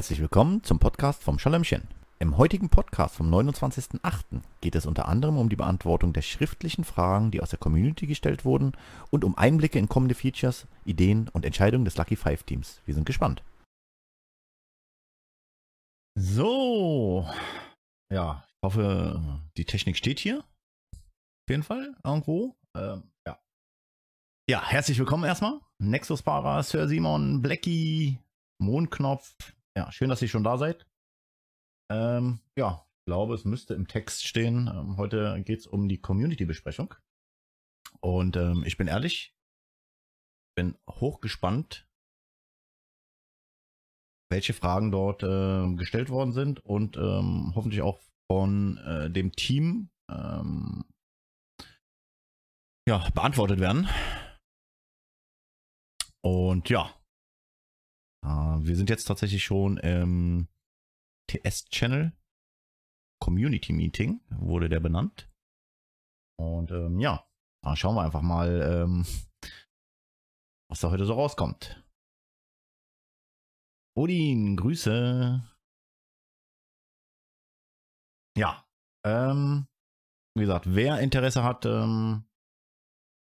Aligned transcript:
Herzlich 0.00 0.22
willkommen 0.22 0.64
zum 0.64 0.78
Podcast 0.78 1.22
vom 1.22 1.38
Schalömchen. 1.38 1.86
Im 2.20 2.38
heutigen 2.38 2.70
Podcast 2.70 3.16
vom 3.16 3.30
29.08. 3.30 4.40
geht 4.62 4.74
es 4.74 4.86
unter 4.86 5.06
anderem 5.08 5.36
um 5.36 5.50
die 5.50 5.56
Beantwortung 5.56 6.14
der 6.14 6.22
schriftlichen 6.22 6.84
Fragen, 6.84 7.30
die 7.30 7.42
aus 7.42 7.50
der 7.50 7.58
Community 7.58 8.06
gestellt 8.06 8.46
wurden 8.46 8.72
und 9.10 9.24
um 9.24 9.36
Einblicke 9.36 9.78
in 9.78 9.90
kommende 9.90 10.14
Features, 10.14 10.66
Ideen 10.86 11.28
und 11.28 11.44
Entscheidungen 11.44 11.84
des 11.84 11.98
Lucky 11.98 12.16
Five 12.16 12.44
Teams. 12.44 12.80
Wir 12.86 12.94
sind 12.94 13.04
gespannt. 13.04 13.42
So, 16.18 17.28
ja, 18.10 18.46
ich 18.48 18.62
hoffe, 18.64 19.42
die 19.58 19.66
Technik 19.66 19.98
steht 19.98 20.18
hier. 20.18 20.38
Auf 20.94 21.50
jeden 21.50 21.62
Fall, 21.62 21.94
irgendwo. 22.02 22.56
Ähm, 22.74 23.02
ja. 23.26 23.38
Ja, 24.48 24.66
herzlich 24.66 24.98
willkommen 24.98 25.24
erstmal. 25.24 25.60
Nexus-Fahrer, 25.78 26.62
Sir 26.62 26.88
Simon, 26.88 27.42
Blackie, 27.42 28.18
Mondknopf. 28.62 29.36
Ja, 29.80 29.90
schön, 29.90 30.10
dass 30.10 30.20
ihr 30.20 30.28
schon 30.28 30.44
da 30.44 30.58
seid. 30.58 30.86
Ähm, 31.90 32.40
ja, 32.54 32.86
ich 32.98 33.06
glaube, 33.06 33.34
es 33.34 33.46
müsste 33.46 33.72
im 33.72 33.88
Text 33.88 34.26
stehen. 34.26 34.68
Ähm, 34.68 34.98
heute 34.98 35.42
geht 35.42 35.60
es 35.60 35.66
um 35.66 35.88
die 35.88 35.98
Community-Besprechung. 35.98 36.94
Und 38.00 38.36
ähm, 38.36 38.62
ich 38.66 38.76
bin 38.76 38.88
ehrlich, 38.88 39.34
bin 40.54 40.76
hochgespannt, 40.86 41.88
welche 44.30 44.52
Fragen 44.52 44.90
dort 44.90 45.22
äh, 45.22 45.74
gestellt 45.76 46.10
worden 46.10 46.32
sind 46.32 46.62
und 46.62 46.98
ähm, 46.98 47.54
hoffentlich 47.54 47.80
auch 47.80 48.02
von 48.30 48.76
äh, 48.84 49.10
dem 49.10 49.32
Team 49.32 49.88
ähm, 50.10 50.84
ja, 52.86 53.08
beantwortet 53.14 53.60
werden. 53.60 53.88
Und 56.22 56.68
ja, 56.68 56.99
äh, 58.24 58.28
wir 58.28 58.76
sind 58.76 58.90
jetzt 58.90 59.04
tatsächlich 59.04 59.44
schon 59.44 59.76
im 59.78 60.48
TS-Channel. 61.30 62.12
Community 63.22 63.72
Meeting 63.72 64.22
wurde 64.30 64.68
der 64.68 64.80
benannt. 64.80 65.30
Und 66.38 66.70
ähm, 66.70 67.00
ja, 67.00 67.28
schauen 67.74 67.94
wir 67.94 68.02
einfach 68.02 68.22
mal, 68.22 68.62
ähm, 68.62 69.04
was 70.70 70.80
da 70.80 70.90
heute 70.90 71.04
so 71.04 71.12
rauskommt. 71.14 71.84
Odin, 73.94 74.56
Grüße. 74.56 75.44
Ja, 78.38 78.64
ähm, 79.04 79.66
wie 80.34 80.42
gesagt, 80.42 80.74
wer 80.74 81.00
Interesse 81.00 81.42
hat, 81.42 81.66
ähm, 81.66 82.24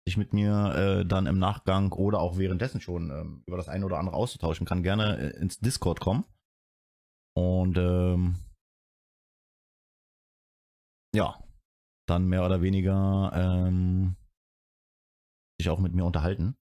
sich 0.07 0.17
mit 0.17 0.33
mir 0.33 0.75
äh, 0.75 1.07
dann 1.07 1.27
im 1.27 1.39
Nachgang 1.39 1.93
oder 1.93 2.21
auch 2.21 2.37
währenddessen 2.37 2.81
schon 2.81 3.11
ähm, 3.11 3.43
über 3.47 3.57
das 3.57 3.69
eine 3.69 3.87
oder 3.87 3.99
andere 3.99 4.17
auszutauschen, 4.17 4.67
kann 4.67 4.83
gerne 4.83 5.17
äh, 5.19 5.41
ins 5.41 5.59
Discord 5.59 6.01
kommen. 6.01 6.25
Und 7.37 7.79
ähm, 7.79 8.37
ja, 11.15 11.43
dann 12.07 12.29
mehr 12.29 12.45
oder 12.45 12.61
weniger 12.61 13.33
ähm, 13.35 14.17
sich 15.59 15.71
auch 15.71 15.79
mit 15.79 15.95
mir 15.95 16.05
unterhalten. 16.05 16.55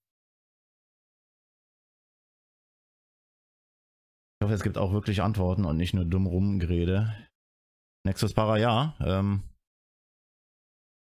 Ich 4.40 4.46
hoffe, 4.46 4.54
es 4.54 4.64
gibt 4.64 4.78
auch 4.78 4.92
wirklich 4.92 5.22
Antworten 5.22 5.66
und 5.66 5.78
nicht 5.78 5.94
nur 5.94 6.06
dumm 6.06 6.28
rumgerede. 6.28 7.28
Nexus 8.06 8.34
Para, 8.34 8.58
ja. 8.58 8.96
Ähm, 9.00 9.44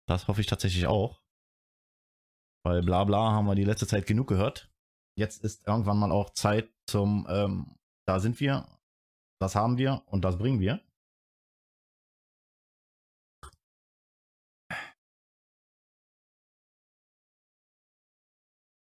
das 0.08 0.28
hoffe 0.28 0.42
ich 0.42 0.48
tatsächlich 0.48 0.88
auch. 0.88 1.22
Weil 2.68 2.82
bla 2.82 3.06
bla 3.06 3.32
haben 3.32 3.46
wir 3.46 3.56
die 3.56 3.64
letzte 3.64 3.88
Zeit 3.88 4.06
genug 4.06 4.28
gehört. 4.28 4.70
Jetzt 5.18 5.42
ist 5.42 5.66
irgendwann 5.66 5.98
mal 6.00 6.12
auch 6.12 6.32
Zeit 6.32 6.70
zum, 6.86 7.26
ähm, 7.30 7.78
da 8.06 8.20
sind 8.20 8.42
wir, 8.42 8.68
das 9.40 9.56
haben 9.56 9.78
wir 9.78 10.04
und 10.08 10.26
das 10.26 10.38
bringen 10.38 10.60
wir. 10.60 10.82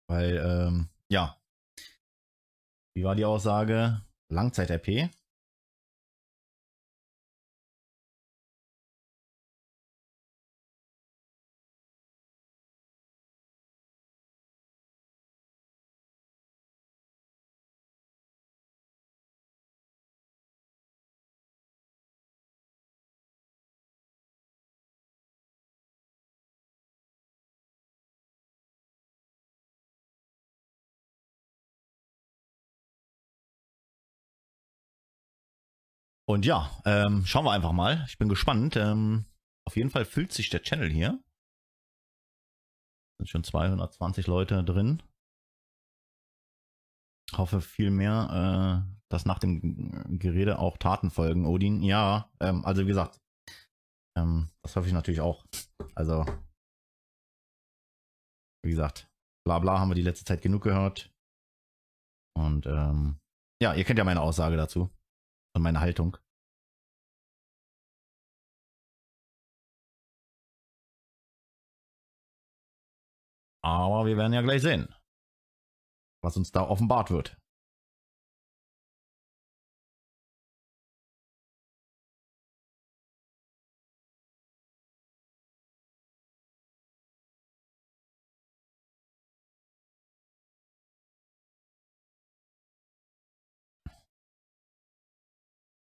Weil, 0.10 0.38
ähm, 0.38 0.90
ja, 1.12 1.38
wie 2.96 3.04
war 3.04 3.14
die 3.14 3.26
Aussage? 3.26 4.02
Langzeit-RP. 4.32 5.12
Und 36.30 36.46
ja, 36.46 36.70
ähm, 36.84 37.26
schauen 37.26 37.46
wir 37.46 37.54
einfach 37.54 37.72
mal. 37.72 38.04
Ich 38.08 38.18
bin 38.18 38.28
gespannt. 38.28 38.76
Ähm, 38.76 39.26
auf 39.66 39.78
jeden 39.78 39.90
Fall 39.90 40.04
füllt 40.04 40.34
sich 40.34 40.50
der 40.50 40.62
Channel 40.62 40.90
hier. 40.90 41.24
Sind 43.18 43.30
schon 43.30 43.44
220 43.46 44.28
Leute 44.28 44.64
drin. 44.64 45.02
Hoffe 47.34 47.62
viel 47.62 47.92
mehr, 47.92 48.84
äh, 48.86 49.00
dass 49.10 49.26
nach 49.26 49.40
dem 49.40 50.20
Gerede 50.20 50.60
auch 50.60 50.78
Taten 50.78 51.12
folgen. 51.12 51.46
Odin, 51.46 51.82
ja, 51.82 52.30
ähm, 52.42 52.66
also 52.66 52.84
wie 52.84 52.88
gesagt, 52.88 53.22
ähm, 54.18 54.50
das 54.64 54.76
hoffe 54.76 54.88
ich 54.88 54.94
natürlich 54.94 55.22
auch. 55.22 55.46
Also, 55.96 56.26
wie 58.66 58.72
gesagt, 58.72 59.10
bla 59.46 59.60
bla 59.60 59.80
haben 59.80 59.90
wir 59.90 59.96
die 59.96 60.02
letzte 60.02 60.26
Zeit 60.26 60.42
genug 60.42 60.64
gehört. 60.64 61.10
Und 62.38 62.66
ähm, 62.66 63.20
ja, 63.62 63.74
ihr 63.74 63.86
kennt 63.86 63.98
ja 63.98 64.06
meine 64.06 64.22
Aussage 64.22 64.58
dazu 64.58 64.92
und 65.58 65.64
meine 65.64 65.82
Haltung. 65.82 66.18
Aber 73.62 74.06
wir 74.06 74.16
werden 74.16 74.32
ja 74.34 74.42
gleich 74.42 74.62
sehen, 74.62 74.88
was 76.24 76.38
uns 76.38 76.52
da 76.52 76.62
offenbart 76.62 77.12
wird. 77.12 77.38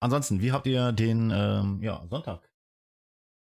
Ansonsten, 0.03 0.41
wie 0.41 0.51
habt 0.51 0.67
ihr 0.67 0.91
den 0.91 1.31
ähm, 1.33 1.81
ja, 1.81 2.05
Sonntag? 2.09 2.51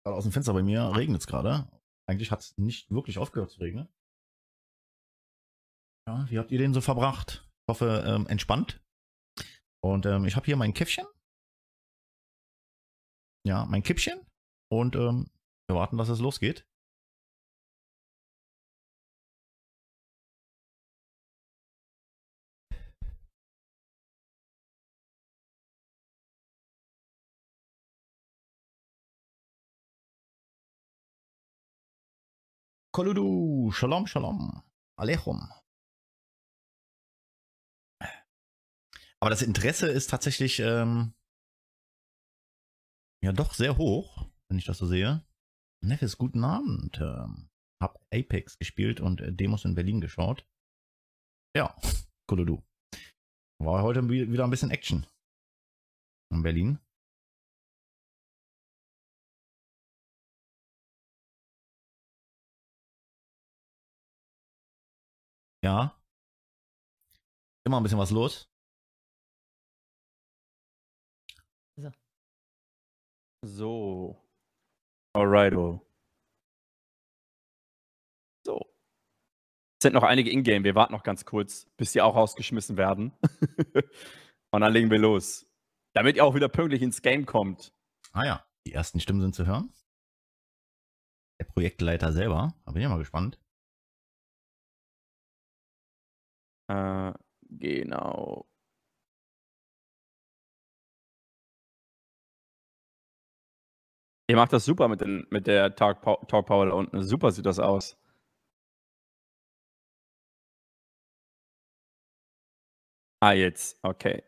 Gerade 0.03 0.17
aus 0.17 0.23
dem 0.23 0.31
Fenster 0.31 0.51
bei 0.51 0.63
mir 0.63 0.95
regnet 0.95 1.21
es 1.21 1.27
gerade. 1.27 1.69
Eigentlich 2.07 2.31
hat 2.31 2.39
es 2.39 2.57
nicht 2.57 2.89
wirklich 2.89 3.19
aufgehört 3.19 3.51
zu 3.51 3.59
regnen. 3.59 3.87
Ja, 6.07 6.25
wie 6.27 6.39
habt 6.39 6.49
ihr 6.49 6.57
den 6.57 6.73
so 6.73 6.81
verbracht? 6.81 7.47
Ich 7.67 7.71
hoffe, 7.71 8.03
ähm, 8.03 8.25
entspannt. 8.25 8.83
Und 9.83 10.07
ähm, 10.07 10.25
ich 10.25 10.35
habe 10.35 10.47
hier 10.47 10.57
mein 10.57 10.73
Käffchen. 10.73 11.05
Ja, 13.45 13.65
mein 13.65 13.83
Kippchen. 13.83 14.19
Und 14.71 14.95
ähm, 14.95 15.29
wir 15.67 15.75
warten, 15.75 15.97
dass 15.97 16.09
es 16.09 16.19
losgeht. 16.19 16.67
Koludu, 32.99 33.71
Shalom, 33.71 34.07
Shalom, 34.07 34.61
Alechum. 34.97 35.49
Aber 39.21 39.29
das 39.29 39.41
Interesse 39.41 39.87
ist 39.87 40.09
tatsächlich 40.09 40.59
ähm, 40.59 41.13
ja 43.23 43.31
doch 43.31 43.53
sehr 43.53 43.77
hoch, 43.77 44.29
wenn 44.49 44.57
ich 44.57 44.65
das 44.65 44.79
so 44.79 44.85
sehe. 44.85 45.25
Neffes, 45.81 46.17
guten 46.17 46.43
Abend. 46.43 46.99
Ähm, 46.99 47.49
hab 47.81 48.05
Apex 48.13 48.57
gespielt 48.59 48.99
und 48.99 49.21
äh, 49.21 49.31
Demos 49.31 49.63
in 49.63 49.75
Berlin 49.75 50.01
geschaut. 50.01 50.45
Ja, 51.55 51.73
Kolodu. 52.27 52.61
War 53.61 53.81
heute 53.81 54.09
wieder 54.09 54.43
ein 54.43 54.49
bisschen 54.49 54.71
Action 54.71 55.07
in 56.33 56.43
Berlin. 56.43 56.79
Ja. 65.63 65.95
Immer 67.65 67.79
ein 67.79 67.83
bisschen 67.83 67.99
was 67.99 68.11
los. 68.11 68.49
So. 71.77 71.91
So. 73.45 74.29
Alrighto. 75.13 75.85
So. 78.45 78.59
Es 79.79 79.83
sind 79.83 79.93
noch 79.93 80.03
einige 80.03 80.31
Ingame. 80.31 80.63
Wir 80.63 80.75
warten 80.75 80.93
noch 80.93 81.03
ganz 81.03 81.25
kurz, 81.25 81.65
bis 81.77 81.91
die 81.91 82.01
auch 82.01 82.15
rausgeschmissen 82.15 82.77
werden. 82.77 83.13
Und 84.51 84.61
dann 84.61 84.73
legen 84.73 84.89
wir 84.89 84.99
los. 84.99 85.45
Damit 85.93 86.15
ihr 86.15 86.25
auch 86.25 86.35
wieder 86.35 86.49
pünktlich 86.49 86.81
ins 86.81 87.01
Game 87.01 87.25
kommt. 87.25 87.73
Ah 88.11 88.25
ja, 88.25 88.45
die 88.65 88.73
ersten 88.73 88.99
Stimmen 88.99 89.21
sind 89.21 89.35
zu 89.35 89.45
hören. 89.45 89.73
Der 91.39 91.45
Projektleiter 91.45 92.11
selber. 92.11 92.55
Da 92.65 92.71
bin 92.71 92.81
ich 92.81 92.89
mal 92.89 92.97
gespannt. 92.97 93.39
Äh, 96.69 97.13
genau. 97.49 98.45
Ihr 104.29 104.35
macht 104.35 104.53
das 104.53 104.63
super 104.65 104.87
mit, 104.87 105.01
den, 105.01 105.25
mit 105.31 105.47
der 105.47 105.75
Talk, 105.75 106.01
Talk 106.27 106.45
Power 106.45 106.67
da 106.67 106.73
unten. 106.73 107.01
Super 107.03 107.31
sieht 107.31 107.45
das 107.47 107.59
aus. 107.59 107.97
Ah, 113.21 113.33
jetzt. 113.33 113.77
Okay. 113.83 114.23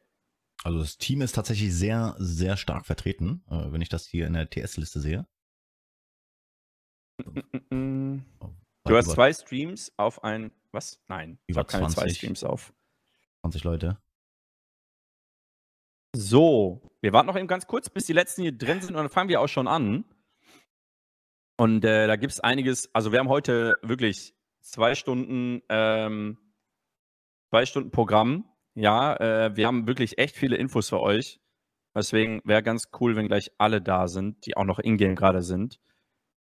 Also 0.64 0.80
das 0.80 0.98
Team 0.98 1.22
ist 1.22 1.34
tatsächlich 1.34 1.74
sehr, 1.74 2.16
sehr 2.20 2.58
stark 2.58 2.86
vertreten, 2.86 3.44
äh, 3.50 3.72
wenn 3.72 3.82
ich 3.82 3.90
das 3.90 4.06
hier 4.08 4.28
in 4.28 4.34
der 4.34 4.50
TS-Liste 4.50 5.00
sehe. 5.00 5.28
Du 8.86 8.96
hast 8.96 9.12
zwei 9.12 9.32
Streams 9.32 9.92
auf 9.98 10.24
ein. 10.24 10.52
Was? 10.72 11.00
Nein. 11.08 11.38
Ich 11.48 11.58
habe 11.58 11.68
keine 11.68 11.84
20, 11.84 11.98
zwei 11.98 12.10
Streams 12.10 12.44
auf. 12.44 12.74
20 13.42 13.64
Leute. 13.64 13.98
So, 16.14 16.82
wir 17.02 17.14
warten 17.14 17.28
noch 17.28 17.38
eben 17.38 17.48
ganz 17.48 17.68
kurz, 17.68 17.90
bis 17.90 18.06
die 18.06 18.14
letzten 18.14 18.42
hier 18.42 18.58
drin 18.58 18.82
sind 18.82 18.92
und 18.92 18.98
dann 18.98 19.10
fangen 19.10 19.30
wir 19.30 19.40
auch 19.40 19.48
schon 19.48 19.68
an. 19.68 20.04
Und 21.58 21.86
äh, 21.86 22.08
da 22.08 22.16
gibt 22.16 22.34
es 22.34 22.40
einiges. 22.40 22.94
Also, 22.94 23.12
wir 23.12 23.20
haben 23.20 23.30
heute 23.30 23.78
wirklich 23.82 24.34
zwei 24.62 24.96
Stunden, 24.96 25.62
ähm, 25.70 26.38
zwei 27.50 27.66
Stunden 27.66 27.92
Programm. 27.92 28.46
Ja, 28.74 29.16
äh, 29.18 29.56
wir 29.56 29.68
haben 29.68 29.88
wirklich 29.88 30.18
echt 30.18 30.36
viele 30.36 30.56
Infos 30.56 30.90
für 30.90 31.02
euch. 31.02 31.40
Deswegen 31.94 32.42
wäre 32.46 32.64
ganz 32.64 32.90
cool, 33.00 33.16
wenn 33.16 33.28
gleich 33.28 33.52
alle 33.58 33.82
da 33.82 34.08
sind, 34.08 34.46
die 34.46 34.56
auch 34.56 34.64
noch 34.64 34.80
in-game 34.80 35.16
gerade 35.16 35.42
sind. 35.42 35.80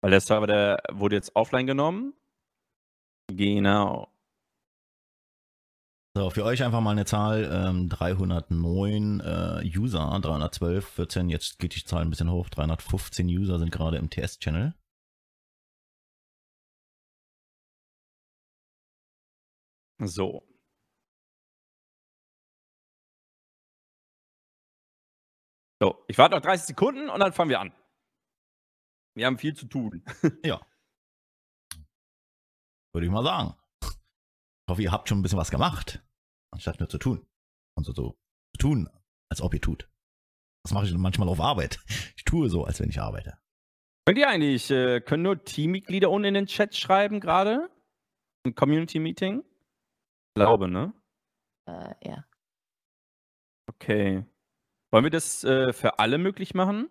Weil 0.03 0.11
der 0.11 0.19
Server, 0.19 0.47
der 0.47 0.83
wurde 0.91 1.15
jetzt 1.15 1.33
offline 1.33 1.65
genommen. 1.65 2.13
Genau. 3.31 4.11
So, 6.15 6.29
für 6.29 6.43
euch 6.43 6.61
einfach 6.61 6.81
mal 6.81 6.91
eine 6.91 7.05
Zahl, 7.05 7.49
ähm, 7.51 7.87
309 7.87 9.21
äh, 9.21 9.63
User, 9.77 10.19
312, 10.21 10.85
14, 10.85 11.29
jetzt 11.29 11.57
geht 11.57 11.73
die 11.75 11.85
Zahl 11.85 12.01
ein 12.01 12.09
bisschen 12.09 12.29
hoch, 12.29 12.49
315 12.49 13.27
User 13.27 13.57
sind 13.59 13.71
gerade 13.71 13.95
im 13.97 14.09
TS-Channel. 14.09 14.75
So. 20.05 20.43
So, 25.81 26.03
ich 26.07 26.17
warte 26.17 26.35
noch 26.35 26.41
30 26.41 26.67
Sekunden 26.67 27.09
und 27.09 27.19
dann 27.21 27.31
fangen 27.31 27.49
wir 27.49 27.61
an. 27.61 27.73
Wir 29.15 29.27
haben 29.27 29.37
viel 29.37 29.55
zu 29.55 29.67
tun. 29.67 30.03
ja. 30.43 30.61
Würde 32.93 33.05
ich 33.05 33.11
mal 33.11 33.23
sagen. 33.23 33.55
Ich 33.81 34.71
hoffe, 34.71 34.81
ihr 34.81 34.91
habt 34.91 35.09
schon 35.09 35.19
ein 35.19 35.21
bisschen 35.21 35.37
was 35.37 35.51
gemacht, 35.51 36.03
anstatt 36.51 36.79
nur 36.79 36.89
zu 36.89 36.97
tun. 36.97 37.25
Und 37.75 37.85
so, 37.85 37.93
so 37.93 38.17
zu 38.55 38.59
tun, 38.59 38.89
als 39.29 39.41
ob 39.41 39.53
ihr 39.53 39.61
tut. 39.61 39.89
Das 40.63 40.73
mache 40.73 40.85
ich 40.85 40.93
manchmal 40.93 41.27
auf 41.27 41.41
Arbeit. 41.41 41.79
Ich 42.15 42.23
tue 42.23 42.49
so, 42.49 42.63
als 42.63 42.79
wenn 42.79 42.89
ich 42.89 43.01
arbeite. 43.01 43.37
Könnt 44.05 44.17
ihr 44.17 44.29
eigentlich, 44.29 44.69
äh, 44.71 45.01
können 45.01 45.23
nur 45.23 45.43
Teammitglieder 45.43 46.09
unten 46.09 46.27
in 46.27 46.33
den 46.33 46.45
Chat 46.45 46.75
schreiben 46.75 47.19
gerade? 47.19 47.69
Ein 48.45 48.55
Community-Meeting? 48.55 49.43
Ich 49.43 50.33
glaube, 50.35 50.67
ne? 50.67 50.93
Äh, 51.67 51.93
ja. 52.03 52.25
Okay. 53.67 54.25
Wollen 54.91 55.03
wir 55.03 55.11
das 55.11 55.43
äh, 55.43 55.73
für 55.73 55.99
alle 55.99 56.17
möglich 56.17 56.53
machen? 56.53 56.89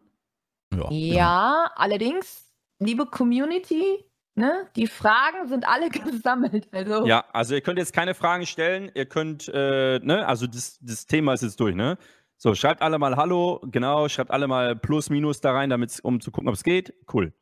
Ja, 0.72 0.90
ja, 0.90 1.70
allerdings, 1.76 2.52
liebe 2.78 3.06
Community, 3.06 4.04
Ne? 4.34 4.66
Die 4.76 4.86
Fragen 4.86 5.46
sind 5.46 5.68
alle 5.68 5.90
gesammelt. 5.90 6.68
Also. 6.72 7.06
Ja, 7.06 7.24
also 7.32 7.54
ihr 7.54 7.60
könnt 7.60 7.78
jetzt 7.78 7.92
keine 7.92 8.14
Fragen 8.14 8.46
stellen. 8.46 8.90
Ihr 8.94 9.06
könnt, 9.06 9.48
äh, 9.48 9.98
ne, 10.02 10.26
also 10.26 10.46
das, 10.46 10.78
das 10.80 11.06
Thema 11.06 11.34
ist 11.34 11.42
jetzt 11.42 11.60
durch, 11.60 11.74
ne? 11.74 11.98
So, 12.38 12.54
schreibt 12.54 12.82
alle 12.82 12.98
mal 12.98 13.16
Hallo, 13.16 13.60
genau, 13.70 14.08
schreibt 14.08 14.30
alle 14.30 14.48
mal 14.48 14.74
Plus, 14.74 15.10
Minus 15.10 15.40
da 15.40 15.52
rein, 15.52 15.70
damit 15.70 16.00
um 16.02 16.20
zu 16.20 16.30
gucken, 16.30 16.48
ob 16.48 16.54
es 16.54 16.64
geht. 16.64 16.94
Cool. 17.12 17.32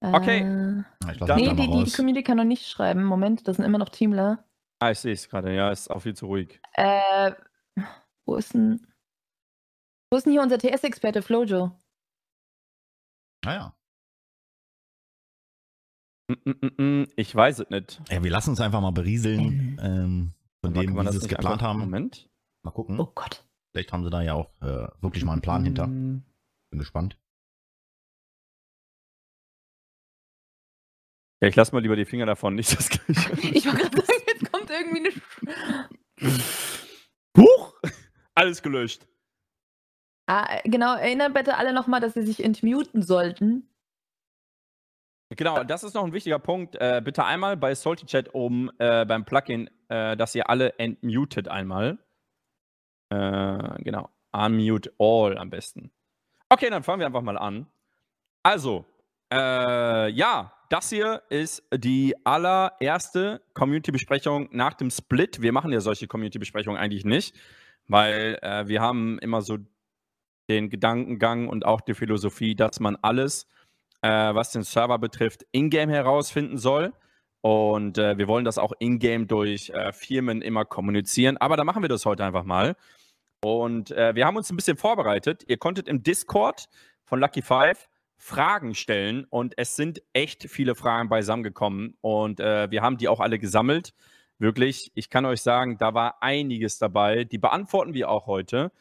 Okay. 0.00 0.40
Äh, 0.40 1.34
nee, 1.36 1.54
die, 1.54 1.56
die, 1.56 1.84
die, 1.84 1.90
Community 1.90 2.22
kann 2.22 2.36
noch 2.36 2.44
nicht 2.44 2.68
schreiben. 2.68 3.02
Moment, 3.02 3.48
das 3.48 3.56
sind 3.56 3.64
immer 3.64 3.78
noch 3.78 3.88
Teamler. 3.88 4.44
Ah, 4.78 4.90
ich 4.90 4.98
sehe 4.98 5.14
es 5.14 5.28
gerade. 5.28 5.54
Ja, 5.54 5.70
ist 5.70 5.90
auch 5.90 6.00
viel 6.00 6.14
zu 6.14 6.26
ruhig. 6.26 6.60
Äh, 6.74 7.32
wo 8.26 8.36
ist 8.36 8.52
denn. 8.52 8.86
Wo 10.10 10.18
ist 10.18 10.24
denn 10.24 10.32
hier 10.32 10.42
unser 10.42 10.58
TS-Experte, 10.58 11.22
Flojo? 11.22 11.72
Naja. 13.46 13.66
Ah, 13.66 13.72
Mm, 16.28 16.50
mm, 16.50 16.82
mm, 16.82 17.06
ich 17.14 17.32
weiß 17.32 17.60
es 17.60 17.70
nicht. 17.70 18.02
Ja, 18.10 18.20
wir 18.24 18.30
lassen 18.32 18.50
uns 18.50 18.60
einfach 18.60 18.80
mal 18.80 18.90
berieseln 18.90 19.78
ähm, 19.80 20.32
von 20.60 20.74
dem, 20.74 20.96
wie 20.96 21.10
sie 21.12 21.18
es 21.18 21.28
geplant 21.28 21.62
haben. 21.62 21.78
Moment. 21.78 22.28
Mal 22.64 22.72
gucken. 22.72 22.98
Oh 22.98 23.12
Gott. 23.14 23.46
Vielleicht 23.70 23.92
haben 23.92 24.02
sie 24.02 24.10
da 24.10 24.22
ja 24.22 24.34
auch 24.34 24.50
äh, 24.60 24.88
wirklich 25.00 25.24
mal 25.24 25.34
einen 25.34 25.42
Plan 25.42 25.62
hinter. 25.62 25.86
Bin 25.86 26.24
gespannt. 26.72 27.16
Ja, 31.40 31.46
ich 31.46 31.54
lasse 31.54 31.72
mal 31.72 31.80
lieber 31.82 31.94
die 31.94 32.06
Finger 32.06 32.26
davon, 32.26 32.56
nicht 32.56 32.76
das 32.76 32.88
gleiche. 32.90 33.32
ich 33.54 33.64
wollte 33.66 33.78
gerade 33.88 33.96
sagen, 33.96 34.22
jetzt 34.26 34.52
kommt 34.52 34.70
irgendwie 34.70 35.12
eine. 36.18 36.32
Huch! 37.38 37.74
Alles 38.34 38.62
gelöscht. 38.62 39.06
Ah, 40.26 40.60
genau, 40.64 40.96
erinnert 40.96 41.34
bitte 41.34 41.56
alle 41.56 41.72
nochmal, 41.72 42.00
dass 42.00 42.14
sie 42.14 42.22
sich 42.22 42.42
entmuten 42.42 43.02
sollten. 43.02 43.68
Genau, 45.30 45.64
das 45.64 45.82
ist 45.82 45.94
noch 45.94 46.04
ein 46.04 46.12
wichtiger 46.12 46.38
Punkt. 46.38 46.76
Äh, 46.76 47.02
bitte 47.04 47.24
einmal 47.24 47.56
bei 47.56 47.74
Salty 47.74 48.06
Chat 48.06 48.34
oben 48.34 48.70
äh, 48.78 49.04
beim 49.04 49.24
Plugin, 49.24 49.68
äh, 49.88 50.16
dass 50.16 50.34
ihr 50.34 50.48
alle 50.48 50.78
entmutet 50.78 51.48
einmal. 51.48 51.98
Äh, 53.10 53.82
genau, 53.82 54.08
unmute 54.32 54.92
all 54.98 55.36
am 55.38 55.50
besten. 55.50 55.90
Okay, 56.48 56.70
dann 56.70 56.82
fangen 56.82 57.00
wir 57.00 57.06
einfach 57.06 57.22
mal 57.22 57.38
an. 57.38 57.66
Also, 58.44 58.84
äh, 59.32 60.08
ja, 60.10 60.52
das 60.70 60.90
hier 60.90 61.22
ist 61.28 61.64
die 61.74 62.14
allererste 62.24 63.42
Community-Besprechung 63.54 64.48
nach 64.52 64.74
dem 64.74 64.90
Split. 64.90 65.42
Wir 65.42 65.52
machen 65.52 65.72
ja 65.72 65.80
solche 65.80 66.06
Community-Besprechungen 66.06 66.78
eigentlich 66.78 67.04
nicht, 67.04 67.36
weil 67.88 68.38
äh, 68.42 68.68
wir 68.68 68.80
haben 68.80 69.18
immer 69.18 69.42
so 69.42 69.58
den 70.48 70.70
Gedankengang 70.70 71.48
und 71.48 71.66
auch 71.66 71.80
die 71.80 71.94
Philosophie, 71.94 72.54
dass 72.54 72.80
man 72.80 72.96
alles 73.02 73.46
äh, 74.02 74.34
was 74.34 74.52
den 74.52 74.62
Server 74.62 74.98
betrifft, 74.98 75.44
in-game 75.52 75.90
herausfinden 75.90 76.58
soll. 76.58 76.92
Und 77.40 77.98
äh, 77.98 78.18
wir 78.18 78.28
wollen 78.28 78.44
das 78.44 78.58
auch 78.58 78.72
in-game 78.78 79.28
durch 79.28 79.70
äh, 79.70 79.92
Firmen 79.92 80.42
immer 80.42 80.64
kommunizieren. 80.64 81.36
Aber 81.36 81.56
da 81.56 81.64
machen 81.64 81.82
wir 81.82 81.88
das 81.88 82.04
heute 82.04 82.24
einfach 82.24 82.44
mal. 82.44 82.76
Und 83.42 83.90
äh, 83.92 84.14
wir 84.14 84.26
haben 84.26 84.36
uns 84.36 84.50
ein 84.50 84.56
bisschen 84.56 84.76
vorbereitet. 84.76 85.44
Ihr 85.46 85.58
konntet 85.58 85.88
im 85.88 86.02
Discord 86.02 86.68
von 87.04 87.20
Lucky 87.20 87.42
Five 87.42 87.88
Fragen 88.18 88.74
stellen 88.74 89.26
und 89.28 89.52
es 89.58 89.76
sind 89.76 90.02
echt 90.14 90.48
viele 90.48 90.74
Fragen 90.74 91.08
beisammengekommen. 91.08 91.96
Und 92.00 92.40
äh, 92.40 92.70
wir 92.70 92.82
haben 92.82 92.96
die 92.96 93.08
auch 93.08 93.20
alle 93.20 93.38
gesammelt. 93.38 93.92
Wirklich, 94.38 94.90
ich 94.94 95.10
kann 95.10 95.26
euch 95.26 95.42
sagen, 95.42 95.78
da 95.78 95.94
war 95.94 96.22
einiges 96.22 96.78
dabei. 96.78 97.24
Die 97.24 97.38
beantworten 97.38 97.94
wir 97.94 98.08
auch 98.10 98.26
heute. 98.26 98.72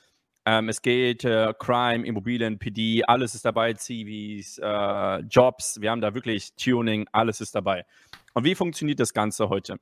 Ähm, 0.45 0.69
es 0.69 0.81
geht 0.81 1.23
äh, 1.23 1.53
Crime, 1.57 2.05
Immobilien, 2.05 2.59
PD, 2.59 3.03
alles 3.03 3.33
ist 3.33 3.45
dabei, 3.45 3.73
CVs, 3.73 4.59
äh, 4.59 5.19
Jobs, 5.21 5.81
wir 5.81 5.89
haben 5.89 6.01
da 6.01 6.13
wirklich 6.13 6.55
Tuning, 6.55 7.07
alles 7.11 7.41
ist 7.41 7.55
dabei. 7.55 7.85
Und 8.33 8.43
wie 8.43 8.53
funktioniert 8.53 8.99
das 8.99 9.13
Ganze 9.13 9.49
heute? 9.49 9.77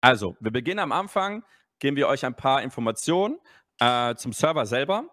Also, 0.00 0.36
wir 0.40 0.50
beginnen 0.50 0.80
am 0.80 0.92
Anfang, 0.92 1.44
geben 1.78 1.96
wir 1.96 2.08
euch 2.08 2.24
ein 2.24 2.34
paar 2.34 2.62
Informationen 2.62 3.38
äh, 3.78 4.14
zum 4.16 4.32
Server 4.32 4.66
selber. 4.66 5.04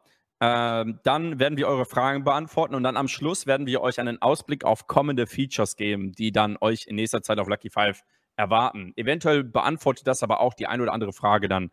Ähm, 0.41 0.99
dann 1.03 1.39
werden 1.39 1.57
wir 1.57 1.67
eure 1.67 1.85
Fragen 1.85 2.23
beantworten 2.23 2.73
und 2.73 2.83
dann 2.83 2.97
am 2.97 3.07
Schluss 3.07 3.45
werden 3.45 3.67
wir 3.67 3.81
euch 3.81 3.99
einen 3.99 4.21
Ausblick 4.21 4.65
auf 4.65 4.87
kommende 4.87 5.27
Features 5.27 5.75
geben, 5.75 6.13
die 6.13 6.31
dann 6.31 6.57
euch 6.59 6.87
in 6.87 6.95
nächster 6.95 7.21
Zeit 7.21 7.37
auf 7.39 7.47
Lucky 7.47 7.69
Five 7.69 8.01
erwarten. 8.35 8.93
Eventuell 8.95 9.43
beantwortet 9.43 10.07
das 10.07 10.23
aber 10.23 10.41
auch 10.41 10.55
die 10.55 10.65
ein 10.65 10.81
oder 10.81 10.93
andere 10.93 11.13
Frage 11.13 11.47
dann 11.47 11.71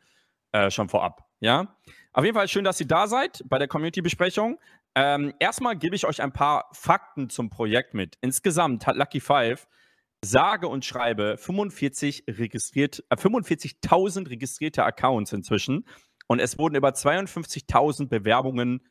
äh, 0.52 0.70
schon 0.70 0.88
vorab. 0.88 1.29
Ja, 1.40 1.74
auf 2.12 2.24
jeden 2.24 2.36
Fall 2.36 2.48
schön, 2.48 2.64
dass 2.64 2.80
ihr 2.80 2.86
da 2.86 3.06
seid 3.06 3.42
bei 3.46 3.58
der 3.58 3.68
Community-Besprechung. 3.68 4.58
Ähm, 4.94 5.32
erstmal 5.38 5.76
gebe 5.76 5.96
ich 5.96 6.06
euch 6.06 6.20
ein 6.22 6.32
paar 6.32 6.68
Fakten 6.72 7.30
zum 7.30 7.48
Projekt 7.48 7.94
mit. 7.94 8.16
Insgesamt 8.20 8.86
hat 8.86 8.96
Lucky 8.96 9.20
Five 9.20 9.66
sage 10.22 10.68
und 10.68 10.84
schreibe 10.84 11.38
45 11.38 12.24
registriert, 12.28 13.02
äh, 13.08 13.16
45.000 13.16 14.28
registrierte 14.28 14.84
Accounts 14.84 15.32
inzwischen 15.32 15.86
und 16.26 16.40
es 16.40 16.58
wurden 16.58 16.74
über 16.74 16.90
52.000 16.90 18.08
Bewerbungen 18.08 18.86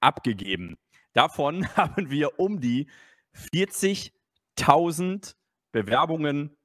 abgegeben. 0.00 0.76
Davon 1.12 1.68
haben 1.76 2.10
wir 2.10 2.40
um 2.40 2.60
die 2.60 2.88
40.000 3.36 5.34
Bewerbungen 5.70 6.56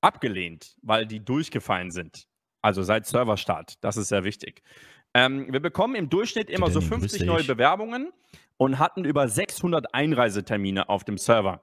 abgelehnt, 0.00 0.74
weil 0.82 1.06
die 1.06 1.24
durchgefallen 1.24 1.90
sind. 1.90 2.26
Also 2.62 2.82
seit 2.82 3.06
Serverstart. 3.06 3.82
Das 3.82 3.96
ist 3.96 4.08
sehr 4.08 4.24
wichtig. 4.24 4.62
Ähm, 5.14 5.52
wir 5.52 5.60
bekommen 5.60 5.94
im 5.94 6.08
Durchschnitt 6.08 6.50
immer 6.50 6.70
so 6.70 6.80
50 6.80 7.22
neue 7.22 7.44
Bewerbungen 7.44 8.12
und 8.56 8.78
hatten 8.78 9.04
über 9.04 9.28
600 9.28 9.94
Einreisetermine 9.94 10.88
auf 10.88 11.04
dem 11.04 11.18
Server. 11.18 11.62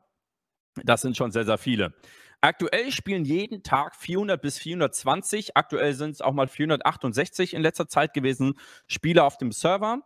Das 0.84 1.02
sind 1.02 1.16
schon 1.16 1.32
sehr, 1.32 1.46
sehr 1.46 1.58
viele. 1.58 1.94
Aktuell 2.42 2.92
spielen 2.92 3.26
jeden 3.26 3.64
Tag 3.64 3.96
400 3.96 4.40
bis 4.40 4.60
420, 4.60 5.58
aktuell 5.58 5.94
sind 5.94 6.12
es 6.12 6.22
auch 6.22 6.34
mal 6.34 6.48
468 6.48 7.56
in 7.56 7.62
letzter 7.64 7.88
Zeit 7.88 8.14
gewesen, 8.14 8.60
Spieler 8.86 9.26
auf 9.26 9.38
dem 9.38 9.52
Server 9.52 10.02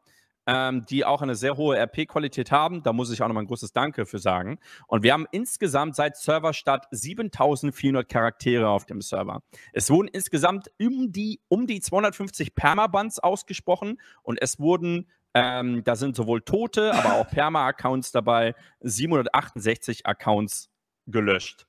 ähm, 0.48 0.86
die 0.90 1.06
auch 1.06 1.22
eine 1.22 1.36
sehr 1.36 1.58
hohe 1.58 1.78
RP-Qualität 1.78 2.52
haben. 2.52 2.84
Da 2.84 2.94
muss 2.94 3.12
ich 3.12 3.22
auch 3.22 3.28
nochmal 3.28 3.44
ein 3.44 3.48
großes 3.48 3.74
Danke 3.74 4.06
für 4.06 4.20
sagen. 4.20 4.60
Und 4.88 5.04
wir 5.04 5.14
haben 5.14 5.28
insgesamt 5.32 5.96
seit 5.96 6.18
Serverstart 6.18 6.88
7400 6.92 8.08
Charaktere 8.08 8.70
auf 8.70 8.86
dem 8.86 9.02
Server. 9.02 9.42
Es 9.74 9.90
wurden 9.90 10.08
insgesamt 10.08 10.72
um 10.80 11.12
die, 11.12 11.40
um 11.48 11.68
die 11.68 11.80
250 11.80 12.56
Permabands 12.56 13.20
ausgesprochen 13.20 14.00
und 14.24 14.42
es 14.42 14.60
wurden 14.60 15.08
ähm, 15.34 15.84
da 15.86 15.96
sind 15.96 16.16
sowohl 16.16 16.42
tote, 16.42 16.94
aber 16.94 17.14
auch 17.14 17.28
Perma-Accounts 17.32 18.12
dabei, 18.12 18.54
768 18.82 20.06
Accounts 20.06 20.70
gelöscht. 21.08 21.68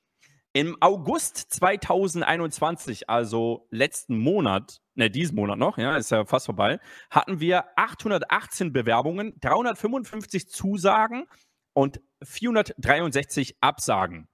Im 0.55 0.77
August 0.81 1.51
2021, 1.51 3.09
also 3.09 3.67
letzten 3.71 4.19
Monat, 4.19 4.83
ne, 4.95 5.11
diesen 5.11 5.35
Monat 5.37 5.59
noch, 5.59 5.79
ja, 5.79 5.97
ist 5.97 6.11
ja 6.11 6.27
fast 6.27 6.45
vorbei, 6.45 6.79
hatten 7.11 7.41
wir 7.41 7.65
818 7.77 8.71
Bewerbungen, 8.71 9.33
355 9.41 10.51
Zusagen 10.51 11.25
und 11.73 12.03
463 12.23 13.57
Absagen. 13.63 14.29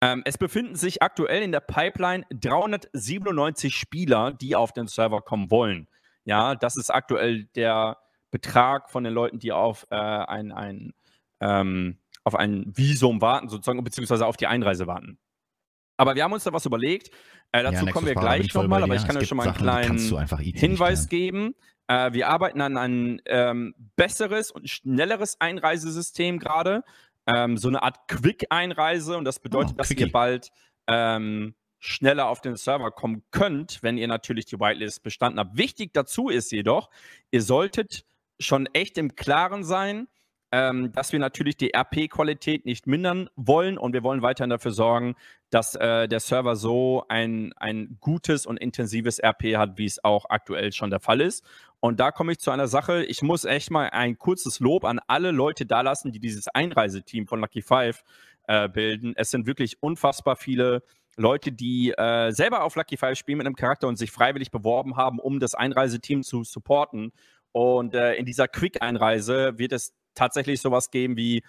Ähm, 0.00 0.22
es 0.24 0.38
befinden 0.38 0.76
sich 0.76 1.02
aktuell 1.02 1.42
in 1.42 1.52
der 1.52 1.60
Pipeline 1.60 2.24
397 2.30 3.76
Spieler, 3.76 4.32
die 4.32 4.56
auf 4.56 4.72
den 4.72 4.86
Server 4.86 5.20
kommen 5.20 5.50
wollen. 5.50 5.88
Ja, 6.24 6.54
das 6.54 6.78
ist 6.78 6.88
aktuell 6.88 7.44
der 7.54 7.98
Betrag 8.30 8.90
von 8.90 9.04
den 9.04 9.12
Leuten, 9.12 9.38
die 9.38 9.52
auf 9.52 9.86
äh, 9.90 9.96
ein, 9.96 10.52
ein 10.52 10.94
ähm, 11.40 11.98
auf 12.24 12.34
ein 12.34 12.64
Visum 12.74 13.20
warten, 13.20 13.48
sozusagen, 13.48 13.82
beziehungsweise 13.82 14.26
auf 14.26 14.36
die 14.36 14.46
Einreise 14.46 14.86
warten. 14.86 15.18
Aber 16.00 16.14
wir 16.14 16.24
haben 16.24 16.32
uns 16.32 16.44
da 16.44 16.52
was 16.54 16.64
überlegt. 16.64 17.10
Äh, 17.52 17.62
dazu 17.62 17.84
ja, 17.84 17.92
kommen 17.92 18.06
wir 18.06 18.14
gleich 18.14 18.54
nochmal, 18.54 18.82
aber 18.82 18.94
ich 18.94 19.06
kann 19.06 19.18
euch 19.18 19.28
schon 19.28 19.36
mal 19.36 19.44
einen 19.44 19.98
Sachen, 19.98 20.26
kleinen 20.26 20.54
Hinweis 20.56 21.08
geben. 21.10 21.54
Äh, 21.88 22.14
wir 22.14 22.28
arbeiten 22.28 22.62
an 22.62 22.78
ein 22.78 23.22
ähm, 23.26 23.74
besseres 23.96 24.50
und 24.50 24.70
schnelleres 24.70 25.38
Einreisesystem 25.42 26.38
gerade. 26.38 26.84
Ähm, 27.26 27.58
so 27.58 27.68
eine 27.68 27.82
Art 27.82 28.08
Quick-Einreise 28.08 29.18
und 29.18 29.26
das 29.26 29.40
bedeutet, 29.40 29.72
oh, 29.74 29.76
dass 29.76 29.90
ihr 29.90 30.10
bald 30.10 30.50
ähm, 30.86 31.54
schneller 31.80 32.28
auf 32.28 32.40
den 32.40 32.56
Server 32.56 32.90
kommen 32.92 33.22
könnt, 33.30 33.82
wenn 33.82 33.98
ihr 33.98 34.08
natürlich 34.08 34.46
die 34.46 34.58
Whitelist 34.58 35.02
bestanden 35.02 35.38
habt. 35.38 35.58
Wichtig 35.58 35.92
dazu 35.92 36.30
ist 36.30 36.50
jedoch, 36.50 36.88
ihr 37.30 37.42
solltet 37.42 38.06
schon 38.38 38.66
echt 38.72 38.96
im 38.96 39.16
Klaren 39.16 39.64
sein, 39.64 40.08
ähm, 40.52 40.92
dass 40.92 41.12
wir 41.12 41.18
natürlich 41.20 41.56
die 41.56 41.72
RP-Qualität 41.74 42.66
nicht 42.66 42.86
mindern 42.86 43.30
wollen 43.36 43.78
und 43.78 43.92
wir 43.92 44.02
wollen 44.02 44.22
weiterhin 44.22 44.50
dafür 44.50 44.72
sorgen, 44.72 45.14
dass 45.50 45.74
äh, 45.76 46.08
der 46.08 46.20
Server 46.20 46.56
so 46.56 47.04
ein, 47.08 47.52
ein 47.56 47.98
gutes 48.00 48.46
und 48.46 48.56
intensives 48.56 49.20
RP 49.22 49.56
hat, 49.56 49.78
wie 49.78 49.86
es 49.86 50.02
auch 50.02 50.26
aktuell 50.28 50.72
schon 50.72 50.90
der 50.90 51.00
Fall 51.00 51.20
ist. 51.20 51.44
Und 51.78 52.00
da 52.00 52.10
komme 52.10 52.32
ich 52.32 52.38
zu 52.38 52.50
einer 52.50 52.68
Sache. 52.68 53.04
Ich 53.04 53.22
muss 53.22 53.44
echt 53.44 53.70
mal 53.70 53.90
ein 53.90 54.18
kurzes 54.18 54.60
Lob 54.60 54.84
an 54.84 55.00
alle 55.06 55.30
Leute 55.30 55.66
dalassen, 55.66 56.12
die 56.12 56.20
dieses 56.20 56.48
Einreiseteam 56.48 57.26
von 57.26 57.40
Lucky 57.40 57.62
Five 57.62 58.02
äh, 58.48 58.68
bilden. 58.68 59.14
Es 59.16 59.30
sind 59.30 59.46
wirklich 59.46 59.82
unfassbar 59.82 60.36
viele 60.36 60.82
Leute, 61.16 61.52
die 61.52 61.92
äh, 61.92 62.32
selber 62.32 62.64
auf 62.64 62.74
Lucky 62.76 62.96
Five 62.96 63.16
spielen 63.16 63.38
mit 63.38 63.46
einem 63.46 63.56
Charakter 63.56 63.86
und 63.88 63.96
sich 63.96 64.10
freiwillig 64.10 64.50
beworben 64.50 64.96
haben, 64.96 65.18
um 65.20 65.38
das 65.38 65.54
Einreiseteam 65.54 66.22
zu 66.22 66.44
supporten. 66.44 67.12
Und 67.52 67.94
äh, 67.94 68.14
in 68.14 68.26
dieser 68.26 68.48
Quick-Einreise 68.48 69.58
wird 69.58 69.72
es 69.72 69.94
tatsächlich 70.14 70.60
sowas 70.60 70.90
geben 70.90 71.16
wie 71.16 71.42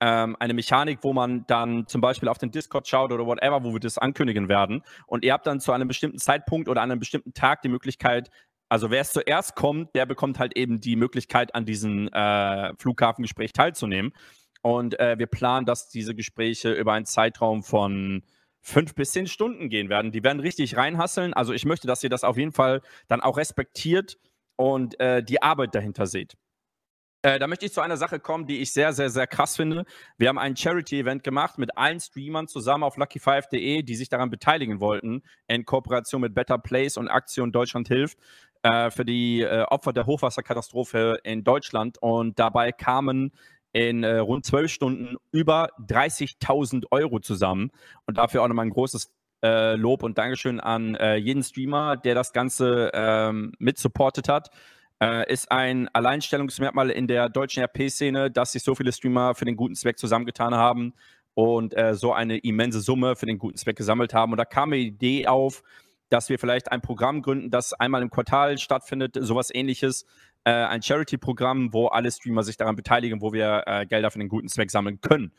ähm, 0.00 0.36
eine 0.38 0.54
Mechanik, 0.54 1.00
wo 1.02 1.12
man 1.12 1.44
dann 1.46 1.86
zum 1.86 2.00
Beispiel 2.00 2.28
auf 2.28 2.38
den 2.38 2.50
Discord 2.50 2.86
schaut 2.86 3.12
oder 3.12 3.26
whatever, 3.26 3.64
wo 3.64 3.72
wir 3.72 3.80
das 3.80 3.98
ankündigen 3.98 4.48
werden. 4.48 4.82
Und 5.06 5.24
ihr 5.24 5.32
habt 5.32 5.46
dann 5.46 5.60
zu 5.60 5.72
einem 5.72 5.88
bestimmten 5.88 6.18
Zeitpunkt 6.18 6.68
oder 6.68 6.82
an 6.82 6.90
einem 6.90 7.00
bestimmten 7.00 7.34
Tag 7.34 7.62
die 7.62 7.68
Möglichkeit, 7.68 8.30
also 8.68 8.90
wer 8.90 9.00
es 9.00 9.12
zuerst 9.12 9.54
kommt, 9.56 9.94
der 9.94 10.04
bekommt 10.06 10.38
halt 10.38 10.56
eben 10.56 10.80
die 10.80 10.96
Möglichkeit, 10.96 11.54
an 11.54 11.64
diesem 11.64 12.08
äh, 12.08 12.74
Flughafengespräch 12.76 13.52
teilzunehmen. 13.52 14.12
Und 14.60 14.98
äh, 15.00 15.18
wir 15.18 15.26
planen, 15.26 15.64
dass 15.64 15.88
diese 15.88 16.14
Gespräche 16.14 16.72
über 16.72 16.92
einen 16.92 17.06
Zeitraum 17.06 17.62
von 17.62 18.22
fünf 18.60 18.94
bis 18.94 19.12
zehn 19.12 19.26
Stunden 19.26 19.70
gehen 19.70 19.88
werden. 19.88 20.12
Die 20.12 20.22
werden 20.22 20.40
richtig 20.40 20.76
reinhasseln. 20.76 21.32
Also 21.32 21.52
ich 21.54 21.64
möchte, 21.64 21.86
dass 21.86 22.02
ihr 22.02 22.10
das 22.10 22.24
auf 22.24 22.36
jeden 22.36 22.52
Fall 22.52 22.82
dann 23.06 23.20
auch 23.22 23.38
respektiert 23.38 24.18
und 24.56 24.98
äh, 25.00 25.22
die 25.22 25.40
Arbeit 25.40 25.74
dahinter 25.74 26.06
seht. 26.06 26.34
Äh, 27.22 27.40
da 27.40 27.48
möchte 27.48 27.66
ich 27.66 27.72
zu 27.72 27.80
einer 27.80 27.96
Sache 27.96 28.20
kommen, 28.20 28.46
die 28.46 28.58
ich 28.58 28.72
sehr, 28.72 28.92
sehr, 28.92 29.10
sehr 29.10 29.26
krass 29.26 29.56
finde. 29.56 29.84
Wir 30.18 30.28
haben 30.28 30.38
ein 30.38 30.56
Charity-Event 30.56 31.24
gemacht 31.24 31.58
mit 31.58 31.76
allen 31.76 31.98
Streamern 31.98 32.46
zusammen 32.46 32.84
auf 32.84 32.96
lucky5.de, 32.96 33.82
die 33.82 33.96
sich 33.96 34.08
daran 34.08 34.30
beteiligen 34.30 34.78
wollten, 34.78 35.22
in 35.48 35.64
Kooperation 35.64 36.20
mit 36.20 36.34
Better 36.34 36.58
Place 36.58 36.96
und 36.96 37.08
Aktion 37.08 37.50
Deutschland 37.50 37.88
hilft, 37.88 38.18
äh, 38.62 38.90
für 38.90 39.04
die 39.04 39.40
äh, 39.40 39.62
Opfer 39.62 39.92
der 39.92 40.06
Hochwasserkatastrophe 40.06 41.18
in 41.24 41.42
Deutschland. 41.42 41.98
Und 42.00 42.38
dabei 42.38 42.70
kamen 42.70 43.32
in 43.72 44.04
äh, 44.04 44.18
rund 44.18 44.46
zwölf 44.46 44.70
Stunden 44.70 45.16
über 45.32 45.70
30.000 45.88 46.84
Euro 46.92 47.18
zusammen. 47.18 47.72
Und 48.06 48.18
dafür 48.18 48.44
auch 48.44 48.48
nochmal 48.48 48.66
ein 48.66 48.70
großes 48.70 49.10
äh, 49.42 49.74
Lob 49.74 50.04
und 50.04 50.18
Dankeschön 50.18 50.60
an 50.60 50.96
jeden 51.16 51.42
Streamer, 51.42 51.96
der 51.96 52.14
das 52.14 52.32
Ganze 52.32 52.90
ähm, 52.94 53.52
mit 53.58 53.78
supportet 53.78 54.28
hat. 54.28 54.50
Äh, 55.00 55.32
ist 55.32 55.50
ein 55.52 55.88
Alleinstellungsmerkmal 55.92 56.90
in 56.90 57.06
der 57.06 57.28
deutschen 57.28 57.62
RP-Szene, 57.62 58.30
dass 58.30 58.52
sich 58.52 58.64
so 58.64 58.74
viele 58.74 58.92
Streamer 58.92 59.34
für 59.34 59.44
den 59.44 59.56
guten 59.56 59.76
Zweck 59.76 59.98
zusammengetan 59.98 60.54
haben 60.54 60.94
und 61.34 61.76
äh, 61.76 61.94
so 61.94 62.12
eine 62.12 62.38
immense 62.38 62.80
Summe 62.80 63.14
für 63.14 63.26
den 63.26 63.38
guten 63.38 63.56
Zweck 63.56 63.76
gesammelt 63.76 64.12
haben. 64.12 64.32
Und 64.32 64.38
da 64.38 64.44
kam 64.44 64.72
die 64.72 64.88
Idee 64.88 65.28
auf, 65.28 65.62
dass 66.08 66.28
wir 66.28 66.38
vielleicht 66.38 66.72
ein 66.72 66.80
Programm 66.80 67.22
gründen, 67.22 67.50
das 67.50 67.72
einmal 67.74 68.02
im 68.02 68.10
Quartal 68.10 68.58
stattfindet, 68.58 69.16
sowas 69.20 69.54
ähnliches. 69.54 70.04
Äh, 70.42 70.50
ein 70.50 70.82
Charity-Programm, 70.82 71.72
wo 71.72 71.86
alle 71.86 72.10
Streamer 72.10 72.42
sich 72.42 72.56
daran 72.56 72.74
beteiligen, 72.74 73.20
wo 73.20 73.32
wir 73.32 73.62
äh, 73.66 73.86
Gelder 73.86 74.10
für 74.10 74.18
den 74.18 74.28
guten 74.28 74.48
Zweck 74.48 74.72
sammeln 74.72 75.00
können. 75.00 75.32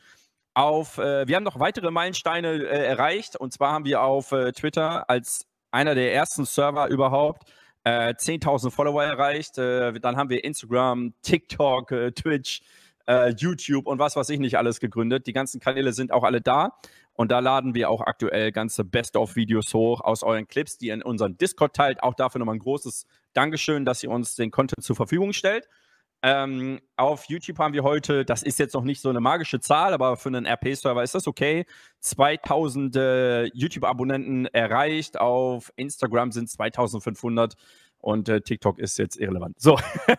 Auf, 0.54 0.96
äh, 0.96 1.28
wir 1.28 1.36
haben 1.36 1.44
noch 1.44 1.60
weitere 1.60 1.90
Meilensteine 1.90 2.64
äh, 2.64 2.86
erreicht 2.86 3.36
und 3.36 3.52
zwar 3.52 3.72
haben 3.72 3.84
wir 3.84 4.02
auf 4.02 4.30
Twitter 4.30 5.08
als 5.10 5.46
einer 5.70 5.94
der 5.94 6.14
ersten 6.14 6.46
Server 6.46 6.88
überhaupt 6.88 7.44
äh, 7.84 8.14
10.000 8.14 8.70
Follower 8.70 9.02
erreicht. 9.02 9.58
Äh, 9.58 9.92
dann 10.00 10.16
haben 10.16 10.30
wir 10.30 10.44
Instagram, 10.44 11.14
TikTok, 11.22 11.92
äh, 11.92 12.12
Twitch, 12.12 12.62
äh, 13.06 13.30
YouTube 13.30 13.86
und 13.86 13.98
was 13.98 14.16
weiß 14.16 14.28
ich 14.30 14.38
nicht 14.38 14.58
alles 14.58 14.80
gegründet. 14.80 15.26
Die 15.26 15.32
ganzen 15.32 15.60
Kanäle 15.60 15.92
sind 15.92 16.12
auch 16.12 16.24
alle 16.24 16.40
da. 16.40 16.78
Und 17.14 17.30
da 17.30 17.40
laden 17.40 17.74
wir 17.74 17.90
auch 17.90 18.00
aktuell 18.00 18.50
ganze 18.50 18.82
Best-of-Videos 18.82 19.74
hoch 19.74 20.00
aus 20.00 20.22
euren 20.22 20.48
Clips, 20.48 20.78
die 20.78 20.86
ihr 20.86 20.94
in 20.94 21.02
unseren 21.02 21.36
Discord 21.36 21.74
teilt. 21.74 22.02
Auch 22.02 22.14
dafür 22.14 22.38
nochmal 22.38 22.54
ein 22.54 22.60
großes 22.60 23.04
Dankeschön, 23.34 23.84
dass 23.84 24.02
ihr 24.02 24.10
uns 24.10 24.36
den 24.36 24.50
Content 24.50 24.82
zur 24.82 24.96
Verfügung 24.96 25.32
stellt. 25.32 25.68
Ähm, 26.22 26.80
auf 26.96 27.24
YouTube 27.26 27.58
haben 27.58 27.72
wir 27.72 27.82
heute, 27.82 28.24
das 28.24 28.42
ist 28.42 28.58
jetzt 28.58 28.74
noch 28.74 28.84
nicht 28.84 29.00
so 29.00 29.08
eine 29.08 29.20
magische 29.20 29.60
Zahl, 29.60 29.94
aber 29.94 30.16
für 30.16 30.28
einen 30.28 30.46
RP-Server 30.46 31.02
ist 31.02 31.14
das 31.14 31.26
okay. 31.26 31.64
2000 32.00 32.96
äh, 32.96 33.44
YouTube-Abonnenten 33.54 34.46
erreicht. 34.46 35.18
Auf 35.18 35.72
Instagram 35.76 36.32
sind 36.32 36.50
2500 36.50 37.54
und 38.00 38.28
äh, 38.28 38.40
TikTok 38.42 38.78
ist 38.78 38.98
jetzt 38.98 39.16
irrelevant. 39.16 39.58
So, 39.60 39.78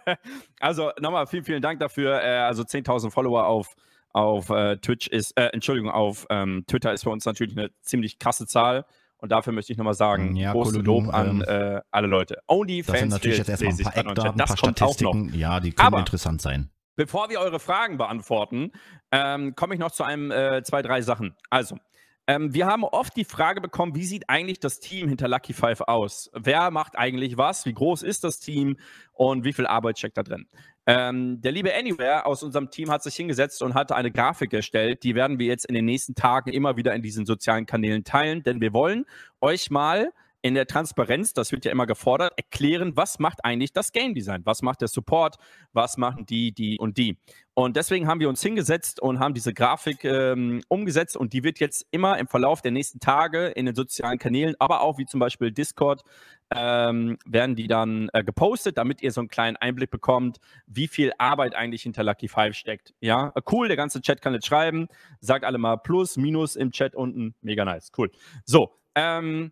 also 0.60 0.92
nochmal 1.00 1.28
vielen, 1.28 1.44
vielen 1.44 1.62
Dank 1.62 1.80
dafür. 1.80 2.22
Äh, 2.22 2.38
also 2.40 2.64
10.000 2.64 3.12
Follower 3.12 3.46
auf, 3.46 3.76
auf 4.12 4.50
äh, 4.50 4.78
Twitch 4.78 5.08
ist, 5.08 5.38
äh, 5.38 5.48
Entschuldigung, 5.48 5.92
auf 5.92 6.26
ähm, 6.30 6.64
Twitter 6.68 6.94
ist 6.94 7.04
für 7.04 7.12
uns 7.12 7.26
natürlich 7.26 7.56
eine 7.58 7.70
ziemlich 7.82 8.18
krasse 8.18 8.48
Zahl. 8.48 8.86
Und 9.22 9.32
dafür 9.32 9.54
möchte 9.54 9.72
ich 9.72 9.78
nochmal 9.78 9.94
sagen, 9.94 10.36
ja, 10.36 10.52
großes 10.52 10.78
Lob 10.80 11.14
an 11.14 11.44
ähm, 11.48 11.76
äh, 11.76 11.82
alle 11.92 12.08
Leute. 12.08 12.42
Only 12.48 12.82
Das 12.82 13.00
sind 13.00 13.10
natürlich 13.10 13.38
jetzt 13.38 13.50
erstmal 13.50 13.72
ein 13.72 13.78
paar 13.78 13.98
Eckdaten, 13.98 14.42
ein 14.42 14.48
paar 14.48 14.58
Statistiken. 14.58 15.34
Ja, 15.36 15.60
die 15.60 15.72
können 15.72 15.88
Aber 15.88 16.00
interessant 16.00 16.42
sein. 16.42 16.72
Bevor 16.96 17.30
wir 17.30 17.40
eure 17.40 17.60
Fragen 17.60 17.98
beantworten, 17.98 18.72
ähm, 19.12 19.56
komme 19.56 19.76
ich 19.76 19.80
noch 19.80 19.92
zu 19.92 20.04
einem, 20.04 20.32
äh, 20.32 20.64
zwei, 20.64 20.82
drei 20.82 21.02
Sachen. 21.02 21.36
Also, 21.52 21.78
ähm, 22.28 22.54
wir 22.54 22.66
haben 22.66 22.84
oft 22.84 23.16
die 23.16 23.26
Frage 23.26 23.62
bekommen, 23.62 23.96
wie 23.96 24.06
sieht 24.06 24.28
eigentlich 24.28 24.60
das 24.60 24.80
Team 24.80 25.08
hinter 25.08 25.28
Lucky 25.28 25.54
Five 25.54 25.82
aus? 25.82 26.32
Wer 26.34 26.72
macht 26.72 26.98
eigentlich 26.98 27.38
was? 27.38 27.66
Wie 27.66 27.74
groß 27.74 28.04
ist 28.04 28.24
das 28.24 28.40
Team? 28.40 28.78
Und 29.14 29.44
wie 29.44 29.54
viel 29.54 29.68
Arbeit 29.68 30.00
steckt 30.00 30.18
da 30.18 30.24
drin? 30.24 30.48
Ähm, 30.88 31.42
der 31.42 31.52
liebe 31.52 31.74
Anywhere 31.76 32.26
aus 32.26 32.42
unserem 32.42 32.72
Team 32.72 32.90
hat 32.90 33.04
sich 33.04 33.16
hingesetzt 33.16 33.62
und 33.62 33.76
hat 33.76 33.92
eine 33.92 34.12
Grafik 34.12 34.52
erstellt. 34.54 35.04
Die 35.04 35.14
werden 35.14 35.38
wir 35.38 35.46
jetzt 35.46 35.66
in 35.66 35.76
den 35.76 35.86
nächsten 35.86 36.16
Tagen 36.16 36.52
immer 36.52 36.76
wieder 36.76 36.94
in 36.96 37.04
diesen 37.04 37.26
sozialen 37.26 37.66
Kanälen 37.66 38.04
teilen, 38.04 38.42
denn 38.44 38.62
wir 38.62 38.74
wollen 38.74 39.06
euch 39.42 39.70
mal 39.70 40.12
in 40.42 40.56
der 40.56 40.66
Transparenz, 40.66 41.34
das 41.34 41.52
wird 41.52 41.66
ja 41.66 41.72
immer 41.72 41.86
gefordert, 41.86 42.34
erklären, 42.36 42.94
was 42.96 43.20
macht 43.20 43.46
eigentlich 43.46 43.74
das 43.74 43.92
Game 43.92 44.14
Design, 44.14 44.42
was 44.46 44.62
macht 44.62 44.82
der 44.82 44.88
Support, 44.88 45.36
was 45.72 45.98
machen 45.98 46.26
die, 46.26 46.52
die 46.52 46.80
und 46.80 46.98
die. 46.98 47.18
Und 47.54 47.76
deswegen 47.76 48.08
haben 48.08 48.20
wir 48.20 48.30
uns 48.30 48.42
hingesetzt 48.42 49.00
und 49.02 49.20
haben 49.20 49.34
diese 49.34 49.54
Grafik 49.54 50.04
ähm, 50.04 50.64
umgesetzt 50.68 51.16
und 51.16 51.34
die 51.34 51.44
wird 51.44 51.60
jetzt 51.60 51.86
immer 51.92 52.18
im 52.18 52.28
Verlauf 52.28 52.62
der 52.62 52.72
nächsten 52.72 53.00
Tage 53.00 53.48
in 53.48 53.66
den 53.66 53.76
sozialen 53.76 54.18
Kanälen, 54.18 54.56
aber 54.58 54.82
auch 54.82 54.98
wie 54.98 55.06
zum 55.06 55.20
Beispiel 55.20 55.52
Discord, 55.52 56.02
ähm, 56.54 57.18
werden 57.26 57.56
die 57.56 57.68
dann 57.68 58.10
äh, 58.14 58.24
gepostet, 58.24 58.78
damit 58.78 59.02
ihr 59.02 59.12
so 59.12 59.22
einen 59.22 59.28
kleinen 59.28 59.58
Einblick 59.58 59.92
bekommt, 59.92 60.40
wie 60.66 60.88
viel 60.88 61.12
Arbeit 61.18 61.56
eigentlich 61.56 61.84
hinter 61.84 62.04
Lucky 62.04 62.28
Five 62.28 62.56
steckt. 62.56 62.94
Ja, 63.00 63.34
cool, 63.52 63.68
der 63.68 63.78
ganze 63.78 64.02
Chat 64.02 64.22
kann 64.22 64.34
jetzt 64.34 64.48
schreiben. 64.48 64.88
Sagt 65.20 65.46
alle 65.46 65.58
mal 65.58 65.78
Plus, 65.78 66.18
Minus 66.18 66.56
im 66.56 66.72
Chat 66.72 66.96
unten. 66.96 67.36
Mega 67.42 67.64
nice, 67.64 67.92
cool. 67.98 68.12
So, 68.46 68.72
ähm, 68.96 69.52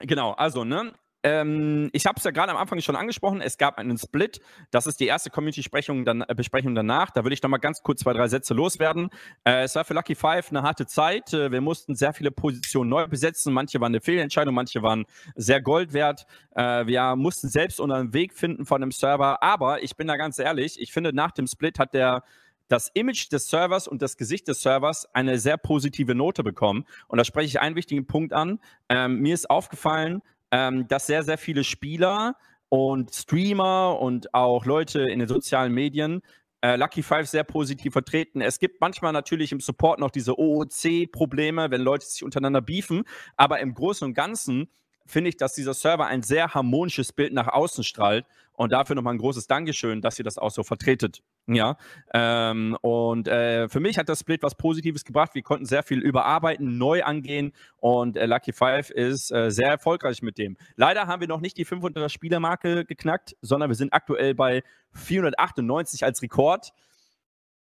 genau, 0.00 0.32
also, 0.32 0.64
ne? 0.64 0.92
Ähm, 1.24 1.90
ich 1.92 2.06
habe 2.06 2.16
es 2.18 2.24
ja 2.24 2.30
gerade 2.30 2.52
am 2.52 2.56
Anfang 2.56 2.80
schon 2.80 2.94
angesprochen, 2.94 3.40
es 3.40 3.58
gab 3.58 3.76
einen 3.78 3.98
Split. 3.98 4.40
Das 4.70 4.86
ist 4.86 5.00
die 5.00 5.06
erste 5.06 5.30
Community-Besprechung 5.30 6.04
dann, 6.04 6.22
äh, 6.22 6.74
danach. 6.74 7.10
Da 7.10 7.24
will 7.24 7.32
ich 7.32 7.42
noch 7.42 7.50
mal 7.50 7.58
ganz 7.58 7.82
kurz 7.82 8.00
zwei, 8.00 8.12
drei 8.12 8.28
Sätze 8.28 8.54
loswerden. 8.54 9.10
Äh, 9.44 9.64
es 9.64 9.74
war 9.74 9.84
für 9.84 9.94
Lucky 9.94 10.14
Five 10.14 10.50
eine 10.50 10.62
harte 10.62 10.86
Zeit. 10.86 11.32
Äh, 11.34 11.50
wir 11.50 11.60
mussten 11.60 11.96
sehr 11.96 12.12
viele 12.12 12.30
Positionen 12.30 12.88
neu 12.88 13.06
besetzen. 13.08 13.52
Manche 13.52 13.80
waren 13.80 13.92
eine 13.92 14.00
Fehlentscheidung, 14.00 14.54
manche 14.54 14.82
waren 14.82 15.06
sehr 15.34 15.60
Gold 15.60 15.92
wert. 15.92 16.24
Äh, 16.54 16.86
wir 16.86 17.16
mussten 17.16 17.48
selbst 17.48 17.80
unseren 17.80 18.12
Weg 18.14 18.34
finden 18.34 18.64
von 18.64 18.80
dem 18.80 18.92
Server. 18.92 19.42
Aber 19.42 19.82
ich 19.82 19.96
bin 19.96 20.06
da 20.06 20.16
ganz 20.16 20.38
ehrlich, 20.38 20.80
ich 20.80 20.92
finde, 20.92 21.12
nach 21.12 21.32
dem 21.32 21.48
Split 21.48 21.80
hat 21.80 21.94
der 21.94 22.22
das 22.68 22.90
Image 22.94 23.32
des 23.32 23.48
Servers 23.48 23.88
und 23.88 24.02
das 24.02 24.16
Gesicht 24.16 24.48
des 24.48 24.62
Servers 24.62 25.06
eine 25.14 25.38
sehr 25.38 25.56
positive 25.56 26.14
Note 26.14 26.42
bekommen. 26.42 26.84
Und 27.08 27.18
da 27.18 27.24
spreche 27.24 27.46
ich 27.46 27.60
einen 27.60 27.76
wichtigen 27.76 28.06
Punkt 28.06 28.32
an. 28.32 28.60
Ähm, 28.88 29.20
mir 29.20 29.34
ist 29.34 29.50
aufgefallen, 29.50 30.22
ähm, 30.50 30.86
dass 30.88 31.06
sehr, 31.06 31.22
sehr 31.22 31.38
viele 31.38 31.64
Spieler 31.64 32.36
und 32.68 33.14
Streamer 33.14 33.98
und 34.00 34.34
auch 34.34 34.66
Leute 34.66 35.02
in 35.02 35.18
den 35.18 35.28
sozialen 35.28 35.72
Medien 35.72 36.22
äh, 36.60 36.76
Lucky 36.76 37.02
Five 37.02 37.28
sehr 37.28 37.44
positiv 37.44 37.92
vertreten. 37.92 38.40
Es 38.40 38.58
gibt 38.58 38.80
manchmal 38.80 39.12
natürlich 39.12 39.52
im 39.52 39.60
Support 39.60 40.00
noch 40.00 40.10
diese 40.10 40.38
OOC-Probleme, 40.38 41.70
wenn 41.70 41.80
Leute 41.80 42.06
sich 42.06 42.24
untereinander 42.24 42.60
beefen, 42.60 43.04
aber 43.36 43.60
im 43.60 43.74
Großen 43.74 44.06
und 44.06 44.14
Ganzen 44.14 44.68
finde 45.08 45.30
ich, 45.30 45.36
dass 45.36 45.54
dieser 45.54 45.74
Server 45.74 46.06
ein 46.06 46.22
sehr 46.22 46.54
harmonisches 46.54 47.12
Bild 47.12 47.32
nach 47.32 47.48
außen 47.48 47.82
strahlt. 47.82 48.26
Und 48.52 48.72
dafür 48.72 48.96
nochmal 48.96 49.14
ein 49.14 49.18
großes 49.18 49.46
Dankeschön, 49.46 50.00
dass 50.00 50.18
ihr 50.18 50.24
das 50.24 50.36
auch 50.36 50.50
so 50.50 50.64
vertretet. 50.64 51.22
Ja. 51.46 51.76
Ähm, 52.12 52.76
und 52.82 53.28
äh, 53.28 53.68
für 53.68 53.78
mich 53.78 53.98
hat 53.98 54.08
das 54.08 54.20
Split 54.20 54.42
was 54.42 54.56
Positives 54.56 55.04
gebracht. 55.04 55.34
Wir 55.34 55.42
konnten 55.42 55.64
sehr 55.64 55.84
viel 55.84 56.00
überarbeiten, 56.00 56.76
neu 56.76 57.04
angehen 57.04 57.52
und 57.76 58.16
äh, 58.16 58.26
Lucky 58.26 58.52
Five 58.52 58.90
ist 58.90 59.30
äh, 59.30 59.50
sehr 59.52 59.68
erfolgreich 59.68 60.22
mit 60.22 60.38
dem. 60.38 60.56
Leider 60.74 61.06
haben 61.06 61.20
wir 61.20 61.28
noch 61.28 61.40
nicht 61.40 61.56
die 61.56 61.64
500er 61.64 62.08
Spielermarke 62.08 62.84
geknackt, 62.84 63.36
sondern 63.42 63.70
wir 63.70 63.76
sind 63.76 63.92
aktuell 63.92 64.34
bei 64.34 64.64
498 64.92 66.04
als 66.04 66.20
Rekord. 66.20 66.72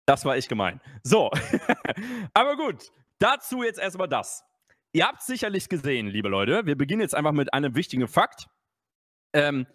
Das 0.06 0.26
war 0.26 0.36
echt 0.36 0.50
gemein. 0.50 0.82
So. 1.02 1.30
Aber 2.34 2.56
gut. 2.56 2.92
Dazu 3.18 3.62
jetzt 3.62 3.78
erstmal 3.78 4.08
das. 4.08 4.44
Ihr 4.94 5.08
habt 5.08 5.22
sicherlich 5.22 5.68
gesehen, 5.68 6.06
liebe 6.06 6.28
Leute, 6.28 6.66
wir 6.66 6.78
beginnen 6.78 7.00
jetzt 7.00 7.16
einfach 7.16 7.32
mit 7.32 7.52
einem 7.52 7.74
wichtigen 7.74 8.06
Fakt. 8.06 8.46
Ähm, 9.32 9.66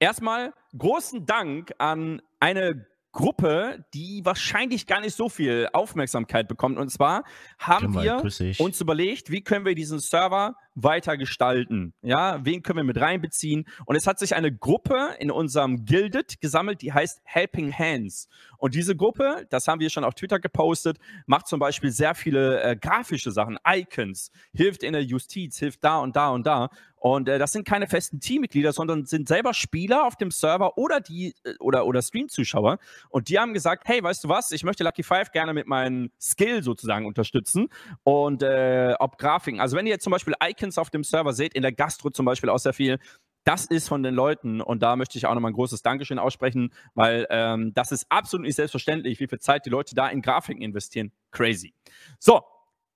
erstmal 0.00 0.52
großen 0.76 1.24
Dank 1.24 1.72
an 1.78 2.20
eine 2.40 2.84
Gruppe, 3.12 3.86
die 3.94 4.22
wahrscheinlich 4.24 4.88
gar 4.88 5.00
nicht 5.00 5.14
so 5.14 5.28
viel 5.28 5.68
Aufmerksamkeit 5.72 6.48
bekommt. 6.48 6.78
Und 6.78 6.88
zwar 6.90 7.22
haben 7.60 7.94
wir 7.94 8.20
uns 8.58 8.80
überlegt, 8.80 9.30
wie 9.30 9.40
können 9.40 9.64
wir 9.64 9.76
diesen 9.76 10.00
Server 10.00 10.56
weiter 10.76 11.16
gestalten? 11.16 11.94
Ja, 12.02 12.44
wen 12.44 12.62
können 12.62 12.76
wir 12.76 12.84
mit 12.84 13.00
reinbeziehen? 13.00 13.66
Und 13.86 13.96
es 13.96 14.06
hat 14.06 14.18
sich 14.18 14.36
eine 14.36 14.54
Gruppe 14.54 15.16
in 15.18 15.30
unserem 15.30 15.84
Gilded 15.84 16.40
gesammelt, 16.40 16.82
die 16.82 16.92
heißt 16.92 17.22
Helping 17.24 17.76
Hands. 17.76 18.28
Und 18.58 18.74
diese 18.74 18.94
Gruppe, 18.94 19.46
das 19.50 19.66
haben 19.66 19.80
wir 19.80 19.90
schon 19.90 20.04
auf 20.04 20.14
Twitter 20.14 20.38
gepostet, 20.38 20.98
macht 21.26 21.48
zum 21.48 21.58
Beispiel 21.58 21.90
sehr 21.90 22.14
viele 22.14 22.62
äh, 22.62 22.76
grafische 22.76 23.30
Sachen, 23.30 23.58
Icons, 23.66 24.30
hilft 24.52 24.82
in 24.82 24.92
der 24.92 25.02
Justiz, 25.02 25.58
hilft 25.58 25.82
da 25.82 25.98
und 25.98 26.14
da 26.14 26.30
und 26.30 26.46
da. 26.46 26.70
Und 26.98 27.28
äh, 27.28 27.38
das 27.38 27.52
sind 27.52 27.64
keine 27.64 27.86
festen 27.86 28.18
Teammitglieder, 28.18 28.72
sondern 28.72 29.04
sind 29.04 29.28
selber 29.28 29.54
Spieler 29.54 30.06
auf 30.06 30.16
dem 30.16 30.32
Server 30.32 30.76
oder 30.76 31.00
die 31.00 31.36
äh, 31.44 31.54
oder, 31.60 31.86
oder 31.86 32.02
Stream-Zuschauer. 32.02 32.78
Und 33.10 33.28
die 33.28 33.38
haben 33.38 33.54
gesagt, 33.54 33.84
hey, 33.86 34.02
weißt 34.02 34.24
du 34.24 34.28
was, 34.28 34.50
ich 34.50 34.64
möchte 34.64 34.82
Lucky 34.82 35.04
Five 35.04 35.30
gerne 35.30 35.54
mit 35.54 35.68
meinem 35.68 36.10
Skill 36.20 36.64
sozusagen 36.64 37.06
unterstützen. 37.06 37.68
Und 38.02 38.42
äh, 38.42 38.94
ob 38.98 39.18
Grafiken, 39.18 39.60
also 39.60 39.76
wenn 39.76 39.86
ihr 39.86 39.92
jetzt 39.92 40.02
zum 40.02 40.10
Beispiel 40.10 40.34
Icons 40.42 40.65
Icons 40.66 40.78
auf 40.78 40.90
dem 40.90 41.04
Server 41.04 41.32
seht, 41.32 41.54
in 41.54 41.62
der 41.62 41.72
Gastro 41.72 42.10
zum 42.10 42.26
Beispiel 42.26 42.50
auch 42.50 42.58
sehr 42.58 42.72
viel. 42.72 42.98
Das 43.44 43.66
ist 43.66 43.88
von 43.88 44.02
den 44.02 44.14
Leuten 44.14 44.60
und 44.60 44.82
da 44.82 44.96
möchte 44.96 45.18
ich 45.18 45.26
auch 45.26 45.34
nochmal 45.34 45.52
ein 45.52 45.54
großes 45.54 45.82
Dankeschön 45.82 46.18
aussprechen, 46.18 46.72
weil 46.94 47.26
ähm, 47.30 47.72
das 47.74 47.92
ist 47.92 48.06
absolut 48.08 48.44
nicht 48.44 48.56
selbstverständlich, 48.56 49.20
wie 49.20 49.28
viel 49.28 49.38
Zeit 49.38 49.66
die 49.66 49.70
Leute 49.70 49.94
da 49.94 50.08
in 50.08 50.20
Grafiken 50.20 50.62
investieren. 50.62 51.12
Crazy. 51.30 51.72
So, 52.18 52.42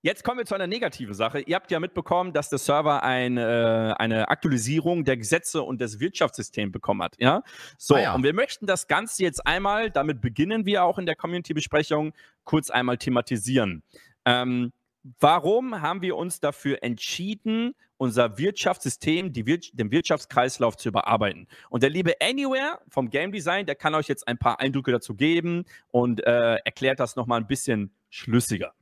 Jetzt 0.03 0.23
kommen 0.23 0.39
wir 0.39 0.47
zu 0.47 0.55
einer 0.55 0.65
negativen 0.65 1.13
Sache. 1.13 1.41
Ihr 1.41 1.55
habt 1.55 1.69
ja 1.69 1.79
mitbekommen, 1.79 2.33
dass 2.33 2.49
der 2.49 2.57
Server 2.57 3.03
ein, 3.03 3.37
äh, 3.37 3.93
eine 3.99 4.29
Aktualisierung 4.29 5.03
der 5.03 5.15
Gesetze 5.15 5.61
und 5.61 5.79
des 5.79 5.99
Wirtschaftssystems 5.99 6.71
bekommen 6.71 7.03
hat. 7.03 7.17
Ja? 7.19 7.43
So, 7.77 7.93
ah 7.93 7.99
ja. 7.99 8.15
und 8.15 8.23
wir 8.23 8.33
möchten 8.33 8.65
das 8.65 8.87
Ganze 8.87 9.21
jetzt 9.21 9.45
einmal, 9.45 9.91
damit 9.91 10.19
beginnen 10.19 10.65
wir 10.65 10.85
auch 10.85 10.97
in 10.97 11.05
der 11.05 11.15
Community-Besprechung, 11.15 12.13
kurz 12.45 12.71
einmal 12.71 12.97
thematisieren. 12.97 13.83
Ähm, 14.25 14.71
warum 15.19 15.81
haben 15.81 16.01
wir 16.01 16.15
uns 16.15 16.39
dafür 16.39 16.83
entschieden, 16.83 17.73
unser 17.97 18.37
Wirtschaftssystem, 18.37 19.35
Wir 19.35 19.45
den 19.73 19.91
Wirtschaftskreislauf 19.91 20.77
zu 20.77 20.89
überarbeiten? 20.89 21.47
Und 21.69 21.83
der 21.83 21.89
liebe 21.89 22.15
Anywhere 22.21 22.79
vom 22.87 23.09
Game 23.09 23.31
Design, 23.31 23.65
der 23.65 23.75
kann 23.75 23.95
euch 23.95 24.07
jetzt 24.07 24.27
ein 24.27 24.37
paar 24.37 24.59
Eindrücke 24.59 24.91
dazu 24.91 25.15
geben 25.15 25.65
und 25.89 26.25
äh, 26.25 26.55
erklärt 26.55 26.99
das 26.99 27.15
nochmal 27.15 27.39
ein 27.39 27.47
bisschen 27.47 27.91
schlüssiger. 28.09 28.73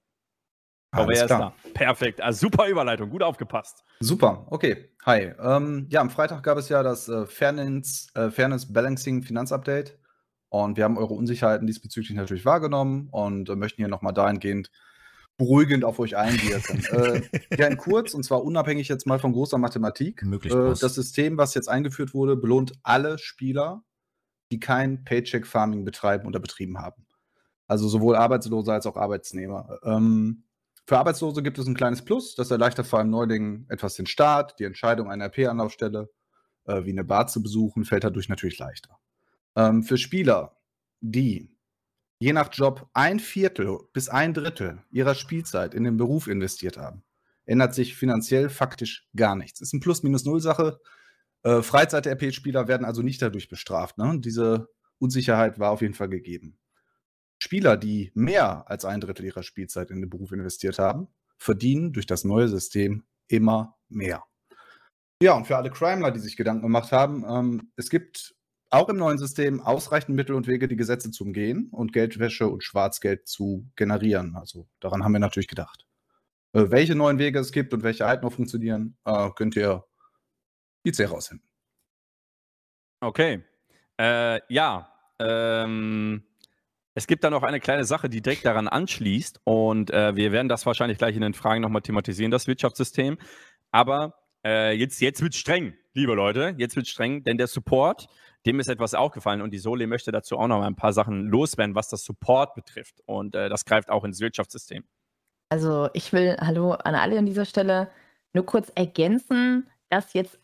Aber 0.92 1.14
er 1.14 1.24
ist 1.24 1.30
da. 1.30 1.54
Perfekt. 1.74 2.20
Also 2.22 2.48
super 2.48 2.68
Überleitung. 2.68 3.10
Gut 3.10 3.22
aufgepasst. 3.22 3.84
Super. 4.00 4.48
Okay. 4.50 4.90
Hi. 5.06 5.34
Ähm, 5.40 5.88
ja, 5.90 6.02
am 6.02 6.10
Freitag 6.10 6.42
gab 6.42 6.58
es 6.58 6.70
ja 6.70 6.82
das 6.82 7.08
äh, 7.08 7.28
Fairness, 7.28 8.08
äh, 8.16 8.32
Fairness 8.32 8.74
Balancing 8.74 9.22
Finanzupdate. 9.22 9.98
Und 10.50 10.78
wir 10.78 10.84
haben 10.84 10.98
eure 10.98 11.14
Unsicherheiten 11.14 11.68
diesbezüglich 11.68 12.18
natürlich 12.18 12.44
wahrgenommen 12.44 13.08
und 13.12 13.50
äh, 13.50 13.56
möchten 13.56 13.82
hier 13.84 13.88
nochmal 13.88 14.14
dahingehend 14.14 14.72
beruhigend 15.40 15.86
auf 15.86 15.98
euch 16.00 16.16
einwirken. 16.18 16.84
äh, 16.92 17.22
ja, 17.58 17.68
in 17.68 17.78
kurz, 17.78 18.14
und 18.14 18.24
zwar 18.24 18.44
unabhängig 18.44 18.90
jetzt 18.90 19.08
mal 19.08 19.20
von 19.20 19.32
großer 19.32 19.58
Mathematik. 19.58 20.24
Möglich, 20.24 20.54
äh, 20.54 20.74
das 20.80 20.94
System, 20.94 21.38
was 21.38 21.56
jetzt 21.56 21.70
eingeführt 21.70 22.14
wurde, 22.14 22.36
belohnt 22.36 22.74
alle 22.84 23.18
Spieler, 23.18 23.84
die 24.52 24.60
kein 24.60 25.04
Paycheck-Farming 25.06 25.86
betreiben 25.86 26.28
oder 26.28 26.40
betrieben 26.40 26.80
haben. 26.80 27.08
Also 27.68 27.88
sowohl 27.88 28.16
Arbeitslose 28.16 28.74
als 28.74 28.86
auch 28.86 28.98
Arbeitsnehmer. 28.98 29.80
Ähm, 29.84 30.44
für 30.86 30.98
Arbeitslose 30.98 31.42
gibt 31.42 31.58
es 31.58 31.68
ein 31.68 31.76
kleines 31.76 32.04
Plus, 32.04 32.36
das 32.36 32.52
erleichtert 32.52 32.88
vor 32.88 33.00
allem 33.00 33.10
Neulingen 33.10 33.66
etwas 33.70 33.94
den 33.96 34.08
Start. 34.08 34.60
Die 34.60 34.66
Entscheidung 34.66 35.10
einer 35.10 35.26
RP-Anlaufstelle, 35.26 36.10
äh, 36.66 36.84
wie 36.84 36.92
eine 36.92 37.06
Bar 37.06 37.28
zu 37.28 37.42
besuchen, 37.42 37.86
fällt 37.86 38.04
dadurch 38.04 38.28
natürlich 38.28 38.60
leichter. 38.60 39.00
Ähm, 39.56 39.84
für 39.84 39.98
Spieler, 39.98 40.58
die 41.00 41.56
je 42.20 42.34
nach 42.34 42.50
Job 42.52 42.90
ein 42.94 43.20
Viertel 43.20 43.80
bis 43.94 44.10
ein 44.10 44.34
Drittel 44.34 44.84
ihrer 44.92 45.16
Spielzeit 45.16 45.74
in 45.74 45.84
den 45.86 45.98
Beruf 45.98 46.28
investiert 46.28 46.78
haben, 46.78 47.04
ändert 47.46 47.74
sich 47.74 47.96
finanziell 47.96 48.50
faktisch 48.50 49.08
gar 49.16 49.36
nichts. 49.36 49.62
Ist 49.62 49.74
eine 49.74 49.80
Plus-Minus-Null-Sache. 49.80 50.80
Äh, 51.44 51.62
Freizeit-RP-Spieler 51.62 52.68
werden 52.68 52.86
also 52.86 53.02
nicht 53.02 53.22
dadurch 53.22 53.50
bestraft. 53.50 53.98
Ne? 53.98 54.20
Diese 54.20 54.70
Unsicherheit 55.00 55.60
war 55.60 55.72
auf 55.72 55.82
jeden 55.82 55.94
Fall 55.94 56.10
gegeben. 56.10 56.60
Spieler, 57.42 57.78
die 57.78 58.12
mehr 58.14 58.70
als 58.70 58.84
ein 58.84 59.00
Drittel 59.00 59.26
ihrer 59.26 59.44
Spielzeit 59.44 59.92
in 59.92 60.02
den 60.02 60.10
Beruf 60.10 60.34
investiert 60.34 60.78
haben, 60.78 61.08
verdienen 61.38 61.94
durch 61.94 62.06
das 62.06 62.26
neue 62.26 62.50
System 62.50 63.06
immer 63.30 63.78
mehr. 63.88 64.26
Ja, 65.22 65.34
und 65.34 65.48
für 65.48 65.56
alle 65.56 65.72
Crimeler, 65.72 66.12
die 66.12 66.20
sich 66.20 66.36
Gedanken 66.36 66.64
gemacht 66.64 66.92
haben, 66.92 67.26
ähm, 67.28 67.72
es 67.78 67.90
gibt 67.90 68.36
auch 68.70 68.90
im 68.90 68.98
neuen 68.98 69.18
System 69.18 69.62
ausreichend 69.62 70.16
Mittel 70.16 70.36
und 70.36 70.48
Wege, 70.48 70.68
die 70.68 70.76
Gesetze 70.76 71.12
zu 71.12 71.24
umgehen 71.24 71.70
und 71.72 71.94
Geldwäsche 71.94 72.48
und 72.48 72.64
Schwarzgeld 72.64 73.28
zu 73.28 73.68
generieren. 73.76 74.36
Also 74.36 74.68
daran 74.80 75.04
haben 75.04 75.14
wir 75.14 75.20
natürlich 75.20 75.48
gedacht. 75.48 75.86
Äh, 76.54 76.70
welche 76.70 76.96
neuen 76.96 77.20
Wege 77.20 77.40
es 77.40 77.52
gibt 77.52 77.74
und 77.74 77.84
welche 77.84 78.06
halt 78.06 78.24
noch 78.24 78.34
funktionieren, 78.34 78.98
äh, 79.06 79.30
könnt 79.36 79.56
ihr 79.56 79.86
jetzt 80.84 81.00
herausfinden. 81.00 81.48
Okay. 83.02 83.44
Äh, 84.00 84.42
ja. 84.54 84.92
Ähm, 85.20 86.24
es 86.96 87.08
gibt 87.08 87.24
da 87.24 87.30
noch 87.30 87.44
eine 87.44 87.60
kleine 87.60 87.86
Sache, 87.86 88.10
die 88.10 88.22
direkt 88.22 88.46
daran 88.46 88.68
anschließt 88.68 89.42
und 89.44 89.92
äh, 89.92 90.16
wir 90.16 90.32
werden 90.32 90.50
das 90.50 90.66
wahrscheinlich 90.66 90.98
gleich 90.98 91.16
in 91.16 91.22
den 91.22 91.34
Fragen 91.34 91.62
nochmal 91.62 91.82
thematisieren, 91.82 92.32
das 92.32 92.48
Wirtschaftssystem. 92.48 93.18
Aber 93.72 94.16
äh, 94.46 94.74
jetzt, 94.74 95.00
jetzt 95.02 95.22
wird 95.22 95.34
es 95.34 95.40
streng, 95.40 95.76
liebe 95.94 96.14
Leute. 96.14 96.56
Jetzt 96.58 96.76
wird 96.76 96.86
es 96.86 96.92
streng, 96.92 97.24
denn 97.24 97.38
der 97.38 97.48
Support 97.48 98.08
dem 98.46 98.60
ist 98.60 98.68
etwas 98.70 98.94
aufgefallen 98.94 99.42
und 99.42 99.52
die 99.52 99.58
Sole 99.58 99.88
möchte 99.88 100.12
dazu 100.12 100.38
auch 100.38 100.48
noch 100.48 100.62
ein 100.62 100.76
paar 100.76 100.94
Sachen 100.94 101.26
loswerden, 101.26 101.76
was 101.76 101.90
das 101.90 102.04
Support 102.04 102.56
betrifft. 102.56 103.02
Und 103.06 103.36
äh, 103.36 103.50
das 103.50 103.66
greift 103.66 103.90
auch 103.90 104.04
ins 104.04 104.20
Wirtschaftssystem. 104.20 104.84
Also 105.50 105.90
ich 105.94 106.14
will, 106.14 106.38
hallo 106.40 106.72
an 106.72 106.96
alle 106.96 107.18
an 107.18 107.26
dieser 107.26 107.46
Stelle, 107.46 107.90
nur 108.34 108.46
kurz 108.46 108.72
ergänzen. 108.76 109.68
dass 109.90 110.14
jetzt 110.14 110.40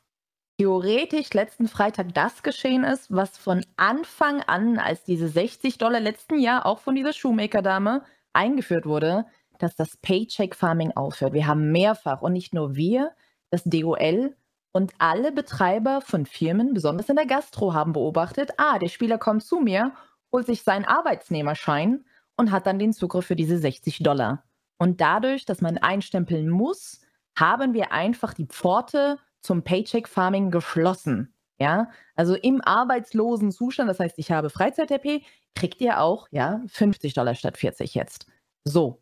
theoretisch 0.58 1.34
letzten 1.34 1.68
Freitag 1.68 2.14
das 2.14 2.42
geschehen 2.42 2.84
ist, 2.84 3.14
was 3.14 3.38
von 3.38 3.64
Anfang 3.76 4.42
an, 4.42 4.80
als 4.80 5.04
diese 5.04 5.28
60 5.28 5.78
Dollar 5.78 6.00
letzten 6.00 6.40
Jahr 6.40 6.66
auch 6.66 6.80
von 6.80 6.96
dieser 6.96 7.14
Shoemaker-Dame 7.14 8.04
eingeführt 8.34 8.86
wurde, 8.86 9.26
dass 9.60 9.76
das 9.76 9.98
Paycheck-Farming 9.98 10.92
aufhört. 10.94 11.34
Wir 11.34 11.48
haben 11.48 11.72
mehrfach 11.72 12.22
und 12.22 12.34
nicht 12.34 12.54
nur 12.54 12.76
wir, 12.76 13.12
das 13.52 13.64
DOL 13.64 14.36
und 14.76 14.92
alle 14.98 15.32
Betreiber 15.32 16.02
von 16.02 16.26
Firmen, 16.26 16.74
besonders 16.74 17.08
in 17.08 17.16
der 17.16 17.26
Gastro, 17.26 17.74
haben 17.74 17.94
beobachtet, 17.94 18.52
ah, 18.58 18.78
der 18.78 18.90
Spieler 18.90 19.18
kommt 19.18 19.42
zu 19.42 19.62
mir, 19.62 19.94
holt 20.34 20.48
sich 20.48 20.64
seinen 20.64 20.84
Arbeitsnehmerschein 20.84 22.04
und 22.36 22.52
hat 22.52 22.68
dann 22.68 22.78
den 22.78 22.92
Zugriff 22.92 23.26
für 23.26 23.38
diese 23.38 23.58
60 23.58 24.00
Dollar. 24.00 24.44
Und 24.78 25.00
dadurch, 25.00 25.46
dass 25.46 25.62
man 25.62 25.78
einstempeln 25.78 26.50
muss, 26.50 27.00
haben 27.38 27.74
wir 27.74 27.94
einfach 27.94 28.34
die 28.34 28.48
Pforte 28.48 29.18
zum 29.40 29.64
Paycheck 29.64 30.10
Farming 30.10 30.52
geschlossen. 30.52 31.34
Ja, 31.58 31.90
also 32.18 32.36
im 32.36 32.60
arbeitslosen 32.62 33.54
Zustand, 33.54 33.90
das 33.90 34.02
heißt, 34.02 34.20
ich 34.20 34.34
habe 34.34 34.50
Freizeit-RP, 34.50 35.24
kriegt 35.56 35.80
ihr 35.80 36.02
auch, 36.02 36.28
ja, 36.32 36.60
50 36.68 37.14
Dollar 37.14 37.36
statt 37.36 37.58
40 37.58 37.96
jetzt. 37.96 38.28
So. 38.66 39.02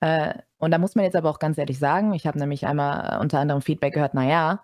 Äh, 0.00 0.34
und 0.58 0.70
da 0.70 0.76
muss 0.76 0.96
man 0.96 1.06
jetzt 1.06 1.16
aber 1.16 1.30
auch 1.30 1.38
ganz 1.38 1.56
ehrlich 1.56 1.78
sagen, 1.78 2.12
ich 2.12 2.26
habe 2.26 2.38
nämlich 2.38 2.66
einmal 2.66 3.20
unter 3.22 3.38
anderem 3.38 3.62
Feedback 3.62 3.94
gehört, 3.94 4.12
naja, 4.12 4.62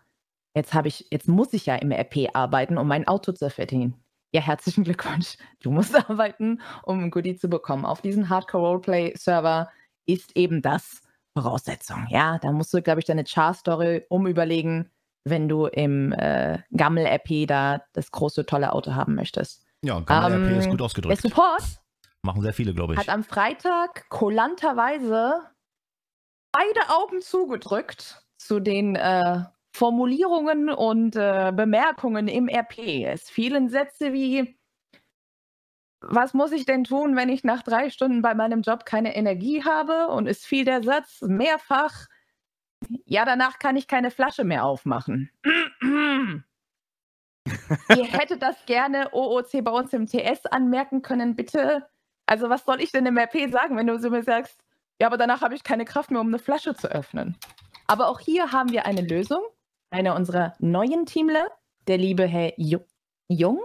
jetzt 0.55 0.75
habe 0.75 0.89
ich, 0.89 1.07
jetzt 1.11 1.29
muss 1.29 1.53
ich 1.53 1.67
ja 1.67 1.77
im 1.77 1.93
RP 1.93 2.29
arbeiten, 2.35 2.79
um 2.79 2.89
mein 2.89 3.07
Auto 3.07 3.33
zu 3.33 3.51
verdienen. 3.51 3.95
Ja, 4.33 4.41
herzlichen 4.41 4.85
Glückwunsch. 4.85 5.37
Du 5.61 5.71
musst 5.71 5.95
arbeiten, 6.11 6.61
um 6.83 7.05
ein 7.05 7.11
Goodie 7.11 7.37
zu 7.37 7.49
bekommen. 7.49 7.85
Auf 7.85 8.01
diesen 8.01 8.29
Hardcore-Roleplay-Server 8.29 9.71
ist 10.07 10.37
eben 10.37 10.63
das 10.63 11.03
Voraussetzung. 11.37 12.07
Ja, 12.11 12.39
da 12.39 12.53
musst 12.53 12.73
du, 12.73 12.83
glaube 12.83 13.01
ich, 13.01 13.07
deine 13.07 13.25
Char-Story 13.25 14.05
umüberlegen, 14.09 14.91
wenn 15.25 15.49
du 15.49 15.67
im 15.67 16.13
äh, 16.13 16.59
Gammel-RP 16.73 17.47
da 17.47 17.83
das 17.93 18.11
große, 18.11 18.47
tolle 18.47 18.73
Auto 18.73 18.95
haben 18.95 19.15
möchtest. 19.15 19.65
Ja, 19.83 20.01
Gammel-RP 20.01 20.53
ähm, 20.53 20.59
ist 20.59 20.71
gut 20.71 20.83
ausgedrückt. 20.83 21.23
Der 21.23 21.31
Support 21.31 21.81
Machen 22.23 22.43
sehr 22.43 22.53
viele, 22.53 22.75
glaube 22.75 22.95
ich. 22.95 23.01
Hat 23.01 23.09
am 23.09 23.25
Freitag 23.25 24.09
kulanterweise 24.11 25.41
beide 26.53 26.81
Augen 26.91 27.23
zugedrückt 27.23 28.23
zu 28.37 28.61
den 28.61 28.95
äh, 28.97 29.45
Formulierungen 29.73 30.71
und 30.71 31.17
äh, 31.17 31.53
Bemerkungen 31.55 32.29
im 32.29 32.49
RP. 32.49 33.07
Es 33.07 33.31
fielen 33.31 33.69
Sätze 33.69 34.13
wie, 34.13 34.59
was 36.01 36.35
muss 36.35 36.53
ich 36.53 36.65
denn 36.65 36.85
tun, 36.85 37.17
wenn 37.17 37.29
ich 37.29 37.45
nach 37.45 37.63
drei 37.63 37.91
Stunden 37.91 38.23
bei 38.23 38.35
meinem 38.35 38.63
Job 38.63 38.85
keine 38.85 39.15
Energie 39.15 39.65
habe? 39.65 40.09
Und 40.09 40.27
es 40.27 40.45
fiel 40.45 40.65
der 40.65 40.83
Satz 40.83 41.21
mehrfach, 41.23 42.07
ja, 43.05 43.25
danach 43.25 43.59
kann 43.59 43.77
ich 43.77 43.87
keine 43.87 44.11
Flasche 44.11 44.45
mehr 44.45 44.65
aufmachen. 44.65 45.31
Ihr 47.97 48.05
hättet 48.05 48.43
das 48.43 48.57
gerne 48.67 49.11
OOC 49.13 49.65
bei 49.65 49.71
uns 49.71 49.93
im 49.93 50.07
TS 50.07 50.47
anmerken 50.47 51.03
können, 51.03 51.37
bitte. 51.37 51.87
Also, 52.27 52.49
was 52.49 52.65
soll 52.65 52.81
ich 52.81 52.93
denn 52.93 53.07
im 53.07 53.19
RP 53.19 53.51
sagen, 53.51 53.77
wenn 53.77 53.87
du 53.87 53.99
so 53.99 54.11
mir 54.11 54.23
sagst, 54.23 54.63
ja, 55.01 55.07
aber 55.07 55.17
danach 55.17 55.43
habe 55.43 55.55
ich 55.55 55.65
keine 55.65 55.85
Kraft 55.85 56.11
mehr, 56.11 56.21
um 56.21 56.29
eine 56.29 56.39
Flasche 56.39 56.75
zu 56.75 56.89
öffnen. 56.91 57.37
Aber 57.87 58.09
auch 58.09 58.21
hier 58.21 58.53
haben 58.53 58.71
wir 58.71 58.87
eine 58.87 59.03
Lösung. 59.03 59.43
Einer 59.91 60.15
unserer 60.15 60.55
neuen 60.59 61.07
Teamler, 61.07 61.51
der 61.87 61.99
liebe 61.99 62.25
Herr 62.27 62.53
Jung, 62.57 63.61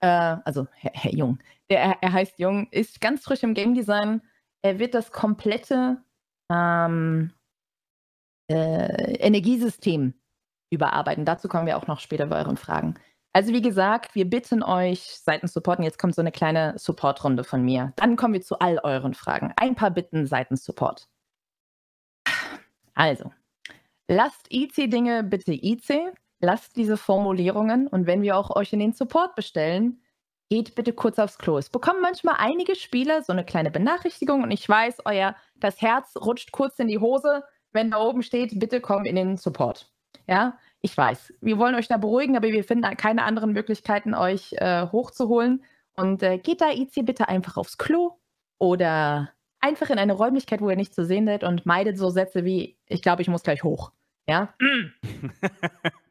äh, 0.00 0.06
also 0.06 0.66
Herr, 0.72 0.92
Herr 0.94 1.12
Jung, 1.12 1.38
der, 1.70 1.98
er 2.00 2.12
heißt 2.12 2.38
Jung, 2.38 2.68
ist 2.70 3.00
ganz 3.00 3.24
frisch 3.24 3.42
im 3.42 3.54
Game 3.54 3.74
Design. 3.74 4.22
Er 4.62 4.78
wird 4.78 4.94
das 4.94 5.12
komplette 5.12 6.02
ähm, 6.50 7.32
äh, 8.50 9.14
Energiesystem 9.18 10.14
überarbeiten. 10.70 11.24
Dazu 11.24 11.48
kommen 11.48 11.66
wir 11.66 11.76
auch 11.76 11.86
noch 11.86 12.00
später 12.00 12.26
bei 12.26 12.38
euren 12.38 12.56
Fragen. 12.56 12.94
Also 13.32 13.52
wie 13.52 13.62
gesagt, 13.62 14.14
wir 14.14 14.28
bitten 14.28 14.62
euch 14.62 15.02
seitens 15.02 15.52
Support, 15.52 15.78
und 15.78 15.84
jetzt 15.84 15.98
kommt 15.98 16.14
so 16.14 16.22
eine 16.22 16.32
kleine 16.32 16.72
Support-Runde 16.78 17.44
von 17.44 17.62
mir. 17.62 17.92
Dann 17.96 18.16
kommen 18.16 18.32
wir 18.32 18.40
zu 18.40 18.58
all 18.60 18.78
euren 18.82 19.12
Fragen. 19.12 19.52
Ein 19.56 19.74
paar 19.74 19.90
Bitten 19.90 20.26
seitens 20.26 20.64
Support. 20.64 21.06
Also, 22.94 23.30
lasst 24.08 24.52
IC-Dinge 24.52 25.22
bitte 25.22 25.52
IC, 25.52 26.12
lasst 26.40 26.76
diese 26.76 26.96
Formulierungen 26.96 27.86
und 27.86 28.06
wenn 28.06 28.22
wir 28.22 28.36
auch 28.36 28.54
euch 28.54 28.72
in 28.72 28.80
den 28.80 28.92
Support 28.92 29.34
bestellen, 29.34 30.00
geht 30.48 30.74
bitte 30.74 30.92
kurz 30.92 31.18
aufs 31.18 31.38
Klo. 31.38 31.58
Es 31.58 31.70
bekommen 31.70 32.00
manchmal 32.00 32.36
einige 32.38 32.76
Spieler 32.76 33.22
so 33.22 33.32
eine 33.32 33.44
kleine 33.44 33.70
Benachrichtigung 33.70 34.42
und 34.42 34.50
ich 34.50 34.68
weiß, 34.68 34.98
euer 35.04 35.34
das 35.56 35.80
Herz 35.80 36.14
rutscht 36.16 36.52
kurz 36.52 36.78
in 36.78 36.88
die 36.88 36.98
Hose, 36.98 37.42
wenn 37.72 37.90
da 37.90 37.98
oben 37.98 38.22
steht, 38.22 38.58
bitte 38.58 38.80
komm 38.80 39.04
in 39.04 39.16
den 39.16 39.36
Support. 39.36 39.90
Ja, 40.28 40.58
ich 40.80 40.96
weiß, 40.96 41.34
wir 41.40 41.58
wollen 41.58 41.74
euch 41.74 41.88
da 41.88 41.96
beruhigen, 41.96 42.36
aber 42.36 42.48
wir 42.48 42.64
finden 42.64 42.96
keine 42.96 43.24
anderen 43.24 43.52
Möglichkeiten, 43.52 44.14
euch 44.14 44.52
äh, 44.54 44.86
hochzuholen. 44.90 45.64
Und 45.96 46.22
äh, 46.22 46.38
geht 46.38 46.60
da 46.60 46.70
IC 46.70 47.04
bitte 47.06 47.28
einfach 47.28 47.56
aufs 47.56 47.78
Klo 47.78 48.18
oder 48.58 49.30
einfach 49.66 49.90
in 49.90 49.98
eine 49.98 50.12
Räumlichkeit, 50.12 50.60
wo 50.60 50.70
ihr 50.70 50.76
nicht 50.76 50.94
zu 50.94 51.04
sehen 51.04 51.26
seid 51.26 51.42
und 51.42 51.66
meidet 51.66 51.98
so 51.98 52.08
Sätze 52.10 52.44
wie, 52.44 52.78
ich 52.86 53.02
glaube, 53.02 53.22
ich 53.22 53.28
muss 53.28 53.42
gleich 53.42 53.64
hoch. 53.64 53.92
Ja. 54.28 54.54
ähm, 54.60 54.92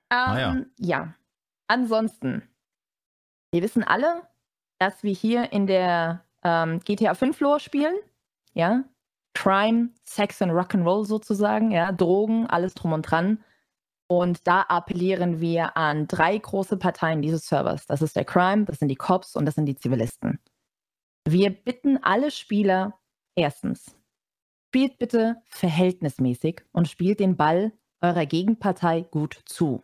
ah, 0.09 0.39
ja. 0.39 0.57
ja. 0.77 1.13
Ansonsten, 1.67 2.43
wir 3.51 3.61
wissen 3.61 3.83
alle, 3.83 4.23
dass 4.79 5.03
wir 5.03 5.13
hier 5.13 5.51
in 5.53 5.67
der 5.67 6.25
ähm, 6.43 6.79
GTA 6.81 7.13
5 7.13 7.39
Lore 7.39 7.59
spielen. 7.59 7.95
Ja. 8.53 8.83
Crime, 9.33 9.89
Sex 10.03 10.41
und 10.41 10.51
Rock'n'Roll 10.51 11.05
sozusagen, 11.05 11.71
ja, 11.71 11.91
Drogen, 11.91 12.47
alles 12.47 12.73
drum 12.73 12.93
und 12.93 13.01
dran. 13.03 13.43
Und 14.07 14.47
da 14.47 14.61
appellieren 14.61 15.41
wir 15.41 15.75
an 15.75 16.07
drei 16.07 16.37
große 16.37 16.77
Parteien 16.77 17.21
dieses 17.21 17.47
Servers. 17.47 17.87
Das 17.87 18.01
ist 18.01 18.15
der 18.15 18.25
Crime, 18.25 18.65
das 18.65 18.79
sind 18.79 18.89
die 18.89 18.95
Cops 18.95 19.35
und 19.35 19.45
das 19.45 19.55
sind 19.55 19.65
die 19.65 19.75
Zivilisten. 19.75 20.39
Wir 21.27 21.49
bitten 21.49 21.97
alle 22.03 22.29
Spieler, 22.29 22.99
erstens, 23.35 23.95
spielt 24.67 24.97
bitte 24.97 25.41
verhältnismäßig 25.45 26.63
und 26.71 26.87
spielt 26.87 27.19
den 27.19 27.37
Ball 27.37 27.71
eurer 28.01 28.25
Gegenpartei 28.25 29.01
gut 29.01 29.41
zu. 29.45 29.83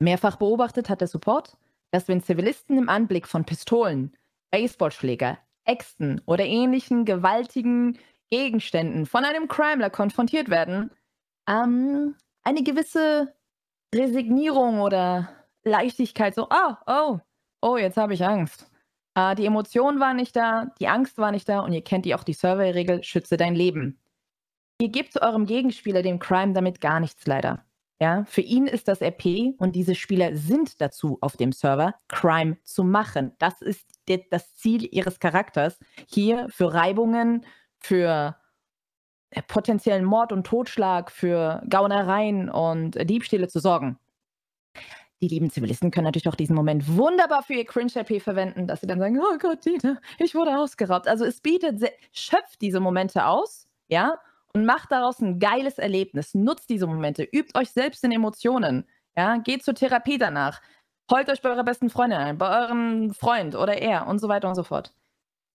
Mehrfach 0.00 0.36
beobachtet 0.36 0.88
hat 0.88 1.00
der 1.00 1.08
Support, 1.08 1.56
dass 1.92 2.08
wenn 2.08 2.22
Zivilisten 2.22 2.78
im 2.78 2.88
Anblick 2.88 3.28
von 3.28 3.44
Pistolen, 3.44 4.16
Baseballschläger, 4.50 5.38
Äxten 5.64 6.20
oder 6.26 6.44
ähnlichen 6.44 7.04
gewaltigen 7.04 7.98
Gegenständen 8.30 9.06
von 9.06 9.24
einem 9.24 9.46
Crimeler 9.46 9.90
konfrontiert 9.90 10.48
werden, 10.48 10.90
ähm, 11.46 12.16
eine 12.42 12.62
gewisse 12.62 13.34
Resignierung 13.94 14.80
oder 14.80 15.28
Leichtigkeit, 15.64 16.34
so, 16.34 16.48
oh, 16.50 16.74
oh, 16.86 17.18
oh, 17.60 17.76
jetzt 17.76 17.96
habe 17.96 18.14
ich 18.14 18.24
Angst. 18.24 18.71
Äh, 19.14 19.34
die 19.34 19.46
Emotion 19.46 20.00
war 20.00 20.14
nicht 20.14 20.36
da, 20.36 20.66
die 20.80 20.88
Angst 20.88 21.18
war 21.18 21.32
nicht 21.32 21.48
da 21.48 21.60
und 21.60 21.72
ihr 21.72 21.82
kennt 21.82 22.04
die 22.04 22.14
auch 22.14 22.24
die 22.24 22.32
Survey-Regel, 22.32 23.02
schütze 23.02 23.36
dein 23.36 23.54
Leben. 23.54 23.98
Ihr 24.80 24.88
gebt 24.88 25.20
eurem 25.20 25.46
Gegenspieler, 25.46 26.02
dem 26.02 26.18
Crime, 26.18 26.54
damit 26.54 26.80
gar 26.80 27.00
nichts 27.00 27.26
leider. 27.26 27.64
Ja, 28.00 28.24
für 28.24 28.40
ihn 28.40 28.66
ist 28.66 28.88
das 28.88 29.00
RP 29.00 29.54
und 29.58 29.76
diese 29.76 29.94
Spieler 29.94 30.34
sind 30.34 30.80
dazu 30.80 31.18
auf 31.20 31.36
dem 31.36 31.52
Server, 31.52 31.94
Crime 32.08 32.56
zu 32.64 32.82
machen. 32.82 33.30
Das 33.38 33.62
ist 33.62 33.86
das 34.30 34.56
Ziel 34.56 34.88
ihres 34.90 35.20
Charakters, 35.20 35.78
hier 36.08 36.48
für 36.48 36.74
Reibungen, 36.74 37.46
für 37.78 38.36
äh, 39.30 39.42
potenziellen 39.42 40.04
Mord 40.04 40.32
und 40.32 40.44
Totschlag, 40.44 41.12
für 41.12 41.62
Gaunereien 41.68 42.50
und 42.50 43.08
Diebstähle 43.08 43.46
zu 43.46 43.60
sorgen. 43.60 44.00
Die 45.22 45.28
lieben 45.28 45.50
Zivilisten 45.50 45.92
können 45.92 46.06
natürlich 46.06 46.28
auch 46.28 46.34
diesen 46.34 46.56
Moment 46.56 46.96
wunderbar 46.96 47.44
für 47.44 47.54
ihr 47.54 47.64
Cringe-RP 47.64 48.20
verwenden, 48.20 48.66
dass 48.66 48.80
sie 48.80 48.88
dann 48.88 48.98
sagen, 48.98 49.20
oh 49.20 49.38
Gott, 49.38 49.64
Dieter, 49.64 50.00
ich 50.18 50.34
wurde 50.34 50.58
ausgeraubt. 50.58 51.06
Also 51.06 51.24
es 51.24 51.40
bietet, 51.40 51.80
schöpft 52.12 52.60
diese 52.60 52.80
Momente 52.80 53.24
aus, 53.24 53.68
ja, 53.86 54.18
und 54.52 54.66
macht 54.66 54.90
daraus 54.90 55.20
ein 55.20 55.38
geiles 55.38 55.78
Erlebnis. 55.78 56.34
Nutzt 56.34 56.68
diese 56.70 56.88
Momente, 56.88 57.22
übt 57.22 57.56
euch 57.56 57.70
selbst 57.70 58.02
in 58.02 58.10
Emotionen, 58.10 58.84
ja, 59.16 59.36
geht 59.36 59.62
zur 59.62 59.74
Therapie 59.74 60.18
danach, 60.18 60.60
heult 61.08 61.30
euch 61.30 61.40
bei 61.40 61.50
eurer 61.50 61.64
besten 61.64 61.88
Freundin 61.88 62.18
ein, 62.18 62.38
bei 62.38 62.64
eurem 62.64 63.14
Freund 63.14 63.54
oder 63.54 63.80
er 63.80 64.08
und 64.08 64.18
so 64.18 64.28
weiter 64.28 64.48
und 64.48 64.56
so 64.56 64.64
fort. 64.64 64.92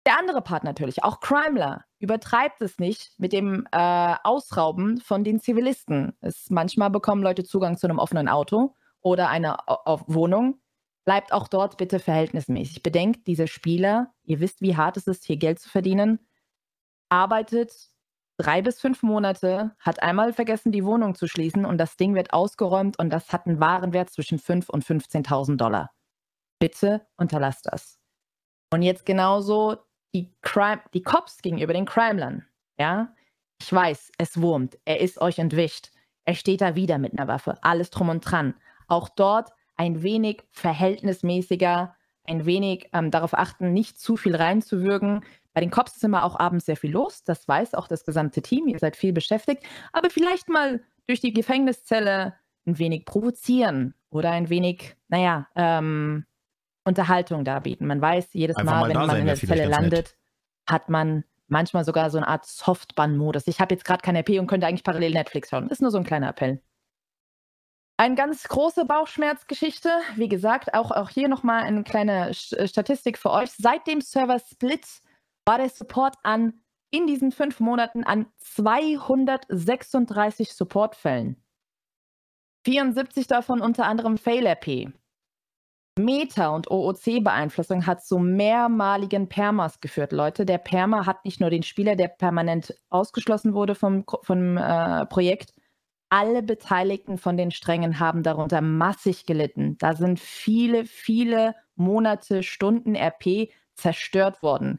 Der 0.05 0.19
andere 0.19 0.43
Part 0.43 0.65
natürlich, 0.65 1.03
auch 1.05 1.21
Crimler, 1.21 1.87
übertreibt 2.01 2.61
es 2.61 2.79
nicht 2.79 3.13
mit 3.17 3.33
dem 3.33 3.67
äh, 3.73 4.15
Ausrauben 4.25 5.01
von 5.01 5.25
den 5.25 5.41
Zivilisten. 5.41 6.15
Es, 6.21 6.51
manchmal 6.51 6.91
bekommen 6.91 7.23
Leute 7.23 7.45
Zugang 7.45 7.79
zu 7.79 7.87
einem 7.87 7.99
offenen 7.99 8.29
Auto 8.29 8.75
oder 9.05 9.29
einer 9.29 9.59
Wohnung. 10.07 10.59
Bleibt 11.05 11.33
auch 11.33 11.47
dort 11.47 11.77
bitte 11.77 12.01
verhältnismäßig. 12.01 12.83
Bedenkt, 12.83 13.27
diese 13.27 13.47
Spieler, 13.47 14.13
ihr 14.25 14.41
wisst, 14.41 14.63
wie 14.63 14.77
hart 14.77 14.97
es 14.97 15.07
ist, 15.07 15.25
hier 15.25 15.37
Geld 15.37 15.61
zu 15.61 15.69
verdienen, 15.69 16.19
arbeitet 17.11 17.91
drei 18.39 18.63
bis 18.63 18.81
fünf 18.81 19.03
Monate, 19.03 19.77
hat 19.79 20.03
einmal 20.03 20.33
vergessen, 20.33 20.73
die 20.73 20.85
Wohnung 20.85 21.15
zu 21.15 21.29
schließen 21.29 21.65
und 21.65 21.79
das 21.79 21.97
Ding 21.97 22.15
wird 22.15 22.33
ausgeräumt 22.33 22.99
und 22.99 23.11
das 23.11 23.33
hat 23.33 23.47
einen 23.47 23.61
Warenwert 23.61 24.11
zwischen 24.11 24.39
5.000 24.39 24.71
und 24.71 24.85
15.000 24.85 25.57
Dollar. 25.57 25.91
Bitte 26.59 27.07
unterlasst 27.17 27.67
das. 27.71 28.01
Und 28.73 28.83
jetzt 28.83 29.07
genauso 29.07 29.77
die, 30.15 30.35
Crime, 30.41 30.81
die 30.95 31.03
Cops 31.03 31.43
gegenüber 31.43 31.75
den 31.75 31.85
Crimelern, 31.85 32.47
ja, 32.79 33.15
ich 33.61 33.73
weiß, 33.73 34.13
es 34.19 34.41
wurmt, 34.41 34.79
er 34.85 35.01
ist 35.01 35.21
euch 35.21 35.39
entwischt. 35.39 35.91
Er 36.25 36.35
steht 36.35 36.61
da 36.61 36.75
wieder 36.75 36.99
mit 36.99 37.13
einer 37.13 37.29
Waffe, 37.29 37.59
alles 37.63 37.91
drum 37.91 38.09
und 38.09 38.21
dran. 38.21 38.55
Auch 38.87 39.09
dort 39.09 39.51
ein 39.77 40.03
wenig 40.03 40.43
verhältnismäßiger, 40.51 41.95
ein 42.25 42.47
wenig 42.47 42.89
ähm, 42.93 43.11
darauf 43.11 43.35
achten, 43.35 43.73
nicht 43.73 43.99
zu 43.99 44.17
viel 44.17 44.37
reinzuwürgen. 44.37 45.25
Bei 45.53 45.61
den 45.61 45.71
Cops 45.71 45.97
ist 45.97 46.05
immer 46.05 46.25
auch 46.25 46.39
abends 46.39 46.67
sehr 46.67 46.77
viel 46.77 46.93
los. 46.93 47.23
Das 47.25 47.47
weiß 47.47 47.75
auch 47.75 47.87
das 47.87 48.05
gesamte 48.05 48.43
Team. 48.43 48.67
Ihr 48.69 48.79
seid 48.79 48.97
viel 48.97 49.13
beschäftigt. 49.13 49.63
Aber 49.93 50.11
vielleicht 50.11 50.49
mal 50.49 50.81
durch 51.07 51.21
die 51.21 51.33
Gefängniszelle 51.33 52.35
ein 52.67 52.79
wenig 52.79 53.05
provozieren 53.05 53.95
oder 54.11 54.31
ein 54.31 54.49
wenig, 54.49 54.97
naja, 55.09 55.49
ähm, 55.55 56.25
Unterhaltung 56.85 57.45
darbieten. 57.45 57.87
Man 57.87 58.01
weiß 58.01 58.33
jedes 58.33 58.57
Einfach 58.57 58.73
Mal, 58.73 58.81
mal 58.81 58.89
wenn 58.89 58.97
man 58.97 59.11
sein 59.11 59.21
in 59.21 59.27
der 59.27 59.37
Zelle 59.37 59.67
landet, 59.67 60.17
hat 60.67 60.89
man 60.89 61.25
manchmal 61.47 61.85
sogar 61.85 62.11
so 62.11 62.19
eine 62.19 62.29
Art 62.29 62.47
Softban-Modus. 62.47 63.47
Ich 63.47 63.61
habe 63.61 63.75
jetzt 63.75 63.85
gerade 63.85 64.03
kein 64.03 64.17
RP 64.17 64.41
und 64.41 64.47
könnte 64.47 64.67
eigentlich 64.67 64.85
parallel 64.85 65.13
Netflix 65.13 65.51
schauen. 65.51 65.69
Ist 65.69 65.83
nur 65.83 65.91
so 65.91 65.99
ein 65.99 66.05
kleiner 66.05 66.29
Appell. 66.29 66.63
Eine 67.97 68.17
ganz 68.17 68.43
große 68.45 68.87
Bauchschmerzgeschichte. 68.87 69.89
Wie 70.17 70.29
gesagt, 70.29 70.75
auch, 70.75 70.91
auch 70.91 71.11
hier 71.11 71.29
nochmal 71.29 71.63
eine 71.63 71.85
kleine 71.85 72.31
äh, 72.31 72.67
Statistik 72.67 73.19
für 73.19 73.31
euch. 73.31 73.53
Seit 73.53 73.87
dem 73.87 74.01
Server 74.01 74.41
Split 74.41 74.85
war 75.47 75.59
der 75.59 75.69
Support 75.69 76.17
an 76.25 76.55
in 76.91 77.07
diesen 77.07 77.31
fünf 77.31 77.61
Monaten 77.61 78.03
an 78.03 78.27
236 78.39 80.55
Supportfällen. 80.55 81.41
74 82.67 83.29
davon 83.29 83.61
unter 83.61 83.87
anderem 83.87 84.19
Fail-RP. 84.19 84.93
Meta- 85.97 86.49
und 86.49 86.69
OOC-Beeinflussung 86.71 87.87
hat 87.87 88.05
zu 88.05 88.19
mehrmaligen 88.19 89.29
Permas 89.29 89.81
geführt, 89.81 90.11
Leute. 90.11 90.45
Der 90.45 90.59
Perma 90.59 91.07
hat 91.07 91.25
nicht 91.25 91.41
nur 91.41 91.51
den 91.51 91.63
Spieler, 91.63 91.95
der 91.95 92.09
permanent 92.09 92.75
ausgeschlossen 92.91 93.55
wurde 93.55 93.77
vom, 93.77 94.05
vom 94.23 94.57
äh, 94.57 95.07
Projekt, 95.07 95.53
alle 96.15 96.45
Beteiligten 96.45 97.19
von 97.19 97.37
den 97.37 97.51
Strängen 97.51 97.99
haben 97.99 98.23
darunter 98.23 98.61
massig 98.61 99.27
gelitten. 99.27 99.77
Da 99.79 99.95
sind 99.95 100.21
viele, 100.21 100.85
viele 100.85 101.57
Monate, 101.75 102.45
Stunden 102.45 102.95
RP 102.95 103.51
zerstört 103.75 104.41
worden. 104.41 104.79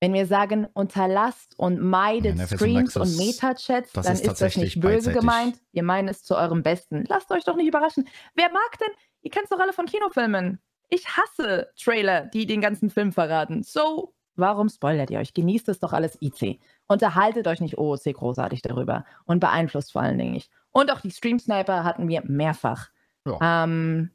Wenn 0.00 0.12
wir 0.12 0.26
sagen, 0.26 0.66
unterlasst 0.74 1.58
und 1.58 1.80
meidet 1.80 2.36
Ja, 2.36 2.42
Nefes 2.42 2.52
und 2.52 2.58
Streams 2.58 2.96
und 2.96 3.02
Nexus, 3.08 3.26
Meta-Chats, 3.26 3.92
dann 3.92 4.04
ist 4.12 4.26
ist 4.26 4.42
das 4.42 4.56
nicht 4.58 4.78
böse 4.78 4.96
beidseitig. 4.96 5.18
gemeint. 5.18 5.60
Wir 5.72 5.82
meinen 5.82 6.08
es 6.08 6.22
zu 6.22 6.36
eurem 6.36 6.62
Besten. 6.62 7.04
Lasst 7.08 7.30
euch 7.32 7.44
doch 7.44 7.56
nicht 7.56 7.68
überraschen. 7.68 8.06
Wer 8.34 8.52
mag 8.52 8.78
denn, 8.78 8.92
ihr 9.22 9.30
kennt 9.30 9.44
es 9.44 9.50
doch 9.50 9.58
alle 9.58 9.72
von 9.72 9.86
Kinofilmen. 9.86 10.60
Ich 10.90 11.06
hasse 11.08 11.70
Trailer, 11.82 12.26
die 12.26 12.44
den 12.44 12.60
ganzen 12.60 12.90
Film 12.90 13.12
verraten. 13.12 13.62
So, 13.62 14.14
warum 14.34 14.68
spoilert 14.68 15.10
ihr 15.10 15.20
euch? 15.20 15.32
Genießt 15.32 15.70
es 15.70 15.80
doch 15.80 15.94
alles 15.94 16.18
IC. 16.20 16.60
Unterhaltet 16.88 17.48
euch 17.48 17.60
nicht 17.60 17.78
OOC 17.78 18.14
großartig 18.14 18.62
darüber 18.62 19.04
und 19.24 19.40
beeinflusst 19.40 19.92
vor 19.92 20.02
allen 20.02 20.18
Dingen 20.18 20.32
nicht. 20.32 20.50
Und 20.70 20.92
auch 20.92 21.00
die 21.00 21.10
Stream 21.10 21.38
Sniper 21.38 21.84
hatten 21.84 22.08
wir 22.08 22.22
mehrfach. 22.24 22.90
Ja. 23.26 23.64
Ähm, 23.64 24.10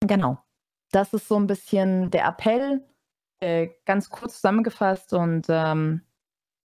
genau. 0.00 0.38
Das 0.92 1.12
ist 1.12 1.28
so 1.28 1.36
ein 1.36 1.46
bisschen 1.46 2.10
der 2.10 2.26
Appell, 2.26 2.82
äh, 3.38 3.68
ganz 3.86 4.10
kurz 4.10 4.36
zusammengefasst 4.36 5.12
und, 5.12 5.46
ähm, 5.48 6.02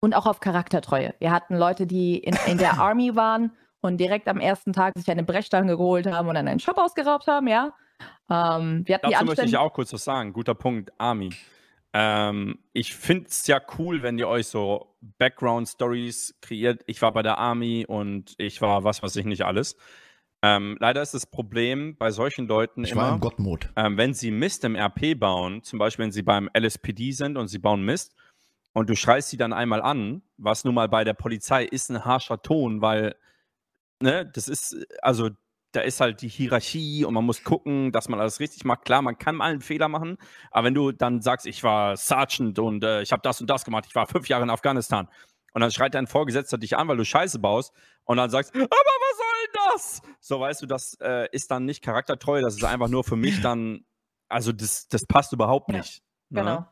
und 0.00 0.14
auch 0.14 0.26
auf 0.26 0.40
Charaktertreue. 0.40 1.14
Wir 1.18 1.30
hatten 1.30 1.56
Leute, 1.56 1.86
die 1.86 2.18
in, 2.18 2.36
in 2.46 2.58
der 2.58 2.74
Army 2.80 3.16
waren 3.16 3.52
und 3.80 3.98
direkt 3.98 4.28
am 4.28 4.40
ersten 4.40 4.72
Tag 4.72 4.92
sich 4.96 5.10
eine 5.10 5.22
Brechstange 5.22 5.76
geholt 5.76 6.06
haben 6.06 6.28
und 6.28 6.34
dann 6.34 6.48
einen 6.48 6.60
Shop 6.60 6.76
ausgeraubt 6.76 7.26
haben, 7.26 7.48
ja. 7.48 7.72
Ähm, 8.28 8.86
wir 8.86 8.96
hatten 8.96 9.08
die 9.08 9.12
Dazu 9.12 9.24
möchte 9.24 9.44
ich 9.44 9.56
auch 9.56 9.72
kurz 9.72 9.92
was 9.92 10.04
sagen. 10.04 10.32
Guter 10.32 10.54
Punkt, 10.54 10.92
Army. 10.98 11.30
Ähm, 11.92 12.58
ich 12.72 12.94
finde 12.94 13.28
es 13.28 13.46
ja 13.46 13.60
cool, 13.78 14.02
wenn 14.02 14.18
ihr 14.18 14.28
euch 14.28 14.46
so 14.46 14.96
Background-Stories 15.18 16.36
kreiert. 16.40 16.82
Ich 16.86 17.02
war 17.02 17.12
bei 17.12 17.22
der 17.22 17.38
Army 17.38 17.84
und 17.86 18.34
ich 18.38 18.60
war 18.60 18.84
was 18.84 19.02
weiß 19.02 19.16
ich 19.16 19.24
nicht 19.24 19.44
alles. 19.44 19.76
Ähm, 20.42 20.76
leider 20.80 21.02
ist 21.02 21.12
das 21.12 21.26
Problem 21.26 21.96
bei 21.98 22.10
solchen 22.10 22.46
Leuten 22.46 22.84
Ich 22.84 22.94
war 22.96 23.06
immer, 23.08 23.14
im 23.14 23.20
Gottmod. 23.20 23.68
ähm, 23.76 23.98
wenn 23.98 24.14
sie 24.14 24.30
Mist 24.30 24.64
im 24.64 24.74
RP 24.74 25.18
bauen, 25.18 25.62
zum 25.62 25.78
Beispiel 25.78 26.04
wenn 26.04 26.12
sie 26.12 26.22
beim 26.22 26.48
LSPD 26.56 27.12
sind 27.12 27.36
und 27.36 27.48
sie 27.48 27.58
bauen 27.58 27.82
Mist 27.82 28.14
und 28.72 28.88
du 28.88 28.96
schreist 28.96 29.28
sie 29.28 29.36
dann 29.36 29.52
einmal 29.52 29.82
an, 29.82 30.22
was 30.38 30.64
nun 30.64 30.74
mal 30.74 30.88
bei 30.88 31.04
der 31.04 31.12
Polizei 31.12 31.64
ist 31.64 31.90
ein 31.90 32.04
harscher 32.06 32.40
Ton, 32.40 32.80
weil, 32.80 33.16
ne, 34.00 34.24
das 34.32 34.48
ist, 34.48 34.76
also 35.02 35.30
da 35.72 35.80
ist 35.80 36.00
halt 36.00 36.22
die 36.22 36.28
Hierarchie 36.28 37.04
und 37.04 37.14
man 37.14 37.24
muss 37.24 37.44
gucken, 37.44 37.92
dass 37.92 38.08
man 38.08 38.20
alles 38.20 38.40
richtig 38.40 38.64
macht. 38.64 38.84
Klar, 38.84 39.02
man 39.02 39.18
kann 39.18 39.36
mal 39.36 39.50
einen 39.50 39.60
Fehler 39.60 39.88
machen, 39.88 40.16
aber 40.50 40.66
wenn 40.66 40.74
du 40.74 40.92
dann 40.92 41.20
sagst, 41.22 41.46
ich 41.46 41.62
war 41.62 41.96
Sergeant 41.96 42.58
und 42.58 42.82
äh, 42.84 43.02
ich 43.02 43.12
habe 43.12 43.22
das 43.22 43.40
und 43.40 43.48
das 43.48 43.64
gemacht, 43.64 43.84
ich 43.86 43.94
war 43.94 44.06
fünf 44.06 44.28
Jahre 44.28 44.42
in 44.42 44.50
Afghanistan 44.50 45.08
und 45.52 45.60
dann 45.60 45.70
schreit 45.70 45.94
dein 45.94 46.06
Vorgesetzter 46.06 46.58
dich 46.58 46.76
an, 46.76 46.88
weil 46.88 46.96
du 46.96 47.04
Scheiße 47.04 47.38
baust 47.38 47.72
und 48.04 48.16
dann 48.16 48.30
sagst, 48.30 48.54
aber 48.54 48.62
was 48.64 49.16
soll 49.16 49.26
denn 49.44 49.60
das? 49.72 50.02
So, 50.20 50.40
weißt 50.40 50.62
du, 50.62 50.66
das 50.66 50.94
äh, 51.00 51.28
ist 51.32 51.50
dann 51.50 51.64
nicht 51.64 51.82
charaktertreu, 51.82 52.40
das 52.40 52.54
ist 52.56 52.64
einfach 52.64 52.88
nur 52.88 53.04
für 53.04 53.16
mich 53.16 53.40
dann, 53.42 53.84
also 54.28 54.52
das, 54.52 54.88
das 54.88 55.06
passt 55.06 55.32
überhaupt 55.32 55.70
Ja, 55.70 55.78
nicht. 55.78 56.02
ne? 56.30 56.66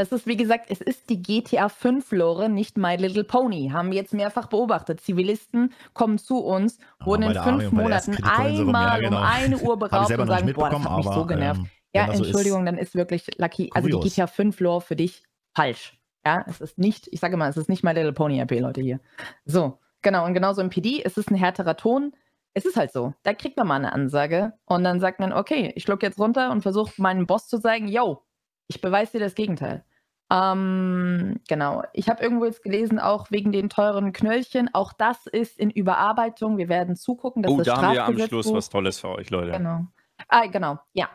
Es 0.00 0.12
ist, 0.12 0.26
wie 0.26 0.38
gesagt, 0.38 0.70
es 0.70 0.80
ist 0.80 1.10
die 1.10 1.20
GTA 1.20 1.68
5 1.68 2.10
Lore, 2.12 2.48
nicht 2.48 2.78
My 2.78 2.96
Little 2.96 3.22
Pony. 3.22 3.68
Haben 3.70 3.90
wir 3.90 3.98
jetzt 3.98 4.14
mehrfach 4.14 4.46
beobachtet. 4.46 5.02
Zivilisten 5.02 5.74
kommen 5.92 6.16
zu 6.16 6.38
uns, 6.38 6.78
wurden 7.04 7.24
in 7.24 7.34
fünf 7.34 7.64
ersten 7.64 7.76
Monaten 7.76 8.12
Insurum, 8.12 8.24
ja, 8.24 8.38
einmal 8.38 9.00
genau. 9.00 9.18
um 9.18 9.22
eine 9.22 9.58
Uhr 9.58 9.78
beraubt 9.78 10.10
und 10.10 10.26
sagen, 10.26 10.52
boah, 10.54 10.70
das 10.70 10.80
hat 10.80 10.96
mich 10.96 11.06
aber 11.06 11.14
so 11.14 11.26
genervt. 11.26 11.60
ähm, 11.60 11.70
Ja, 11.94 12.06
das 12.06 12.16
so 12.16 12.24
Entschuldigung, 12.24 12.64
dann 12.64 12.78
ist 12.78 12.94
wirklich 12.94 13.26
Lucky, 13.36 13.70
also 13.74 13.88
die 13.88 13.92
Kurios. 13.92 14.14
GTA 14.14 14.26
5 14.26 14.58
Lore 14.60 14.80
für 14.80 14.96
dich 14.96 15.22
falsch. 15.54 16.00
Ja, 16.24 16.46
es 16.48 16.62
ist 16.62 16.78
nicht, 16.78 17.06
ich 17.12 17.20
sage 17.20 17.36
mal, 17.36 17.50
es 17.50 17.58
ist 17.58 17.68
nicht 17.68 17.84
My 17.84 17.92
Little 17.92 18.14
Pony 18.14 18.40
RP, 18.40 18.58
Leute, 18.58 18.80
hier. 18.80 19.00
So, 19.44 19.80
genau, 20.00 20.24
und 20.24 20.32
genauso 20.32 20.62
im 20.62 20.70
PD, 20.70 21.02
es 21.04 21.18
ist 21.18 21.30
ein 21.30 21.36
härterer 21.36 21.76
Ton. 21.76 22.14
Es 22.54 22.64
ist 22.64 22.78
halt 22.78 22.90
so. 22.90 23.12
Da 23.22 23.34
kriegt 23.34 23.58
man 23.58 23.66
mal 23.66 23.76
eine 23.76 23.92
Ansage 23.92 24.54
und 24.64 24.82
dann 24.82 24.98
sagt 24.98 25.20
man, 25.20 25.34
okay, 25.34 25.74
ich 25.76 25.82
schluck 25.82 26.02
jetzt 26.02 26.18
runter 26.18 26.50
und 26.52 26.62
versuche 26.62 26.90
meinem 26.96 27.26
Boss 27.26 27.48
zu 27.48 27.58
sagen, 27.58 27.86
yo, 27.86 28.22
ich 28.66 28.80
beweise 28.80 29.18
dir 29.18 29.20
das 29.20 29.34
Gegenteil. 29.34 29.84
Ähm, 30.32 31.40
genau. 31.48 31.82
Ich 31.92 32.08
habe 32.08 32.22
irgendwo 32.22 32.44
jetzt 32.44 32.62
gelesen, 32.62 32.98
auch 32.98 33.30
wegen 33.30 33.50
den 33.50 33.68
teuren 33.68 34.12
Knöllchen. 34.12 34.72
Auch 34.72 34.92
das 34.92 35.26
ist 35.26 35.58
in 35.58 35.70
Überarbeitung. 35.70 36.56
Wir 36.56 36.68
werden 36.68 36.94
zugucken, 36.96 37.42
dass 37.42 37.52
Oh, 37.52 37.56
das 37.58 37.66
da 37.66 37.82
haben 37.82 37.94
wir 37.94 38.04
am 38.04 38.18
Schluss 38.18 38.52
was 38.52 38.68
Tolles 38.68 39.00
für 39.00 39.08
euch, 39.08 39.30
Leute. 39.30 39.52
Genau. 39.52 39.86
Ah, 40.28 40.46
genau, 40.46 40.78
ja. 40.92 41.08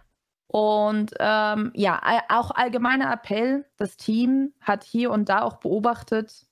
Und 0.47 1.13
ähm, 1.19 1.71
ja, 1.75 2.01
auch 2.29 2.51
allgemeiner 2.51 3.11
Appell, 3.11 3.65
das 3.77 3.97
Team 3.97 4.53
hat 4.61 4.83
hier 4.83 5.11
und 5.11 5.29
da 5.29 5.41
auch 5.41 5.57
beobachtet, 5.57 6.45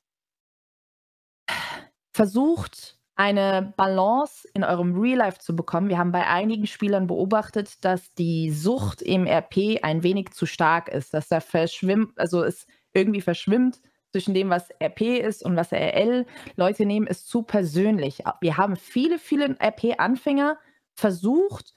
versucht 2.11 2.97
eine 3.15 3.73
Balance 3.77 4.47
in 4.53 4.63
eurem 4.63 4.99
Real 4.99 5.19
Life 5.19 5.39
zu 5.39 5.55
bekommen. 5.55 5.89
Wir 5.89 5.97
haben 5.97 6.11
bei 6.11 6.25
einigen 6.27 6.65
Spielern 6.65 7.07
beobachtet, 7.07 7.83
dass 7.85 8.13
die 8.13 8.51
Sucht 8.51 9.01
im 9.01 9.27
RP 9.27 9.79
ein 9.83 10.03
wenig 10.03 10.31
zu 10.31 10.45
stark 10.45 10.89
ist, 10.89 11.13
dass 11.13 11.27
da 11.27 11.39
verschwimmt, 11.39 12.17
also 12.17 12.43
es 12.43 12.65
irgendwie 12.93 13.21
verschwimmt 13.21 13.79
zwischen 14.11 14.33
dem, 14.33 14.49
was 14.49 14.69
RP 14.81 15.19
ist 15.19 15.43
und 15.43 15.55
was 15.55 15.71
RL. 15.71 16.25
Leute 16.55 16.85
nehmen 16.85 17.07
es 17.07 17.25
zu 17.25 17.43
persönlich. 17.43 18.23
Wir 18.41 18.57
haben 18.57 18.75
viele, 18.75 19.19
viele 19.19 19.55
RP-Anfänger 19.59 20.57
versucht, 20.93 21.73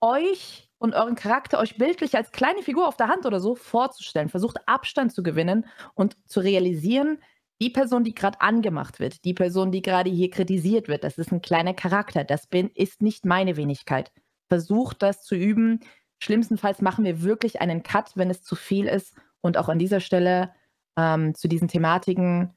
euch 0.00 0.70
und 0.78 0.94
euren 0.94 1.14
Charakter 1.14 1.58
euch 1.58 1.76
bildlich 1.76 2.16
als 2.16 2.32
kleine 2.32 2.62
Figur 2.62 2.88
auf 2.88 2.96
der 2.96 3.08
Hand 3.08 3.26
oder 3.26 3.38
so 3.38 3.54
vorzustellen, 3.54 4.28
versucht 4.28 4.56
Abstand 4.66 5.12
zu 5.12 5.22
gewinnen 5.22 5.66
und 5.94 6.16
zu 6.26 6.40
realisieren, 6.40 7.18
die 7.60 7.70
Person, 7.70 8.04
die 8.04 8.14
gerade 8.14 8.40
angemacht 8.40 9.00
wird, 9.00 9.24
die 9.24 9.34
Person, 9.34 9.70
die 9.70 9.82
gerade 9.82 10.10
hier 10.10 10.30
kritisiert 10.30 10.88
wird, 10.88 11.04
das 11.04 11.18
ist 11.18 11.32
ein 11.32 11.42
kleiner 11.42 11.74
Charakter, 11.74 12.24
das 12.24 12.46
bin, 12.46 12.70
ist 12.74 13.02
nicht 13.02 13.24
meine 13.24 13.56
Wenigkeit. 13.56 14.12
Versucht 14.48 15.02
das 15.02 15.22
zu 15.22 15.34
üben. 15.34 15.80
Schlimmstenfalls 16.22 16.80
machen 16.80 17.04
wir 17.04 17.22
wirklich 17.22 17.60
einen 17.60 17.82
Cut, 17.82 18.12
wenn 18.16 18.30
es 18.30 18.42
zu 18.42 18.56
viel 18.56 18.86
ist. 18.86 19.14
Und 19.42 19.56
auch 19.56 19.68
an 19.68 19.78
dieser 19.78 20.00
Stelle 20.00 20.52
ähm, 20.98 21.34
zu 21.34 21.48
diesen 21.48 21.68
Thematiken, 21.68 22.54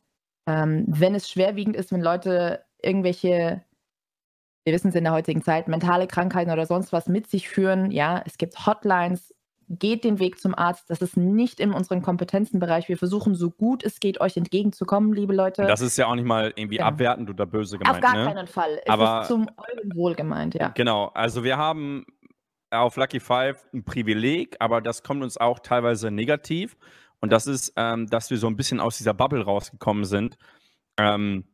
ähm, 0.47 0.85
wenn 0.87 1.15
es 1.15 1.29
schwerwiegend 1.29 1.75
ist, 1.75 1.91
wenn 1.91 2.01
Leute 2.01 2.65
irgendwelche 2.81 3.63
wir 4.65 4.73
wissen 4.73 4.89
es 4.89 4.95
in 4.95 5.03
der 5.03 5.13
heutigen 5.13 5.41
Zeit, 5.41 5.67
mentale 5.67 6.07
Krankheiten 6.07 6.51
oder 6.51 6.65
sonst 6.65 6.93
was 6.93 7.07
mit 7.07 7.27
sich 7.27 7.49
führen. 7.49 7.91
Ja, 7.91 8.23
es 8.25 8.37
gibt 8.37 8.65
Hotlines. 8.65 9.33
Geht 9.79 10.03
den 10.03 10.19
Weg 10.19 10.39
zum 10.39 10.53
Arzt. 10.55 10.89
Das 10.89 11.01
ist 11.01 11.15
nicht 11.17 11.59
in 11.59 11.71
unserem 11.71 12.01
Kompetenzenbereich. 12.01 12.89
Wir 12.89 12.97
versuchen, 12.97 13.35
so 13.35 13.49
gut 13.49 13.83
es 13.83 13.99
geht, 13.99 14.19
euch 14.21 14.35
entgegenzukommen, 14.37 15.13
liebe 15.13 15.33
Leute. 15.33 15.63
Das 15.63 15.81
ist 15.81 15.97
ja 15.97 16.07
auch 16.07 16.15
nicht 16.15 16.25
mal 16.25 16.53
irgendwie 16.55 16.77
Genau. 16.77 16.87
abwertend 16.89 17.29
oder 17.29 17.45
böse 17.45 17.77
Auf 17.77 17.81
gemeint. 17.83 18.03
gar 18.03 18.15
ne? 18.15 18.25
keinen 18.25 18.47
Fall. 18.47 18.79
Es 18.83 18.89
Aber- 18.89 19.21
ist 19.21 19.27
zum 19.27 19.47
euren 19.57 19.95
Wohl 19.95 20.15
gemeint, 20.15 20.53
ja. 20.55 20.69
Genau, 20.69 21.07
also 21.13 21.43
wir 21.43 21.57
haben 21.57 22.05
auf 22.71 22.95
Lucky 22.97 23.19
Five 23.19 23.65
ein 23.73 23.83
Privileg, 23.83 24.55
aber 24.59 24.81
das 24.81 25.03
kommt 25.03 25.23
uns 25.23 25.37
auch 25.37 25.59
teilweise 25.59 26.11
negativ. 26.11 26.75
Und 27.19 27.31
das 27.31 27.47
ist, 27.47 27.73
ähm, 27.77 28.07
dass 28.07 28.29
wir 28.31 28.37
so 28.37 28.47
ein 28.47 28.55
bisschen 28.57 28.79
aus 28.79 28.97
dieser 28.97 29.13
Bubble 29.13 29.43
rausgekommen 29.43 30.03
sind. 30.05 30.37
Ähm, 30.97 31.45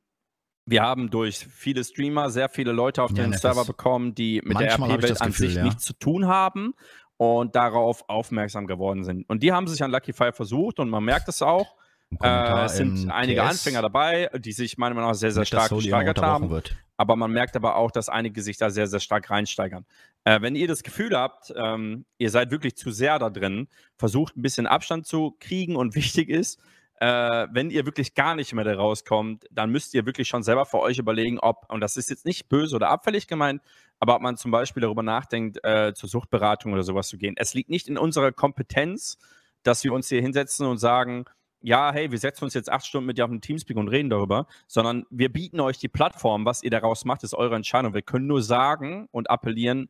wir 0.66 0.84
haben 0.84 1.10
durch 1.10 1.48
viele 1.48 1.84
Streamer 1.84 2.30
sehr 2.30 2.48
viele 2.48 2.72
Leute 2.72 3.02
auf 3.04 3.12
Ja, 3.12 3.24
den 3.24 3.34
Server 3.34 3.66
bekommen, 3.66 4.14
die 4.14 4.42
mit 4.44 4.60
der 4.60 4.68
manchmal 4.78 4.92
RP-Welt 4.92 5.22
an 5.22 5.28
Gefühl, 5.30 5.48
sich 5.48 5.56
ja. 5.58 5.64
nichts 5.64 5.84
zu 5.84 5.94
tun 5.94 6.28
haben 6.28 6.74
und 7.20 7.54
darauf 7.54 8.08
aufmerksam 8.08 8.66
geworden 8.66 9.04
sind. 9.04 9.30
Und 9.30 9.44
die 9.44 9.52
haben 9.52 9.68
sich 9.68 9.84
an 9.84 9.92
Lucky 9.92 10.14
Five 10.14 10.38
versucht 10.38 10.80
und 10.80 10.90
man 10.90 11.04
merkt 11.04 11.28
es 11.28 11.42
auch. 11.42 11.76
Äh, 12.22 12.64
es 12.64 12.78
sind 12.78 13.12
einige 13.12 13.42
TS, 13.42 13.50
Anfänger 13.50 13.82
dabei, 13.82 14.30
die 14.38 14.54
sich 14.54 14.78
meiner 14.78 14.96
Meinung 14.96 15.12
nach 15.12 15.18
sehr, 15.18 15.32
sehr 15.32 15.44
stark 15.44 15.70
gesteigert 15.70 16.22
haben. 16.22 16.50
Wird. 16.50 16.78
Aber 16.96 17.18
man 17.18 17.32
merkt 17.32 17.58
aber 17.58 17.76
auch, 17.76 17.92
dass 17.92 18.08
einige 18.08 18.42
sich 18.42 18.56
da 18.56 18.70
sehr, 18.70 18.88
sehr 18.88 19.02
stark 19.02 19.30
reinsteigern. 19.30 19.86
Äh, 20.24 20.42
wenn 20.42 20.56
ihr 20.56 20.70
das 20.70 20.82
Gefühl 20.82 21.16
habt, 21.16 21.54
ähm, 21.58 22.06
ihr 22.18 22.30
seid 22.30 22.52
wirklich 22.52 22.78
zu 22.78 22.90
sehr 22.90 23.20
da 23.20 23.30
drin, 23.30 23.68
versucht 23.98 24.38
ein 24.38 24.42
bisschen 24.42 24.66
Abstand 24.66 25.06
zu 25.06 25.36
kriegen 25.42 25.76
und 25.76 25.96
wichtig 25.96 26.30
ist, 26.30 26.62
äh, 27.00 27.48
wenn 27.52 27.70
ihr 27.70 27.86
wirklich 27.86 28.14
gar 28.14 28.36
nicht 28.36 28.54
mehr 28.54 28.66
da 28.66 28.76
rauskommt, 28.76 29.46
dann 29.52 29.72
müsst 29.72 29.94
ihr 29.94 30.06
wirklich 30.06 30.28
schon 30.28 30.44
selber 30.44 30.66
für 30.66 30.80
euch 30.80 30.98
überlegen, 30.98 31.40
ob, 31.40 31.66
und 31.70 31.80
das 31.80 31.96
ist 31.96 32.10
jetzt 32.10 32.26
nicht 32.26 32.50
böse 32.50 32.76
oder 32.76 32.90
abfällig 32.90 33.28
gemeint, 33.28 33.62
aber 34.00 34.16
ob 34.16 34.22
man 34.22 34.36
zum 34.36 34.52
Beispiel 34.52 34.82
darüber 34.82 35.04
nachdenkt, 35.04 35.64
äh, 35.64 35.94
zur 35.94 36.10
Suchtberatung 36.10 36.74
oder 36.74 36.84
sowas 36.84 37.08
zu 37.08 37.18
gehen. 37.18 37.36
Es 37.38 37.54
liegt 37.54 37.70
nicht 37.70 37.88
in 37.88 37.98
unserer 37.98 38.32
Kompetenz, 38.34 39.18
dass 39.64 39.84
wir 39.84 39.94
uns 39.94 40.10
hier 40.10 40.22
hinsetzen 40.22 40.66
und 40.66 40.78
sagen, 40.78 41.26
ja, 41.62 41.92
hey, 41.92 42.12
wir 42.12 42.18
setzen 42.18 42.46
uns 42.46 42.54
jetzt 42.54 42.72
acht 42.72 42.86
Stunden 42.86 43.08
mit 43.08 43.18
dir 43.18 43.26
auf 43.26 43.32
den 43.32 43.42
Teamspeak 43.42 43.78
und 43.78 43.90
reden 43.90 44.10
darüber, 44.10 44.48
sondern 44.68 45.06
wir 45.10 45.32
bieten 45.32 45.60
euch 45.60 45.78
die 45.78 45.90
Plattform, 45.90 46.46
was 46.46 46.64
ihr 46.64 46.70
daraus 46.70 47.06
macht, 47.06 47.24
ist 47.24 47.34
eure 47.34 47.56
Entscheidung. 47.56 47.94
Wir 47.94 48.02
können 48.02 48.28
nur 48.28 48.42
sagen 48.42 49.08
und 49.12 49.30
appellieren, 49.30 49.90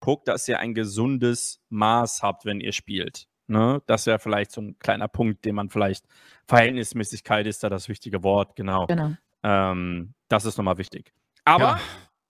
guckt, 0.00 0.28
dass 0.28 0.48
ihr 0.48 0.58
ein 0.60 0.74
gesundes 0.74 1.60
Maß 1.70 2.22
habt, 2.22 2.44
wenn 2.44 2.60
ihr 2.60 2.72
spielt. 2.72 3.28
Ne? 3.46 3.82
Das 3.86 4.06
wäre 4.06 4.18
vielleicht 4.18 4.52
so 4.52 4.60
ein 4.60 4.78
kleiner 4.78 5.08
Punkt, 5.08 5.44
den 5.44 5.54
man 5.54 5.68
vielleicht, 5.68 6.06
Verhältnismäßigkeit 6.46 7.46
ist 7.46 7.62
da 7.62 7.68
das 7.68 7.88
wichtige 7.88 8.22
Wort, 8.22 8.56
genau. 8.56 8.86
genau. 8.86 9.12
Ähm, 9.42 10.14
das 10.28 10.44
ist 10.44 10.56
nochmal 10.56 10.78
wichtig. 10.78 11.12
Aber 11.44 11.64
ja, 11.64 11.80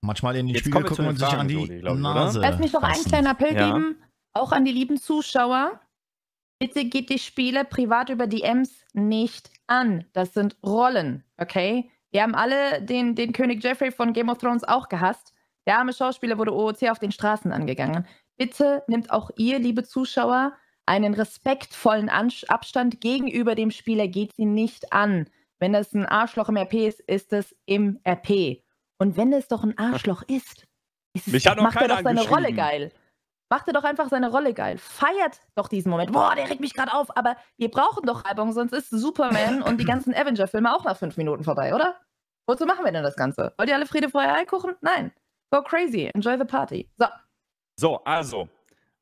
manchmal 0.00 0.36
in 0.36 0.48
die 0.48 0.58
Spiegel 0.58 0.84
gucken 0.84 1.06
und 1.06 1.18
sich 1.18 1.28
an 1.28 1.48
die 1.48 1.54
Jodi, 1.54 1.82
Nase. 1.82 2.40
Lass 2.40 2.58
mich 2.58 2.72
noch 2.72 2.82
einen 2.82 3.04
kleinen 3.04 3.26
Appell 3.28 3.54
ja. 3.54 3.72
geben, 3.72 3.96
auch 4.32 4.52
an 4.52 4.64
die 4.64 4.72
lieben 4.72 4.98
Zuschauer. 4.98 5.80
Bitte 6.58 6.84
geht 6.84 7.10
die 7.10 7.18
Spiele 7.18 7.64
privat 7.64 8.10
über 8.10 8.26
DMs 8.26 8.84
nicht 8.92 9.50
an. 9.66 10.04
Das 10.12 10.34
sind 10.34 10.56
Rollen, 10.64 11.24
okay? 11.36 11.90
Wir 12.10 12.22
haben 12.22 12.34
alle 12.34 12.80
den, 12.82 13.14
den 13.14 13.32
König 13.32 13.62
Jeffrey 13.62 13.90
von 13.90 14.12
Game 14.12 14.28
of 14.28 14.38
Thrones 14.38 14.64
auch 14.64 14.88
gehasst. 14.88 15.34
Der 15.66 15.78
arme 15.78 15.92
Schauspieler 15.92 16.38
wurde 16.38 16.54
OOC 16.54 16.84
auf 16.90 16.98
den 16.98 17.10
Straßen 17.10 17.52
angegangen. 17.52 18.06
Bitte 18.36 18.82
nimmt 18.86 19.10
auch 19.10 19.30
ihr, 19.36 19.58
liebe 19.58 19.84
Zuschauer, 19.84 20.52
einen 20.86 21.14
respektvollen 21.14 22.08
Abstand 22.08 23.00
gegenüber 23.00 23.54
dem 23.54 23.70
Spieler. 23.70 24.08
Geht 24.08 24.34
sie 24.36 24.46
nicht 24.46 24.92
an. 24.92 25.28
Wenn 25.58 25.72
das 25.72 25.92
ein 25.92 26.06
Arschloch 26.06 26.48
im 26.48 26.56
RP 26.56 26.74
ist, 26.74 27.00
ist 27.00 27.32
es 27.32 27.54
im 27.66 28.00
RP. 28.06 28.62
Und 28.98 29.16
wenn 29.16 29.32
es 29.32 29.48
doch 29.48 29.62
ein 29.62 29.78
Arschloch 29.78 30.22
ist, 30.22 30.66
ist 31.14 31.28
es, 31.28 31.44
macht 31.56 31.80
er 31.80 31.88
doch 31.88 32.02
seine 32.02 32.28
Rolle 32.28 32.52
geil. 32.52 32.92
Macht 33.50 33.68
er 33.68 33.72
doch 33.72 33.84
einfach 33.84 34.08
seine 34.08 34.30
Rolle 34.30 34.52
geil. 34.52 34.78
Feiert 34.78 35.40
doch 35.54 35.68
diesen 35.68 35.90
Moment. 35.90 36.12
Boah, 36.12 36.34
der 36.34 36.50
regt 36.50 36.60
mich 36.60 36.74
gerade 36.74 36.92
auf. 36.92 37.16
Aber 37.16 37.36
wir 37.56 37.70
brauchen 37.70 38.04
doch 38.06 38.24
Reibung, 38.24 38.52
sonst 38.52 38.72
ist 38.72 38.90
Superman 38.90 39.62
und 39.62 39.78
die 39.78 39.84
ganzen 39.84 40.14
Avenger-Filme 40.14 40.74
auch 40.74 40.84
nach 40.84 40.96
fünf 40.96 41.16
Minuten 41.16 41.44
vorbei, 41.44 41.74
oder? 41.74 42.00
Wozu 42.46 42.66
machen 42.66 42.84
wir 42.84 42.92
denn 42.92 43.02
das 43.02 43.16
Ganze? 43.16 43.54
Wollt 43.56 43.68
ihr 43.68 43.74
alle 43.74 43.86
Friede, 43.86 44.10
vorher 44.10 44.34
Eierkuchen? 44.34 44.74
Nein. 44.80 45.12
Go 45.52 45.62
crazy. 45.62 46.10
Enjoy 46.14 46.36
the 46.36 46.44
party. 46.44 46.90
So. 46.98 47.06
So, 47.78 48.04
also. 48.04 48.48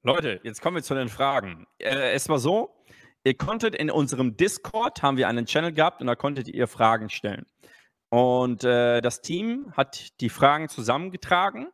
Leute, 0.04 0.40
jetzt 0.42 0.60
kommen 0.60 0.74
wir 0.74 0.82
zu 0.82 0.96
den 0.96 1.08
Fragen. 1.08 1.64
Äh, 1.78 2.10
es 2.12 2.28
war 2.28 2.40
so, 2.40 2.74
ihr 3.22 3.36
konntet 3.36 3.76
in 3.76 3.88
unserem 3.88 4.36
Discord, 4.36 5.00
haben 5.00 5.16
wir 5.16 5.28
einen 5.28 5.46
Channel 5.46 5.72
gehabt 5.72 6.00
und 6.00 6.08
da 6.08 6.16
konntet 6.16 6.48
ihr 6.48 6.66
Fragen 6.66 7.08
stellen. 7.08 7.46
Und 8.08 8.64
äh, 8.64 9.00
das 9.00 9.20
Team 9.20 9.72
hat 9.76 10.20
die 10.20 10.28
Fragen 10.28 10.68
zusammengetragen 10.68 11.68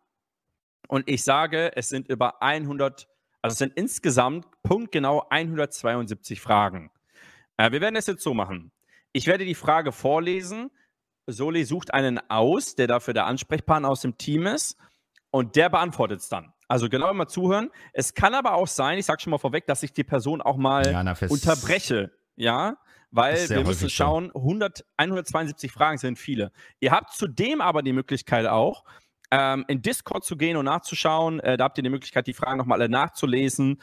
und 0.88 1.08
ich 1.08 1.24
sage, 1.24 1.74
es 1.74 1.88
sind 1.88 2.08
über 2.08 2.42
100, 2.42 3.08
also 3.40 3.54
es 3.54 3.58
sind 3.58 3.72
insgesamt 3.76 4.46
punktgenau 4.62 5.26
172 5.30 6.42
Fragen. 6.42 6.90
Äh, 7.56 7.72
wir 7.72 7.80
werden 7.80 7.96
es 7.96 8.08
jetzt 8.08 8.22
so 8.22 8.34
machen. 8.34 8.72
Ich 9.12 9.26
werde 9.26 9.46
die 9.46 9.54
Frage 9.54 9.90
vorlesen. 9.90 10.70
Soli 11.26 11.64
sucht 11.64 11.94
einen 11.94 12.20
aus, 12.28 12.74
der 12.74 12.88
dafür 12.88 13.14
der 13.14 13.24
Ansprechpartner 13.24 13.88
aus 13.88 14.02
dem 14.02 14.18
Team 14.18 14.46
ist. 14.46 14.76
Und 15.30 15.56
der 15.56 15.70
beantwortet 15.70 16.20
es 16.20 16.28
dann. 16.28 16.52
Also 16.68 16.88
genau 16.90 17.10
immer 17.10 17.26
zuhören. 17.26 17.70
Es 17.94 18.14
kann 18.14 18.34
aber 18.34 18.54
auch 18.54 18.68
sein, 18.68 18.98
ich 18.98 19.06
sage 19.06 19.22
schon 19.22 19.30
mal 19.30 19.38
vorweg, 19.38 19.66
dass 19.66 19.82
ich 19.82 19.92
die 19.92 20.04
Person 20.04 20.42
auch 20.42 20.56
mal 20.56 20.86
ja, 20.86 21.14
unterbreche. 21.28 22.12
Ja, 22.36 22.76
weil 23.10 23.48
wir 23.48 23.64
müssen 23.64 23.88
schauen, 23.88 24.30
100, 24.34 24.84
172 24.98 25.72
Fragen 25.72 25.98
sind 25.98 26.18
viele. 26.18 26.52
Ihr 26.78 26.92
habt 26.92 27.12
zudem 27.14 27.62
aber 27.62 27.82
die 27.82 27.94
Möglichkeit 27.94 28.46
auch, 28.46 28.84
ähm, 29.30 29.64
in 29.68 29.82
Discord 29.82 30.24
zu 30.24 30.36
gehen 30.36 30.56
und 30.56 30.66
nachzuschauen. 30.66 31.40
Äh, 31.40 31.56
da 31.56 31.64
habt 31.64 31.78
ihr 31.78 31.84
die 31.84 31.90
Möglichkeit, 31.90 32.26
die 32.26 32.34
Fragen 32.34 32.58
nochmal 32.58 32.80
alle 32.80 32.90
nachzulesen. 32.90 33.80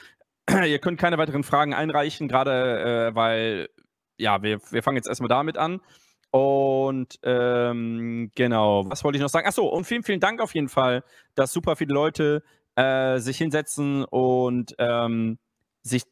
ihr 0.66 0.80
könnt 0.80 1.00
keine 1.00 1.18
weiteren 1.18 1.44
Fragen 1.44 1.74
einreichen, 1.74 2.28
gerade 2.28 3.10
äh, 3.10 3.16
weil, 3.16 3.70
ja, 4.18 4.44
wir, 4.44 4.60
wir 4.72 4.84
fangen 4.84 4.98
jetzt 4.98 5.08
erstmal 5.08 5.30
damit 5.30 5.58
an. 5.58 5.82
Und 6.30 7.18
ähm, 7.24 8.30
genau, 8.36 8.84
was 8.90 9.04
wollte 9.04 9.18
ich 9.18 9.22
noch 9.22 9.30
sagen? 9.30 9.48
Achso, 9.48 9.66
und 9.68 9.86
vielen, 9.86 10.04
vielen 10.04 10.20
Dank 10.20 10.42
auf 10.42 10.54
jeden 10.54 10.70
Fall, 10.70 11.04
dass 11.34 11.54
super 11.54 11.76
viele 11.76 11.94
Leute 11.94 12.44
äh, 12.76 13.20
sich 13.20 13.38
hinsetzen 13.38 14.04
und 14.06 14.76
ähm, 14.80 15.38
sich 15.82 16.04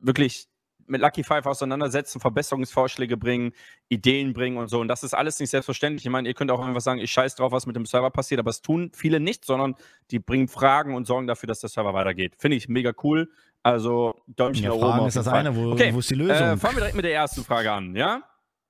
wirklich 0.00 0.46
mit 0.90 1.00
Lucky 1.00 1.22
Five 1.22 1.46
auseinandersetzen, 1.46 2.20
Verbesserungsvorschläge 2.20 3.16
bringen, 3.16 3.52
Ideen 3.88 4.32
bringen 4.32 4.58
und 4.58 4.68
so. 4.68 4.80
Und 4.80 4.88
das 4.88 5.04
ist 5.04 5.14
alles 5.14 5.38
nicht 5.38 5.50
selbstverständlich. 5.50 6.04
Ich 6.04 6.10
meine, 6.10 6.28
ihr 6.28 6.34
könnt 6.34 6.50
auch 6.50 6.60
einfach 6.60 6.80
sagen, 6.80 7.00
ich 7.00 7.12
scheiß 7.12 7.36
drauf, 7.36 7.52
was 7.52 7.66
mit 7.66 7.76
dem 7.76 7.86
Server 7.86 8.10
passiert, 8.10 8.40
aber 8.40 8.50
es 8.50 8.60
tun 8.60 8.90
viele 8.92 9.20
nicht, 9.20 9.44
sondern 9.44 9.76
die 10.10 10.18
bringen 10.18 10.48
Fragen 10.48 10.94
und 10.94 11.06
sorgen 11.06 11.28
dafür, 11.28 11.46
dass 11.46 11.60
der 11.60 11.70
Server 11.70 11.94
weitergeht. 11.94 12.34
Finde 12.36 12.56
ich 12.56 12.68
mega 12.68 12.92
cool. 13.04 13.30
Also 13.62 14.16
Däumchen 14.26 14.64
ja, 14.64 14.72
oben. 14.72 15.06
ist 15.06 15.16
das 15.16 15.26
Fall. 15.26 15.38
eine, 15.38 15.54
wo, 15.54 15.72
okay. 15.72 15.94
wo 15.94 16.00
ist 16.00 16.10
die 16.10 16.14
Lösung? 16.14 16.34
Äh, 16.34 16.56
fangen 16.56 16.76
wir 16.76 16.80
direkt 16.80 16.96
mit 16.96 17.04
der 17.04 17.14
ersten 17.14 17.44
Frage 17.44 17.70
an, 17.70 17.94
ja? 17.94 18.22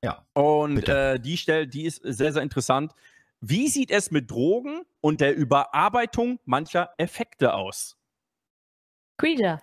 Ja. 0.03 0.25
Und 0.33 0.89
äh, 0.89 1.19
die 1.19 1.37
stellt, 1.37 1.75
die 1.75 1.85
ist 1.85 2.03
sehr, 2.03 2.33
sehr 2.33 2.43
interessant. 2.43 2.93
Wie 3.43 3.69
sieht 3.69 3.91
es 3.91 4.11
mit 4.11 4.31
Drogen 4.31 4.83
und 5.01 5.23
der 5.23 5.35
Überarbeitung 5.35 6.39
mancher 6.45 6.91
Effekte 6.99 7.55
aus? 7.55 7.97
Creature. 9.17 9.61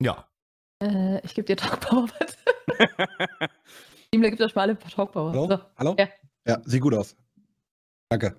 Ja. 0.00 0.28
Äh, 0.80 1.20
ich 1.24 1.34
gebe 1.34 1.46
dir 1.46 1.56
Talkpower. 1.56 2.08
Teamler 4.12 4.30
gibt 4.30 4.40
euch 4.40 4.54
mal 4.54 4.62
alle 4.62 4.78
Talkpower. 4.78 5.32
Hallo? 5.32 5.48
So. 5.48 5.58
Hallo? 5.76 5.96
Ja. 5.98 6.08
ja, 6.46 6.62
sieht 6.64 6.80
gut 6.80 6.94
aus. 6.94 7.16
Danke. 8.08 8.36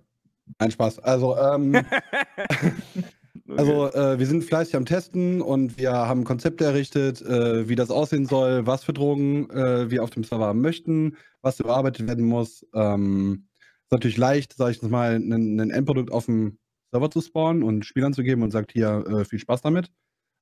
Ein 0.60 0.72
Spaß. 0.72 1.00
Also, 1.00 1.38
ähm, 1.38 1.76
also 3.58 3.92
äh, 3.92 4.18
wir 4.18 4.28
sind 4.28 4.46
fleißig 4.46 4.78
am 4.78 4.86
Testen 4.86 5.42
und 5.42 5.78
wir 5.78 5.92
haben 5.92 6.24
Konzepte 6.24 6.64
errichtet, 6.64 7.22
äh, 7.22 7.68
wie 7.68 7.76
das 7.76 7.92
aussehen 7.92 8.28
soll, 8.28 8.66
was 8.66 8.86
für 8.86 8.94
Drogen 8.94 9.50
äh, 9.50 9.90
wir 9.92 10.04
auf 10.04 10.12
dem 10.12 10.24
Server 10.24 10.46
haben 10.46 10.62
möchten, 10.62 11.18
was 11.42 11.60
überarbeitet 11.60 12.08
werden 12.08 12.24
muss. 12.24 12.66
Ähm, 12.74 13.48
ist 13.86 13.92
natürlich 13.92 14.18
leicht, 14.18 14.54
sage 14.54 14.72
ich 14.72 14.82
mal, 14.82 15.16
ein 15.16 15.70
Endprodukt 15.70 16.12
auf 16.12 16.26
dem 16.26 16.58
Server 16.92 17.12
zu 17.12 17.22
spawnen 17.22 17.64
und 17.64 17.86
Spielern 17.86 18.14
zu 18.14 18.24
geben 18.24 18.42
und 18.42 18.52
sagt 18.52 18.72
hier 18.72 19.06
äh, 19.08 19.26
viel 19.26 19.40
Spaß 19.40 19.62
damit. 19.62 19.92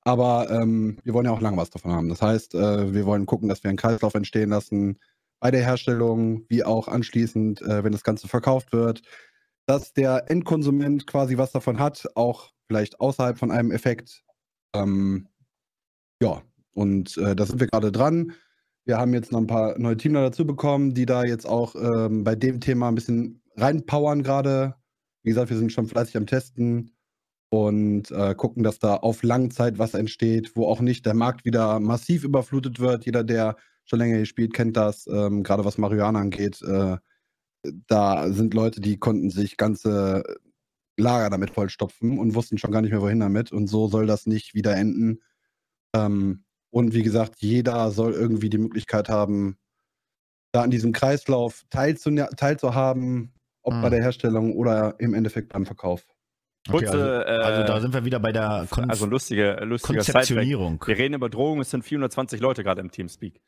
Aber 0.06 0.49
ähm, 0.49 0.97
wir 1.03 1.13
wollen 1.13 1.25
ja 1.25 1.32
auch 1.32 1.41
lange 1.41 1.58
was 1.58 1.69
davon 1.69 1.91
haben. 1.91 2.10
Das 2.10 2.21
heißt, 2.21 2.56
äh, 2.56 2.93
wir 2.93 3.06
wollen 3.06 3.25
gucken, 3.25 3.49
dass 3.49 3.63
wir 3.63 3.69
einen 3.69 3.77
Kreislauf 3.77 4.13
entstehen 4.15 4.49
lassen 4.49 4.99
bei 5.39 5.51
der 5.51 5.63
Herstellung, 5.63 6.45
wie 6.49 6.63
auch 6.63 6.88
anschließend, 6.88 7.62
äh, 7.62 7.84
wenn 7.84 7.91
das 7.91 8.03
Ganze 8.03 8.27
verkauft 8.27 8.71
wird, 8.71 9.01
dass 9.65 9.93
der 9.93 10.29
Endkonsument 10.29 11.08
quasi 11.08 11.38
was 11.38 11.51
davon 11.51 11.79
hat, 11.79 12.08
auch 12.15 12.51
vielleicht 12.67 12.99
außerhalb 12.99 13.38
von 13.38 13.51
einem 13.51 13.71
Effekt. 13.71 14.23
Ähm, 14.75 15.27
ja, 16.21 16.41
und 16.73 17.17
äh, 17.17 17.36
da 17.36 17.45
sind 17.45 17.60
wir 17.60 17.67
gerade 17.67 17.91
dran. 17.91 18.34
Wir 18.86 18.98
haben 18.98 19.13
jetzt 19.13 19.32
noch 19.32 19.39
ein 19.39 19.48
paar 19.48 19.78
neue 19.80 19.98
Teamler 19.98 20.22
dazu 20.22 20.46
bekommen, 20.46 20.93
die 20.93 21.06
da 21.06 21.24
jetzt 21.24 21.46
auch 21.46 21.76
ähm, 21.76 22.24
bei 22.24 22.36
dem 22.36 22.60
Thema 22.60 22.89
ein 22.89 22.96
bisschen 22.96 23.41
reinpowern 23.56 24.24
gerade. 24.24 24.76
Wie 25.24 25.30
gesagt, 25.30 25.50
wir 25.50 25.58
sind 25.58 25.72
schon 25.72 25.88
fleißig 25.88 26.17
am 26.17 26.26
Testen 26.26 26.91
und 27.50 28.12
äh, 28.12 28.36
gucken, 28.36 28.63
dass 28.63 28.80
da 28.80 28.96
auf 28.98 29.24
Langzeit 29.24 29.78
was 29.78 29.93
entsteht, 29.93 30.56
wo 30.56 30.65
auch 30.67 30.82
nicht 30.82 31.06
der 31.06 31.13
Markt 31.13 31.46
wieder 31.46 31.80
massiv 31.80 32.24
überflutet 32.24 32.80
wird. 32.80 33.06
Jeder, 33.06 33.24
der 33.24 33.56
schon 33.86 34.00
länger 34.00 34.17
hier 34.17 34.26
spielt, 34.26 34.54
kennt 34.54 34.76
das, 34.76 35.08
ähm, 35.08 35.43
gerade 35.43 35.63
was 35.63 35.78
Marihuana 35.78 36.19
angeht. 36.19 36.62
Äh, 36.62 36.98
da 37.88 38.32
sind 38.32 38.54
Leute, 38.54 38.82
die 38.82 38.98
konnten 38.98 39.30
sich 39.30 39.56
ganze 39.58 40.24
Lager 40.98 41.30
damit 41.30 41.52
vollstopfen 41.52 42.19
und 42.19 42.36
wussten 42.36 42.58
schon 42.58 42.71
gar 42.71 42.81
nicht 42.81 42.92
mehr, 42.92 43.02
wohin 43.02 43.19
damit. 43.19 43.52
Und 43.52 43.67
so 43.67 43.88
soll 43.88 44.08
das 44.08 44.25
nicht 44.25 44.54
wieder 44.54 44.75
enden. 44.75 45.21
Ähm, 45.96 46.44
und 46.74 46.96
wie 46.96 47.04
gesagt, 47.04 47.36
jeder 47.38 47.92
soll 47.92 48.13
irgendwie 48.13 48.50
die 48.50 48.58
Möglichkeit 48.58 49.08
haben, 49.08 49.58
da 50.52 50.63
an 50.63 50.71
diesem 50.71 50.92
Kreislauf 50.92 51.63
teilzuhaben, 51.69 53.32
ob 53.62 53.76
mhm. 53.76 53.82
bei 53.84 53.90
der 53.92 54.02
Herstellung 54.02 54.56
oder 54.56 54.96
im 54.98 55.13
Endeffekt 55.13 55.54
beim 55.54 55.67
Verkauf. 55.67 56.04
Okay, 56.67 56.88
also, 56.88 57.00
also, 57.00 57.63
da 57.63 57.80
sind 57.80 57.94
wir 57.94 58.06
wieder 58.06 58.19
bei 58.19 58.32
der 58.32 58.65
Kon 58.71 58.90
also 58.90 59.06
lustige, 59.06 59.63
lustige 59.65 59.98
Konzeptionierung. 59.98 60.84
Wir 60.86 60.98
reden 60.98 61.13
über 61.13 61.30
Drogen, 61.30 61.62
es 61.62 61.69
sind 61.69 61.84
420 61.84 62.40
Leute 62.40 62.63
gerade 62.63 62.82
im 62.82 62.90
Teamspeak. 62.90 63.40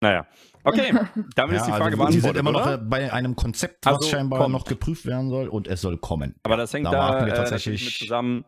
Naja. 0.00 0.26
Okay, 0.62 0.94
damit 1.34 1.56
ja, 1.56 1.60
ist 1.60 1.66
die 1.66 1.72
Frage 1.72 1.84
also 1.84 1.96
beantwortet. 1.96 2.12
Sie 2.14 2.20
sind 2.20 2.36
immer 2.36 2.50
oder? 2.50 2.78
noch 2.78 2.88
bei 2.88 3.12
einem 3.12 3.36
Konzept, 3.36 3.84
was 3.84 3.96
also 3.96 4.08
scheinbar 4.08 4.40
kommt. 4.40 4.52
noch 4.52 4.64
geprüft 4.64 5.04
werden 5.04 5.28
soll 5.28 5.48
und 5.48 5.68
es 5.68 5.82
soll 5.82 5.98
kommen. 5.98 6.36
Aber 6.42 6.56
das 6.56 6.72
hängt 6.72 6.86
da, 6.86 7.20
da 7.20 7.26
wir 7.26 7.34
äh, 7.34 7.36
tatsächlich 7.36 7.84
mit 7.84 7.94
zusammen. 7.94 8.44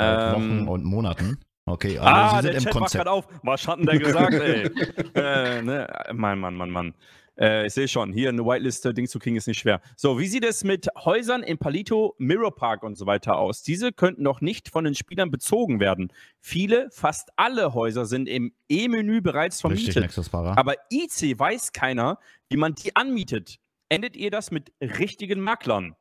Ähm, 0.00 0.32
Wochen 0.32 0.68
und 0.68 0.84
Monaten. 0.84 1.40
Okay, 1.68 1.98
ah, 1.98 2.30
also 2.30 2.36
Sie 2.36 2.52
der 2.52 2.52
sind 2.52 2.54
im 2.54 2.64
Chat 2.64 2.74
macht 2.74 2.80
Konzept. 2.80 3.04
gerade 3.04 3.10
auf. 3.10 3.28
Was 3.42 3.66
hat 3.66 3.78
denn 3.78 3.86
der 3.86 3.98
gesagt, 3.98 4.34
ey? 4.34 4.64
äh, 5.14 5.62
ne? 5.62 5.86
Mann, 6.12 6.38
Mann, 6.38 6.54
Mann, 6.54 6.70
Mann. 6.70 6.94
Äh, 7.38 7.66
ich 7.66 7.74
sehe 7.74 7.86
schon, 7.86 8.12
hier 8.12 8.30
eine 8.30 8.44
Whiteliste, 8.44 8.92
Ding 8.92 9.06
zu 9.06 9.18
kriegen 9.18 9.36
ist 9.36 9.46
nicht 9.46 9.60
schwer. 9.60 9.80
So, 9.96 10.18
wie 10.18 10.26
sieht 10.26 10.44
es 10.44 10.64
mit 10.64 10.88
Häusern 10.96 11.42
in 11.42 11.58
Palito, 11.58 12.14
Mirror 12.18 12.54
Park 12.54 12.82
und 12.82 12.96
so 12.96 13.06
weiter 13.06 13.38
aus? 13.38 13.62
Diese 13.62 13.92
könnten 13.92 14.22
noch 14.22 14.40
nicht 14.40 14.68
von 14.68 14.84
den 14.84 14.94
Spielern 14.94 15.30
bezogen 15.30 15.78
werden. 15.78 16.12
Viele, 16.40 16.90
fast 16.90 17.30
alle 17.36 17.74
Häuser 17.74 18.06
sind 18.06 18.28
im 18.28 18.52
E-Menü 18.68 19.20
bereits 19.20 19.64
Richtig, 19.64 19.92
vermietet. 19.92 20.30
Para. 20.32 20.56
Aber 20.56 20.74
IC 20.90 21.38
weiß 21.38 21.72
keiner, 21.72 22.18
wie 22.48 22.56
man 22.56 22.74
die 22.74 22.96
anmietet. 22.96 23.58
Endet 23.88 24.16
ihr 24.16 24.30
das 24.30 24.50
mit 24.50 24.72
richtigen 24.80 25.40
Maklern? 25.40 25.94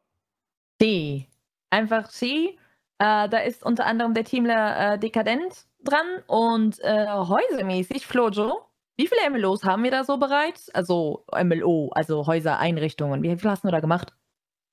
C. 0.81 1.27
Einfach 1.69 2.09
C. 2.09 2.57
Äh, 2.99 3.29
da 3.29 3.37
ist 3.39 3.63
unter 3.63 3.85
anderem 3.85 4.13
der 4.13 4.23
Teamler 4.23 4.93
äh, 4.93 4.99
Dekadent 4.99 5.67
dran 5.83 6.05
und 6.27 6.79
äh, 6.83 7.07
häusermäßig, 7.07 8.07
Flojo. 8.07 8.61
Wie 8.97 9.07
viele 9.07 9.29
MLOs 9.29 9.63
haben 9.63 9.83
wir 9.83 9.91
da 9.91 10.03
so 10.03 10.17
bereits? 10.17 10.69
Also 10.69 11.23
MLO, 11.31 11.91
also 11.93 12.25
Häusereinrichtungen. 12.25 13.21
Wie 13.21 13.37
viel 13.37 13.49
hast 13.49 13.63
du 13.63 13.69
da 13.69 13.79
gemacht? 13.79 14.15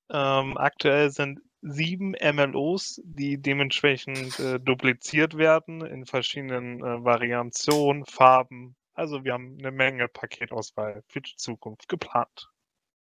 Ähm, 0.09 0.57
aktuell 0.57 1.11
sind 1.11 1.41
sieben 1.61 2.15
MLOs, 2.21 3.01
die 3.03 3.39
dementsprechend 3.39 4.39
äh, 4.39 4.59
dupliziert 4.59 5.37
werden 5.37 5.85
in 5.85 6.05
verschiedenen 6.05 6.79
äh, 6.79 7.03
Variationen, 7.03 8.05
Farben. 8.05 8.75
Also 8.93 9.23
wir 9.23 9.33
haben 9.33 9.57
eine 9.59 9.71
Menge 9.71 10.07
Paketauswahl 10.07 11.03
für 11.07 11.21
die 11.21 11.35
Zukunft 11.35 11.87
geplant. 11.87 12.49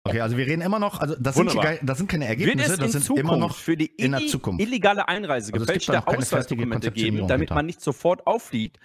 Okay, 0.06 0.20
also 0.20 0.36
wir 0.36 0.46
reden 0.46 0.60
immer 0.60 0.78
noch, 0.78 1.00
also 1.00 1.16
das 1.18 1.34
sind, 1.34 1.54
gar- 1.54 1.78
das 1.82 1.96
sind 1.98 2.08
keine 2.10 2.26
Ergebnisse, 2.26 2.76
das 2.76 2.86
in 2.86 2.92
sind 2.92 3.04
Zukunft 3.04 3.20
immer 3.24 3.36
noch 3.38 3.56
für 3.56 3.74
die 3.76 3.86
in 3.86 4.12
der 4.12 4.26
Zukunft. 4.26 4.60
illegale 4.60 5.08
Einreise 5.08 5.52
Also 5.52 5.64
es 5.64 5.72
gibt 5.72 5.88
da 5.88 6.00
gefälschte 6.00 6.02
fertige 6.02 6.18
Ausweisdokumente 6.22 6.92
geben, 6.92 7.26
damit 7.26 7.40
hinter. 7.48 7.54
man 7.54 7.66
nicht 7.66 7.80
sofort 7.80 8.26
auffliegt, 8.26 8.78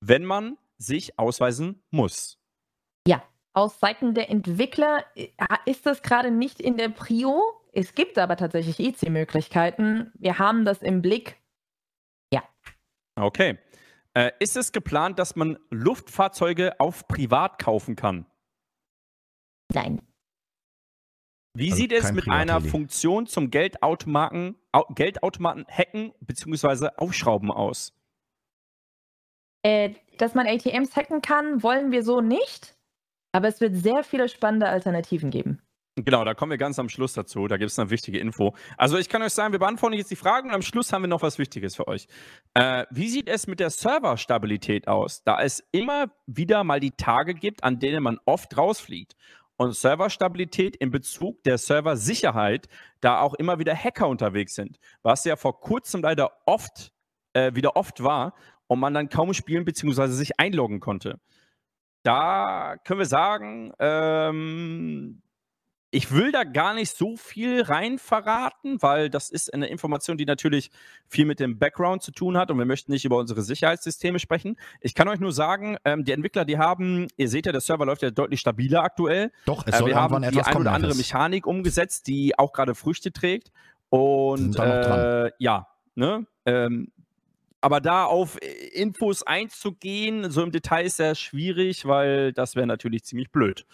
wenn 0.00 0.24
man 0.24 0.56
sich 0.78 1.18
ausweisen 1.18 1.82
muss? 1.90 2.38
Aus 3.54 3.78
Seiten 3.80 4.14
der 4.14 4.30
Entwickler 4.30 5.04
äh, 5.14 5.28
ist 5.66 5.84
das 5.84 6.00
gerade 6.00 6.30
nicht 6.30 6.58
in 6.58 6.78
der 6.78 6.88
Prio. 6.88 7.38
Es 7.74 7.94
gibt 7.94 8.16
aber 8.16 8.38
tatsächlich 8.38 8.80
EC-Möglichkeiten. 8.80 10.10
Wir 10.14 10.38
haben 10.38 10.64
das 10.64 10.80
im 10.80 11.02
Blick. 11.02 11.36
Okay. 13.14 13.58
Äh, 14.14 14.32
ist 14.40 14.56
es 14.56 14.72
geplant, 14.72 15.18
dass 15.18 15.36
man 15.36 15.58
Luftfahrzeuge 15.68 16.80
auf 16.80 17.06
privat 17.08 17.58
kaufen 17.58 17.94
kann? 17.94 18.24
Nein. 19.74 20.00
Wie 21.54 21.70
Also 21.70 21.82
sieht 21.82 21.92
es 21.92 22.12
mit 22.12 22.28
einer. 22.28 22.60
Funktion 22.60 23.26
zum 23.26 23.50
Geldautomaten, 23.50 24.56
Au 24.72 24.84
Geldautomaten 24.94 25.66
hacken 25.68 26.12
bzw. 26.20 26.88
aufschrauben 26.96 27.50
aus? 27.50 27.92
Äh, 29.62 29.90
dass 30.18 30.34
man 30.34 30.46
ATMs 30.46 30.96
hacken 30.96 31.22
kann, 31.22 31.62
wollen 31.62 31.92
wir 31.92 32.02
so 32.02 32.20
nicht. 32.20 32.76
Aber 33.32 33.48
es 33.48 33.60
wird 33.60 33.76
sehr 33.76 34.02
viele 34.02 34.28
spannende 34.28 34.68
Alternativen 34.68 35.30
geben. 35.30 35.62
Genau, 35.96 36.24
da 36.24 36.32
kommen 36.32 36.50
wir 36.50 36.56
ganz 36.58 36.78
am 36.78 36.88
Schluss 36.88 37.12
dazu. 37.12 37.48
Da 37.48 37.58
gibt 37.58 37.70
es 37.70 37.78
eine 37.78 37.90
wichtige 37.90 38.18
Info. 38.18 38.54
Also 38.78 38.96
ich 38.96 39.10
kann 39.10 39.20
euch 39.20 39.34
sagen, 39.34 39.52
wir 39.52 39.58
beantworten 39.58 39.94
jetzt 39.94 40.10
die 40.10 40.16
Fragen 40.16 40.48
und 40.48 40.54
am 40.54 40.62
Schluss 40.62 40.90
haben 40.90 41.02
wir 41.02 41.08
noch 41.08 41.20
was 41.20 41.38
Wichtiges 41.38 41.76
für 41.76 41.86
euch. 41.86 42.06
Äh, 42.54 42.86
wie 42.90 43.08
sieht 43.08 43.28
es 43.28 43.46
mit 43.46 43.60
der 43.60 43.68
Serverstabilität 43.68 44.88
aus? 44.88 45.22
Da 45.22 45.42
es 45.42 45.62
immer 45.70 46.06
wieder 46.26 46.64
mal 46.64 46.80
die 46.80 46.92
Tage 46.92 47.34
gibt, 47.34 47.62
an 47.62 47.78
denen 47.78 48.02
man 48.02 48.18
oft 48.24 48.56
rausfliegt. 48.56 49.16
Und 49.56 49.76
Serverstabilität 49.76 50.76
in 50.76 50.90
Bezug 50.90 51.42
der 51.44 51.58
Serversicherheit, 51.58 52.68
da 53.00 53.20
auch 53.20 53.34
immer 53.34 53.58
wieder 53.58 53.74
Hacker 53.74 54.08
unterwegs 54.08 54.54
sind. 54.54 54.78
Was 55.02 55.24
ja 55.24 55.36
vor 55.36 55.60
kurzem 55.60 56.02
leider 56.02 56.32
oft, 56.46 56.92
äh, 57.32 57.54
wieder 57.54 57.76
oft 57.76 58.02
war 58.02 58.34
und 58.66 58.80
man 58.80 58.94
dann 58.94 59.08
kaum 59.08 59.34
spielen 59.34 59.64
bzw. 59.64 60.08
sich 60.08 60.40
einloggen 60.40 60.80
konnte. 60.80 61.20
Da 62.02 62.76
können 62.84 62.98
wir 62.98 63.06
sagen, 63.06 63.72
ähm, 63.78 65.21
ich 65.94 66.10
will 66.10 66.32
da 66.32 66.42
gar 66.44 66.72
nicht 66.72 66.96
so 66.96 67.16
viel 67.16 67.60
rein 67.60 67.98
verraten, 67.98 68.80
weil 68.80 69.10
das 69.10 69.28
ist 69.30 69.52
eine 69.52 69.66
Information, 69.66 70.16
die 70.16 70.24
natürlich 70.24 70.70
viel 71.06 71.26
mit 71.26 71.38
dem 71.38 71.58
Background 71.58 72.02
zu 72.02 72.12
tun 72.12 72.38
hat 72.38 72.50
und 72.50 72.56
wir 72.56 72.64
möchten 72.64 72.92
nicht 72.92 73.04
über 73.04 73.18
unsere 73.18 73.42
Sicherheitssysteme 73.42 74.18
sprechen. 74.18 74.56
Ich 74.80 74.94
kann 74.94 75.06
euch 75.08 75.20
nur 75.20 75.32
sagen, 75.32 75.76
ähm, 75.84 76.04
die 76.04 76.12
Entwickler, 76.12 76.46
die 76.46 76.56
haben, 76.56 77.08
ihr 77.18 77.28
seht 77.28 77.44
ja, 77.44 77.52
der 77.52 77.60
Server 77.60 77.84
läuft 77.84 78.00
ja 78.00 78.10
deutlich 78.10 78.40
stabiler 78.40 78.82
aktuell. 78.82 79.30
Doch, 79.44 79.66
es 79.66 79.74
Äh, 79.74 79.78
soll 79.78 79.88
wir 79.88 79.96
haben 79.96 80.14
irgendwann 80.14 80.32
die 80.32 80.38
etwas 80.38 80.46
ein 80.46 80.52
kommen. 80.54 80.66
oder 80.66 80.74
andere. 80.74 80.94
Mechanik 80.94 81.46
umgesetzt, 81.46 82.06
die 82.06 82.38
auch 82.38 82.54
gerade 82.54 82.74
Früchte 82.74 83.12
trägt. 83.12 83.52
Und 83.90 84.58
äh, 84.58 85.30
ja, 85.38 85.68
ne? 85.94 86.26
Ähm, 86.46 86.90
aber 87.60 87.82
da 87.82 88.06
auf 88.06 88.38
äh, 88.40 88.46
Infos 88.72 89.22
einzugehen, 89.22 90.30
so 90.30 90.42
im 90.42 90.52
Detail 90.52 90.86
ist 90.86 90.96
sehr 90.96 91.14
schwierig, 91.14 91.84
weil 91.86 92.32
das 92.32 92.56
wäre 92.56 92.66
natürlich 92.66 93.04
ziemlich 93.04 93.30
blöd. 93.30 93.66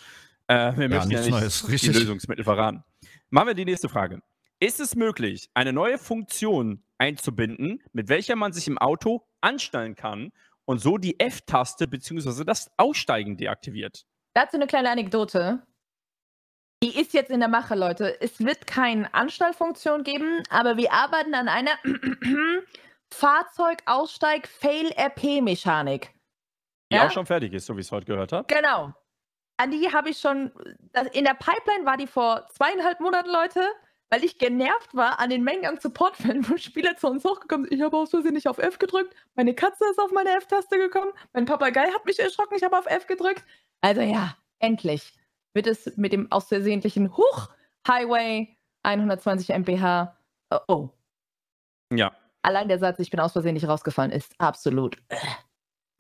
Äh, 0.49 0.77
wir 0.77 0.89
möchten 0.89 1.11
ja 1.11 1.21
nicht 1.21 1.31
Neues, 1.31 1.63
die 1.63 1.73
richtig. 1.73 1.95
Lösungsmittel 1.95 2.45
verraten. 2.45 2.83
Machen 3.31 3.49
wir 3.49 3.55
die 3.55 3.65
nächste 3.67 3.89
Frage. 3.89 4.21
Ist 4.61 4.81
es 4.81 4.97
möglich, 4.97 5.49
eine 5.55 5.73
neue 5.73 5.99
Funktion 5.99 6.83
einzubinden, 6.99 7.81
mit 7.93 8.09
welcher 8.09 8.35
man 8.35 8.53
sich 8.53 8.67
im 8.67 8.79
Auto 8.79 9.25
anstellen 9.41 9.95
kann 9.95 10.33
und 10.65 10.81
so 10.81 10.99
die 10.99 11.21
F-Taste 11.21 11.87
bzw. 11.87 12.45
das 12.45 12.71
Aussteigen 12.77 13.37
deaktiviert? 13.37 14.05
Dazu 14.35 14.57
eine 14.57 14.67
kleine 14.67 14.91
Anekdote. 14.91 15.63
Die 16.83 16.99
ist 16.99 17.13
jetzt 17.13 17.31
in 17.31 17.41
der 17.41 17.49
Mache, 17.49 17.75
Leute. 17.75 18.21
Es 18.21 18.41
wird 18.41 18.67
keine 18.67 19.13
Anstallfunktion 19.13 20.05
geben, 20.05 20.43
aber 20.49 20.77
wir 20.77 20.93
arbeiten 20.93 21.35
an 21.35 21.49
einer 21.49 21.73
Fahrzeugaussteig-Fail-RP-Mechanik. 23.13 26.11
Die 26.91 26.97
Ja? 26.97 27.07
auch 27.07 27.11
schon 27.11 27.27
fertig 27.27 27.53
ist, 27.53 27.67
so 27.67 27.77
wie 27.77 27.81
ich 27.81 27.87
es 27.87 27.93
heute 27.93 28.07
gehört 28.07 28.33
habe. 28.33 28.47
Genau. 28.53 28.95
An 29.59 29.71
die 29.71 29.93
habe 29.93 30.11
ich 30.11 30.19
schon. 30.19 30.53
In 31.13 31.25
der 31.25 31.35
Pipeline 31.35 31.85
war 31.85 31.97
die 31.97 32.07
vor 32.07 32.47
zweieinhalb 32.49 33.01
Monaten, 33.01 33.29
Leute, 33.29 33.61
weil 34.09 34.25
ich 34.25 34.39
genervt 34.39 34.95
war 34.95 35.19
an 35.19 35.31
den 35.31 35.43
Mengen 35.45 35.67
an 35.67 35.79
Support-Fällen, 35.79 36.49
wo 36.49 36.57
Spieler 36.57 36.97
zu 36.97 37.09
uns 37.09 37.25
hochgekommen 37.25 37.67
sind. 37.67 37.77
Ich 37.77 37.83
habe 37.85 37.97
aus 37.97 38.11
Versehen 38.11 38.35
nicht 38.35 38.49
auf 38.49 38.59
F 38.59 38.79
gedrückt. 38.79 39.15
Meine 39.35 39.55
Katze 39.55 39.85
ist 39.91 39.99
auf 39.99 40.13
meine 40.13 40.31
F-Taste 40.31 40.79
gekommen. 40.79 41.13
Mein 41.33 41.45
Papagei 41.45 41.91
hat 41.91 42.07
mich 42.07 42.19
erschrocken. 42.19 42.55
Ich 42.57 42.63
habe 42.63 42.79
auf 42.79 42.87
F 42.87 43.07
gedrückt. 43.07 43.45
Also 43.81 44.01
ja, 44.01 44.37
endlich 44.61 45.13
wird 45.55 45.67
es 45.67 45.97
mit 45.97 46.13
dem 46.13 46.31
aus 46.31 46.49
versehentlichen 46.49 47.17
Huch 47.17 47.49
Highway 47.87 48.57
120 48.85 49.51
mph. 49.51 50.15
Oh, 50.51 50.59
oh. 50.69 50.89
Ja. 51.93 52.13
Allein 52.43 52.69
der 52.69 52.79
Satz, 52.79 52.99
ich 53.01 53.11
bin 53.11 53.21
aus 53.21 53.33
Versehen 53.33 53.55
nicht 53.55 53.69
rausgefallen, 53.69 54.13
ist 54.13 54.35
absolut. 54.39 54.97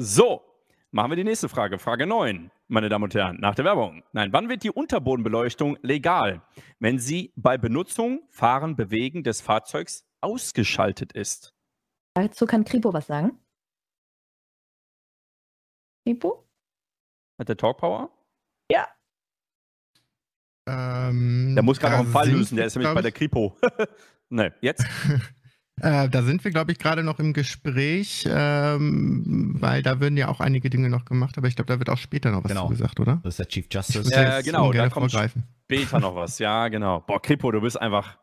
So, 0.01 0.48
machen 0.91 1.11
wir 1.11 1.17
die 1.17 1.25
nächste 1.25 1.49
Frage. 1.49 1.79
Frage 1.79 2.07
9, 2.07 2.51
meine 2.69 2.89
Damen 2.89 3.05
und 3.05 3.15
Herren, 3.15 3.39
nach 3.41 3.55
der 3.55 3.65
Werbung. 3.65 4.03
Nein, 4.13 4.33
wann 4.33 4.49
wird 4.49 4.63
die 4.63 4.71
Unterbodenbeleuchtung 4.71 5.79
legal? 5.83 6.43
Wenn 6.79 6.99
sie 6.99 7.33
bei 7.37 7.59
Benutzung, 7.59 8.23
Fahren, 8.29 8.77
Bewegen 8.77 9.23
des 9.23 9.41
Fahrzeugs 9.41 10.07
ausgeschaltet 10.21 11.13
ist. 11.13 11.55
Dazu 12.15 12.47
kann 12.47 12.65
Kripo 12.65 12.93
was 12.93 13.07
sagen. 13.07 13.39
Kripo? 16.05 16.49
Hat 17.39 17.49
der 17.49 17.57
Talk 17.57 17.79
Power? 17.79 18.11
Ähm, 20.69 21.55
Der 21.55 21.63
muss 21.63 21.81
gerade 21.81 21.95
noch 21.95 22.01
einen 22.01 22.13
Fall 22.13 22.29
lösen, 22.29 22.57
der 22.57 22.67
ist 22.67 22.77
nämlich 22.77 22.95
bei 22.95 23.03
der 23.03 23.13
Kripo. 23.13 23.57
ne, 24.29 24.55
jetzt? 24.61 24.85
Äh, 25.83 26.09
da 26.09 26.23
sind 26.23 26.45
wir, 26.45 26.51
glaube 26.51 26.73
ich, 26.73 26.79
gerade 26.79 27.03
noch 27.03 27.19
im 27.19 27.33
Gespräch, 27.33 28.27
ähm, 28.31 29.55
weil 29.59 29.83
da 29.83 30.01
würden 30.01 30.17
ja 30.17 30.29
auch 30.29 30.41
einige 30.41 30.71
Dinge 30.71 30.89
noch 30.89 31.05
gemacht, 31.05 31.37
aber 31.39 31.49
ich 31.49 31.57
glaube, 31.57 31.73
da 31.73 31.79
wird 31.79 31.91
auch 31.91 31.99
später 31.99 32.31
noch 32.31 32.45
was 32.45 32.51
Genau. 32.51 32.69
gesagt, 32.69 33.01
oder? 33.01 33.21
Das 33.23 33.35
ist 33.35 33.39
der 33.39 33.49
Chief 33.49 33.67
Justice. 33.71 34.13
Äh, 34.15 34.37
jetzt 34.37 34.45
genau, 34.47 34.73
da 34.73 34.89
kommt- 34.89 35.11
vorgreifen. 35.13 35.45
Später 35.65 36.01
noch 36.01 36.15
was, 36.17 36.39
ja, 36.39 36.69
genau. 36.69 37.01
Boah, 37.01 37.21
Kripo, 37.21 37.51
du 37.53 37.61
bist 37.61 37.81
einfach 37.81 38.19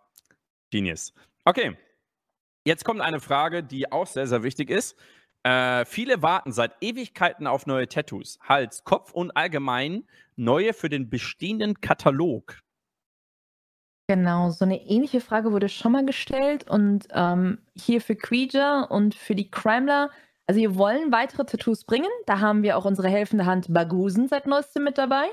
Genius. 0.72 1.14
Okay, 1.44 1.78
jetzt 2.66 2.84
kommt 2.84 3.02
eine 3.02 3.20
Frage, 3.20 3.64
die 3.64 3.92
auch 3.92 4.08
sehr, 4.08 4.28
sehr 4.28 4.42
wichtig 4.44 4.70
ist. 4.72 4.96
Äh, 5.44 5.86
viele 5.86 6.24
warten 6.24 6.52
seit 6.52 6.72
Ewigkeiten 6.82 7.46
auf 7.46 7.68
neue 7.68 7.88
Tattoos. 7.88 8.40
Hals, 8.42 8.84
Kopf 8.84 9.12
und 9.12 9.30
allgemein 9.38 10.04
neue 10.36 10.74
für 10.74 10.90
den 10.90 11.08
bestehenden 11.10 11.80
Katalog. 11.82 12.62
Genau, 14.08 14.52
so 14.52 14.66
eine 14.66 14.86
ähnliche 14.86 15.20
Frage 15.20 15.52
wurde 15.52 15.68
schon 15.68 15.92
mal 15.92 16.06
gestellt 16.06 16.70
und 16.70 17.08
ähm, 17.12 17.58
hier 17.76 18.02
für 18.02 18.16
Creature 18.16 18.86
und 18.90 19.16
für 19.16 19.34
die 19.34 19.50
Crimler. 19.50 20.12
Also 20.46 20.62
wir 20.62 20.76
wollen 20.76 21.12
weitere 21.12 21.44
Tattoos 21.44 21.86
bringen. 21.86 22.12
Da 22.28 22.40
haben 22.40 22.62
wir 22.62 22.78
auch 22.78 22.86
unsere 22.86 23.10
helfende 23.10 23.48
Hand 23.48 23.74
Bagusen 23.74 24.28
seit 24.28 24.46
neuestem 24.46 24.84
mit 24.84 25.00
dabei, 25.00 25.26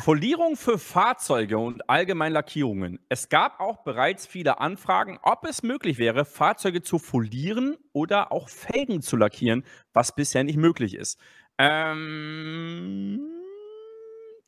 Folierung 0.03 0.57
für 0.57 0.79
Fahrzeuge 0.79 1.57
und 1.59 1.89
allgemein 1.89 2.33
Lackierungen. 2.33 3.01
Es 3.09 3.31
gab 3.31 3.59
auch 3.59 3.85
bereits 3.85 4.27
viele 4.27 4.61
Anfragen, 4.61 5.19
ob 5.23 5.47
es 5.47 5.63
möglich 5.63 5.97
wäre, 5.99 6.27
Fahrzeuge 6.27 6.83
zu 6.83 6.99
folieren 6.99 7.77
oder 7.95 8.31
auch 8.31 8.51
Felgen 8.51 9.01
zu 9.01 9.17
lackieren, 9.17 9.65
was 9.95 10.15
bisher 10.15 10.45
nicht 10.45 10.59
möglich 10.59 10.95
ist. 10.95 11.19
Ähm, 11.59 13.21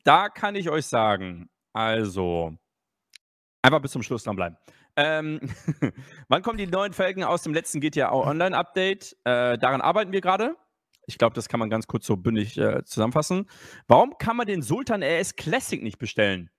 da 0.03 0.29
kann 0.29 0.55
ich 0.55 0.69
euch 0.69 0.85
sagen, 0.85 1.49
also 1.73 2.55
einfach 3.63 3.81
bis 3.81 3.91
zum 3.91 4.03
Schluss 4.03 4.23
dranbleiben. 4.23 4.57
Ähm, 4.95 5.39
wann 6.27 6.41
kommen 6.41 6.57
die 6.57 6.67
neuen 6.67 6.93
Felgen 6.93 7.23
aus 7.23 7.43
dem 7.43 7.53
letzten 7.53 7.79
GTA 7.79 8.11
Online 8.11 8.55
Update? 8.55 9.15
Äh, 9.23 9.57
daran 9.57 9.81
arbeiten 9.81 10.11
wir 10.11 10.21
gerade. 10.21 10.55
Ich 11.07 11.17
glaube, 11.17 11.33
das 11.33 11.49
kann 11.49 11.59
man 11.59 11.69
ganz 11.69 11.87
kurz 11.87 12.05
so 12.05 12.15
bündig 12.17 12.57
äh, 12.57 12.83
zusammenfassen. 12.83 13.49
Warum 13.87 14.17
kann 14.17 14.37
man 14.37 14.47
den 14.47 14.61
Sultan 14.61 15.03
RS 15.03 15.35
Classic 15.35 15.81
nicht 15.81 15.97
bestellen? 15.97 16.49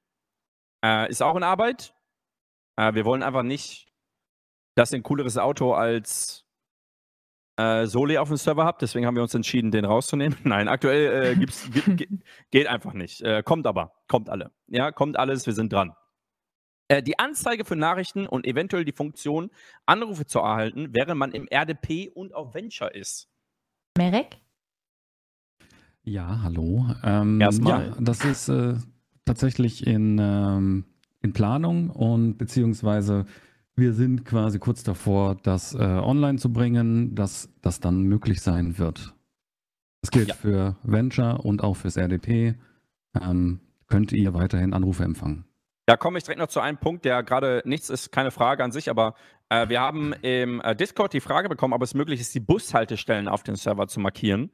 Äh, 0.85 1.11
ist 1.11 1.23
auch 1.23 1.37
in 1.37 1.43
Arbeit. 1.43 1.95
Äh, 2.77 2.95
wir 2.95 3.05
wollen 3.05 3.23
einfach 3.23 3.43
nicht, 3.43 3.89
dass 4.75 4.93
ihr 4.93 4.99
ein 4.99 5.03
cooleres 5.03 5.39
Auto 5.39 5.75
als 5.75 6.45
äh, 7.57 7.87
Soli 7.87 8.19
auf 8.19 8.29
dem 8.29 8.37
Server 8.37 8.65
habt. 8.65 8.83
Deswegen 8.83 9.07
haben 9.07 9.15
wir 9.15 9.23
uns 9.23 9.35
entschieden, 9.35 9.71
den 9.71 9.85
rauszunehmen. 9.85 10.37
Nein, 10.45 10.69
aktuell 10.69 11.33
äh, 11.33 11.37
gibt's, 11.37 11.69
geht, 12.51 12.67
einfach 12.67 12.95
nicht. 12.95 13.23
Äh, 13.23 13.43
kommt 13.43 13.67
aber. 13.67 13.93
Kommt 14.09 14.31
alle. 14.31 14.51
Ja, 14.69 14.91
kommt 14.91 15.19
alles. 15.19 15.47
Wir 15.47 15.53
sind 15.53 15.73
dran. 15.73 15.93
Äh, 16.93 17.03
die 17.03 17.19
Anzeige 17.19 17.65
für 17.65 17.75
Nachrichten 17.77 18.27
und 18.27 18.47
eventuell 18.47 18.85
die 18.85 18.93
Funktion, 18.93 19.51
Anrufe 19.87 20.27
zu 20.27 20.41
erhalten, 20.41 20.89
während 20.93 21.19
man 21.19 21.33
im 21.33 21.49
RDP 21.49 22.11
und 22.11 22.35
auf 22.35 22.55
Venture 22.55 22.95
ist. 22.95 23.31
Merek? 23.97 24.37
Ja, 26.03 26.43
hallo. 26.43 26.87
Ähm, 27.03 27.41
Erstmal. 27.41 27.89
Ja, 27.89 27.97
das 27.99 28.25
ist 28.27 28.49
äh, 28.49 28.75
tatsächlich 29.25 29.87
in, 29.87 30.19
ähm, 30.21 30.85
in 31.23 31.33
Planung 31.33 31.89
und 31.89 32.37
beziehungsweise 32.37 33.25
wir 33.75 33.95
sind 33.95 34.27
quasi 34.27 34.59
kurz 34.59 34.83
davor, 34.83 35.37
das 35.37 35.75
äh, 35.75 35.79
online 35.79 36.37
zu 36.37 36.53
bringen, 36.53 37.15
dass 37.15 37.49
das 37.63 37.81
dann 37.81 38.03
möglich 38.03 38.43
sein 38.43 38.77
wird. 38.77 39.15
Das 40.03 40.11
gilt 40.11 40.29
Ja. 40.29 40.35
für 40.35 40.77
Venture 40.83 41.43
und 41.43 41.63
auch 41.65 41.77
fürs 41.77 41.97
RDP. 41.97 42.57
Ähm, 43.19 43.61
könnt 43.87 44.13
ihr 44.13 44.35
weiterhin 44.35 44.75
Anrufe 44.75 45.05
empfangen. 45.05 45.47
Da 45.87 45.97
komme 45.97 46.19
ich 46.19 46.25
direkt 46.25 46.39
noch 46.39 46.49
zu 46.49 46.61
einem 46.61 46.79
Punkt, 46.79 47.05
der 47.05 47.23
gerade 47.23 47.63
nichts 47.65 47.91
ist, 47.91 48.13
keine 48.13 48.31
Frage 48.31 48.63
an 48.63 48.71
sich, 48.71 48.89
aber 48.89 49.15
äh, 49.49 49.69
wir 49.69 49.81
haben 49.81 50.13
im 50.23 50.61
äh, 50.61 50.77
Discord 50.77 51.13
die 51.13 51.21
Frage 51.21 51.49
bekommen, 51.49 51.75
ob 51.75 51.83
es 51.83 51.95
möglich 51.95 52.21
ist, 52.21 52.35
die 52.35 52.41
Bushaltestellen 52.41 53.27
auf 53.27 53.43
dem 53.43 53.57
Server 53.57 53.89
zu 53.89 53.99
markieren. 53.99 54.53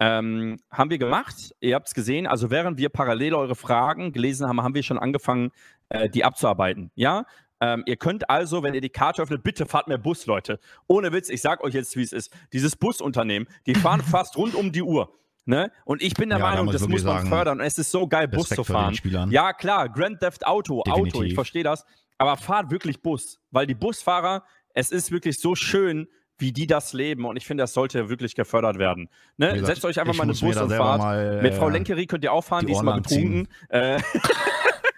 Ähm, 0.00 0.58
haben 0.70 0.90
wir 0.90 0.98
gemacht, 0.98 1.52
ihr 1.58 1.74
habt 1.74 1.88
es 1.88 1.94
gesehen, 1.94 2.28
also 2.28 2.50
während 2.50 2.78
wir 2.78 2.88
parallel 2.88 3.34
eure 3.34 3.56
Fragen 3.56 4.12
gelesen 4.12 4.46
haben, 4.46 4.62
haben 4.62 4.74
wir 4.74 4.84
schon 4.84 4.98
angefangen, 4.98 5.50
äh, 5.88 6.08
die 6.08 6.24
abzuarbeiten. 6.24 6.92
Ja? 6.94 7.24
Ähm, 7.60 7.82
ihr 7.86 7.96
könnt 7.96 8.30
also, 8.30 8.62
wenn 8.62 8.74
ihr 8.74 8.80
die 8.80 8.90
Karte 8.90 9.22
öffnet, 9.22 9.42
bitte 9.42 9.66
fahrt 9.66 9.88
mehr 9.88 9.98
Bus, 9.98 10.26
Leute. 10.26 10.60
Ohne 10.86 11.12
Witz, 11.12 11.28
ich 11.28 11.42
sag 11.42 11.64
euch 11.64 11.74
jetzt, 11.74 11.96
wie 11.96 12.02
es 12.02 12.12
ist. 12.12 12.32
Dieses 12.52 12.76
Busunternehmen, 12.76 13.48
die 13.66 13.74
fahren 13.74 14.00
fast 14.10 14.36
rund 14.36 14.54
um 14.54 14.70
die 14.70 14.82
Uhr. 14.82 15.12
Ne? 15.48 15.72
Und 15.86 16.02
ich 16.02 16.12
bin 16.12 16.28
der 16.28 16.38
Ja, 16.38 16.44
da 16.44 16.50
Meinung, 16.50 16.66
ich 16.66 16.72
das 16.72 16.82
muss 16.86 17.02
man 17.02 17.16
sagen, 17.16 17.28
fördern. 17.30 17.60
Und 17.60 17.64
es 17.66 17.78
ist 17.78 17.90
so 17.90 18.06
geil, 18.06 18.28
Bus 18.28 18.50
Respekt 18.50 18.56
zu 18.56 18.64
vor 18.64 18.90
den 18.90 18.94
fahren. 18.94 19.30
Ja, 19.30 19.54
klar, 19.54 19.88
Grand 19.88 20.20
Theft 20.20 20.46
Auto, 20.46 20.80
Auto, 20.82 21.06
ich 21.06 21.12
Definitiv. 21.12 21.34
verstehe 21.36 21.62
das. 21.62 21.86
Aber 22.18 22.36
fahrt 22.36 22.70
wirklich 22.70 23.00
Bus, 23.00 23.40
weil 23.50 23.66
die 23.66 23.74
Busfahrer, 23.74 24.44
es 24.74 24.90
ist 24.90 25.10
wirklich 25.10 25.40
so 25.40 25.54
schön, 25.54 26.06
wie 26.36 26.52
die 26.52 26.66
das 26.66 26.92
leben. 26.92 27.24
Und 27.24 27.38
ich 27.38 27.46
finde, 27.46 27.62
das 27.62 27.72
sollte 27.72 28.10
wirklich 28.10 28.34
gefördert 28.34 28.78
werden. 28.78 29.08
Ne? 29.38 29.54
gesagt, 29.54 29.66
Setzt 29.68 29.84
euch 29.86 29.98
einfach 29.98 30.14
mal 30.14 30.26
mir 30.26 30.34
Bus 30.34 30.54
da 30.54 30.64
und 30.64 30.70
fahrt. 30.70 30.98
mal, 31.00 31.40
Mit 31.42 31.54
Frau 31.54 31.70
äh, 31.70 31.72
Lenkerie 31.72 32.06
könnt 32.06 32.24
ihr 32.24 32.32
auch 32.34 32.44
fahren, 32.44 32.66
die 32.66 32.66
die 32.66 32.72
ist 32.72 32.82
mal 32.82 33.00
betrunken. 33.00 33.48
Äh, 33.70 34.00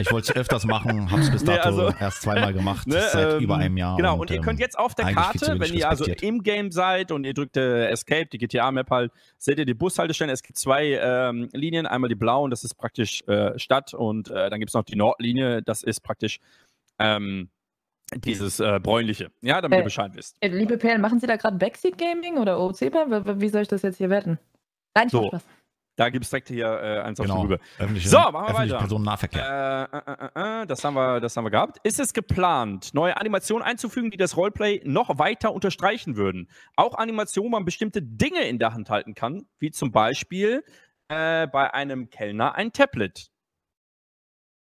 Ich 0.00 0.10
wollte 0.10 0.32
es 0.32 0.36
öfters 0.36 0.64
machen, 0.64 1.10
hab's 1.10 1.30
bis 1.30 1.42
Nee, 1.44 1.56
dato 1.56 1.68
also- 1.68 1.92
erst 2.00 2.22
zweimal 2.22 2.52
gemacht, 2.52 2.86
Ne, 2.86 3.00
seit 3.12 3.34
ähm, 3.34 3.40
über 3.40 3.56
einem 3.56 3.76
Jahr. 3.76 3.96
Genau, 3.96 4.18
und, 4.18 4.30
ihr 4.30 4.36
ähm, 4.36 4.42
könnt 4.42 4.58
jetzt 4.58 4.78
auf 4.78 4.94
der 4.94 5.12
Karte, 5.12 5.56
wenn 5.58 5.74
ihr 5.74 5.88
also 5.88 6.06
im 6.06 6.42
Game 6.42 6.70
seid 6.70 7.12
und 7.12 7.24
ihr 7.24 7.34
drückt 7.34 7.56
äh, 7.56 7.88
Escape, 7.88 8.26
die 8.26 8.38
GTA-Map 8.38 8.90
halt, 8.90 9.12
seht 9.36 9.58
ihr 9.58 9.66
die 9.66 9.74
Bushaltestellen. 9.74 10.32
Es 10.32 10.42
gibt 10.42 10.58
zwei 10.58 10.98
ähm, 11.02 11.48
Linien, 11.52 11.86
einmal 11.86 12.08
die 12.08 12.14
blauen, 12.14 12.50
das 12.50 12.64
ist 12.64 12.74
praktisch 12.74 13.22
äh, 13.28 13.58
Stadt 13.58 13.92
und 13.94 14.30
äh, 14.30 14.48
dann 14.50 14.58
gibt 14.58 14.70
es 14.70 14.74
noch 14.74 14.84
die 14.84 14.96
Nordlinie, 14.96 15.62
das 15.62 15.82
ist 15.82 16.00
praktisch 16.00 16.40
ähm, 16.98 17.50
dieses 18.16 18.58
äh, 18.60 18.80
bräunliche. 18.82 19.30
Ja, 19.42 19.60
damit 19.60 19.76
Äh, 19.76 19.80
ihr 19.82 19.84
Bescheid 19.84 20.12
wisst. 20.14 20.36
Äh, 20.40 20.48
Liebe 20.48 20.78
Perlen, 20.78 21.00
machen 21.00 21.20
Sie 21.20 21.26
da 21.26 21.36
gerade 21.36 21.56
Backseat 21.58 21.98
Gaming 21.98 22.38
oder 22.38 22.58
OC? 22.58 22.80
Wie 23.40 23.48
soll 23.48 23.62
ich 23.62 23.68
das 23.68 23.82
jetzt 23.82 23.98
hier 23.98 24.10
werten? 24.10 24.38
Nein, 24.94 25.06
ich 25.06 25.12
So. 25.12 25.28
Spaß. 25.28 25.44
Da 25.96 26.08
gibt 26.08 26.24
es 26.24 26.30
direkt 26.30 26.48
hier 26.48 26.66
äh, 26.66 27.00
eins 27.00 27.18
Genau. 27.18 27.34
auf 27.34 27.40
die 27.40 27.52
Rübe. 27.52 27.62
Öffentliche, 27.78 28.08
So, 28.08 28.18
machen 28.18 28.32
wir 28.34 28.40
öffentliche 28.42 28.74
weiter. 28.74 28.78
Personennahverkehr. 28.78 29.88
Äh, 29.92 29.96
äh, 29.96 30.60
äh, 30.60 30.62
äh, 30.62 30.66
das, 30.66 30.82
haben 30.84 30.94
wir, 30.94 31.20
das 31.20 31.36
haben 31.36 31.44
wir 31.44 31.50
gehabt. 31.50 31.78
Ist 31.82 32.00
es 32.00 32.14
geplant, 32.14 32.94
neue 32.94 33.16
Animationen 33.18 33.62
einzufügen, 33.66 34.10
die 34.10 34.16
das 34.16 34.36
Roleplay 34.36 34.80
noch 34.84 35.18
weiter 35.18 35.52
unterstreichen 35.52 36.16
würden? 36.16 36.48
Auch 36.76 36.94
Animationen, 36.94 37.50
wo 37.50 37.56
man 37.56 37.64
bestimmte 37.66 38.00
Dinge 38.02 38.42
in 38.42 38.58
der 38.58 38.72
Hand 38.72 38.88
halten 38.88 39.14
kann, 39.14 39.46
wie 39.58 39.70
zum 39.72 39.90
Beispiel 39.92 40.64
äh, 41.08 41.46
bei 41.48 41.74
einem 41.74 42.08
Kellner 42.08 42.54
ein 42.54 42.72
Tablet. 42.72 43.28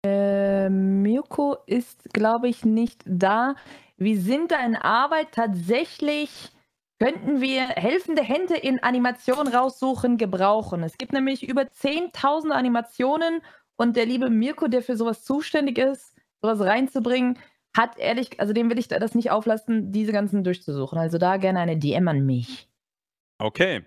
Äh, 0.04 0.68
Mirko 0.68 1.56
ist, 1.66 2.12
glaube 2.12 2.48
ich, 2.48 2.64
nicht 2.64 3.02
da. 3.06 3.54
Wir 3.96 4.20
sind 4.20 4.52
da 4.52 4.64
in 4.64 4.76
Arbeit. 4.76 5.32
Tatsächlich 5.32 6.50
könnten 6.98 7.40
wir 7.40 7.66
helfende 7.66 8.22
Hände 8.22 8.56
in 8.56 8.82
Animationen 8.82 9.52
raussuchen, 9.52 10.16
gebrauchen. 10.16 10.82
Es 10.82 10.98
gibt 10.98 11.12
nämlich 11.12 11.46
über 11.46 11.62
10.000 11.62 12.50
Animationen 12.50 13.42
und 13.76 13.96
der 13.96 14.06
liebe 14.06 14.30
Mirko, 14.30 14.68
der 14.68 14.82
für 14.82 14.96
sowas 14.96 15.24
zuständig 15.24 15.78
ist, 15.78 16.14
sowas 16.40 16.60
reinzubringen, 16.60 17.38
hat 17.76 17.98
ehrlich, 17.98 18.40
also 18.40 18.54
dem 18.54 18.70
will 18.70 18.78
ich 18.78 18.88
das 18.88 19.14
nicht 19.14 19.30
auflassen, 19.30 19.92
diese 19.92 20.12
ganzen 20.12 20.42
durchzusuchen. 20.42 20.98
Also 20.98 21.18
da 21.18 21.36
gerne 21.36 21.60
eine 21.60 21.76
DM 21.76 22.08
an 22.08 22.24
mich. 22.24 22.68
Okay. 23.38 23.84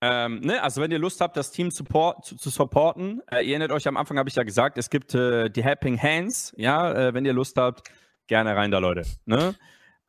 Ähm, 0.00 0.40
ne, 0.40 0.62
also 0.62 0.80
wenn 0.80 0.90
ihr 0.90 0.98
Lust 0.98 1.20
habt, 1.20 1.36
das 1.36 1.50
Team 1.50 1.70
support, 1.70 2.24
zu, 2.24 2.36
zu 2.36 2.50
supporten, 2.50 3.20
äh, 3.30 3.42
ihr 3.42 3.50
erinnert 3.50 3.72
euch, 3.72 3.86
am 3.88 3.96
Anfang 3.96 4.16
habe 4.16 4.28
ich 4.28 4.36
ja 4.36 4.44
gesagt, 4.44 4.78
es 4.78 4.90
gibt 4.90 5.14
äh, 5.14 5.50
die 5.50 5.62
Helping 5.62 6.00
Hands, 6.00 6.54
ja, 6.56 6.92
äh, 6.92 7.14
wenn 7.14 7.24
ihr 7.24 7.32
Lust 7.32 7.56
habt, 7.56 7.90
gerne 8.28 8.54
rein 8.54 8.70
da, 8.70 8.78
Leute. 8.78 9.02
Ne? 9.26 9.54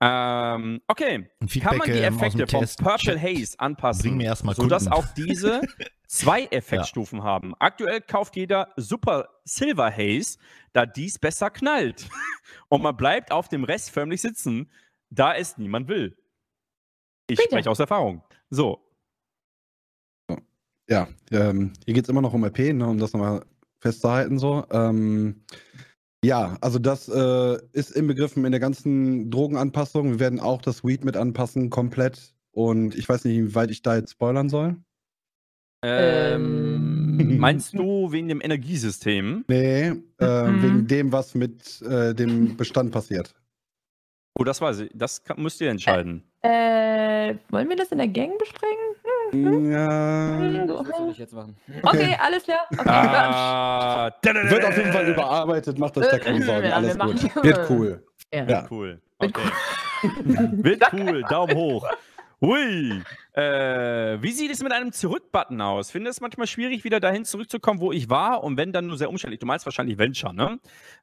Ähm, 0.01 0.81
okay, 0.87 1.29
kann 1.61 1.77
man 1.77 1.91
die 1.91 1.97
ähm, 1.97 2.15
Effekte 2.15 2.47
vom 2.47 2.61
Test. 2.61 2.79
Purple 2.79 3.21
Haze 3.21 3.59
anpassen, 3.59 4.03
Bring 4.03 4.17
mir 4.17 4.25
erst 4.25 4.45
mal 4.45 4.55
sodass 4.55 4.83
Kunden. 4.85 4.97
auch 4.97 5.05
diese 5.13 5.61
zwei 6.07 6.45
Effektstufen 6.45 7.23
haben. 7.23 7.53
Aktuell 7.59 7.99
kauft 8.01 8.35
jeder 8.37 8.71
Super 8.77 9.27
Silver 9.43 9.91
Haze, 9.91 10.37
da 10.71 10.85
dies 10.85 11.19
besser 11.19 11.49
knallt. 11.49 12.07
Und 12.69 12.81
man 12.81 12.95
bleibt 12.95 13.31
auf 13.31 13.49
dem 13.49 13.63
Rest 13.65 13.91
förmlich 13.91 14.21
sitzen, 14.21 14.71
da 15.09 15.33
es 15.35 15.57
niemand 15.57 15.87
will. 15.89 16.17
Ich 17.27 17.37
Bitte. 17.37 17.49
spreche 17.49 17.69
aus 17.69 17.79
Erfahrung. 17.79 18.23
So, 18.49 18.81
Ja, 20.87 21.07
ähm, 21.31 21.73
hier 21.85 21.93
geht 21.93 22.05
es 22.05 22.09
immer 22.09 22.21
noch 22.21 22.33
um 22.33 22.43
RP, 22.43 22.73
ne, 22.73 22.87
um 22.87 22.97
das 22.97 23.13
nochmal 23.13 23.45
festzuhalten. 23.79 24.39
So. 24.39 24.65
Ähm, 24.71 25.43
ja, 26.23 26.57
also 26.61 26.79
das 26.79 27.07
äh, 27.09 27.57
ist 27.71 27.91
inbegriffen 27.91 28.43
in 28.45 28.51
der 28.51 28.59
ganzen 28.59 29.29
Drogenanpassung. 29.31 30.11
Wir 30.11 30.19
werden 30.19 30.39
auch 30.39 30.61
das 30.61 30.83
Weed 30.83 31.03
mit 31.05 31.15
anpassen, 31.17 31.69
komplett. 31.69 32.33
Und 32.51 32.95
ich 32.95 33.07
weiß 33.07 33.25
nicht, 33.25 33.37
wie 33.37 33.55
weit 33.55 33.71
ich 33.71 33.81
da 33.81 33.95
jetzt 33.95 34.11
spoilern 34.11 34.49
soll. 34.49 34.75
Ähm, 35.83 37.37
meinst 37.39 37.73
du 37.73 38.11
wegen 38.11 38.27
dem 38.27 38.41
Energiesystem? 38.41 39.45
Nee, 39.47 39.93
äh, 40.19 40.47
Mhm. 40.47 40.61
wegen 40.61 40.87
dem, 40.87 41.11
was 41.11 41.35
mit 41.35 41.81
äh, 41.83 42.13
dem 42.13 42.57
Bestand 42.57 42.91
passiert. 42.91 43.33
Oh, 44.37 44.43
das 44.43 44.61
weiß 44.61 44.79
ich. 44.81 44.91
Das 44.93 45.23
kann, 45.23 45.41
müsst 45.41 45.61
ihr 45.61 45.69
entscheiden. 45.69 46.23
Äh, 46.41 47.35
wollen 47.49 47.69
wir 47.69 47.75
das 47.75 47.91
in 47.91 47.97
der 47.97 48.07
Gang 48.07 48.37
besprechen? 48.37 48.88
Ja. 49.33 50.67
So. 50.67 50.79
Was 50.79 50.97
soll 50.97 51.11
ich 51.11 51.17
jetzt 51.17 51.33
machen? 51.33 51.55
Okay, 51.83 52.17
alles 52.19 52.43
klar. 52.43 52.59
Okay, 52.71 52.89
Ah, 52.89 54.11
Wird 54.23 54.65
auf 54.65 54.77
jeden 54.77 54.91
Fall 54.91 55.07
überarbeitet, 55.09 55.77
macht 55.79 55.97
euch 55.97 56.07
da 56.07 56.17
keine 56.19 56.43
Sorgen. 56.43 56.63
Ja, 56.63 56.69
wir 56.69 56.75
Alles 56.75 56.97
machen- 56.97 57.17
gut. 57.33 57.43
Wird 57.43 57.69
cool. 57.69 58.03
Ja. 58.33 58.43
Ja. 58.45 58.67
Cool. 58.69 59.01
Wird 59.19 59.35
Okay. 59.37 59.49
Wird 60.63 60.83
cool. 60.93 61.23
Daumen 61.23 61.55
hoch. 61.55 61.87
Hui. 62.41 63.01
Äh, 63.33 64.21
wie 64.21 64.31
sieht 64.31 64.49
es 64.51 64.63
mit 64.63 64.71
einem 64.71 64.93
Zurück-Button 64.93 65.59
aus? 65.59 65.91
Finde 65.91 66.09
es 66.09 66.21
manchmal 66.21 66.47
schwierig, 66.47 66.85
wieder 66.85 67.01
dahin 67.01 67.25
zurückzukommen, 67.25 67.81
wo 67.81 67.91
ich 67.91 68.09
war 68.09 68.43
und 68.45 68.55
wenn 68.55 68.71
dann 68.71 68.87
nur 68.87 68.97
sehr 68.97 69.09
umständlich. 69.09 69.39
Du 69.41 69.45
meinst 69.45 69.65
wahrscheinlich 69.65 69.97
Venture, 69.97 70.31
ne? 70.31 70.57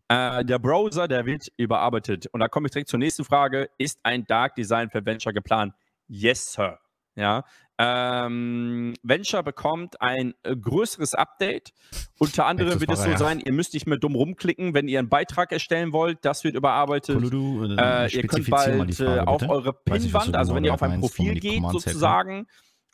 Äh, 0.08 0.44
der 0.46 0.58
Browser, 0.58 1.08
der 1.08 1.26
wird 1.26 1.48
überarbeitet. 1.58 2.26
Und 2.32 2.40
da 2.40 2.48
komme 2.48 2.66
ich 2.68 2.72
direkt 2.72 2.88
zur 2.88 2.98
nächsten 2.98 3.24
Frage. 3.24 3.68
Ist 3.76 3.98
ein 4.02 4.24
Dark 4.26 4.54
Design 4.54 4.88
für 4.88 5.04
Venture 5.04 5.34
geplant? 5.34 5.74
Yes, 6.08 6.52
Sir. 6.54 6.78
Ja. 7.16 7.44
Ähm, 7.78 8.94
Venture 9.02 9.42
bekommt 9.42 10.00
ein 10.00 10.34
äh, 10.42 10.56
größeres 10.56 11.14
Update. 11.14 11.72
Unter 12.18 12.46
anderem 12.46 12.80
wird 12.80 12.90
es 12.90 13.02
so 13.02 13.16
sein, 13.16 13.40
ihr 13.40 13.52
müsst 13.52 13.74
nicht 13.74 13.86
mehr 13.86 13.98
dumm 13.98 14.14
rumklicken, 14.14 14.72
wenn 14.72 14.88
ihr 14.88 14.98
einen 14.98 15.10
Beitrag 15.10 15.52
erstellen 15.52 15.92
wollt. 15.92 16.24
Das 16.24 16.42
wird 16.42 16.54
überarbeitet. 16.54 17.16
Koludu, 17.16 17.76
Äh, 17.76 18.10
ihr 18.14 18.26
könnt 18.26 18.48
bald 18.48 18.94
Frage, 18.94 19.16
äh, 19.16 19.20
auf 19.20 19.46
eure 19.48 19.74
Pinnwand, 19.74 20.34
du 20.34 20.38
also 20.38 20.54
wenn 20.54 20.64
ihr 20.64 20.72
genau 20.72 20.74
auf 20.74 20.82
ein 20.82 21.00
Profil 21.00 21.34
geht, 21.38 21.62
sozusagen, 21.70 22.46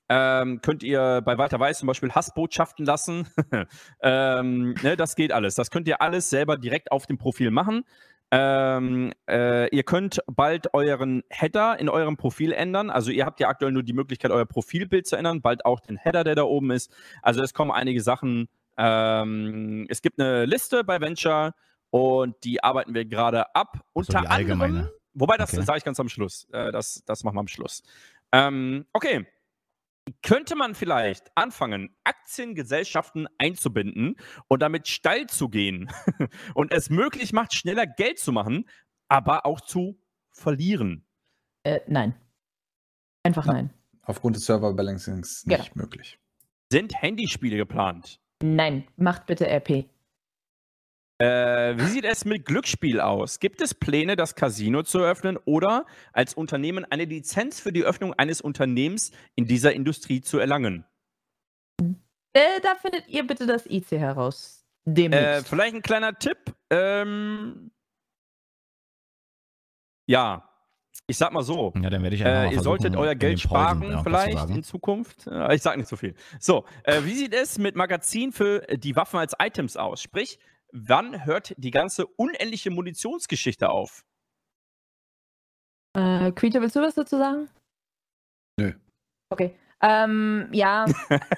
ähm, 0.08 0.60
könnt 0.60 0.82
ihr 0.82 1.22
bei 1.24 1.38
Walter 1.38 1.60
Weiß 1.60 1.78
zum 1.78 1.86
Beispiel 1.86 2.10
Hassbotschaften 2.10 2.84
lassen. 2.84 3.28
ähm, 4.02 4.74
ne, 4.82 4.96
das 4.96 5.14
geht 5.14 5.32
alles. 5.32 5.54
Das 5.54 5.70
könnt 5.70 5.86
ihr 5.86 6.02
alles 6.02 6.28
selber 6.28 6.58
direkt 6.58 6.90
auf 6.90 7.06
dem 7.06 7.18
Profil 7.18 7.50
machen. 7.50 7.84
Ähm, 8.34 9.12
äh, 9.28 9.68
ihr 9.76 9.82
könnt 9.82 10.20
bald 10.26 10.72
euren 10.72 11.22
Header 11.28 11.78
in 11.78 11.90
eurem 11.90 12.16
Profil 12.16 12.52
ändern. 12.52 12.88
Also 12.88 13.10
ihr 13.10 13.26
habt 13.26 13.40
ja 13.40 13.48
aktuell 13.48 13.72
nur 13.72 13.82
die 13.82 13.92
Möglichkeit, 13.92 14.30
euer 14.30 14.46
Profilbild 14.46 15.06
zu 15.06 15.16
ändern, 15.16 15.42
bald 15.42 15.66
auch 15.66 15.80
den 15.80 15.98
Header, 15.98 16.24
der 16.24 16.34
da 16.34 16.44
oben 16.44 16.70
ist. 16.70 16.90
Also 17.20 17.42
es 17.42 17.52
kommen 17.52 17.70
einige 17.70 18.00
Sachen. 18.00 18.48
Ähm, 18.78 19.84
es 19.90 20.00
gibt 20.00 20.18
eine 20.18 20.46
Liste 20.46 20.82
bei 20.82 20.98
Venture 20.98 21.52
und 21.90 22.34
die 22.42 22.64
arbeiten 22.64 22.94
wir 22.94 23.04
gerade 23.04 23.54
ab. 23.54 23.84
Unter 23.92 24.30
allgemeine. 24.30 24.78
anderem, 24.78 24.92
wobei 25.12 25.36
das 25.36 25.52
Okay. 25.52 25.62
sage 25.62 25.78
ich 25.78 25.84
ganz 25.84 26.00
am 26.00 26.08
Schluss. 26.08 26.48
Äh, 26.52 26.72
das, 26.72 27.02
das 27.04 27.24
machen 27.24 27.36
wir 27.36 27.40
am 27.40 27.48
Schluss. 27.48 27.82
Ähm, 28.32 28.86
okay. 28.94 29.26
Könnte 30.22 30.54
man 30.56 30.74
vielleicht 30.74 31.30
anfangen, 31.36 31.94
Aktiengesellschaften 32.04 33.26
einzubinden 33.38 34.16
und 34.48 34.60
damit 34.62 34.88
steil 34.88 35.26
zu 35.26 35.48
gehen 35.48 35.90
und 36.54 36.72
es 36.72 36.90
möglich 36.90 37.32
macht, 37.32 37.54
schneller 37.54 37.86
Geld 37.86 38.18
zu 38.18 38.32
machen, 38.32 38.68
aber 39.08 39.46
auch 39.46 39.60
zu 39.60 39.98
verlieren? 40.30 41.06
Äh, 41.64 41.80
nein. 41.86 42.14
Einfach 43.22 43.46
Ja. 43.46 43.52
nein. 43.52 43.70
Aufgrund 44.02 44.36
des 44.36 44.46
Server-Balancings 44.46 45.44
Genau. 45.44 45.58
nicht 45.58 45.76
möglich. 45.76 46.18
Sind 46.70 47.00
Handyspiele 47.00 47.56
geplant? 47.56 48.20
Nein. 48.42 48.88
Macht 48.96 49.26
bitte 49.26 49.46
RP. 49.46 49.88
Äh, 51.22 51.78
wie 51.78 51.86
sieht 51.86 52.04
es 52.04 52.24
mit 52.24 52.44
Glücksspiel 52.46 52.98
aus? 52.98 53.38
Gibt 53.38 53.60
es 53.60 53.74
Pläne, 53.74 54.16
das 54.16 54.34
Casino 54.34 54.82
zu 54.82 54.98
eröffnen 54.98 55.38
oder 55.44 55.86
als 56.12 56.34
Unternehmen 56.34 56.84
eine 56.84 57.04
Lizenz 57.04 57.60
für 57.60 57.72
die 57.72 57.84
Öffnung 57.84 58.12
eines 58.14 58.40
Unternehmens 58.40 59.12
in 59.36 59.46
dieser 59.46 59.72
Industrie 59.72 60.20
zu 60.20 60.40
erlangen? 60.40 60.84
Äh, 62.32 62.60
da 62.64 62.74
findet 62.74 63.08
ihr 63.08 63.24
bitte 63.24 63.46
das 63.46 63.66
IC 63.66 63.92
heraus. 63.92 64.66
Äh, 64.84 65.42
vielleicht 65.44 65.76
ein 65.76 65.82
kleiner 65.82 66.18
Tipp. 66.18 66.38
Ähm, 66.70 67.70
ja, 70.06 70.48
ich 71.06 71.18
sag 71.18 71.32
mal 71.32 71.44
so. 71.44 71.72
Ja, 71.80 71.88
dann 71.88 72.02
werde 72.02 72.16
ich 72.16 72.22
Äh, 72.22 72.52
ihr 72.52 72.62
solltet 72.62 72.96
euer 72.96 73.14
Geld 73.14 73.38
sparen, 73.38 74.00
vielleicht 74.02 74.50
in 74.50 74.64
Zukunft. 74.64 75.28
Äh, 75.28 75.54
ich 75.54 75.62
sag 75.62 75.76
nicht 75.76 75.88
so 75.88 75.94
viel. 75.94 76.16
So, 76.40 76.64
äh, 76.82 77.02
wie 77.04 77.14
sieht 77.14 77.32
es 77.32 77.58
mit 77.58 77.76
Magazin 77.76 78.32
für 78.32 78.60
die 78.72 78.96
Waffen 78.96 79.20
als 79.20 79.34
Items 79.40 79.76
aus? 79.76 80.02
Sprich, 80.02 80.40
wann 80.72 81.24
hört 81.24 81.54
die 81.56 81.70
ganze 81.70 82.06
unendliche 82.06 82.70
Munitionsgeschichte 82.70 83.68
auf? 83.68 84.04
Äh, 85.94 86.32
Quita, 86.32 86.60
willst 86.60 86.76
du 86.76 86.80
was 86.80 86.94
dazu 86.94 87.18
sagen? 87.18 87.48
Nö. 88.58 88.72
Okay. 89.30 89.54
Ähm, 89.82 90.46
ja, 90.52 90.86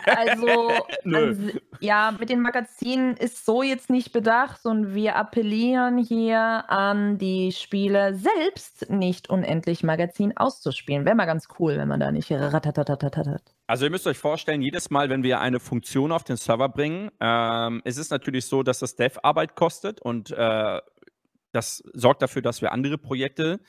also 0.05 0.71
an 1.05 1.53
ja, 1.81 2.15
mit 2.19 2.29
den 2.29 2.41
Magazinen 2.41 3.17
ist 3.17 3.47
so 3.47 3.63
jetzt 3.63 3.89
nicht 3.89 4.13
bedacht 4.13 4.67
und 4.67 4.95
wir 4.95 5.17
appellieren 5.17 5.99
hier 5.99 6.65
an 6.69 7.17
die 7.17 7.53
Spieler 7.53 8.15
selbst 8.15 8.91
nicht 8.91 9.31
unendlich 9.31 9.83
Magazin 9.83 10.37
auszuspielen. 10.37 11.07
Wäre 11.07 11.15
mal 11.15 11.25
ganz 11.25 11.49
cool, 11.59 11.79
wenn 11.79 11.89
man 11.89 12.01
da 12.01 12.13
nicht 12.13 12.31
ratatatatat. 12.31 13.43
Also 13.67 13.87
ihr 13.87 13.91
müsst 13.91 14.07
euch 14.07 14.19
vorstellen, 14.19 14.61
jedes 14.61 14.91
Mal, 14.91 15.09
wenn 15.09 15.23
wir 15.23 15.41
eine 15.41 15.59
Funktion 15.59 16.13
auf 16.13 16.25
den 16.25 16.37
Server 16.37 16.69
bringen, 16.69 17.11
ähm, 17.21 17.81
es 17.85 17.97
ist 17.97 18.11
natürlich 18.11 18.45
so, 18.45 18.63
dass 18.63 18.79
das 18.79 18.97
Dev 18.97 19.19
Arbeit 19.23 19.57
kostet 19.57 20.01
und 20.03 20.31
äh, 20.33 20.81
das 21.53 21.83
sorgt 21.95 22.21
dafür, 22.21 22.43
dass 22.43 22.61
wir 22.61 22.73
andere 22.73 22.99
Projekte 22.99 23.61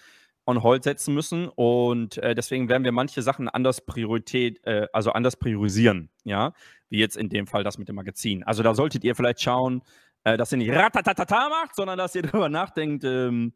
on 0.45 0.61
hold 0.63 0.83
setzen 0.83 1.13
müssen 1.13 1.47
und 1.47 2.17
äh, 2.17 2.35
deswegen 2.35 2.69
werden 2.69 2.83
wir 2.83 2.91
manche 2.91 3.21
Sachen 3.21 3.49
anders 3.49 3.85
Priorität, 3.85 4.63
äh, 4.65 4.87
also 4.93 5.11
anders 5.11 5.37
priorisieren, 5.37 6.09
ja, 6.23 6.53
wie 6.89 6.99
jetzt 6.99 7.17
in 7.17 7.29
dem 7.29 7.47
Fall 7.47 7.63
das 7.63 7.77
mit 7.77 7.87
dem 7.87 7.95
Magazin. 7.95 8.43
Also 8.43 8.61
da 8.61 8.75
solltet 8.75 9.03
ihr 9.03 9.15
vielleicht 9.15 9.41
schauen, 9.41 9.81
äh, 10.23 10.37
dass 10.37 10.51
ihr 10.51 10.57
nicht 10.57 10.71
ratatatata 10.71 11.49
macht, 11.49 11.75
sondern 11.75 11.97
dass 11.97 12.15
ihr 12.15 12.21
darüber 12.23 12.49
nachdenkt, 12.49 13.03
ähm, 13.03 13.53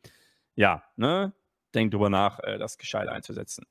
ja, 0.55 0.83
ne, 0.95 1.33
denkt 1.73 1.93
drüber 1.93 2.09
nach, 2.09 2.39
äh, 2.39 2.57
das 2.57 2.77
gescheit 2.77 3.07
einzusetzen. 3.07 3.65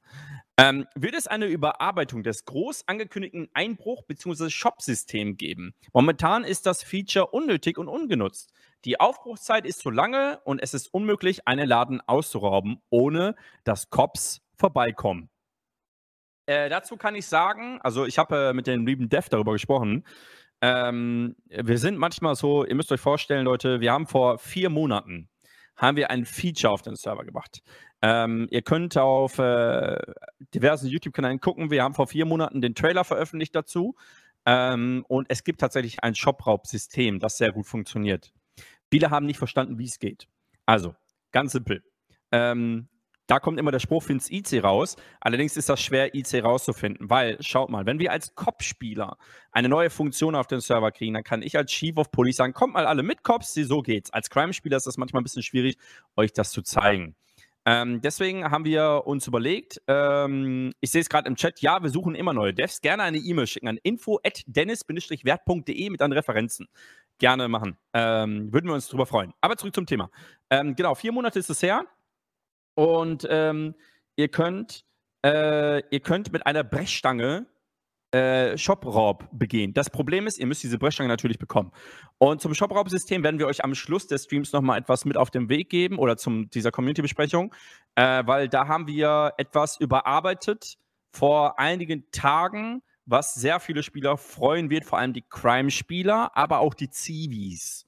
Ähm, 0.56 0.86
wird 0.94 1.14
es 1.14 1.26
eine 1.26 1.46
Überarbeitung 1.46 2.22
des 2.22 2.44
groß 2.44 2.86
angekündigten 2.86 3.48
Einbruch- 3.54 4.04
bzw. 4.06 4.50
Shop-Systems 4.50 5.36
geben? 5.36 5.74
Momentan 5.92 6.44
ist 6.44 6.66
das 6.66 6.82
Feature 6.82 7.28
unnötig 7.28 7.78
und 7.78 7.88
ungenutzt. 7.88 8.52
Die 8.84 9.00
Aufbruchszeit 9.00 9.66
ist 9.66 9.80
zu 9.80 9.90
lange 9.90 10.40
und 10.44 10.60
es 10.62 10.74
ist 10.74 10.92
unmöglich, 10.92 11.46
einen 11.46 11.68
Laden 11.68 12.00
auszurauben, 12.06 12.80
ohne 12.90 13.34
dass 13.64 13.90
Cops 13.90 14.40
vorbeikommen. 14.54 15.30
Äh, 16.46 16.68
dazu 16.68 16.96
kann 16.96 17.14
ich 17.14 17.26
sagen, 17.26 17.80
also 17.82 18.06
ich 18.06 18.18
habe 18.18 18.50
äh, 18.50 18.52
mit 18.54 18.66
dem 18.66 18.86
lieben 18.86 19.08
Dev 19.08 19.28
darüber 19.28 19.52
gesprochen. 19.52 20.04
Ähm, 20.60 21.36
wir 21.48 21.78
sind 21.78 21.98
manchmal 21.98 22.36
so, 22.36 22.64
ihr 22.64 22.74
müsst 22.74 22.90
euch 22.90 23.00
vorstellen, 23.00 23.44
Leute, 23.44 23.80
wir 23.80 23.92
haben 23.92 24.06
vor 24.06 24.38
vier 24.38 24.70
Monaten 24.70 25.28
haben 25.78 25.96
wir 25.96 26.10
ein 26.10 26.24
Feature 26.24 26.72
auf 26.72 26.82
den 26.82 26.96
Server 26.96 27.24
gemacht. 27.24 27.62
Ähm, 28.02 28.48
ihr 28.50 28.62
könnt 28.62 28.98
auf 28.98 29.38
äh, 29.38 29.96
diversen 30.52 30.88
YouTube-Kanälen 30.88 31.40
gucken. 31.40 31.70
Wir 31.70 31.84
haben 31.84 31.94
vor 31.94 32.08
vier 32.08 32.26
Monaten 32.26 32.60
den 32.60 32.74
Trailer 32.74 33.04
veröffentlicht 33.04 33.54
dazu. 33.54 33.94
Ähm, 34.44 35.04
und 35.08 35.26
es 35.30 35.44
gibt 35.44 35.60
tatsächlich 35.60 36.02
ein 36.02 36.14
Shop-Raub-System, 36.14 37.20
das 37.20 37.38
sehr 37.38 37.52
gut 37.52 37.66
funktioniert. 37.66 38.32
Viele 38.90 39.10
haben 39.10 39.26
nicht 39.26 39.38
verstanden, 39.38 39.78
wie 39.78 39.84
es 39.84 39.98
geht. 39.98 40.28
Also, 40.66 40.94
ganz 41.32 41.52
simpel. 41.52 41.82
Ähm, 42.32 42.88
da 43.28 43.38
kommt 43.40 43.60
immer 43.60 43.70
der 43.70 43.78
Spruch, 43.78 44.02
find's 44.02 44.30
IC 44.30 44.64
raus. 44.64 44.96
Allerdings 45.20 45.58
ist 45.58 45.68
das 45.68 45.82
schwer, 45.82 46.14
IC 46.14 46.42
rauszufinden, 46.42 47.10
weil, 47.10 47.36
schaut 47.40 47.68
mal, 47.68 47.84
wenn 47.84 47.98
wir 47.98 48.10
als 48.10 48.34
Cop-Spieler 48.34 49.18
eine 49.52 49.68
neue 49.68 49.90
Funktion 49.90 50.34
auf 50.34 50.46
den 50.46 50.60
Server 50.60 50.90
kriegen, 50.92 51.12
dann 51.12 51.24
kann 51.24 51.42
ich 51.42 51.54
als 51.56 51.70
Chief 51.70 51.98
of 51.98 52.10
Police 52.10 52.36
sagen, 52.36 52.54
kommt 52.54 52.72
mal 52.72 52.86
alle 52.86 53.02
mit 53.02 53.24
Cops, 53.24 53.52
so 53.52 53.82
geht's. 53.82 54.10
Als 54.10 54.30
Crime-Spieler 54.30 54.78
ist 54.78 54.86
das 54.86 54.96
manchmal 54.96 55.20
ein 55.20 55.24
bisschen 55.24 55.42
schwierig, 55.42 55.76
euch 56.16 56.32
das 56.32 56.52
zu 56.52 56.62
zeigen. 56.62 57.16
Ähm, 57.66 58.00
deswegen 58.00 58.50
haben 58.50 58.64
wir 58.64 59.02
uns 59.04 59.26
überlegt, 59.26 59.82
ähm, 59.88 60.72
ich 60.80 60.90
sehe 60.90 61.02
es 61.02 61.10
gerade 61.10 61.28
im 61.28 61.36
Chat, 61.36 61.60
ja, 61.60 61.82
wir 61.82 61.90
suchen 61.90 62.14
immer 62.14 62.32
neue 62.32 62.54
Devs. 62.54 62.80
Gerne 62.80 63.02
eine 63.02 63.18
E-Mail 63.18 63.46
schicken 63.46 63.68
an 63.68 63.76
info.dennis-wert.de 63.82 65.90
mit 65.90 66.00
an 66.00 66.12
Referenzen. 66.12 66.66
Gerne 67.18 67.48
machen. 67.48 67.76
Ähm, 67.92 68.52
würden 68.52 68.66
wir 68.66 68.74
uns 68.74 68.88
drüber 68.88 69.06
freuen. 69.06 69.32
Aber 69.40 69.56
zurück 69.56 69.74
zum 69.74 69.86
Thema. 69.86 70.10
Ähm, 70.50 70.76
genau, 70.76 70.94
vier 70.94 71.12
Monate 71.12 71.38
ist 71.38 71.50
es 71.50 71.62
her. 71.62 71.84
Und 72.74 73.26
ähm, 73.28 73.74
ihr 74.16 74.28
könnt, 74.28 74.84
äh, 75.24 75.82
ihr 75.90 76.00
könnt 76.00 76.32
mit 76.32 76.46
einer 76.46 76.62
Brechstange 76.62 77.46
äh, 78.12 78.56
Shopraub 78.56 79.28
begehen. 79.32 79.74
Das 79.74 79.90
Problem 79.90 80.26
ist, 80.26 80.38
ihr 80.38 80.46
müsst 80.46 80.62
diese 80.62 80.78
Brechstange 80.78 81.08
natürlich 81.08 81.38
bekommen. 81.38 81.72
Und 82.18 82.40
zum 82.40 82.54
Shopraub-System 82.54 83.22
werden 83.22 83.38
wir 83.38 83.46
euch 83.46 83.64
am 83.64 83.74
Schluss 83.74 84.06
des 84.06 84.24
Streams 84.24 84.52
nochmal 84.52 84.78
etwas 84.78 85.04
mit 85.04 85.16
auf 85.16 85.30
den 85.30 85.48
Weg 85.48 85.68
geben 85.68 85.98
oder 85.98 86.16
zum 86.16 86.48
dieser 86.50 86.70
Community-Besprechung, 86.70 87.54
äh, 87.96 88.22
weil 88.24 88.48
da 88.48 88.66
haben 88.66 88.86
wir 88.86 89.34
etwas 89.36 89.78
überarbeitet 89.78 90.78
vor 91.12 91.58
einigen 91.58 92.10
Tagen, 92.10 92.82
was 93.08 93.34
sehr 93.34 93.58
viele 93.58 93.82
Spieler 93.82 94.16
freuen 94.16 94.70
wird, 94.70 94.84
vor 94.84 94.98
allem 94.98 95.12
die 95.12 95.24
Crime-Spieler, 95.28 96.36
aber 96.36 96.60
auch 96.60 96.74
die 96.74 96.90
Zivis. 96.90 97.86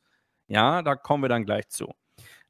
Ja, 0.48 0.82
da 0.82 0.96
kommen 0.96 1.22
wir 1.22 1.28
dann 1.28 1.44
gleich 1.44 1.68
zu. 1.68 1.92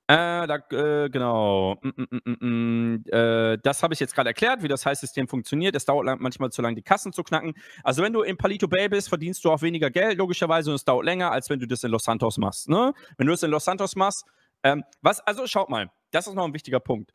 Äh, 0.06 0.46
da, 0.46 0.56
äh, 0.72 1.08
genau. 1.08 1.76
Mm, 1.82 1.88
mm, 1.88 2.20
mm, 2.24 2.46
mm, 2.46 3.04
äh, 3.12 3.58
das 3.62 3.82
habe 3.82 3.94
ich 3.94 4.00
jetzt 4.00 4.14
gerade 4.14 4.30
erklärt, 4.30 4.62
wie 4.62 4.68
das 4.68 4.84
Heißsystem 4.84 5.28
funktioniert. 5.28 5.76
Es 5.76 5.84
dauert 5.84 6.04
lang, 6.04 6.20
manchmal 6.20 6.50
zu 6.50 6.62
lange, 6.62 6.74
die 6.74 6.82
Kassen 6.82 7.12
zu 7.12 7.22
knacken. 7.22 7.54
Also, 7.84 8.02
wenn 8.02 8.12
du 8.12 8.22
in 8.22 8.36
Palito 8.36 8.66
Bay 8.66 8.88
bist, 8.88 9.08
verdienst 9.08 9.44
du 9.44 9.52
auch 9.52 9.62
weniger 9.62 9.90
Geld, 9.90 10.18
logischerweise, 10.18 10.70
und 10.70 10.76
es 10.76 10.84
dauert 10.84 11.04
länger, 11.04 11.30
als 11.30 11.48
wenn 11.48 11.60
du 11.60 11.66
das 11.66 11.84
in 11.84 11.92
Los 11.92 12.04
Santos 12.04 12.38
machst. 12.38 12.68
Ne? 12.68 12.92
Wenn 13.18 13.28
du 13.28 13.32
das 13.32 13.44
in 13.44 13.52
Los 13.52 13.64
Santos 13.64 13.94
machst, 13.94 14.24
ähm, 14.64 14.82
was, 15.00 15.20
also 15.20 15.46
schaut 15.46 15.70
mal, 15.70 15.92
das 16.10 16.26
ist 16.26 16.34
noch 16.34 16.44
ein 16.44 16.54
wichtiger 16.54 16.80
Punkt. 16.80 17.12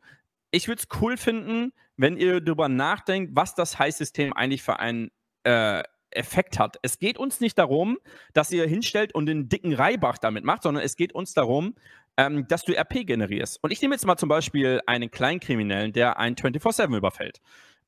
Ich 0.50 0.68
würde 0.68 0.80
es 0.80 1.00
cool 1.00 1.18
finden, 1.18 1.74
wenn 1.98 2.16
ihr 2.16 2.40
darüber 2.40 2.70
nachdenkt, 2.70 3.32
was 3.34 3.54
das 3.54 3.78
Heißsystem 3.78 4.32
eigentlich 4.32 4.62
für 4.62 4.78
einen 4.78 5.10
äh, 5.46 5.82
Effekt 6.10 6.58
hat. 6.58 6.78
Es 6.82 6.98
geht 6.98 7.18
uns 7.18 7.40
nicht 7.40 7.58
darum, 7.58 7.98
dass 8.32 8.50
ihr 8.50 8.66
hinstellt 8.66 9.14
und 9.14 9.26
den 9.26 9.48
dicken 9.48 9.74
Reibach 9.74 10.18
damit 10.18 10.44
macht, 10.44 10.62
sondern 10.62 10.82
es 10.82 10.96
geht 10.96 11.12
uns 11.14 11.34
darum, 11.34 11.74
ähm, 12.16 12.46
dass 12.48 12.64
du 12.64 12.72
RP 12.72 13.06
generierst. 13.06 13.62
Und 13.62 13.70
ich 13.70 13.82
nehme 13.82 13.94
jetzt 13.94 14.06
mal 14.06 14.16
zum 14.16 14.28
Beispiel 14.28 14.80
einen 14.86 15.10
Kleinkriminellen, 15.10 15.92
der 15.92 16.18
einen 16.18 16.36
24-7 16.36 16.96
überfällt. 16.96 17.40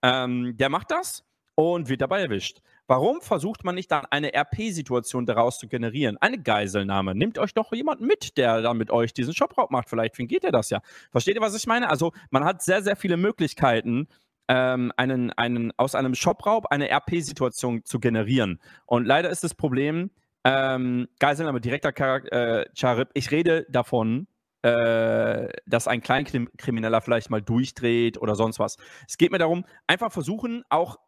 Ähm, 0.02 0.56
der 0.56 0.68
macht 0.68 0.90
das 0.90 1.24
und 1.54 1.88
wird 1.88 2.02
dabei 2.02 2.20
erwischt. 2.20 2.60
Warum 2.86 3.20
versucht 3.20 3.64
man 3.64 3.74
nicht 3.74 3.90
dann 3.90 4.06
eine 4.06 4.32
RP-Situation 4.32 5.26
daraus 5.26 5.58
zu 5.58 5.68
generieren? 5.68 6.16
Eine 6.18 6.40
Geiselnahme. 6.40 7.14
Nehmt 7.14 7.38
euch 7.38 7.52
doch 7.52 7.72
jemanden 7.72 8.06
mit, 8.06 8.38
der 8.38 8.62
dann 8.62 8.78
mit 8.78 8.90
euch 8.90 9.12
diesen 9.12 9.34
Shopraub 9.34 9.70
macht. 9.70 9.90
Vielleicht 9.90 10.16
fingiert 10.16 10.44
er 10.44 10.52
das 10.52 10.70
ja. 10.70 10.80
Versteht 11.10 11.34
ihr, 11.34 11.42
was 11.42 11.54
ich 11.54 11.66
meine? 11.66 11.90
Also 11.90 12.12
man 12.30 12.44
hat 12.44 12.62
sehr, 12.62 12.82
sehr 12.82 12.96
viele 12.96 13.16
Möglichkeiten, 13.16 14.08
ähm, 14.48 14.92
einen, 14.96 15.30
einen, 15.32 15.72
aus 15.76 15.94
einem 15.94 16.14
Shopraub 16.14 16.66
eine 16.66 16.90
RP-Situation 16.90 17.84
zu 17.84 18.00
generieren. 18.00 18.60
Und 18.86 19.06
leider 19.06 19.30
ist 19.30 19.44
das 19.44 19.54
Problem, 19.54 20.10
ähm, 20.44 21.08
Geiselnahme, 21.18 21.60
direkter 21.60 21.92
Charak 21.92 22.32
äh, 22.32 22.64
Charib, 22.74 23.10
ich 23.14 23.30
rede 23.30 23.66
davon, 23.68 24.26
äh, 24.62 25.48
dass 25.66 25.86
ein 25.86 26.00
Kleinkrimineller 26.00 27.00
vielleicht 27.00 27.30
mal 27.30 27.42
durchdreht 27.42 28.18
oder 28.18 28.34
sonst 28.34 28.58
was. 28.58 28.76
Es 29.06 29.18
geht 29.18 29.30
mir 29.30 29.38
darum, 29.38 29.64
einfach 29.86 30.10
versuchen, 30.10 30.64
auch 30.68 30.98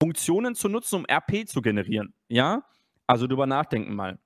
Funktionen 0.00 0.54
zu 0.54 0.68
nutzen, 0.68 0.96
um 0.96 1.06
RP 1.06 1.48
zu 1.48 1.60
generieren. 1.60 2.14
Ja? 2.28 2.62
Also 3.06 3.26
drüber 3.26 3.46
nachdenken 3.46 3.94
mal. 3.94 4.18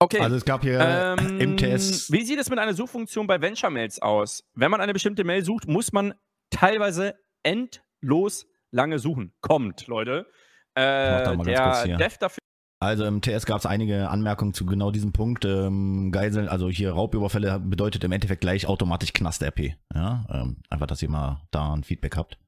Okay. 0.00 0.20
Also 0.20 0.36
es 0.36 0.44
gab 0.44 0.62
hier 0.62 0.78
Ähm, 0.80 1.40
im 1.40 1.56
TS. 1.56 2.10
Wie 2.12 2.24
sieht 2.24 2.38
es 2.38 2.48
mit 2.48 2.58
einer 2.58 2.72
Suchfunktion 2.72 3.26
bei 3.26 3.40
Venture-Mails 3.40 4.00
aus? 4.00 4.44
Wenn 4.54 4.70
man 4.70 4.80
eine 4.80 4.92
bestimmte 4.92 5.24
Mail 5.24 5.44
sucht, 5.44 5.66
muss 5.66 5.92
man 5.92 6.14
teilweise 6.50 7.16
endlos 7.42 8.46
lange 8.70 8.98
suchen. 8.98 9.32
Kommt, 9.40 9.86
Leute. 9.86 10.26
Äh, 10.74 11.36
der. 11.44 11.96
Dev 11.96 12.16
dafür 12.18 12.38
Also 12.80 13.04
im 13.04 13.20
TS 13.20 13.46
gab 13.46 13.58
es 13.58 13.66
einige 13.66 14.08
Anmerkungen 14.08 14.54
zu 14.54 14.64
genau 14.66 14.90
diesem 14.90 15.12
Punkt. 15.12 15.44
Ähm, 15.44 16.12
Geiseln, 16.12 16.48
also 16.48 16.68
hier 16.68 16.92
Raubüberfälle 16.92 17.58
bedeutet 17.58 18.04
im 18.04 18.12
Endeffekt 18.12 18.40
gleich 18.40 18.66
automatisch 18.66 19.12
Knast-RP. 19.12 19.74
Ja, 19.94 20.26
ähm, 20.30 20.62
einfach, 20.70 20.86
dass 20.86 21.02
ihr 21.02 21.10
mal 21.10 21.42
da 21.50 21.72
ein 21.72 21.84
Feedback 21.84 22.16
habt. 22.16 22.38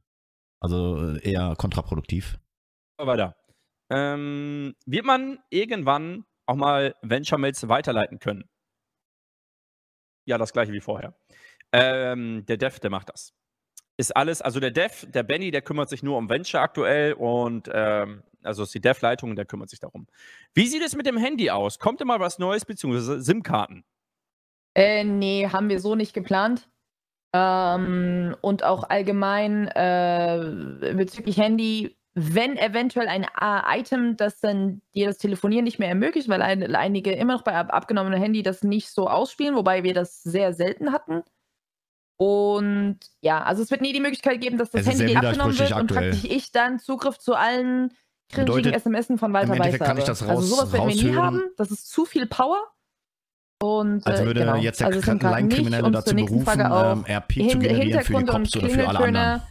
Also 0.61 1.17
äh, 1.17 1.29
eher 1.29 1.55
kontraproduktiv. 1.57 2.39
weiter. 2.99 3.35
Ähm, 3.91 4.75
wird 4.87 5.05
man 5.05 5.39
irgendwann 5.51 6.25
auch 6.47 6.55
mal 6.55 6.95
Venture-Mails 7.03 7.69
weiterleiten 7.69 8.19
können? 8.19 8.45
Ja, 10.27 10.39
das 10.39 10.53
gleiche 10.53 10.73
wie 10.73 10.81
vorher. 10.81 11.15
Ähm, 11.73 12.45
der 12.47 12.57
Dev, 12.57 12.79
der 12.79 12.91
macht 12.91 13.09
das. 13.09 13.33
Ist 14.01 14.17
alles, 14.17 14.41
also 14.41 14.61
der 14.61 14.71
Dev, 14.71 15.07
der 15.11 15.23
Benny, 15.23 15.51
der 15.51 15.61
kümmert 15.61 15.91
sich 15.91 16.03
nur 16.03 16.17
um 16.17 16.31
Venture 16.31 16.63
aktuell 16.63 17.13
und 17.13 17.69
ähm, 17.71 18.23
also 18.43 18.63
ist 18.63 18.75
die 18.75 18.81
Dev-Leitung 18.81 19.29
und 19.29 19.37
der 19.37 19.45
kümmert 19.45 19.69
sich 19.69 19.79
darum. 19.79 20.07
Wie 20.55 20.67
sieht 20.69 20.83
es 20.83 20.97
mit 20.97 21.05
dem 21.05 21.19
Handy 21.19 21.51
aus? 21.51 21.79
Kommt 21.79 22.01
immer 22.01 22.19
was 22.19 22.39
Neues, 22.39 22.65
beziehungsweise 22.65 23.21
SIM-Karten? 23.21 23.85
Äh, 24.75 25.05
nee, 25.05 25.47
haben 25.53 25.69
wir 25.69 25.81
so 25.81 25.97
nicht 25.97 26.15
geplant. 26.15 26.67
Ähm, 27.35 28.35
und 28.41 28.65
auch 28.65 28.85
allgemein 28.85 29.69
äh, 29.69 30.95
bezüglich 30.97 31.37
Handy, 31.37 31.95
wenn 32.15 32.57
eventuell 32.57 33.07
ein 33.07 33.25
äh, 33.25 33.81
Item, 33.81 34.17
das 34.17 34.41
dann 34.41 34.81
dir 34.95 35.09
das 35.09 35.19
Telefonieren 35.19 35.65
nicht 35.65 35.79
mehr 35.79 35.91
ermöglicht, 35.91 36.31
weil 36.31 36.41
ein, 36.41 36.75
einige 36.75 37.13
immer 37.13 37.35
noch 37.35 37.43
bei 37.43 37.55
ab 37.55 37.69
abgenommenem 37.71 38.19
Handy 38.19 38.43
das 38.43 38.63
nicht 38.63 38.89
so 38.89 39.09
ausspielen, 39.09 39.57
wobei 39.57 39.83
wir 39.83 39.93
das 39.93 40.23
sehr 40.23 40.55
selten 40.55 40.91
hatten. 40.91 41.23
Und 42.23 42.99
ja, 43.23 43.43
also 43.43 43.63
es 43.63 43.71
wird 43.71 43.81
nie 43.81 43.95
die 43.95 44.01
Möglichkeit 44.01 44.43
geben, 44.43 44.59
dass 44.59 44.71
das 44.71 44.83
Es 44.83 44.89
Handy 44.89 45.17
abgenommen 45.17 45.59
wird 45.59 45.71
widersprüchlich 45.71 45.75
und 45.75 45.81
aktuell. 45.91 46.11
praktisch 46.11 46.31
ich 46.31 46.53
dann 46.53 46.79
Zugriff 46.79 47.19
zu 47.19 47.33
allen 47.35 47.95
cringigen 48.31 48.57
Bedeutet, 48.57 48.83
SMSen 48.83 49.17
von 49.17 49.33
Walter 49.33 49.49
Weiß 49.53 49.57
Endeffekt 49.57 49.85
kann 49.85 49.97
ich 49.97 50.03
habe. 50.03 50.11
das 50.13 50.23
also 50.23 50.35
raus- 50.35 50.49
sowas 50.51 50.73
werden 50.75 50.89
wir 50.91 50.97
nie 51.03 51.17
haben. 51.17 51.43
Das 51.57 51.71
ist 51.71 51.89
zu 51.91 52.05
viel 52.05 52.27
Power. 52.27 52.59
Und, 53.63 54.07
Also 54.07 54.25
würde 54.27 54.41
genau. 54.41 54.57
jetzt 54.57 54.81
der 54.81 54.89
also. 54.89 55.01
Kleinkriminelle 55.01 55.83
Und 55.85 55.93
dazu 55.95 56.09
zur 56.11 56.15
nächsten 56.15 56.45
berufen, 56.45 56.61
Frage 56.61 56.71
auch. 56.75 56.93
ähm, 56.93 57.05
RP 57.07 57.33
zu 57.33 57.41
Hin 57.41 57.61
generieren 57.61 58.03
für 58.05 58.15
die 58.19 58.25
Cops 58.25 58.57
oder 58.57 58.69
für 58.69 58.89
alle 58.89 58.99
anderen. 58.99 59.15
Klingeltöne 59.15 59.43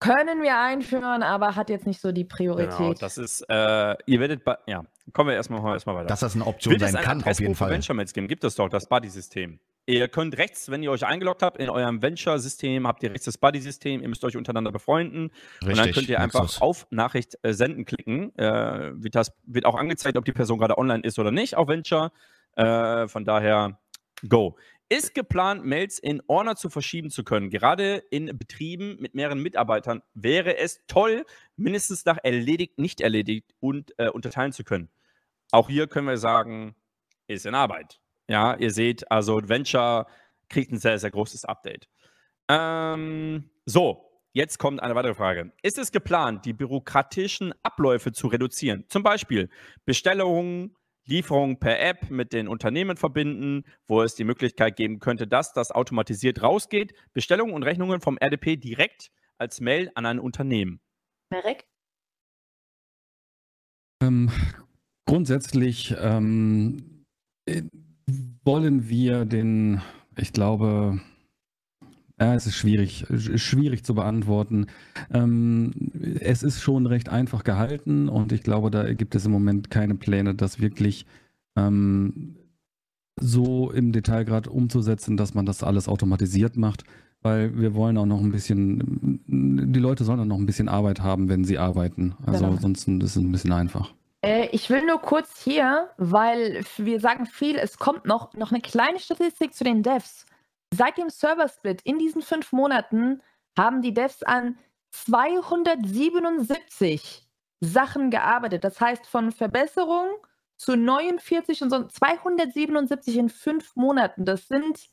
können 0.00 0.42
wir 0.42 0.58
einführen, 0.60 1.22
aber 1.22 1.54
hat 1.54 1.70
jetzt 1.70 1.86
nicht 1.86 2.00
so 2.00 2.10
die 2.10 2.24
Priorität. 2.24 2.76
Genau, 2.76 2.94
das 2.94 3.16
ist, 3.18 3.42
äh, 3.48 3.94
ihr 4.06 4.18
werdet, 4.18 4.42
bei, 4.42 4.56
ja, 4.66 4.82
kommen 5.12 5.28
wir 5.30 5.36
erstmal, 5.36 5.72
erstmal 5.72 5.94
weiter. 5.94 6.06
Dass 6.08 6.18
das 6.20 6.34
eine 6.34 6.44
Option 6.46 6.72
Wird 6.72 6.82
es 6.82 6.90
sein 6.90 6.96
ein 6.98 7.04
kann, 7.04 7.22
auf 7.24 7.38
jeden 7.38 7.54
Fall. 7.54 7.70
Venture-Mails 7.70 8.12
geben? 8.12 8.26
Gibt 8.26 8.42
es 8.42 8.56
doch, 8.56 8.68
das 8.68 8.88
Buddy-System. 8.88 9.60
Ihr 9.86 10.06
könnt 10.06 10.38
rechts, 10.38 10.70
wenn 10.70 10.82
ihr 10.84 10.92
euch 10.92 11.04
eingeloggt 11.04 11.42
habt, 11.42 11.58
in 11.58 11.68
eurem 11.68 12.02
Venture-System, 12.02 12.86
habt 12.86 13.02
ihr 13.02 13.10
rechts 13.10 13.24
das 13.24 13.36
Buddy-System, 13.36 14.00
ihr 14.00 14.08
müsst 14.08 14.24
euch 14.24 14.36
untereinander 14.36 14.70
befreunden 14.70 15.32
und 15.60 15.76
dann 15.76 15.90
könnt 15.90 16.08
ihr 16.08 16.20
einfach 16.20 16.42
Nexus. 16.42 16.60
auf 16.60 16.86
Nachricht 16.90 17.36
äh, 17.42 17.52
senden 17.52 17.84
klicken. 17.84 18.36
Äh, 18.38 18.92
wird, 19.02 19.16
das, 19.16 19.32
wird 19.44 19.64
auch 19.64 19.74
angezeigt, 19.74 20.16
ob 20.16 20.24
die 20.24 20.32
Person 20.32 20.58
gerade 20.58 20.78
online 20.78 21.02
ist 21.02 21.18
oder 21.18 21.32
nicht 21.32 21.56
auf 21.56 21.66
Venture. 21.66 22.12
Äh, 22.54 23.08
von 23.08 23.24
daher, 23.24 23.80
go. 24.28 24.56
Ist 24.88 25.14
geplant, 25.14 25.64
Mails 25.64 25.98
in 25.98 26.22
Ordner 26.28 26.54
zu 26.54 26.68
verschieben 26.68 27.10
zu 27.10 27.24
können. 27.24 27.50
Gerade 27.50 28.04
in 28.10 28.38
Betrieben 28.38 28.98
mit 29.00 29.14
mehreren 29.14 29.40
Mitarbeitern 29.40 30.02
wäre 30.14 30.58
es 30.58 30.80
toll, 30.86 31.24
mindestens 31.56 32.04
nach 32.04 32.18
erledigt, 32.22 32.78
nicht 32.78 33.00
erledigt 33.00 33.54
und 33.58 33.98
äh, 33.98 34.10
unterteilen 34.10 34.52
zu 34.52 34.62
können. 34.62 34.90
Auch 35.50 35.68
hier 35.68 35.88
können 35.88 36.06
wir 36.06 36.18
sagen, 36.18 36.76
ist 37.26 37.46
in 37.46 37.54
Arbeit. 37.54 38.01
Ja, 38.28 38.56
ihr 38.56 38.70
seht, 38.70 39.10
also 39.10 39.40
Venture 39.48 40.06
kriegt 40.48 40.72
ein 40.72 40.78
sehr, 40.78 40.98
sehr 40.98 41.10
großes 41.10 41.44
Update. 41.44 41.88
Ähm, 42.48 43.50
so, 43.66 44.10
jetzt 44.32 44.58
kommt 44.58 44.82
eine 44.82 44.94
weitere 44.94 45.14
Frage. 45.14 45.52
Ist 45.62 45.78
es 45.78 45.92
geplant, 45.92 46.44
die 46.44 46.52
bürokratischen 46.52 47.54
Abläufe 47.62 48.12
zu 48.12 48.28
reduzieren? 48.28 48.84
Zum 48.88 49.02
Beispiel 49.02 49.50
Bestellungen, 49.84 50.76
Lieferungen 51.04 51.58
per 51.58 51.80
App 51.80 52.10
mit 52.10 52.32
den 52.32 52.46
Unternehmen 52.46 52.96
verbinden, 52.96 53.64
wo 53.86 54.02
es 54.02 54.14
die 54.14 54.24
Möglichkeit 54.24 54.76
geben 54.76 55.00
könnte, 55.00 55.26
dass 55.26 55.52
das 55.52 55.72
automatisiert 55.72 56.42
rausgeht. 56.42 56.94
Bestellungen 57.12 57.54
und 57.54 57.64
Rechnungen 57.64 58.00
vom 58.00 58.18
RDP 58.18 58.56
direkt 58.56 59.10
als 59.38 59.60
Mail 59.60 59.90
an 59.94 60.06
ein 60.06 60.20
Unternehmen. 60.20 60.80
Merek? 61.30 61.64
Ähm, 64.02 64.30
grundsätzlich 65.06 65.94
ähm, 65.98 67.04
äh, 67.46 67.62
wollen 68.44 68.88
wir 68.88 69.24
den, 69.24 69.80
ich 70.16 70.32
glaube, 70.32 71.00
ja, 72.20 72.34
es 72.34 72.46
ist 72.46 72.56
schwierig, 72.56 73.06
sch- 73.10 73.38
schwierig 73.38 73.84
zu 73.84 73.94
beantworten. 73.94 74.66
Ähm, 75.12 75.72
es 76.20 76.42
ist 76.42 76.60
schon 76.60 76.86
recht 76.86 77.08
einfach 77.08 77.42
gehalten 77.44 78.08
und 78.08 78.32
ich 78.32 78.42
glaube, 78.42 78.70
da 78.70 78.92
gibt 78.92 79.14
es 79.14 79.26
im 79.26 79.32
Moment 79.32 79.70
keine 79.70 79.94
Pläne, 79.94 80.34
das 80.34 80.60
wirklich 80.60 81.06
ähm, 81.56 82.36
so 83.20 83.70
im 83.70 83.92
Detail 83.92 84.24
gerade 84.24 84.50
umzusetzen, 84.50 85.16
dass 85.16 85.34
man 85.34 85.46
das 85.46 85.62
alles 85.62 85.88
automatisiert 85.88 86.56
macht, 86.56 86.84
weil 87.22 87.58
wir 87.58 87.74
wollen 87.74 87.98
auch 87.98 88.06
noch 88.06 88.20
ein 88.20 88.32
bisschen, 88.32 89.20
die 89.26 89.78
Leute 89.80 90.04
sollen 90.04 90.20
auch 90.20 90.24
noch 90.24 90.38
ein 90.38 90.46
bisschen 90.46 90.68
Arbeit 90.68 91.00
haben, 91.00 91.28
wenn 91.28 91.44
sie 91.44 91.58
arbeiten. 91.58 92.14
Also 92.24 92.44
Genau. 92.46 92.56
sonst 92.56 92.88
ist 92.88 93.02
es 93.02 93.16
ein 93.16 93.32
bisschen 93.32 93.52
einfach. 93.52 93.94
Äh, 94.24 94.46
ich 94.52 94.70
will 94.70 94.86
nur 94.86 95.00
kurz 95.00 95.42
hier, 95.42 95.90
weil 95.98 96.64
wir 96.76 97.00
sagen 97.00 97.26
viel, 97.26 97.56
es 97.56 97.78
kommt 97.78 98.06
noch, 98.06 98.32
noch 98.34 98.52
eine 98.52 98.60
kleine 98.60 98.98
Statistik 98.98 99.54
zu 99.54 99.64
den 99.64 99.82
Devs. 99.82 100.26
Seit 100.74 100.96
dem 100.96 101.10
Server-Split 101.10 101.82
in 101.82 101.98
diesen 101.98 102.22
fünf 102.22 102.52
Monaten 102.52 103.20
haben 103.58 103.82
die 103.82 103.92
Devs 103.92 104.22
an 104.22 104.58
277 104.92 107.26
Sachen 107.60 108.10
gearbeitet. 108.10 108.64
Das 108.64 108.80
heißt, 108.80 109.06
von 109.06 109.32
Verbesserung 109.32 110.08
zu 110.56 110.76
49 110.76 111.62
und 111.62 111.70
so 111.70 111.86
277 111.86 113.16
in 113.16 113.28
fünf 113.28 113.76
Monaten. 113.76 114.24
Das 114.24 114.48
sind, 114.48 114.88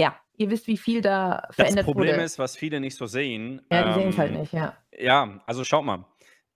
ja, 0.00 0.16
ihr 0.36 0.50
wisst, 0.50 0.66
wie 0.66 0.78
viel 0.78 1.00
da 1.00 1.44
Das 1.48 1.56
verändert 1.56 1.84
Problem 1.84 2.14
wurde. 2.14 2.24
ist, 2.24 2.38
was 2.38 2.56
viele 2.56 2.80
nicht 2.80 2.96
so 2.96 3.06
sehen. 3.06 3.62
ja, 3.70 3.88
die 3.88 3.94
sehen 4.00 4.08
es 4.10 4.18
halt 4.18 4.32
ähm, 4.32 4.40
nicht, 4.40 4.52
ja. 4.52 4.76
Ja, 4.96 5.40
also 5.46 5.64
schaut 5.64 5.84
mal. 5.84 6.04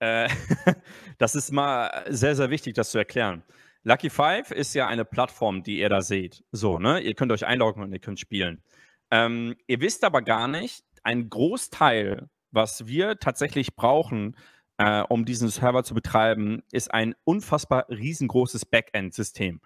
Äh, 0.00 0.28
das 1.18 1.34
ist 1.34 1.52
mal 1.52 2.04
sehr, 2.08 2.36
sehr 2.36 2.50
wichtig, 2.50 2.74
das 2.74 2.90
zu 2.90 2.98
erklären. 2.98 3.42
Lucky 3.84 4.10
Five 4.10 4.50
ist 4.50 4.74
ja 4.74 4.86
eine 4.86 5.04
Plattform, 5.04 5.62
die 5.62 5.78
ihr 5.78 5.88
da 5.88 6.02
seht. 6.02 6.44
So, 6.52 6.78
ne? 6.78 7.00
Ihr 7.00 7.14
könnt 7.14 7.32
euch 7.32 7.46
einloggen 7.46 7.82
und 7.82 7.92
ihr 7.92 8.00
könnt 8.00 8.20
spielen. 8.20 8.62
Ähm, 9.10 9.56
ihr 9.66 9.80
wisst 9.80 10.04
aber 10.04 10.22
gar 10.22 10.48
nicht, 10.48 10.84
ein 11.02 11.30
Großteil, 11.30 12.28
was 12.50 12.86
wir 12.86 13.18
tatsächlich 13.18 13.76
brauchen, 13.76 14.36
äh, 14.78 15.02
um 15.02 15.24
diesen 15.24 15.48
Server 15.48 15.84
zu 15.84 15.94
betreiben, 15.94 16.62
ist 16.72 16.92
ein 16.92 17.14
unfassbar 17.24 17.86
riesengroßes 17.88 18.66
Backend-System. 18.66 19.60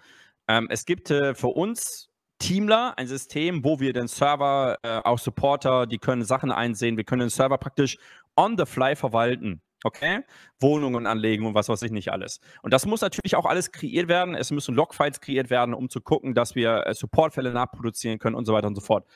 Ähm, 0.48 0.68
es 0.70 0.84
gibt 0.84 1.10
äh, 1.10 1.34
für 1.34 1.48
uns 1.48 2.10
Teamler, 2.38 2.94
ein 2.98 3.06
System, 3.06 3.64
wo 3.64 3.78
wir 3.78 3.92
den 3.92 4.08
Server, 4.08 4.78
äh, 4.82 5.00
auch 5.04 5.18
Supporter, 5.18 5.86
die 5.86 5.98
können 5.98 6.24
Sachen 6.24 6.50
einsehen. 6.50 6.96
Wir 6.96 7.04
können 7.04 7.20
den 7.20 7.30
Server 7.30 7.56
praktisch 7.56 7.98
on 8.36 8.56
the 8.58 8.66
fly 8.66 8.96
verwalten. 8.96 9.62
Okay? 9.84 10.20
Wohnungen 10.60 11.06
anlegen 11.06 11.46
und 11.46 11.54
was 11.54 11.68
weiß 11.68 11.82
ich 11.82 11.90
nicht 11.90 12.12
alles. 12.12 12.40
Und 12.62 12.72
das 12.72 12.86
muss 12.86 13.00
natürlich 13.00 13.36
auch 13.36 13.46
alles 13.46 13.72
kreiert 13.72 14.08
werden. 14.08 14.34
Es 14.34 14.50
müssen 14.50 14.74
Logfiles 14.74 15.20
kreiert 15.20 15.50
werden, 15.50 15.74
um 15.74 15.88
zu 15.88 16.00
gucken, 16.00 16.34
dass 16.34 16.54
wir 16.54 16.86
äh, 16.86 16.94
Supportfälle 16.94 17.52
nachproduzieren 17.52 18.18
können 18.18 18.36
und 18.36 18.44
so 18.44 18.52
weiter 18.52 18.68
und 18.68 18.74
so 18.74 18.80
fort. 18.80 19.06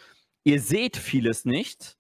Ihr 0.45 0.61
seht 0.61 0.97
vieles 0.97 1.45
nicht, 1.45 1.97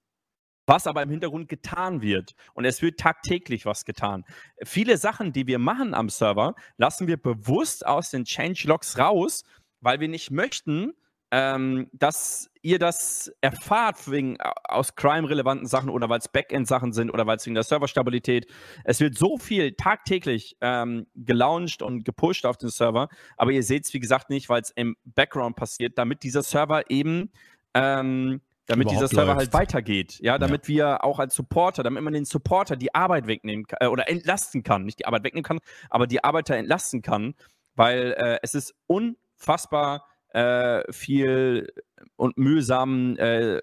was 0.66 0.86
aber 0.86 1.02
im 1.02 1.10
Hintergrund 1.10 1.48
getan 1.48 2.02
wird. 2.02 2.34
Und 2.54 2.64
es 2.64 2.82
wird 2.82 2.98
tagtäglich 2.98 3.66
was 3.66 3.84
getan. 3.84 4.24
Viele 4.64 4.98
Sachen, 4.98 5.32
die 5.32 5.46
wir 5.46 5.58
machen 5.58 5.94
am 5.94 6.08
Server, 6.08 6.54
lassen 6.76 7.06
wir 7.06 7.16
bewusst 7.16 7.86
aus 7.86 8.10
den 8.10 8.24
Changelogs 8.24 8.98
raus, 8.98 9.44
weil 9.80 10.00
wir 10.00 10.08
nicht 10.08 10.30
möchten, 10.30 10.92
ähm, 11.30 11.88
dass 11.92 12.50
ihr 12.62 12.78
das 12.78 13.32
erfahrt 13.40 14.10
wegen 14.10 14.36
äh, 14.36 14.50
aus 14.64 14.94
Crime-relevanten 14.94 15.66
Sachen 15.66 15.90
oder 15.90 16.08
weil 16.08 16.18
es 16.18 16.28
Backend-Sachen 16.28 16.92
sind 16.92 17.10
oder 17.10 17.26
weil 17.26 17.36
es 17.36 17.46
wegen 17.46 17.54
der 17.54 17.64
Serverstabilität. 17.64 18.46
Es 18.84 19.00
wird 19.00 19.16
so 19.18 19.36
viel 19.38 19.72
tagtäglich 19.72 20.56
ähm, 20.60 21.06
gelauncht 21.14 21.82
und 21.82 22.04
gepusht 22.04 22.46
auf 22.46 22.56
den 22.56 22.70
Server, 22.70 23.08
aber 23.36 23.50
ihr 23.50 23.62
seht 23.62 23.86
es, 23.86 23.94
wie 23.94 24.00
gesagt, 24.00 24.30
nicht, 24.30 24.48
weil 24.48 24.62
es 24.62 24.70
im 24.70 24.96
Background 25.04 25.56
passiert, 25.56 25.98
damit 25.98 26.22
dieser 26.22 26.42
Server 26.42 26.90
eben 26.90 27.30
ähm, 27.74 28.40
damit 28.66 28.90
dieser 28.90 29.08
Server 29.08 29.34
läuft. 29.34 29.38
halt 29.38 29.52
weitergeht, 29.52 30.18
ja, 30.20 30.38
damit 30.38 30.66
wir 30.66 31.04
auch 31.04 31.18
als 31.20 31.34
Supporter, 31.34 31.82
damit 31.82 32.02
man 32.02 32.12
den 32.12 32.24
Supporter 32.24 32.76
die 32.76 32.94
Arbeit 32.94 33.26
wegnehmen 33.26 33.66
kann, 33.66 33.78
äh, 33.80 33.86
oder 33.86 34.08
entlasten 34.08 34.62
kann, 34.62 34.84
nicht 34.84 34.98
die 34.98 35.06
Arbeit 35.06 35.24
wegnehmen 35.24 35.44
kann, 35.44 35.60
aber 35.88 36.06
die 36.06 36.24
Arbeiter 36.24 36.56
entlasten 36.56 37.02
kann, 37.02 37.34
weil 37.76 38.14
äh, 38.18 38.38
es 38.42 38.54
ist 38.54 38.74
unfassbar 38.86 40.04
äh, 40.36 40.92
viel 40.92 41.72
und 42.16 42.36
mühsam 42.36 43.16
äh, 43.16 43.58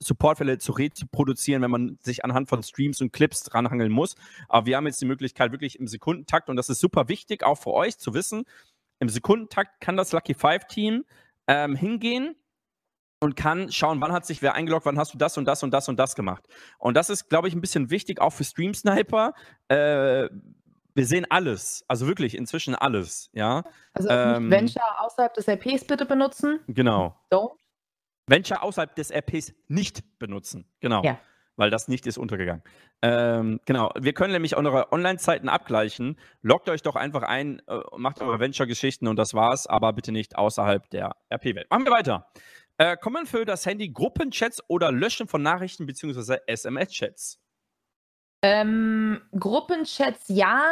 Supportfälle 0.00 0.58
zu 0.58 0.72
reproduzieren, 0.72 1.62
wenn 1.62 1.70
man 1.70 1.98
sich 2.02 2.24
anhand 2.24 2.48
von 2.48 2.64
Streams 2.64 3.00
und 3.00 3.12
Clips 3.12 3.44
dranhangeln 3.44 3.92
muss. 3.92 4.16
Aber 4.48 4.66
wir 4.66 4.76
haben 4.76 4.86
jetzt 4.86 5.00
die 5.00 5.06
Möglichkeit, 5.06 5.52
wirklich 5.52 5.78
im 5.78 5.86
Sekundentakt, 5.86 6.48
und 6.48 6.56
das 6.56 6.68
ist 6.68 6.80
super 6.80 7.08
wichtig, 7.08 7.44
auch 7.44 7.56
für 7.56 7.72
euch 7.72 7.96
zu 7.96 8.12
wissen, 8.12 8.44
im 8.98 9.08
Sekundentakt 9.08 9.80
kann 9.80 9.96
das 9.96 10.12
Lucky 10.12 10.34
Five 10.34 10.66
Team 10.66 11.04
ähm, 11.46 11.76
hingehen 11.76 12.34
und 13.20 13.36
kann 13.36 13.70
schauen, 13.70 14.00
wann 14.00 14.12
hat 14.12 14.26
sich 14.26 14.42
wer 14.42 14.54
eingeloggt, 14.54 14.86
wann 14.86 14.98
hast 14.98 15.14
du 15.14 15.18
das 15.18 15.38
und 15.38 15.44
das 15.44 15.62
und 15.62 15.70
das 15.70 15.88
und 15.88 15.96
das 15.96 16.16
gemacht. 16.16 16.48
Und 16.78 16.96
das 16.96 17.08
ist, 17.08 17.28
glaube 17.28 17.46
ich, 17.46 17.54
ein 17.54 17.60
bisschen 17.60 17.90
wichtig, 17.90 18.20
auch 18.20 18.30
für 18.30 18.44
Stream 18.44 18.74
Sniper. 18.74 19.34
Äh, 19.68 20.28
wir 20.94 21.06
sehen 21.06 21.26
alles, 21.30 21.84
also 21.88 22.06
wirklich 22.06 22.36
inzwischen 22.36 22.74
alles, 22.74 23.30
ja. 23.32 23.64
Also 23.92 24.08
Ähm, 24.08 24.48
nicht 24.48 24.58
Venture 24.58 25.00
außerhalb 25.00 25.34
des 25.34 25.48
RPs 25.48 25.84
bitte 25.84 26.06
benutzen. 26.06 26.60
Genau. 26.68 27.16
Don't. 27.30 27.52
Venture 28.26 28.62
außerhalb 28.62 28.94
des 28.94 29.10
RPs 29.10 29.52
nicht 29.68 30.18
benutzen. 30.18 30.70
Genau. 30.80 31.02
Ja. 31.02 31.18
Weil 31.56 31.70
das 31.70 31.88
nicht 31.88 32.06
ist 32.06 32.16
untergegangen. 32.16 32.62
Ähm, 33.02 33.60
genau. 33.66 33.90
Wir 33.98 34.14
können 34.14 34.32
nämlich 34.32 34.56
eure 34.56 34.92
Online-Zeiten 34.92 35.48
abgleichen. 35.48 36.18
Loggt 36.40 36.68
euch 36.70 36.82
doch 36.82 36.96
einfach 36.96 37.22
ein, 37.22 37.60
äh, 37.66 37.80
macht 37.96 38.22
eure 38.22 38.38
Venture-Geschichten 38.38 39.08
und 39.08 39.16
das 39.16 39.34
war's, 39.34 39.66
aber 39.66 39.92
bitte 39.92 40.12
nicht 40.12 40.36
außerhalb 40.36 40.88
der 40.90 41.16
RP-Welt. 41.30 41.66
Machen 41.70 41.84
wir 41.84 41.92
weiter. 41.92 42.30
Äh, 42.78 42.96
kommen 42.96 43.26
für 43.26 43.44
das 43.44 43.66
Handy 43.66 43.90
Gruppenchats 43.90 44.62
oder 44.68 44.90
Löschen 44.90 45.28
von 45.28 45.42
Nachrichten 45.42 45.84
bzw. 45.84 46.38
SMS-Chats. 46.46 47.38
Ähm, 48.42 49.20
Gruppenchats 49.38 50.24
ja, 50.28 50.62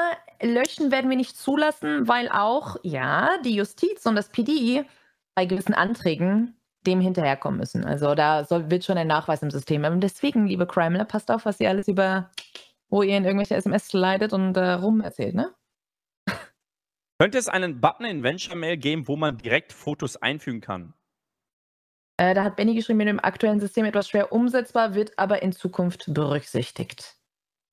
löschen 0.41 0.91
werden 0.91 1.11
wir 1.11 1.17
nicht 1.17 1.37
zulassen, 1.37 2.09
weil 2.09 2.29
auch, 2.31 2.77
ja, 2.83 3.39
die 3.45 3.55
Justiz 3.55 4.07
und 4.07 4.17
das 4.17 4.31
PD 4.31 4.85
bei 5.35 5.45
gewissen 5.45 5.75
Anträgen 5.75 6.59
dem 6.87 7.01
hinterherkommen 7.01 7.61
müssen. 7.61 7.85
Also 7.85 8.15
da 8.15 8.45
soll, 8.45 8.71
wird 8.71 8.85
schon 8.85 8.99
ein 8.99 9.07
Nachweis 9.07 9.43
im 9.43 9.51
System. 9.51 9.85
Und 9.85 10.01
deswegen, 10.01 10.47
liebe 10.47 10.67
Crimeler, 10.67 11.05
passt 11.05 11.31
auf, 11.31 11.45
was 11.45 11.61
ihr 11.61 11.69
alles 11.69 11.89
über, 11.89 12.31
wo 12.89 13.03
ihr 13.03 13.17
in 13.17 13.25
irgendwelche 13.25 13.57
SMS 13.57 13.93
leidet 13.93 14.33
und 14.33 14.57
äh, 14.57 14.73
rum 14.73 15.01
erzählt, 15.01 15.35
ne? 15.35 15.55
Könnte 17.21 17.37
es 17.37 17.49
einen 17.49 17.81
Button 17.81 18.07
in 18.07 18.23
Venture 18.23 18.57
Mail 18.57 18.77
geben, 18.77 19.09
wo 19.09 19.17
man 19.17 19.37
direkt 19.39 19.73
Fotos 19.73 20.17
einfügen 20.17 20.61
kann? 20.61 20.95
Äh, 22.17 22.35
da 22.35 22.45
hat 22.45 22.57
Benny 22.57 22.75
geschrieben, 22.75 22.99
mit 22.99 23.09
dem 23.09 23.21
aktuellen 23.23 23.61
System 23.61 23.85
etwas 23.85 24.09
schwer 24.09 24.33
umsetzbar, 24.33 24.95
wird 24.95 25.19
aber 25.19 25.43
in 25.43 25.53
Zukunft 25.53 26.13
berücksichtigt. 26.15 27.18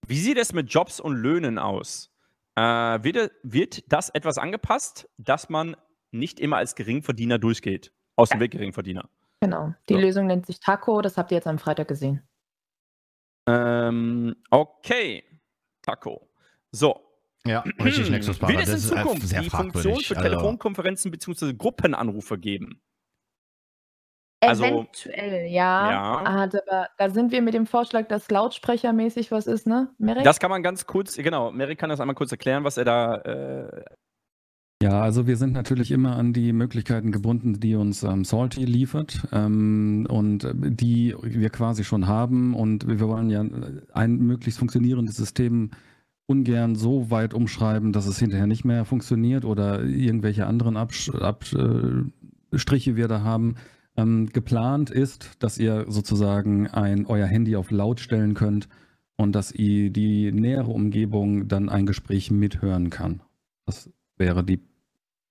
Wie 0.08 0.20
sieht 0.20 0.38
es 0.38 0.53
mit 0.53 0.70
Jobs 0.72 0.99
und 0.99 1.16
Löhnen 1.16 1.58
aus? 1.58 2.12
Äh, 2.56 2.62
wird, 2.62 3.32
wird 3.43 3.91
das 3.91 4.10
etwas 4.10 4.38
angepasst, 4.38 5.10
dass 5.18 5.49
man 5.49 5.76
nicht 6.12 6.39
immer 6.39 6.58
als 6.58 6.76
Geringverdiener 6.76 7.39
durchgeht? 7.39 7.91
Aus 8.16 8.30
dem 8.30 8.38
Ja. 8.38 8.41
Weg 8.41 8.51
Geringverdiener. 8.51 9.10
Genau. 9.41 9.74
Die 9.89 9.93
So. 9.95 9.99
Lösung 9.99 10.28
nennt 10.28 10.45
sich 10.45 10.60
Taco, 10.60 11.01
das 11.01 11.18
habt 11.18 11.32
ihr 11.32 11.36
jetzt 11.36 11.47
am 11.47 11.60
Freitag 11.60 11.88
gesehen. 11.88 12.22
Ähm, 13.47 14.36
okay. 14.49 15.24
Taco. 15.82 16.30
So. 16.72 17.01
Ja, 17.45 17.60
richtig, 17.84 18.10
Nexus 18.10 18.39
Partner. 18.39 18.58
Wird 18.58 18.68
es 18.70 18.89
in 18.89 18.97
Zukunft 18.97 19.32
die 19.32 19.49
Funktion 19.49 19.99
für 19.99 20.18
Also, 20.18 20.30
Telefonkonferenzen 20.30 21.12
bzw. 21.12 21.53
Gruppenanrufe 21.53 22.39
geben? 22.39 22.82
Also- 24.42 24.64
Eventuell, 24.66 25.48
ja. 25.52 25.92
Ja. 26.24 26.34
Hat 26.34 26.56
aber, 26.68 26.88
da 26.98 27.10
sind 27.10 27.32
wir 27.32 27.42
mit 27.42 27.54
dem 27.54 27.66
Vorschlag, 27.66 28.08
dass 28.08 28.30
Lautsprechermäßig 28.30 29.32
was 29.32 29.48
ist, 29.48 29.66
ne? 29.66 29.90
Merek? 29.98 30.24
Das 30.24 30.40
kann 30.40 30.50
man 30.52 30.62
ganz 30.64 30.86
kurz, 30.86 31.16
genau, 31.16 31.52
Mary 31.52 31.76
kann 31.76 31.90
das 31.90 32.00
einmal 32.00 32.16
kurz 32.16 32.32
erklären, 32.32 32.64
was 32.64 32.78
er 32.78 32.86
da. 32.86 33.16
Äh, 33.18 33.84
Ja, 34.84 35.02
also 35.02 35.26
wir 35.26 35.38
sind 35.38 35.54
natürlich 35.54 35.90
immer 35.90 36.16
an 36.18 36.34
die 36.34 36.52
Möglichkeiten 36.52 37.12
gebunden, 37.12 37.60
die 37.60 37.76
uns 37.76 38.04
ähm, 38.04 38.26
Salty 38.26 38.66
liefert 38.66 39.26
ähm, 39.32 40.06
und 40.10 40.44
äh, 40.44 40.54
die 40.54 41.16
wir 41.24 41.50
quasi 41.50 41.84
schon 41.86 42.08
haben. 42.08 42.54
Und 42.54 42.86
wir 42.88 43.00
wollen 43.08 43.30
ja 43.30 43.44
ein 43.94 44.18
möglichst 44.18 44.60
funktionierendes 44.60 45.16
System 45.16 45.72
ungern 46.28 46.76
so 46.76 47.10
weit 47.10 47.34
umschreiben, 47.34 47.94
dass 47.94 48.06
es 48.06 48.20
hinterher 48.20 48.48
nicht 48.48 48.66
mehr 48.66 48.84
funktioniert 48.84 49.46
oder 49.46 49.82
irgendwelche 49.84 50.46
anderen 50.46 50.76
Absch 50.76 51.10
Abstriche 51.10 52.96
wir 52.96 53.08
da 53.08 53.22
haben. 53.22 53.56
Ähm, 53.98 54.28
geplant 54.28 54.89
ist, 54.89 55.41
dass 55.41 55.58
ihr 55.58 55.86
sozusagen 55.88 56.68
ein, 56.68 57.06
euer 57.06 57.28
Handy 57.28 57.56
auf 57.56 57.72
laut 57.72 58.00
stellen 58.00 58.34
könnt 58.34 58.68
und 59.16 59.34
dass 59.34 59.52
ihr 59.52 59.89
die 59.89 60.32
nähere 60.32 60.72
Umgebung 60.72 61.48
dann 61.48 61.70
ein 61.70 61.86
Gespräch 61.86 62.30
mithören 62.32 62.89
kann. 62.89 63.22
Das 63.66 63.89
wäre 64.18 64.43
die 64.43 64.62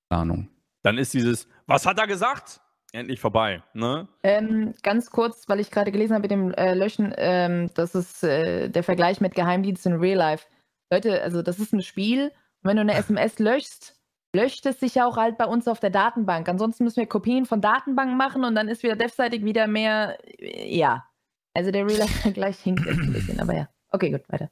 Planung. 0.09 0.49
dann 0.83 0.99
ist 0.99 1.15
dieses, 1.15 1.49
was 1.67 1.87
hat 1.87 1.99
er 1.99 2.07
gesagt? 2.07 2.61
Endlich 2.93 3.19
vorbei, 3.19 3.63
ne? 3.73 4.07
Ähm, 4.23 4.75
ganz 4.83 5.11
kurz, 5.11 5.49
weil 5.49 5.59
ich 5.59 5.71
gerade 5.71 5.91
gelesen 5.91 6.15
habe 6.15 6.23
mit 6.23 6.31
dem 6.31 6.53
äh, 6.53 6.75
Löschen, 6.75 7.13
ähm, 7.17 7.71
das 7.75 7.95
ist 7.95 8.23
äh, 8.23 8.69
der 8.69 8.85
Vergleich 8.85 9.21
mit 9.21 9.35
Geheimdienst 9.35 9.85
in 9.87 9.95
Real 9.95 10.19
Life. 10.19 10.47
Leute, 10.93 11.23
also 11.23 11.43
das 11.43 11.59
ist 11.59 11.73
ein 11.73 11.83
Spiel. 11.83 12.27
Und 12.63 12.69
wenn 12.69 12.77
du 12.77 12.83
eine 12.83 12.95
SMS 12.97 13.39
löschst, 13.39 13.97
löscht 14.35 14.67
es 14.67 14.81
sich 14.81 14.97
ja 14.97 15.07
auch 15.07 15.17
halt 15.17 15.39
bei 15.39 15.47
uns 15.47 15.69
auf 15.69 15.81
der 15.81 15.91
Datenbank. 15.91 16.49
Ansonsten 16.49 16.85
müssen 16.85 16.97
wir 16.99 17.07
Kopien 17.07 17.47
von 17.47 17.61
Datenbanken 17.61 18.17
machen 18.17 18.45
und 18.45 18.55
dann 18.55 18.69
ist 18.69 18.83
wieder 18.83 18.97
devseitig 18.97 19.45
wieder 19.45 19.67
mehr, 19.67 20.19
äh, 20.39 20.77
ja. 20.77 21.09
Also 21.55 21.71
der 21.71 21.87
Real 21.87 21.99
Life-Vergleich 21.99 22.59
hinkt 22.63 22.85
jetzt 22.85 22.99
ein 22.99 23.13
bisschen, 23.13 23.41
aber 23.41 23.55
ja. 23.55 23.69
Okay, 23.91 24.11
gut, 24.11 24.23
weiter. 24.29 24.51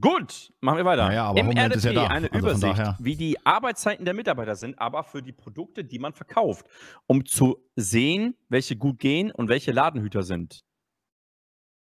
Gut, 0.00 0.52
machen 0.60 0.78
wir 0.78 0.84
weiter. 0.84 1.08
Naja, 1.08 1.26
aber 1.26 1.38
Im 1.38 1.48
Homeland 1.48 1.74
ist 1.74 1.84
RDP 1.84 2.00
ja 2.00 2.08
da. 2.08 2.14
eine 2.14 2.32
Also 2.32 2.38
Übersicht, 2.38 2.94
wie 2.98 3.16
die 3.16 3.44
Arbeitszeiten 3.44 4.04
der 4.04 4.14
Mitarbeiter 4.14 4.54
sind, 4.54 4.78
aber 4.78 5.04
für 5.04 5.22
die 5.22 5.32
Produkte, 5.32 5.84
die 5.84 5.98
man 5.98 6.14
verkauft, 6.14 6.66
um 7.06 7.26
zu 7.26 7.58
sehen, 7.76 8.36
welche 8.48 8.76
gut 8.76 8.98
gehen 8.98 9.30
und 9.30 9.48
welche 9.48 9.72
Ladenhüter 9.72 10.22
sind. 10.22 10.64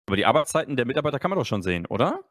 Aber 0.07 0.17
die 0.17 0.25
Arbeitszeiten 0.25 0.75
der 0.75 0.85
Mitarbeiter 0.85 1.17
kann 1.17 1.31
man 1.31 1.39
doch 1.39 1.47
schon 1.47 1.63
sehen, 1.63 1.87
oder? 1.87 2.23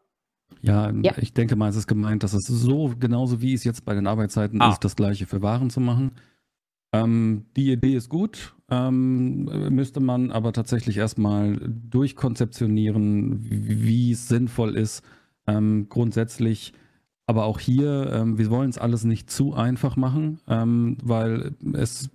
Ja, 0.62 0.90
Ja. 0.90 1.12
ich 1.18 1.32
denke 1.34 1.56
mal, 1.56 1.68
es 1.68 1.76
ist 1.76 1.86
gemeint, 1.86 2.22
dass 2.22 2.32
es 2.34 2.46
so, 2.46 2.92
genauso 2.98 3.40
wie 3.42 3.52
es 3.54 3.64
jetzt 3.64 3.84
bei 3.84 3.94
den 3.94 4.06
Arbeitszeiten 4.06 4.60
Ah. 4.60 4.70
ist, 4.70 4.84
das 4.84 4.96
gleiche 4.96 5.26
für 5.26 5.42
Waren 5.42 5.70
zu 5.70 5.80
machen. 5.80 6.12
Ähm, 6.92 7.46
die 7.56 7.72
Idee 7.72 7.94
ist 7.96 8.08
gut, 8.08 8.54
ähm, 8.70 9.44
müsste 9.74 9.98
man 10.00 10.30
aber 10.30 10.52
tatsächlich 10.52 10.96
erstmal 10.96 11.58
durchkonzeptionieren, 11.90 13.44
wie 13.44 13.84
wie 13.84 14.12
es 14.12 14.28
sinnvoll 14.28 14.76
ist. 14.76 15.02
Ähm, 15.46 15.88
grundsätzlich, 15.88 16.72
aber 17.26 17.44
auch 17.44 17.58
hier, 17.60 18.10
ähm, 18.12 18.38
wir 18.38 18.48
wollen 18.50 18.70
es 18.70 18.78
alles 18.78 19.04
nicht 19.04 19.30
zu 19.30 19.54
einfach 19.54 19.96
machen, 19.96 20.38
ähm, 20.48 20.96
weil 21.02 21.52
es, 21.74 22.10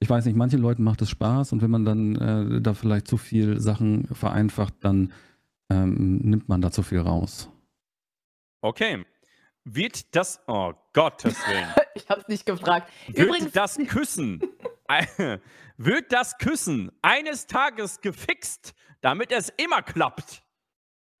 ich 0.00 0.08
weiß 0.10 0.24
nicht, 0.24 0.36
manchen 0.36 0.60
Leuten 0.60 0.82
macht 0.82 1.02
es 1.02 1.10
Spaß 1.10 1.52
und 1.52 1.62
wenn 1.62 1.70
man 1.70 1.84
dann 1.84 2.16
äh, 2.16 2.60
da 2.60 2.74
vielleicht 2.74 3.06
zu 3.08 3.16
viel 3.16 3.60
Sachen 3.60 4.06
vereinfacht, 4.06 4.74
dann 4.80 5.12
ähm, 5.70 6.18
nimmt 6.18 6.48
man 6.48 6.60
da 6.60 6.70
zu 6.70 6.82
viel 6.82 6.98
raus. 7.00 7.48
Okay. 8.62 9.04
Wird 9.64 10.14
das, 10.14 10.40
oh 10.46 10.72
Gottes 10.92 11.36
Willen, 11.46 11.68
Ich 11.94 12.08
hab's 12.08 12.26
nicht 12.26 12.46
gefragt. 12.46 12.90
wird 13.06 13.18
Übrigens, 13.18 13.52
das 13.52 13.76
Küssen, 13.76 14.40
wird 15.76 16.12
das 16.12 16.38
Küssen 16.38 16.90
eines 17.02 17.46
Tages 17.46 18.00
gefixt, 18.00 18.74
damit 19.00 19.30
es 19.30 19.50
immer 19.50 19.82
klappt? 19.82 20.42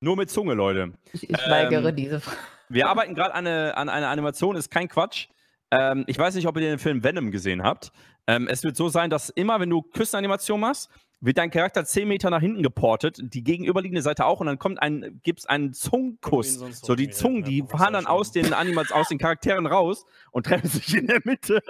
Nur 0.00 0.16
mit 0.16 0.30
Zunge, 0.30 0.54
Leute. 0.54 0.94
ich, 1.12 1.28
ich 1.30 1.36
weigere 1.48 1.90
ähm, 1.90 1.96
diese 1.96 2.20
Frage. 2.20 2.38
Wir 2.68 2.88
arbeiten 2.88 3.14
gerade 3.14 3.34
an, 3.34 3.46
an 3.46 3.88
einer 3.88 4.08
Animation, 4.08 4.56
ist 4.56 4.70
kein 4.70 4.88
Quatsch. 4.88 5.28
Ähm, 5.70 6.04
ich 6.06 6.18
weiß 6.18 6.34
nicht, 6.34 6.46
ob 6.46 6.56
ihr 6.56 6.62
den 6.62 6.78
Film 6.78 7.04
Venom 7.04 7.30
gesehen 7.30 7.62
habt. 7.62 7.92
Ähm, 8.26 8.48
es 8.48 8.64
wird 8.64 8.76
so 8.76 8.88
sein, 8.88 9.10
dass 9.10 9.30
immer, 9.30 9.60
wenn 9.60 9.70
du 9.70 9.82
Küssenanimation 9.82 10.58
machst, 10.60 10.90
wird 11.22 11.38
dein 11.38 11.50
Charakter 11.50 11.84
10 11.84 12.06
Meter 12.08 12.28
nach 12.30 12.40
hinten 12.40 12.62
geportet, 12.62 13.18
die 13.22 13.42
gegenüberliegende 13.44 14.02
Seite 14.02 14.26
auch, 14.26 14.40
und 14.40 14.46
dann 14.48 14.58
kommt 14.58 14.82
ein, 14.82 15.20
gibt's 15.22 15.46
einen 15.46 15.72
Zungenkuss. 15.72 16.54
So 16.82 16.94
die 16.94 17.10
Zungen, 17.10 17.44
die 17.44 17.62
fahren 17.62 17.92
dann 17.94 18.06
aus 18.06 18.32
den 18.32 18.52
Animats, 18.52 18.92
aus 18.92 19.08
den 19.08 19.18
Charakteren 19.18 19.66
raus 19.66 20.04
und 20.32 20.46
treffen 20.46 20.68
sich 20.68 20.96
in 20.96 21.06
der 21.06 21.20
Mitte. 21.24 21.62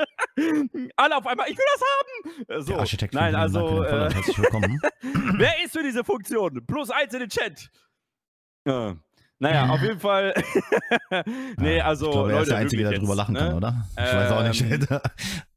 Alle 0.96 1.16
auf 1.16 1.26
einmal, 1.26 1.48
ich 1.50 1.56
will 1.56 1.64
das 1.74 1.82
haben! 1.82 2.44
Äh, 2.48 2.62
So. 2.62 2.72
Der 2.72 2.78
Architekt 2.80 3.14
Nein, 3.14 3.34
also, 3.34 3.82
äh. 3.84 4.08
Wer 5.36 5.62
ist 5.64 5.72
für 5.72 5.82
diese 5.82 6.02
Funktion? 6.02 6.64
Plus 6.66 6.90
eins 6.90 7.12
in 7.12 7.20
den 7.20 7.28
Chat. 7.28 7.70
Ja. 8.66 8.96
Naja, 9.42 9.68
auf 9.70 9.82
jeden 9.82 9.98
Fall. 9.98 10.32
nee, 11.58 11.80
also. 11.80 12.06
ich 12.06 12.12
glaube, 12.12 12.32
er 12.32 12.42
ist 12.42 12.50
der 12.50 12.58
Einzige, 12.58 12.82
der 12.84 12.92
jetzt, 12.92 13.14
lachen 13.14 13.34
ne? 13.34 13.40
kann, 13.40 13.54
oder? 13.54 13.86
Ich 13.90 14.14
weiß 14.14 14.30
auch 14.30 14.42
nicht. 14.44 14.62
Ähm, 14.62 15.00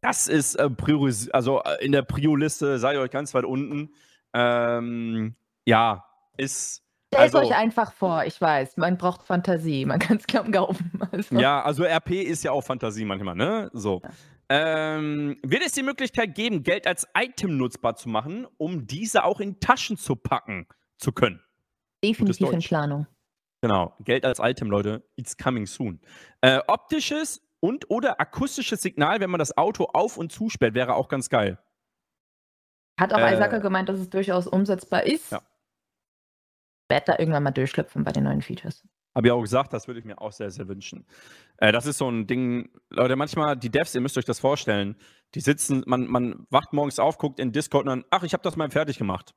Das 0.01 0.27
ist 0.27 0.55
äh, 0.55 0.69
prioris 0.71 1.29
also 1.29 1.61
äh, 1.61 1.85
in 1.85 1.91
der 1.91 2.01
Prio-Liste 2.01 2.79
seid 2.79 2.95
ihr 2.95 3.01
euch 3.01 3.11
ganz 3.11 3.33
weit 3.35 3.45
unten. 3.45 3.93
Ähm, 4.33 5.35
ja, 5.65 6.03
ist. 6.35 6.83
Stellt 7.13 7.35
also- 7.35 7.37
euch 7.37 7.55
einfach 7.55 7.93
vor, 7.93 8.25
ich 8.25 8.41
weiß, 8.41 8.77
man 8.77 8.97
braucht 8.97 9.21
Fantasie, 9.23 9.85
man 9.85 9.99
kann 9.99 10.17
es 10.17 10.25
kaum 10.25 10.51
glauben. 10.51 10.99
Also, 11.11 11.35
Ja, 11.37 11.61
also 11.61 11.83
RP 11.83 12.23
ist 12.23 12.43
ja 12.43 12.51
auch 12.51 12.61
Fantasie 12.61 13.05
manchmal, 13.05 13.35
ne? 13.35 13.69
So. 13.71 14.01
Ähm, 14.49 15.37
wird 15.43 15.63
es 15.63 15.73
die 15.73 15.83
Möglichkeit 15.83 16.33
geben, 16.35 16.63
Geld 16.63 16.87
als 16.87 17.07
Item 17.15 17.57
nutzbar 17.57 17.95
zu 17.95 18.09
machen, 18.09 18.47
um 18.57 18.87
diese 18.87 19.23
auch 19.23 19.39
in 19.39 19.59
Taschen 19.59 19.97
zu 19.97 20.15
packen 20.15 20.67
zu 20.97 21.11
können? 21.11 21.39
definitiv 22.03 22.51
in. 22.51 22.59
Planung. 22.59 23.07
Genau, 23.61 23.95
Geld 24.01 24.25
als 24.25 24.39
Item, 24.39 24.69
Leute. 24.69 25.03
It's 25.15 25.37
coming 25.37 25.65
soon. 25.65 25.99
Äh, 26.41 26.59
optisches 26.67 27.41
und 27.59 27.89
oder 27.89 28.19
akustisches 28.19 28.81
Signal, 28.81 29.19
wenn 29.19 29.29
man 29.29 29.39
das 29.39 29.57
Auto 29.57 29.85
auf- 29.93 30.17
und 30.17 30.31
zusperrt, 30.31 30.75
wäre 30.75 30.95
auch 30.95 31.07
ganz 31.07 31.29
geil. 31.29 31.57
Hat 32.99 33.13
auch 33.13 33.19
Äh, 33.19 33.33
Isaac 33.33 33.61
gemeint, 33.61 33.89
dass 33.89 33.99
es 33.99 34.09
durchaus 34.09 34.47
umsetzbar 34.47 35.03
ist. 35.03 35.31
Ja. 35.31 35.41
Werd 36.89 37.07
da 37.07 37.17
irgendwann 37.17 37.43
mal 37.43 37.51
durchschlüpfen 37.51 38.03
bei 38.03 38.11
den 38.11 38.23
neuen 38.23 38.41
Features. 38.41 38.87
Habe 39.15 39.27
ich 39.27 39.31
auch 39.31 39.41
gesagt, 39.41 39.71
das 39.73 39.87
würde 39.87 39.99
ich 39.99 40.05
mir 40.05 40.19
auch 40.19 40.33
sehr, 40.33 40.51
sehr 40.51 40.67
wünschen. 40.67 41.07
Äh, 41.57 41.71
das 41.71 41.85
ist 41.85 41.97
so 41.97 42.09
ein 42.09 42.27
Ding, 42.27 42.69
Leute, 42.89 43.15
manchmal, 43.15 43.55
die 43.55 43.69
Devs, 43.71 43.95
ihr 43.95 44.01
müsst 44.01 44.17
euch 44.17 44.25
das 44.25 44.39
vorstellen, 44.39 44.95
die 45.33 45.39
sitzen, 45.39 45.83
man, 45.87 46.05
man 46.07 46.45
wacht 46.49 46.73
morgens 46.73 46.99
auf, 46.99 47.17
guckt 47.17 47.39
in 47.39 47.51
Discord 47.53 47.85
und 47.85 47.89
dann, 47.89 48.05
ach, 48.11 48.23
ich 48.23 48.33
habe 48.33 48.43
das 48.43 48.57
mal 48.57 48.69
fertig 48.69 48.97
gemacht. 48.97 49.33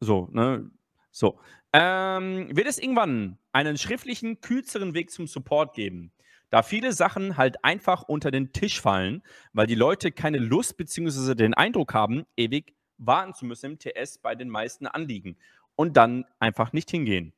So, 0.00 0.28
ne? 0.32 0.70
So. 1.12 1.38
Ähm, 1.72 2.48
wird 2.54 2.66
es 2.66 2.78
irgendwann 2.78 3.38
einen 3.52 3.78
schriftlichen, 3.78 4.40
kürzeren 4.40 4.94
Weg 4.94 5.10
zum 5.10 5.26
Support 5.26 5.74
geben? 5.74 6.12
Da 6.50 6.62
viele 6.62 6.92
Sachen 6.92 7.38
halt 7.38 7.64
einfach 7.64 8.02
unter 8.02 8.30
den 8.30 8.52
Tisch 8.52 8.80
fallen, 8.80 9.22
weil 9.52 9.66
die 9.66 9.74
Leute 9.74 10.12
keine 10.12 10.38
Lust 10.38 10.76
bzw. 10.76 11.34
den 11.34 11.54
Eindruck 11.54 11.94
haben, 11.94 12.26
ewig 12.36 12.74
warten 12.98 13.32
zu 13.34 13.46
müssen 13.46 13.72
im 13.72 13.78
TS 13.78 14.18
bei 14.18 14.34
den 14.34 14.50
meisten 14.50 14.86
Anliegen 14.86 15.36
und 15.76 15.96
dann 15.96 16.26
einfach 16.40 16.72
nicht 16.72 16.90
hingehen. 16.90 17.32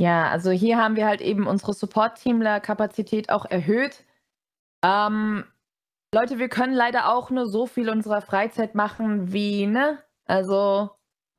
Ja, 0.00 0.30
also 0.30 0.50
hier 0.50 0.78
haben 0.78 0.96
wir 0.96 1.06
halt 1.06 1.20
eben 1.20 1.46
unsere 1.46 1.74
Support-Teamler-Kapazität 1.74 3.30
auch 3.30 3.44
erhöht. 3.44 4.04
Ähm, 4.82 5.44
Leute, 6.12 6.38
wir 6.38 6.48
können 6.48 6.74
leider 6.74 7.12
auch 7.12 7.30
nur 7.30 7.46
so 7.46 7.66
viel 7.66 7.88
unserer 7.88 8.22
Freizeit 8.22 8.74
machen 8.74 9.32
wie, 9.32 9.66
ne? 9.66 10.02
Also 10.24 10.90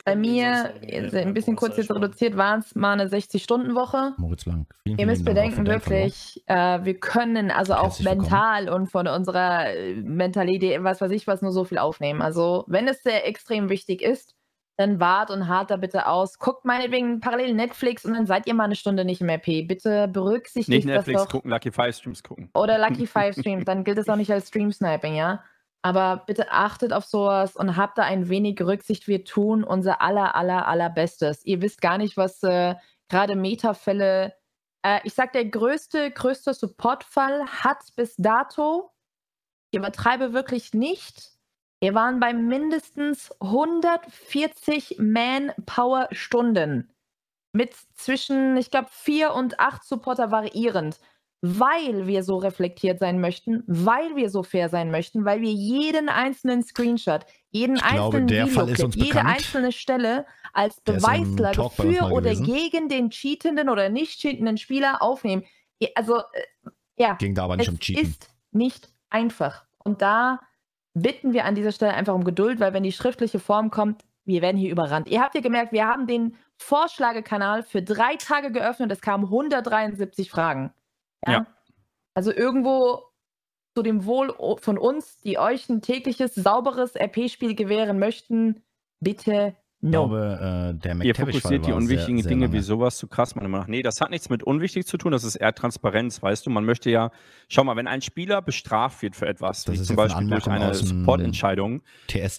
bei 0.03 0.15
mir, 0.15 0.73
äh, 0.81 1.21
ein 1.21 1.33
bisschen 1.33 1.55
kurz 1.55 1.77
jetzt 1.77 1.91
reduziert, 1.91 2.37
waren 2.37 2.59
es 2.59 2.75
mal 2.75 2.93
eine 2.93 3.07
60-Stunden-Woche. 3.07 4.13
Moritz 4.17 4.45
Lang. 4.45 4.65
Vielen, 4.83 4.97
Ihr 4.97 5.05
müsst 5.05 5.25
bedenken, 5.25 5.65
wirklich, 5.67 6.43
äh, 6.47 6.83
wir 6.83 6.99
können 6.99 7.51
also 7.51 7.73
auch 7.75 7.83
Herzlich 7.83 8.07
willkommen. 8.07 8.21
mental 8.29 8.69
und 8.69 8.87
von 8.87 9.07
unserer 9.07 9.73
äh, 9.73 9.95
Mentalität, 9.95 10.83
was 10.83 11.01
weiß 11.01 11.11
ich 11.11 11.27
was, 11.27 11.41
nur 11.41 11.51
so 11.51 11.63
viel 11.63 11.77
aufnehmen. 11.77 12.21
Also, 12.21 12.65
wenn 12.67 12.87
es 12.87 13.03
sehr 13.03 13.27
extrem 13.27 13.69
wichtig 13.69 14.01
ist, 14.01 14.35
dann 14.77 14.99
wart 14.99 15.29
und 15.29 15.47
hart 15.47 15.69
da 15.69 15.77
bitte 15.77 16.07
aus. 16.07 16.39
Guckt 16.39 16.65
meinetwegen 16.65 17.19
parallel 17.19 17.53
Netflix 17.53 18.03
und 18.03 18.13
dann 18.13 18.25
seid 18.25 18.47
ihr 18.47 18.53
mal 18.53 18.63
eine 18.63 18.75
Stunde 18.75 19.05
nicht 19.05 19.21
im 19.21 19.29
RP. 19.29 19.67
Bitte 19.67 20.07
berücksichtigt 20.07 20.69
Nicht 20.69 20.87
das 20.87 21.05
Netflix 21.05 21.23
doch. 21.23 21.29
gucken, 21.29 21.51
Lucky 21.51 21.71
Five 21.71 21.95
Streams 21.95 22.23
gucken. 22.23 22.49
Oder 22.55 22.79
Lucky 22.79 23.05
Five 23.07 23.35
Streams, 23.37 23.65
dann 23.65 23.83
gilt 23.83 23.97
es 23.99 24.09
auch 24.09 24.15
nicht 24.15 24.31
als 24.31 24.47
Stream 24.47 24.71
Sniping, 24.71 25.13
ja. 25.15 25.43
Aber 25.83 26.23
bitte 26.27 26.51
achtet 26.51 26.93
auf 26.93 27.05
sowas 27.05 27.55
und 27.55 27.75
habt 27.75 27.97
da 27.97 28.03
ein 28.03 28.29
wenig 28.29 28.61
Rücksicht. 28.61 29.07
Wir 29.07 29.25
tun 29.25 29.63
unser 29.63 30.01
aller, 30.01 30.35
aller, 30.35 30.67
allerbestes. 30.67 31.43
Ihr 31.43 31.61
wisst 31.61 31.81
gar 31.81 31.97
nicht, 31.97 32.17
was 32.17 32.43
äh, 32.43 32.75
gerade 33.09 33.35
Metafälle. 33.35 34.35
Äh, 34.83 34.99
ich 35.03 35.15
sag, 35.15 35.33
der 35.33 35.45
größte, 35.45 36.11
größte 36.11 36.53
Supportfall 36.53 37.45
hat 37.47 37.79
bis 37.95 38.15
dato, 38.17 38.91
ich 39.71 39.79
übertreibe 39.79 40.33
wirklich 40.33 40.73
nicht, 40.73 41.31
wir 41.81 41.95
waren 41.95 42.19
bei 42.19 42.31
mindestens 42.33 43.31
140 43.41 44.97
Man-Power-Stunden. 44.99 46.93
Mit 47.53 47.75
zwischen, 47.95 48.55
ich 48.55 48.69
glaube, 48.69 48.89
vier 48.91 49.33
und 49.33 49.59
acht 49.59 49.83
Supporter 49.83 50.29
variierend 50.29 50.99
weil 51.41 52.05
wir 52.05 52.23
so 52.23 52.37
reflektiert 52.37 52.99
sein 52.99 53.19
möchten, 53.19 53.63
weil 53.65 54.15
wir 54.15 54.29
so 54.29 54.43
fair 54.43 54.69
sein 54.69 54.91
möchten, 54.91 55.25
weil 55.25 55.41
wir 55.41 55.51
jeden 55.51 56.07
einzelnen 56.07 56.61
Screenshot, 56.61 57.25
jeden 57.49 57.77
Ich 57.77 57.81
glaube, 57.81 58.17
einzelnen 58.17 58.47
Fall 58.47 58.67
Videoclip, 58.67 58.95
jede 58.95 59.15
bekannt. 59.15 59.35
einzelne 59.35 59.71
Stelle 59.71 60.25
als 60.53 60.79
Beweislage 60.81 61.69
für 61.69 62.11
oder 62.11 62.31
gewesen. 62.31 62.45
gegen 62.45 62.89
den 62.89 63.09
cheatenden 63.09 63.69
oder 63.69 63.89
nicht 63.89 64.19
cheatenden 64.19 64.57
Spieler 64.57 65.01
aufnehmen. 65.01 65.43
Also, 65.95 66.17
äh, 66.19 66.69
ja, 66.97 67.15
Ging 67.15 67.33
da 67.33 67.45
aber 67.45 67.57
nicht 67.57 67.67
es 67.67 67.73
um 67.73 67.79
Cheaten. 67.79 68.03
ist 68.03 68.29
nicht 68.51 68.89
einfach. 69.09 69.65
Und 69.79 70.03
da 70.03 70.39
bitten 70.93 71.33
wir 71.33 71.45
an 71.45 71.55
dieser 71.55 71.71
Stelle 71.71 71.93
einfach 71.93 72.13
um 72.13 72.23
Geduld, 72.23 72.59
weil 72.59 72.73
wenn 72.73 72.83
die 72.83 72.91
schriftliche 72.91 73.39
Form 73.39 73.71
kommt, 73.71 74.03
wir 74.25 74.43
werden 74.43 74.57
hier 74.57 74.71
überrannt. 74.71 75.07
Ihr 75.07 75.21
habt 75.21 75.33
ja 75.33 75.41
gemerkt, 75.41 75.71
wir 75.71 75.87
haben 75.87 76.05
den 76.05 76.35
Vorschlagekanal 76.57 77.63
für 77.63 77.81
drei 77.81 78.15
Tage 78.17 78.51
geöffnet. 78.51 78.91
Es 78.91 79.01
kamen 79.01 79.23
173 79.23 80.29
Fragen. 80.29 80.71
Ja. 81.27 81.47
Also 82.13 82.33
irgendwo 82.33 83.03
zu 83.75 83.83
dem 83.83 84.05
Wohl 84.05 84.33
von 84.59 84.77
uns, 84.77 85.17
die 85.19 85.37
euch 85.37 85.69
ein 85.69 85.81
tägliches, 85.81 86.35
sauberes 86.35 86.95
RP-Spiel 86.95 87.55
gewähren 87.55 87.99
möchten, 87.99 88.63
bitte 88.99 89.55
Ich 89.81 89.89
no. 89.89 90.07
glaube, 90.09 90.73
äh, 90.75 90.79
der 90.79 91.01
Ihr 91.01 91.15
fokussiert 91.15 91.65
die 91.65 91.71
unwichtigen 91.71 92.17
sehr, 92.17 92.23
sehr 92.23 92.29
Dinge 92.29 92.45
lange. 92.47 92.57
wie 92.57 92.61
sowas 92.61 92.97
zu 92.97 93.07
krass, 93.07 93.33
meiner 93.33 93.47
Meinung 93.47 93.63
nach. 93.63 93.69
Nee, 93.69 93.81
das 93.81 94.01
hat 94.01 94.09
nichts 94.09 94.29
mit 94.29 94.43
unwichtig 94.43 94.85
zu 94.85 94.97
tun, 94.97 95.13
das 95.13 95.23
ist 95.23 95.37
eher 95.37 95.55
Transparenz, 95.55 96.21
weißt 96.21 96.45
du. 96.45 96.49
Man 96.49 96.65
möchte 96.65 96.89
ja, 96.91 97.11
schau 97.47 97.63
mal, 97.63 97.77
wenn 97.77 97.87
ein 97.87 98.01
Spieler 98.01 98.41
bestraft 98.41 99.01
wird 99.03 99.15
für 99.15 99.27
etwas, 99.27 99.63
Das 99.63 99.73
wie 99.73 99.79
ist 99.79 99.87
zum 99.87 99.97
jetzt 99.97 100.13
eine 100.13 100.29
Beispiel 100.29 100.29
durch 100.29 100.47
eine 100.49 100.73
Support-Entscheidung, 100.73 101.81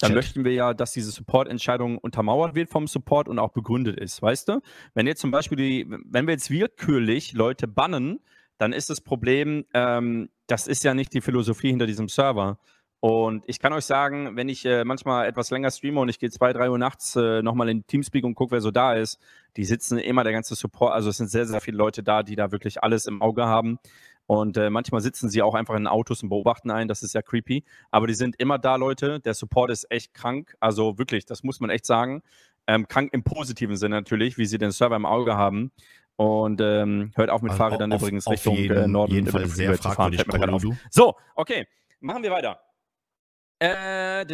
dann 0.01 0.13
möchten 0.13 0.45
wir 0.45 0.53
ja, 0.53 0.75
dass 0.75 0.91
diese 0.91 1.09
Support-Entscheidung 1.09 1.97
untermauert 1.97 2.53
wird 2.53 2.69
vom 2.69 2.85
Support 2.85 3.27
und 3.27 3.39
auch 3.39 3.53
begründet 3.53 3.99
ist, 3.99 4.21
weißt 4.21 4.49
du? 4.49 4.61
Wenn 4.93 5.07
jetzt 5.07 5.19
zum 5.19 5.31
Beispiel 5.31 5.57
die, 5.57 5.87
wenn 6.05 6.27
wir 6.27 6.33
jetzt 6.33 6.51
willkürlich 6.51 7.33
Leute 7.33 7.67
bannen, 7.67 8.19
dann 8.57 8.73
ist 8.73 8.89
das 8.89 9.01
Problem, 9.01 9.65
ähm, 9.73 10.29
das 10.47 10.67
ist 10.67 10.83
ja 10.83 10.93
nicht 10.93 11.13
die 11.13 11.21
Philosophie 11.21 11.69
hinter 11.69 11.87
diesem 11.87 12.07
Server. 12.07 12.57
Und 12.99 13.43
ich 13.47 13.59
kann 13.59 13.73
euch 13.73 13.83
sagen, 13.83 14.37
wenn 14.37 14.47
ich 14.47 14.65
äh, 14.65 14.85
manchmal 14.85 15.27
etwas 15.27 15.51
länger 15.51 15.71
streame 15.71 15.99
und 15.99 16.07
ich 16.07 16.19
gehe 16.19 16.29
zwei, 16.29 16.53
drei 16.53 16.69
Uhr 16.69 16.77
nachts 16.77 17.17
äh, 17.17 17.41
nochmal 17.41 17.67
in 17.67 17.85
Teamspeak 17.85 18.23
und 18.23 18.33
gucke, 18.33 18.51
wer 18.51 18.61
so 18.61 18.71
da 18.71 18.93
ist, 18.93 19.19
die 19.57 19.65
sitzen 19.65 19.97
immer 19.97 20.23
der 20.23 20.31
ganze 20.31 20.55
Support, 20.55 20.93
also 20.93 21.09
es 21.09 21.17
sind 21.17 21.29
sehr, 21.29 21.45
sehr 21.45 21.59
viele 21.59 21.75
Leute 21.75 22.01
da, 22.01 22.23
die 22.23 22.37
da 22.37 22.53
wirklich 22.53 22.81
alles 22.81 23.05
im 23.05 23.21
Auge 23.21 23.45
haben. 23.45 23.77
Und 24.25 24.55
äh, 24.55 24.69
manchmal 24.69 25.01
sitzen 25.01 25.29
sie 25.29 25.41
auch 25.41 25.53
einfach 25.53 25.75
in 25.75 25.85
Autos 25.85 26.23
und 26.23 26.29
beobachten 26.29 26.71
einen, 26.71 26.87
das 26.87 27.03
ist 27.03 27.13
ja 27.13 27.21
creepy. 27.21 27.65
Aber 27.91 28.07
die 28.07 28.13
sind 28.13 28.37
immer 28.37 28.57
da, 28.57 28.77
Leute. 28.77 29.19
Der 29.19 29.33
Support 29.33 29.71
ist 29.71 29.91
echt 29.91 30.13
krank. 30.13 30.55
Also 30.61 30.97
wirklich, 30.97 31.25
das 31.25 31.43
muss 31.43 31.59
man 31.59 31.69
echt 31.69 31.85
sagen. 31.85 32.21
Ähm, 32.67 32.87
krank 32.87 33.11
im 33.11 33.23
positiven 33.23 33.75
Sinne 33.75 33.95
natürlich, 33.95 34.37
wie 34.37 34.45
sie 34.45 34.57
den 34.57 34.71
Server 34.71 34.95
im 34.95 35.05
Auge 35.05 35.35
haben. 35.35 35.73
Und 36.15 36.61
ähm, 36.61 37.11
hört 37.15 37.29
auf 37.29 37.41
mit 37.41 37.51
Also 37.51 37.63
Fahrrädern 37.63 37.91
auf- 37.93 38.01
übrigens 38.01 38.27
auf 38.27 38.33
Richtung 38.33 38.55
jeden, 38.55 38.77
äh, 38.77 38.87
Norden 38.87 39.13
jeden 39.13 39.27
Fall 39.27 39.47
sehr 39.47 39.75
fahren. 39.77 40.13
fragwürdig. 40.13 40.27
Paolo. 40.27 40.75
So, 40.91 41.15
okay, 41.35 41.67
machen 41.99 42.21
wir 42.23 42.31
weiter. 42.31 42.59
Äh, 43.59 44.25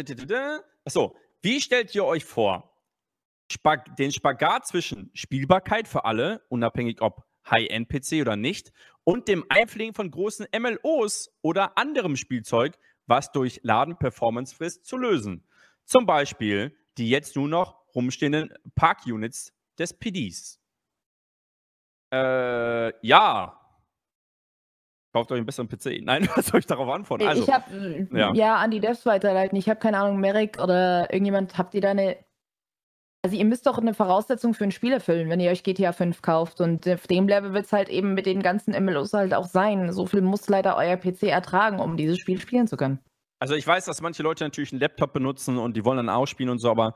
achso, 0.84 1.16
wie 1.42 1.60
stellt 1.60 1.94
ihr 1.94 2.04
euch 2.04 2.24
vor, 2.24 2.66
Spag 3.50 3.96
den 3.96 4.12
Spagat 4.12 4.66
zwischen 4.66 5.10
Spielbarkeit 5.14 5.88
für 5.88 6.04
alle, 6.04 6.42
unabhängig 6.48 7.00
ob 7.00 7.24
High-End-PC 7.50 8.20
oder 8.20 8.36
nicht, 8.36 8.72
und 9.04 9.26
dem 9.28 9.44
Einpflegen 9.48 9.94
von 9.94 10.10
großen 10.10 10.46
MLOs 10.56 11.30
oder 11.42 11.76
anderem 11.78 12.16
Spielzeug, 12.16 12.78
was 13.06 13.32
durch 13.32 13.60
Laden-Performance 13.64 14.54
frisst, 14.54 14.84
zu 14.86 14.96
lösen? 14.96 15.46
Zum 15.84 16.06
Beispiel 16.06 16.76
die 16.98 17.08
jetzt 17.08 17.34
nur 17.34 17.48
noch 17.48 17.76
rumstehenden 17.94 18.52
Park-Units 18.76 19.52
des 19.78 19.94
PDs. 19.94 20.59
Äh, 22.12 23.06
ja. 23.06 23.56
Kauft 25.12 25.32
euch 25.32 25.38
einen 25.38 25.46
besseren 25.46 25.68
PC. 25.68 26.00
Nein, 26.02 26.28
was 26.34 26.46
soll 26.46 26.60
ich 26.60 26.66
darauf 26.66 26.88
antworten? 26.88 27.26
Also, 27.26 27.42
ich 27.42 27.50
habe 27.50 28.08
ja. 28.12 28.32
ja. 28.34 28.56
an 28.56 28.70
die 28.70 28.80
Devs 28.80 29.06
weiterleiten. 29.06 29.56
Ich 29.58 29.68
habe 29.68 29.80
keine 29.80 29.98
Ahnung, 29.98 30.20
Merrick 30.20 30.60
oder 30.62 31.12
irgendjemand, 31.12 31.58
habt 31.58 31.74
ihr 31.74 31.80
da 31.80 31.90
eine. 31.90 32.16
Also 33.22 33.36
ihr 33.36 33.44
müsst 33.44 33.66
doch 33.66 33.76
eine 33.76 33.92
Voraussetzung 33.92 34.54
für 34.54 34.64
ein 34.64 34.70
Spiel 34.70 34.94
erfüllen, 34.94 35.28
wenn 35.28 35.40
ihr 35.40 35.50
euch 35.50 35.62
GTA 35.62 35.92
5 35.92 36.22
kauft. 36.22 36.62
Und 36.62 36.88
auf 36.88 37.06
dem 37.06 37.28
Level 37.28 37.52
wird 37.52 37.66
es 37.66 37.72
halt 37.72 37.90
eben 37.90 38.14
mit 38.14 38.24
den 38.24 38.42
ganzen 38.42 38.72
MLOs 38.82 39.12
halt 39.12 39.34
auch 39.34 39.44
sein. 39.44 39.92
So 39.92 40.06
viel 40.06 40.22
muss 40.22 40.48
leider 40.48 40.74
euer 40.78 40.96
PC 40.96 41.24
ertragen, 41.24 41.80
um 41.80 41.98
dieses 41.98 42.18
Spiel 42.18 42.40
spielen 42.40 42.66
zu 42.66 42.78
können. 42.78 42.98
Also 43.40 43.54
ich 43.54 43.66
weiß, 43.66 43.86
dass 43.86 44.02
manche 44.02 44.22
Leute 44.22 44.44
natürlich 44.44 44.72
einen 44.72 44.80
Laptop 44.80 45.12
benutzen 45.12 45.58
und 45.58 45.76
die 45.76 45.84
wollen 45.84 45.96
dann 45.96 46.10
ausspielen 46.10 46.50
und 46.50 46.58
so, 46.58 46.70
aber 46.70 46.94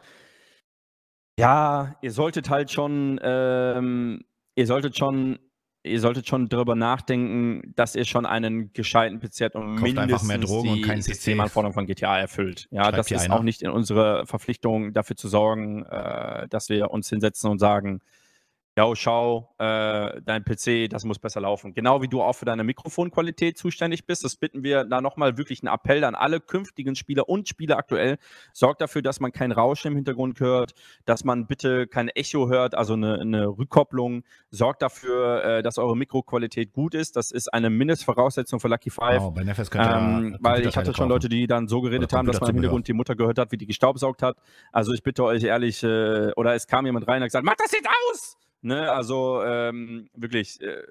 ja, 1.38 1.96
ihr 2.02 2.12
solltet 2.12 2.50
halt 2.50 2.70
schon, 2.70 3.18
ähm, 3.22 4.24
ihr 4.54 4.66
solltet 4.66 4.96
schon, 4.96 5.38
ihr 5.82 6.00
solltet 6.00 6.28
schon 6.28 6.48
darüber 6.48 6.74
nachdenken, 6.74 7.72
dass 7.76 7.94
ihr 7.94 8.04
schon 8.04 8.26
einen 8.26 8.72
gescheiten 8.72 9.20
PC 9.20 9.40
habt 9.42 9.56
und 9.56 9.76
Kauft 9.76 9.98
einfach 9.98 10.02
mindestens 10.02 10.28
mehr 10.28 10.38
Drogen 10.38 10.68
und 10.70 10.76
die 10.76 10.82
keinen 10.82 11.00
PC. 11.00 11.06
Systemanforderungen 11.06 11.74
von 11.74 11.86
GTA 11.86 12.18
erfüllt. 12.18 12.68
Ja, 12.70 12.84
Schreibt 12.84 12.98
das 12.98 13.10
ist 13.10 13.24
einer. 13.24 13.34
auch 13.36 13.42
nicht 13.42 13.62
in 13.62 13.70
unsere 13.70 14.26
Verpflichtung, 14.26 14.92
dafür 14.92 15.16
zu 15.16 15.28
sorgen, 15.28 15.84
äh, 15.84 16.48
dass 16.48 16.68
wir 16.68 16.90
uns 16.90 17.08
hinsetzen 17.08 17.50
und 17.50 17.58
sagen, 17.58 18.00
ja, 18.76 18.94
schau, 18.96 19.54
äh, 19.58 20.20
dein 20.22 20.44
PC, 20.44 20.88
das 20.90 21.04
muss 21.04 21.20
besser 21.20 21.40
laufen. 21.40 21.74
Genau 21.74 22.02
wie 22.02 22.08
du 22.08 22.20
auch 22.20 22.32
für 22.32 22.44
deine 22.44 22.64
Mikrofonqualität 22.64 23.56
zuständig 23.56 24.04
bist. 24.04 24.24
Das 24.24 24.34
bitten 24.34 24.64
wir 24.64 24.84
da 24.84 25.00
nochmal 25.00 25.38
wirklich 25.38 25.62
einen 25.62 25.72
Appell 25.72 26.02
an 26.02 26.16
alle 26.16 26.40
künftigen 26.40 26.96
Spieler 26.96 27.28
und 27.28 27.48
Spieler 27.48 27.78
aktuell. 27.78 28.18
Sorgt 28.52 28.80
dafür, 28.80 29.00
dass 29.00 29.20
man 29.20 29.30
kein 29.30 29.52
Rauschen 29.52 29.92
im 29.92 29.94
Hintergrund 29.94 30.40
hört, 30.40 30.74
dass 31.04 31.22
man 31.22 31.46
bitte 31.46 31.86
kein 31.86 32.08
Echo 32.08 32.48
hört, 32.48 32.74
also 32.74 32.94
eine, 32.94 33.20
eine 33.20 33.46
Rückkopplung. 33.46 34.24
Sorgt 34.50 34.82
dafür, 34.82 35.44
äh, 35.44 35.62
dass 35.62 35.78
eure 35.78 35.96
Mikroqualität 35.96 36.72
gut 36.72 36.96
ist. 36.96 37.14
Das 37.14 37.30
ist 37.30 37.54
eine 37.54 37.70
Mindestvoraussetzung 37.70 38.58
für 38.58 38.66
Lucky 38.66 38.90
Five. 38.90 39.18
Genau, 39.18 39.30
bei 39.30 39.44
Nefes 39.44 39.70
könnt 39.70 39.84
ihr 39.84 39.96
Ähm, 39.96 40.36
weil 40.40 40.66
ich 40.66 40.76
hatte 40.76 40.92
schon 40.94 41.08
Leute, 41.08 41.28
die 41.28 41.46
dann 41.46 41.68
so 41.68 41.80
geredet 41.80 42.12
haben, 42.12 42.26
dass 42.26 42.40
man 42.40 42.50
im. 42.50 42.56
Hintergrund 42.56 42.88
die 42.88 42.92
Mutter 42.92 43.14
gehört 43.14 43.38
hat, 43.38 43.52
wie 43.52 43.56
die 43.56 43.66
gestaubsaugt 43.66 44.22
hat. 44.22 44.36
Also 44.72 44.92
ich 44.92 45.04
bitte 45.04 45.22
euch 45.22 45.44
ehrlich, 45.44 45.84
äh, 45.84 46.32
oder 46.32 46.54
es 46.54 46.66
kam 46.66 46.86
jemand 46.86 47.06
rein 47.06 47.18
und 47.18 47.22
hat 47.22 47.28
gesagt, 47.28 47.44
mach 47.44 47.54
das 47.54 47.70
jetzt 47.70 47.88
aus! 48.10 48.36
Ne, 48.64 48.90
also 48.90 49.42
ähm, 49.44 50.08
wirklich, 50.14 50.60
äh, 50.60 50.82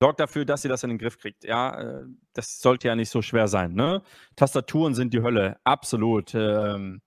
sorgt 0.00 0.20
dafür, 0.20 0.44
dass 0.44 0.64
ihr 0.64 0.70
das 0.70 0.82
in 0.84 0.88
den 0.90 0.98
Griff 0.98 1.18
kriegt. 1.18 1.44
Ja, 1.44 1.78
äh, 1.80 2.04
das 2.32 2.60
sollte 2.60 2.88
ja 2.88 2.96
nicht 2.96 3.10
so 3.10 3.20
schwer 3.20 3.46
sein. 3.46 3.74
Ne? 3.74 4.02
Tastaturen 4.36 4.94
sind 4.94 5.12
die 5.12 5.22
Hölle, 5.22 5.58
absolut. 5.64 6.34
Ähm, 6.34 7.00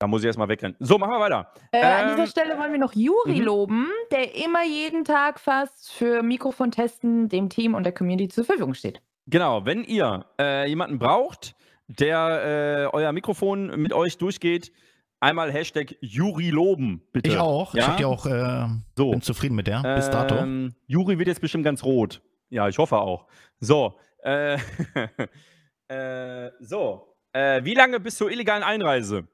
Da 0.00 0.08
muss 0.08 0.22
ich 0.22 0.26
erstmal 0.26 0.48
wegrennen. 0.48 0.76
So, 0.80 0.98
machen 0.98 1.12
wir 1.12 1.20
weiter. 1.20 1.52
Äh, 1.70 1.82
an 1.84 2.08
dieser 2.10 2.22
Ähm, 2.24 2.28
Stelle 2.28 2.58
wollen 2.58 2.72
wir 2.72 2.78
noch 2.80 2.94
Juri 2.94 3.38
mhm. 3.40 3.44
loben, 3.44 3.88
der 4.10 4.34
immer 4.34 4.64
jeden 4.64 5.04
Tag 5.04 5.38
fast 5.38 5.92
für 5.92 6.22
Mikrofontesten 6.22 7.28
dem 7.28 7.48
Team 7.48 7.74
und 7.74 7.84
der 7.84 7.92
Community 7.92 8.28
zur 8.28 8.44
Verfügung 8.44 8.74
steht. 8.74 9.00
Genau, 9.26 9.64
wenn 9.64 9.84
ihr 9.84 10.26
äh, 10.40 10.68
jemanden 10.68 10.98
braucht, 10.98 11.54
der 11.86 12.88
äh, 12.92 12.96
euer 12.96 13.12
Mikrofon 13.12 13.80
mit 13.80 13.92
euch 13.92 14.18
durchgeht, 14.18 14.72
einmal 15.20 15.50
Hashtag 15.52 15.96
Juri 16.00 16.50
loben, 16.50 17.02
bitte. 17.12 17.30
Ich 17.30 17.38
auch. 17.38 17.74
Ich 17.74 17.80
Ja? 17.80 17.88
hab 17.88 17.96
die 17.96 18.04
auch, 18.04 18.26
äh, 18.26 18.66
So. 18.96 19.10
bin 19.10 19.22
zufrieden 19.22 19.54
mit 19.54 19.66
der. 19.66 19.82
Bis 19.96 20.10
dato. 20.10 20.36
Ähm, 20.36 20.74
Juri 20.86 21.18
wird 21.18 21.28
jetzt 21.28 21.40
bestimmt 21.40 21.64
ganz 21.64 21.82
rot. 21.84 22.22
Ja, 22.50 22.68
ich 22.68 22.78
hoffe 22.78 22.98
auch. 22.98 23.26
So. 23.60 23.98
Äh, 24.22 24.58
äh, 25.88 26.50
so. 26.60 27.14
Äh, 27.32 27.64
wie 27.64 27.74
lange 27.74 28.00
bis 28.00 28.16
zur 28.16 28.30
illegalen 28.30 28.62
Einreise? 28.62 29.26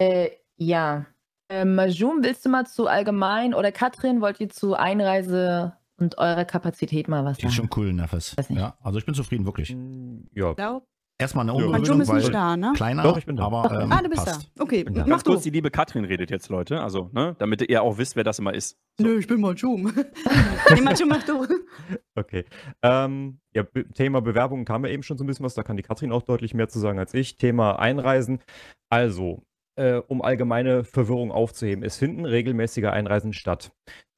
Äh, 0.00 0.30
ja. 0.56 1.06
Äh, 1.50 1.64
Majum, 1.64 2.22
willst 2.22 2.44
du 2.44 2.50
mal 2.50 2.66
zu 2.66 2.88
allgemein 2.88 3.54
oder 3.54 3.72
Katrin, 3.72 4.20
wollt 4.20 4.38
ihr 4.40 4.50
zu 4.50 4.74
Einreise 4.74 5.76
und 5.96 6.18
eurer 6.18 6.44
Kapazität 6.44 7.08
mal 7.08 7.24
was 7.24 7.38
Die 7.38 7.46
ist 7.46 7.54
sagen? 7.56 7.68
schon 7.72 7.82
cool, 7.82 7.92
Nefes. 7.92 8.36
Ja, 8.50 8.76
also 8.82 8.98
ich 8.98 9.06
bin 9.06 9.14
zufrieden, 9.14 9.46
wirklich. 9.46 9.74
Ja. 10.34 10.52
Glaub, 10.52 10.86
Erstmal 11.20 11.50
eine 11.50 11.60
Ja. 11.60 11.76
Ist 11.76 11.90
nicht 11.96 12.08
weil 12.08 12.30
da, 12.30 12.56
ne? 12.56 12.72
kleiner, 12.76 13.02
Doch, 13.02 13.18
ich 13.18 13.26
bin 13.26 13.36
da. 13.36 13.44
aber 13.46 13.82
ähm, 13.82 13.90
ah, 13.90 14.00
du 14.00 14.08
bist 14.08 14.24
passt. 14.24 14.50
da. 14.54 14.62
Okay, 14.62 14.84
da. 14.84 15.00
mach 15.00 15.06
Ganz 15.06 15.24
du. 15.24 15.30
kurz, 15.32 15.42
die 15.42 15.50
liebe 15.50 15.68
Katrin 15.68 16.04
redet 16.04 16.30
jetzt, 16.30 16.48
Leute. 16.48 16.80
Also, 16.80 17.10
ne, 17.12 17.34
damit 17.40 17.68
ihr 17.68 17.82
auch 17.82 17.98
wisst, 17.98 18.14
wer 18.14 18.22
das 18.22 18.38
immer 18.38 18.54
ist. 18.54 18.78
So. 18.98 19.04
Nö, 19.04 19.18
ich 19.18 19.26
bin 19.26 19.40
Majum. 19.40 19.92
nee, 20.74 20.80
Majum, 20.80 21.08
mach 21.08 21.24
du. 21.24 21.44
Okay. 22.14 22.44
Ähm, 22.82 23.40
ja, 23.52 23.64
Thema 23.94 24.20
Bewerbungen 24.20 24.64
kam 24.64 24.84
ja 24.84 24.92
eben 24.92 25.02
schon 25.02 25.18
so 25.18 25.24
ein 25.24 25.26
bisschen 25.26 25.44
was, 25.44 25.54
da 25.54 25.64
kann 25.64 25.76
die 25.76 25.82
Katrin 25.82 26.12
auch 26.12 26.22
deutlich 26.22 26.54
mehr 26.54 26.68
zu 26.68 26.78
sagen 26.78 27.00
als 27.00 27.12
ich. 27.14 27.36
Thema 27.36 27.80
Einreisen. 27.80 28.38
Also, 28.88 29.42
äh, 29.74 29.94
um 30.06 30.22
allgemeine 30.22 30.84
Verwirrung 30.84 31.32
aufzuheben, 31.32 31.82
es 31.82 31.96
finden 31.96 32.26
regelmäßige 32.26 32.84
Einreisen 32.84 33.32
statt. 33.32 33.72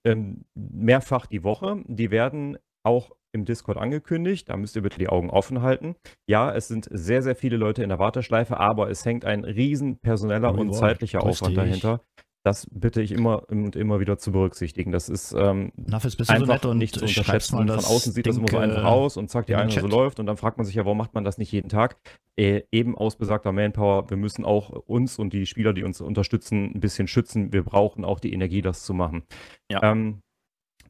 Ähm, 0.05 0.44
mehrfach 0.55 1.24
die 1.24 1.44
Woche. 1.44 1.82
Die 1.86 2.11
werden 2.11 2.59
auch 2.82 3.11
im 3.33 3.45
Discord 3.45 3.78
angekündigt. 3.78 4.49
Da 4.49 4.57
müsst 4.57 4.76
ihr 4.76 4.83
bitte 4.83 4.99
die 4.99 5.09
Augen 5.09 5.31
offen 5.31 5.62
halten. 5.62 5.97
Ja, 6.28 6.53
es 6.53 6.68
sind 6.68 6.89
sehr, 6.91 7.22
sehr 7.22 7.37
viele 7.37 7.57
Leute 7.57 7.83
in 7.83 7.89
der 7.89 7.99
Warteschleife, 7.99 8.59
aber 8.59 8.91
es 8.91 9.05
hängt 9.05 9.24
ein 9.24 9.45
riesen 9.45 9.99
personeller 9.99 10.53
und 10.53 10.68
Rewards, 10.68 10.78
zeitlicher 10.78 11.20
grüß 11.20 11.43
Aufwand 11.43 11.57
dahinter. 11.57 12.01
Das 12.43 12.66
bitte 12.70 13.03
ich 13.03 13.12
immer 13.12 13.51
und 13.51 13.76
immer 13.76 14.01
wieder 14.01 14.16
zu 14.16 14.33
berücksichtigen. 14.33 14.93
Das 14.93 15.11
ist 15.11 15.33
ähm, 15.33 15.72
Nefes, 15.76 16.16
bist 16.16 16.31
du 16.31 16.35
so 16.35 16.41
einfach 16.41 16.55
nett 16.55 16.64
und 16.64 16.78
nicht 16.78 16.95
zu 16.95 17.05
unterschätzen. 17.05 17.59
Und 17.59 17.68
von 17.68 17.85
außen 17.85 18.14
sieht 18.14 18.26
das 18.26 18.39
immer 18.39 18.49
so 18.49 18.59
Ding, 18.59 18.70
einfach 18.70 18.83
äh, 18.83 18.87
aus 18.87 19.18
und 19.18 19.28
zack, 19.28 19.45
die 19.45 19.55
eine 19.57 19.70
so 19.70 19.87
läuft 19.87 20.18
und 20.20 20.26
dann 20.26 20.39
fragt 20.39 20.57
man 20.57 20.64
sich 20.64 20.74
ja, 20.74 20.87
warum 20.87 20.97
macht 20.97 21.12
man 21.12 21.22
das 21.22 21.37
nicht 21.37 21.53
jeden 21.53 21.68
Tag? 21.68 21.99
Äh, 22.39 22.62
eben 22.72 22.97
aus 22.97 23.16
besagter 23.16 23.53
Manpower, 23.53 24.09
wir 24.09 24.16
müssen 24.16 24.47
auch 24.47 24.70
uns 24.70 25.18
und 25.18 25.35
die 25.35 25.45
Spieler, 25.45 25.74
die 25.74 25.85
uns 25.85 26.01
unterstützen, 26.01 26.72
ein 26.74 26.81
bisschen 26.81 27.09
schützen. 27.09 27.53
Wir 27.53 27.62
brauchen 27.62 28.07
auch 28.07 28.20
die 28.20 28.33
Energie, 28.33 28.62
das 28.62 28.85
zu 28.85 28.95
machen. 28.95 29.24
Ja. 29.70 29.83
Ähm, 29.83 30.22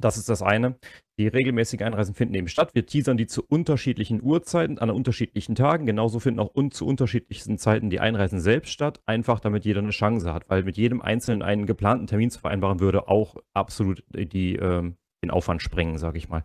das 0.01 0.17
ist 0.17 0.29
das 0.29 0.43
eine. 0.43 0.77
Die 1.19 1.29
regelmäßigen 1.29 1.87
Einreisen 1.87 2.15
finden 2.15 2.35
eben 2.35 2.49
statt. 2.49 2.75
Wir 2.75 2.87
teasern 2.87 3.17
die 3.17 3.27
zu 3.27 3.45
unterschiedlichen 3.47 4.23
Uhrzeiten, 4.23 4.79
an 4.79 4.91
unterschiedlichen 4.91 5.55
Tagen. 5.55 5.87
Genauso 5.87 6.19
finden 6.19 6.41
auch 6.41 6.55
un 6.55 6.71
zu 6.71 6.87
unterschiedlichsten 6.87 7.59
Zeiten 7.59 7.91
die 7.91 8.01
Einreisen 8.01 8.41
selbst 8.41 8.73
statt. 8.73 9.01
Einfach 9.07 9.41
damit 9.41 9.65
jeder 9.65 9.81
eine 9.81 9.91
Chance 9.91 10.33
hat, 10.33 10.49
weil 10.49 10.63
mit 10.63 10.77
jedem 10.77 11.03
Einzelnen 11.03 11.43
einen 11.43 11.67
geplanten 11.67 12.07
Termin 12.07 12.31
zu 12.31 12.41
vereinbaren 12.41 12.81
würde 12.81 13.09
auch 13.09 13.37
absolut 13.53 14.03
die, 14.15 14.57
ähm, 14.57 14.97
den 15.23 15.31
Aufwand 15.31 15.63
sprengen, 15.63 15.99
sage 15.99 16.19
ich 16.19 16.29
mal. 16.29 16.45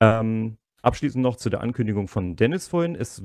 Ähm, 0.00 0.58
abschließend 0.82 1.22
noch 1.22 1.36
zu 1.36 1.50
der 1.50 1.60
Ankündigung 1.62 2.08
von 2.08 2.36
Dennis 2.36 2.68
vorhin. 2.68 2.94
Es 2.94 3.22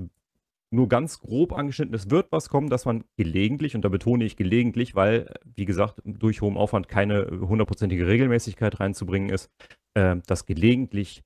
nur 0.72 0.89
ganz 0.89 1.20
grob 1.20 1.53
angeschnitten, 1.53 1.93
es 1.95 2.09
wird 2.09 2.32
was 2.32 2.49
kommen, 2.49 2.70
dass 2.70 2.86
man 2.86 3.03
gelegentlich, 3.18 3.76
und 3.76 3.84
da 3.84 3.89
betone 3.89 4.26
ich 4.26 4.36
gelegentlich, 4.36 4.95
weil, 4.95 5.34
wie 5.45 5.66
gesagt, 5.66 6.01
durch 6.03 6.41
hohen 6.41 6.57
Aufwand 6.57 6.88
keine 6.89 7.26
hundertprozentige 7.28 8.07
Regelmäßigkeit 8.07 8.80
reinzubringen 8.80 9.30
ist, 9.30 9.49
äh, 9.93 10.18
dass 10.28 10.45
gelegentlich 10.45 11.24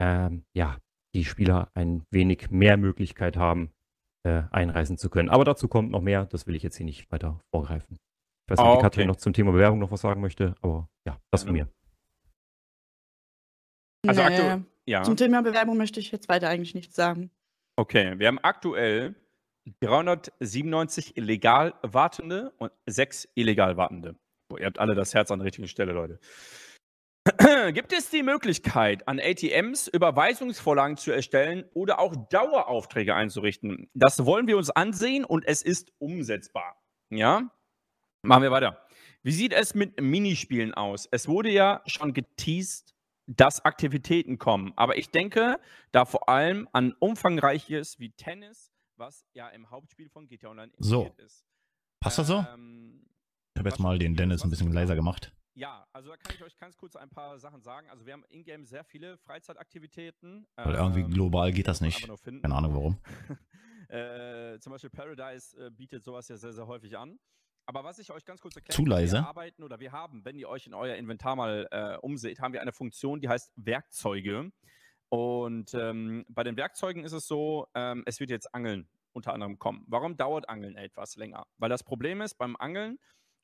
ähm, 0.00 0.44
ja, 0.54 0.78
die 1.14 1.24
Spieler 1.24 1.70
ein 1.74 2.02
wenig 2.10 2.50
mehr 2.50 2.76
Möglichkeit 2.76 3.36
haben, 3.36 3.70
äh, 4.24 4.42
einreisen 4.50 4.96
zu 4.98 5.10
können. 5.10 5.28
Aber 5.28 5.44
dazu 5.44 5.68
kommt 5.68 5.90
noch 5.90 6.02
mehr, 6.02 6.26
das 6.26 6.46
will 6.46 6.54
ich 6.56 6.62
jetzt 6.62 6.76
hier 6.76 6.86
nicht 6.86 7.10
weiter 7.12 7.40
vorgreifen. 7.52 7.96
Ich 7.96 8.50
weiß 8.52 8.58
nicht, 8.58 8.66
ob 8.66 8.72
die 8.72 8.76
Okay. 8.78 8.82
Katrin 8.82 9.06
noch 9.08 9.16
zum 9.16 9.32
Thema 9.32 9.52
Bewerbung 9.52 9.78
noch 9.78 9.90
was 9.90 10.00
sagen 10.00 10.20
möchte, 10.20 10.54
aber 10.62 10.88
ja, 11.06 11.20
das 11.30 11.44
von 11.44 11.52
mir. 11.52 11.68
Also 14.06 14.20
nee, 14.22 14.26
aktuell- 14.26 14.64
Ja. 14.86 15.02
Zum 15.02 15.16
Thema 15.16 15.42
Bewerbung 15.42 15.76
möchte 15.76 16.00
ich 16.00 16.10
jetzt 16.10 16.28
weiter 16.28 16.48
eigentlich 16.48 16.74
nichts 16.74 16.94
sagen. 16.96 17.30
Okay, 17.78 18.18
wir 18.18 18.26
haben 18.26 18.40
aktuell 18.40 19.14
397 19.82 21.16
illegal 21.16 21.74
Wartende 21.82 22.52
und 22.58 22.72
6 22.86 23.28
illegal 23.36 23.76
Wartende. 23.76 24.16
Boah, 24.48 24.58
ihr 24.58 24.66
habt 24.66 24.80
alle 24.80 24.96
das 24.96 25.14
Herz 25.14 25.30
an 25.30 25.38
der 25.38 25.46
richtigen 25.46 25.68
Stelle, 25.68 25.92
Leute. 25.92 26.18
Gibt 27.72 27.92
es 27.92 28.10
die 28.10 28.24
Möglichkeit, 28.24 29.06
an 29.06 29.20
ATMs 29.20 29.86
Überweisungsvorlagen 29.86 30.96
zu 30.96 31.12
erstellen 31.12 31.66
oder 31.72 32.00
auch 32.00 32.16
Daueraufträge 32.16 33.14
einzurichten? 33.14 33.88
Das 33.94 34.26
wollen 34.26 34.48
wir 34.48 34.56
uns 34.56 34.70
ansehen 34.70 35.24
und 35.24 35.46
es 35.46 35.62
ist 35.62 35.92
umsetzbar. 35.98 36.82
Ja? 37.10 37.48
Machen 38.24 38.42
wir 38.42 38.50
weiter. 38.50 38.88
Wie 39.22 39.30
sieht 39.30 39.52
es 39.52 39.76
mit 39.76 40.00
Minispielen 40.00 40.74
aus? 40.74 41.06
Es 41.12 41.28
wurde 41.28 41.50
ja 41.50 41.82
schon 41.86 42.12
geteased, 42.12 42.96
dass 43.28 43.64
Aktivitäten 43.64 44.38
kommen. 44.38 44.72
Aber 44.76 44.96
ich 44.96 45.10
denke 45.10 45.60
da 45.92 46.04
vor 46.04 46.28
allem 46.28 46.68
an 46.72 46.94
umfangreiches 46.98 47.98
wie 48.00 48.10
Tennis, 48.10 48.72
was 48.96 49.24
ja 49.32 49.48
im 49.50 49.70
Hauptspiel 49.70 50.08
von 50.08 50.26
GTA 50.26 50.48
Online 50.48 50.72
So. 50.78 51.14
ist. 51.18 51.44
Passt 52.00 52.18
das 52.18 52.26
so? 52.26 52.44
Ähm, 52.52 53.06
Ich 53.54 53.60
habe 53.60 53.68
jetzt 53.68 53.78
mal 53.78 53.98
den 53.98 54.16
Dennis 54.16 54.42
ein 54.42 54.50
bisschen 54.50 54.72
leiser 54.72 54.94
gemacht. 54.96 55.32
Ja, 55.54 55.86
also 55.92 56.10
da 56.10 56.16
kann 56.16 56.34
ich 56.36 56.42
euch 56.42 56.56
ganz 56.56 56.76
kurz 56.76 56.94
ein 56.94 57.08
paar 57.10 57.38
Sachen 57.40 57.60
sagen. 57.62 57.88
Also 57.90 58.06
wir 58.06 58.12
haben 58.12 58.24
in-game 58.28 58.64
sehr 58.64 58.84
viele 58.84 59.18
Freizeitaktivitäten. 59.18 60.46
Weil 60.54 60.74
irgendwie 60.74 61.00
ähm, 61.00 61.10
global 61.10 61.52
geht 61.52 61.66
das 61.66 61.80
nicht. 61.80 62.08
Keine 62.24 62.54
Ahnung 62.54 62.74
warum. 62.74 62.98
äh, 63.88 64.58
zum 64.60 64.72
Beispiel 64.72 64.90
Paradise 64.90 65.56
äh, 65.66 65.70
bietet 65.70 66.04
sowas 66.04 66.28
ja 66.28 66.36
sehr, 66.36 66.52
sehr 66.52 66.66
häufig 66.66 66.96
an. 66.96 67.18
Aber 67.68 67.84
was 67.84 67.98
ich 67.98 68.10
euch 68.10 68.24
ganz 68.24 68.40
kurz 68.40 68.56
erkläre, 68.56 68.74
Zu 68.74 68.86
leise? 68.86 69.18
wir 69.18 69.28
arbeiten 69.28 69.62
oder 69.62 69.78
wir 69.78 69.92
haben, 69.92 70.24
wenn 70.24 70.38
ihr 70.38 70.48
euch 70.48 70.66
in 70.66 70.72
euer 70.72 70.96
Inventar 70.96 71.36
mal 71.36 71.68
äh, 71.70 71.98
umseht, 71.98 72.40
haben 72.40 72.54
wir 72.54 72.62
eine 72.62 72.72
Funktion, 72.72 73.20
die 73.20 73.28
heißt 73.28 73.52
Werkzeuge. 73.56 74.50
Und 75.10 75.74
ähm, 75.74 76.24
bei 76.30 76.44
den 76.44 76.56
Werkzeugen 76.56 77.04
ist 77.04 77.12
es 77.12 77.26
so, 77.26 77.68
ähm, 77.74 78.04
es 78.06 78.20
wird 78.20 78.30
jetzt 78.30 78.54
Angeln 78.54 78.88
unter 79.12 79.34
anderem 79.34 79.58
kommen. 79.58 79.84
Warum 79.86 80.16
dauert 80.16 80.48
Angeln 80.48 80.76
etwas 80.76 81.16
länger? 81.16 81.46
Weil 81.58 81.68
das 81.68 81.84
Problem 81.84 82.22
ist 82.22 82.38
beim 82.38 82.56
Angeln, 82.56 82.98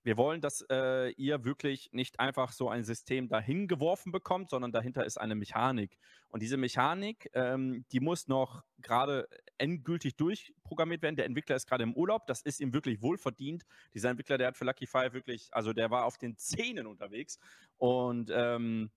wir 0.05 0.19
wollen, 0.19 0.41
dass 0.43 0.65
äh, 0.71 1.11
ihr 1.13 1.45
wirklich 1.45 1.89
nicht 1.93 2.21
einfach 2.21 2.53
so 2.53 2.69
ein 2.69 2.85
System 2.85 3.29
dahin 3.29 3.67
geworfen 3.69 4.13
bekommt, 4.13 4.51
sondern 4.51 4.71
dahinter 4.71 5.05
ist 5.05 5.17
eine 5.19 5.35
Mechanik. 5.35 5.97
Und 6.29 6.43
diese 6.43 6.59
Mechanik, 6.59 7.31
ähm, 7.33 7.85
die 7.91 8.01
muss 8.01 8.29
noch 8.29 8.65
gerade 8.79 9.27
endgültig 9.57 10.17
durchprogrammiert 10.17 11.03
werden. 11.03 11.17
Der 11.17 11.25
Entwickler 11.25 11.57
ist 11.57 11.67
gerade 11.67 11.85
im 11.85 11.95
Urlaub, 11.95 12.27
das 12.27 12.43
ist 12.43 12.61
ihm 12.61 12.75
wirklich 12.75 13.01
wohlverdient. 13.01 13.65
Dieser 13.95 14.11
Entwickler, 14.11 14.37
der 14.37 14.49
hat 14.49 14.59
für 14.59 14.67
Lucky 14.67 14.87
Five 14.87 15.15
wirklich, 15.15 15.49
also 15.53 15.73
der 15.73 15.91
war 15.91 16.05
auf 16.05 16.19
den 16.19 16.37
Zähnen 16.37 16.87
unterwegs. 16.87 17.39
Und 17.79 18.31
ähm, 18.31 18.91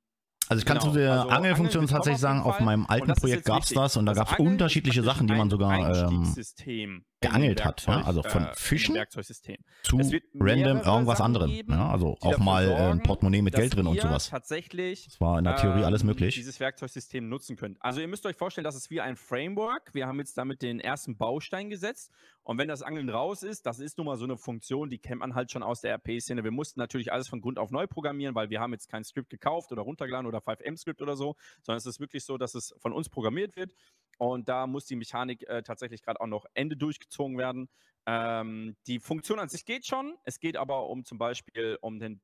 Also 0.49 0.59
ich 0.59 0.65
kann 0.65 0.77
Genau, 0.77 0.91
zu 0.91 0.97
der 0.97 1.11
also 1.11 1.29
Angelfunktion 1.29 1.87
tatsächlich 1.87 2.19
sagen, 2.19 2.41
auf 2.41 2.59
meinem 2.59 2.85
alten 2.85 3.13
Projekt 3.13 3.45
gab 3.45 3.63
es 3.63 3.69
das 3.69 3.95
und 3.95 4.05
da 4.05 4.13
gab 4.13 4.31
es 4.31 4.39
unterschiedliche 4.39 5.03
Sachen, 5.03 5.27
die 5.27 5.33
man 5.33 5.47
ein 5.47 5.51
sogar 5.51 5.73
ähm, 5.73 5.85
Einstiegssystem 5.85 6.89
in 6.89 6.95
dem 6.99 7.16
geangelt 7.19 7.65
hat. 7.65 7.85
Ja? 7.87 8.03
Also 8.03 8.23
von 8.23 8.45
äh, 8.45 8.55
Fischen 8.55 8.95
Werkzeugsystem. 8.95 9.57
zu 9.83 9.97
random 10.39 10.81
irgendwas 10.81 11.21
anderem. 11.21 11.49
geben, 11.49 11.73
Ja? 11.73 11.89
Also 11.89 12.17
auch 12.21 12.37
mal 12.37 12.69
äh, 12.69 12.75
ein 12.75 13.01
Portemonnaie 13.01 13.41
mit 13.41 13.55
Geld 13.55 13.75
drin 13.75 13.87
und 13.87 13.99
sowas. 13.99 14.29
Tatsächlich 14.29 15.05
Das 15.05 15.19
war 15.19 15.39
in 15.39 15.45
der 15.45 15.55
Theorie 15.55 15.83
alles 15.83 16.01
ähm, 16.01 16.07
möglich. 16.07 16.35
Dieses 16.35 16.59
Werkzeugsystem 16.59 17.27
nutzen 17.27 17.55
könnt. 17.55 17.77
Also 17.81 18.01
ihr 18.01 18.07
müsst 18.07 18.25
euch 18.25 18.35
vorstellen, 18.35 18.65
das 18.65 18.75
ist 18.75 18.89
wie 18.89 19.01
ein 19.01 19.15
Framework. 19.15 19.93
Wir 19.93 20.07
haben 20.07 20.19
jetzt 20.19 20.37
damit 20.37 20.61
den 20.61 20.79
ersten 20.79 21.17
Baustein 21.17 21.69
gesetzt. 21.69 22.11
Und 22.43 22.57
wenn 22.57 22.69
das 22.69 22.81
Angeln 22.81 23.09
raus 23.09 23.43
ist, 23.43 23.65
das 23.65 23.79
ist 23.79 23.97
nun 23.97 24.07
mal 24.07 24.15
so 24.17 24.23
eine 24.23 24.37
Funktion, 24.37 24.89
die 24.89 24.99
kennt 24.99 25.19
man 25.19 25.35
halt 25.35 25.51
schon 25.51 25.63
aus 25.63 25.81
der 25.81 25.95
RP-Szene. 25.95 26.43
Wir 26.45 26.51
mussten 26.51 26.79
natürlich 26.79 27.11
alles 27.11 27.27
von 27.27 27.41
Grund 27.41 27.59
auf 27.59 27.71
neu 27.71 27.87
programmieren, 27.87 28.35
weil 28.35 28.49
wir 28.49 28.61
haben 28.61 28.71
jetzt 28.71 28.87
kein 28.89 29.03
Skript 29.03 29.29
gekauft 29.29 29.71
oder 29.71 29.81
runtergeladen 29.81 30.27
oder 30.27 30.39
5M-Skript 30.39 31.01
oder 31.01 31.17
so, 31.17 31.35
sondern 31.61 31.77
es 31.77 31.85
ist 31.85 31.99
wirklich 31.99 32.23
so, 32.23 32.37
dass 32.37 32.55
es 32.55 32.73
von 32.79 32.93
uns 32.93 33.09
programmiert 33.09 33.57
wird. 33.57 33.73
Und 34.17 34.49
da 34.49 34.67
muss 34.67 34.85
die 34.85 34.95
Mechanik 34.95 35.47
äh, 35.47 35.63
tatsächlich 35.63 36.01
gerade 36.01 36.19
auch 36.21 36.27
noch 36.27 36.45
Ende 36.53 36.75
durchgezogen 36.75 37.37
werden. 37.37 37.69
Ähm, 38.05 38.75
die 38.87 38.99
Funktion 38.99 39.39
an 39.39 39.49
sich 39.49 39.65
geht 39.65 39.85
schon. 39.85 40.17
Es 40.23 40.39
geht 40.39 40.57
aber 40.57 40.89
um 40.89 41.05
zum 41.05 41.17
Beispiel 41.17 41.77
um 41.81 41.99
den 41.99 42.21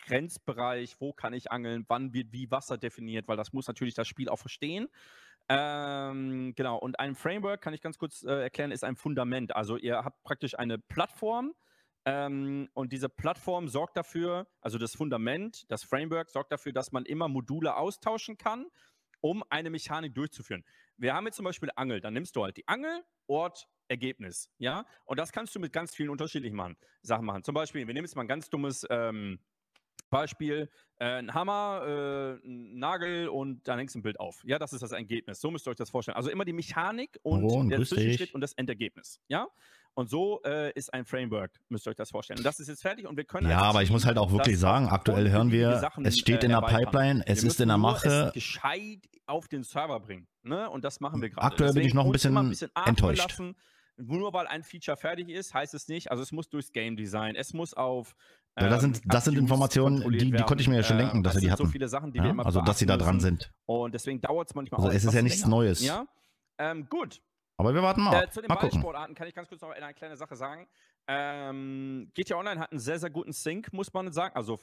Grenzbereich, 0.00 1.00
wo 1.00 1.12
kann 1.12 1.32
ich 1.32 1.50
angeln, 1.50 1.84
wann 1.88 2.12
wird 2.12 2.32
wie 2.32 2.50
Wasser 2.50 2.78
definiert, 2.78 3.26
weil 3.28 3.36
das 3.36 3.52
muss 3.52 3.66
natürlich 3.66 3.94
das 3.94 4.06
Spiel 4.06 4.28
auch 4.28 4.38
verstehen. 4.38 4.88
Ähm, 5.48 6.54
genau, 6.54 6.78
und 6.78 7.00
ein 7.00 7.14
Framework, 7.14 7.60
kann 7.60 7.74
ich 7.74 7.80
ganz 7.80 7.98
kurz 7.98 8.22
äh, 8.22 8.42
erklären, 8.42 8.70
ist 8.70 8.84
ein 8.84 8.96
Fundament. 8.96 9.56
Also 9.56 9.76
ihr 9.76 10.04
habt 10.04 10.22
praktisch 10.22 10.56
eine 10.58 10.78
Plattform 10.78 11.52
ähm, 12.04 12.68
und 12.74 12.92
diese 12.92 13.08
Plattform 13.08 13.68
sorgt 13.68 13.96
dafür, 13.96 14.46
also 14.60 14.78
das 14.78 14.94
Fundament, 14.94 15.64
das 15.68 15.82
Framework 15.82 16.30
sorgt 16.30 16.52
dafür, 16.52 16.72
dass 16.72 16.92
man 16.92 17.04
immer 17.04 17.28
Module 17.28 17.76
austauschen 17.76 18.38
kann 18.38 18.66
um 19.22 19.42
eine 19.48 19.70
Mechanik 19.70 20.14
durchzuführen. 20.14 20.64
Wir 20.98 21.14
haben 21.14 21.24
jetzt 21.24 21.36
zum 21.36 21.44
Beispiel 21.44 21.70
Angel, 21.74 22.00
dann 22.00 22.12
nimmst 22.12 22.36
du 22.36 22.44
halt 22.44 22.58
die 22.58 22.68
Angel, 22.68 23.02
Ort, 23.26 23.66
Ergebnis, 23.88 24.50
ja? 24.58 24.84
Und 25.04 25.18
das 25.18 25.32
kannst 25.32 25.54
du 25.54 25.60
mit 25.60 25.72
ganz 25.72 25.94
vielen 25.94 26.10
unterschiedlichen 26.10 26.56
machen, 26.56 26.76
Sachen 27.02 27.24
machen. 27.24 27.42
Zum 27.44 27.54
Beispiel, 27.54 27.86
wir 27.86 27.94
nehmen 27.94 28.04
jetzt 28.04 28.16
mal 28.16 28.22
ein 28.22 28.28
ganz 28.28 28.50
dummes 28.50 28.86
ähm, 28.90 29.38
Beispiel, 30.12 30.70
äh, 30.98 31.04
ein 31.04 31.34
Hammer, 31.34 32.38
äh, 32.42 32.46
ein 32.46 32.78
Nagel 32.78 33.28
und 33.28 33.66
dann 33.66 33.78
hängst 33.78 33.94
du 33.94 33.98
ein 33.98 34.02
Bild 34.02 34.20
auf. 34.20 34.42
Ja, 34.44 34.58
das 34.58 34.72
ist 34.72 34.82
das 34.82 34.92
Ergebnis. 34.92 35.40
So 35.40 35.50
müsst 35.50 35.66
ihr 35.66 35.70
euch 35.70 35.76
das 35.76 35.90
vorstellen. 35.90 36.16
Also 36.16 36.30
immer 36.30 36.44
die 36.44 36.52
Mechanik 36.52 37.18
und 37.22 37.42
Ron, 37.42 37.68
der 37.68 37.78
Zwischenschritt 37.78 38.28
dich. 38.28 38.34
und 38.34 38.42
das 38.42 38.52
Endergebnis. 38.52 39.20
Ja? 39.28 39.48
Und 39.94 40.08
so 40.08 40.40
äh, 40.44 40.72
ist 40.72 40.92
ein 40.94 41.04
Framework, 41.04 41.50
müsst 41.68 41.86
ihr 41.86 41.90
euch 41.90 41.96
das 41.96 42.10
vorstellen. 42.10 42.38
Und 42.38 42.44
das 42.44 42.58
ist 42.60 42.68
jetzt 42.68 42.80
fertig 42.80 43.06
und 43.06 43.16
wir 43.16 43.24
können 43.24 43.50
Ja, 43.50 43.60
aber 43.60 43.82
ich 43.82 43.90
muss 43.90 44.06
halt 44.06 44.16
auch 44.16 44.32
wirklich 44.32 44.58
sagen, 44.58 44.88
aktuell 44.88 45.30
hören 45.30 45.50
wir, 45.52 45.78
Sachen, 45.78 46.04
es 46.06 46.18
steht 46.18 46.42
äh, 46.42 46.46
in 46.46 46.52
der. 46.52 46.62
Pipeline, 46.62 47.22
es 47.26 47.44
ist 47.44 47.60
in 47.60 47.68
der 47.68 47.76
Mache. 47.76 48.28
Es 48.28 48.32
gescheit 48.32 49.06
auf 49.26 49.48
den 49.48 49.64
Server 49.64 50.00
bringen. 50.00 50.26
Ne? 50.42 50.68
Und 50.70 50.84
das 50.84 51.00
machen 51.00 51.20
wir 51.20 51.28
gerade. 51.28 51.46
Aktuell 51.46 51.72
bin 51.74 51.82
ich 51.82 51.92
Deswegen 51.92 51.96
noch 51.96 52.04
ein 52.06 52.10
uns 52.12 52.24
immer 52.24 52.42
bisschen 52.44 52.70
enttäuscht. 52.86 53.18
Lassen. 53.28 53.54
Nur 53.98 54.32
weil 54.32 54.46
ein 54.46 54.62
Feature 54.62 54.96
fertig 54.96 55.28
ist, 55.28 55.52
heißt 55.52 55.74
es 55.74 55.86
nicht. 55.88 56.10
Also 56.10 56.22
es 56.22 56.32
muss 56.32 56.48
durchs 56.48 56.72
Game 56.72 56.96
Design, 56.96 57.36
es 57.36 57.52
muss 57.52 57.74
auf. 57.74 58.14
Ja, 58.58 58.68
das 58.68 58.82
ähm, 58.84 58.94
sind, 58.94 59.04
das 59.12 59.24
sind 59.24 59.34
Abuse 59.34 59.42
Informationen, 59.42 60.10
die, 60.10 60.30
die 60.30 60.42
konnte 60.42 60.62
ich 60.62 60.68
mir 60.68 60.76
ja 60.76 60.82
schon 60.82 60.96
Äh, 60.98 61.02
denken, 61.02 61.22
dass 61.22 61.34
das 61.34 61.42
wir 61.42 61.48
die 61.48 61.52
hatten. 61.52 61.66
so 61.66 61.70
viele 61.70 61.88
Sachen, 61.88 62.12
die 62.12 62.18
wir 62.18 62.26
Ja, 62.26 62.30
immer 62.30 62.46
also, 62.46 62.62
dass 62.62 62.78
sie 62.78 62.86
da 62.86 62.96
dran 62.96 63.20
sind. 63.20 63.52
Und 63.66 63.94
deswegen 63.94 64.20
dauert 64.22 64.48
es 64.48 64.54
manchmal 64.54 64.78
Also, 64.80 64.90
auch 64.90 64.94
es 64.94 65.04
ist 65.04 65.12
ja 65.14 65.22
nichts 65.22 65.40
länger. 65.40 65.50
Neues. 65.50 65.84
Ja, 65.84 66.06
ähm, 66.58 66.86
gut. 66.88 67.20
Aber 67.56 67.74
wir 67.74 67.82
warten 67.82 68.02
mal 68.02 68.24
Äh, 68.24 68.30
zu 68.30 68.40
den 68.40 68.48
Mal 68.48 68.56
gucken. 68.56 68.70
Ballsportarten 68.70 69.14
kann 69.14 69.28
ich 69.28 69.34
ganz 69.34 69.48
kurz 69.48 69.60
noch 69.60 69.70
eine 69.70 69.94
kleine 69.94 70.16
Sache 70.16 70.36
sagen. 70.36 70.66
Ähm, 71.06 72.10
GTA 72.14 72.36
Online 72.36 72.60
hat 72.60 72.70
einen 72.72 72.80
sehr, 72.80 72.98
sehr 72.98 73.10
guten 73.10 73.32
Sync, 73.32 73.72
muss 73.72 73.92
man 73.92 74.12
sagen. 74.12 74.34
Also 74.34 74.58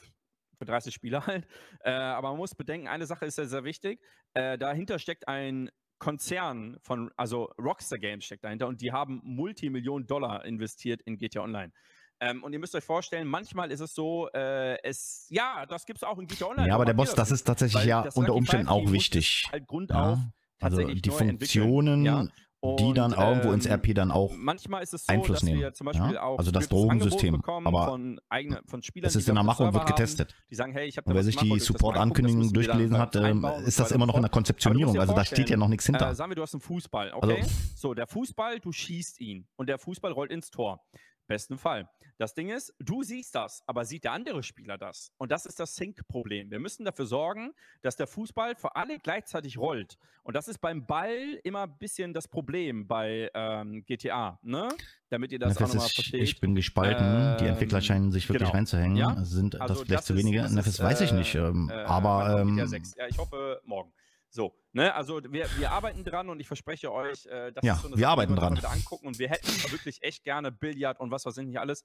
für 0.57 0.65
30 0.65 0.93
Spieler 0.93 1.25
halt. 1.27 1.47
Äh, 1.81 1.91
aber 1.91 2.29
man 2.29 2.37
muss 2.37 2.55
bedenken, 2.55 2.87
eine 2.87 3.05
Sache 3.05 3.25
ist 3.25 3.35
sehr, 3.35 3.47
sehr 3.47 3.63
wichtig. 3.63 4.01
Äh, 4.33 4.57
dahinter 4.57 4.99
steckt 4.99 5.27
ein 5.27 5.69
Konzern 5.99 6.77
von, 6.81 7.11
also 7.17 7.51
Rockstar 7.61 7.99
Games 7.99 8.23
steckt 8.23 8.43
dahinter 8.45 8.67
und 8.67 8.81
die 8.81 8.91
haben 8.91 9.19
Multimillionen 9.23 10.07
Dollar 10.07 10.45
investiert 10.45 11.01
in 11.01 11.17
GTA 11.17 11.41
Online. 11.41 11.73
Ähm, 12.21 12.43
und 12.43 12.51
ihr 12.53 12.59
müsst 12.59 12.75
euch 12.75 12.83
vorstellen, 12.83 13.27
manchmal 13.27 13.71
ist 13.71 13.79
es 13.79 13.93
so, 13.93 14.29
äh, 14.33 14.77
es, 14.83 15.27
ja, 15.29 15.65
das 15.65 15.85
gibt 15.85 15.99
es 15.99 16.03
auch 16.03 16.17
in 16.17 16.27
GTA 16.27 16.47
Online. 16.47 16.67
Ja, 16.69 16.75
aber 16.75 16.85
der 16.85 16.93
Boss, 16.93 17.15
das 17.15 17.31
ist 17.31 17.43
tatsächlich 17.43 17.85
ja 17.85 18.07
unter 18.13 18.33
Umständen 18.33 18.67
auch 18.67 18.91
wichtig. 18.91 19.47
Halt 19.51 19.67
Grund 19.67 19.89
Ja, 19.91 20.13
auf 20.13 20.19
Also 20.61 20.83
die 20.83 21.09
Funktionen, 21.09 22.03
ja. 22.03 22.27
Die 22.61 22.93
dann 22.93 23.13
irgendwo 23.13 23.51
ins 23.53 23.65
ähm, 23.65 23.73
RP 23.73 23.95
dann 23.95 24.11
auch 24.11 24.33
Manchmal 24.35 24.83
ist 24.83 24.93
es 24.93 25.05
so, 25.05 25.13
Einfluss 25.13 25.37
dass 25.39 25.43
nehmen, 25.43 25.61
wir 25.61 25.73
zum 25.73 25.85
Beispiel 25.85 26.13
ja? 26.13 26.21
auch 26.23 26.37
Also 26.37 26.51
das 26.51 26.67
Drogensystem, 26.67 27.41
aber 27.45 27.85
von, 27.85 28.19
eigene, 28.27 28.61
von 28.67 28.81
Spielern, 28.81 29.07
es 29.07 29.15
ist 29.15 29.29
in 29.29 29.35
der 29.35 29.43
Mache 29.43 29.63
und 29.63 29.73
wird 29.73 29.75
Server 29.75 29.89
haben, 29.89 29.95
getestet. 29.95 30.35
Die 30.49 30.55
sagen, 30.55 30.73
hey, 30.73 30.87
ich 30.87 30.97
habe 30.97 31.09
Und 31.09 31.15
wer 31.15 31.23
sich 31.23 31.37
die 31.37 31.59
Support-Ankündigung 31.59 32.51
durchgelesen 32.51 32.97
hat, 32.97 33.15
ähm, 33.15 33.45
ist 33.65 33.79
das 33.79 33.91
immer 33.91 34.05
noch 34.05 34.15
in 34.15 34.21
der 34.21 34.31
Konzeptionierung. 34.31 34.99
Also 34.99 35.13
da 35.13 35.23
steht 35.23 35.49
ja 35.49 35.57
noch 35.57 35.69
nichts 35.69 35.85
hinter. 35.85 36.09
Äh, 36.11 36.15
sagen 36.15 36.31
wir, 36.31 36.35
du 36.35 36.41
hast 36.41 36.53
einen 36.53 36.61
Fußball, 36.61 37.13
okay? 37.13 37.37
Also- 37.41 37.49
so, 37.75 37.93
der 37.93 38.07
Fußball, 38.07 38.59
du 38.59 38.71
schießt 38.71 39.21
ihn 39.21 39.47
und 39.55 39.69
der 39.69 39.79
Fußball 39.79 40.11
rollt 40.11 40.31
ins 40.31 40.51
Tor. 40.51 40.81
Besten 41.27 41.57
Fall. 41.57 41.87
Das 42.19 42.33
Ding 42.33 42.49
ist, 42.49 42.73
du 42.79 43.01
siehst 43.01 43.33
das, 43.33 43.63
aber 43.65 43.85
sieht 43.85 44.03
der 44.03 44.11
andere 44.11 44.43
Spieler 44.43 44.77
das? 44.77 45.13
Und 45.17 45.31
das 45.31 45.45
ist 45.45 45.57
das 45.57 45.73
Sync-Problem. 45.77 46.51
Wir 46.51 46.59
müssen 46.59 46.83
dafür 46.83 47.05
sorgen, 47.05 47.53
dass 47.81 47.95
der 47.95 48.07
Fußball 48.07 48.55
für 48.55 48.75
alle 48.75 48.99
gleichzeitig 48.99 49.57
rollt. 49.57 49.97
Und 50.23 50.35
das 50.35 50.49
ist 50.49 50.59
beim 50.59 50.85
Ball 50.85 51.39
immer 51.45 51.63
ein 51.63 51.77
bisschen 51.77 52.13
das 52.13 52.27
Problem 52.27 52.87
bei 52.87 53.31
ähm, 53.33 53.85
GTA, 53.85 54.37
ne? 54.43 54.67
Damit 55.07 55.31
ihr 55.31 55.39
das 55.39 55.55
auch 55.55 55.61
Nefes 55.61 55.73
nochmal 55.75 55.89
versteht. 55.89 56.21
ich 56.21 56.39
bin 56.41 56.55
gespalten. 56.55 57.37
die 57.39 57.45
Ähm, 57.45 57.51
Entwickler 57.51 57.79
scheinen 57.79 58.11
sich 58.11 58.27
wirklich 58.27 58.41
genau. 58.49 58.51
reinzuhängen. 58.51 58.97
Ja? 58.97 59.15
Sind 59.23 59.59
Also 59.61 59.75
das 59.75 59.83
vielleicht 59.83 59.99
das 59.99 60.05
zu 60.05 60.13
ist- 60.13 60.19
wenige? 60.19 60.41
das 60.41 60.51
Nefes 60.51 60.73
ist, 60.73 60.83
weiß 60.83 60.99
ich 60.99 61.11
äh, 61.11 61.15
nicht. 61.15 61.33
Ähm, 61.35 61.69
äh, 61.71 61.73
aber 61.85 62.41
ähm, 62.41 62.67
6? 62.67 62.95
Ja, 62.97 63.07
ich 63.07 63.17
hoffe 63.17 63.61
morgen. 63.63 63.93
So, 64.31 64.53
ne, 64.73 64.93
also 64.93 65.23
wir, 65.23 65.47
wir 65.57 65.71
arbeiten 65.71 66.03
dran 66.03 66.29
und 66.29 66.39
ich 66.39 66.45
verspreche 66.45 66.91
euch, 66.91 67.25
äh, 67.25 67.51
das 67.51 67.63
Ja, 67.65 67.73
ist 67.73 67.81
so 67.81 67.87
eine 67.87 67.95
wir 67.97 68.01
Sache, 68.01 68.11
arbeiten 68.11 68.35
die 68.35 68.39
dran. 68.39 68.59
angucken 68.63 69.07
und 69.07 69.17
wir 69.17 69.27
hätten 69.27 69.47
wirklich 69.71 70.03
echt 70.03 70.23
gerne 70.23 70.51
Billard 70.51 70.99
und 70.99 71.09
was 71.09 71.25
weiß 71.25 71.35
ich 71.39 71.47
nicht 71.47 71.57
alles. 71.59 71.83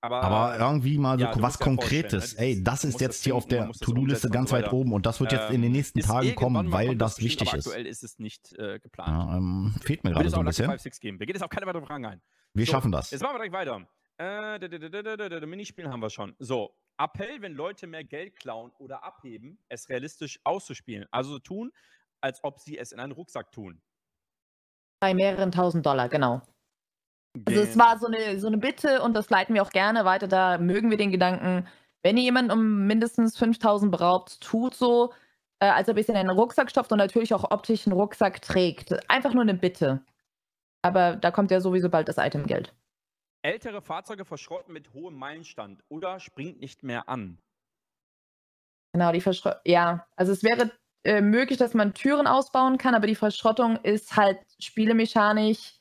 Aber, 0.00 0.22
aber 0.22 0.58
irgendwie 0.58 0.98
mal 0.98 1.18
so 1.18 1.24
ja, 1.24 1.34
was 1.42 1.58
Konkretes. 1.58 2.34
ne, 2.34 2.40
Ey, 2.40 2.62
das 2.62 2.84
ist 2.84 3.00
jetzt 3.00 3.18
das 3.18 3.24
hier 3.24 3.34
auf 3.34 3.46
der 3.46 3.70
To-Do-Liste 3.72 4.28
ganz 4.30 4.52
weit 4.52 4.72
oben 4.72 4.92
und 4.92 5.06
das 5.06 5.20
wird 5.20 5.32
jetzt 5.32 5.50
in 5.50 5.62
den 5.62 5.64
Ähm, 5.64 5.72
nächsten 5.72 5.98
ist 5.98 6.06
Tagen 6.06 6.34
kommen, 6.34 6.70
weil 6.70 6.96
das 6.96 7.18
wichtig 7.20 7.52
ist. 7.52 7.66
Aktuell 7.66 7.86
ist 7.86 8.04
es 8.04 8.18
nicht 8.18 8.52
äh, 8.58 8.78
geplant. 8.78 9.08
Ja, 9.08 9.36
ähm, 9.36 9.74
fehlt 9.82 10.04
mir 10.04 10.12
gerade 10.12 10.30
so 10.30 10.38
ein 10.38 10.44
bisschen. 10.44 10.66
5 10.66 10.80
6 10.80 11.00
geben. 11.00 11.18
Wir 11.18 11.26
gehen 11.26 11.34
jetzt 11.34 11.42
auf 11.42 11.50
keine 11.50 11.66
weitere 11.66 11.84
Fragen 11.84 12.04
ein. 12.06 12.22
Wir 12.52 12.66
So, 12.66 12.72
schaffen 12.72 12.92
das. 12.92 13.10
Jetzt 13.10 13.22
machen 13.22 13.34
wir 13.34 13.48
direkt 13.48 13.54
weiter. 13.54 13.86
Äh, 14.18 15.46
Minispielen 15.46 15.90
haben 15.90 16.00
wir 16.00 16.10
schon. 16.10 16.34
So, 16.38 16.74
Appell, 16.98 17.42
wenn 17.42 17.52
Leute 17.54 17.86
mehr 17.86 18.04
Geld 18.04 18.36
klauen 18.36 18.70
oder 18.78 19.04
abheben, 19.04 19.58
es 19.68 19.88
realistisch 19.88 20.40
auszuspielen. 20.44 21.06
Also 21.10 21.32
so 21.32 21.38
tun, 21.38 21.72
als 22.20 22.42
ob 22.42 22.58
sie 22.60 22.78
es 22.78 22.92
in 22.92 23.00
einen 23.00 23.12
Rucksack 23.12 23.50
tun. 23.52 23.82
Bei 25.00 25.12
mehreren 25.12 25.52
tausend 25.52 25.84
Dollar, 25.84 26.08
genau. 26.08 26.40
Also 27.44 27.60
es 27.60 27.78
war 27.78 27.98
so 27.98 28.06
eine, 28.06 28.38
so 28.40 28.46
eine 28.46 28.58
Bitte 28.58 29.02
und 29.02 29.14
das 29.14 29.30
leiten 29.30 29.54
wir 29.54 29.62
auch 29.62 29.70
gerne 29.70 30.04
weiter. 30.04 30.28
Da 30.28 30.58
mögen 30.58 30.90
wir 30.90 30.96
den 30.96 31.10
Gedanken, 31.10 31.66
wenn 32.02 32.16
ihr 32.16 32.22
jemanden 32.22 32.52
um 32.52 32.86
mindestens 32.86 33.36
5000 33.36 33.90
beraubt, 33.90 34.40
tut 34.40 34.74
so, 34.74 35.12
äh, 35.60 35.66
als 35.66 35.88
ob 35.88 35.96
ihr 35.96 36.02
es 36.02 36.08
in 36.08 36.16
einen 36.16 36.30
Rucksack 36.30 36.70
stopft 36.70 36.92
und 36.92 36.98
natürlich 36.98 37.34
auch 37.34 37.50
optisch 37.50 37.86
einen 37.86 37.94
Rucksack 37.94 38.42
trägt. 38.42 39.10
Einfach 39.10 39.32
nur 39.32 39.42
eine 39.42 39.54
Bitte. 39.54 40.04
Aber 40.82 41.16
da 41.16 41.30
kommt 41.30 41.50
ja 41.50 41.60
sowieso 41.60 41.88
bald 41.88 42.08
das 42.08 42.18
Itemgeld. 42.18 42.72
Ältere 43.42 43.82
Fahrzeuge 43.82 44.24
verschrotten 44.24 44.72
mit 44.72 44.92
hohem 44.92 45.14
Meilenstand 45.14 45.82
oder 45.88 46.20
springt 46.20 46.60
nicht 46.60 46.82
mehr 46.82 47.08
an. 47.08 47.38
Genau, 48.92 49.12
die 49.12 49.20
Verschrottung. 49.20 49.60
Ja, 49.64 50.06
also 50.16 50.32
es 50.32 50.42
wäre 50.42 50.70
äh, 51.04 51.20
möglich, 51.20 51.58
dass 51.58 51.74
man 51.74 51.94
Türen 51.94 52.26
ausbauen 52.26 52.78
kann, 52.78 52.94
aber 52.94 53.06
die 53.06 53.14
Verschrottung 53.14 53.76
ist 53.76 54.16
halt 54.16 54.38
spielemechanisch 54.60 55.74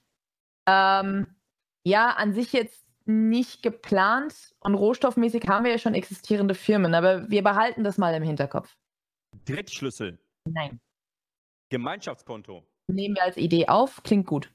ähm, 0.68 1.36
ja 1.86 2.10
an 2.12 2.34
sich 2.34 2.52
jetzt 2.52 2.86
nicht 3.06 3.62
geplant 3.62 4.56
und 4.60 4.76
rohstoffmäßig 4.76 5.48
haben 5.48 5.64
wir 5.64 5.72
ja 5.72 5.78
schon 5.78 5.94
existierende 5.94 6.56
Firmen, 6.56 6.94
aber 6.96 7.30
wir 7.30 7.44
behalten 7.44 7.84
das 7.84 7.98
mal 7.98 8.14
im 8.16 8.24
Hinterkopf. 8.24 8.76
Drittschlüssel, 9.46 10.20
Nein. 10.46 10.80
Gemeinschaftskonto. 11.70 12.64
Nehmen 12.88 13.16
wir 13.16 13.24
als 13.24 13.38
Idee 13.38 13.68
auf, 13.68 14.04
klingt 14.04 14.28
gut. 14.28 14.52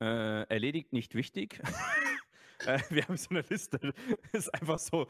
Äh, 0.00 0.46
erledigt, 0.48 0.92
nicht 0.92 1.14
wichtig. 1.14 1.60
äh, 2.66 2.80
wir 2.90 3.06
haben 3.08 3.16
so 3.16 3.30
eine 3.30 3.42
Liste. 3.48 3.94
Ist 4.32 4.52
einfach 4.54 4.78
so. 4.78 5.06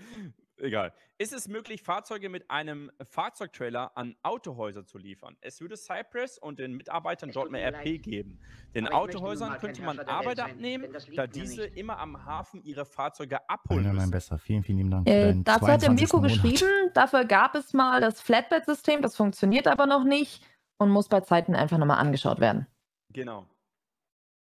Egal. 0.62 0.92
Ist 1.18 1.32
es 1.32 1.48
möglich, 1.48 1.82
Fahrzeuge 1.82 2.28
mit 2.28 2.48
einem 2.48 2.92
Fahrzeugtrailer 3.02 3.96
an 3.96 4.14
Autohäuser 4.22 4.86
zu 4.86 4.96
liefern? 4.96 5.36
Es 5.40 5.60
würde 5.60 5.76
Cypress 5.76 6.38
und 6.38 6.60
den 6.60 6.74
Mitarbeitern 6.74 7.32
dort 7.32 7.50
mehr 7.50 7.66
RP 7.66 7.84
leid. 7.84 8.02
geben. 8.04 8.38
Den 8.72 8.86
Aber 8.86 8.96
Autohäusern 8.98 9.58
könnte 9.58 9.82
man 9.82 9.98
Arbeit 9.98 10.36
sein, 10.36 10.52
abnehmen, 10.52 10.92
da 11.16 11.26
diese 11.26 11.62
nicht. 11.62 11.76
immer 11.76 11.98
am 11.98 12.24
Hafen 12.24 12.62
ihre 12.62 12.84
Fahrzeuge 12.84 13.48
abholen 13.50 13.86
Einer 13.86 13.94
mein. 13.94 14.10
Besser. 14.12 14.38
Vielen, 14.38 14.62
vielen 14.62 14.78
lieben 14.78 14.90
Dank 14.92 15.08
Äh, 15.08 15.34
dazu 15.42 15.66
hat 15.66 15.82
der 15.82 15.88
22. 15.88 16.00
Mirko 16.00 16.16
Monat. 16.18 16.30
geschrieben, 16.30 16.90
dafür 16.94 17.24
gab 17.24 17.56
es 17.56 17.72
mal 17.72 18.00
das 18.00 18.20
Flatbed-System, 18.20 19.02
das 19.02 19.16
funktioniert 19.16 19.66
aber 19.66 19.86
noch 19.86 20.04
nicht 20.04 20.44
und 20.78 20.90
muss 20.90 21.08
bei 21.08 21.22
Zeiten 21.22 21.56
einfach 21.56 21.78
nochmal 21.78 21.98
angeschaut 21.98 22.38
werden. 22.38 22.68
Genau. 23.10 23.46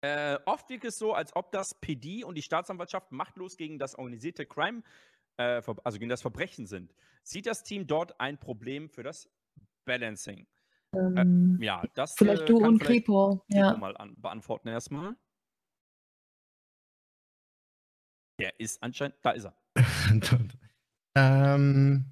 Äh, 0.01 0.37
oft 0.45 0.69
wirkt 0.69 0.85
es 0.85 0.97
so, 0.99 1.13
als 1.13 1.35
ob 1.35 1.51
das 1.51 1.73
PD 1.75 2.23
und 2.23 2.35
die 2.35 2.41
Staatsanwaltschaft 2.43 3.11
machtlos 3.11 3.57
gegen 3.57 3.79
das 3.79 3.95
organisierte 3.95 4.45
Crime, 4.45 4.83
äh, 5.37 5.61
also 5.83 5.99
gegen 5.99 6.09
das 6.09 6.21
Verbrechen 6.21 6.67
sind. 6.67 6.93
Sieht 7.23 7.45
das 7.45 7.63
Team 7.63 7.87
dort 7.87 8.19
ein 8.19 8.37
Problem 8.37 8.89
für 8.89 9.03
das 9.03 9.29
Balancing? 9.85 10.47
Ähm, 10.93 11.57
Ja, 11.61 11.83
das 11.93 12.15
vielleicht 12.15 12.43
äh, 12.43 12.45
du 12.45 12.57
und. 12.57 12.79
Kripo 12.79 13.43
Ja. 13.47 13.75
mal 13.77 13.95
an, 13.97 14.15
beantworten 14.19 14.67
erstmal. 14.67 15.15
Der 18.39 18.59
ist 18.59 18.81
anscheinend, 18.83 19.17
da 19.23 19.31
ist 19.31 19.45
er. 19.45 19.55
ähm, 21.15 22.05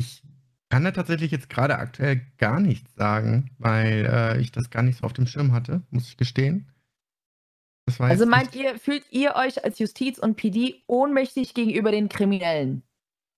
ich 0.00 0.22
kann 0.68 0.84
da 0.84 0.92
tatsächlich 0.92 1.32
jetzt 1.32 1.50
gerade 1.50 1.78
aktuell 1.78 2.20
gar 2.36 2.60
nichts 2.60 2.94
sagen, 2.94 3.50
weil 3.58 4.06
äh, 4.06 4.40
ich 4.40 4.52
das 4.52 4.70
gar 4.70 4.82
nicht 4.82 4.98
so 4.98 5.06
auf 5.06 5.12
dem 5.12 5.26
Schirm 5.26 5.52
hatte, 5.52 5.82
muss 5.90 6.08
ich 6.08 6.16
gestehen. 6.16 6.70
Das 7.88 7.98
war 8.00 8.08
Also 8.08 8.26
meint 8.26 8.54
nicht- 8.54 8.64
ihr, 8.64 8.78
fühlt 8.78 9.04
ihr 9.10 9.34
euch 9.34 9.64
als 9.64 9.78
Justiz 9.78 10.18
und 10.18 10.36
PD 10.36 10.82
ohnmächtig 10.86 11.54
gegenüber 11.54 11.90
den 11.90 12.08
Kriminellen? 12.08 12.82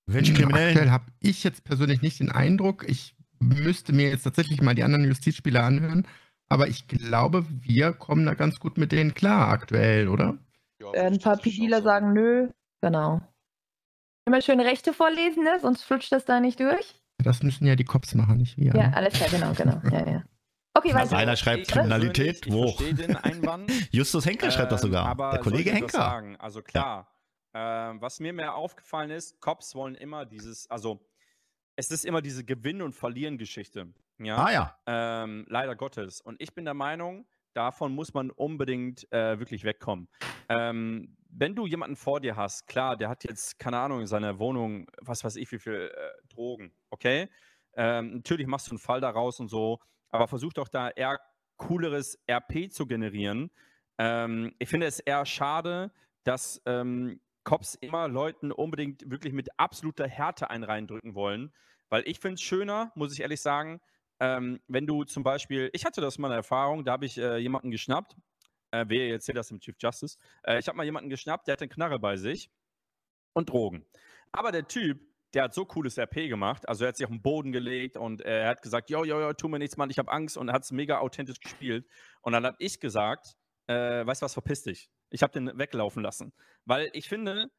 Welche 0.07 0.33
Hm, 0.33 0.39
Kriminellen? 0.39 0.69
Aktuell 0.77 0.91
habe 0.91 1.07
ich 1.21 1.45
jetzt 1.45 1.65
persönlich 1.65 2.03
nicht 2.03 2.19
den 2.21 2.31
Eindruck. 2.33 2.85
Ich 2.89 3.15
müsste 3.39 3.93
mir 3.93 4.09
jetzt 4.11 4.25
tatsächlich 4.25 4.61
mal 4.61 4.75
die 4.75 4.83
anderen 4.83 5.05
Justizspieler 5.05 5.63
anhören. 5.65 6.07
Aber 6.49 6.67
ich 6.67 6.89
glaube, 6.89 7.47
wir 7.49 7.93
kommen 7.93 8.27
da 8.27 8.35
ganz 8.35 8.59
gut 8.59 8.77
mit 8.77 8.91
denen 8.91 9.15
klar 9.15 9.49
aktuell, 9.51 10.09
oder? 10.09 10.37
Äh, 10.95 11.03
ein 11.07 11.21
paar 11.21 11.37
PDler 11.37 11.81
sagen 11.83 12.13
nö. 12.13 12.49
Genau. 12.83 13.21
Immer 14.27 14.43
schön 14.43 14.59
Rechte 14.61 14.93
vorlesen, 14.93 15.45
ne? 15.45 15.59
sonst 15.61 15.83
flutscht 15.83 16.11
das 16.11 16.25
da 16.25 16.41
nicht 16.41 16.59
durch. 16.59 17.01
Das 17.23 17.43
müssen 17.43 17.67
ja 17.67 17.77
die 17.77 17.85
Cops 17.85 18.15
machen, 18.15 18.39
nicht 18.39 18.57
wir. 18.57 18.75
Ja, 18.75 18.89
ne? 18.89 18.97
alles 18.97 19.15
klar, 19.15 19.29
genau, 19.31 19.53
genau. 19.53 19.81
Ja, 19.97 20.11
ja. 20.11 20.25
Okay, 20.81 20.95
Also 20.95 21.15
einer 21.15 21.37
schreibt 21.37 21.69
Kriminalität, 21.69 22.51
wo? 22.51 22.75
Justus 23.91 24.25
Henkel 24.25 24.51
schreibt 24.51 24.73
das 24.73 24.83
Ähm, 24.83 24.89
sogar. 24.89 25.07
Aber 25.07 25.33
der 25.33 25.41
Kollege 25.41 25.73
Henker. 25.73 25.91
Sagen? 25.91 26.37
Also 26.37 26.63
klar, 26.63 27.13
ähm, 27.53 28.01
was 28.01 28.19
mir 28.19 28.33
mehr 28.33 28.55
aufgefallen 28.55 29.11
ist, 29.11 29.41
Cops 29.41 29.75
wollen 29.75 29.95
immer 29.95 30.25
dieses, 30.25 30.71
also 30.71 31.07
es 31.77 31.91
ist 31.91 32.07
immer 32.07 32.23
diese 32.23 32.45
Gewinn- 32.45 32.81
und 32.81 32.95
Verlieren-Geschichte. 32.95 33.93
Ja? 34.19 34.37
Ah 34.37 34.53
ja. 34.53 34.79
Ähm, 34.87 35.45
leider 35.49 35.77
Gottes. 35.77 36.23
Und 36.23 36.41
ich 36.41 36.55
bin 36.55 36.65
der 36.65 36.75
Meinung, 36.75 37.27
davon 37.53 37.95
muss 37.95 38.15
man 38.15 38.31
unbedingt 38.31 39.11
äh, 39.13 39.39
wirklich 39.39 39.65
wegkommen. 39.65 40.09
Ähm, 40.49 41.15
wenn 41.29 41.55
du 41.55 41.67
jemanden 41.67 41.97
vor 41.97 42.21
dir 42.21 42.37
hast, 42.37 42.67
klar, 42.69 42.97
der 42.97 43.11
hat 43.11 43.25
jetzt, 43.25 43.59
keine 43.59 43.79
Ahnung, 43.79 44.01
in 44.01 44.07
seiner 44.07 44.39
Wohnung, 44.39 44.87
was 45.03 45.25
weiß 45.25 45.37
ich, 45.37 45.53
wie 45.53 45.59
viel 45.59 45.93
äh, 45.95 46.27
Drogen, 46.35 46.73
okay? 46.89 47.29
Ähm, 47.75 48.15
natürlich 48.15 48.47
machst 48.47 48.69
du 48.69 48.71
einen 48.73 48.79
Fall 48.79 49.03
daraus 49.03 49.41
und 49.41 49.49
so, 49.49 49.79
aber 50.11 50.29
versuch 50.29 50.53
doch 50.53 50.69
da 50.69 50.91
eher 50.91 51.21
cooleres 51.57 52.19
RP 52.31 52.73
zu 52.73 52.87
generieren. 52.87 53.51
Ähm, 53.99 54.55
ich 54.59 54.69
finde 54.69 54.87
es 54.87 55.01
eher 55.01 55.27
schade, 55.27 55.93
dass 56.25 56.61
ähm, 56.67 57.21
Cops 57.45 57.75
immer 57.75 58.09
Leuten 58.09 58.53
unbedingt 58.53 59.11
wirklich 59.11 59.33
mit 59.33 59.49
absoluter 59.59 60.07
Härte 60.07 60.51
einen 60.51 60.65
reindrücken 60.65 61.15
wollen, 61.15 61.53
weil 61.89 62.03
ich 62.07 62.19
finde 62.21 62.35
es 62.35 62.43
schöner, 62.43 62.93
muss 62.95 63.13
ich 63.13 63.21
ehrlich 63.21 63.41
sagen, 63.41 63.81
ähm, 64.21 64.61
wenn 64.69 64.87
du 64.87 65.05
zum 65.05 65.23
Beispiel, 65.23 65.71
ich 65.73 65.85
hatte 65.85 66.01
das 66.01 66.19
mal 66.19 66.29
eine 66.29 66.37
Erfahrung, 66.37 66.85
da 66.85 66.93
habe 66.93 67.07
ich 67.07 67.19
äh, 67.19 67.39
jemanden 67.39 67.71
geschnappt, 67.71 68.17
äh, 68.71 68.85
wer 68.89 69.11
erzählt 69.11 69.39
das 69.39 69.51
im 69.51 69.61
Chief 69.61 69.77
Justice, 69.81 70.19
äh, 70.45 70.59
ich 70.59 70.69
habe 70.69 70.77
mal 70.77 70.85
jemanden 70.85 71.11
geschnappt, 71.11 71.47
der 71.47 71.53
hat 71.53 71.63
eine 71.63 71.71
Knarre 71.71 71.99
bei 71.99 72.17
sich 72.17 72.51
und 73.33 73.49
Drogen. 73.49 73.87
Aber 74.33 74.53
der 74.53 74.69
Typ, 74.69 75.01
der 75.35 75.45
hat 75.45 75.55
so 75.55 75.65
cooles 75.65 75.99
RP 75.99 76.29
gemacht, 76.29 76.69
also 76.69 76.85
er 76.85 76.89
hat 76.89 76.97
sich 76.97 77.07
auf 77.07 77.11
den 77.11 77.23
Boden 77.23 77.53
gelegt 77.53 77.97
und 77.97 78.21
er 78.21 78.49
hat 78.49 78.63
gesagt, 78.63 78.91
jo, 78.91 79.05
jo, 79.05 79.21
jo, 79.21 79.33
tu 79.33 79.49
mir 79.49 79.59
nichts, 79.59 79.77
Mann, 79.77 79.91
ich 79.91 79.99
habe 79.99 80.11
Angst 80.11 80.37
und 80.37 80.53
hat 80.53 80.65
es 80.65 80.73
mega 80.73 80.99
authentisch 80.99 81.41
gespielt. 81.41 81.87
Und 82.23 82.33
dann 82.33 82.45
habe 82.45 82.57
ich 82.59 82.81
gesagt, 82.81 83.37
äh, 83.67 84.05
weißt 84.05 84.23
du 84.23 84.25
was, 84.25 84.33
verpiss 84.33 84.63
dich. 84.63 84.91
Ich 85.11 85.23
habe 85.23 85.33
den 85.33 85.57
weglaufen 85.59 86.03
lassen. 86.03 86.33
Weil 86.65 86.91
ich 86.93 87.09
finde, 87.09 87.51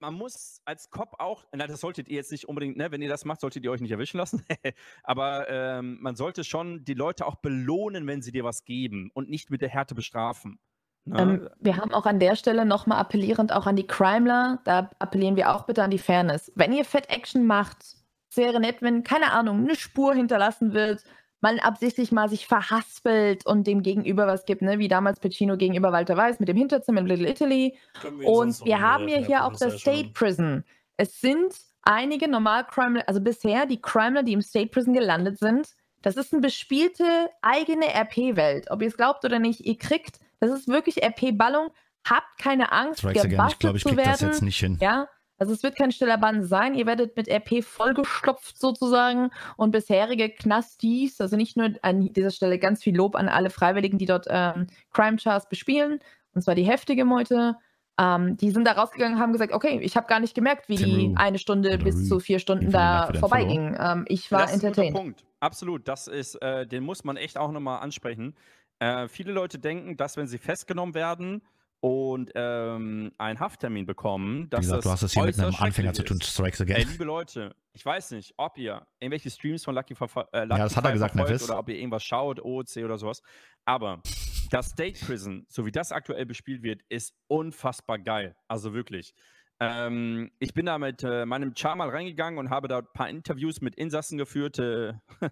man 0.00 0.14
muss 0.14 0.60
als 0.64 0.90
Cop 0.90 1.14
auch, 1.18 1.44
na, 1.52 1.66
das 1.66 1.80
solltet 1.80 2.08
ihr 2.08 2.16
jetzt 2.16 2.32
nicht 2.32 2.48
unbedingt, 2.48 2.76
ne, 2.76 2.90
wenn 2.90 3.02
ihr 3.02 3.08
das 3.08 3.24
macht, 3.24 3.40
solltet 3.40 3.64
ihr 3.64 3.70
euch 3.70 3.80
nicht 3.80 3.90
erwischen 3.90 4.18
lassen. 4.18 4.44
Aber 5.02 5.48
ähm, 5.48 5.98
man 6.00 6.16
sollte 6.16 6.44
schon 6.44 6.84
die 6.84 6.94
Leute 6.94 7.26
auch 7.26 7.36
belohnen, 7.36 8.06
wenn 8.06 8.22
sie 8.22 8.32
dir 8.32 8.44
was 8.44 8.64
geben 8.64 9.10
und 9.14 9.28
nicht 9.28 9.50
mit 9.50 9.60
der 9.60 9.68
Härte 9.68 9.94
bestrafen. 9.94 10.58
Ne? 11.04 11.20
Ähm, 11.20 11.48
wir 11.58 11.76
haben 11.76 11.92
auch 11.92 12.06
an 12.06 12.20
der 12.20 12.36
Stelle 12.36 12.64
nochmal 12.64 12.98
appellierend 12.98 13.52
auch 13.52 13.66
an 13.66 13.76
die 13.76 13.86
Crimeler, 13.86 14.60
da 14.64 14.90
appellieren 14.98 15.36
wir 15.36 15.54
auch 15.54 15.64
bitte 15.64 15.82
an 15.82 15.90
die 15.90 15.98
Fairness. 15.98 16.52
Wenn 16.54 16.72
ihr 16.72 16.84
Fett 16.84 17.10
Action 17.10 17.46
macht, 17.46 17.96
wäre 18.34 18.60
nett, 18.60 18.82
wenn, 18.82 19.02
keine 19.02 19.32
Ahnung, 19.32 19.60
eine 19.60 19.76
Spur 19.76 20.14
hinterlassen 20.14 20.72
wird, 20.72 21.02
man 21.40 21.58
absichtlich 21.58 22.12
mal 22.12 22.28
sich 22.28 22.46
verhaspelt 22.46 23.46
und 23.46 23.66
dem 23.66 23.82
Gegenüber 23.82 24.26
was 24.26 24.44
gibt, 24.44 24.62
ne? 24.62 24.78
wie 24.78 24.88
damals 24.88 25.20
Pacino 25.20 25.56
gegenüber 25.56 25.92
Walter 25.92 26.16
Weiß 26.16 26.38
mit 26.38 26.48
dem 26.48 26.56
Hinterzimmer 26.56 27.00
in 27.00 27.06
Little 27.06 27.28
Italy. 27.28 27.78
Und 28.24 28.64
wir 28.64 28.80
haben 28.80 29.08
ja 29.08 29.18
hier 29.18 29.44
auch 29.44 29.56
das 29.56 29.80
State 29.80 30.10
Prison. 30.12 30.64
Es 30.96 31.20
sind 31.20 31.54
einige 31.82 32.28
Normal-Crimeler, 32.28 33.04
also 33.06 33.20
bisher 33.20 33.64
die 33.66 33.80
Crimeler, 33.80 34.22
die 34.22 34.34
im 34.34 34.42
State 34.42 34.68
Prison 34.68 34.92
gelandet 34.92 35.38
sind. 35.38 35.68
Das 36.02 36.16
ist 36.16 36.32
eine 36.32 36.42
bespielte 36.42 37.04
eigene 37.40 37.86
RP-Welt. 37.86 38.70
Ob 38.70 38.82
ihr 38.82 38.88
es 38.88 38.96
glaubt 38.96 39.24
oder 39.24 39.38
nicht, 39.38 39.60
ihr 39.60 39.78
kriegt, 39.78 40.18
das 40.40 40.50
ist 40.50 40.68
wirklich 40.68 41.02
RP-Ballung. 41.02 41.68
Habt 42.08 42.38
keine 42.38 42.72
Angst. 42.72 43.04
Ich 43.04 43.22
gebastelt 43.22 43.76
ich 43.76 43.82
zu 43.82 43.94
das 43.94 43.96
werden. 43.96 44.28
jetzt 44.28 44.42
nicht 44.42 44.58
hin. 44.58 44.78
Ja, 44.80 45.06
also 45.40 45.54
es 45.54 45.62
wird 45.62 45.74
kein 45.74 45.90
stiller 45.90 46.18
Bann 46.18 46.44
sein. 46.44 46.74
Ihr 46.74 46.84
werdet 46.84 47.16
mit 47.16 47.26
RP 47.26 47.64
vollgestopft 47.64 48.58
sozusagen 48.58 49.30
und 49.56 49.70
bisherige 49.70 50.28
Knastis, 50.28 51.18
also 51.18 51.36
nicht 51.36 51.56
nur 51.56 51.70
an 51.80 52.12
dieser 52.12 52.30
Stelle 52.30 52.58
ganz 52.58 52.82
viel 52.82 52.94
Lob 52.94 53.16
an 53.16 53.28
alle 53.28 53.48
Freiwilligen, 53.48 53.96
die 53.96 54.04
dort 54.04 54.26
ähm, 54.28 54.66
Crime 54.92 55.16
Chars 55.16 55.48
bespielen, 55.48 56.00
und 56.34 56.42
zwar 56.42 56.54
die 56.54 56.64
heftige 56.64 57.06
Meute. 57.06 57.56
Ähm, 57.98 58.36
die 58.36 58.50
sind 58.50 58.66
da 58.66 58.72
rausgegangen 58.72 59.16
und 59.16 59.22
haben 59.22 59.32
gesagt, 59.32 59.52
okay, 59.52 59.80
ich 59.82 59.96
habe 59.96 60.06
gar 60.06 60.20
nicht 60.20 60.34
gemerkt, 60.34 60.68
wie 60.68 60.76
die 60.76 61.14
eine 61.16 61.38
Stunde 61.38 61.70
oder 61.70 61.84
bis 61.84 61.96
Rü. 61.96 62.04
zu 62.04 62.20
vier 62.20 62.38
Stunden 62.38 62.70
da 62.70 63.10
vorbeiging. 63.18 63.76
Ähm, 63.78 64.04
ich 64.08 64.30
war 64.32 64.42
das 64.42 64.56
ist 64.56 64.64
ein 64.64 64.70
guter 64.70 64.82
entertained. 64.82 64.94
Punkt. 64.94 65.24
Absolut, 65.40 65.88
das 65.88 66.06
ist, 66.06 66.34
äh, 66.36 66.66
den 66.66 66.82
muss 66.82 67.04
man 67.04 67.16
echt 67.16 67.38
auch 67.38 67.50
nochmal 67.50 67.80
ansprechen. 67.80 68.34
Äh, 68.80 69.08
viele 69.08 69.32
Leute 69.32 69.58
denken, 69.58 69.96
dass 69.96 70.16
wenn 70.16 70.26
sie 70.26 70.38
festgenommen 70.38 70.94
werden 70.94 71.42
und 71.80 72.30
ähm, 72.34 73.12
einen 73.18 73.40
Hafttermin 73.40 73.86
bekommen, 73.86 74.44
Wie 74.44 74.48
dass 74.48 74.60
gesagt, 74.60 74.78
das 74.78 74.84
du 74.84 74.90
hast 74.90 75.02
es 75.02 75.12
hier 75.12 75.22
mit 75.22 75.38
einem 75.38 75.54
Anfänger 75.54 75.92
zu 75.92 76.02
tun. 76.02 76.20
Strikes 76.20 76.60
Ey, 76.60 76.72
again. 76.72 76.88
liebe 76.88 77.04
Leute, 77.04 77.54
ich 77.72 77.84
weiß 77.84 78.10
nicht, 78.12 78.34
ob 78.36 78.58
ihr 78.58 78.86
irgendwelche 78.98 79.30
Streams 79.30 79.64
von 79.64 79.74
Lucky, 79.74 79.94
verfol 79.94 80.26
äh, 80.32 80.44
Lucky 80.44 80.58
Ja, 80.58 80.64
das 80.64 80.76
hat 80.76 80.84
er 80.84 80.92
gesagt, 80.92 81.14
verfolgt 81.14 81.42
oder 81.44 81.58
ob 81.58 81.68
ihr 81.68 81.76
irgendwas 81.76 82.02
schaut, 82.02 82.40
OOC 82.42 82.78
oder 82.84 82.98
sowas. 82.98 83.22
Aber 83.64 84.02
das 84.50 84.70
State 84.70 85.04
Prison, 85.04 85.46
so 85.48 85.64
wie 85.64 85.72
das 85.72 85.92
aktuell 85.92 86.26
bespielt 86.26 86.62
wird, 86.62 86.82
ist 86.88 87.14
unfassbar 87.28 87.98
geil. 87.98 88.34
Also 88.48 88.74
wirklich. 88.74 89.14
Ähm, 89.60 90.30
ich 90.38 90.54
bin 90.54 90.66
da 90.66 90.78
mit 90.78 91.04
äh, 91.04 91.26
meinem 91.26 91.54
Char 91.54 91.76
mal 91.76 91.90
reingegangen 91.90 92.38
und 92.38 92.48
habe 92.48 92.66
da 92.66 92.78
ein 92.78 92.86
paar 92.94 93.10
Interviews 93.10 93.60
mit 93.60 93.74
Insassen 93.74 94.16
geführt. 94.16 94.58
Äh, 94.58 94.94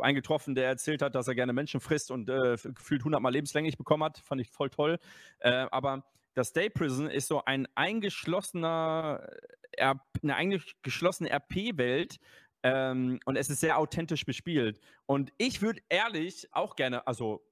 einen 0.00 0.14
getroffen, 0.14 0.54
der 0.54 0.66
erzählt 0.66 1.02
hat, 1.02 1.14
dass 1.14 1.28
er 1.28 1.34
gerne 1.34 1.52
Menschen 1.52 1.80
frisst 1.80 2.10
und 2.10 2.28
äh, 2.28 2.56
gefühlt 2.62 3.02
100 3.02 3.20
Mal 3.20 3.32
lebenslänglich 3.32 3.76
bekommen 3.76 4.04
hat. 4.04 4.18
Fand 4.18 4.40
ich 4.40 4.50
voll 4.50 4.70
toll. 4.70 4.98
Äh, 5.40 5.66
aber 5.70 6.04
das 6.34 6.48
State 6.48 6.70
Prison 6.70 7.08
ist 7.10 7.28
so 7.28 7.44
ein 7.44 7.66
eingeschlossener, 7.74 9.28
äh, 9.72 9.94
eine 10.22 10.36
eingeschlossene 10.36 11.30
RP-Welt. 11.30 12.18
Ähm, 12.62 13.20
und 13.24 13.36
es 13.36 13.50
ist 13.50 13.60
sehr 13.60 13.78
authentisch 13.78 14.24
bespielt. 14.24 14.80
Und 15.06 15.32
ich 15.38 15.62
würde 15.62 15.80
ehrlich 15.88 16.48
auch 16.52 16.76
gerne, 16.76 17.06
also 17.06 17.44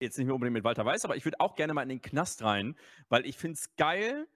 jetzt 0.00 0.18
nicht 0.18 0.26
mehr 0.26 0.34
unbedingt 0.34 0.54
mit 0.54 0.64
Walter 0.64 0.84
Weiß, 0.84 1.04
aber 1.04 1.16
ich 1.16 1.24
würde 1.24 1.40
auch 1.40 1.54
gerne 1.54 1.74
mal 1.74 1.82
in 1.82 1.88
den 1.88 2.02
Knast 2.02 2.42
rein, 2.42 2.76
weil 3.08 3.24
ich 3.24 3.36
finde 3.36 3.54
es 3.54 3.76
geil, 3.76 4.26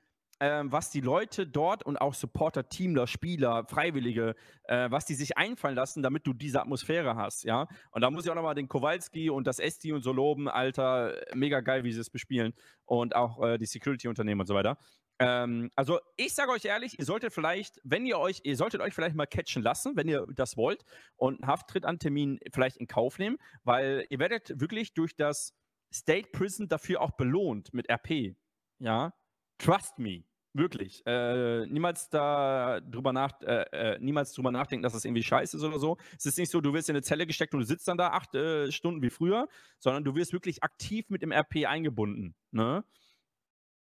ähm, 0.40 0.72
was 0.72 0.90
die 0.90 1.00
Leute 1.00 1.46
dort 1.46 1.82
und 1.84 1.98
auch 1.98 2.14
Supporter, 2.14 2.68
Teamler, 2.68 3.06
Spieler, 3.06 3.66
Freiwillige, 3.66 4.34
äh, 4.64 4.90
was 4.90 5.04
die 5.04 5.14
sich 5.14 5.36
einfallen 5.36 5.76
lassen, 5.76 6.02
damit 6.02 6.26
du 6.26 6.32
diese 6.32 6.60
Atmosphäre 6.60 7.14
hast, 7.14 7.44
ja. 7.44 7.68
Und 7.90 8.00
da 8.00 8.10
muss 8.10 8.24
ich 8.24 8.30
auch 8.30 8.34
nochmal 8.34 8.54
den 8.54 8.68
Kowalski 8.68 9.28
und 9.30 9.46
das 9.46 9.58
Esti 9.58 9.92
und 9.92 10.02
so 10.02 10.12
loben, 10.12 10.48
Alter, 10.48 11.14
mega 11.34 11.60
geil, 11.60 11.84
wie 11.84 11.92
sie 11.92 12.00
es 12.00 12.10
bespielen 12.10 12.54
und 12.86 13.14
auch 13.14 13.42
äh, 13.44 13.58
die 13.58 13.66
Security-Unternehmen 13.66 14.40
und 14.40 14.46
so 14.46 14.54
weiter. 14.54 14.78
Ähm, 15.20 15.70
also 15.76 16.00
ich 16.16 16.34
sage 16.34 16.50
euch 16.50 16.64
ehrlich, 16.64 16.98
ihr 16.98 17.04
solltet 17.04 17.34
vielleicht, 17.34 17.78
wenn 17.84 18.06
ihr 18.06 18.18
euch, 18.18 18.40
ihr 18.44 18.56
solltet 18.56 18.80
euch 18.80 18.94
vielleicht 18.94 19.14
mal 19.14 19.26
catchen 19.26 19.62
lassen, 19.62 19.94
wenn 19.94 20.08
ihr 20.08 20.26
das 20.34 20.56
wollt 20.56 20.82
und 21.16 21.42
einen 21.42 21.50
Hafttritt 21.52 21.84
an 21.84 21.98
Termin 21.98 22.40
vielleicht 22.50 22.78
in 22.78 22.86
Kauf 22.86 23.18
nehmen, 23.18 23.36
weil 23.62 24.06
ihr 24.08 24.18
werdet 24.18 24.58
wirklich 24.58 24.94
durch 24.94 25.14
das 25.14 25.54
State 25.92 26.30
Prison 26.32 26.68
dafür 26.68 27.02
auch 27.02 27.10
belohnt 27.10 27.74
mit 27.74 27.90
RP. 27.90 28.34
Ja, 28.78 29.12
trust 29.58 29.98
me. 29.98 30.29
Wirklich. 30.52 31.02
Äh, 31.06 31.66
niemals 31.66 32.08
da 32.08 32.80
drüber 32.80 33.12
nach, 33.12 33.40
äh, 33.42 33.62
äh, 33.94 33.98
niemals 34.00 34.32
drüber 34.32 34.50
nachdenken, 34.50 34.82
dass 34.82 34.94
das 34.94 35.04
irgendwie 35.04 35.22
scheiße 35.22 35.56
ist 35.56 35.62
oder 35.62 35.78
so. 35.78 35.96
Es 36.18 36.26
ist 36.26 36.38
nicht 36.38 36.50
so, 36.50 36.60
du 36.60 36.72
wirst 36.72 36.88
in 36.88 36.96
eine 36.96 37.02
Zelle 37.02 37.26
gesteckt 37.26 37.54
und 37.54 37.60
du 37.60 37.66
sitzt 37.66 37.86
dann 37.86 37.96
da 37.96 38.08
acht 38.08 38.34
äh, 38.34 38.72
Stunden 38.72 39.00
wie 39.00 39.10
früher, 39.10 39.48
sondern 39.78 40.02
du 40.02 40.14
wirst 40.16 40.32
wirklich 40.32 40.62
aktiv 40.64 41.08
mit 41.08 41.22
dem 41.22 41.30
RP 41.30 41.66
eingebunden. 41.66 42.34
Ne? 42.50 42.84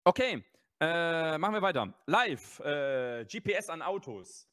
Okay, 0.06 0.46
äh, 0.80 1.38
machen 1.38 1.54
wir 1.56 1.62
weiter. 1.62 1.94
Live, 2.06 2.60
äh, 2.62 3.26
GPS 3.26 3.70
an 3.70 3.82
Autos. 3.82 4.48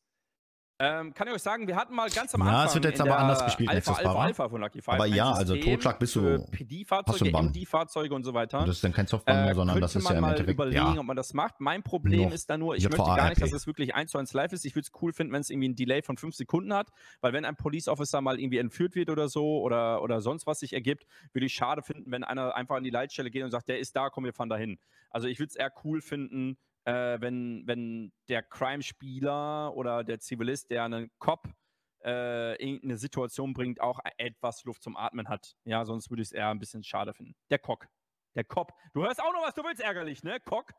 Ähm, 0.85 1.15
kann 1.15 1.29
ich 1.29 1.35
euch 1.35 1.43
sagen, 1.43 1.69
wir 1.69 1.77
hatten 1.77 1.95
mal 1.95 2.11
ganz 2.11 2.35
am 2.35 2.41
Ja, 2.41 2.47
Anfang 2.49 2.67
es 2.67 2.75
wird 2.75 2.85
jetzt 2.87 3.01
aber 3.01 3.11
der 3.11 3.19
anders 3.21 3.45
gespielt, 3.45 3.71
Alpha, 3.71 3.93
Alpha. 3.93 4.15
Alpha 4.25 4.49
von 4.49 4.61
Lucky 4.61 4.83
Five 4.83 4.95
Aber 4.95 5.07
ja, 5.07 5.31
also 5.33 5.55
System 5.55 5.75
Totschlag 5.75 5.99
bist 6.01 6.17
du- 6.17 6.21
du 6.39 6.45
PD-Fahrzeuge. 6.51 7.31
MD-Fahrzeuge 7.31 8.13
und 8.15 8.25
so 8.25 8.35
weiter. 8.35 8.59
Und 8.61 8.67
das 8.69 8.77
ist 8.77 8.85
dann 8.85 8.93
kein 8.93 9.07
Software 9.07 9.35
mehr, 9.43 9.53
Äh, 9.53 9.55
sondern 9.55 9.81
das 9.81 9.93
könnte 9.93 10.05
ist 10.07 10.11
ja 10.13 10.19
im 10.19 10.25
Endeffekt. 10.25 10.51
überlegen, 10.51 10.77
Ja, 10.95 10.99
ob 10.99 11.05
man 11.07 11.17
das 11.17 11.35
macht. 11.35 11.61
Mein 11.61 11.85
Problem 11.85 12.25
Noch 12.25 12.33
ist 12.33 12.51
da 12.51 12.59
nur, 12.59 12.75
ich 12.75 12.83
JVA 12.83 12.97
möchte 12.97 13.17
gar 13.17 13.29
nicht, 13.29 13.41
dass 13.41 13.53
es 13.53 13.67
wirklich 13.69 13.95
1 13.95 14.11
zu 14.11 14.19
1 14.19 14.33
live 14.33 14.53
ist. 14.53 14.65
Ich 14.65 14.75
würde 14.75 14.87
es 14.93 14.93
cool 15.01 15.13
finden, 15.13 15.33
wenn 15.33 15.41
es 15.41 15.51
irgendwie 15.51 15.69
ein 15.69 15.77
Delay 15.77 16.03
von 16.03 16.17
5 16.17 16.35
Sekunden 16.35 16.75
hat, 16.75 16.89
weil 17.21 17.33
wenn 17.33 17.45
ein 17.45 17.55
Police 17.55 17.87
Officer 17.87 18.21
mal 18.21 18.41
irgendwie 18.41 18.59
entführt 18.59 18.97
wird 18.97 19.09
oder 19.09 19.29
so 19.29 19.61
oder, 19.61 20.03
oder 20.03 20.21
sonst 20.21 20.47
was 20.49 20.59
sich 20.59 20.73
ergibt, 20.73 21.07
würde 21.33 21.47
ich 21.47 21.55
schade 21.55 21.83
finden, 21.83 22.11
wenn 22.11 22.25
einer 22.25 22.57
einfach 22.57 22.75
an 22.77 22.83
die 22.83 22.91
Leitstelle 22.91 23.31
geht 23.31 23.45
und 23.45 23.53
sagt, 23.53 23.69
der 23.69 23.79
ist 23.79 23.95
da, 23.95 24.11
komm, 24.11 24.25
wir 24.25 24.33
fahren 24.33 24.49
dahin. 24.49 24.79
Also 25.11 25.29
ich 25.29 25.39
würde 25.39 25.51
es 25.51 25.55
eher 25.57 25.71
cool 25.85 26.01
finden, 26.01 26.57
äh, 26.85 27.21
wenn, 27.21 27.67
wenn 27.67 28.13
der 28.29 28.43
Crime-Spieler 28.43 29.75
oder 29.75 30.05
der 30.05 30.19
Zivilist, 30.21 30.71
der 30.71 30.85
einen 30.85 31.11
Cop 31.19 31.49
äh, 32.05 32.55
irgendeine 32.63 32.97
Situation 32.97 33.53
bringt, 33.53 33.81
auch 33.81 34.01
etwas 34.17 34.65
Luft 34.65 34.83
zum 34.83 34.97
Atmen 34.97 35.29
hat. 35.29 35.55
Ja, 35.65 35.85
sonst 35.85 36.11
würde 36.11 36.23
ich 36.23 36.29
es 36.29 36.33
eher 36.33 36.49
ein 36.49 36.59
bisschen 36.59 36.83
schade 36.83 37.15
finden. 37.15 37.35
Der 37.51 37.59
Cock. 37.59 37.87
Der 38.35 38.45
Cop. 38.45 38.73
Du 38.93 39.05
hörst 39.05 39.21
auch 39.23 39.33
noch, 39.33 39.43
was 39.43 39.55
du 39.55 39.63
willst, 39.63 39.81
ärgerlich, 39.81 40.23
ne? 40.23 40.41
Cock. 40.41 40.73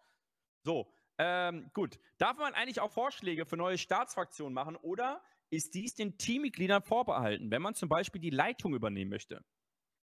So, 0.63 0.91
ähm, 1.17 1.69
gut. 1.73 1.99
Darf 2.17 2.37
man 2.37 2.53
eigentlich 2.53 2.81
auch 2.81 2.91
Vorschläge 2.91 3.45
für 3.45 3.57
neue 3.57 3.77
Staatsfraktionen 3.77 4.53
machen 4.53 4.75
oder 4.75 5.21
ist 5.49 5.75
dies 5.75 5.93
den 5.93 6.17
Teammitgliedern 6.17 6.81
vorbehalten, 6.81 7.51
wenn 7.51 7.61
man 7.61 7.75
zum 7.75 7.89
Beispiel 7.89 8.19
die 8.19 8.31
Leitung 8.31 8.73
übernehmen 8.73 9.09
möchte? 9.09 9.43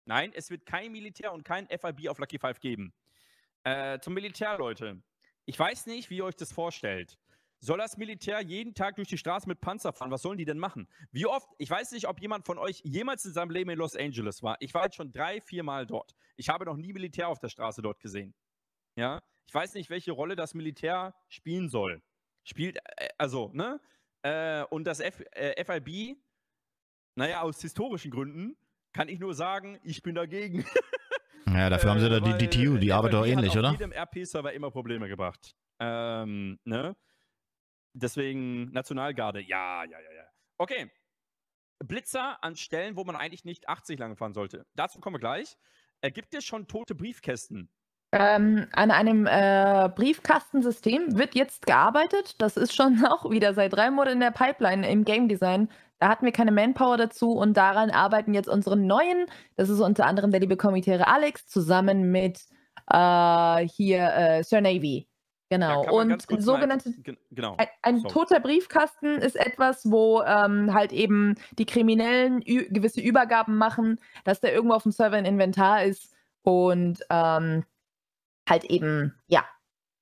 Nein, 0.04 0.32
es 0.34 0.50
wird 0.50 0.66
kein 0.66 0.92
Militär 0.92 1.32
und 1.32 1.44
kein 1.44 1.66
FIB 1.68 2.08
auf 2.08 2.18
Lucky 2.18 2.38
Five 2.38 2.60
geben. 2.60 2.94
Äh, 3.64 3.98
zum 4.00 4.14
Militär, 4.14 4.56
Leute. 4.58 5.02
Ich 5.48 5.58
weiß 5.58 5.86
nicht, 5.86 6.10
wie 6.10 6.18
ihr 6.18 6.26
euch 6.26 6.36
das 6.36 6.52
vorstellt. 6.52 7.18
Soll 7.58 7.78
das 7.78 7.96
Militär 7.96 8.42
jeden 8.42 8.74
Tag 8.74 8.96
durch 8.96 9.08
die 9.08 9.16
Straße 9.16 9.48
mit 9.48 9.62
Panzer 9.62 9.94
fahren? 9.94 10.10
Was 10.10 10.20
sollen 10.20 10.36
die 10.36 10.44
denn 10.44 10.58
machen? 10.58 10.86
Wie 11.10 11.24
oft, 11.24 11.48
ich 11.56 11.70
weiß 11.70 11.92
nicht, 11.92 12.06
ob 12.06 12.20
jemand 12.20 12.44
von 12.44 12.58
euch 12.58 12.82
jemals 12.84 13.24
in 13.24 13.32
seinem 13.32 13.50
Leben 13.50 13.70
in 13.70 13.78
Los 13.78 13.96
Angeles 13.96 14.42
war. 14.42 14.58
Ich 14.60 14.74
war 14.74 14.84
jetzt 14.84 14.96
schon 14.96 15.10
drei, 15.10 15.40
vier 15.40 15.62
Mal 15.62 15.86
dort. 15.86 16.14
Ich 16.36 16.50
habe 16.50 16.66
noch 16.66 16.76
nie 16.76 16.92
Militär 16.92 17.28
auf 17.28 17.38
der 17.38 17.48
Straße 17.48 17.80
dort 17.80 17.98
gesehen. 17.98 18.34
Ja, 18.94 19.22
ich 19.46 19.54
weiß 19.54 19.72
nicht, 19.72 19.88
welche 19.88 20.12
Rolle 20.12 20.36
das 20.36 20.52
Militär 20.52 21.14
spielen 21.30 21.70
soll. 21.70 22.02
Spielt, 22.44 22.76
äh, 22.98 23.08
also, 23.16 23.50
ne? 23.54 23.80
Äh, 24.20 24.64
und 24.64 24.84
das 24.84 25.00
F, 25.00 25.24
äh, 25.32 25.64
FIB, 25.64 26.18
naja, 27.14 27.40
aus 27.40 27.62
historischen 27.62 28.10
Gründen, 28.10 28.58
kann 28.92 29.08
ich 29.08 29.18
nur 29.18 29.32
sagen, 29.32 29.80
ich 29.82 30.02
bin 30.02 30.14
dagegen. 30.14 30.66
Ja, 31.58 31.70
dafür 31.70 31.90
haben 31.90 31.98
sie 31.98 32.08
da 32.08 32.20
die 32.20 32.46
DTU, 32.46 32.76
die 32.76 32.92
arbeitet 32.92 33.18
doch 33.18 33.26
ähnlich, 33.26 33.58
oder? 33.58 33.72
jedem 33.72 33.92
RP-Server 33.92 34.52
immer 34.52 34.70
Probleme 34.70 35.08
gebracht. 35.08 35.56
Ähm, 35.80 36.60
ne? 36.64 36.94
Deswegen 37.94 38.70
Nationalgarde, 38.70 39.40
ja, 39.40 39.82
ja, 39.82 39.98
ja, 39.98 40.12
ja. 40.14 40.24
Okay. 40.56 40.88
Blitzer 41.80 42.42
an 42.44 42.54
Stellen, 42.54 42.94
wo 42.94 43.02
man 43.02 43.16
eigentlich 43.16 43.44
nicht 43.44 43.68
80 43.68 43.98
lang 43.98 44.16
fahren 44.16 44.34
sollte. 44.34 44.66
Dazu 44.76 45.00
kommen 45.00 45.14
wir 45.14 45.20
gleich. 45.20 45.56
Äh, 46.00 46.12
gibt 46.12 46.32
es 46.34 46.44
schon 46.44 46.68
tote 46.68 46.94
Briefkästen? 46.94 47.68
Ähm, 48.12 48.68
an 48.72 48.92
einem 48.92 49.26
äh, 49.26 49.90
Briefkastensystem 49.94 51.18
wird 51.18 51.34
jetzt 51.34 51.66
gearbeitet. 51.66 52.40
Das 52.40 52.56
ist 52.56 52.74
schon 52.74 53.04
auch 53.10 53.30
wieder 53.30 53.52
seit 53.54 53.72
drei 53.72 53.90
Monaten 53.90 54.14
in 54.14 54.20
der 54.20 54.30
Pipeline 54.30 54.88
im 54.88 55.04
Game 55.04 55.28
Design. 55.28 55.68
Da 56.00 56.08
hatten 56.08 56.24
wir 56.24 56.32
keine 56.32 56.52
Manpower 56.52 56.96
dazu 56.96 57.32
und 57.32 57.56
daran 57.56 57.90
arbeiten 57.90 58.34
jetzt 58.34 58.48
unsere 58.48 58.76
neuen. 58.76 59.26
Das 59.56 59.68
ist 59.68 59.80
unter 59.80 60.06
anderem 60.06 60.30
der 60.30 60.40
liebe 60.40 60.56
Kommitäre 60.56 61.08
Alex 61.08 61.46
zusammen 61.48 62.10
mit 62.10 62.40
äh, 62.90 63.66
hier 63.68 64.12
äh, 64.14 64.42
Sir 64.44 64.60
Navy. 64.60 65.08
Genau. 65.50 65.84
Ja, 65.84 65.90
und 65.90 66.30
mal- 66.30 66.40
sogenannte 66.40 66.92
Gen- 67.02 67.16
Genau. 67.30 67.56
ein, 67.56 67.68
ein 67.82 68.02
toter 68.04 68.38
Briefkasten 68.38 69.16
ist 69.16 69.34
etwas, 69.34 69.90
wo 69.90 70.22
ähm, 70.22 70.74
halt 70.74 70.92
eben 70.92 71.36
die 71.58 71.64
Kriminellen 71.64 72.40
gewisse 72.40 73.00
Übergaben 73.00 73.56
machen, 73.56 73.98
dass 74.24 74.40
der 74.40 74.52
irgendwo 74.52 74.74
auf 74.74 74.82
dem 74.82 74.92
Server 74.92 75.16
ein 75.16 75.24
Inventar 75.24 75.84
ist 75.84 76.12
und 76.42 77.00
ähm, 77.10 77.64
halt 78.48 78.64
eben, 78.64 79.14
ja, 79.26 79.44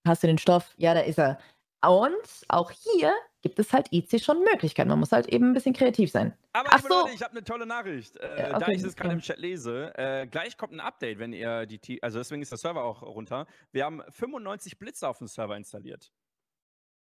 hast 0.05 0.24
du 0.24 0.27
den 0.27 0.39
Stoff? 0.39 0.74
Ja, 0.78 0.94
da 0.94 1.01
ist 1.01 1.18
er. 1.18 1.39
Und 1.86 2.44
auch 2.48 2.72
hier 2.72 3.14
gibt 3.42 3.60
es 3.60 3.72
halt 3.72 3.92
IC 3.92 4.20
schon 4.20 4.42
Möglichkeiten. 4.42 4.88
Man 4.88 4.98
muss 4.98 5.12
halt 5.12 5.28
eben 5.28 5.50
ein 5.50 5.54
bisschen 5.54 5.72
kreativ 5.72 6.10
sein. 6.10 6.36
Aber 6.52 6.68
Ach 6.72 6.80
so. 6.80 6.88
Leute, 6.88 7.14
ich 7.14 7.22
habe 7.22 7.30
eine 7.32 7.44
tolle 7.44 7.64
Nachricht. 7.64 8.16
Äh, 8.16 8.38
Ja, 8.38 8.48
da 8.50 8.56
okay, 8.56 8.74
ich 8.74 8.82
es 8.82 8.96
gerade 8.96 9.14
im 9.14 9.20
Chat 9.20 9.38
lese, 9.38 9.92
äh, 9.96 10.26
gleich 10.26 10.56
kommt 10.56 10.72
ein 10.72 10.80
Update, 10.80 11.20
wenn 11.20 11.32
ihr 11.32 11.64
die, 11.66 11.78
T 11.78 12.02
also 12.02 12.18
deswegen 12.18 12.42
ist 12.42 12.50
der 12.50 12.58
Server 12.58 12.82
auch 12.82 13.02
runter. 13.02 13.46
Wir 13.70 13.84
haben 13.84 14.02
95 14.10 14.78
Blitze 14.78 15.08
auf 15.08 15.18
dem 15.18 15.28
Server 15.28 15.56
installiert. 15.56 16.10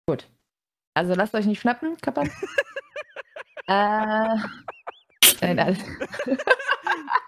Gut. 0.05 0.29
Also 0.95 1.13
lasst 1.13 1.33
euch 1.33 1.45
nicht 1.45 1.61
schnappen, 1.61 1.95
Kappan. 1.97 2.27
äh, 3.67 4.35
nein, 5.41 5.59
alles, 5.59 5.79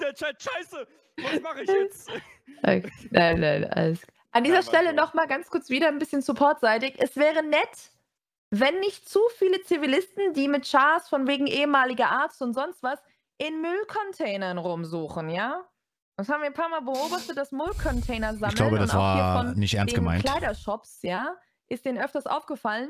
der 0.01 0.13
Chat, 0.13 0.43
scheiße! 0.43 0.87
Was 1.21 1.41
mache 1.41 1.63
ich 1.63 1.69
jetzt? 1.69 2.11
Okay. 2.61 2.91
Nein, 3.11 3.39
nein, 3.39 3.65
alles. 3.65 4.01
An 4.35 4.43
dieser 4.43 4.57
Nein, 4.57 4.65
Stelle 4.65 4.93
nochmal 4.93 5.27
ganz 5.27 5.49
kurz 5.49 5.69
wieder 5.69 5.87
ein 5.87 5.97
bisschen 5.97 6.21
supportseitig. 6.21 6.95
Es 6.97 7.15
wäre 7.15 7.41
nett, 7.41 7.91
wenn 8.49 8.81
nicht 8.81 9.07
zu 9.07 9.21
viele 9.37 9.61
Zivilisten, 9.61 10.33
die 10.33 10.49
mit 10.49 10.69
Chars 10.69 11.07
von 11.07 11.25
wegen 11.25 11.47
ehemaliger 11.47 12.11
Arzt 12.11 12.41
und 12.41 12.53
sonst 12.53 12.83
was 12.83 13.01
in 13.37 13.61
Müllcontainern 13.61 14.57
rumsuchen, 14.57 15.29
ja? 15.29 15.63
Das 16.17 16.27
haben 16.27 16.41
wir 16.41 16.47
ein 16.47 16.53
paar 16.53 16.67
Mal 16.67 16.81
beobachtet, 16.81 17.37
dass 17.37 17.53
Müllcontainer 17.53 18.33
sammeln. 18.33 18.49
Ich 18.49 18.55
glaube, 18.55 18.77
das 18.77 18.93
war 18.93 19.55
nicht 19.55 19.75
ernst 19.75 19.93
den 19.93 20.01
gemeint. 20.01 20.25
Kleidershops, 20.25 21.01
ja, 21.03 21.37
ist 21.69 21.85
denen 21.85 21.97
öfters 21.97 22.27
aufgefallen. 22.27 22.89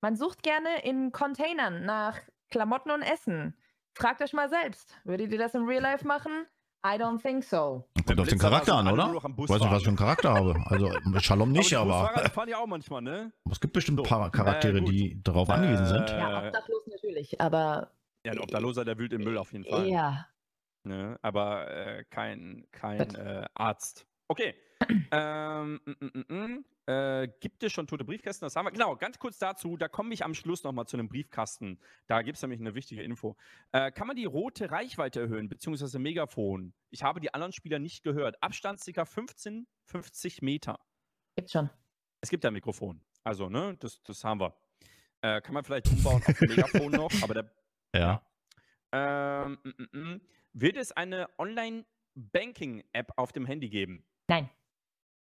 Man 0.00 0.14
sucht 0.14 0.44
gerne 0.44 0.84
in 0.84 1.10
Containern 1.10 1.84
nach 1.84 2.16
Klamotten 2.48 2.92
und 2.92 3.02
Essen. 3.02 3.56
Fragt 3.94 4.22
euch 4.22 4.34
mal 4.34 4.48
selbst, 4.48 4.96
würdet 5.02 5.32
ihr 5.32 5.38
das 5.38 5.54
im 5.54 5.66
Real 5.66 5.82
Life 5.82 6.06
machen? 6.06 6.46
I 6.86 6.98
don't 6.98 7.20
think 7.20 7.42
so. 7.42 7.84
Kommt 8.06 8.20
auf 8.20 8.28
den 8.28 8.38
Charakter 8.38 8.76
an, 8.76 8.88
oder? 8.88 9.08
Bus 9.30 9.50
Weiß 9.50 9.60
nicht, 9.60 9.70
was 9.70 9.78
ich 9.78 9.84
für 9.84 9.88
einen 9.88 9.96
Charakter 9.96 10.34
habe. 10.34 10.54
Also 10.66 10.92
Shalom 11.20 11.50
nicht, 11.50 11.74
aber. 11.74 12.10
die 12.14 12.20
aber, 12.20 12.30
fahren 12.30 12.48
ja 12.48 12.58
auch 12.58 12.66
manchmal, 12.66 13.02
ne? 13.02 13.32
es 13.50 13.60
gibt 13.60 13.72
bestimmt 13.72 14.00
ein 14.00 14.04
paar 14.04 14.30
Charaktere, 14.30 14.78
äh, 14.78 14.82
die 14.82 15.20
darauf 15.22 15.50
angewiesen 15.50 15.86
sind. 15.86 16.10
Äh, 16.10 16.18
Ja, 16.18 16.46
obdachlos 16.46 16.86
natürlich, 16.86 17.40
aber 17.40 17.90
Ja, 18.24 18.32
ein 18.32 18.38
Obdachloser, 18.38 18.84
der 18.84 18.98
wühlt 18.98 19.12
im 19.12 19.24
Müll 19.24 19.36
auf 19.38 19.52
jeden 19.52 19.64
Fall. 19.64 19.88
ja. 19.88 20.26
Ne? 20.84 21.18
Aber 21.22 21.68
äh, 21.68 22.04
kein, 22.10 22.64
äh, 22.80 23.44
Arzt. 23.54 24.06
Okay. 24.28 24.54
Ähm, 25.10 25.80
mm, 25.84 26.06
mm, 26.06 26.34
mm. 26.34 26.64
Äh, 26.88 27.28
gibt 27.40 27.62
es 27.64 27.72
schon 27.72 27.86
tote 27.86 28.04
Briefkästen? 28.04 28.46
Das 28.46 28.54
haben 28.54 28.66
wir. 28.66 28.70
Genau, 28.70 28.94
ganz 28.96 29.18
kurz 29.18 29.38
dazu, 29.38 29.76
da 29.76 29.88
komme 29.88 30.14
ich 30.14 30.24
am 30.24 30.34
Schluss 30.34 30.62
nochmal 30.62 30.86
zu 30.86 30.96
einem 30.96 31.08
Briefkasten. 31.08 31.80
Da 32.06 32.22
gibt 32.22 32.36
es 32.36 32.42
nämlich 32.42 32.60
eine 32.60 32.74
wichtige 32.74 33.02
Info. 33.02 33.36
Äh, 33.72 33.90
kann 33.90 34.06
man 34.06 34.16
die 34.16 34.24
rote 34.24 34.70
Reichweite 34.70 35.20
erhöhen, 35.20 35.48
beziehungsweise 35.48 35.98
Megafon? 35.98 36.74
Ich 36.90 37.02
habe 37.02 37.20
die 37.20 37.34
anderen 37.34 37.52
Spieler 37.52 37.78
nicht 37.78 38.04
gehört. 38.04 38.40
Abstand 38.42 38.80
ca. 38.94 39.04
15, 39.04 39.66
50 39.86 40.42
Meter. 40.42 40.78
Gibt's 41.34 41.52
schon. 41.52 41.70
Es 42.20 42.30
gibt 42.30 42.44
ja 42.44 42.50
ein 42.50 42.54
Mikrofon. 42.54 43.00
Also, 43.24 43.48
ne, 43.48 43.76
das, 43.80 44.02
das 44.04 44.22
haben 44.22 44.40
wir. 44.40 44.54
Äh, 45.22 45.40
kann 45.40 45.54
man 45.54 45.64
vielleicht 45.64 45.88
umbauen 45.88 46.22
auf 46.24 46.40
Megafon 46.40 46.92
noch, 46.92 47.10
aber 47.22 47.34
der 47.34 47.50
Ja. 47.94 48.22
ähm, 48.92 49.58
mm, 49.64 49.68
mm, 49.68 49.98
mm. 49.98 50.20
wird 50.52 50.76
es 50.76 50.92
eine 50.92 51.28
Online-Banking-App 51.38 53.12
auf 53.16 53.32
dem 53.32 53.46
Handy 53.46 53.68
geben? 53.68 54.04
Nein. 54.28 54.48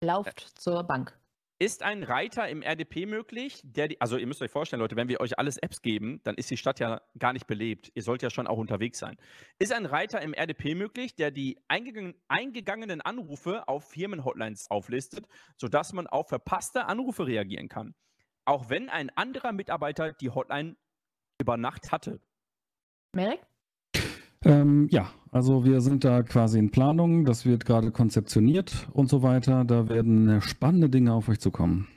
Lauft 0.02 0.40
zur 0.60 0.84
Bank. 0.84 1.18
Ist 1.60 1.82
ein 1.82 2.04
Reiter 2.04 2.48
im 2.48 2.62
RDP 2.62 3.08
möglich, 3.08 3.62
der 3.64 3.88
die, 3.88 4.00
also 4.00 4.18
ihr 4.18 4.28
müsst 4.28 4.44
euch 4.44 4.52
vorstellen, 4.52 4.80
Leute, 4.80 4.96
wenn 4.96 5.08
wir 5.08 5.20
euch 5.22 5.40
alles 5.40 5.58
Apps 5.58 5.82
geben, 5.82 6.22
dann 6.24 6.36
ist 6.36 6.52
die 6.52 6.58
Stadt 6.58 6.80
ja 6.80 7.02
gar 7.18 7.34
nicht 7.34 7.48
belebt. 7.48 7.92
Ihr 7.96 8.04
sollt 8.04 8.22
ja 8.22 8.30
schon 8.30 8.46
auch 8.46 8.60
unterwegs 8.60 9.00
sein. 9.00 9.18
Ist 9.58 9.74
ein 9.74 9.88
Reiter 9.88 10.22
im 10.22 10.36
RDP 10.36 10.76
möglich, 10.76 11.16
der 11.16 11.32
die 11.32 11.58
eingegangen, 11.68 12.14
eingegangenen 12.28 13.02
Anrufe 13.02 13.68
auf 13.68 13.90
Firmenhotlines 13.90 14.70
auflistet, 14.70 15.26
sodass 15.58 15.94
man 15.94 16.06
auf 16.06 16.30
verpasste 16.30 16.86
Anrufe 16.86 17.26
reagieren 17.26 17.70
kann? 17.70 17.96
Auch 18.46 18.70
wenn 18.70 18.90
ein 18.90 19.10
anderer 19.18 19.52
Mitarbeiter 19.52 20.14
die 20.14 20.30
Hotline 20.30 20.78
über 21.42 21.58
Nacht 21.58 21.92
hatte. 21.92 22.22
Merrick? 23.16 23.42
Ähm, 24.48 24.88
ja, 24.92 25.12
also 25.32 25.66
wir 25.66 25.82
sind 25.82 26.04
da 26.04 26.24
quasi 26.24 26.58
in 26.58 26.72
Planung, 26.72 27.26
das 27.26 27.46
wird 27.46 27.66
gerade 27.66 27.92
konzeptioniert 27.92 28.88
und 28.94 29.10
so 29.10 29.22
weiter. 29.22 29.66
Da 29.66 29.90
werden 29.90 30.42
spannende 30.42 30.90
Dinge 30.90 31.14
auf 31.14 31.28
euch 31.30 31.40
zukommen. 31.40 31.88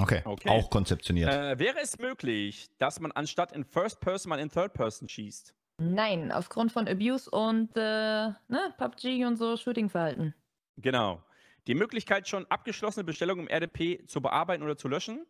Okay. 0.00 0.22
Okay. 0.24 0.48
Auch 0.48 0.70
konzeptioniert. 0.70 1.32
Äh, 1.32 1.58
wäre 1.58 1.78
es 1.82 1.98
möglich, 1.98 2.70
dass 2.78 2.98
man 3.00 3.12
anstatt 3.12 3.52
in 3.52 3.64
First 3.64 4.00
Person 4.00 4.30
mal 4.30 4.38
in 4.38 4.48
Third 4.48 4.72
Person 4.72 5.08
schießt? 5.08 5.54
Nein, 5.78 6.32
aufgrund 6.32 6.72
von 6.72 6.88
Abuse 6.88 7.28
und 7.30 7.76
äh, 7.76 7.80
ne, 7.80 8.74
PUBG 8.78 9.26
und 9.26 9.36
so 9.36 9.56
Shooting-Verhalten. 9.56 10.34
Genau. 10.78 11.22
Die 11.66 11.74
Möglichkeit, 11.74 12.26
schon 12.26 12.46
abgeschlossene 12.46 13.04
Bestellungen 13.04 13.46
im 13.46 13.48
RDP 13.48 14.04
zu 14.06 14.20
bearbeiten 14.20 14.62
oder 14.62 14.76
zu 14.76 14.88
löschen? 14.88 15.26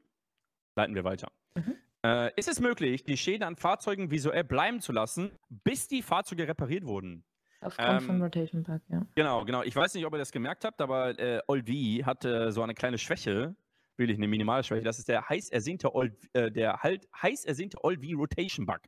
Leiten 0.76 0.94
wir 0.94 1.04
weiter. 1.04 1.30
Mhm. 1.54 1.74
Äh, 2.04 2.32
ist 2.36 2.48
es 2.48 2.60
möglich, 2.60 3.04
die 3.04 3.16
Schäden 3.16 3.44
an 3.44 3.56
Fahrzeugen 3.56 4.10
visuell 4.10 4.44
bleiben 4.44 4.80
zu 4.80 4.92
lassen, 4.92 5.30
bis 5.48 5.86
die 5.86 6.02
Fahrzeuge 6.02 6.48
repariert 6.48 6.84
wurden? 6.84 7.24
Aufgrund 7.60 8.08
Ähm, 8.08 8.22
Rotation 8.22 8.64
Pack, 8.64 8.82
ja. 8.88 9.06
Genau, 9.14 9.44
genau. 9.44 9.62
Ich 9.62 9.76
weiß 9.76 9.94
nicht, 9.94 10.04
ob 10.04 10.12
ihr 10.12 10.18
das 10.18 10.32
gemerkt 10.32 10.64
habt, 10.64 10.80
aber 10.80 11.16
äh, 11.18 11.40
Old 11.46 11.68
V 11.68 12.04
hat 12.04 12.24
äh, 12.24 12.50
so 12.50 12.60
eine 12.62 12.74
kleine 12.74 12.98
Schwäche, 12.98 13.54
wirklich 13.96 14.18
eine 14.18 14.26
Minimalschwäche. 14.26 14.82
Das 14.82 14.98
ist 14.98 15.08
der 15.08 15.28
heiß 15.28 15.50
ersehnte 15.50 15.94
Old, 15.94 16.14
äh, 16.32 16.50
der 16.50 16.78
halt 16.82 17.06
heiß 17.22 17.44
ersehnte 17.44 17.84
Old 17.84 18.04
V 18.04 18.16
Rotation 18.16 18.66
Bug. 18.66 18.80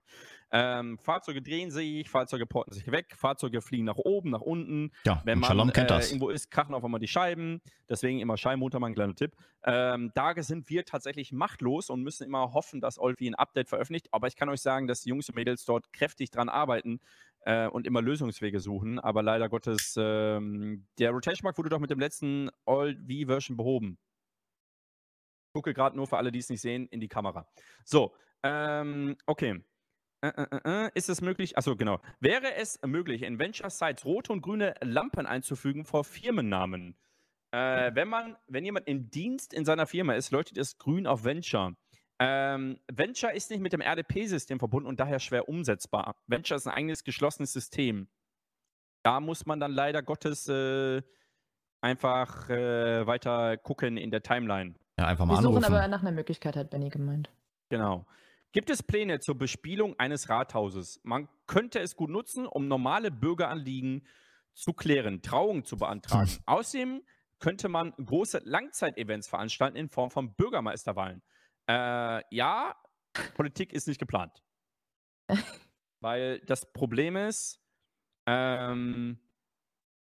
Ähm, 0.57 0.99
Fahrzeuge 0.99 1.43
drehen 1.43 1.73
sich, 1.73 2.09
Fahrzeuge 2.09 2.47
porten 2.47 2.73
sich 2.73 2.89
weg, 2.89 3.13
Fahrzeuge 3.17 3.61
fliegen 3.61 3.85
nach 3.85 3.97
oben, 3.97 4.31
nach 4.31 4.41
unten. 4.41 4.93
ja, 5.05 5.21
Wenn 5.25 5.41
man 5.41 5.49
Shalom 5.49 5.73
kennt 5.73 5.91
äh, 5.91 5.95
das. 5.95 6.13
irgendwo 6.13 6.29
ist, 6.29 6.49
krachen 6.53 6.77
auf 6.77 6.85
einmal 6.85 7.01
die 7.01 7.09
Scheiben. 7.09 7.61
Deswegen 7.89 8.21
immer 8.21 8.37
ein 8.87 8.95
kleiner 8.95 9.17
Tipp. 9.17 9.35
Ähm, 9.65 10.13
da 10.15 10.41
sind 10.41 10.71
wir 10.71 10.85
tatsächlich 10.85 11.33
machtlos 11.33 11.91
und 11.91 12.05
müssen 12.05 12.23
immer 12.23 12.53
hoffen, 12.53 12.81
dass 12.81 13.01
Olvi 13.01 13.27
ein 13.27 13.35
Update 13.35 13.69
veröffentlicht. 13.69 14.07
Aber 14.13 14.29
ich 14.29 14.37
kann 14.37 14.49
euch 14.49 14.61
sagen, 14.61 14.87
dass 14.87 15.01
die 15.01 15.09
Jungs 15.09 15.29
und 15.29 15.35
Mädels 15.35 15.65
dort 15.65 15.93
kräftig 15.93 16.31
dran 16.31 16.49
arbeiten 16.49 17.01
äh, 17.41 17.67
und 17.67 17.85
immer 17.85 18.01
Lösungswege 18.01 18.61
suchen. 18.61 19.01
Aber 19.01 19.25
leider 19.25 19.49
Gottes, 19.49 19.97
ähm, 19.99 20.87
der 21.01 21.11
Rotation 21.11 21.47
Mark 21.47 21.59
wurde 21.59 21.71
doch 21.71 21.81
mit 21.81 21.91
dem 21.91 21.99
letzten 21.99 22.49
Old-V-Version 22.65 23.57
behoben. 23.57 23.99
Ich 25.49 25.53
gucke 25.55 25.75
gerade 25.75 25.97
nur 25.97 26.07
für 26.07 26.17
alle, 26.17 26.31
die 26.31 26.39
es 26.39 26.49
nicht 26.49 26.61
sehen, 26.61 26.87
in 26.93 27.01
die 27.01 27.09
Kamera. 27.09 27.45
So, 27.85 28.15
ähm, 28.45 29.17
okay. 29.27 29.61
Äh, 30.25 30.47
äh, 30.65 30.87
äh, 30.87 30.91
ist 30.95 31.11
es 31.11 31.21
möglich? 31.21 31.59
Achso, 31.59 31.77
genau. 31.77 32.01
Wäre 32.21 32.55
es 32.55 32.81
möglich, 32.87 33.23
in 33.23 33.39
Venture 33.39 33.69
Sites 33.69 34.07
rote 34.07 34.33
und 34.33 34.41
grüne 34.41 34.75
Lampen 34.81 35.27
einzufügen 35.27 35.85
vor 35.85 36.03
Firmennamen? 36.05 36.97
Äh, 37.51 37.95
wenn 37.95 38.09
man, 38.09 38.37
wenn 38.47 38.65
jemand 38.65 38.89
im 38.89 39.11
Dienst 39.11 39.53
in 39.53 39.67
seiner 39.67 39.87
Firma 39.87 40.15
ist, 40.15 40.31
leuchtet 40.31 40.57
es 40.57 40.79
grün 40.79 41.07
auf 41.07 41.25
Venture. 41.25 41.77
Ähm, 42.19 42.81
Venture 42.91 43.33
ist 43.33 43.51
nicht 43.51 43.61
mit 43.61 43.75
dem 43.75 43.83
RDP-System 43.83 44.59
verbunden 44.59 44.89
und 44.89 44.99
daher 44.99 45.19
schwer 45.19 45.47
umsetzbar. 45.49 46.17
Venture 46.27 46.57
ist 46.57 46.67
ein 46.67 46.75
eigenes 46.75 47.05
geschlossenes 47.05 47.53
System. 47.53 48.09
Da 49.03 49.21
muss 49.21 49.45
man 49.45 49.61
dann 49.61 49.73
leider 49.73 50.03
Gottes 50.03 50.49
äh, 50.49 51.03
einfach 51.83 52.49
äh, 52.49 53.07
weiter 53.07 53.59
gucken 53.59 53.99
in 53.99 54.11
der 54.11 54.23
Timeline. 54.23 54.75
Ja, 54.99 55.07
einfach 55.07 55.27
mal 55.27 55.35
Wir 55.35 55.43
suchen 55.43 55.57
anrufen. 55.57 55.75
aber 55.75 55.89
nach 55.89 56.01
einer 56.01 56.13
Möglichkeit, 56.13 56.57
hat 56.57 56.71
Benny 56.71 56.89
gemeint. 56.89 57.31
Genau. 57.69 58.07
Gibt 58.55 58.71
es 58.71 58.85
Pläne 58.85 59.19
zur 59.19 59.37
Bespielung 59.37 59.99
eines 59.99 60.29
Rathauses? 60.29 61.01
Man 61.03 61.29
könnte 61.49 61.81
es 61.81 61.97
gut 61.97 62.09
nutzen, 62.09 62.47
um 62.47 62.69
normale 62.69 63.11
Bürgeranliegen 63.11 64.07
zu 64.53 64.73
klären, 64.73 65.23
Trauungen 65.23 65.65
zu 65.65 65.77
beantragen. 65.77 66.31
Außerdem 66.47 67.03
könnte 67.41 67.69
man 67.69 67.93
große 67.97 68.43
Langzeitevents 68.45 69.27
veranstalten 69.27 69.77
in 69.77 69.89
Form 69.89 70.13
von 70.13 70.37
Bürgermeisterwahlen. 70.37 71.21
Äh, 71.69 72.23
ja, 72.33 72.77
Politik 73.35 73.73
ist 73.73 73.89
nicht 73.89 73.99
geplant. 73.99 74.45
Weil 76.01 76.39
das 76.47 76.73
Problem 76.73 77.17
ist, 77.17 77.61
ähm, 78.27 79.19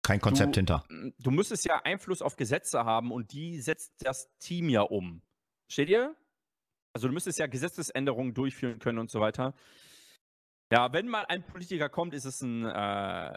Kein 0.03 0.21
Konzept 0.21 0.57
du, 0.57 0.59
hinter. 0.59 0.85
Du 1.19 1.31
müsstest 1.31 1.65
ja 1.65 1.81
Einfluss 1.83 2.21
auf 2.21 2.37
Gesetze 2.37 2.85
haben 2.85 3.11
und 3.11 3.33
die 3.33 3.63
setzt 3.63 3.95
das 4.05 4.37
Team 4.39 4.69
ja 4.69 4.83
um. 4.83 5.23
Steht 5.67 5.89
ihr? 5.89 6.15
Also 6.95 7.09
du 7.09 7.15
müsstest 7.15 7.39
ja 7.39 7.47
Gesetzesänderungen 7.47 8.35
durchführen 8.35 8.79
können 8.79 8.99
und 8.99 9.11
so 9.11 9.21
weiter. 9.21 9.55
Ja, 10.73 10.93
wenn 10.93 11.09
mal 11.09 11.25
ein 11.29 11.45
Politiker 11.45 11.89
kommt, 11.89 12.15
ist 12.15 12.25
es 12.25 12.41
ein, 12.41 12.65
äh, 12.65 13.35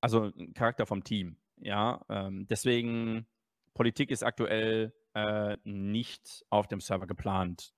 also 0.00 0.32
ein 0.36 0.52
Charakter 0.54 0.86
vom 0.86 1.02
Team. 1.04 1.36
Ja, 1.56 2.04
ähm, 2.08 2.46
deswegen 2.48 3.26
Politik 3.74 4.10
ist 4.10 4.22
aktuell 4.22 4.92
äh, 5.14 5.56
nicht 5.64 6.44
auf 6.50 6.66
dem 6.66 6.80
Server 6.80 7.06
geplant. 7.06 7.72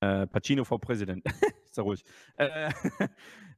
Äh, 0.00 0.26
Pacino 0.26 0.64
vor 0.64 0.80
Präsident. 0.80 1.24
ja 1.76 1.82
ruhig. 1.82 2.04
Äh, 2.36 2.72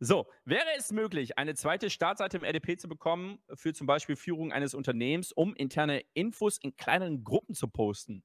so, 0.00 0.26
wäre 0.44 0.66
es 0.76 0.92
möglich, 0.92 1.38
eine 1.38 1.54
zweite 1.54 1.90
Startseite 1.90 2.38
im 2.38 2.44
RDP 2.44 2.76
zu 2.76 2.88
bekommen 2.88 3.38
für 3.54 3.72
zum 3.72 3.86
Beispiel 3.86 4.16
Führung 4.16 4.52
eines 4.52 4.74
Unternehmens, 4.74 5.32
um 5.32 5.54
interne 5.54 6.02
Infos 6.14 6.58
in 6.58 6.76
kleineren 6.76 7.24
Gruppen 7.24 7.54
zu 7.54 7.68
posten? 7.68 8.24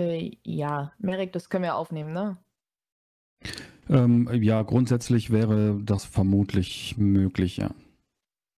Äh, 0.00 0.32
ja, 0.44 0.92
Merrick, 0.98 1.32
das 1.32 1.48
können 1.48 1.64
wir 1.64 1.76
aufnehmen, 1.76 2.12
ne? 2.12 2.36
Ähm, 3.88 4.28
ja, 4.42 4.62
grundsätzlich 4.62 5.30
wäre 5.30 5.78
das 5.82 6.04
vermutlich 6.04 6.96
möglich, 6.96 7.58
ja. 7.58 7.70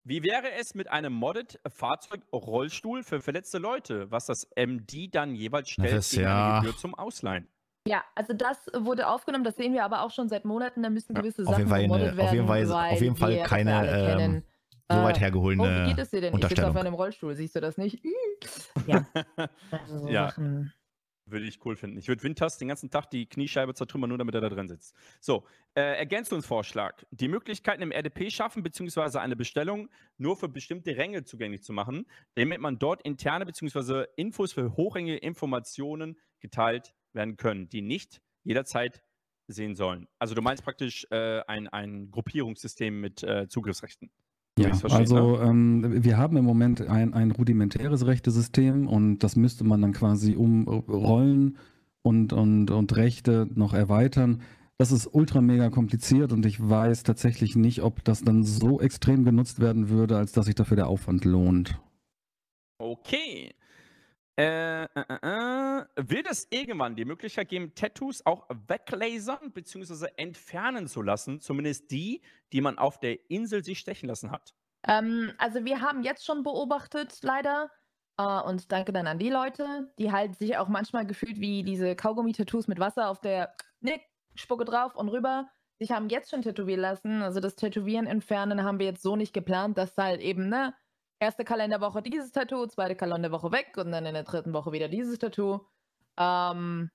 Wie 0.06 0.22
wäre 0.22 0.52
es 0.60 0.74
mit 0.74 0.90
einem 0.90 1.14
modded 1.14 1.58
Fahrzeug-Rollstuhl 1.66 3.02
für 3.02 3.20
verletzte 3.22 3.56
Leute, 3.58 4.10
was 4.10 4.26
das 4.26 4.46
MD 4.54 5.08
dann 5.10 5.34
jeweils 5.34 5.70
stellt 5.70 5.92
Das 5.92 6.06
ist 6.06 6.10
gegen 6.12 6.24
ja- 6.24 6.56
eine 6.58 6.60
Gebühr 6.66 6.76
zum 6.78 6.94
Ausleihen? 6.94 7.48
Ja, 7.88 8.04
also 8.14 8.32
das 8.34 8.66
wurde 8.74 9.08
aufgenommen, 9.08 9.44
das 9.44 9.56
sehen 9.56 9.72
wir 9.72 9.84
aber 9.84 10.02
auch 10.02 10.10
schon 10.10 10.28
seit 10.28 10.44
Monaten, 10.44 10.82
da 10.82 10.90
müssen 10.90 11.14
gewisse 11.14 11.42
auf 11.42 11.48
Sachen 11.48 11.58
jeden 11.58 11.70
Fall 11.70 11.78
eine- 11.80 11.88
gemoddet 11.88 12.10
auf 12.12 12.16
werden, 12.18 12.34
jeden 12.34 12.46
Fall- 12.46 12.92
auf 12.92 13.00
jeden 13.00 13.16
Fall 13.16 13.42
keine, 13.44 13.88
ähm. 14.22 14.42
So 14.90 14.98
weit 15.02 15.16
Äh, 15.16 15.20
hergeholene 15.20 15.62
Oh, 15.62 15.66
wie 15.66 15.88
geht 15.94 15.98
es 15.98 16.10
dir 16.10 16.20
denn? 16.20 16.36
Ich 16.36 16.46
sitze 16.46 16.68
auf 16.68 16.76
einem 16.76 16.92
Rollstuhl, 16.92 17.34
siehst 17.34 17.56
du 17.56 17.60
das 17.62 17.78
nicht? 17.78 18.04
Ja. 18.86 19.06
Also 19.70 19.98
so 20.00 20.08
Ja. 20.08 20.28
Sachen. 20.28 20.72
Würde 21.26 21.46
ich 21.46 21.64
cool 21.64 21.74
finden. 21.74 21.96
Ich 21.96 22.08
würde 22.08 22.22
Winters 22.22 22.58
den 22.58 22.68
ganzen 22.68 22.90
Tag 22.90 23.08
die 23.08 23.26
Kniescheibe 23.26 23.72
zertrümmern, 23.72 24.08
nur 24.08 24.18
damit 24.18 24.34
er 24.34 24.42
da 24.42 24.50
drin 24.50 24.68
sitzt. 24.68 24.94
So, 25.20 25.46
äh, 25.74 25.80
Ergänzungsvorschlag. 25.80 27.06
Die 27.12 27.28
Möglichkeiten 27.28 27.82
im 27.82 27.92
RDP 27.92 28.30
schaffen, 28.30 28.62
beziehungsweise 28.62 29.22
eine 29.22 29.34
Bestellung 29.34 29.88
nur 30.18 30.36
für 30.36 30.48
bestimmte 30.48 30.96
Ränge 30.96 31.24
zugänglich 31.24 31.62
zu 31.62 31.72
machen, 31.72 32.06
damit 32.34 32.60
man 32.60 32.78
dort 32.78 33.02
interne 33.02 33.46
beziehungsweise 33.46 34.08
Infos 34.16 34.52
für 34.52 34.76
hochrangige 34.76 35.16
Informationen 35.16 36.18
geteilt 36.40 36.94
werden 37.14 37.38
können, 37.38 37.70
die 37.70 37.80
nicht 37.80 38.20
jederzeit 38.42 39.02
sehen 39.46 39.74
sollen. 39.74 40.08
Also 40.18 40.34
du 40.34 40.42
meinst 40.42 40.62
praktisch 40.62 41.06
äh, 41.10 41.40
ein, 41.46 41.68
ein 41.68 42.10
Gruppierungssystem 42.10 43.00
mit 43.00 43.22
äh, 43.22 43.48
Zugriffsrechten. 43.48 44.10
Ja, 44.58 44.70
also 44.88 45.40
ähm, 45.40 46.04
wir 46.04 46.16
haben 46.16 46.36
im 46.36 46.44
Moment 46.44 46.80
ein, 46.82 47.12
ein 47.12 47.32
rudimentäres 47.32 48.06
Rechtesystem 48.06 48.86
und 48.86 49.18
das 49.18 49.34
müsste 49.34 49.64
man 49.64 49.82
dann 49.82 49.92
quasi 49.92 50.36
umrollen 50.36 51.58
und, 52.02 52.32
und, 52.32 52.70
und 52.70 52.96
Rechte 52.96 53.48
noch 53.54 53.74
erweitern. 53.74 54.42
Das 54.78 54.92
ist 54.92 55.08
ultra 55.12 55.40
mega 55.40 55.70
kompliziert 55.70 56.32
und 56.32 56.46
ich 56.46 56.68
weiß 56.68 57.02
tatsächlich 57.02 57.56
nicht, 57.56 57.82
ob 57.82 58.04
das 58.04 58.22
dann 58.22 58.44
so 58.44 58.80
extrem 58.80 59.24
genutzt 59.24 59.58
werden 59.60 59.88
würde, 59.88 60.16
als 60.16 60.32
dass 60.32 60.46
sich 60.46 60.54
dafür 60.54 60.76
der 60.76 60.88
Aufwand 60.88 61.24
lohnt. 61.24 61.80
Okay. 62.78 63.54
Äh, 64.36 64.84
äh, 64.84 64.88
äh, 64.96 65.80
äh. 65.80 65.84
Wird 65.96 66.28
es 66.28 66.48
irgendwann 66.50 66.96
die 66.96 67.04
Möglichkeit 67.04 67.48
geben, 67.48 67.74
Tattoos 67.74 68.24
auch 68.26 68.48
weglasern 68.48 69.52
bzw. 69.52 70.08
entfernen 70.16 70.88
zu 70.88 71.02
lassen? 71.02 71.40
Zumindest 71.40 71.90
die, 71.90 72.22
die 72.52 72.60
man 72.60 72.78
auf 72.78 72.98
der 72.98 73.30
Insel 73.30 73.62
sich 73.62 73.78
stechen 73.78 74.08
lassen 74.08 74.30
hat. 74.32 74.54
Ähm, 74.86 75.32
also 75.38 75.64
wir 75.64 75.80
haben 75.80 76.02
jetzt 76.02 76.24
schon 76.24 76.42
beobachtet, 76.42 77.18
leider, 77.22 77.70
äh, 78.18 78.40
und 78.42 78.72
danke 78.72 78.92
dann 78.92 79.06
an 79.06 79.18
die 79.18 79.30
Leute, 79.30 79.92
die 79.98 80.10
halt 80.10 80.36
sich 80.36 80.56
auch 80.56 80.68
manchmal 80.68 81.06
gefühlt 81.06 81.38
wie 81.38 81.62
diese 81.62 81.94
Kaugummi-Tattoos 81.94 82.66
mit 82.66 82.80
Wasser 82.80 83.08
auf 83.10 83.20
der 83.20 83.54
Nick, 83.80 84.02
Spucke 84.34 84.64
drauf 84.64 84.96
und 84.96 85.08
rüber, 85.08 85.48
sich 85.78 85.92
haben 85.92 86.08
jetzt 86.08 86.30
schon 86.30 86.42
tätowieren 86.42 86.80
lassen. 86.80 87.22
Also 87.22 87.40
das 87.40 87.54
Tätowieren 87.54 88.06
entfernen 88.06 88.64
haben 88.64 88.78
wir 88.78 88.86
jetzt 88.86 89.02
so 89.02 89.16
nicht 89.16 89.32
geplant, 89.32 89.78
dass 89.78 89.96
halt 89.96 90.20
eben, 90.20 90.48
ne, 90.48 90.74
erste 91.24 91.44
Kalenderwoche 91.44 92.02
dieses 92.02 92.32
Tattoo, 92.32 92.66
zweite 92.66 92.94
Kalenderwoche 92.96 93.50
weg 93.52 93.76
und 93.76 93.90
dann 93.92 94.06
in 94.06 94.14
der 94.14 94.22
dritten 94.24 94.52
Woche 94.52 94.72
wieder 94.72 94.88
dieses 94.88 95.18
Tattoo. 95.18 95.60
Ähm, 96.18 96.90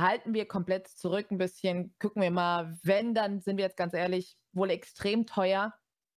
halten 0.00 0.32
wir 0.34 0.46
komplett 0.46 0.88
zurück 0.88 1.30
ein 1.30 1.38
bisschen, 1.38 1.94
gucken 1.98 2.22
wir 2.22 2.30
mal, 2.30 2.78
wenn, 2.82 3.14
dann 3.14 3.40
sind 3.40 3.56
wir 3.58 3.64
jetzt 3.64 3.76
ganz 3.76 3.92
ehrlich, 3.94 4.36
wohl 4.52 4.70
extrem 4.70 5.26
teuer 5.26 5.74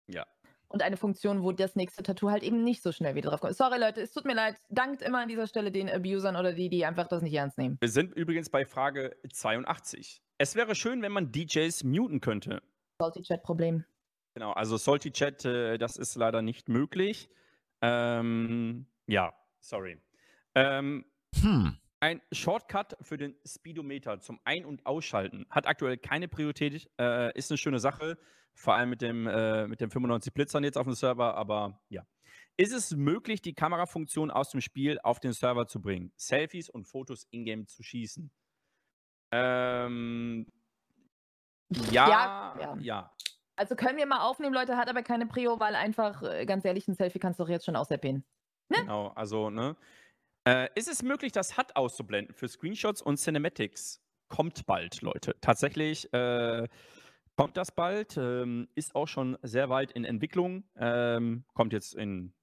Ja. 0.07 0.27
und 0.69 0.83
eine 0.83 0.97
Funktion, 0.97 1.43
wo 1.43 1.53
das 1.53 1.75
nächste 1.77 2.03
Tattoo 2.03 2.31
halt 2.31 2.43
eben 2.43 2.63
nicht 2.65 2.83
so 2.83 2.93
schnell 2.93 3.15
wieder 3.15 3.31
drauf 3.31 3.41
kommt. 3.41 3.57
Sorry, 3.57 3.79
Leute, 3.79 4.03
es 4.03 4.13
tut 4.13 4.25
mir 4.27 4.35
leid. 4.35 4.57
Dankt 4.69 5.01
immer 5.03 5.21
an 5.23 5.29
dieser 5.29 5.47
Stelle 5.47 5.73
den 5.73 5.89
Abusern 5.89 6.37
oder 6.37 6.53
die, 6.53 6.69
die 6.69 6.85
einfach 6.85 7.07
das 7.09 7.23
nicht 7.23 7.35
ernst 7.35 7.57
nehmen. 7.59 7.79
Wir 7.81 7.89
sind 7.89 8.13
übrigens 8.15 8.51
bei 8.51 8.67
Frage 8.67 9.17
82. 9.33 10.21
Es 10.39 10.55
wäre 10.55 10.75
schön, 10.75 11.01
wenn 11.03 11.13
man 11.13 11.33
DJs 11.33 11.85
muten 11.85 12.21
könnte. 12.21 12.63
Salty 13.01 13.23
Chat 13.23 13.43
Problem. 13.43 13.85
Genau, 14.35 14.53
also 14.53 14.77
Salty 14.77 15.13
Chat, 15.13 15.45
äh, 15.45 15.79
das 15.79 15.97
ist 15.97 16.15
leider 16.17 16.43
nicht 16.43 16.69
möglich. 16.69 17.29
Ähm, 17.83 18.87
ja, 19.07 19.35
sorry. 19.61 20.01
Ähm, 20.55 21.05
Hm. 21.41 21.77
Ein 22.01 22.21
Shortcut 22.33 22.97
für 23.01 23.17
den 23.17 23.37
Speedometer 23.47 24.21
zum 24.21 24.41
Ein- 24.45 24.65
und 24.65 24.85
Ausschalten 24.87 25.47
hat 25.51 25.67
aktuell 25.67 25.97
keine 25.97 26.27
Priorität, 26.29 26.91
äh, 26.99 27.37
ist 27.39 27.51
eine 27.51 27.59
schöne 27.59 27.79
Sache, 27.79 28.19
vor 28.55 28.75
allem 28.75 28.91
mit 28.91 29.03
dem, 29.03 29.27
äh, 29.27 29.69
mit 29.69 29.81
dem 29.81 29.91
95 29.91 30.35
Blitzern 30.35 30.65
jetzt 30.65 30.77
auf 30.77 30.85
dem 30.87 30.95
Server, 30.95 31.35
aber 31.37 31.81
ja. 31.89 32.05
Ist 32.57 32.73
es 32.73 32.91
möglich, 32.95 33.41
die 33.41 33.55
Kamerafunktion 33.55 34.31
aus 34.31 34.51
dem 34.51 34.61
Spiel 34.61 34.99
auf 35.03 35.21
den 35.21 35.33
Server 35.33 35.67
zu 35.67 35.81
bringen, 35.81 36.13
Selfies 36.17 36.69
und 36.69 36.87
Fotos 36.87 37.25
in-game 37.31 37.67
zu 37.67 37.83
schießen? 37.83 38.31
Ähm, 39.31 40.47
ja, 41.91 42.09
Ja, 42.09 42.57
ja, 42.61 42.77
ja. 42.81 43.17
Also 43.63 43.77
können 43.77 43.97
wir 43.97 44.07
mal 44.07 44.29
aufnehmen, 44.29 44.53
Leute, 44.53 44.77
hat 44.77 44.89
aber 44.89 45.05
keine 45.05 45.25
Prio, 45.25 45.61
weil 45.61 45.77
einfach, 45.77 46.21
äh, 46.25 46.45
ganz 46.47 46.65
ehrlich, 46.65 46.89
ein 46.89 46.97
Selfie 46.97 47.21
kannst 47.21 47.39
du 47.39 47.45
doch 47.45 47.49
jetzt 47.49 47.65
schon 47.65 47.77
auserpinnen. 47.77 48.25
Genau, 48.69 49.13
also, 49.15 49.51
ne? 49.51 49.77
Äh, 50.45 50.69
ist 50.75 50.89
es 50.89 51.05
möglich, 51.05 51.31
das 51.31 51.57
HUD 51.57 51.77
auszublenden 51.77 52.35
für 52.35 52.49
Screenshots 52.49 53.03
und 53.03 53.19
Cinematics? 53.19 54.03
Kommt 54.27 54.67
bald, 54.67 55.01
Leute. 55.03 55.37
Tatsächlich 55.41 56.13
äh, 56.13 56.67
kommt 57.37 57.57
das 57.57 57.71
bald, 57.71 58.17
ähm, 58.17 58.67
ist 58.75 58.97
auch 58.97 59.07
schon 59.07 59.39
sehr 59.43 59.71
weit 59.71 59.93
in 59.93 60.05
Entwicklung, 60.05 60.65
ähm, 60.75 61.45
kommt 61.55 61.73
jetzt 61.73 61.95
in 61.95 62.35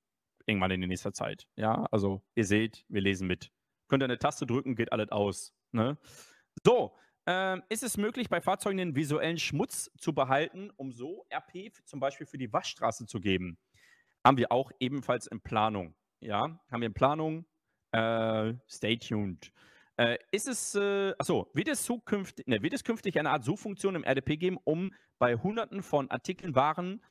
irgendwann 0.46 0.72
in 0.72 0.80
nächster 0.80 1.12
Zeit. 1.12 1.48
Ja, 1.58 1.86
also 1.92 2.22
ihr 2.36 2.46
seht, 2.46 2.86
wir 2.88 3.02
lesen 3.02 3.28
mit. 3.28 3.52
Könnt 3.90 4.04
ihr 4.04 4.06
eine 4.06 4.20
Taste 4.20 4.46
drücken, 4.46 4.78
geht 4.78 4.94
alles 4.94 5.12
aus. 5.12 5.54
Ne? 5.74 5.98
So, 6.66 6.96
ähm, 7.30 7.62
ist 7.70 7.84
es 7.84 7.96
möglich, 7.96 8.28
bei 8.28 8.42
Fahrzeugen 8.42 8.80
den 8.80 8.96
visuellen 8.96 9.38
Schmutz 9.38 9.92
zu 10.00 10.14
behalten, 10.14 10.72
um 10.78 10.92
so 10.92 11.28
RP 11.32 11.72
zum 11.86 12.00
Beispiel 12.00 12.26
für 12.26 12.40
die 12.40 12.52
Waschstraße 12.52 13.06
zu 13.06 13.22
geben? 13.22 13.60
Haben 14.26 14.38
wir 14.38 14.52
auch 14.52 14.72
ebenfalls 14.80 15.28
in 15.28 15.40
Planung. 15.40 15.94
Ja, 16.22 16.60
haben 16.72 16.82
wir 16.82 16.88
in 16.88 16.94
Planung. 16.96 17.46
Äh, 17.92 18.56
stay 18.68 18.98
tuned. 18.98 19.54
Äh, 19.98 20.18
ist 20.32 20.48
es, 20.48 20.74
äh, 20.74 21.14
achso, 21.20 21.52
wird 21.54 21.68
es, 21.68 21.84
zukünftig, 21.84 22.48
ne, 22.48 22.64
wird 22.64 22.74
es 22.74 22.84
künftig 22.84 23.20
eine 23.20 23.30
Art 23.30 23.44
Suchfunktion 23.44 23.94
im 23.94 24.04
RDP 24.04 24.38
geben, 24.38 24.58
um 24.64 24.92
bei 25.20 25.36
hunderten 25.36 25.84
von 25.84 26.10
Artikeln, 26.10 26.56
Waren 26.56 27.04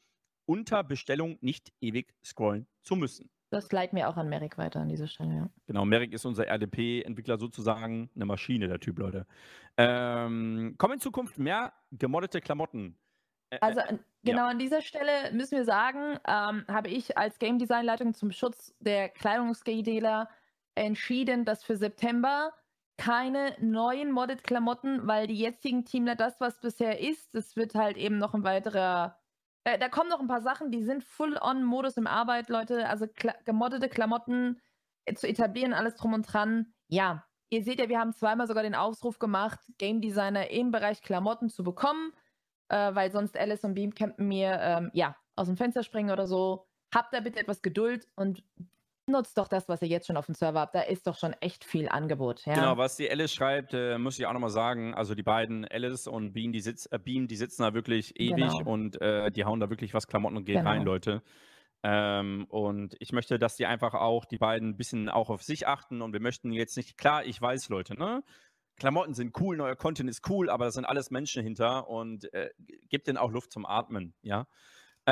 unter 0.47 0.83
Bestellung 0.83 1.39
nicht 1.43 1.73
ewig 1.81 2.13
scrollen 2.25 2.67
zu 2.83 2.97
müssen? 2.97 3.31
Das 3.51 3.73
leiten 3.73 3.97
wir 3.97 4.09
auch 4.09 4.17
an 4.17 4.29
Merrick 4.29 4.59
weiter 4.59 4.81
an 4.81 4.89
dieser 4.89 5.07
Stelle, 5.07 5.35
ja. 5.35 5.51
Genau, 5.67 5.85
Merrick 5.85 6.13
ist 6.13 6.27
unser 6.27 6.47
RDP-Entwickler 6.47 7.39
sozusagen, 7.39 8.11
eine 8.15 8.27
Maschine, 8.27 8.69
der 8.69 8.79
Typ, 8.79 8.99
Leute. 8.99 9.27
Ähm, 9.77 10.75
kommen 10.77 10.95
in 10.95 11.01
Zukunft 11.01 11.39
mehr 11.39 11.73
gemoddete 11.93 12.41
Klamotten? 12.41 12.99
Äh, 13.51 13.59
Also 13.61 13.81
äh, 13.81 13.99
genau 14.23 14.47
an 14.47 14.59
dieser 14.59 14.83
Stelle 14.83 15.33
müssen 15.33 15.57
wir 15.57 15.65
sagen, 15.65 16.19
ähm, 16.27 16.65
habe 16.69 16.89
ich 16.89 17.17
als 17.17 17.39
Game 17.39 17.59
Design 17.59 17.87
Leitung 17.87 18.13
zum 18.13 18.33
Schutz 18.33 18.75
der 18.81 19.09
Kleidungsdealer 19.09 20.29
entschieden, 20.75 21.45
dass 21.45 21.65
für 21.65 21.77
September 21.77 22.53
keine 22.99 23.57
neuen 23.61 24.11
Modded 24.11 24.45
Klamotten, 24.45 25.07
weil 25.07 25.27
die 25.29 25.39
jetzigen 25.39 25.85
Teamler 25.85 26.17
das, 26.17 26.41
was 26.41 26.61
bisher 26.61 27.01
ist, 27.01 27.35
das 27.35 27.57
wird 27.57 27.75
halt 27.75 27.97
eben 27.97 28.19
noch 28.19 28.35
ein 28.35 28.45
weiterer. 28.45 29.17
Äh, 29.65 29.79
da 29.79 29.89
kommen 29.89 30.09
noch 30.09 30.21
ein 30.21 30.29
paar 30.29 30.43
Sachen, 30.43 30.71
die 30.71 30.83
sind 30.83 31.05
Full-on-Modus 31.05 31.97
im 31.97 32.07
Arbeit, 32.07 32.49
Leute. 32.49 32.89
Also 32.89 33.07
kla 33.07 33.35
gemoddete 33.45 33.89
Klamotten 33.89 34.61
äh, 35.05 35.15
zu 35.15 35.29
etablieren, 35.29 35.73
alles 35.73 35.95
drum 35.97 36.13
und 36.13 36.23
dran. 36.23 36.73
Ja, 36.89 37.25
ihr 37.51 37.63
seht 37.63 37.81
ja, 37.81 37.89
wir 37.89 37.99
haben 37.99 38.15
zweimal 38.15 38.47
sogar 38.47 38.63
den 38.63 38.75
Aufruf 38.75 39.19
gemacht, 39.19 39.61
Game 39.79 40.01
Designer 40.01 40.51
im 40.51 40.71
Bereich 40.71 41.03
Klamotten 41.03 41.49
zu 41.49 41.63
bekommen 41.65 42.13
äh, 42.69 42.95
weil 42.95 43.11
sonst 43.11 43.37
Alice 43.37 43.65
und 43.65 43.75
Beamcampen 43.75 44.27
mir 44.27 44.59
ähm, 44.61 44.91
ja, 44.93 45.17
aus 45.37 45.47
dem 45.47 45.57
Fenster 45.57 45.83
springen 45.83 46.11
oder 46.11 46.27
so. 46.27 46.67
Habt 46.95 47.13
da 47.13 47.21
bitte 47.21 47.41
etwas 47.41 47.63
Geduld 47.63 48.07
und 48.15 48.43
nutzt 49.09 49.39
doch 49.39 49.49
das, 49.49 49.69
was 49.69 49.83
ihr 49.83 49.89
jetzt 49.89 50.07
schon 50.07 50.17
auf 50.17 50.27
dem 50.27 50.35
Server 50.35 50.61
habt. 50.61 50.75
Da 50.75 50.83
ist 50.83 51.07
doch 51.07 51.17
schon 51.19 51.33
echt 51.41 51.65
viel 51.65 51.89
Angebot. 51.89 52.45
Ja? 52.47 52.55
Genau, 52.55 52.77
was 52.77 52.97
die 52.97 53.11
Alice 53.11 53.33
schreibt, 53.35 53.75
äh, 53.75 53.99
muss 53.99 54.19
ich 54.19 54.27
auch 54.27 54.33
nochmal 54.33 54.51
sagen. 54.51 54.95
Also 54.95 55.15
die 55.15 55.23
beiden, 55.23 55.65
Alice 55.67 56.07
und 56.07 56.33
Bean, 56.33 56.53
die, 56.53 56.61
sitz, 56.61 56.87
äh, 56.91 56.99
Bean, 56.99 57.27
die 57.27 57.37
sitzen 57.37 57.63
da 57.63 57.75
wirklich 57.75 58.19
ewig 58.21 58.37
Genau. 58.59 58.71
und 58.71 59.01
äh, 59.01 59.31
die 59.31 59.45
hauen 59.45 59.61
da 59.61 59.71
wirklich 59.71 59.95
was 59.95 60.07
Klamotten 60.07 60.37
und 60.37 60.45
geht 60.45 60.57
Genau. 60.57 60.71
rein, 60.71 60.83
Leute. 60.83 61.23
Ähm, 61.83 62.47
und 62.49 62.97
ich 62.99 63.13
möchte, 63.13 63.39
dass 63.39 63.57
die 63.57 63.67
einfach 63.67 63.95
auch, 63.95 64.25
die 64.25 64.39
beiden 64.39 64.71
ein 64.71 64.77
bisschen 64.77 65.09
auch 65.09 65.31
auf 65.31 65.43
sich 65.43 65.67
achten 65.69 66.03
und 66.03 66.13
wir 66.13 66.21
möchten 66.21 66.51
jetzt 66.53 66.77
nicht, 66.77 66.99
klar, 66.99 67.25
ich 67.25 67.41
weiß, 67.41 67.69
Leute, 67.69 67.95
ne? 67.95 68.23
Klamotten 68.77 69.15
sind 69.15 69.39
cool, 69.41 69.57
neuer 69.57 69.75
Content 69.77 70.09
ist 70.09 70.29
cool, 70.29 70.51
aber 70.51 70.67
da 70.67 70.71
sind 70.71 70.85
alles 70.85 71.11
Menschen 71.11 71.43
hinter 71.43 71.89
und 71.89 72.33
äh, 72.33 72.51
gibt 72.89 73.07
denen 73.09 73.19
auch 73.19 73.31
Luft 73.31 73.53
zum 73.53 73.67
Atmen, 73.67 74.15
ja. 74.23 74.47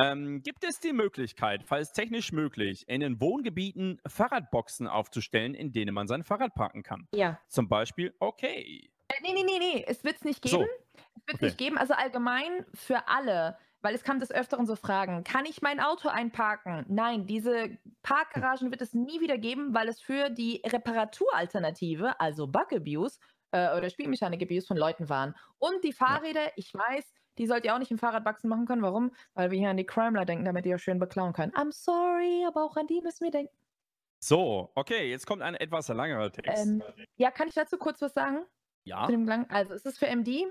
Ähm, 0.03 0.43
gibt 0.43 0.65
es 0.65 0.81
die 0.81 0.93
Möglichkeit, 0.93 1.63
falls 1.65 1.93
technisch 1.93 2.33
möglich, 2.33 2.85
in 2.89 3.01
den 3.01 3.21
Wohngebieten 3.21 4.01
Fahrradboxen 4.07 4.87
aufzustellen, 4.87 5.55
in 5.55 5.73
denen 5.73 5.95
man 5.95 6.07
sein 6.07 6.23
Fahrrad 6.23 6.55
parken 6.55 6.83
kann? 6.83 7.09
ja. 7.15 7.39
Zum 7.49 7.69
Beispiel, 7.69 8.15
okay. 8.21 8.91
Äh, 9.09 9.15
nee, 9.23 9.33
nee, 9.33 9.45
nee, 9.45 9.59
nee. 9.59 9.85
Es 9.87 10.05
wird 10.05 10.17
es 10.17 10.25
nicht 10.25 10.47
So. 10.49 10.59
geben. 10.59 10.69
Es 10.95 11.27
wird 11.27 11.35
Okay. 11.37 11.45
nicht 11.47 11.59
geben. 11.59 11.79
Also 11.79 11.95
allgemein 11.95 12.67
für 12.75 13.09
alle. 13.09 13.57
Weil 13.83 13.95
es 13.95 14.03
kam 14.03 14.19
des 14.19 14.33
Öfteren 14.33 14.67
so 14.67 14.75
Fragen, 14.75 15.23
kann 15.23 15.45
ich 15.45 15.63
mein 15.63 15.79
Auto 15.81 16.09
einparken? 16.09 16.85
Nein, 16.89 17.27
diese 17.27 17.79
Parkgaragen 18.03 18.71
wird 18.73 18.83
es 18.83 18.95
nie 18.95 19.21
wieder 19.21 19.39
geben, 19.39 19.75
weil 19.75 19.89
es 19.89 20.01
für 20.01 20.29
die 20.31 20.61
Reparaturalternative, 20.67 22.19
also 22.21 22.47
Bug 22.49 22.73
Abuse 22.73 23.19
äh, 23.53 23.77
oder 23.77 23.89
Spielmechanik 23.91 24.43
Abuse 24.43 24.67
von 24.67 24.77
Leuten 24.77 25.09
waren. 25.09 25.35
Und 25.59 25.85
die 25.85 25.93
Fahrräder, 25.93 26.51
ich 26.57 26.73
weiß, 26.75 27.13
die 27.39 27.47
sollt 27.47 27.65
ihr 27.65 27.75
auch 27.75 27.79
nicht 27.79 27.91
im 27.91 27.99
Fahrradboxen 27.99 28.49
machen 28.49 28.67
können. 28.67 28.83
Warum? 28.83 29.13
Weil 29.35 29.51
wir 29.51 29.59
hier 29.59 29.71
an 29.71 29.77
die 29.77 29.87
Crimeler 29.87 30.25
denken, 30.25 30.45
damit 30.45 30.67
ihr 30.67 30.79
schön 30.79 30.99
beklauen 30.99 31.33
könnt. 31.33 31.55
I'm 31.57 31.73
sorry, 31.73 32.45
aber 32.47 32.65
auch 32.65 32.77
an 32.77 32.87
die 32.87 33.01
müssen 33.01 33.25
wir 33.25 33.31
denken. 33.31 33.55
So, 34.19 34.71
okay, 34.75 35.11
jetzt 35.11 35.27
kommt 35.27 35.43
ein 35.43 35.55
etwas 35.55 35.89
längerer 35.89 36.33
Text. 36.33 36.67
Ähm, 36.67 36.83
ja, 37.17 37.31
kann 37.31 37.49
ich 37.49 37.55
dazu 37.55 37.77
kurz 37.77 38.01
was 38.01 38.15
sagen? 38.15 38.45
ja. 38.85 39.09
Also 39.49 39.75
es 39.75 39.85
ist 39.85 39.99
für 39.99 40.07
MD. 40.07 40.47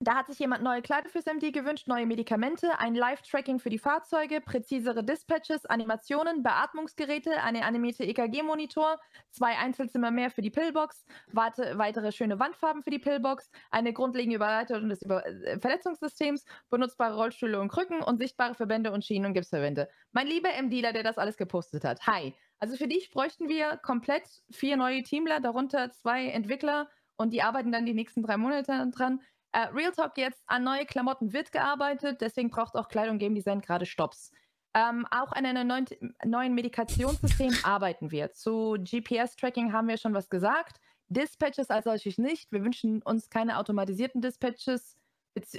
Da 0.00 0.14
hat 0.14 0.26
sich 0.26 0.38
jemand 0.38 0.62
neue 0.62 0.82
Kleider 0.82 1.08
fürs 1.08 1.24
MD 1.24 1.52
gewünscht, 1.52 1.88
neue 1.88 2.04
Medikamente, 2.04 2.78
ein 2.78 2.94
Live-Tracking 2.94 3.58
für 3.58 3.70
die 3.70 3.78
Fahrzeuge, 3.78 4.42
präzisere 4.42 5.02
Dispatches, 5.02 5.64
Animationen, 5.64 6.42
Beatmungsgeräte, 6.42 7.42
eine 7.42 7.64
animierte 7.64 8.04
EKG-Monitor, 8.04 9.00
zwei 9.30 9.56
Einzelzimmer 9.56 10.10
mehr 10.10 10.30
für 10.30 10.42
die 10.42 10.50
Pillbox, 10.50 11.06
warte, 11.32 11.78
weitere 11.78 12.12
schöne 12.12 12.38
Wandfarben 12.38 12.82
für 12.82 12.90
die 12.90 12.98
Pillbox, 12.98 13.50
eine 13.70 13.94
grundlegende 13.94 14.36
Überleitung 14.36 14.90
des 14.90 15.00
Über 15.00 15.24
äh, 15.24 15.58
Verletzungssystems, 15.58 16.44
benutzbare 16.68 17.16
Rollstühle 17.16 17.58
und 17.58 17.68
Krücken 17.68 18.02
und 18.02 18.18
sichtbare 18.18 18.54
Verbände 18.54 18.92
und 18.92 19.02
Schienen 19.02 19.24
und 19.24 19.32
Gipsverbände. 19.32 19.88
Mein 20.12 20.26
lieber 20.26 20.50
MDler, 20.60 20.92
der 20.92 21.04
das 21.04 21.16
alles 21.16 21.38
gepostet 21.38 21.84
hat. 21.84 22.06
Hi. 22.06 22.34
Also 22.58 22.76
für 22.76 22.86
dich 22.86 23.10
bräuchten 23.10 23.48
wir 23.48 23.78
komplett 23.78 24.28
vier 24.50 24.76
neue 24.76 25.02
Teamler, 25.02 25.40
darunter 25.40 25.90
zwei 25.90 26.26
Entwickler 26.26 26.90
und 27.16 27.32
die 27.32 27.42
arbeiten 27.42 27.72
dann 27.72 27.86
die 27.86 27.94
nächsten 27.94 28.22
drei 28.22 28.36
Monate 28.36 28.90
dran. 28.94 29.22
Äh, 29.56 29.68
Real 29.72 29.90
Talk 29.90 30.18
jetzt, 30.18 30.42
an 30.48 30.64
neue 30.64 30.84
Klamotten 30.84 31.32
wird 31.32 31.50
gearbeitet, 31.50 32.20
deswegen 32.20 32.50
braucht 32.50 32.74
auch 32.76 32.88
Kleidung 32.88 33.16
Game 33.16 33.34
Design 33.34 33.62
gerade 33.62 33.86
Stops. 33.86 34.30
Ähm, 34.74 35.06
auch 35.10 35.32
an 35.32 35.46
einem 35.46 35.66
neuen, 35.66 35.86
neuen 36.26 36.54
Medikationssystem 36.54 37.54
arbeiten 37.62 38.10
wir. 38.10 38.32
Zu 38.32 38.76
GPS-Tracking 38.78 39.72
haben 39.72 39.88
wir 39.88 39.96
schon 39.96 40.12
was 40.12 40.28
gesagt. 40.28 40.78
Dispatches 41.08 41.70
als 41.70 41.84
solches 41.84 42.18
nicht. 42.18 42.52
Wir 42.52 42.62
wünschen 42.62 43.00
uns 43.00 43.30
keine 43.30 43.56
automatisierten 43.56 44.20
Dispatches. 44.20 44.98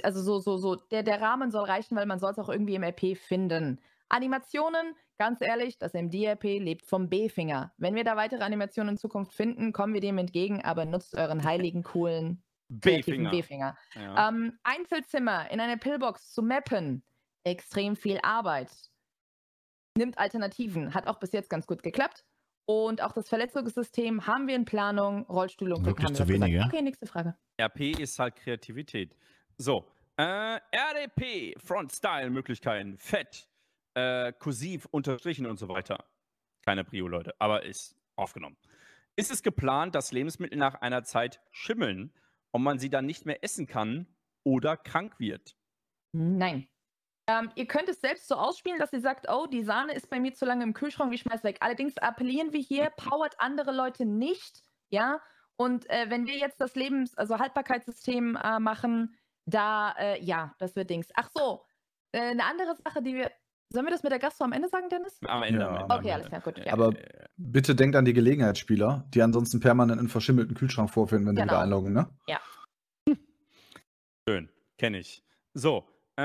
Also 0.04 0.22
so, 0.22 0.38
so, 0.38 0.58
so, 0.58 0.76
der, 0.76 1.02
der 1.02 1.20
Rahmen 1.20 1.50
soll 1.50 1.64
reichen, 1.64 1.96
weil 1.96 2.06
man 2.06 2.20
soll 2.20 2.30
es 2.30 2.38
auch 2.38 2.48
irgendwie 2.48 2.76
im 2.76 2.84
RP 2.84 3.18
finden. 3.18 3.80
Animationen, 4.08 4.94
ganz 5.18 5.40
ehrlich, 5.40 5.76
das 5.76 5.92
MD-RP 5.92 6.60
lebt 6.60 6.86
vom 6.86 7.08
B-Finger. 7.08 7.72
Wenn 7.78 7.96
wir 7.96 8.04
da 8.04 8.14
weitere 8.14 8.44
Animationen 8.44 8.94
in 8.94 8.98
Zukunft 8.98 9.32
finden, 9.32 9.72
kommen 9.72 9.92
wir 9.92 10.00
dem 10.00 10.18
entgegen, 10.18 10.62
aber 10.62 10.84
nutzt 10.84 11.16
euren 11.16 11.42
heiligen, 11.42 11.82
coolen 11.82 12.44
B-Finger. 12.68 13.30
B-Finger. 13.30 13.76
Ja. 13.94 14.28
Ähm, 14.28 14.58
Einzelzimmer 14.62 15.50
in 15.50 15.60
eine 15.60 15.76
Pillbox 15.76 16.32
zu 16.32 16.42
mappen, 16.42 17.02
extrem 17.44 17.96
viel 17.96 18.18
Arbeit. 18.22 18.70
Nimmt 19.96 20.18
Alternativen, 20.18 20.94
hat 20.94 21.06
auch 21.06 21.18
bis 21.18 21.32
jetzt 21.32 21.50
ganz 21.50 21.66
gut 21.66 21.82
geklappt. 21.82 22.24
Und 22.66 23.02
auch 23.02 23.12
das 23.12 23.28
Verletzungssystem 23.30 24.26
haben 24.26 24.46
wir 24.46 24.54
in 24.54 24.66
Planung, 24.66 25.24
Rollstühle 25.24 25.74
und 25.74 25.86
Wirklich 25.86 26.08
zu 26.08 26.24
gesagt. 26.24 26.28
wenige. 26.28 26.62
Okay, 26.66 26.82
nächste 26.82 27.06
Frage. 27.06 27.34
RP 27.58 27.98
ist 27.98 28.18
halt 28.18 28.36
Kreativität. 28.36 29.16
So, 29.56 29.90
äh, 30.18 30.58
RDP, 30.70 31.54
Front-Style-Möglichkeiten, 31.64 32.98
Fett, 32.98 33.48
äh, 33.94 34.32
kursiv, 34.34 34.86
unterstrichen 34.90 35.46
und 35.46 35.58
so 35.58 35.68
weiter. 35.68 36.04
Keine 36.66 36.84
Prio, 36.84 37.08
Leute, 37.08 37.34
aber 37.38 37.62
ist 37.64 37.96
aufgenommen. 38.16 38.58
Ist 39.16 39.30
es 39.30 39.42
geplant, 39.42 39.94
dass 39.94 40.12
Lebensmittel 40.12 40.58
nach 40.58 40.74
einer 40.74 41.02
Zeit 41.04 41.40
schimmeln 41.50 42.12
und 42.52 42.62
man 42.62 42.78
sie 42.78 42.90
dann 42.90 43.06
nicht 43.06 43.26
mehr 43.26 43.42
essen 43.44 43.66
kann 43.66 44.06
oder 44.44 44.76
krank 44.76 45.18
wird? 45.18 45.56
Nein. 46.12 46.68
Ähm, 47.28 47.50
ihr 47.56 47.66
könnt 47.66 47.90
es 47.90 48.00
selbst 48.00 48.26
so 48.26 48.36
ausspielen, 48.36 48.78
dass 48.78 48.92
ihr 48.92 49.02
sagt, 49.02 49.26
oh, 49.28 49.46
die 49.46 49.62
Sahne 49.62 49.92
ist 49.92 50.08
bei 50.08 50.18
mir 50.18 50.32
zu 50.32 50.46
lange 50.46 50.64
im 50.64 50.72
Kühlschrank, 50.72 51.12
ich 51.12 51.20
schmeiß 51.20 51.44
weg. 51.44 51.58
Allerdings 51.60 51.98
appellieren 51.98 52.54
wir 52.54 52.60
hier, 52.60 52.90
powert 52.96 53.34
andere 53.38 53.72
Leute 53.72 54.06
nicht, 54.06 54.62
ja. 54.88 55.20
Und 55.56 55.90
äh, 55.90 56.08
wenn 56.08 56.26
wir 56.26 56.38
jetzt 56.38 56.60
das 56.60 56.74
Lebens-, 56.74 57.16
also 57.18 57.38
Haltbarkeitssystem 57.38 58.36
äh, 58.36 58.58
machen, 58.60 59.14
da, 59.44 59.92
äh, 59.98 60.22
ja, 60.22 60.54
das 60.58 60.74
wird 60.76 60.88
Dings. 60.88 61.08
Ach 61.14 61.28
so, 61.34 61.64
äh, 62.12 62.30
eine 62.30 62.44
andere 62.44 62.76
Sache, 62.76 63.02
die 63.02 63.14
wir, 63.14 63.30
sollen 63.70 63.86
wir 63.86 63.90
das 63.90 64.02
mit 64.02 64.12
der 64.12 64.18
Gastro 64.18 64.44
am 64.44 64.52
Ende 64.52 64.68
sagen, 64.68 64.88
Dennis? 64.88 65.18
Am 65.26 65.42
Ende. 65.42 65.60
Ja. 65.60 65.68
am 65.68 65.76
Ende, 65.82 65.94
Okay, 65.94 66.12
alles 66.12 66.28
klar, 66.28 66.40
gut, 66.40 66.58
ja. 66.58 66.72
Aber 66.72 66.94
bitte 67.36 67.74
denkt 67.74 67.96
an 67.96 68.04
die 68.04 68.12
Gelegenheitsspieler, 68.14 69.04
die 69.14 69.22
ansonsten 69.22 69.60
permanent 69.60 69.98
einen 69.98 70.08
verschimmelten 70.08 70.54
Kühlschrank 70.56 70.90
vorfinden, 70.90 71.26
wenn 71.28 71.36
sie 71.36 71.42
Genau. 71.42 71.52
wieder 71.52 71.62
einloggen, 71.62 71.92
ne? 71.92 72.08
Schön, 74.28 74.50
kenne 74.78 74.98
ich. 74.98 75.22
So, 75.54 75.88
äh, 76.16 76.22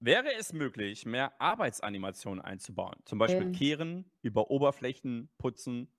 wäre 0.00 0.34
es 0.38 0.52
möglich, 0.52 1.06
mehr 1.06 1.40
Arbeitsanimationen 1.40 2.42
einzubauen? 2.44 2.96
Zum 3.04 3.18
Beispiel 3.18 3.46
Ähm. 3.46 3.52
kehren, 3.52 4.10
über 4.22 4.50
Oberflächen 4.50 5.30
putzen. 5.38 5.92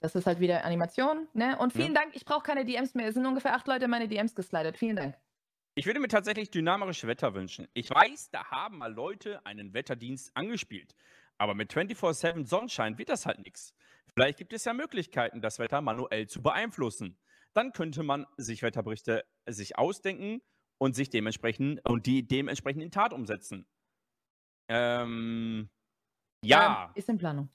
Das 0.00 0.14
ist 0.16 0.26
halt 0.26 0.40
wieder 0.40 0.64
Animation, 0.64 1.28
ne? 1.34 1.58
Und 1.58 1.72
vielen 1.72 1.94
Dank, 1.94 2.16
ich 2.16 2.24
brauche 2.24 2.42
keine 2.42 2.64
DMs 2.64 2.94
mehr. 2.94 3.08
Es 3.08 3.14
sind 3.14 3.26
ungefähr 3.26 3.54
acht 3.54 3.66
Leute 3.68 3.84
in 3.84 3.90
meine 3.90 4.08
DMs 4.08 4.34
geslidet. 4.34 4.76
Vielen 4.78 4.96
Dank. 4.96 5.14
Ich 5.74 5.86
würde 5.86 6.00
mir 6.00 6.08
tatsächlich 6.08 6.50
dynamische 6.50 7.06
Wetter 7.06 7.32
wünschen. 7.32 7.66
Ich 7.72 7.88
weiß, 7.88 8.30
da 8.30 8.44
haben 8.50 8.78
mal 8.78 8.92
Leute 8.92 9.44
einen 9.46 9.72
Wetterdienst 9.72 10.36
angespielt. 10.36 10.94
Aber 11.38 11.54
mit 11.54 11.72
24-7 11.72 12.46
Sonnenschein 12.46 12.98
wird 12.98 13.08
das 13.08 13.24
halt 13.24 13.38
nichts. 13.38 13.74
Vielleicht 14.14 14.38
gibt 14.38 14.52
es 14.52 14.66
ja 14.66 14.74
Möglichkeiten, 14.74 15.40
das 15.40 15.58
Wetter 15.58 15.80
manuell 15.80 16.26
zu 16.26 16.42
beeinflussen. 16.42 17.18
Dann 17.54 17.72
könnte 17.72 18.02
man 18.02 18.26
sich 18.36 18.62
Wetterberichte 18.62 19.24
äh, 19.46 19.52
sich 19.52 19.78
ausdenken 19.78 20.42
und 20.78 20.94
sich 20.94 21.08
dementsprechend 21.08 21.80
und 21.88 22.04
die 22.06 22.26
dementsprechend 22.26 22.82
in 22.82 22.90
Tat 22.90 23.14
umsetzen. 23.14 23.66
Ähm, 24.68 25.70
ja, 26.44 26.92
ist 26.94 27.08
in 27.08 27.16
Planung. 27.16 27.48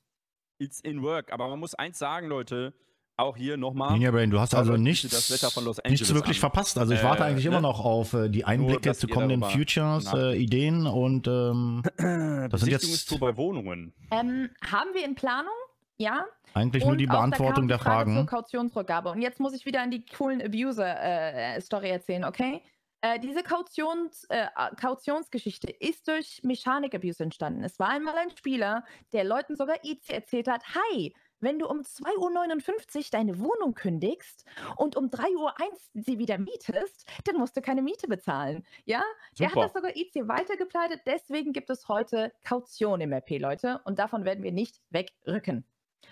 it's 0.59 0.79
in 0.79 1.03
work. 1.03 1.31
Aber 1.31 1.49
man 1.49 1.59
muss 1.59 1.75
eins 1.75 1.99
sagen, 1.99 2.27
Leute, 2.27 2.73
auch 3.17 3.35
hier 3.35 3.57
nochmal. 3.57 3.93
Ninja 3.93 4.11
Brain, 4.11 4.29
du 4.29 4.39
hast 4.39 4.53
also 4.55 4.71
bitte 4.73 4.83
nichts, 4.83 5.09
das 5.09 5.31
Wetter 5.31 5.51
von 5.51 5.65
Los 5.65 5.77
nichts 5.89 6.13
wirklich 6.13 6.37
an. 6.37 6.41
verpasst. 6.41 6.77
Also 6.77 6.93
ich 6.93 6.99
Äh, 7.01 7.03
warte 7.03 7.25
eigentlich 7.25 7.45
ne? 7.45 7.51
immer 7.51 7.61
noch 7.61 7.83
auf 7.83 8.13
äh, 8.13 8.29
die 8.29 8.45
Einblicke 8.45 8.93
zu 8.93 9.07
kommenden 9.07 9.43
Futures, 9.43 10.13
äh. 10.13 10.35
Ideen 10.37 10.85
und 10.85 11.27
ähm, 11.27 11.83
das 12.49 12.61
sind 12.61 12.69
jetzt 12.71 13.19
bei 13.19 13.35
Wohnungen. 13.35 13.93
Ähm, 14.11 14.49
haben 14.69 14.93
wir 14.93 15.03
in 15.03 15.15
Planung? 15.15 15.51
Ja. 15.99 16.25
eigentlich 16.53 16.83
nur 16.83 16.91
Und 16.91 16.99
die 16.99 17.09
auch 17.09 17.13
da 17.13 17.19
kam 17.21 17.29
Beantwortung 17.31 17.63
die 17.63 17.69
der 17.69 17.79
Frage 17.79 18.05
Zur 18.11 18.13
Fragen. 18.13 18.27
Kautionsrückgabe. 18.27 19.09
Und 19.09 19.21
jetzt 19.23 19.39
muss 19.39 19.53
ich 19.55 19.65
wieder 19.65 19.81
an 19.81 19.89
die 19.89 20.05
coolen 20.05 20.41
Abuser-Story 20.43 21.89
erzählen, 21.89 22.23
okay? 22.23 22.61
Äh, 23.01 23.19
diese 23.19 23.41
Kautions, 23.43 24.25
äh, 24.29 24.45
Kautionsgeschichte 24.79 25.71
ist 25.71 26.07
durch 26.07 26.41
Mechanik-Abuse 26.43 27.23
entstanden. 27.23 27.63
Es 27.63 27.79
war 27.79 27.89
einmal 27.89 28.15
ein 28.15 28.29
Spieler, 28.37 28.83
der 29.13 29.23
Leuten 29.23 29.55
sogar 29.55 29.77
IC 29.83 30.09
erzählt 30.09 30.47
hat, 30.47 30.61
hi, 30.75 31.13
wenn 31.39 31.59
du 31.59 31.67
um 31.67 31.81
2.59 31.81 32.97
Uhr 32.97 33.03
deine 33.11 33.39
Wohnung 33.39 33.73
kündigst 33.73 34.45
und 34.75 34.95
um 34.95 35.05
3.01 35.09 35.35
Uhr 35.37 35.53
sie 35.93 36.19
wieder 36.19 36.37
mietest, 36.37 37.07
dann 37.25 37.37
musst 37.37 37.55
du 37.57 37.61
keine 37.61 37.81
Miete 37.81 38.07
bezahlen. 38.07 38.65
Ja, 38.85 39.03
der 39.39 39.47
hat 39.47 39.53
Super. 39.53 39.65
das 39.65 39.73
sogar 39.73 39.95
IC 39.95 40.27
weitergepleitet. 40.27 41.01
Deswegen 41.05 41.53
gibt 41.53 41.69
es 41.69 41.87
heute 41.87 42.33
Kaution 42.43 43.01
im 43.01 43.13
RP, 43.13 43.39
Leute. 43.39 43.81
Und 43.85 43.99
davon 43.99 44.25
werden 44.25 44.43
wir 44.43 44.51
nicht 44.51 44.81
wegrücken. 44.89 45.65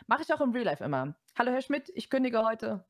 Mache 0.07 0.23
ich 0.23 0.34
auch 0.34 0.41
im 0.41 0.52
Real 0.52 0.65
Life 0.65 0.84
immer. 0.84 1.15
Hallo 1.38 1.52
Herr 1.52 1.61
Schmidt, 1.61 1.91
ich 1.95 2.10
kündige 2.10 2.43
heute. 2.43 2.85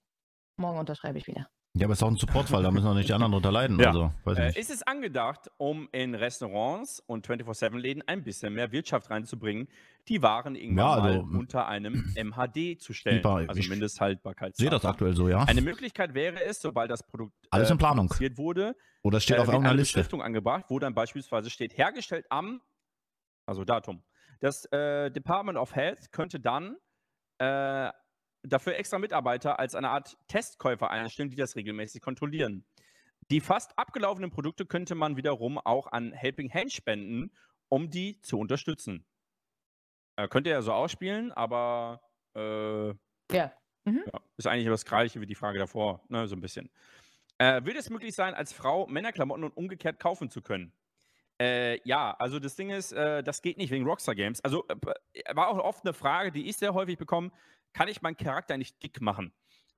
Morgen 0.57 0.80
unterschreibe 0.80 1.18
ich 1.18 1.28
wieder. 1.28 1.49
Ja, 1.78 1.88
aber 1.88 1.92
es 1.94 2.00
ist 2.00 2.04
auch 2.04 2.08
ein 2.10 2.16
Supportfall, 2.16 2.64
da 2.64 2.72
müssen 2.72 2.88
auch 2.88 2.94
nicht 2.94 3.10
die 3.10 3.14
anderen 3.14 3.34
drunter 3.34 3.52
leiden. 3.52 3.78
Ja. 3.80 3.88
Also, 3.88 4.12
weiß 4.24 4.38
ich 4.38 4.44
Äh, 4.44 4.48
nicht. 4.48 4.58
ist 4.58 4.70
es 4.72 4.84
angedacht, 4.84 5.52
um 5.58 5.90
in 5.92 6.16
Restaurants 6.16 7.02
und 7.02 7.28
24-7-Läden 7.28 8.02
ein 8.08 8.24
bisschen 8.24 8.54
mehr 8.54 8.72
Wirtschaft 8.72 9.10
reinzubringen, 9.10 9.68
die 10.08 10.22
Waren 10.22 10.56
irgendwann 10.56 10.86
Ja, 10.86 10.94
also, 10.94 11.24
mal 11.24 11.38
unter 11.40 11.68
einem 11.68 12.14
MHD 12.16 12.80
zu 12.82 12.94
stellen? 12.94 13.18
Lieber, 13.18 13.44
also 13.48 13.60
ich 13.60 13.68
Mindesthaltbarkeit. 13.70 14.56
Sehe 14.56 14.70
das 14.70 14.86
aktuell 14.86 15.16
so, 15.18 15.28
ja. 15.28 15.44
Eine 15.44 15.62
Möglichkeit 15.62 16.14
wäre 16.14 16.42
es, 16.46 16.62
sobald 16.62 16.90
das 16.92 17.04
Produkt 17.06 17.34
Alles 17.50 17.70
in 17.70 17.78
Planung. 17.78 18.08
produziert 18.08 18.38
wurde, 18.38 18.76
Oder 19.04 19.20
steht 19.20 19.36
äh, 19.36 19.40
auf 19.40 19.48
irgendeiner 19.48 19.72
eine 19.72 19.80
Liste. 19.82 19.98
Beschriftung 19.98 20.22
angebracht, 20.22 20.66
wo 20.70 20.80
dann 20.80 20.94
beispielsweise 20.94 21.50
steht, 21.50 21.78
hergestellt 21.78 22.26
am, 22.30 22.62
also 23.46 23.66
Datum, 23.66 24.02
Das 24.40 24.64
äh, 24.72 25.12
Department 25.12 25.58
of 25.58 25.76
Health 25.76 26.12
könnte 26.14 26.40
dann 26.40 26.78
äh, 27.40 27.90
dafür 28.48 28.76
extra 28.76 29.00
Mitarbeiter 29.00 29.60
als 29.60 29.76
eine 29.76 29.90
Art 29.90 30.18
Testkäufer 30.28 30.90
einstellen, 30.90 31.30
die 31.30 31.36
das 31.36 31.56
regelmäßig 31.56 32.02
kontrollieren. 32.02 32.66
Die 33.32 33.42
fast 33.42 33.78
abgelaufenen 33.78 34.30
Produkte 34.32 34.66
könnte 34.66 34.96
man 34.96 35.18
wiederum 35.18 35.58
auch 35.58 35.88
an 35.88 36.12
Helping 36.12 36.54
Hand 36.54 36.72
spenden, 36.72 37.32
um 37.70 37.90
die 37.90 38.22
zu 38.22 38.40
unterstützen. 38.40 39.06
Äh, 40.16 40.28
könnt 40.28 40.48
ihr 40.48 40.54
ja 40.54 40.62
so 40.62 40.74
ausspielen, 40.74 41.32
aber 41.32 42.02
äh, 42.36 42.90
Ja. 43.32 43.52
Mhm. 43.86 44.04
ja, 44.06 44.20
ist 44.38 44.48
eigentlich 44.48 44.68
das 44.68 44.86
Gleiche 44.86 45.22
wie 45.22 45.26
die 45.26 45.36
Frage 45.36 45.60
davor, 45.60 46.04
ne, 46.10 46.28
so 46.28 46.36
ein 46.36 46.42
bisschen. 46.42 46.70
Äh, 47.38 47.66
wird 47.66 47.78
es 47.78 47.90
möglich 47.90 48.16
sein, 48.16 48.34
als 48.34 48.54
Frau 48.54 48.88
Männerklamotten 48.88 49.44
und 49.44 49.58
umgekehrt 49.58 50.00
kaufen 50.00 50.30
zu 50.30 50.42
können? 50.42 50.72
Äh, 51.40 51.82
ja, 51.88 52.16
also 52.18 52.40
das 52.40 52.56
Ding 52.56 52.70
ist, 52.70 52.94
äh, 52.94 53.22
das 53.22 53.42
geht 53.42 53.58
nicht 53.58 53.70
wegen 53.72 53.86
Rockstar 53.86 54.16
Games. 54.16 54.42
Also 54.42 54.66
äh, 54.70 55.36
war 55.36 55.50
auch 55.50 55.58
oft 55.58 55.84
eine 55.84 55.94
Frage, 55.94 56.32
die 56.32 56.48
ich 56.48 56.56
sehr 56.58 56.74
häufig 56.74 56.98
bekomme, 56.98 57.32
kann 57.76 57.90
ich 57.90 58.02
meinen 58.02 58.16
Charakter 58.16 58.58
nicht 58.58 58.82
dick 58.82 59.02
machen? 59.02 59.34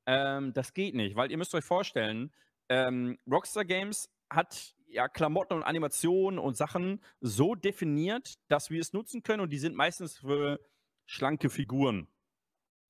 Ähm, 0.05 0.53
das 0.53 0.73
geht 0.73 0.93
nicht, 0.93 1.15
weil 1.15 1.31
ihr 1.31 1.37
müsst 1.37 1.53
euch 1.55 1.65
vorstellen, 1.65 2.31
ähm, 2.69 3.17
Rockstar 3.29 3.65
Games 3.65 4.09
hat 4.29 4.75
ja 4.87 5.07
Klamotten 5.09 5.55
und 5.55 5.63
Animationen 5.63 6.39
und 6.39 6.55
Sachen 6.55 7.01
so 7.21 7.55
definiert, 7.55 8.35
dass 8.49 8.69
wir 8.69 8.79
es 8.79 8.93
nutzen 8.93 9.23
können 9.23 9.41
und 9.41 9.49
die 9.49 9.57
sind 9.57 9.75
meistens 9.75 10.19
für 10.19 10.59
schlanke 11.07 11.49
Figuren. 11.49 12.07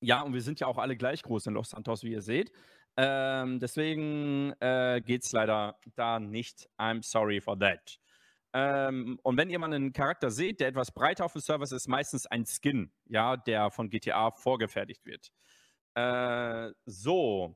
Ja, 0.01 0.21
und 0.21 0.33
wir 0.33 0.41
sind 0.41 0.59
ja 0.59 0.67
auch 0.67 0.77
alle 0.77 0.97
gleich 0.97 1.23
groß 1.23 1.47
in 1.47 1.53
Los 1.53 1.69
Santos, 1.69 2.03
wie 2.03 2.11
ihr 2.11 2.21
seht. 2.21 2.51
Ähm, 2.97 3.59
deswegen 3.59 4.53
äh, 4.59 4.99
es 4.99 5.31
leider 5.31 5.79
da 5.95 6.19
nicht. 6.19 6.69
I'm 6.77 7.01
sorry 7.01 7.39
for 7.39 7.57
that. 7.57 7.97
Ähm, 8.59 9.19
und 9.21 9.37
wenn 9.37 9.51
ihr 9.51 9.59
mal 9.59 9.71
einen 9.71 9.93
Charakter 9.93 10.31
seht, 10.31 10.59
der 10.61 10.69
etwas 10.69 10.91
breiter 10.91 11.25
auf 11.25 11.33
dem 11.33 11.41
Server 11.41 11.63
ist, 11.63 11.73
ist 11.73 11.87
meistens 11.87 12.25
ein 12.25 12.43
Skin, 12.47 12.91
ja, 13.05 13.37
der 13.37 13.69
von 13.69 13.91
GTA 13.91 14.31
vorgefertigt 14.31 15.05
wird. 15.05 15.31
Äh, 15.93 16.71
so. 16.85 17.55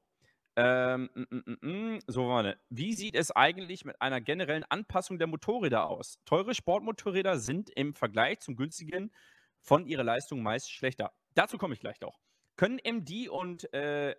Ähm, 0.55 1.09
mm, 1.15 1.21
mm, 1.31 1.95
mm. 1.95 1.99
so, 2.05 2.27
warte. 2.27 2.59
Wie 2.69 2.93
sieht 2.93 3.15
es 3.15 3.31
eigentlich 3.31 3.83
mit 3.83 3.99
einer 3.99 4.21
generellen 4.21 4.63
Anpassung 4.65 5.17
der 5.17 5.25
Motorräder 5.25 5.89
aus? 5.89 6.19
Teure 6.25 6.53
Sportmotorräder 6.53 7.39
sind 7.39 7.71
im 7.71 7.95
Vergleich 7.95 8.39
zum 8.41 8.55
günstigen 8.55 9.11
von 9.59 9.87
ihrer 9.87 10.03
Leistung 10.03 10.43
meist 10.43 10.71
schlechter. 10.71 11.13
Dazu 11.33 11.57
komme 11.57 11.73
ich 11.73 11.79
gleich 11.79 11.99
noch. 12.01 12.19
Können 12.57 12.77
MD 12.77 13.27
und 13.27 13.73
äh, 13.73 14.15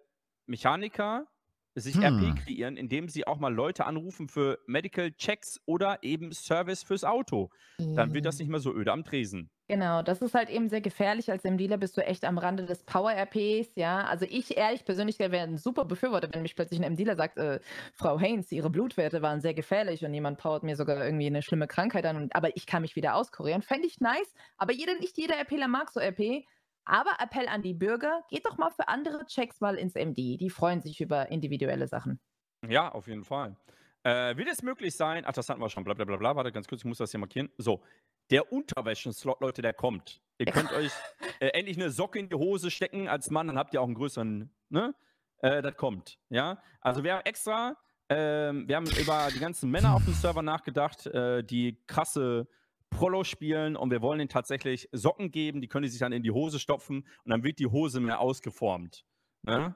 Mechaniker 0.47 1.29
sich 1.75 2.01
Hm. 2.01 2.03
RP 2.03 2.35
kreieren, 2.35 2.77
indem 2.77 3.09
sie 3.09 3.27
auch 3.27 3.39
mal 3.39 3.53
Leute 3.55 3.87
anrufen 3.87 4.29
für 4.29 4.59
Medical 4.67 5.13
Checks 5.13 5.61
oder 5.67 5.99
eben 6.03 6.33
Service 6.33 6.83
fürs 6.83 7.05
Auto? 7.05 7.51
Dann 7.95 8.15
wird 8.15 8.25
das 8.27 8.39
nicht 8.39 8.49
mehr 8.49 8.61
so 8.61 8.75
öde 8.75 8.93
am 8.93 9.05
Tresen. 9.05 9.51
Genau, 9.69 10.03
das 10.03 10.21
ist 10.21 10.35
halt 10.35 10.51
eben 10.51 10.69
sehr 10.69 10.81
gefährlich. 10.83 11.31
Als 11.31 11.45
im 11.45 11.57
Dealer 11.57 11.79
bist 11.79 11.97
du 11.97 12.05
echt 12.05 12.25
am 12.25 12.37
Rande 12.37 12.67
des 12.67 12.83
Power-RPs, 12.85 13.77
ja. 13.77 14.05
Also 14.05 14.27
ich 14.29 14.57
ehrlich 14.57 14.85
persönlich 14.85 15.19
wäre 15.19 15.39
ein 15.39 15.57
super 15.57 15.85
Befürworter, 15.87 16.29
wenn 16.33 16.43
mich 16.43 16.57
plötzlich 16.57 16.85
ein 16.85 16.97
Dealer 16.97 17.17
sagt, 17.17 17.39
äh, 17.39 17.61
Frau 17.95 18.19
Haynes, 18.19 18.53
ihre 18.53 18.69
Blutwerte 18.71 19.23
waren 19.23 19.41
sehr 19.41 19.55
gefährlich 19.55 20.05
und 20.05 20.13
jemand 20.13 20.39
powert 20.39 20.63
mir 20.65 20.77
sogar 20.77 21.03
irgendwie 21.03 21.27
eine 21.27 21.43
schlimme 21.43 21.69
Krankheit 21.69 22.05
an, 22.05 22.17
und, 22.17 22.35
aber 22.37 22.55
ich 22.57 22.67
kann 22.67 22.83
mich 22.83 22.97
wieder 22.97 23.15
auskurieren. 23.15 23.63
Fände 23.63 23.87
ich 23.87 24.01
nice, 24.01 24.35
aber 24.59 24.73
jeder, 24.73 24.95
nicht 24.99 25.17
jeder 25.17 25.37
RPler 25.39 25.69
mag 25.69 25.91
so 25.91 26.01
RP. 26.01 26.45
Aber 26.85 27.17
Appell 27.21 27.49
an 27.49 27.63
die 27.63 27.75
Bürger, 27.75 28.25
geht 28.29 28.45
doch 28.47 28.59
mal 28.59 28.71
für 28.71 28.89
andere 28.89 29.25
Checks 29.27 29.61
mal 29.61 29.77
ins 29.77 29.95
MD. 29.95 30.37
Die 30.37 30.51
freuen 30.51 30.83
sich 30.83 31.01
über 31.01 31.31
individuelle 31.31 31.87
Sachen. 31.87 32.21
Ja, 32.69 32.91
auf 32.91 33.07
jeden 33.07 33.25
Fall. 33.25 33.57
Äh, 34.05 34.37
wird 34.37 34.49
es 34.49 34.63
möglich 34.63 34.97
sein, 34.97 35.25
ach, 35.27 35.33
das 35.33 35.49
hatten 35.49 35.61
wir 35.61 35.71
schon, 35.71 35.85
bla 35.85 35.95
bla 35.95 36.05
bla 36.05 36.17
bla, 36.17 36.35
warte 36.35 36.51
ganz 36.51 36.67
kurz, 36.67 36.81
ich 36.81 36.85
muss 36.85 36.99
das 36.99 37.13
hier 37.13 37.21
markieren. 37.21 37.51
So, 37.57 37.83
der 38.31 38.53
Unterwäschen-Slot, 38.53 39.41
Leute, 39.41 39.63
der 39.63 39.75
kommt. 39.75 40.21
Ihr 40.39 40.47
könnt 40.47 40.73
euch 40.73 40.91
äh, 41.39 41.49
endlich 41.49 41.77
eine 41.77 41.91
Socke 41.91 42.19
in 42.19 42.29
die 42.29 42.35
Hose 42.35 42.71
stecken 42.71 43.09
als 43.09 43.31
Mann, 43.31 43.47
dann 43.47 43.59
habt 43.59 43.75
ihr 43.75 43.81
auch 43.81 43.87
einen 43.87 43.95
größeren, 43.95 44.51
ne? 44.71 44.95
Äh, 45.39 45.63
das 45.63 45.77
kommt, 45.77 46.19
ja. 46.31 46.61
Also 46.81 47.05
wir 47.05 47.15
haben 47.15 47.25
extra, 47.25 47.77
ähm, 48.09 48.67
wir 48.67 48.77
haben 48.77 48.87
über 49.01 49.29
die 49.33 49.39
ganzen 49.39 49.71
Männer 49.71 49.95
auf 49.95 50.05
dem 50.05 50.15
Server 50.15 50.43
nachgedacht, 50.43 51.07
äh, 51.07 51.45
die 51.45 51.81
krasse 51.87 52.49
Prolo 52.93 53.25
spielen 53.25 53.77
und 53.77 53.91
wir 53.91 54.03
wollen 54.03 54.21
ihnen 54.21 54.29
tatsächlich 54.29 54.89
Socken 54.93 55.31
geben, 55.31 55.61
die 55.61 55.69
können 55.69 55.83
die 55.83 55.89
sich 55.89 56.01
dann 56.01 56.13
in 56.13 56.23
die 56.23 56.31
Hose 56.31 56.61
stopfen 56.61 57.07
und 57.25 57.31
dann 57.31 57.43
wird 57.43 57.59
die 57.59 57.67
Hose 57.67 58.01
mehr 58.01 58.21
ausgeformt. 58.21 59.05
Ne? 59.43 59.75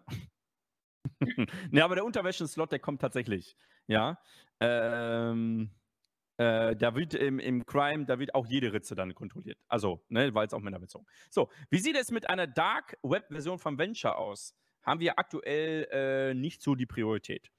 ne, 1.71 1.85
aber 1.85 1.97
der 1.97 2.05
Unterwäschen-Slot, 2.05 2.73
der 2.73 2.79
kommt 2.79 3.01
tatsächlich. 3.01 3.57
Ja. 3.87 4.19
Ähm, 4.61 5.71
äh, 6.39 6.77
da 6.77 6.95
wird 6.95 7.15
im, 7.15 7.39
im 7.39 7.65
Crime, 7.65 8.05
da 8.05 8.19
wird 8.19 8.35
auch 8.35 8.47
jede 8.47 8.73
Ritze 8.73 8.95
dann 8.95 9.15
kontrolliert. 9.15 9.59
Also, 9.69 10.05
ne, 10.09 10.35
war 10.35 10.43
jetzt 10.43 10.55
auch 10.55 10.61
männerbezogen. 10.61 11.07
So, 11.31 11.51
wie 11.71 11.79
sieht 11.79 11.97
es 11.97 12.11
mit 12.11 12.29
einer 12.29 12.47
Dark 12.47 12.99
Web-Version 13.03 13.59
von 13.59 13.79
Venture 13.79 14.19
aus? 14.19 14.55
Haben 14.83 15.01
wir 15.01 15.19
aktuell 15.19 15.89
äh, 15.91 16.35
nicht 16.35 16.63
so 16.63 16.75
die 16.75 16.87
Priorität. 16.87 17.51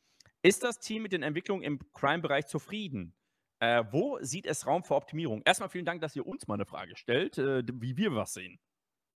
Ist 0.43 0.63
das 0.63 0.79
Team 0.79 1.03
mit 1.03 1.11
den 1.11 1.23
Entwicklungen 1.23 1.63
im 1.63 1.79
Crime-Bereich 1.93 2.47
zufrieden? 2.47 3.13
Äh, 3.59 3.83
wo 3.91 4.19
sieht 4.21 4.45
es 4.45 4.67
Raum 4.67 4.83
für 4.83 4.95
Optimierung? 4.95 5.41
Erstmal 5.45 5.69
vielen 5.69 5.85
Dank, 5.85 6.01
dass 6.01 6.15
ihr 6.15 6.25
uns 6.27 6.47
mal 6.47 6.55
eine 6.55 6.65
Frage 6.65 6.95
stellt, 6.95 7.37
äh, 7.37 7.63
wie 7.73 7.97
wir 7.97 8.13
was 8.15 8.33
sehen. 8.33 8.59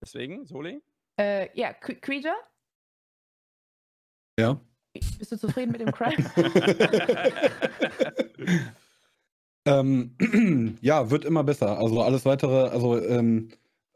Deswegen, 0.01 0.45
Soli? 0.45 0.81
Äh, 1.19 1.49
ja, 1.59 1.71
Cre- 1.71 1.99
Creature, 1.99 2.35
Ja. 4.39 4.59
bist 4.93 5.31
du 5.31 5.37
zufrieden 5.37 5.71
mit 5.71 5.81
dem 5.81 5.91
Crime? 5.91 6.17
Ähm, 9.65 10.15
ja, 10.81 11.11
wird 11.11 11.25
immer 11.25 11.43
besser. 11.43 11.77
Also 11.77 12.01
alles 12.01 12.23
weitere, 12.25 12.69
also, 12.69 12.97
ähm, 13.03 13.49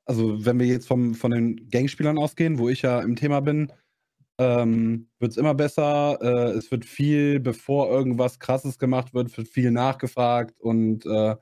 also 0.05 0.45
wenn 0.45 0.59
wir 0.59 0.65
jetzt 0.67 0.85
vom, 0.85 1.15
von 1.15 1.31
den 1.31 1.69
Gangspielern 1.69 2.17
ausgehen, 2.17 2.59
wo 2.59 2.67
ich 2.67 2.81
ja 2.81 2.99
im 2.99 3.15
Thema 3.15 3.39
bin, 3.39 3.71
ähm, 4.37 5.09
wird 5.19 5.31
es 5.31 5.37
immer 5.37 5.53
besser. 5.53 6.17
Äh, 6.21 6.57
es 6.57 6.71
wird 6.71 6.85
viel, 6.85 7.39
bevor 7.39 7.89
irgendwas 7.89 8.39
krasses 8.39 8.77
gemacht 8.77 9.13
wird, 9.13 9.35
wird 9.37 9.47
viel 9.47 9.71
nachgefragt 9.71 10.59
und 10.59 11.05
äh, 11.05 11.35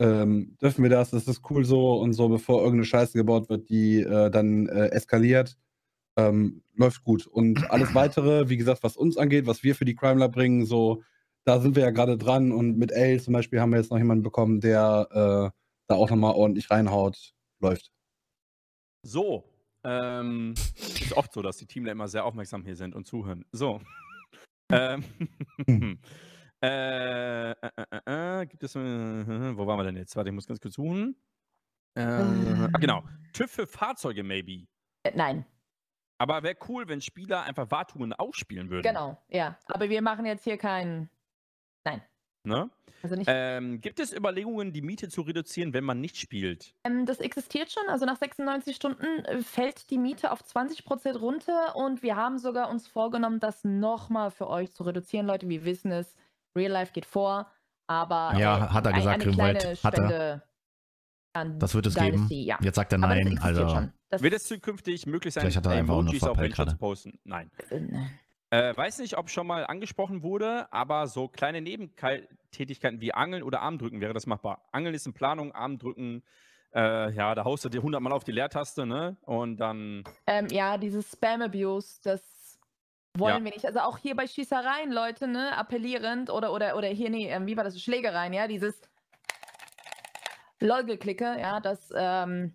ähm, 0.00 0.56
dürfen 0.60 0.82
wir 0.82 0.90
das, 0.90 1.10
das 1.10 1.28
ist 1.28 1.42
cool 1.50 1.64
so 1.64 1.94
und 2.00 2.14
so, 2.14 2.28
bevor 2.28 2.58
irgendeine 2.58 2.84
Scheiße 2.84 3.16
gebaut 3.16 3.48
wird, 3.48 3.68
die 3.68 4.00
äh, 4.00 4.30
dann 4.30 4.68
äh, 4.68 4.88
eskaliert. 4.88 5.56
Ähm, 6.16 6.62
läuft 6.74 7.04
gut. 7.04 7.26
Und 7.26 7.70
alles 7.70 7.94
weitere, 7.94 8.48
wie 8.48 8.56
gesagt, 8.56 8.82
was 8.82 8.96
uns 8.96 9.16
angeht, 9.16 9.46
was 9.46 9.62
wir 9.62 9.74
für 9.74 9.84
die 9.84 9.94
Crime 9.94 10.20
Lab 10.20 10.32
bringen, 10.32 10.66
so, 10.66 11.02
da 11.44 11.60
sind 11.60 11.76
wir 11.76 11.84
ja 11.84 11.90
gerade 11.90 12.18
dran 12.18 12.52
und 12.52 12.78
mit 12.78 12.92
L 12.92 13.20
zum 13.20 13.34
Beispiel 13.34 13.60
haben 13.60 13.70
wir 13.70 13.78
jetzt 13.78 13.90
noch 13.90 13.98
jemanden 13.98 14.22
bekommen, 14.22 14.60
der 14.60 15.08
äh, 15.10 15.58
da 15.88 15.94
auch 15.94 16.10
nochmal 16.10 16.34
ordentlich 16.34 16.70
reinhaut. 16.70 17.34
Läuft. 17.60 17.92
So, 19.02 19.44
ähm, 19.84 20.54
ist 20.76 21.12
oft 21.12 21.32
so, 21.32 21.42
dass 21.42 21.58
die 21.58 21.66
Teamler 21.66 21.92
immer 21.92 22.08
sehr 22.08 22.24
aufmerksam 22.24 22.64
hier 22.64 22.76
sind 22.76 22.94
und 22.94 23.06
zuhören. 23.06 23.44
So. 23.52 23.80
ähm, 24.72 25.04
äh, 26.62 27.50
äh, 27.50 27.54
äh, 28.06 28.40
äh, 28.40 28.46
gibt 28.46 28.62
es, 28.62 28.74
äh, 28.74 28.78
wo 28.80 29.66
waren 29.66 29.78
wir 29.78 29.84
denn 29.84 29.96
jetzt? 29.96 30.16
Warte, 30.16 30.30
ich 30.30 30.34
muss 30.34 30.46
ganz 30.46 30.60
kurz 30.60 30.74
suchen. 30.74 31.16
Äh, 31.96 32.02
ah, 32.02 32.78
genau. 32.80 33.04
TÜV 33.32 33.50
für 33.50 33.66
Fahrzeuge, 33.66 34.22
maybe. 34.22 34.66
Äh, 35.04 35.12
Nein, 35.14 35.44
Aber 36.18 36.42
wäre 36.42 36.56
cool, 36.68 36.88
wenn 36.88 37.00
Spieler 37.00 37.42
einfach 37.42 37.70
Wartungen 37.70 38.12
ausspielen 38.12 38.70
würden. 38.70 38.82
genau, 38.82 39.22
ja. 39.28 39.58
Aber 39.66 39.88
wir 39.88 40.02
machen 40.02 40.24
jetzt 40.26 40.44
hier 40.44 40.56
keinen. 40.56 41.10
Ne? 42.44 42.70
Also 43.02 43.16
nicht. 43.16 43.26
Ähm, 43.30 43.80
gibt 43.80 44.00
es 44.00 44.12
Überlegungen, 44.14 44.72
die 44.72 44.80
Miete 44.82 45.08
zu 45.08 45.22
reduzieren, 45.22 45.72
wenn 45.74 45.84
man 45.84 46.00
nicht 46.00 46.16
spielt? 46.16 46.74
Ähm, 46.84 47.04
das 47.06 47.18
existiert 47.20 47.70
schon. 47.70 47.82
Also 47.88 48.06
nach 48.06 48.16
96 48.16 48.76
Stunden 48.76 49.04
äh, 49.24 49.42
fällt 49.42 49.90
die 49.90 49.98
Miete 49.98 50.30
auf 50.30 50.42
20% 50.42 51.16
runter 51.18 51.76
und 51.76 52.02
wir 52.02 52.16
haben 52.16 52.38
sogar 52.38 52.70
uns 52.70 52.86
vorgenommen, 52.86 53.40
das 53.40 53.64
nochmal 53.64 54.30
für 54.30 54.48
euch 54.48 54.72
zu 54.72 54.84
reduzieren, 54.84 55.26
Leute. 55.26 55.48
Wir 55.48 55.64
wissen 55.64 55.90
es, 55.92 56.14
Real 56.56 56.70
Life 56.72 56.92
geht 56.92 57.06
vor, 57.06 57.50
aber 57.88 58.34
Ja, 58.38 58.72
hat 58.72 58.86
er 58.86 58.92
ein- 58.92 58.98
gesagt, 59.00 59.22
eine 59.22 59.32
kleine. 59.32 59.58
Hat 59.58 59.68
er. 59.68 59.76
Spende 60.08 60.42
an 61.36 61.58
Das 61.58 61.74
wird 61.74 61.86
es 61.86 61.94
geben. 61.94 62.12
Dynasty, 62.12 62.44
Ja. 62.44 62.58
Jetzt 62.62 62.76
sagt 62.76 62.92
er 62.92 63.02
Aber 63.02 63.14
das 63.14 63.24
nein. 63.24 63.38
Also, 63.42 63.68
schon. 63.68 63.92
Das, 64.08 64.22
Wird 64.22 64.34
es 64.34 64.44
zukünftig 64.44 65.06
möglich 65.06 65.34
sein, 65.34 65.42
Vielleicht 65.42 65.56
hat 65.56 65.66
er 65.66 65.72
einfach 65.72 65.98
Emojis 65.98 66.22
auf 66.22 66.38
zu 66.38 66.76
posten? 66.76 67.18
Nein. 67.24 67.50
Äh, 68.54 68.76
weiß 68.76 69.00
nicht, 69.00 69.18
ob 69.18 69.30
schon 69.30 69.48
mal 69.48 69.66
angesprochen 69.66 70.22
wurde, 70.22 70.72
aber 70.72 71.08
so 71.08 71.26
kleine 71.26 71.60
Nebentätigkeiten 71.60 73.00
wie 73.00 73.12
Angeln 73.12 73.42
oder 73.42 73.62
Armdrücken 73.62 74.00
wäre 74.00 74.14
das 74.14 74.26
machbar. 74.26 74.62
Angeln 74.70 74.94
ist 74.94 75.06
in 75.06 75.12
Planung, 75.12 75.50
Armdrücken, 75.52 76.22
äh, 76.72 77.10
ja, 77.12 77.34
da 77.34 77.44
haust 77.44 77.64
du 77.64 77.68
dir 77.68 77.80
100 77.82 78.00
Mal 78.00 78.12
auf 78.12 78.22
die 78.22 78.30
Leertaste, 78.30 78.86
ne? 78.86 79.16
Und 79.22 79.56
dann, 79.56 80.04
ähm, 80.28 80.46
ja, 80.50 80.78
dieses 80.78 81.10
Spam-Abuse, 81.10 82.00
das 82.04 82.60
wollen 83.18 83.38
Ja. 83.38 83.44
wir 83.44 83.52
nicht. 83.54 83.66
Also 83.66 83.80
auch 83.80 83.98
hier 83.98 84.14
bei 84.14 84.28
Schießereien, 84.28 84.92
Leute, 84.92 85.26
ne, 85.26 85.56
appellierend 85.56 86.30
oder, 86.30 86.52
oder, 86.52 86.76
oder 86.76 86.86
hier, 86.86 87.10
nee, 87.10 87.28
ähm, 87.28 87.46
wie 87.46 87.56
war 87.56 87.64
das, 87.64 87.80
Schlägereien, 87.82 88.32
ja, 88.32 88.46
dieses 88.46 88.80
LOL-Geklicke, 90.60 91.38
ja, 91.40 91.58
das, 91.58 91.92
ähm, 91.96 92.54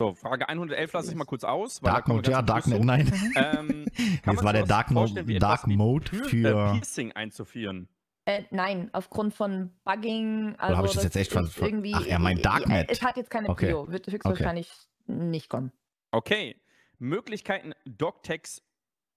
so, 0.00 0.14
Frage 0.14 0.48
111 0.48 0.92
lasse 0.94 1.10
ich 1.10 1.14
mal 1.16 1.26
kurz 1.26 1.44
aus. 1.44 1.82
weil 1.82 1.90
da 1.92 1.96
Dark 1.98 2.08
Mode, 2.08 2.30
ja, 2.30 2.40
Dark 2.42 2.66
Mode, 2.66 2.86
nein. 2.86 3.12
Ähm, 3.36 3.86
Das 4.24 4.42
war 4.42 4.54
der 4.54 4.64
Dark 4.64 4.90
Mode, 4.90 5.22
Dark 5.38 5.66
Mode 5.66 6.10
für. 6.24 6.72
Piercing 6.72 7.12
einzuführen. 7.12 7.86
Äh, 8.24 8.44
nein, 8.50 8.88
aufgrund 8.94 9.34
von 9.34 9.72
Bugging. 9.84 10.54
Also 10.56 10.76
habe 10.78 10.86
ich 10.86 10.94
das 10.94 11.04
jetzt 11.04 11.16
echt 11.16 11.32
ver- 11.32 11.46
irgendwie. 11.60 11.92
Ach, 11.94 12.06
er 12.06 12.18
meint 12.18 12.42
Darknet. 12.44 12.90
Es 12.90 13.02
hat 13.02 13.18
jetzt 13.18 13.30
keine 13.30 13.50
Okay. 13.50 13.66
Prio, 13.66 13.90
wird 13.90 14.06
höchstwahrscheinlich 14.06 14.72
nicht 15.06 15.50
kommen. 15.50 15.70
Okay. 16.12 16.58
Möglichkeiten, 16.98 17.72
Doctext 17.84 18.62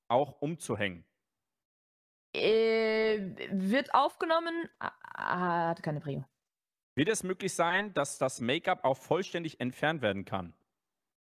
auch 0.09 0.41
umzuhängen. 0.41 1.05
Äh, 2.35 3.19
wird 3.51 3.93
aufgenommen, 3.93 4.67
ah, 4.79 5.69
hat 5.69 5.83
keine 5.83 5.99
Prio. 6.01 6.25
Wird 6.95 7.09
es 7.09 7.23
möglich 7.23 7.53
sein, 7.53 7.93
dass 7.93 8.17
das 8.17 8.41
Make-up 8.41 8.83
auch 8.83 8.97
vollständig 8.97 9.59
entfernt 9.59 10.01
werden 10.01 10.25
kann? 10.25 10.53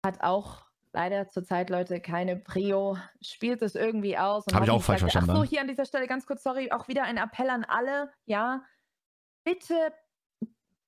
Hat 0.05 0.21
auch 0.21 0.65
leider 0.93 1.27
zurzeit, 1.27 1.69
Leute, 1.69 1.99
keine 1.99 2.38
Prio. 2.38 2.97
Spielt 3.21 3.61
es 3.61 3.76
irgendwie 3.76 4.17
aus. 4.17 4.45
und 4.47 4.55
Hab 4.55 4.63
ich 4.63 4.69
auch 4.69 4.81
falsch 4.81 5.01
sagt- 5.01 5.11
verstanden, 5.11 5.31
Ach 5.31 5.35
so, 5.38 5.43
hier 5.43 5.61
an 5.61 5.67
dieser 5.67 5.85
Stelle 5.85 6.07
ganz 6.07 6.26
kurz, 6.26 6.41
sorry, 6.43 6.71
auch 6.71 6.88
wieder 6.88 7.03
ein 7.03 7.17
Appell 7.17 7.49
an 7.49 7.65
alle, 7.65 8.11
ja. 8.26 8.63
Bitte, 9.43 9.93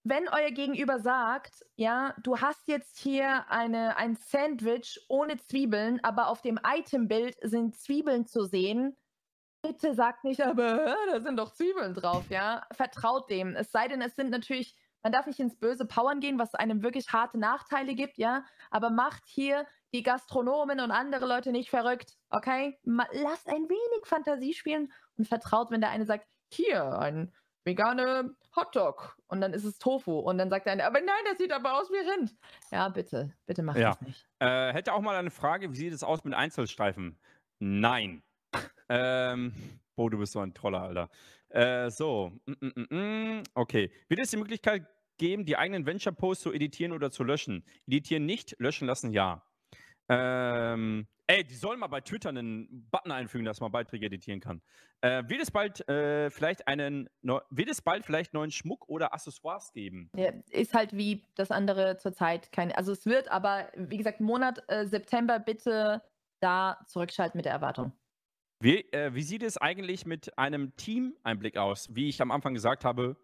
wenn 0.04 0.28
euer 0.30 0.52
Gegenüber 0.52 1.00
sagt, 1.00 1.66
ja, 1.76 2.16
du 2.24 2.40
hast 2.40 2.68
jetzt 2.68 2.98
hier 3.00 3.50
eine, 3.50 3.98
ein 3.98 4.16
Sandwich 4.16 5.00
ohne 5.10 5.38
Zwiebeln, 5.38 6.00
aber 6.04 6.28
auf 6.30 6.42
dem 6.42 6.60
Itembild 6.66 7.36
sind 7.42 7.76
Zwiebeln 7.76 8.26
zu 8.26 8.46
sehen, 8.46 8.96
bitte 9.62 9.94
sagt 9.94 10.24
nicht, 10.24 10.42
aber 10.42 10.96
da 11.12 11.20
sind 11.22 11.38
doch 11.38 11.54
Zwiebeln 11.54 11.94
drauf, 11.94 12.24
ja. 12.30 12.66
Vertraut 12.72 13.30
dem. 13.30 13.56
Es 13.56 13.72
sei 13.72 13.88
denn, 13.90 14.02
es 14.02 14.16
sind 14.16 14.30
natürlich, 14.32 14.76
man 15.04 15.12
darf 15.12 15.26
nicht 15.28 15.40
ins 15.40 15.58
böse 15.58 15.86
Powern 15.86 16.20
gehen, 16.20 16.40
was 16.40 16.56
einem 16.56 16.84
wirklich 16.84 17.12
harte 17.12 17.38
Nachteile 17.38 17.96
gibt, 17.96 18.18
ja. 18.18 18.46
Aber 18.70 18.90
macht 18.90 19.24
hier 19.28 19.66
die 19.94 20.04
Gastronomen 20.04 20.80
und 20.80 20.92
andere 20.92 21.26
Leute 21.28 21.52
nicht 21.52 21.70
verrückt, 21.70 22.18
okay? 22.30 22.78
Ma 22.84 23.06
lasst 23.12 23.48
ein 23.48 23.68
wenig 23.70 24.06
Fantasie 24.06 24.54
spielen 24.54 24.92
und 25.18 25.28
vertraut, 25.28 25.72
wenn 25.72 25.82
der 25.82 25.90
eine 25.90 26.06
sagt, 26.06 26.28
hier, 26.54 27.00
ein 27.00 27.34
vegane 27.66 28.36
Hotdog 28.56 29.18
und 29.28 29.40
dann 29.42 29.54
ist 29.54 29.64
es 29.66 29.78
Tofu 29.78 30.20
und 30.20 30.38
dann 30.38 30.50
sagt 30.50 30.66
der 30.66 30.74
eine, 30.74 30.86
aber 30.86 31.00
nein, 31.00 31.24
das 31.30 31.38
sieht 31.38 31.52
aber 31.52 31.80
aus 31.80 31.90
wie 31.90 32.10
Rind. 32.10 32.36
Ja, 32.72 32.90
bitte, 32.90 33.34
bitte 33.46 33.64
macht 33.64 33.78
Ja. 33.78 33.90
das 33.92 34.02
nicht. 34.02 34.26
Äh, 34.40 34.74
hätte 34.74 34.94
auch 34.94 35.02
mal 35.02 35.16
eine 35.16 35.30
Frage, 35.30 35.72
wie 35.72 35.78
sieht 35.78 35.94
es 35.94 36.04
aus 36.04 36.24
mit 36.24 36.34
Einzelstreifen? 36.34 37.20
Nein. 37.60 38.24
ähm, 38.90 39.54
Bo, 39.96 40.10
du 40.10 40.18
bist 40.18 40.34
so 40.34 40.40
ein 40.40 40.54
Troller, 40.54 40.82
Alter. 40.82 41.10
Äh, 41.52 41.90
so. 41.90 42.32
Mm, 42.46 42.66
mm, 42.66 42.96
mm. 42.96 43.44
Okay. 43.56 43.92
Wird 44.08 44.20
es 44.20 44.32
die 44.32 44.38
Möglichkeit 44.38 44.88
geben, 45.18 45.46
die 45.46 45.58
eigenen 45.58 45.86
Venture-Posts 45.86 46.44
zu 46.44 46.54
editieren 46.54 46.94
oder 46.94 47.12
zu 47.12 47.24
löschen? 47.24 47.66
Editieren 47.88 48.26
nicht, 48.26 48.56
löschen 48.60 48.88
lassen 48.88 49.12
ja. 49.12 49.44
Ähm, 50.10 51.08
ey, 51.28 51.44
die 51.44 51.56
sollen 51.56 51.80
mal 51.80 51.88
bei 51.88 52.02
Twitter 52.02 52.30
einen 52.30 52.90
Button 52.92 53.12
einfügen, 53.12 53.46
dass 53.46 53.62
man 53.62 53.72
Beiträge 53.72 54.08
editieren 54.08 54.40
kann. 54.40 54.62
Äh, 55.02 55.24
wird 55.28 55.42
es 55.42 55.52
bald 55.52 55.88
äh, 55.88 56.30
vielleicht 56.30 56.68
einen 56.68 57.10
wird 57.22 57.70
es 57.70 57.82
bald 57.82 58.06
vielleicht 58.06 58.34
neuen 58.34 58.52
Schmuck 58.52 58.90
oder 58.90 59.14
Accessoires 59.14 59.72
geben? 59.72 60.10
Ja, 60.16 60.32
ist 60.50 60.74
halt 60.74 60.94
wie 60.94 61.24
das 61.36 61.52
andere 61.52 61.98
zurzeit 61.98 62.52
kein, 62.52 62.72
also 62.74 62.92
es 62.92 63.06
wird, 63.06 63.30
aber 63.30 63.72
wie 63.76 63.98
gesagt, 63.98 64.20
Monat 64.20 64.64
äh, 64.68 64.86
September 64.86 65.40
bitte 65.40 66.02
da 66.42 66.80
zurückschalten 66.88 67.38
mit 67.38 67.46
der 67.46 67.54
Erwartung. 67.54 67.94
Wie, 68.64 68.82
äh, 68.92 69.16
wie 69.16 69.24
sieht 69.24 69.42
es 69.42 69.58
eigentlich 69.58 70.06
mit 70.06 70.38
einem 70.38 70.76
Team-Einblick 70.76 71.58
aus? 71.58 71.90
Wie 71.96 72.08
ich 72.10 72.22
am 72.22 72.30
Anfang 72.30 72.54
gesagt 72.54 72.86
habe, 72.86 73.18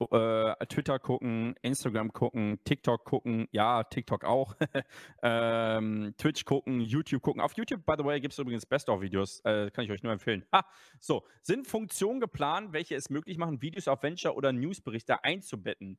äh, 0.00 0.66
Twitter 0.68 0.98
gucken, 0.98 1.54
Instagram 1.60 2.14
gucken, 2.14 2.58
TikTok 2.64 3.04
gucken, 3.04 3.46
ja, 3.52 3.84
TikTok 3.84 4.24
auch, 4.24 4.56
ähm, 5.22 6.14
Twitch 6.16 6.46
gucken, 6.46 6.80
YouTube 6.80 7.20
gucken. 7.20 7.42
Auf 7.42 7.58
YouTube, 7.58 7.84
by 7.84 7.92
the 7.98 8.04
way, 8.06 8.22
gibt 8.22 8.32
es 8.32 8.38
übrigens 8.38 8.64
Best-of-Videos, 8.64 9.40
äh, 9.44 9.70
kann 9.70 9.84
ich 9.84 9.90
euch 9.90 10.02
nur 10.02 10.14
empfehlen. 10.14 10.46
Ha, 10.50 10.64
so, 10.98 11.26
sind 11.42 11.66
Funktionen 11.66 12.18
geplant, 12.18 12.72
welche 12.72 12.94
es 12.94 13.10
möglich 13.10 13.36
machen, 13.36 13.60
Videos 13.60 13.86
auf 13.86 14.02
Venture- 14.02 14.34
oder 14.34 14.54
Newsberichte 14.54 15.24
einzubetten? 15.24 15.98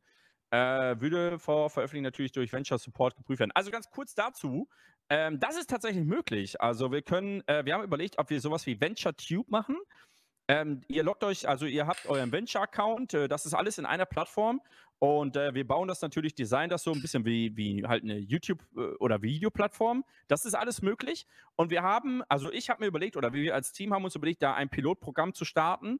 Äh, 0.51 0.99
würde 0.99 1.37
vor 1.37 1.69
Veröffentlichung 1.69 2.03
natürlich 2.03 2.31
durch 2.31 2.51
Venture 2.51 2.79
Support 2.79 3.15
geprüft 3.15 3.39
werden. 3.39 3.51
Also 3.53 3.69
ganz 3.69 3.89
kurz 3.89 4.15
dazu, 4.15 4.67
ähm, 5.09 5.39
das 5.39 5.57
ist 5.57 5.69
tatsächlich 5.69 6.05
möglich. 6.05 6.59
Also 6.59 6.91
wir 6.91 7.01
können, 7.03 7.43
äh, 7.47 7.65
wir 7.65 7.73
haben 7.75 7.83
überlegt, 7.83 8.17
ob 8.17 8.29
wir 8.29 8.41
sowas 8.41 8.65
wie 8.65 8.79
Venture 8.79 9.15
Tube 9.15 9.49
machen. 9.49 9.77
Ähm, 10.47 10.81
ihr 10.87 11.03
loggt 11.03 11.23
euch, 11.23 11.47
also 11.47 11.67
ihr 11.67 11.85
habt 11.85 12.07
euren 12.07 12.31
Venture-Account, 12.31 13.13
äh, 13.13 13.27
das 13.27 13.45
ist 13.45 13.53
alles 13.53 13.77
in 13.77 13.85
einer 13.85 14.07
Plattform 14.07 14.61
und 14.97 15.35
äh, 15.35 15.53
wir 15.53 15.67
bauen 15.67 15.87
das 15.87 16.01
natürlich, 16.01 16.33
design 16.33 16.71
das 16.71 16.83
so 16.83 16.91
ein 16.91 17.01
bisschen 17.01 17.23
wie, 17.23 17.55
wie 17.55 17.85
halt 17.85 18.03
eine 18.03 18.17
YouTube- 18.17 18.65
äh, 18.75 18.95
oder 18.97 19.21
Videoplattform. 19.21 20.03
Das 20.27 20.45
ist 20.45 20.55
alles 20.55 20.81
möglich 20.81 21.27
und 21.55 21.69
wir 21.69 21.83
haben, 21.83 22.23
also 22.29 22.51
ich 22.51 22.71
habe 22.71 22.81
mir 22.81 22.87
überlegt 22.87 23.15
oder 23.15 23.31
wir 23.31 23.53
als 23.53 23.73
Team 23.73 23.93
haben 23.93 24.05
uns 24.05 24.15
überlegt, 24.15 24.41
da 24.41 24.55
ein 24.55 24.69
Pilotprogramm 24.69 25.35
zu 25.35 25.45
starten, 25.45 25.99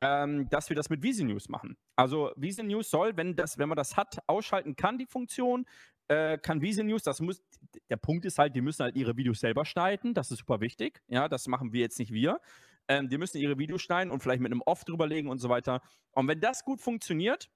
ähm, 0.00 0.48
dass 0.50 0.68
wir 0.68 0.76
das 0.76 0.90
mit 0.90 1.02
Visi 1.02 1.24
News 1.24 1.48
machen. 1.48 1.76
Also 1.96 2.32
Visi 2.36 2.62
News 2.62 2.90
soll, 2.90 3.16
wenn, 3.16 3.34
das, 3.36 3.58
wenn 3.58 3.68
man 3.68 3.76
das 3.76 3.96
hat, 3.96 4.18
ausschalten 4.26 4.76
kann, 4.76 4.98
die 4.98 5.06
Funktion, 5.06 5.66
äh, 6.08 6.38
kann 6.38 6.60
Visi 6.60 6.84
News, 6.84 7.02
das 7.02 7.20
muss, 7.20 7.42
der 7.88 7.96
Punkt 7.96 8.24
ist 8.24 8.38
halt, 8.38 8.54
die 8.54 8.60
müssen 8.60 8.82
halt 8.82 8.96
ihre 8.96 9.16
Videos 9.16 9.40
selber 9.40 9.64
schneiden, 9.64 10.14
das 10.14 10.30
ist 10.30 10.38
super 10.38 10.60
wichtig, 10.60 11.02
ja, 11.08 11.28
das 11.28 11.46
machen 11.48 11.72
wir 11.72 11.80
jetzt 11.80 11.98
nicht 11.98 12.12
wir. 12.12 12.40
Ähm, 12.88 13.08
die 13.08 13.18
müssen 13.18 13.38
ihre 13.38 13.58
Videos 13.58 13.82
schneiden 13.82 14.12
und 14.12 14.20
vielleicht 14.22 14.40
mit 14.40 14.52
einem 14.52 14.62
Off 14.62 14.84
drüberlegen 14.84 15.28
und 15.28 15.38
so 15.38 15.48
weiter. 15.48 15.82
Und 16.12 16.28
wenn 16.28 16.40
das 16.40 16.64
gut 16.64 16.80
funktioniert, 16.80 17.50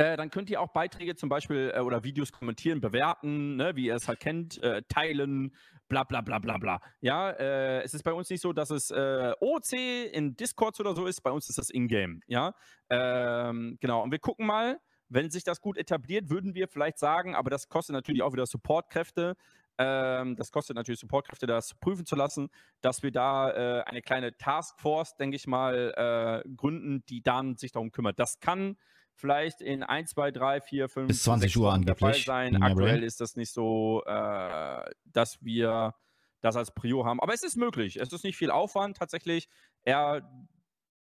äh, 0.00 0.16
dann 0.16 0.30
könnt 0.30 0.48
ihr 0.48 0.62
auch 0.62 0.68
Beiträge 0.68 1.14
zum 1.14 1.28
Beispiel 1.28 1.72
äh, 1.74 1.80
oder 1.80 2.02
Videos 2.02 2.32
kommentieren, 2.32 2.80
bewerten, 2.80 3.56
ne, 3.56 3.76
wie 3.76 3.86
ihr 3.86 3.94
es 3.94 4.08
halt 4.08 4.18
kennt, 4.18 4.62
äh, 4.62 4.82
teilen, 4.88 5.54
bla 5.88 6.04
bla 6.04 6.22
bla 6.22 6.38
bla 6.38 6.56
bla. 6.56 6.80
Ja, 7.00 7.30
äh, 7.30 7.82
es 7.82 7.92
ist 7.92 8.02
bei 8.02 8.14
uns 8.14 8.30
nicht 8.30 8.40
so, 8.40 8.54
dass 8.54 8.70
es 8.70 8.90
äh, 8.90 9.34
OC 9.40 9.72
in 10.12 10.36
Discords 10.36 10.80
oder 10.80 10.94
so 10.94 11.04
ist, 11.04 11.20
bei 11.20 11.30
uns 11.30 11.50
ist 11.50 11.58
das 11.58 11.68
Ingame. 11.68 12.20
Ja, 12.28 12.54
ähm, 12.88 13.76
genau. 13.80 14.02
Und 14.02 14.10
wir 14.10 14.18
gucken 14.18 14.46
mal, 14.46 14.80
wenn 15.10 15.30
sich 15.30 15.44
das 15.44 15.60
gut 15.60 15.76
etabliert, 15.76 16.30
würden 16.30 16.54
wir 16.54 16.68
vielleicht 16.68 16.98
sagen, 16.98 17.34
aber 17.34 17.50
das 17.50 17.68
kostet 17.68 17.92
natürlich 17.92 18.22
auch 18.22 18.32
wieder 18.32 18.46
Supportkräfte. 18.46 19.36
Ähm, 19.76 20.34
das 20.36 20.50
kostet 20.50 20.76
natürlich 20.76 21.00
Supportkräfte, 21.00 21.46
das 21.46 21.74
prüfen 21.74 22.06
zu 22.06 22.16
lassen, 22.16 22.48
dass 22.80 23.02
wir 23.02 23.10
da 23.10 23.50
äh, 23.50 23.82
eine 23.82 24.00
kleine 24.00 24.34
Taskforce, 24.34 25.16
denke 25.16 25.36
ich 25.36 25.46
mal, 25.46 26.42
äh, 26.46 26.48
gründen, 26.56 27.04
die 27.10 27.22
dann 27.22 27.56
sich 27.56 27.72
darum 27.72 27.90
kümmert. 27.90 28.18
Das 28.18 28.40
kann 28.40 28.78
vielleicht 29.20 29.60
in 29.60 29.82
1, 29.82 30.10
2, 30.10 30.30
3, 30.30 30.60
4, 30.60 30.88
5, 30.88 31.08
Bis 31.08 31.22
20 31.22 31.56
Uhr 31.56 31.72
angeblich. 31.72 32.24
sein. 32.24 32.54
Ja, 32.54 32.60
Aktuell 32.60 33.02
ist 33.02 33.20
das 33.20 33.36
nicht 33.36 33.52
so, 33.52 34.02
äh, 34.06 34.90
dass 35.04 35.42
wir 35.44 35.94
das 36.40 36.56
als 36.56 36.72
Prio 36.74 37.04
haben. 37.04 37.20
Aber 37.20 37.34
es 37.34 37.42
ist 37.42 37.56
möglich. 37.56 37.96
Es 37.96 38.12
ist 38.12 38.24
nicht 38.24 38.36
viel 38.36 38.50
Aufwand 38.50 38.96
tatsächlich. 38.96 39.48
Eher 39.84 40.28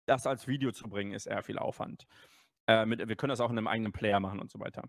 das 0.06 0.28
als 0.28 0.48
Video 0.48 0.72
zu 0.72 0.88
bringen, 0.88 1.14
ist 1.14 1.26
eher 1.26 1.42
viel 1.42 1.58
Aufwand. 1.58 2.06
Äh, 2.68 2.86
mit, 2.86 3.08
wir 3.08 3.16
können 3.16 3.30
das 3.30 3.40
auch 3.42 3.50
in 3.50 3.58
einem 3.58 3.68
eigenen 3.68 3.92
Player 3.92 4.20
machen 4.20 4.40
und 4.40 4.52
so 4.52 4.60
weiter. 4.60 4.84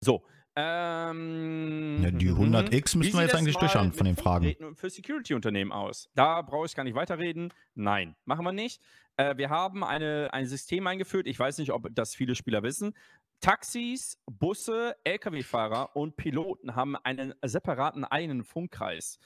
So. 0.00 0.24
Ähm, 0.58 2.02
Ja, 2.02 2.10
die 2.10 2.30
mhm. 2.30 2.54
100x 2.54 2.94
Wie 2.94 2.98
müssen 2.98 3.14
wir 3.14 3.22
jetzt 3.22 3.34
eigentlich 3.34 3.60
mit 3.60 3.70
von 3.70 4.06
den 4.06 4.16
Fragen. 4.16 4.56
Für 4.74 4.88
Security-Unternehmen 4.88 5.70
aus. 5.70 6.08
Da 6.14 6.40
brauche 6.40 6.64
ich 6.64 6.74
gar 6.74 6.84
nicht 6.84 6.94
weiterreden. 6.94 7.52
Nein, 7.74 8.16
machen 8.24 8.44
wir 8.44 8.52
nicht. 8.52 8.80
Äh, 9.18 9.36
wir 9.36 9.50
haben 9.50 9.84
eine, 9.84 10.30
ein 10.32 10.46
System 10.46 10.86
eingeführt. 10.86 11.26
Ich 11.26 11.38
weiß 11.38 11.58
nicht, 11.58 11.72
ob 11.72 11.88
das 11.94 12.14
viele 12.14 12.34
Spieler 12.34 12.62
wissen. 12.62 12.94
Taxis, 13.40 14.18
Busse, 14.24 14.96
Lkw-Fahrer 15.04 15.94
und 15.94 16.16
Piloten 16.16 16.74
haben 16.74 16.96
einen 16.96 17.34
separaten 17.42 18.04
eigenen 18.04 18.42
Funkkreis. 18.42 19.18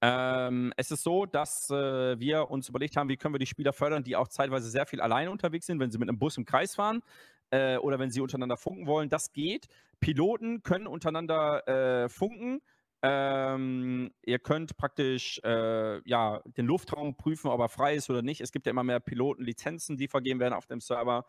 Ähm, 0.00 0.72
es 0.76 0.90
ist 0.90 1.02
so, 1.02 1.26
dass 1.26 1.68
äh, 1.70 2.18
wir 2.18 2.50
uns 2.50 2.68
überlegt 2.68 2.96
haben, 2.96 3.10
wie 3.10 3.16
können 3.16 3.34
wir 3.34 3.40
die 3.40 3.46
Spieler 3.46 3.72
fördern, 3.74 4.04
die 4.04 4.16
auch 4.16 4.28
zeitweise 4.28 4.70
sehr 4.70 4.86
viel 4.86 5.00
alleine 5.00 5.30
unterwegs 5.30 5.66
sind, 5.66 5.80
wenn 5.80 5.90
sie 5.90 5.98
mit 5.98 6.08
einem 6.08 6.18
Bus 6.18 6.38
im 6.38 6.46
Kreis 6.46 6.76
fahren 6.76 7.02
äh, 7.50 7.76
oder 7.76 7.98
wenn 7.98 8.10
sie 8.10 8.20
untereinander 8.20 8.56
funken 8.56 8.86
wollen. 8.86 9.08
Das 9.08 9.32
geht. 9.32 9.68
Piloten 10.00 10.62
können 10.62 10.86
untereinander 10.86 11.66
äh, 11.66 12.08
funken. 12.08 12.60
Ähm, 13.00 14.10
ihr 14.24 14.40
könnt 14.40 14.76
praktisch 14.76 15.40
äh, 15.44 16.00
ja, 16.08 16.40
den 16.56 16.66
Luftraum 16.66 17.16
prüfen, 17.16 17.48
ob 17.48 17.60
er 17.60 17.68
frei 17.68 17.94
ist 17.94 18.10
oder 18.10 18.22
nicht. 18.22 18.40
Es 18.40 18.50
gibt 18.50 18.66
ja 18.66 18.70
immer 18.70 18.82
mehr 18.82 18.98
Pilotenlizenzen, 18.98 19.96
die 19.96 20.08
vergeben 20.08 20.40
werden 20.40 20.54
auf 20.54 20.66
dem 20.66 20.80
Server. 20.80 21.24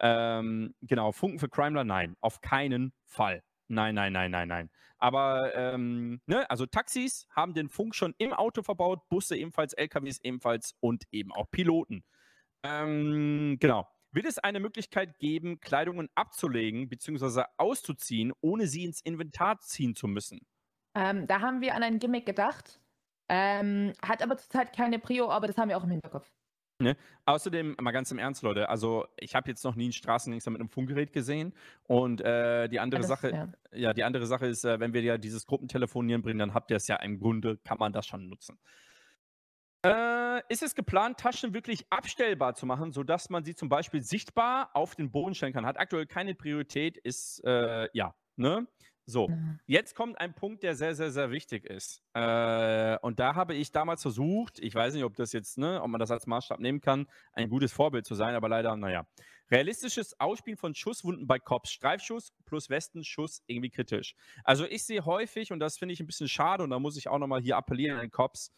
Ähm, 0.00 0.74
genau, 0.82 1.12
Funken 1.12 1.38
für 1.38 1.48
Crimeler, 1.48 1.84
nein, 1.84 2.16
auf 2.20 2.40
keinen 2.40 2.92
Fall. 3.04 3.44
Nein, 3.68 3.94
nein, 3.94 4.12
nein, 4.12 4.32
nein, 4.32 4.48
nein. 4.48 4.70
Aber, 4.98 5.54
ähm, 5.54 6.20
ne, 6.26 6.48
also 6.50 6.66
Taxis 6.66 7.26
haben 7.30 7.54
den 7.54 7.68
Funk 7.68 7.94
schon 7.94 8.14
im 8.18 8.32
Auto 8.32 8.62
verbaut, 8.62 9.08
Busse 9.08 9.36
ebenfalls, 9.36 9.72
LKWs 9.74 10.20
ebenfalls 10.22 10.74
und 10.80 11.04
eben 11.12 11.32
auch 11.32 11.50
Piloten. 11.50 12.04
Ähm, 12.64 13.56
genau. 13.60 13.88
Wird 14.12 14.26
es 14.26 14.38
eine 14.38 14.60
Möglichkeit 14.60 15.18
geben, 15.18 15.60
Kleidungen 15.60 16.08
abzulegen 16.14 16.88
bzw. 16.88 17.44
auszuziehen, 17.56 18.32
ohne 18.40 18.66
sie 18.66 18.84
ins 18.84 19.00
Inventar 19.00 19.58
ziehen 19.60 19.94
zu 19.94 20.06
müssen? 20.06 20.46
Ähm, 20.94 21.26
da 21.26 21.40
haben 21.40 21.60
wir 21.62 21.74
an 21.74 21.82
ein 21.82 21.98
Gimmick 21.98 22.26
gedacht. 22.26 22.78
Ähm, 23.28 23.94
hat 24.06 24.22
aber 24.22 24.36
zurzeit 24.36 24.76
keine 24.76 24.98
Prio, 24.98 25.30
aber 25.30 25.46
das 25.46 25.56
haben 25.56 25.70
wir 25.70 25.78
auch 25.78 25.84
im 25.84 25.90
Hinterkopf. 25.90 26.30
Ne? 26.78 26.96
Außerdem, 27.26 27.76
mal 27.80 27.92
ganz 27.92 28.10
im 28.10 28.18
Ernst, 28.18 28.42
Leute, 28.42 28.68
also 28.68 29.06
ich 29.16 29.34
habe 29.34 29.48
jetzt 29.48 29.64
noch 29.64 29.76
nie 29.76 29.84
einen 29.84 29.92
Straßengangster 29.92 30.50
mit 30.50 30.60
einem 30.60 30.68
Funkgerät 30.68 31.12
gesehen. 31.12 31.54
Und 31.84 32.20
äh, 32.20 32.68
die 32.68 32.80
andere 32.80 33.02
Ja, 33.02 33.06
Sache, 33.06 33.30
ja. 33.30 33.52
ja. 33.72 33.94
die 33.94 34.04
andere 34.04 34.26
Sache 34.26 34.46
ist, 34.46 34.64
äh, 34.64 34.80
wenn 34.80 34.92
wir 34.92 35.00
ja 35.02 35.16
dieses 35.16 35.46
Gruppentelefonieren 35.46 36.22
bringen, 36.22 36.40
dann 36.40 36.54
habt 36.54 36.70
ihr 36.70 36.76
es 36.76 36.88
ja 36.88 36.96
im 36.96 37.18
Grunde, 37.18 37.56
kann 37.58 37.78
man 37.78 37.92
das 37.92 38.06
schon 38.06 38.28
nutzen. 38.28 38.58
Äh, 39.84 40.42
ist 40.48 40.62
es 40.62 40.74
geplant, 40.74 41.18
Taschen 41.18 41.54
wirklich 41.54 41.86
abstellbar 41.90 42.54
zu 42.54 42.66
machen, 42.66 42.92
sodass 42.92 43.30
man 43.30 43.44
sie 43.44 43.54
zum 43.54 43.68
Beispiel 43.68 44.02
sichtbar 44.02 44.70
auf 44.74 44.94
den 44.94 45.10
Boden 45.10 45.34
stellen 45.34 45.52
kann? 45.52 45.66
Hat 45.66 45.78
aktuell 45.78 46.06
keine 46.06 46.34
Priorität, 46.34 46.96
ist 46.98 47.42
äh, 47.44 47.88
ja, 47.92 48.14
ne? 48.36 48.68
So, 49.04 49.28
jetzt 49.66 49.96
kommt 49.96 50.20
ein 50.20 50.32
Punkt, 50.32 50.62
der 50.62 50.76
sehr, 50.76 50.94
sehr, 50.94 51.10
sehr 51.10 51.32
wichtig 51.32 51.64
ist. 51.64 52.04
Äh, 52.14 52.96
und 53.02 53.18
da 53.18 53.34
habe 53.34 53.54
ich 53.54 53.72
damals 53.72 54.02
versucht, 54.02 54.60
ich 54.60 54.72
weiß 54.74 54.94
nicht, 54.94 55.02
ob 55.02 55.16
das 55.16 55.32
jetzt, 55.32 55.58
ne, 55.58 55.82
ob 55.82 55.88
man 55.88 55.98
das 55.98 56.12
als 56.12 56.28
Maßstab 56.28 56.60
nehmen 56.60 56.80
kann, 56.80 57.08
ein 57.32 57.48
gutes 57.48 57.72
Vorbild 57.72 58.06
zu 58.06 58.14
sein, 58.14 58.36
aber 58.36 58.48
leider, 58.48 58.76
naja. 58.76 59.04
Realistisches 59.50 60.18
Ausspielen 60.20 60.56
von 60.56 60.74
Schusswunden 60.76 61.26
bei 61.26 61.40
Cops. 61.40 61.72
Streifschuss 61.72 62.32
plus 62.44 62.70
Westenschuss 62.70 63.42
irgendwie 63.46 63.70
kritisch. 63.70 64.14
Also 64.44 64.64
ich 64.66 64.84
sehe 64.84 65.04
häufig, 65.04 65.50
und 65.50 65.58
das 65.58 65.78
finde 65.78 65.94
ich 65.94 66.00
ein 66.00 66.06
bisschen 66.06 66.28
schade, 66.28 66.62
und 66.62 66.70
da 66.70 66.78
muss 66.78 66.96
ich 66.96 67.08
auch 67.08 67.18
nochmal 67.18 67.42
hier 67.42 67.56
appellieren 67.56 67.98
an 67.98 68.10
Cops, 68.10 68.52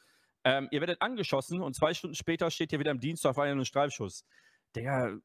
ähm, 0.44 0.68
ihr 0.70 0.80
werdet 0.80 1.00
angeschossen 1.02 1.60
und 1.62 1.74
zwei 1.74 1.94
Stunden 1.94 2.14
später 2.14 2.50
steht 2.50 2.72
ihr 2.72 2.78
wieder 2.78 2.90
im 2.90 3.00
Dienst 3.00 3.26
auf 3.26 3.38
einen 3.38 3.64
Streifschuss. 3.64 4.24
Der, 4.74 5.18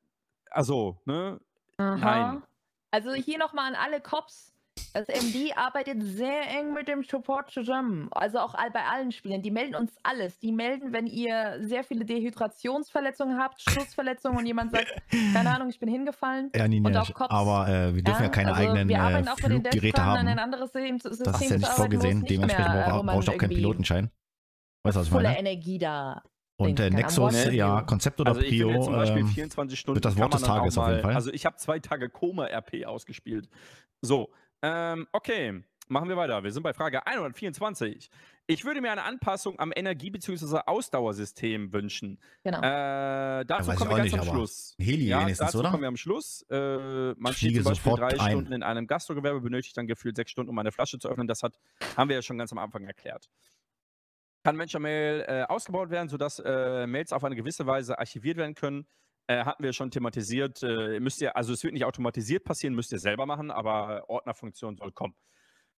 also, 0.49 0.99
ne? 1.05 1.39
Aha. 1.77 1.95
Nein. 1.97 2.43
Also 2.91 3.13
hier 3.13 3.37
nochmal 3.37 3.67
an 3.73 3.75
alle 3.75 4.01
Cops. 4.01 4.53
Das 4.93 5.07
MD 5.07 5.53
arbeitet 5.55 6.01
sehr 6.01 6.47
eng 6.49 6.73
mit 6.73 6.87
dem 6.87 7.03
Support 7.03 7.51
zusammen. 7.51 8.07
Also 8.11 8.39
auch 8.39 8.55
bei 8.73 8.83
allen 8.85 9.11
Spielern. 9.11 9.41
Die 9.41 9.51
melden 9.51 9.75
uns 9.75 9.91
alles. 10.03 10.39
Die 10.39 10.51
melden, 10.51 10.93
wenn 10.93 11.05
ihr 11.05 11.59
sehr 11.61 11.83
viele 11.83 12.05
Dehydrationsverletzungen 12.05 13.37
habt, 13.37 13.61
Schussverletzungen 13.61 14.37
und 14.39 14.45
jemand 14.45 14.71
sagt, 14.71 14.87
keine 15.33 15.51
Ahnung, 15.53 15.69
ich 15.69 15.79
bin 15.79 15.89
hingefallen. 15.89 16.51
Ja, 16.55 16.67
nee, 16.67 16.79
Und 16.79 16.95
auch 16.95 17.13
Cops. 17.13 17.29
aber 17.29 17.67
äh, 17.67 17.93
wir 17.93 18.03
dürfen 18.03 18.23
ja, 18.23 18.29
keine 18.29 18.53
also 18.53 18.61
eigenen 18.63 18.89
wir 18.89 18.95
äh, 18.95 18.99
arbeiten 18.99 19.27
auch 19.27 19.37
Fluggeräte 19.37 20.01
an 20.01 20.17
ein 20.17 20.29
haben. 20.29 20.39
anderes 20.39 20.71
System, 20.71 20.99
System 20.99 21.25
Das 21.25 21.41
ist 21.41 21.41
ja 21.41 21.47
zu 21.49 21.57
nicht 21.57 21.71
vorgesehen. 21.71 22.19
nicht 22.19 22.29
Dementsprechend 22.31 22.73
mehr, 22.73 23.03
braucht 23.03 23.29
auch 23.29 23.37
keinen 23.37 23.49
Pilotenschein. 23.49 24.09
Weißt 24.83 24.95
du, 24.95 24.99
was 25.01 25.07
ich 25.07 25.11
Volle 25.13 25.23
meine? 25.29 25.39
Energie 25.39 25.77
da. 25.77 26.23
Und. 26.57 26.79
Am 26.81 26.93
Nexus, 26.93 27.45
ja. 27.51 27.81
Konzept 27.83 28.19
oder 28.19 28.31
Also 28.31 28.41
ich 28.41 28.49
Prio, 28.49 28.81
zum 28.83 28.93
Beispiel 28.93 29.21
ähm, 29.21 29.27
24 29.27 29.79
Stunden 29.79 29.95
wird 29.95 30.05
das 30.05 30.15
kann 30.15 30.23
Wort 30.23 30.31
man 30.33 30.39
des 30.41 30.47
Tages 30.47 30.77
auf 30.77 30.87
jeden 30.87 30.97
mal- 30.97 31.01
Fall. 31.03 31.15
Also 31.15 31.31
ich 31.31 31.45
habe 31.45 31.55
zwei 31.57 31.79
Tage 31.79 32.09
Koma-RP 32.09 32.85
ausgespielt. 32.85 33.47
So, 34.01 34.29
ähm, 34.61 35.07
okay, 35.13 35.63
machen 35.87 36.09
wir 36.09 36.17
weiter. 36.17 36.43
Wir 36.43 36.51
sind 36.51 36.63
bei 36.63 36.73
Frage 36.73 37.05
124. 37.07 38.09
Ich 38.47 38.65
würde 38.65 38.81
mir 38.81 38.91
eine 38.91 39.03
Anpassung 39.03 39.57
am 39.59 39.71
Energie- 39.73 40.09
bzw. 40.09 40.61
Ausdauersystem 40.65 41.71
wünschen. 41.71 42.19
Genau. 42.43 42.57
Äh, 42.59 43.45
dazu 43.45 43.71
kommen 43.71 43.89
wir 43.91 43.97
ganz 43.97 44.03
nicht, 44.11 44.13
am 44.15 44.21
aber 44.27 44.31
Schluss. 44.31 44.75
Heli 44.79 45.05
ja, 45.07 45.21
wenigstens, 45.21 45.47
dazu 45.47 45.59
oder? 45.59 45.69
kommen 45.71 45.83
wir 45.83 45.87
am 45.87 45.97
Schluss. 45.97 46.41
Äh, 46.49 47.13
man 47.15 47.31
Fliege 47.33 47.35
steht 47.35 47.55
zum 47.63 47.63
Beispiel 47.71 47.91
sofort 47.91 48.01
drei 48.01 48.19
ein. 48.19 48.31
Stunden 48.31 48.51
in 48.53 48.63
einem 48.63 48.85
Gastrogewerbe, 48.87 49.39
benötigt 49.39 49.77
dann 49.77 49.87
gefühlt 49.87 50.15
sechs 50.17 50.31
Stunden, 50.31 50.49
um 50.49 50.57
eine 50.59 50.71
Flasche 50.73 50.99
zu 50.99 51.07
öffnen. 51.07 51.27
Das 51.27 51.41
hat, 51.43 51.57
haben 51.95 52.09
wir 52.09 52.15
ja 52.17 52.21
schon 52.21 52.37
ganz 52.37 52.51
am 52.51 52.57
Anfang 52.57 52.83
erklärt. 52.85 53.29
Kann 54.43 54.55
Menschenmail 54.55 55.25
äh, 55.27 55.43
ausgebaut 55.43 55.89
werden, 55.89 56.07
sodass 56.07 56.39
äh, 56.39 56.87
Mails 56.87 57.11
auf 57.11 57.23
eine 57.23 57.35
gewisse 57.35 57.65
Weise 57.65 57.99
archiviert 57.99 58.37
werden 58.37 58.55
können. 58.55 58.87
Äh, 59.27 59.43
hatten 59.43 59.63
wir 59.63 59.73
schon 59.73 59.91
thematisiert. 59.91 60.63
Äh, 60.63 60.99
müsst 60.99 61.21
ihr, 61.21 61.35
also 61.35 61.53
es 61.53 61.63
wird 61.63 61.73
nicht 61.73 61.85
automatisiert 61.85 62.45
passieren, 62.45 62.73
müsst 62.73 62.91
ihr 62.91 62.99
selber 62.99 63.25
machen, 63.25 63.51
aber 63.51 64.09
Ordnerfunktion 64.09 64.77
soll 64.77 64.91
kommen. 64.91 65.13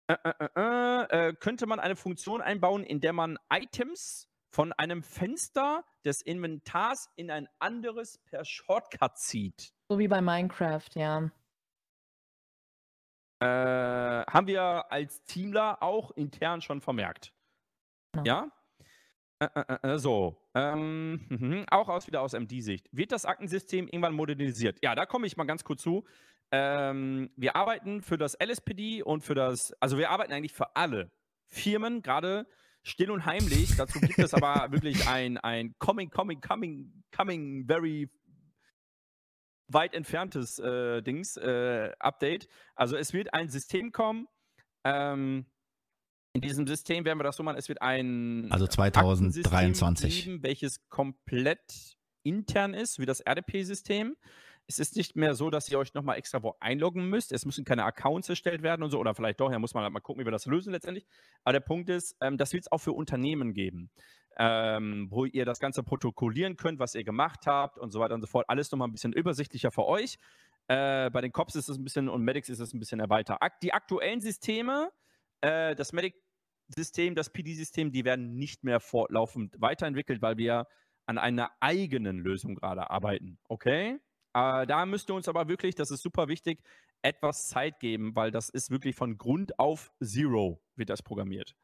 Äh, 0.08 0.16
äh, 0.56 1.30
äh, 1.30 1.34
könnte 1.34 1.68
man 1.68 1.80
eine 1.80 1.96
Funktion 1.96 2.42
einbauen, 2.42 2.84
in 2.84 3.00
der 3.00 3.14
man 3.14 3.38
Items 3.52 4.28
von 4.52 4.74
einem 4.74 5.04
Fenster 5.04 5.84
des 6.06 6.22
Inventars 6.22 7.10
in 7.16 7.32
ein 7.32 7.48
anderes 7.60 8.20
per 8.26 8.44
Shortcut 8.44 9.18
zieht? 9.18 9.74
So 9.90 10.00
wie 10.00 10.08
bei 10.08 10.22
Minecraft, 10.22 10.90
ja. 10.96 11.32
Haben 13.44 14.48
wir 14.48 14.92
als 14.92 15.24
Teamler 15.24 15.82
auch 15.82 16.12
intern 16.12 16.62
schon 16.62 16.80
vermerkt. 16.80 17.34
Genau. 18.14 18.26
Ja? 18.26 18.52
Äh, 19.40 19.48
äh, 19.56 19.94
äh, 19.94 19.98
so. 19.98 20.38
Ähm, 20.54 21.26
mhm, 21.30 21.66
auch 21.70 21.90
aus 21.90 22.08
wieder 22.08 22.22
aus 22.22 22.34
MD-Sicht. 22.34 22.88
Wird 22.92 23.12
das 23.12 23.26
Aktensystem 23.26 23.88
irgendwann 23.88 24.14
modernisiert? 24.14 24.78
Ja, 24.84 24.96
da 24.96 25.06
komme 25.06 25.28
ich 25.28 25.38
mal 25.38 25.46
ganz 25.46 25.64
kurz 25.64 25.82
zu. 25.82 26.06
Ähm, 26.52 27.32
wir 27.38 27.56
arbeiten 27.56 28.02
für 28.02 28.18
das 28.18 28.38
LSPD 28.40 29.04
und 29.04 29.22
für 29.24 29.36
das, 29.36 29.74
also 29.80 29.98
wir 29.98 30.10
arbeiten 30.10 30.34
eigentlich 30.34 30.54
für 30.54 30.76
alle 30.76 31.12
Firmen, 31.48 32.02
gerade 32.02 32.46
still 32.84 33.10
und 33.10 33.26
heimlich. 33.26 33.76
Dazu 33.78 34.00
gibt 34.00 34.20
es 34.20 34.34
aber 34.34 34.68
wirklich 34.72 35.08
ein, 35.08 35.38
ein 35.38 35.74
coming, 35.80 36.10
coming, 36.10 36.42
coming, 36.42 37.04
coming 37.16 37.66
very 37.66 38.10
weit 39.68 39.94
entferntes 39.94 40.60
äh, 40.60 41.02
Dings, 41.02 41.38
äh, 41.38 41.92
Update. 42.00 42.48
Also 42.76 42.98
es 42.98 43.14
wird 43.14 43.34
ein 43.34 43.50
System 43.50 43.92
kommen. 43.92 44.28
Ähm, 44.84 45.46
in 46.34 46.42
diesem 46.42 46.66
System 46.66 47.06
werden 47.06 47.20
wir 47.20 47.24
das 47.24 47.36
so 47.36 47.44
machen, 47.44 47.58
es 47.58 47.68
wird 47.68 47.82
ein 47.82 48.48
Also 48.52 48.66
Aktensystem 48.66 49.44
2023. 49.44 50.26
geben, 50.26 50.44
welches 50.44 50.88
komplett 50.90 51.98
intern 52.24 52.74
ist, 52.74 53.00
wie 53.00 53.06
das 53.06 53.20
RDP-System. 53.20 54.16
Es 54.68 54.80
ist 54.80 54.96
nicht 54.96 55.16
mehr 55.18 55.36
so, 55.36 55.50
dass 55.50 55.70
ihr 55.70 55.78
euch 55.78 55.94
nochmal 55.94 56.18
extra 56.18 56.42
wo 56.44 56.56
einloggen 56.62 57.10
müsst. 57.10 57.34
Es 57.34 57.46
müssen 57.46 57.66
keine 57.66 57.84
Accounts 57.84 58.30
erstellt 58.30 58.62
werden 58.62 58.84
und 58.84 58.92
so. 58.92 59.00
Oder 59.00 59.14
vielleicht 59.14 59.42
doch, 59.42 59.52
ja, 59.52 59.60
muss 59.60 59.74
man 59.74 59.84
halt 59.84 59.92
mal 59.92 60.00
gucken, 60.00 60.22
wie 60.22 60.28
wir 60.28 60.32
das 60.32 60.46
lösen 60.46 60.72
letztendlich. 60.72 61.06
Aber 61.44 61.54
der 61.54 61.60
Punkt 61.60 61.90
ist, 61.90 62.16
ähm, 62.22 62.38
das 62.38 62.54
wird 62.54 62.64
es 62.64 62.72
auch 62.72 62.78
für 62.78 62.94
Unternehmen 62.94 63.54
geben, 63.54 63.90
ähm, 64.38 65.08
wo 65.10 65.26
ihr 65.26 65.44
das 65.44 65.60
Ganze 65.60 65.84
protokollieren 65.84 66.56
könnt, 66.56 66.80
was 66.80 66.96
ihr 66.96 67.04
gemacht 67.04 67.48
habt 67.48 67.78
und 67.78 67.92
so 67.92 68.00
weiter 68.00 68.16
und 68.16 68.22
so 68.22 68.28
fort. 68.28 68.46
Alles 68.48 68.72
nochmal 68.72 68.88
ein 68.88 68.94
bisschen 68.94 69.12
übersichtlicher 69.12 69.72
für 69.72 69.86
euch. 69.86 70.18
Äh, 70.68 71.10
bei 71.10 71.20
den 71.20 71.34
Cops 71.34 71.56
ist 71.56 71.68
es 71.68 71.78
ein 71.78 71.84
bisschen 71.84 72.08
und 72.08 72.22
Medics 72.22 72.48
ist 72.48 72.60
es 72.60 72.74
ein 72.74 72.80
bisschen 72.80 73.02
erweitert. 73.02 73.40
Die 73.62 73.74
aktuellen 73.74 74.22
Systeme, 74.22 74.92
äh, 75.42 75.76
das 75.76 75.94
Medic-System, 75.94 77.16
das 77.16 77.30
PD-System, 77.30 77.92
die 77.92 78.06
werden 78.06 78.36
nicht 78.36 78.64
mehr 78.64 78.80
fortlaufend 78.80 79.56
weiterentwickelt, 79.60 80.22
weil 80.22 80.38
wir 80.38 80.68
an 81.06 81.18
einer 81.18 81.52
eigenen 81.60 82.20
Lösung 82.20 82.56
gerade 82.56 82.90
arbeiten. 82.90 83.38
Okay? 83.50 84.00
Äh, 84.34 84.66
da 84.68 84.86
müsst 84.86 85.10
ihr 85.10 85.16
uns 85.16 85.28
aber 85.28 85.48
wirklich, 85.50 85.76
das 85.76 85.92
ist 85.92 86.02
super 86.04 86.28
wichtig, 86.28 86.64
etwas 87.02 87.48
Zeit 87.48 87.80
geben, 87.80 88.16
weil 88.16 88.32
das 88.32 88.50
ist 88.50 88.70
wirklich 88.70 88.96
von 88.96 89.18
Grund 89.18 89.58
auf 89.60 89.92
Zero 90.02 90.62
wird 90.76 90.90
das 90.90 91.02
programmiert. 91.02 91.56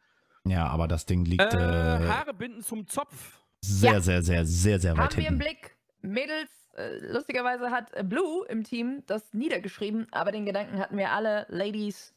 Ja, 0.45 0.67
aber 0.67 0.87
das 0.87 1.05
Ding 1.05 1.25
liegt 1.25 1.41
Äh, 1.53 1.57
äh, 1.57 2.07
Haare 2.07 2.33
binden 2.33 2.61
zum 2.63 2.87
Zopf. 2.87 3.41
sehr, 3.61 3.93
Ja. 3.93 3.99
sehr, 4.01 4.21
sehr, 4.23 4.45
sehr, 4.45 4.79
sehr 4.79 4.97
weit 4.97 5.11
Haben 5.11 5.17
wir 5.17 5.27
im 5.29 5.39
hinten. 5.39 5.39
Blick. 5.39 5.77
Mädels, 6.01 6.49
äh, 6.75 6.97
lustigerweise 7.11 7.69
hat 7.71 7.91
Blue 8.09 8.45
im 8.47 8.63
Team 8.63 9.03
das 9.07 9.33
niedergeschrieben, 9.33 10.07
aber 10.11 10.31
den 10.31 10.45
Gedanken 10.45 10.79
hatten 10.79 10.97
wir 10.97 11.11
alle, 11.11 11.45
Ladies, 11.49 12.13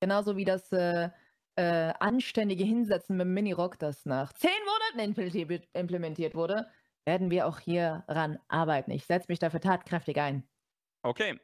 genauso 0.00 0.36
wie 0.36 0.44
das 0.44 0.70
äh, 0.72 1.10
äh, 1.56 1.92
anständige 1.98 2.64
Hinsetzen 2.64 3.16
mit 3.16 3.26
dem 3.26 3.34
Minirock, 3.34 3.78
das 3.78 4.06
nach 4.06 4.32
zehn 4.32 4.50
Monaten 4.94 5.14
implementiert- 5.74 6.34
wurde, 6.34 6.68
werden 7.04 7.30
wir 7.30 7.46
auch 7.46 7.58
hier 7.58 8.04
ran 8.06 8.38
arbeiten. 8.48 8.90
Ich 8.90 9.06
setze 9.06 9.26
mich 9.28 9.38
dafür 9.38 9.60
tatkräftig 9.60 10.20
ein. 10.20 10.46
Okay. 11.02 11.38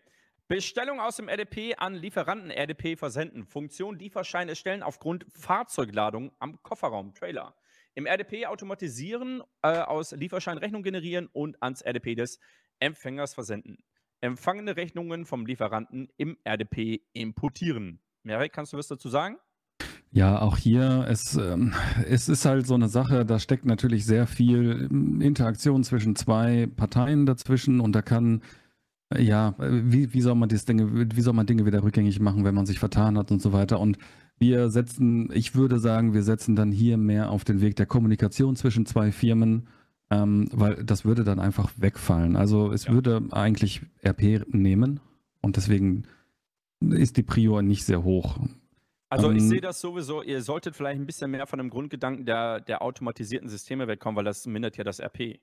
Bestellung 0.46 1.00
aus 1.00 1.16
dem 1.16 1.28
RDP 1.28 1.74
an 1.76 1.94
Lieferanten 1.94 2.50
RDP 2.50 2.96
versenden. 2.96 3.46
Funktion 3.46 3.98
Lieferschein 3.98 4.50
erstellen 4.50 4.82
aufgrund 4.82 5.24
Fahrzeugladung 5.34 6.32
am 6.38 6.62
Kofferraum, 6.62 7.14
Trailer. 7.14 7.56
Im 7.94 8.04
RDP 8.06 8.46
automatisieren, 8.46 9.42
äh, 9.62 9.78
aus 9.78 10.12
Lieferschein 10.12 10.58
Rechnung 10.58 10.82
generieren 10.82 11.28
und 11.32 11.62
ans 11.62 11.80
RDP 11.80 12.14
des 12.14 12.40
Empfängers 12.78 13.32
versenden. 13.32 13.78
Empfangene 14.20 14.76
Rechnungen 14.76 15.24
vom 15.24 15.46
Lieferanten 15.46 16.12
im 16.18 16.36
RDP 16.44 17.00
importieren. 17.14 18.03
Merek, 18.24 18.52
kannst 18.52 18.72
du 18.72 18.78
was 18.78 18.88
dazu 18.88 19.08
sagen? 19.08 19.36
Ja, 20.10 20.40
auch 20.40 20.56
hier, 20.56 21.06
es, 21.08 21.36
ähm, 21.36 21.74
es 22.08 22.28
ist 22.28 22.44
halt 22.44 22.66
so 22.66 22.74
eine 22.74 22.88
Sache, 22.88 23.26
da 23.26 23.38
steckt 23.38 23.66
natürlich 23.66 24.06
sehr 24.06 24.26
viel 24.26 24.88
ähm, 24.90 25.20
Interaktion 25.20 25.82
zwischen 25.84 26.16
zwei 26.16 26.68
Parteien 26.74 27.26
dazwischen 27.26 27.80
und 27.80 27.92
da 27.94 28.00
kann, 28.00 28.42
äh, 29.12 29.22
ja, 29.22 29.54
wie, 29.58 30.14
wie, 30.14 30.20
soll 30.20 30.36
man 30.36 30.48
das 30.48 30.64
Dinge, 30.64 31.10
wie 31.14 31.20
soll 31.20 31.34
man 31.34 31.46
Dinge 31.46 31.66
wieder 31.66 31.82
rückgängig 31.82 32.20
machen, 32.20 32.44
wenn 32.44 32.54
man 32.54 32.64
sich 32.64 32.78
vertan 32.78 33.18
hat 33.18 33.30
und 33.32 33.42
so 33.42 33.52
weiter. 33.52 33.80
Und 33.80 33.98
wir 34.38 34.70
setzen, 34.70 35.30
ich 35.32 35.54
würde 35.56 35.78
sagen, 35.78 36.14
wir 36.14 36.22
setzen 36.22 36.54
dann 36.56 36.70
hier 36.70 36.96
mehr 36.96 37.30
auf 37.30 37.44
den 37.44 37.60
Weg 37.60 37.76
der 37.76 37.86
Kommunikation 37.86 38.54
zwischen 38.56 38.86
zwei 38.86 39.10
Firmen, 39.10 39.66
ähm, 40.10 40.48
weil 40.52 40.76
das 40.84 41.04
würde 41.04 41.24
dann 41.24 41.40
einfach 41.40 41.72
wegfallen. 41.76 42.36
Also 42.36 42.70
es 42.72 42.84
Ja. 42.84 42.92
würde 42.92 43.20
eigentlich 43.32 43.82
RP 44.04 44.44
nehmen 44.48 45.00
und 45.42 45.56
deswegen 45.56 46.04
ist 46.92 47.16
die 47.16 47.22
Prior 47.22 47.62
nicht 47.62 47.84
sehr 47.84 48.02
hoch. 48.04 48.38
Also 49.10 49.30
ich 49.30 49.42
Ähm, 49.42 49.48
sehe 49.48 49.60
das 49.60 49.80
sowieso, 49.80 50.22
ihr 50.22 50.42
solltet 50.42 50.74
vielleicht 50.74 51.00
ein 51.00 51.06
bisschen 51.06 51.30
mehr 51.30 51.46
von 51.46 51.58
dem 51.58 51.70
Grundgedanken 51.70 52.24
der, 52.26 52.60
der 52.60 52.82
automatisierten 52.82 53.48
Systeme 53.48 53.86
wegkommen, 53.86 54.16
weil 54.16 54.24
das 54.24 54.46
mindert 54.46 54.76
ja 54.76 54.84
das 54.84 54.98
RP. 55.00 55.38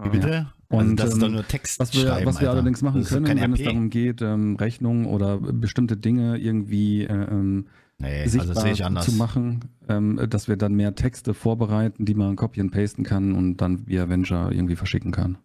Wie 0.00 0.10
bitte? 0.10 0.52
Und, 0.68 0.80
also 0.80 0.94
das 0.96 1.12
ist 1.14 1.22
doch 1.22 1.26
ähm, 1.26 1.32
nur 1.34 1.46
Text 1.46 1.80
Was 1.80 1.92
wir, 1.94 2.20
was 2.24 2.40
wir 2.40 2.50
allerdings 2.50 2.82
machen 2.82 3.02
können, 3.04 3.26
wenn 3.26 3.52
es 3.52 3.60
RP. 3.60 3.64
darum 3.64 3.90
geht, 3.90 4.22
ähm, 4.22 4.56
Rechnungen 4.56 5.06
oder 5.06 5.38
bestimmte 5.38 5.96
Dinge 5.96 6.36
irgendwie 6.38 7.04
äh, 7.04 7.12
ähm, 7.12 7.66
Nee, 8.00 8.20
also 8.20 8.38
sichtbar 8.38 8.62
sehe 8.62 8.72
ich 8.72 8.84
anders. 8.84 9.06
zu 9.06 9.12
machen, 9.12 9.60
ähm, 9.88 10.20
dass 10.30 10.46
wir 10.46 10.56
dann 10.56 10.74
mehr 10.74 10.94
Texte 10.94 11.34
vorbereiten, 11.34 12.04
die 12.04 12.14
man 12.14 12.36
copy 12.36 12.60
and 12.60 12.70
pasten 12.70 13.02
kann 13.02 13.32
und 13.34 13.56
dann 13.56 13.88
via 13.88 14.08
Venture 14.08 14.52
irgendwie 14.52 14.76
verschicken 14.76 15.10
kann. 15.10 15.38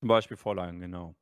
Zum 0.00 0.08
Beispiel 0.08 0.36
Vorlagen, 0.38 0.80
genau. 0.80 1.14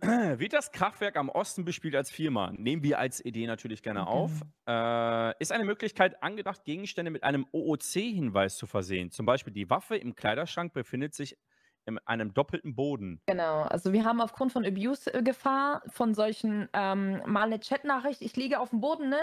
Wird 0.00 0.52
das 0.52 0.70
Kraftwerk 0.70 1.16
am 1.16 1.30
Osten 1.30 1.64
bespielt 1.64 1.96
als 1.96 2.10
Firma? 2.10 2.52
Nehmen 2.54 2.82
wir 2.82 2.98
als 2.98 3.24
Idee 3.24 3.46
natürlich 3.46 3.82
gerne 3.82 4.06
auf. 4.06 4.30
Äh, 4.68 5.32
ist 5.38 5.50
eine 5.50 5.64
Möglichkeit 5.64 6.22
angedacht, 6.22 6.64
Gegenstände 6.64 7.10
mit 7.10 7.22
einem 7.22 7.46
OOC-Hinweis 7.52 8.56
zu 8.56 8.66
versehen? 8.66 9.10
Zum 9.10 9.24
Beispiel 9.24 9.52
die 9.52 9.70
Waffe 9.70 9.96
im 9.96 10.14
Kleiderschrank 10.14 10.74
befindet 10.74 11.14
sich 11.14 11.38
in 11.86 11.98
einem 12.00 12.34
doppelten 12.34 12.74
Boden. 12.74 13.22
Genau, 13.26 13.62
also 13.62 13.94
wir 13.94 14.04
haben 14.04 14.20
aufgrund 14.20 14.52
von 14.52 14.66
Abuse-Gefahr 14.66 15.82
von 15.86 16.12
solchen, 16.14 16.68
ähm, 16.74 17.22
mal 17.24 17.44
eine 17.44 17.58
Chatnachricht, 17.58 18.20
ich 18.20 18.36
liege 18.36 18.60
auf 18.60 18.70
dem 18.70 18.82
Boden, 18.82 19.08
ne? 19.08 19.20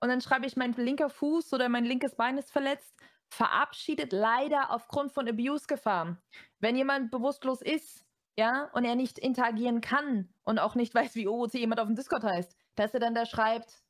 Und 0.00 0.08
dann 0.08 0.22
schreibe 0.22 0.46
ich, 0.46 0.56
mein 0.56 0.72
linker 0.72 1.10
Fuß 1.10 1.52
oder 1.52 1.68
mein 1.68 1.84
linkes 1.84 2.16
Bein 2.16 2.38
ist 2.38 2.50
verletzt. 2.50 2.94
Verabschiedet 3.28 4.12
leider 4.12 4.70
aufgrund 4.70 5.12
von 5.12 5.28
Abuse-Gefahr. 5.28 6.16
Wenn 6.58 6.76
jemand 6.76 7.10
bewusstlos 7.10 7.60
ist, 7.60 8.05
ja, 8.38 8.68
und 8.72 8.84
er 8.84 8.94
nicht 8.96 9.18
interagieren 9.18 9.80
kann 9.80 10.28
und 10.44 10.58
auch 10.58 10.74
nicht 10.74 10.94
weiß, 10.94 11.14
wie 11.14 11.26
OOC 11.28 11.54
jemand 11.54 11.80
auf 11.80 11.86
dem 11.86 11.96
Discord 11.96 12.22
heißt, 12.24 12.56
dass 12.74 12.92
er 12.94 13.00
dann 13.00 13.14
da 13.14 13.24
schreibt, 13.26 13.82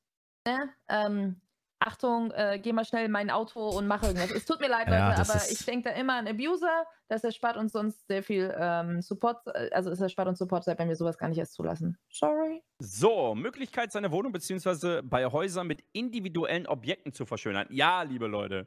ne, 0.46 0.70
ähm, 0.88 1.40
Achtung, 1.78 2.30
äh, 2.30 2.58
geh 2.60 2.72
mal 2.72 2.86
schnell 2.86 3.04
in 3.04 3.10
mein 3.12 3.28
Auto 3.30 3.68
und 3.68 3.86
mach 3.86 4.02
irgendwas. 4.02 4.30
Es 4.30 4.46
tut 4.46 4.60
mir 4.60 4.68
leid, 4.68 4.86
Ja, 4.90 5.10
Leute, 5.10 5.20
aber 5.20 5.34
ist- 5.36 5.52
ich 5.52 5.66
denke 5.66 5.90
da 5.90 5.94
immer 5.96 6.14
an 6.14 6.26
Abuser, 6.26 6.86
das 7.08 7.22
erspart 7.22 7.58
uns 7.58 7.72
sonst 7.72 8.06
sehr 8.08 8.22
viel 8.22 8.52
ähm, 8.58 9.02
Support, 9.02 9.46
äh, 9.48 9.68
also 9.72 9.90
es 9.90 10.00
erspart 10.00 10.26
uns 10.26 10.38
Support, 10.38 10.66
wenn 10.66 10.88
wir 10.88 10.96
sowas 10.96 11.18
gar 11.18 11.28
nicht 11.28 11.38
erst 11.38 11.52
zulassen. 11.52 11.98
Sorry. 12.10 12.62
So, 12.78 13.34
Möglichkeit, 13.34 13.92
seine 13.92 14.10
Wohnung 14.10 14.32
bzw. 14.32 15.02
bei 15.02 15.26
Häusern 15.26 15.66
mit 15.66 15.84
individuellen 15.92 16.66
Objekten 16.66 17.12
zu 17.12 17.26
verschönern. 17.26 17.66
Ja, 17.70 18.02
liebe 18.02 18.26
Leute. 18.26 18.66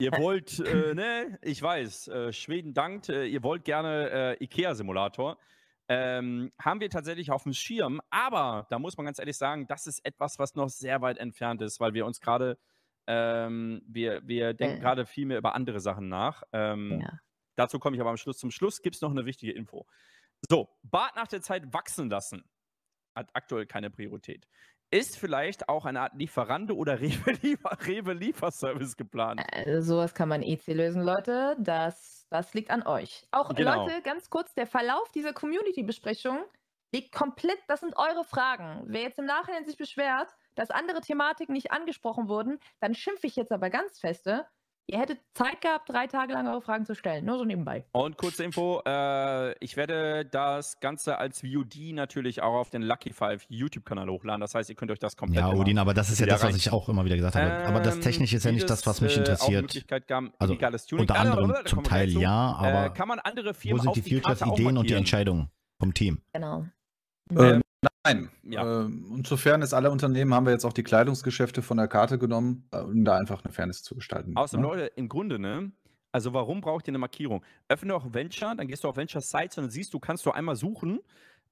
Ihr 0.00 0.12
wollt, 0.12 0.58
äh, 0.60 0.94
ne, 0.94 1.38
ich 1.42 1.62
weiß, 1.62 2.08
äh, 2.08 2.32
Schweden 2.32 2.74
dankt, 2.74 3.08
äh, 3.08 3.26
ihr 3.26 3.42
wollt 3.42 3.64
gerne 3.64 4.36
äh, 4.40 4.44
IKEA-Simulator. 4.44 5.38
Ähm, 5.88 6.52
haben 6.60 6.80
wir 6.80 6.88
tatsächlich 6.88 7.30
auf 7.32 7.42
dem 7.42 7.52
Schirm, 7.52 8.00
aber 8.10 8.66
da 8.70 8.78
muss 8.78 8.96
man 8.96 9.04
ganz 9.06 9.18
ehrlich 9.18 9.36
sagen, 9.36 9.66
das 9.66 9.86
ist 9.86 10.04
etwas, 10.04 10.38
was 10.38 10.54
noch 10.54 10.68
sehr 10.68 11.02
weit 11.02 11.18
entfernt 11.18 11.62
ist, 11.62 11.80
weil 11.80 11.94
wir 11.94 12.06
uns 12.06 12.20
gerade, 12.20 12.58
ähm, 13.08 13.82
wir, 13.86 14.26
wir 14.26 14.54
denken 14.54 14.78
Äh. 14.78 14.80
gerade 14.80 15.04
viel 15.04 15.26
mehr 15.26 15.38
über 15.38 15.54
andere 15.54 15.80
Sachen 15.80 16.08
nach. 16.08 16.42
Ähm, 16.52 17.00
Ja. 17.00 17.18
Dazu 17.56 17.78
komme 17.78 17.96
ich 17.96 18.00
aber 18.00 18.10
am 18.10 18.16
Schluss. 18.16 18.38
Zum 18.38 18.50
Schluss 18.50 18.80
gibt 18.80 18.94
es 18.96 19.02
noch 19.02 19.10
eine 19.10 19.26
wichtige 19.26 19.52
Info. 19.52 19.84
So, 20.48 20.70
Bart 20.82 21.16
nach 21.16 21.26
der 21.28 21.42
Zeit 21.42 21.74
wachsen 21.74 22.08
lassen. 22.08 22.44
Hat 23.14 23.28
aktuell 23.34 23.66
keine 23.66 23.90
Priorität. 23.90 24.46
Ist 24.92 25.18
vielleicht 25.18 25.68
auch 25.68 25.84
eine 25.84 26.00
Art 26.00 26.14
Lieferando 26.14 26.74
oder 26.74 27.00
Rewe, 27.00 27.32
Liefer 27.42 27.78
Rewe 27.86 28.12
Lieferservice 28.12 28.96
geplant? 28.96 29.40
Äh, 29.52 29.82
sowas 29.82 30.14
kann 30.14 30.28
man 30.28 30.42
EC 30.42 30.66
lösen, 30.68 31.02
Leute. 31.02 31.56
Das, 31.60 32.26
das 32.28 32.54
liegt 32.54 32.70
an 32.70 32.82
euch. 32.84 33.26
Auch 33.30 33.54
Genau. 33.54 33.86
Leute, 33.86 34.02
ganz 34.02 34.30
kurz, 34.30 34.52
der 34.54 34.66
Verlauf 34.66 35.10
dieser 35.12 35.32
Community-Besprechung 35.32 36.38
liegt 36.92 37.12
komplett, 37.12 37.58
das 37.68 37.80
sind 37.80 37.96
eure 37.96 38.24
Fragen. 38.24 38.82
Wer 38.86 39.02
jetzt 39.02 39.18
im 39.20 39.26
Nachhinein 39.26 39.64
sich 39.64 39.76
beschwert, 39.76 40.28
dass 40.56 40.70
andere 40.70 41.00
Thematiken 41.00 41.52
nicht 41.52 41.70
angesprochen 41.70 42.28
wurden, 42.28 42.58
dann 42.80 42.94
schimpfe 42.94 43.28
ich 43.28 43.36
jetzt 43.36 43.52
aber 43.52 43.70
ganz 43.70 44.00
feste. 44.00 44.46
Ihr 44.90 44.98
hättet 44.98 45.18
Zeit 45.34 45.60
gehabt, 45.60 45.88
drei 45.88 46.06
Tage 46.06 46.32
lang 46.32 46.48
eure 46.48 46.60
Fragen 46.60 46.84
zu 46.84 46.94
stellen. 46.94 47.24
Nur 47.24 47.38
so 47.38 47.44
nebenbei. 47.44 47.84
Und 47.92 48.16
kurze 48.16 48.42
Info, 48.44 48.82
äh, 48.86 49.52
ich 49.64 49.76
werde 49.76 50.24
das 50.24 50.80
Ganze 50.80 51.18
als 51.18 51.42
VOD 51.42 51.92
natürlich 51.92 52.42
auch 52.42 52.54
auf 52.54 52.70
den 52.70 52.82
Lucky 52.82 53.12
Five 53.12 53.44
YouTube-Kanal 53.48 54.08
hochladen. 54.08 54.40
Das 54.40 54.54
heißt, 54.54 54.68
ihr 54.68 54.74
könnt 54.74 54.90
euch 54.90 54.98
das 54.98 55.16
komplett 55.16 55.40
Ja, 55.44 55.52
Odin, 55.52 55.78
aber 55.78 55.94
das 55.94 56.10
ist 56.10 56.18
ja 56.18 56.26
das, 56.26 56.42
was 56.42 56.56
ich 56.56 56.72
auch 56.72 56.88
immer 56.88 57.04
wieder 57.04 57.16
gesagt 57.16 57.36
habe. 57.36 57.64
aber 57.66 57.80
das 57.80 57.96
Ähm, 57.96 58.00
Technische 58.00 58.36
ist 58.36 58.44
ja 58.44 58.52
nicht 58.52 58.68
das, 58.68 58.84
was 58.86 59.00
mich 59.00 59.16
äh, 59.16 59.20
Auch 59.20 59.48
interessiert. 59.48 59.88
Gab, 60.08 60.24
Also. 60.38 60.56
Unter 60.96 61.16
anderem 61.18 61.50
da 61.50 61.64
zum 61.64 61.84
Teil 61.84 62.08
ja, 62.10 62.54
aber 62.58 62.86
äh, 62.86 62.90
kann 62.90 63.08
man 63.08 63.18
andere 63.20 63.50
wo 63.50 63.54
Firmen 63.54 63.80
sind 63.82 63.88
auf 63.90 63.94
die 64.00 64.14
Futures-Ideen 64.16 64.76
und 64.76 64.90
die? 64.90 64.94
Entscheidungen 64.94 65.50
vom 65.78 65.94
Team? 65.94 66.20
Genau. 66.32 66.66
Ähm, 67.30 67.62
nein. 68.04 68.30
Ja. 68.42 68.82
Ähm, 68.82 69.06
und 69.10 69.26
zur 69.26 69.38
Fairness 69.38 69.72
aller 69.72 69.90
Unternehmen 69.90 70.34
haben 70.34 70.46
wir 70.46 70.52
jetzt 70.52 70.64
auch 70.64 70.72
die 70.72 70.82
Kleidungsgeschäfte 70.82 71.62
von 71.62 71.76
der 71.76 71.88
Karte 71.88 72.18
genommen, 72.18 72.68
äh, 72.72 72.80
um 72.80 73.04
da 73.04 73.16
einfach 73.16 73.44
eine 73.44 73.52
Fairness 73.52 73.82
zu 73.82 73.94
gestalten. 73.94 74.36
Außerdem, 74.36 74.62
ne? 74.62 74.68
Leute, 74.68 74.86
im 74.96 75.08
Grunde, 75.08 75.38
ne? 75.38 75.72
Also, 76.12 76.32
warum 76.32 76.60
braucht 76.60 76.88
ihr 76.88 76.90
eine 76.90 76.98
Markierung? 76.98 77.44
Öffne 77.68 77.94
auch 77.94 78.12
Venture, 78.12 78.54
dann 78.56 78.66
gehst 78.66 78.82
du 78.84 78.88
auf 78.88 78.96
Venture 78.96 79.20
Sites 79.20 79.56
und 79.58 79.64
dann 79.64 79.70
siehst 79.70 79.94
du, 79.94 80.00
kannst 80.00 80.26
du 80.26 80.32
einmal 80.32 80.56
suchen, 80.56 81.00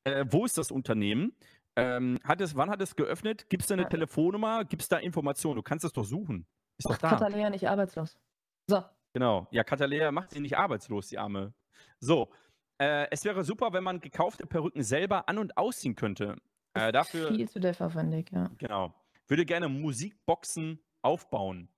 äh, 0.04 0.24
wo 0.28 0.44
ist 0.44 0.58
das 0.58 0.70
Unternehmen? 0.70 1.32
Ähm, 1.76 2.18
hat 2.24 2.40
es, 2.40 2.56
wann 2.56 2.68
hat 2.70 2.80
es 2.82 2.96
geöffnet? 2.96 3.48
Gibt 3.50 3.62
es 3.62 3.68
da 3.68 3.74
eine 3.74 3.82
Ja. 3.84 3.88
Telefonnummer? 3.88 4.64
Gibt 4.64 4.82
es 4.82 4.88
da 4.88 4.96
Informationen? 4.96 5.56
Du 5.56 5.62
kannst 5.62 5.84
es 5.84 5.92
doch 5.92 6.04
suchen. 6.04 6.44
Ist 6.76 6.86
doch 6.86 6.90
Macht 6.90 7.04
da. 7.04 7.10
Katalea 7.10 7.50
nicht 7.50 7.68
arbeitslos. 7.68 8.18
So. 8.66 8.82
Genau. 9.12 9.46
Ja, 9.52 9.62
Katalea 9.62 10.10
macht 10.10 10.32
sie 10.32 10.40
nicht 10.40 10.56
arbeitslos, 10.58 11.06
die 11.08 11.18
Arme. 11.18 11.54
So. 12.00 12.30
Äh, 12.78 13.06
es 13.10 13.24
wäre 13.24 13.42
super, 13.44 13.72
wenn 13.72 13.82
man 13.84 14.00
gekaufte 14.00 14.46
Perücken 14.46 14.82
selber 14.82 15.28
an- 15.28 15.38
und 15.38 15.56
ausziehen 15.56 15.96
könnte. 15.96 16.36
Äh, 16.74 16.92
dafür, 16.92 17.28
Viel 17.28 17.48
zu 17.48 17.58
defaufwendig, 17.60 18.30
ja. 18.32 18.50
genau. 18.58 18.94
Würde 19.26 19.44
gerne 19.44 19.68
Musikboxen 19.68 20.78
aufbauen. 21.02 21.68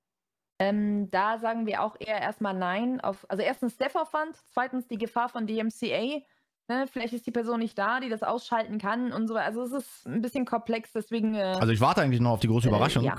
Ähm, 0.59 1.10
da 1.10 1.39
sagen 1.39 1.66
wir 1.66 1.82
auch 1.82 1.97
eher 1.98 2.20
erstmal 2.20 2.52
Nein. 2.55 3.01
Auf, 3.01 3.24
also 3.31 3.43
erstens 3.43 3.74
Steffaufwand, 3.74 4.36
zweitens 4.52 4.86
die 4.89 4.98
Gefahr 4.98 5.28
von 5.31 5.47
DMCA. 5.47 6.20
Ne? 6.68 6.86
Vielleicht 6.86 7.14
ist 7.14 7.27
die 7.27 7.31
Person 7.31 7.60
nicht 7.60 7.78
da, 7.78 7.98
die 8.01 8.10
das 8.10 8.22
ausschalten 8.22 8.78
kann 8.78 9.10
und 9.12 9.27
so 9.27 9.35
weiter. 9.35 9.47
Also 9.47 9.62
es 9.64 9.72
ist 9.72 10.06
ein 10.06 10.20
bisschen 10.20 10.44
komplex, 10.44 10.93
deswegen. 10.93 11.35
Äh, 11.35 11.43
Also 11.59 11.72
ich 11.72 11.81
warte 11.81 12.02
eigentlich 12.02 12.20
noch 12.20 12.32
auf 12.32 12.40
die 12.40 12.48
große 12.48 12.68
Äh, 12.68 12.70
Überraschung. 12.70 13.05
ja. 13.05 13.16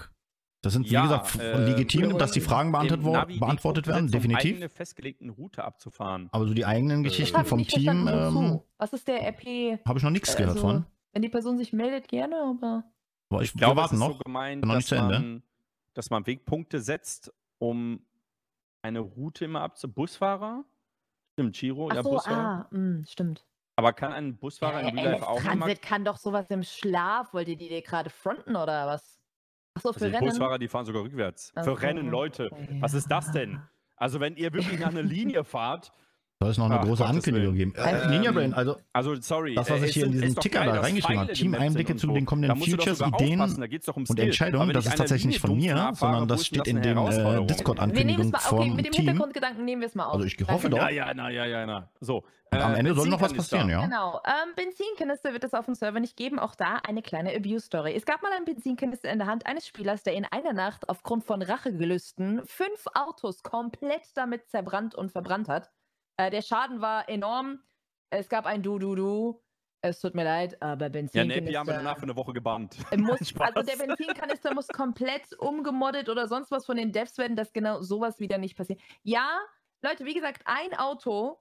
Das 0.64 0.74
sind, 0.74 0.86
wie 0.88 0.94
Ja, 0.94 1.02
gesagt, 1.04 1.40
äh, 1.40 1.58
legitim, 1.66 2.18
dass 2.20 2.32
die 2.34 2.42
Fragen 2.42 2.72
beantwortet, 2.72 3.04
wo- 3.04 3.14
Navi 3.14 3.40
beantwortet 3.40 3.88
werden, 3.88 4.06
um 4.06 4.12
definitiv. 4.12 4.52
eigene 4.54 4.70
festgelegten 4.70 5.30
Route 5.32 5.64
abzufahren. 5.64 6.30
Aber 6.32 6.48
so 6.48 6.54
die 6.54 6.66
eigenen 6.66 7.02
Äh, 7.02 7.08
Geschichten 7.10 7.44
vom 7.46 7.66
Team 7.66 8.08
ähm? 8.08 8.60
Was 8.78 8.94
ist 8.94 9.08
der 9.08 9.22
RP? 9.28 9.80
habe 9.88 9.98
ich 9.98 10.04
noch 10.04 10.12
nichts 10.12 10.36
gehört 10.36 10.52
also, 10.56 10.62
von. 10.68 10.86
Wenn 11.14 11.24
die 11.24 11.30
Person 11.30 11.58
sich 11.58 11.74
meldet, 11.74 12.08
gerne, 12.08 12.36
aber. 12.36 12.84
Aber 13.30 13.42
ich, 13.42 13.50
Ich 13.54 13.58
glaube, 13.58 13.78
wir 13.78 13.86
es 13.86 13.92
warten 13.92 13.96
ist 13.96 14.00
noch. 14.02 14.18
so 14.18 14.24
gemeint, 14.24 14.62
noch 14.64 14.70
dass 14.74 14.78
nicht 14.78 14.88
zu 14.90 14.96
Ende. 14.96 15.14
man, 15.20 15.44
dass 15.96 16.10
man 16.12 16.28
Wegpunkte 16.28 16.80
setzt, 16.80 17.34
um 17.58 18.06
eine 18.84 19.00
Route 19.00 19.46
immer 19.46 19.62
abzu... 19.62 19.92
Busfahrer? 19.92 20.64
Stimmt, 21.34 21.56
Giro, 21.56 21.88
Ach 21.92 21.96
ja, 21.96 22.04
so, 22.04 22.10
Busfahrer. 22.12 22.68
ah, 22.72 22.76
mh, 22.76 23.06
stimmt. 23.08 23.46
Aber 23.78 23.94
kann 23.94 24.12
ein 24.14 24.38
Busfahrer 24.38 24.82
in 24.82 24.98
Äh, 24.98 25.02
Real 25.02 25.12
Life 25.14 25.28
auch. 25.28 25.42
Transit 25.42 25.82
kann 25.82 26.06
doch 26.06 26.18
sowas 26.18 26.46
im 26.50 26.62
Schlaf. 26.64 27.34
Wollt 27.34 27.48
ihr 27.48 27.58
die 27.58 27.70
dir 27.70 27.82
gerade 27.82 28.10
fronten 28.12 28.56
oder 28.56 28.86
was? 28.86 29.18
Ach 29.76 29.82
so, 29.82 29.90
Also 29.90 30.00
für 30.00 30.10
die 30.10 30.16
Rennen. 30.16 30.28
Busfahrer, 30.30 30.60
die 30.60 30.68
fahren 30.68 30.86
sogar 30.86 31.04
rückwärts. 31.04 31.52
Ach 31.56 31.64
Für 31.64 31.82
Rennen, 31.82 32.10
Leute. 32.10 32.50
Was 32.80 32.94
ist 32.94 33.10
das 33.10 33.32
denn? 33.32 33.62
Also 33.96 34.20
wenn 34.20 34.36
ihr 34.36 34.52
wirklich 34.54 34.80
nach 34.80 34.90
einer 34.90 35.04
Linie 35.04 35.44
fahrt, 35.44 35.92
Soll 36.42 36.50
es 36.50 36.58
noch 36.58 36.66
eine 36.66 36.80
Ach, 36.80 36.86
große 36.86 37.04
Gottes 37.04 37.18
Ankündigung 37.18 37.56
Willen. 37.56 37.74
geben? 37.74 37.86
Äh, 37.88 38.04
Ähm, 38.04 38.10
Ninja 38.10 38.32
Brain, 38.32 38.54
also 38.56 38.78
also 38.94 39.14
sorry. 39.22 39.54
Das, 39.54 39.70
was 39.70 39.84
äh, 39.84 39.86
ich 39.86 39.94
hier 39.94 40.08
in 40.08 40.14
diesem 40.14 40.34
doch 40.34 40.42
Ticker 40.42 40.62
geil, 40.62 40.74
da 40.74 40.82
reingeschrieben 40.82 41.20
habe, 41.20 41.34
Team-Einblicke 41.34 41.96
zu 41.98 42.08
so. 42.08 42.14
den 42.14 42.26
kommenden 42.26 42.58
Futures, 42.58 43.00
Ideen 43.00 43.40
aufpassen, 43.40 43.62
da 43.62 43.68
geht's 43.68 43.86
doch 43.86 43.96
um 43.96 44.06
und. 44.10 44.20
Entscheidungen, 44.20 44.74
das 44.74 44.88
ist 44.88 44.98
tatsächlich 44.98 45.28
nicht 45.28 45.40
von 45.40 45.56
mir, 45.56 45.92
sondern 45.94 46.28
das 46.28 46.48
steht 46.48 46.66
in 46.66 46.82
den 46.82 46.98
äh, 46.98 47.00
Herausforderung? 47.00 47.26
Wir 47.26 47.36
nehmen 47.36 47.46
es 47.46 47.58
Discord-Ankündigungen 47.58 48.32
mal, 48.32 48.40
okay, 48.40 48.48
vom 48.48 48.76
mit 48.76 48.86
dem 48.86 48.92
Team. 48.92 49.06
Hintergrundgedanken 49.06 49.66
nehmen 49.66 49.82
wir 49.82 49.88
es 49.88 49.94
mal 49.94 50.06
auf. 50.06 50.16
Also 50.16 50.26
ich 50.26 50.38
hoffe 50.48 50.70
doch. 50.72 50.78
Ja, 50.80 50.90
ja, 50.90 51.14
na, 51.14 51.30
ja, 51.30 51.46
ja, 51.46 51.66
na. 51.68 51.90
So. 52.00 52.24
Und 52.54 52.60
am 52.60 52.74
äh, 52.74 52.80
Ende 52.80 52.96
soll 52.96 53.08
noch 53.08 53.22
was 53.22 53.34
passieren, 53.34 53.70
ja? 53.70 53.86
Genau. 53.86 54.20
Ähm, 54.26 54.54
Benzinkanister 54.56 55.32
wird 55.34 55.44
es 55.44 55.54
auf 55.54 55.66
dem 55.66 55.76
Server 55.76 56.00
nicht 56.00 56.18
geben. 56.18 56.40
Auch 56.40 56.56
da 56.56 56.82
eine 56.86 57.04
kleine 57.04 57.36
Abuse-Story. 57.36 57.94
Es 57.96 58.06
gab 58.06 58.24
mal 58.24 58.32
einen 58.34 58.46
Benzinkanister 58.46 59.10
in 59.12 59.20
der 59.20 59.28
Hand 59.28 59.46
eines 59.46 59.68
Spielers, 59.68 60.04
der 60.04 60.16
in 60.16 60.26
einer 60.26 60.54
Nacht 60.54 60.90
aufgrund 60.90 61.24
von 61.24 61.44
Rachegelüsten 61.44 62.42
fünf 62.46 62.88
Autos 62.96 63.44
komplett 63.44 64.02
damit 64.16 64.50
zerbrannt 64.50 64.96
und 64.96 65.12
verbrannt 65.12 65.48
hat. 65.48 65.70
Äh, 66.22 66.30
der 66.30 66.42
Schaden 66.42 66.82
war 66.82 67.10
enorm. 67.10 67.60
Es 68.12 68.30
gab 68.30 68.46
ein 68.46 68.62
Du-Du-Du. 68.62 69.42
Es 69.84 70.00
tut 70.00 70.14
mir 70.14 70.24
leid, 70.24 70.62
aber 70.62 70.86
Ja, 70.86 70.90
Benzinkanister... 70.90 71.42
Napi 71.42 71.54
haben 71.54 71.68
wir 71.68 71.74
danach 71.74 71.98
für 71.98 72.04
eine 72.04 72.16
Woche 72.16 72.34
gebannt. 72.34 72.78
muss, 72.98 73.34
also 73.40 73.64
der 73.64 73.84
Benzinkanister 73.84 74.54
muss 74.54 74.68
komplett 74.68 75.34
umgemoddet 75.40 76.08
oder 76.08 76.28
sonst 76.28 76.52
was 76.52 76.68
von 76.68 76.78
den 76.78 76.92
Devs 76.92 77.18
werden, 77.18 77.36
dass 77.36 77.52
genau 77.52 77.82
sowas 77.82 78.20
wieder 78.20 78.38
nicht 78.38 78.56
passiert. 78.56 78.80
Ja, 79.02 79.40
Leute, 79.82 80.06
wie 80.06 80.14
gesagt, 80.14 80.44
ein 80.46 80.78
Auto, 80.78 81.40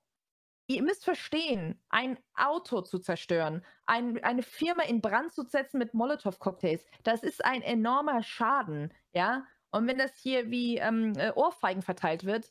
ihr 0.69 0.83
müsst 0.83 1.05
verstehen, 1.05 1.79
ein 1.91 2.19
Auto 2.35 2.81
zu 2.81 2.99
zerstören, 2.99 3.63
ein, 3.85 4.25
eine 4.25 4.43
Firma 4.43 4.85
in 4.85 5.03
Brand 5.03 5.33
zu 5.33 5.43
setzen 5.43 5.77
mit 5.77 5.93
Molotow-Cocktails, 5.93 6.87
das 7.03 7.23
ist 7.23 7.45
ein 7.45 7.61
enormer 7.61 8.23
Schaden, 8.23 8.95
ja. 9.13 9.45
Und 9.71 9.87
wenn 9.87 9.99
das 9.99 10.17
hier 10.17 10.51
wie 10.51 10.79
ähm, 10.79 11.13
äh, 11.17 11.31
Ohrfeigen 11.33 11.83
verteilt 11.83 12.25
wird, 12.25 12.51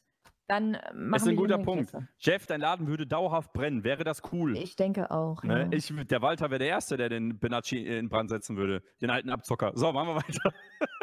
dann 0.49 0.73
äh, 0.73 0.93
machen 0.93 1.15
ist 1.15 1.23
ein 1.23 1.29
wir 1.29 1.35
guter 1.35 1.57
Punkt. 1.59 1.93
Jeff, 2.19 2.45
dein 2.47 2.59
Laden 2.61 2.87
würde 2.87 3.05
dauerhaft 3.07 3.53
brennen. 3.53 3.83
Wäre 3.83 4.03
das 4.03 4.21
cool? 4.33 4.57
Ich 4.57 4.75
denke 4.75 5.11
auch. 5.11 5.43
Ne? 5.43 5.69
ja. 5.71 5.77
Ich, 5.77 5.93
der 6.07 6.21
Walter 6.21 6.49
wäre 6.49 6.59
der 6.59 6.67
Erste, 6.69 6.97
der 6.97 7.07
den 7.09 7.39
Benacci 7.39 7.77
in 7.85 8.09
Brand 8.09 8.29
setzen 8.29 8.57
würde. 8.57 8.81
Den 9.01 9.09
alten 9.09 9.29
Abzocker. 9.29 9.71
So, 9.75 9.91
machen 9.93 10.09
wir 10.09 10.15
weiter. 10.15 10.53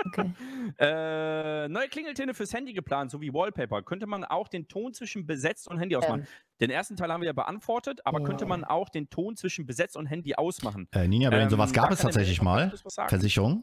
Okay. 0.07 0.33
Äh, 0.79 1.69
neue 1.69 1.89
Klingeltöne 1.89 2.35
fürs 2.35 2.53
Handy 2.53 2.73
geplant, 2.73 3.11
sowie 3.13 3.33
Wallpaper. 3.33 3.83
Könnte 3.83 4.07
man 4.07 4.25
auch 4.25 4.49
den 4.49 4.67
Ton 4.67 4.93
zwischen 4.93 5.25
besetzt 5.27 5.69
und 5.69 5.79
Handy 5.79 5.95
ausmachen? 5.97 6.23
Ähm, 6.23 6.27
Den 6.61 6.71
ersten 6.71 6.97
Teil 6.97 7.13
haben 7.13 7.21
wir 7.21 7.29
ja 7.29 7.33
beantwortet, 7.33 8.01
aber 8.05 8.23
könnte 8.23 8.45
Ja. 8.45 8.49
man 8.49 8.65
auch 8.65 8.89
den 8.89 9.09
Ton 9.09 9.37
zwischen 9.37 9.65
besetzt 9.65 9.97
und 9.97 10.07
Handy 10.07 10.35
ausmachen? 10.35 10.89
Äh, 10.93 11.07
Ninja 11.07 11.31
Brain, 11.31 11.43
Ähm, 11.43 11.51
sowas 11.51 11.73
gab 11.73 11.91
es 11.93 12.01
tatsächlich 12.01 12.43
mal. 12.43 12.73
Versicherung. 13.09 13.63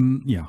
Mm, 0.00 0.28
Ja. 0.28 0.48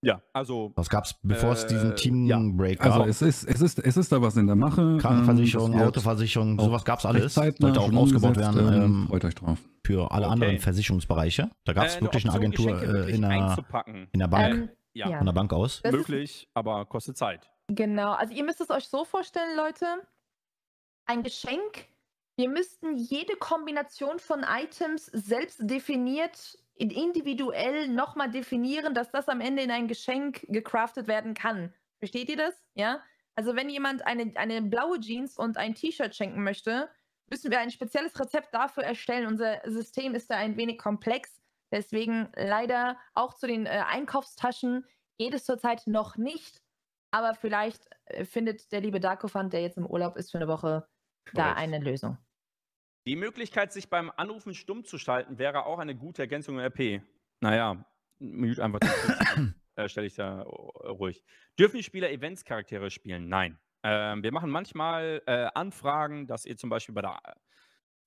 Ja, 0.00 0.22
also 0.32 0.72
Was 0.76 0.88
gab's, 0.88 1.16
bevor 1.22 1.52
es 1.52 1.66
diesen 1.66 1.90
Äh, 1.92 1.94
Team-Break 1.96 2.78
gab? 2.78 2.92
Also 3.00 3.08
es 3.08 3.20
ist, 3.22 3.44
es, 3.48 3.60
ist, 3.60 3.78
es 3.80 3.96
ist 3.96 4.12
da 4.12 4.22
was 4.22 4.36
in 4.36 4.46
der 4.46 4.54
Mache. 4.54 4.96
Krankenversicherung, 5.00 5.72
Ähm, 5.72 5.80
Autoversicherung, 5.82 6.58
sowas 6.60 6.84
gab's 6.84 7.04
recht 7.04 7.14
alles. 7.16 7.34
Sollte 7.34 7.66
auch 7.80 7.86
schon 7.86 7.96
ausgebaut 7.98 8.36
werden 8.36 8.58
ähm, 8.74 8.82
ähm, 8.82 9.06
Freut 9.08 9.24
euch 9.24 9.34
drauf. 9.34 9.58
für 9.84 10.10
alle 10.12 10.26
Okay. 10.26 10.32
anderen 10.34 10.58
Versicherungsbereiche. 10.60 11.50
Da 11.64 11.72
gab 11.72 11.86
es 11.86 11.96
äh, 11.96 12.00
wirklich 12.02 12.24
eine 12.24 12.32
Agentur 12.34 12.66
Geschenke 12.66 12.84
äh, 12.86 12.92
wirklich 12.94 13.14
in, 13.16 13.22
der, 13.22 14.08
in 14.12 14.18
der 14.20 14.28
Bank, 14.28 14.54
Ähm, 14.54 14.68
Ja, 14.94 15.08
ja. 15.10 15.16
von 15.18 15.26
der 15.26 15.32
Bank 15.32 15.52
aus. 15.52 15.80
Das 15.82 15.92
möglich, 15.92 16.48
aber 16.54 16.84
kostet 16.86 17.16
Zeit. 17.16 17.50
Genau, 17.66 18.12
also 18.12 18.32
ihr 18.32 18.44
müsst 18.44 18.60
es 18.60 18.70
euch 18.70 18.86
so 18.86 19.04
vorstellen, 19.04 19.56
Leute. 19.56 19.84
Ein 21.06 21.22
Geschenk. 21.24 21.86
Wir 22.36 22.48
müssten 22.48 22.94
jede 22.96 23.34
Kombination 23.36 24.20
von 24.20 24.44
Items 24.48 25.06
selbst 25.06 25.58
definiert, 25.60 26.56
in- 26.56 26.58
individuell 26.78 27.88
nochmal 27.88 28.30
definieren, 28.30 28.94
dass 28.94 29.10
das 29.10 29.28
am 29.28 29.40
Ende 29.40 29.62
in 29.62 29.70
ein 29.70 29.88
Geschenk 29.88 30.46
gecraftet 30.48 31.08
werden 31.08 31.34
kann. 31.34 31.74
Versteht 31.98 32.28
ihr 32.28 32.36
das? 32.36 32.54
Ja? 32.74 33.02
Also 33.34 33.56
wenn 33.56 33.68
jemand 33.68 34.06
eine, 34.06 34.32
eine 34.36 34.62
blaue 34.62 35.00
Jeans 35.00 35.36
und 35.36 35.56
ein 35.56 35.74
T-Shirt 35.74 36.14
schenken 36.14 36.42
möchte, 36.42 36.88
müssen 37.30 37.50
wir 37.50 37.60
ein 37.60 37.70
spezielles 37.70 38.18
Rezept 38.18 38.54
dafür 38.54 38.84
erstellen. 38.84 39.26
Unser 39.26 39.60
System 39.64 40.14
ist 40.14 40.30
da 40.30 40.36
ein 40.36 40.56
wenig 40.56 40.78
komplex. 40.78 41.40
Deswegen 41.70 42.28
leider 42.34 42.96
auch 43.14 43.34
zu 43.34 43.46
den 43.46 43.66
äh, 43.66 43.82
Einkaufstaschen 43.86 44.86
geht 45.18 45.34
es 45.34 45.44
zurzeit 45.44 45.86
noch 45.86 46.16
nicht. 46.16 46.62
Aber 47.10 47.34
vielleicht 47.34 47.88
äh, 48.06 48.24
findet 48.24 48.72
der 48.72 48.80
liebe 48.80 49.00
Darkofant, 49.00 49.52
der 49.52 49.62
jetzt 49.62 49.76
im 49.76 49.86
Urlaub 49.86 50.16
ist 50.16 50.30
für 50.30 50.38
eine 50.38 50.48
Woche, 50.48 50.88
da 51.34 51.52
eine 51.52 51.78
Lösung. 51.78 52.16
Die 53.08 53.16
Möglichkeit, 53.16 53.72
sich 53.72 53.88
beim 53.88 54.12
Anrufen 54.16 54.52
stumm 54.52 54.84
zu 54.84 54.98
schalten, 54.98 55.38
wäre 55.38 55.64
auch 55.64 55.78
eine 55.78 55.94
gute 55.94 56.20
Ergänzung 56.20 56.58
im 56.58 56.60
RP. 56.60 57.00
Naja, 57.40 57.82
mute 58.18 58.62
einfach 58.62 58.80
äh, 59.76 59.88
stelle 59.88 60.06
ich 60.06 60.14
da 60.14 60.42
äh, 60.42 60.44
ruhig. 60.88 61.24
Dürfen 61.58 61.78
die 61.78 61.82
Spieler 61.82 62.10
Events-Charaktere 62.10 62.90
spielen? 62.90 63.28
Nein. 63.28 63.58
Ähm, 63.82 64.22
wir 64.22 64.30
machen 64.30 64.50
manchmal 64.50 65.22
äh, 65.24 65.46
Anfragen, 65.54 66.26
dass 66.26 66.44
ihr 66.44 66.58
zum 66.58 66.68
Beispiel 66.68 66.94
bei 66.94 67.00
der, 67.00 67.18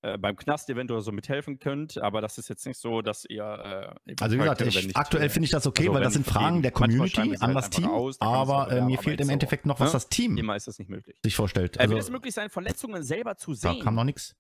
äh, 0.04 0.18
beim 0.20 0.36
Knast-Event 0.36 0.92
oder 0.92 1.02
so 1.02 1.12
mithelfen 1.12 1.58
könnt, 1.58 1.98
aber 1.98 2.22
das 2.22 2.38
ist 2.38 2.48
jetzt 2.50 2.68
nicht 2.68 2.78
so, 2.78 3.02
dass 3.02 3.26
ihr. 3.26 3.96
Äh, 4.06 4.14
Also 4.20 4.36
wie 4.36 4.40
gesagt, 4.40 4.62
ich, 4.62 4.96
aktuell 4.96 5.26
äh, 5.26 5.30
finde 5.30 5.46
ich 5.46 5.52
das 5.52 5.66
okay, 5.66 5.84
also 5.84 5.94
weil 5.96 6.04
das 6.04 6.14
sind 6.14 6.28
Fragen 6.28 6.62
der 6.62 6.72
Community 6.74 7.38
an 7.40 7.42
halt 7.42 7.56
das 7.56 7.70
Team, 7.72 7.86
aus, 7.90 8.20
da 8.20 8.26
man 8.26 8.46
sich 8.46 8.54
aber 8.56 8.72
äh, 8.72 8.82
mir 8.82 9.00
fehlt 9.00 9.20
im 9.20 9.30
Endeffekt 9.30 9.66
noch, 9.66 9.80
was 9.80 9.90
ne? 9.90 9.94
das 9.94 10.10
Team 10.10 10.38
Immer 10.38 10.56
ist 10.58 10.68
das 10.68 10.78
nicht 10.78 10.90
möglich. 10.90 11.18
sich 11.24 11.36
vorstellt. 11.36 11.78
Äh, 11.78 11.80
Also 11.80 11.96
wird 11.96 12.04
es 12.04 12.12
möglich 12.12 12.36
sein, 12.36 12.52
Verletzungen 12.52 13.02
selber 13.02 13.36
zu 13.38 13.54
da 13.54 13.74
sehen? 13.74 13.80
kam 13.82 13.96
noch 13.96 14.04
nichts. 14.04 14.36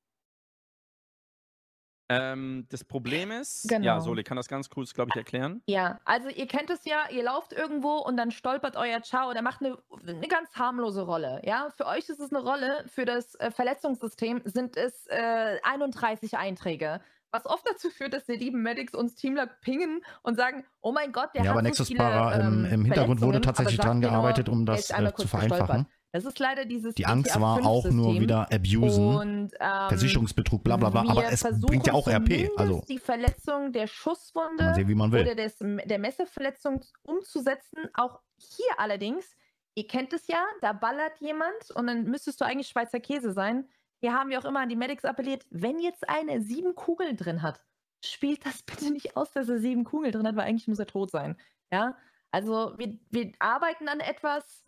Ähm, 2.12 2.66
das 2.70 2.84
Problem 2.84 3.32
ist, 3.32 3.68
Genau. 3.70 3.86
ja, 3.86 4.00
Soli 4.02 4.24
kann 4.24 4.38
das 4.38 4.48
ganz 4.48 4.70
kurz, 4.70 4.94
glaube 4.94 5.10
ich, 5.14 5.18
erklären. 5.18 5.62
Ja, 5.68 6.00
also 6.06 6.30
ihr 6.30 6.48
kennt 6.48 6.70
es 6.70 6.86
ja, 6.86 7.10
ihr 7.10 7.24
lauft 7.24 7.54
irgendwo 7.54 7.98
und 7.98 8.18
dann 8.18 8.32
stolpert 8.32 8.76
euer 8.76 9.02
Chao 9.02 9.30
oder 9.30 9.42
macht 9.42 9.62
eine, 9.62 9.78
eine 10.08 10.28
ganz 10.28 10.54
harmlose 10.56 11.02
Rolle. 11.04 11.42
Ja, 11.44 11.70
für 11.76 11.86
euch 11.86 12.10
ist 12.10 12.20
es 12.20 12.32
eine 12.34 12.44
Rolle, 12.44 12.84
für 12.88 13.06
das 13.06 13.36
äh, 13.36 13.52
Verletzungssystem 13.52 14.42
sind 14.46 14.78
es 14.78 15.06
äh, 15.08 15.58
31 15.64 16.38
Einträge. 16.38 17.02
Was 17.34 17.46
oft 17.46 17.66
dazu 17.66 17.90
führt, 17.90 18.14
dass 18.14 18.26
die 18.26 18.34
lieben 18.36 18.62
Medics 18.62 18.94
uns 18.94 19.16
Teamler 19.16 19.48
pingen 19.48 20.04
und 20.22 20.36
sagen, 20.36 20.66
oh 20.82 20.92
mein 20.92 21.14
Gott, 21.14 21.30
der 21.34 21.44
Ja, 21.44 21.52
hat 21.52 21.58
aber 21.58 21.62
so 21.62 21.68
Nexus 21.70 21.88
viele, 21.88 22.00
Para 22.00 22.34
im, 22.34 22.66
ähm, 22.66 22.74
im 22.74 22.86
Hintergrund 22.86 23.22
wurde 23.22 23.40
tatsächlich 23.40 23.80
aber 23.80 23.94
nur, 23.94 24.02
gearbeitet, 24.02 24.50
um 24.50 24.66
das 24.66 24.90
äh, 24.90 25.14
zu 25.16 25.28
vereinfachen. 25.30 25.58
gestolpert. 25.58 25.86
Das 26.14 26.26
ist 26.26 26.40
leider 26.40 26.66
dieses 26.66 26.94
Die 26.96 27.06
Angst 27.06 27.40
war 27.40 27.66
auch 27.66 27.86
nur 27.86 28.14
GTA-5-System. 28.14 28.22
wieder 28.22 28.52
abusen, 28.52 29.16
Und, 29.16 29.54
ähm, 29.60 29.90
Versicherungsbetrug, 29.90 30.64
bla 30.64 30.76
bla 30.76 30.90
bla. 30.90 31.02
Aber 31.10 31.32
es 31.32 31.42
bringt 31.62 31.88
ja 31.88 31.94
auch 31.94 32.08
RP. 32.08 32.50
Also 32.58 32.84
die 32.88 33.00
Verletzung 33.00 33.72
der 33.72 33.88
Schusswunde 33.88 34.74
sehen, 34.76 34.88
wie 34.90 34.96
man 34.96 35.14
oder 35.14 35.36
des, 35.36 35.58
der 35.60 36.00
Messerverletzung 36.00 36.84
umzusetzen. 37.04 37.80
Auch 37.94 38.20
hier 38.38 38.78
allerdings, 38.78 39.38
ihr 39.76 39.88
kennt 39.88 40.12
es 40.12 40.28
ja, 40.28 40.44
da 40.62 40.74
ballert 40.74 41.20
jemand 41.20 41.72
und 41.76 41.88
dann 41.88 42.04
müsstest 42.04 42.42
du 42.42 42.46
eigentlich 42.46 42.68
Schweizer 42.68 43.00
Käse 43.00 43.32
sein. 43.32 43.70
Hier 44.02 44.14
haben 44.14 44.30
wir 44.32 44.40
auch 44.40 44.46
immer 44.46 44.62
an 44.62 44.70
die 44.70 44.76
Medics 44.76 45.06
appelliert, 45.06 45.46
wenn 45.50 45.80
jetzt 45.80 46.10
eine 46.10 46.42
sieben 46.42 46.76
Kugeln 46.76 47.16
drin 47.16 47.42
hat, 47.42 47.62
spielt 48.04 48.46
das 48.46 48.64
bitte 48.64 48.92
nicht 48.92 49.16
aus, 49.16 49.32
dass 49.32 49.48
er 49.48 49.60
sieben 49.60 49.86
Kugeln 49.86 50.12
drin 50.12 50.28
hat, 50.28 50.36
weil 50.36 50.48
eigentlich 50.48 50.68
muss 50.68 50.80
er 50.80 50.88
tot 50.88 51.12
sein. 51.12 51.38
Ja, 51.72 51.96
also 52.32 52.74
wir, 52.78 52.98
wir 53.12 53.32
arbeiten 53.40 53.88
an 53.88 54.02
etwas. 54.02 54.66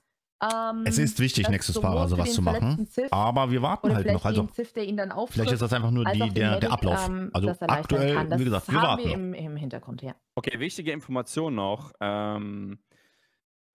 Ähm, 0.52 0.84
Es 0.86 0.98
ist 0.98 1.20
wichtig, 1.20 1.44
das 1.44 1.52
Nexus 1.52 1.76
sowohl 1.76 1.90
Para 1.92 2.04
für 2.04 2.10
sowas 2.10 2.26
den 2.26 2.34
zu 2.34 2.42
machen. 2.42 2.88
Civ 2.88 3.08
Aber 3.12 3.52
wir 3.52 3.62
warten 3.62 3.94
halt 3.94 4.08
noch. 4.08 4.26
Also 4.26 4.44
den 4.44 4.54
Civ, 4.54 4.74
der 4.74 4.86
ihn 4.86 4.98
dann 4.98 5.12
auftrifft, 5.12 5.34
vielleicht 5.34 5.54
ist 5.54 5.62
das 5.62 5.74
einfach 5.74 5.92
nur 5.92 6.06
die, 6.06 6.30
der, 6.32 6.60
der 6.60 6.72
Ablauf. 6.72 7.08
ähm, 7.08 7.30
Also 7.34 7.50
aktuell, 7.62 8.40
wie 8.40 8.44
gesagt, 8.44 8.72
wir 8.72 8.82
warten 8.82 9.04
wir 9.04 9.14
im, 9.14 9.34
im 9.34 9.56
Hintergrund, 9.56 10.02
ja. 10.02 10.16
Okay, 10.36 10.60
wichtige 10.60 10.92
Information 10.92 11.56
noch. 11.56 11.94
Ähm, 12.02 12.80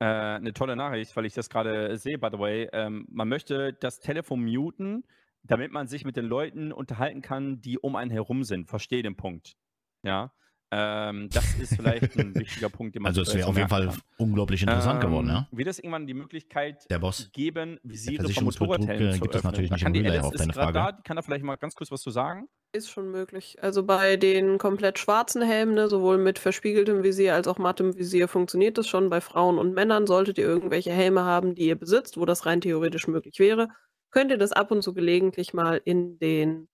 äh, 0.01 0.05
eine 0.05 0.53
tolle 0.53 0.77
Nachricht, 0.77 1.17
weil 1.17 1.27
ich 1.27 1.35
das 1.35 1.49
gerade 1.51 1.97
sehe, 1.97 2.19
by 2.19 2.29
the 2.33 2.39
way. 2.39 2.69
Ähm, 2.73 3.07
man 3.11 3.29
möchte 3.29 3.73
das 3.73 4.01
Telefon 4.01 4.45
muten, 4.45 5.05
damit 5.43 5.73
man 5.73 5.89
sich 5.89 6.05
mit 6.05 6.17
den 6.17 6.27
Leuten 6.27 6.73
unterhalten 6.73 7.23
kann, 7.23 7.61
die 7.61 7.79
um 7.79 7.97
einen 7.97 8.11
herum 8.11 8.45
sind. 8.45 8.69
Verstehe 8.69 9.03
den 9.03 9.17
Punkt. 9.17 9.57
Ja. 10.03 10.33
Ähm, 10.71 11.29
das 11.33 11.55
ist 11.59 11.77
vielleicht 11.77 12.15
ein 12.19 12.35
wichtiger 12.35 12.69
Punkt, 12.69 12.95
den 12.95 13.03
man 13.03 13.11
Also 13.11 13.23
es 13.23 13.35
wäre 13.35 13.47
auf 13.49 13.57
jeden 13.57 13.69
Fall 13.71 13.87
kann. 13.89 14.01
unglaublich 14.19 14.63
interessant 14.63 15.03
Ähm, 15.03 15.09
geworden, 15.11 15.29
ja. 15.29 15.49
Wird 15.51 15.69
es 15.69 15.79
irgendwann 15.79 16.07
die 16.07 16.13
Möglichkeit 16.15 16.85
Der 16.91 16.99
Boss. 16.99 17.31
geben, 17.33 17.79
Visiere 17.83 18.29
von 18.29 18.45
Motorradhelmen 18.45 19.15
zu 19.15 19.21
gibt 19.21 19.35
es 19.35 19.39
öffnen? 19.39 19.51
natürlich 19.53 19.71
Da 19.71 19.75
nicht 19.77 19.83
kann 19.85 19.95
im 19.95 20.03
die 20.03 20.09
Alice 20.11 20.25
auf 20.25 20.35
ist 20.35 20.41
deine 20.41 20.53
gerade 20.53 20.73
Frage. 20.73 20.79
da, 20.79 20.93
die 20.93 21.03
kann 21.03 21.17
da 21.17 21.23
vielleicht 21.23 21.45
mal 21.45 21.57
ganz 21.57 21.75
kurz 21.75 21.91
was 21.91 22.03
zu 22.03 22.11
sagen. 22.11 22.49
Ist 22.75 22.91
schon 22.91 23.11
möglich. 23.11 23.57
Also 23.63 23.83
bei 23.83 24.17
den 24.19 24.59
komplett 24.59 24.99
schwarzen 24.99 25.41
Helmen, 25.41 25.73
ne, 25.75 25.89
sowohl 25.89 26.19
mit 26.19 26.39
verspiegeltem 26.39 27.03
Visier 27.03 27.35
als 27.35 27.49
auch 27.49 27.57
mattem 27.57 27.97
Visier, 27.97 28.29
funktioniert 28.29 28.77
das 28.77 28.87
schon. 28.87 29.09
Bei 29.09 29.23
Frauen 29.23 29.57
und 29.59 29.73
Männern 29.73 30.07
solltet 30.07 30.37
ihr 30.37 30.45
irgendwelche 30.45 30.91
Helme 30.93 31.25
haben, 31.25 31.55
die 31.55 31.67
ihr 31.69 31.77
besitzt, 31.77 32.19
wo 32.19 32.27
das 32.27 32.45
rein 32.45 32.61
theoretisch 32.61 33.09
möglich 33.09 33.39
wäre, 33.39 33.69
könnt 34.11 34.31
ihr 34.31 34.37
das 34.39 34.53
ab 34.53 34.71
und 34.71 34.83
zu 34.83 34.93
gelegentlich 34.93 35.55
mal 35.55 35.81
in 35.83 36.19
den 36.19 36.69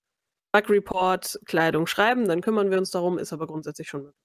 Bug 0.54 0.70
Report 0.70 1.38
Kleidung 1.46 1.86
schreiben. 1.86 2.28
Dann 2.28 2.40
kümmern 2.40 2.70
wir 2.70 2.78
uns 2.78 2.90
darum, 2.90 3.18
ist 3.18 3.32
aber 3.32 3.46
grundsätzlich 3.46 3.88
schon 3.88 4.02
möglich. 4.04 4.20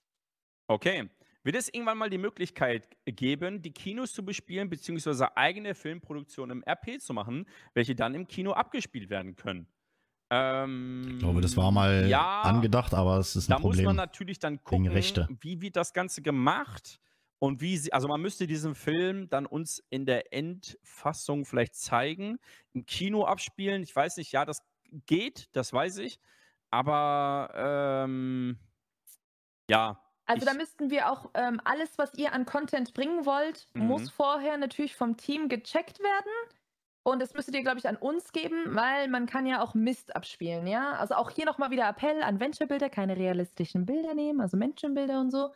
Okay. 0.67 1.09
Wird 1.43 1.55
es 1.55 1.69
irgendwann 1.73 1.97
mal 1.97 2.09
die 2.09 2.17
Möglichkeit 2.17 2.97
geben, 3.05 3.61
die 3.61 3.71
Kinos 3.71 4.13
zu 4.13 4.25
bespielen, 4.25 4.69
beziehungsweise 4.69 5.37
eigene 5.37 5.73
Filmproduktionen 5.73 6.57
im 6.57 6.63
RP 6.69 7.01
zu 7.01 7.13
machen, 7.13 7.47
welche 7.73 7.95
dann 7.95 8.13
im 8.13 8.27
Kino 8.27 8.51
abgespielt 8.51 9.09
werden 9.09 9.35
können? 9.35 9.67
Ähm, 10.31 11.07
Ich 11.13 11.19
glaube, 11.19 11.41
das 11.41 11.57
war 11.57 11.71
mal 11.71 12.07
ja, 12.07 12.41
angedacht, 12.41 12.93
aber 12.93 13.17
es 13.17 13.35
ist 13.35 13.47
ein 13.47 13.51
Da 13.51 13.59
muss 13.59 13.77
man 13.77 13.83
Problem. 13.85 13.95
natürlich 13.95 14.39
dann 14.39 14.63
gucken, 14.63 14.91
wie 15.41 15.61
wird 15.61 15.75
das 15.77 15.93
Ganze 15.93 16.21
gemacht 16.21 16.99
und 17.39 17.61
wie 17.61 17.77
sie, 17.77 17.93
also 17.93 18.09
man 18.09 18.21
müsste 18.21 18.45
diesen 18.45 18.75
Film 18.75 19.29
dann 19.29 19.45
uns 19.45 19.81
in 19.89 20.05
der 20.05 20.33
Endfassung 20.33 21.45
vielleicht 21.45 21.75
zeigen, 21.75 22.37
im 22.73 22.85
Kino 22.85 23.23
abspielen. 23.23 23.81
Ich 23.81 23.95
weiß 23.95 24.17
nicht, 24.17 24.33
ja, 24.33 24.45
das 24.45 24.61
geht, 25.05 25.49
das 25.55 25.73
weiß 25.73 25.97
ich, 25.99 26.19
aber 26.71 27.51
ähm, 27.55 28.59
ja, 29.69 29.99
Also 30.25 30.45
da 30.45 30.53
müssten 30.53 30.91
wir 30.91 31.11
auch 31.11 31.31
ähm, 31.33 31.59
alles, 31.65 31.97
was 31.97 32.13
ihr 32.13 32.33
an 32.33 32.45
Content 32.45 32.93
bringen 32.93 33.25
wollt, 33.25 33.67
muss 33.73 34.05
Mhm. 34.05 34.09
vorher 34.11 34.57
natürlich 34.57 34.95
vom 34.95 35.17
Team 35.17 35.49
gecheckt 35.49 35.99
werden. 35.99 36.31
Und 37.03 37.21
das 37.21 37.33
müsstet 37.33 37.55
ihr, 37.55 37.63
glaube 37.63 37.79
ich, 37.79 37.87
an 37.87 37.95
uns 37.97 38.31
geben, 38.33 38.75
weil 38.75 39.07
man 39.07 39.25
kann 39.25 39.45
ja 39.47 39.61
auch 39.63 39.73
Mist 39.73 40.15
abspielen, 40.15 40.67
ja? 40.67 40.93
Also 40.93 41.15
auch 41.15 41.31
hier 41.31 41.45
nochmal 41.45 41.71
wieder 41.71 41.87
Appell 41.89 42.21
an 42.21 42.39
Venture-Bilder, 42.39 42.89
keine 42.89 43.17
realistischen 43.17 43.85
Bilder 43.85 44.13
nehmen, 44.13 44.41
also 44.41 44.57
Menschenbilder 44.57 45.19
und 45.21 45.31
so. 45.31 45.53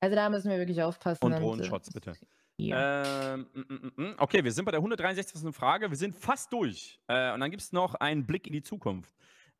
Also 0.00 0.16
da 0.16 0.28
müssen 0.30 0.50
wir 0.50 0.58
wirklich 0.58 0.82
aufpassen. 0.82 1.24
Und 1.24 1.32
äh, 1.32 1.40
Drohnenshots, 1.40 1.90
bitte. 1.92 2.18
Ja. 2.58 3.34
Ähm, 3.34 3.46
mm, 3.52 3.60
mm, 3.60 4.02
mm. 4.02 4.14
okay, 4.18 4.42
wir 4.42 4.52
sind 4.52 4.64
bei 4.64 4.70
der 4.70 4.80
163. 4.80 5.54
Frage. 5.54 5.90
Wir 5.90 5.96
sind 5.96 6.16
fast 6.16 6.52
durch. 6.52 6.98
Äh, 7.06 7.32
und 7.34 7.40
dann 7.40 7.50
gibt 7.50 7.62
es 7.62 7.72
noch 7.72 7.94
einen 7.94 8.26
Blick 8.26 8.46
in 8.46 8.52
die 8.52 8.62
Zukunft. 8.62 9.12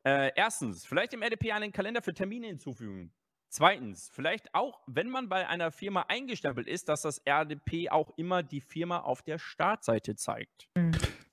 Äh, 0.03 0.31
erstens, 0.35 0.85
vielleicht 0.85 1.13
im 1.13 1.21
RDP 1.21 1.51
einen 1.51 1.71
Kalender 1.71 2.01
für 2.01 2.13
Termine 2.13 2.47
hinzufügen. 2.47 3.11
Zweitens, 3.49 4.09
vielleicht 4.11 4.53
auch, 4.53 4.81
wenn 4.87 5.09
man 5.09 5.29
bei 5.29 5.47
einer 5.47 5.71
Firma 5.71 6.05
eingestempelt 6.09 6.67
ist, 6.67 6.89
dass 6.89 7.03
das 7.03 7.21
RDP 7.25 7.89
auch 7.89 8.11
immer 8.17 8.43
die 8.43 8.61
Firma 8.61 8.99
auf 8.99 9.21
der 9.21 9.39
Startseite 9.39 10.15
zeigt. 10.15 10.67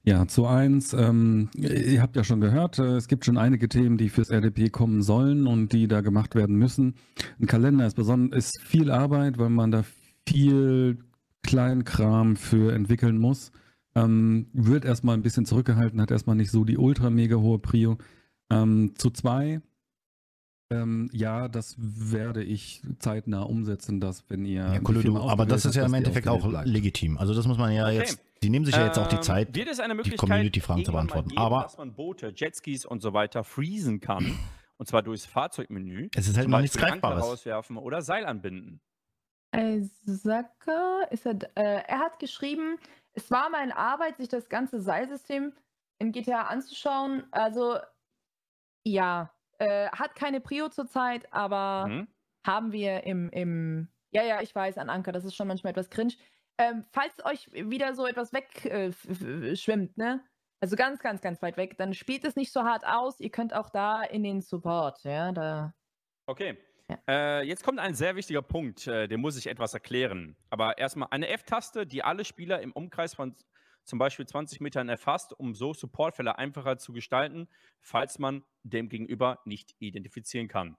Ja, 0.05 0.27
zu 0.27 0.47
eins, 0.47 0.93
ähm, 0.93 1.51
ihr 1.55 2.03
habt 2.03 2.15
ja 2.15 2.24
schon 2.24 2.41
gehört, 2.41 2.78
äh, 2.78 2.97
es 2.97 3.09
gibt 3.09 3.24
schon 3.24 3.39
einige 3.39 3.69
Themen, 3.69 3.97
die 3.97 4.11
fürs 4.11 4.31
RDP 4.31 4.69
kommen 4.69 5.03
sollen 5.03 5.47
und 5.47 5.73
die 5.73 5.89
da 5.89 6.03
gemacht 6.03 6.35
werden 6.35 6.57
müssen. 6.57 6.97
Ein 7.41 7.47
Kalender 7.47 7.86
ist, 7.86 7.99
ist 7.99 8.61
viel 8.62 8.91
Arbeit, 8.91 9.39
weil 9.39 9.49
man 9.49 9.70
da 9.70 9.82
viel 10.28 10.99
Kleinkram 11.45 12.37
für 12.37 12.73
entwickeln 12.75 13.19
muss. 13.19 13.53
Ähm, 13.95 14.49
wird 14.53 14.85
erstmal 14.85 15.16
ein 15.16 15.23
bisschen 15.23 15.47
zurückgehalten, 15.47 16.01
hat 16.01 16.11
erstmal 16.11 16.35
nicht 16.35 16.51
so 16.51 16.65
die 16.65 16.77
ultra 16.79 17.11
mega 17.11 17.37
hohe 17.37 17.61
Prio. 17.61 17.97
Ähm, 18.51 18.95
zu 18.97 19.11
zwei, 19.11 19.61
ähm, 20.71 21.09
ja, 21.12 21.47
das 21.49 21.77
werde 21.79 22.43
ich 22.43 22.83
zeitnah 22.99 23.43
umsetzen, 23.43 24.01
dass 24.01 24.25
wenn 24.29 24.45
ihr. 24.45 24.62
Ja, 24.62 24.81
Firma 25.01 25.21
aber 25.31 25.47
das 25.47 25.65
ist 25.65 25.77
ja 25.77 25.87
im 25.87 25.95
Endeffekt 25.95 26.27
auch 26.27 26.49
bleibt. 26.49 26.66
legitim. 26.66 27.19
Also 27.19 27.35
das 27.35 27.47
muss 27.47 27.59
man 27.59 27.73
ja 27.73 27.85
Okay. 27.87 27.99
jetzt, 27.99 28.19
die 28.43 28.51
nehmen 28.51 28.65
sich 28.65 28.75
ja 28.75 28.87
jetzt 28.87 28.99
auch 28.99 29.07
die 29.09 29.16
Ähm, 29.16 29.23
Zeit, 29.23 29.55
Wird 29.55 29.69
es 29.69 29.79
eine 29.79 29.95
die 30.03 30.11
Community-Fragen 30.16 30.85
zu 30.85 30.93
beantworten. 30.93 31.29
geben, 31.29 31.41
Aber 31.41 31.62
dass 31.62 31.79
man 31.79 31.95
Boote, 31.95 32.33
Jetskis 32.35 32.85
und 32.85 33.01
so 33.03 33.12
weiter 33.12 33.45
freezen 33.45 34.01
kann. 34.01 34.25
und 34.79 34.87
zwar 34.89 35.03
durchs 35.03 35.27
Fahrzeugmenü. 35.27 36.09
es 36.16 36.27
ist 36.27 36.37
halt 36.37 36.49
noch 36.49 36.61
nichts 36.61 36.77
Greifbares. 36.77 37.23
rauswerfen 37.23 37.77
oder 37.77 38.03
Seil 38.03 38.25
anbinden. 38.27 38.81
Isaka, 39.55 41.02
ist 41.10 41.26
er, 41.26 41.36
äh, 41.56 41.82
er 41.86 41.98
hat 42.01 42.18
geschrieben, 42.18 42.78
es 43.12 43.31
war 43.31 43.51
meine 43.51 43.76
Arbeit, 43.76 44.16
sich 44.16 44.28
das 44.28 44.48
ganze 44.48 44.81
Seilsystem 44.81 45.55
in 45.98 46.12
GTA 46.12 46.43
anzuschauen. 46.43 47.26
Also, 47.32 47.78
ja, 48.85 49.32
äh, 49.59 49.89
hat 49.90 50.14
keine 50.14 50.40
Prio 50.40 50.68
zurzeit, 50.68 51.32
aber 51.32 51.85
Mhm. 51.85 52.06
haben 52.47 52.72
wir 52.72 53.05
im, 53.05 53.31
im, 53.31 53.89
ja, 54.10 54.22
ja, 54.22 54.43
ich 54.43 54.55
weiß, 54.55 54.78
an 54.78 54.90
Anker, 54.90 55.12
das 55.12 55.24
ist 55.24 55.35
schon 55.35 55.48
manchmal 55.48 55.70
etwas 55.72 55.90
cringe. 55.90 56.14
Ähm, 56.59 56.85
falls 56.93 57.24
euch 57.24 57.51
wieder 57.52 57.94
so 57.94 58.06
etwas 58.06 58.32
wegschwimmt, 58.32 59.98
äh, 59.98 60.01
ne? 60.01 60.24
Also 60.60 60.76
ganz, 60.76 61.01
ganz, 61.01 61.20
ganz 61.20 61.43
weit 61.43 61.56
weg, 61.56 61.76
dann 61.78 61.94
spielt 61.94 62.24
es 62.24 62.36
nicht 62.36 62.52
so 62.52 62.62
hart 62.64 62.86
aus. 62.86 63.20
Ihr 63.20 63.31
könnt 63.31 63.52
auch 63.55 63.70
da 63.70 64.02
in 64.02 64.22
den 64.22 64.40
Support, 64.40 65.02
ja, 65.05 65.32
da. 65.32 65.74
Okay. 66.28 66.59
Ja. 66.90 66.98
Äh, 67.09 67.43
jetzt 67.47 67.65
kommt 67.65 67.78
ein 67.78 67.94
sehr 67.94 68.15
wichtiger 68.15 68.43
Punkt, 68.43 68.86
äh, 68.86 69.09
den 69.09 69.20
muss 69.20 69.39
ich 69.39 69.47
etwas 69.47 69.73
erklären. 69.73 70.36
Aber 70.51 70.77
erstmal 70.78 71.09
eine 71.11 71.28
F-Taste, 71.28 71.86
die 71.86 72.02
alle 72.02 72.24
Spieler 72.24 72.61
im 72.61 72.73
Umkreis 72.73 73.15
von 73.15 73.35
zum 73.85 73.98
Beispiel 73.98 74.27
20 74.27 74.61
Metern 74.61 74.89
erfasst, 74.89 75.39
um 75.39 75.55
so 75.55 75.74
Supportfälle 75.74 76.39
einfacher 76.39 76.78
zu 76.78 76.93
gestalten, 76.93 77.48
falls 77.81 78.19
man 78.19 78.43
dem 78.62 78.89
Gegenüber 78.89 79.40
nicht 79.44 79.74
identifizieren 79.78 80.48
kann. 80.48 80.77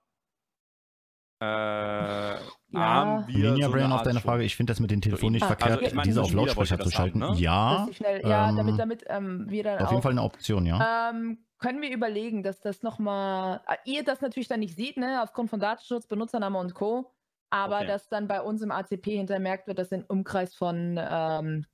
Äh, 1.46 2.78
haben 2.78 3.28
wir 3.28 3.52
Ninja 3.52 3.68
so 3.68 3.72
Brain 3.74 3.92
auf 3.92 4.04
deine? 4.04 4.20
Frage, 4.20 4.44
ich 4.44 4.56
finde 4.56 4.72
das 4.72 4.80
mit 4.80 4.92
den 4.92 5.02
Telefon 5.02 5.32
nicht 5.32 5.44
Ah, 5.44 5.48
verkehrt, 5.48 5.72
also 5.72 5.86
ich 5.86 5.94
meine, 5.94 6.08
diese 6.08 6.22
auf 6.22 6.34
Lautsprecher 6.34 6.78
zu 6.78 6.84
das 6.86 7.00
haben, 7.00 7.20
schalten. 7.20 7.20
ne? 7.20 7.36
Ja, 7.40 7.88
schnell, 7.92 8.22
ja, 8.28 8.52
damit, 8.52 8.74
ähm, 8.74 8.78
damit 8.78 9.04
ähm, 9.08 9.46
wir 9.50 9.64
dann 9.64 9.80
auf 9.80 9.88
auch. 9.88 9.92
jeden 9.92 10.02
Fall 10.02 10.12
eine 10.12 10.24
Option, 10.24 10.66
ja. 10.66 11.10
Ähm, 11.12 11.46
können 11.58 11.82
wir 11.82 11.92
überlegen, 11.92 12.44
dass 12.44 12.60
das 12.60 12.84
nochmal, 12.84 13.62
ihr 13.86 14.04
das 14.04 14.22
natürlich 14.22 14.48
dann 14.50 14.60
nicht 14.60 14.76
seht, 14.76 14.98
ne, 14.98 15.22
aufgrund 15.24 15.50
von 15.50 15.60
Datenschutz, 15.60 16.08
Benutzername 16.08 16.58
und 16.60 16.74
Co., 16.74 17.12
aber 17.50 17.78
Okay. 17.78 17.88
dass 17.88 18.10
dann 18.10 18.28
bei 18.28 18.42
uns 18.42 18.62
im 18.62 18.72
ACP 18.72 19.06
hintermerkt 19.16 19.68
wird, 19.68 19.80
dass 19.80 19.92
im 19.92 20.04
Umkreis 20.08 20.54
von, 20.56 21.00
ähm, 21.00 21.66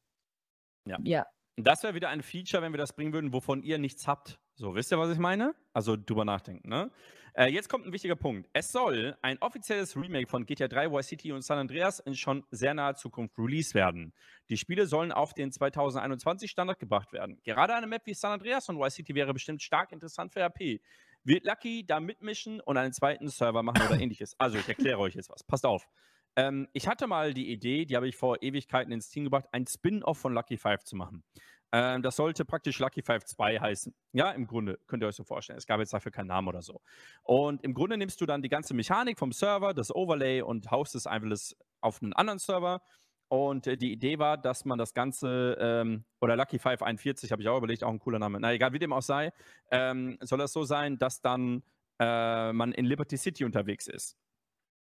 Ja. 0.85 0.97
ja, 1.03 1.25
Das 1.57 1.81
wäre 1.83 1.95
wieder 1.95 2.09
ein 2.09 2.21
Feature, 2.21 2.61
wenn 2.61 2.73
wir 2.73 2.77
das 2.77 2.93
bringen 2.93 3.13
würden, 3.13 3.33
wovon 3.33 3.63
ihr 3.63 3.77
nichts 3.79 4.07
habt. 4.07 4.39
So, 4.55 4.75
wisst 4.75 4.91
ihr, 4.91 4.99
was 4.99 5.11
ich 5.11 5.17
meine? 5.17 5.55
Also 5.73 5.95
drüber 5.95 6.25
nachdenken, 6.25 6.69
ne? 6.69 6.91
Äh, 7.33 7.47
jetzt 7.47 7.69
kommt 7.69 7.85
ein 7.85 7.93
wichtiger 7.93 8.17
Punkt. 8.17 8.49
Es 8.51 8.71
soll 8.71 9.17
ein 9.21 9.37
offizielles 9.41 9.95
Remake 9.95 10.27
von 10.27 10.45
GTA 10.45 10.67
3, 10.67 10.91
Vice 10.91 11.07
City 11.07 11.31
und 11.31 11.43
San 11.43 11.57
Andreas 11.57 11.99
in 11.99 12.13
schon 12.13 12.43
sehr 12.51 12.73
naher 12.73 12.95
Zukunft 12.95 13.37
released 13.37 13.73
werden. 13.73 14.13
Die 14.49 14.57
Spiele 14.57 14.85
sollen 14.85 15.13
auf 15.13 15.33
den 15.33 15.51
2021 15.51 16.51
Standard 16.51 16.79
gebracht 16.79 17.13
werden. 17.13 17.39
Gerade 17.43 17.73
eine 17.73 17.87
Map 17.87 18.05
wie 18.05 18.13
San 18.13 18.33
Andreas 18.33 18.67
und 18.67 18.79
Vice 18.79 18.95
City 18.95 19.15
wäre 19.15 19.33
bestimmt 19.33 19.61
stark 19.61 19.93
interessant 19.93 20.33
für 20.33 20.41
RP. 20.41 20.81
Wird 21.23 21.45
Lucky 21.45 21.85
da 21.85 21.99
mitmischen 21.99 22.59
und 22.59 22.77
einen 22.77 22.93
zweiten 22.93 23.29
Server 23.29 23.63
machen 23.63 23.81
oder 23.87 23.99
ähnliches? 24.01 24.35
Also, 24.37 24.57
ich 24.57 24.67
erkläre 24.67 24.99
euch 24.99 25.15
jetzt 25.15 25.29
was. 25.29 25.43
Passt 25.43 25.65
auf. 25.65 25.87
Ähm, 26.35 26.67
ich 26.73 26.87
hatte 26.87 27.07
mal 27.07 27.33
die 27.33 27.51
Idee, 27.51 27.85
die 27.85 27.95
habe 27.95 28.07
ich 28.07 28.15
vor 28.15 28.41
Ewigkeiten 28.41 28.91
ins 28.91 29.09
Team 29.09 29.25
gebracht, 29.25 29.45
ein 29.51 29.67
Spin-off 29.67 30.17
von 30.17 30.33
Lucky 30.33 30.57
5 30.57 30.83
zu 30.83 30.95
machen. 30.95 31.23
Ähm, 31.71 32.01
das 32.01 32.15
sollte 32.17 32.43
praktisch 32.45 32.79
Lucky 32.79 33.01
5 33.01 33.23
2 33.25 33.59
heißen. 33.59 33.93
Ja, 34.11 34.31
im 34.31 34.47
Grunde, 34.47 34.79
könnt 34.87 35.03
ihr 35.03 35.07
euch 35.07 35.15
so 35.15 35.23
vorstellen. 35.23 35.57
Es 35.57 35.65
gab 35.65 35.79
jetzt 35.79 35.93
dafür 35.93 36.11
keinen 36.11 36.27
Namen 36.27 36.47
oder 36.47 36.61
so. 36.61 36.81
Und 37.23 37.63
im 37.63 37.73
Grunde 37.73 37.97
nimmst 37.97 38.19
du 38.19 38.25
dann 38.25 38.41
die 38.41 38.49
ganze 38.49 38.73
Mechanik 38.73 39.17
vom 39.17 39.31
Server, 39.31 39.73
das 39.73 39.93
Overlay 39.93 40.41
und 40.41 40.69
haust 40.71 40.95
es 40.95 41.07
einfach 41.07 41.37
auf 41.79 42.01
einen 42.01 42.13
anderen 42.13 42.39
Server. 42.39 42.81
Und 43.29 43.65
äh, 43.67 43.77
die 43.77 43.93
Idee 43.93 44.19
war, 44.19 44.37
dass 44.37 44.65
man 44.65 44.77
das 44.77 44.93
Ganze, 44.93 45.57
ähm, 45.59 46.03
oder 46.19 46.35
Lucky 46.35 46.59
541 46.59 47.31
habe 47.31 47.41
ich 47.41 47.47
auch 47.47 47.57
überlegt, 47.57 47.83
auch 47.83 47.89
ein 47.89 47.99
cooler 47.99 48.19
Name. 48.19 48.39
Na 48.41 48.51
egal, 48.51 48.73
wie 48.73 48.79
dem 48.79 48.91
auch 48.91 49.01
sei, 49.01 49.31
ähm, 49.71 50.17
soll 50.19 50.39
das 50.39 50.51
so 50.51 50.65
sein, 50.65 50.97
dass 50.97 51.21
dann 51.21 51.63
äh, 51.99 52.51
man 52.51 52.73
in 52.73 52.85
Liberty 52.85 53.15
City 53.15 53.45
unterwegs 53.45 53.87
ist. 53.87 54.17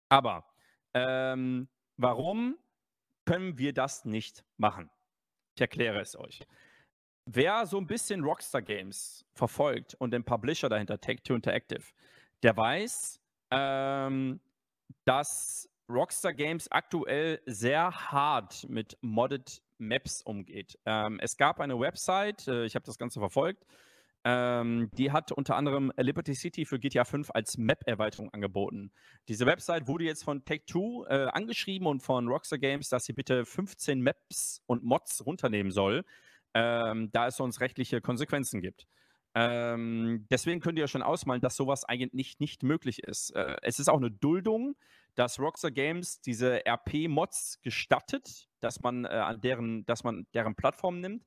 Aber 0.08 0.46
ähm, 0.94 1.68
warum 1.98 2.56
können 3.26 3.58
wir 3.58 3.74
das 3.74 4.06
nicht 4.06 4.44
machen? 4.56 4.90
Ich 5.54 5.60
erkläre 5.60 6.00
es 6.00 6.16
euch. 6.16 6.46
Wer 7.26 7.66
so 7.66 7.78
ein 7.78 7.86
bisschen 7.86 8.24
Rockstar 8.24 8.62
Games 8.62 9.24
verfolgt 9.32 9.94
und 9.94 10.12
den 10.12 10.24
Publisher 10.24 10.68
dahinter, 10.68 11.00
Take-Two 11.00 11.34
Interactive, 11.34 11.82
der 12.42 12.56
weiß, 12.56 13.20
ähm, 13.50 14.40
dass 15.04 15.68
Rockstar 15.88 16.32
Games 16.32 16.70
aktuell 16.70 17.40
sehr 17.46 17.92
hart 18.10 18.68
mit 18.68 18.98
Modded 19.02 19.62
Maps 19.78 20.22
umgeht. 20.22 20.78
Ähm, 20.84 21.18
es 21.20 21.36
gab 21.36 21.60
eine 21.60 21.78
Website, 21.78 22.48
äh, 22.48 22.64
ich 22.64 22.74
habe 22.74 22.86
das 22.86 22.98
Ganze 22.98 23.20
verfolgt, 23.20 23.66
ähm, 24.24 24.90
die 24.96 25.10
hat 25.10 25.32
unter 25.32 25.56
anderem 25.56 25.92
Liberty 25.96 26.34
City 26.34 26.64
für 26.64 26.78
GTA 26.78 27.04
5 27.04 27.30
als 27.34 27.58
Map-Erweiterung 27.58 28.32
angeboten. 28.32 28.92
Diese 29.28 29.46
Website 29.46 29.88
wurde 29.88 30.04
jetzt 30.04 30.22
von 30.24 30.44
Take-Two 30.44 31.04
äh, 31.06 31.26
angeschrieben 31.32 31.86
und 31.86 32.02
von 32.02 32.28
Rockstar 32.28 32.58
Games, 32.58 32.88
dass 32.88 33.04
sie 33.04 33.12
bitte 33.12 33.44
15 33.44 34.00
Maps 34.00 34.62
und 34.66 34.84
Mods 34.84 35.26
runternehmen 35.26 35.72
soll, 35.72 36.04
ähm, 36.54 37.10
da 37.12 37.28
es 37.28 37.36
sonst 37.36 37.60
rechtliche 37.60 38.00
Konsequenzen 38.00 38.60
gibt. 38.60 38.86
Ähm, 39.34 40.26
deswegen 40.30 40.60
könnt 40.60 40.78
ihr 40.78 40.82
ja 40.82 40.88
schon 40.88 41.02
ausmalen, 41.02 41.40
dass 41.40 41.56
sowas 41.56 41.84
eigentlich 41.84 42.38
nicht, 42.38 42.62
möglich 42.62 43.02
ist. 43.02 43.30
Äh, 43.30 43.56
es 43.62 43.78
ist 43.78 43.88
auch 43.88 43.96
eine 43.96 44.10
Duldung, 44.10 44.76
dass 45.14 45.38
Rockstar 45.38 45.70
Games 45.70 46.20
diese 46.20 46.66
RP-Mods 46.66 47.60
gestattet, 47.62 48.48
dass 48.60 48.82
man, 48.82 49.04
äh, 49.04 49.08
an 49.08 49.40
deren, 49.40 49.86
dass 49.86 50.04
man 50.04 50.26
deren 50.34 50.54
Plattform 50.54 51.00
nimmt. 51.00 51.24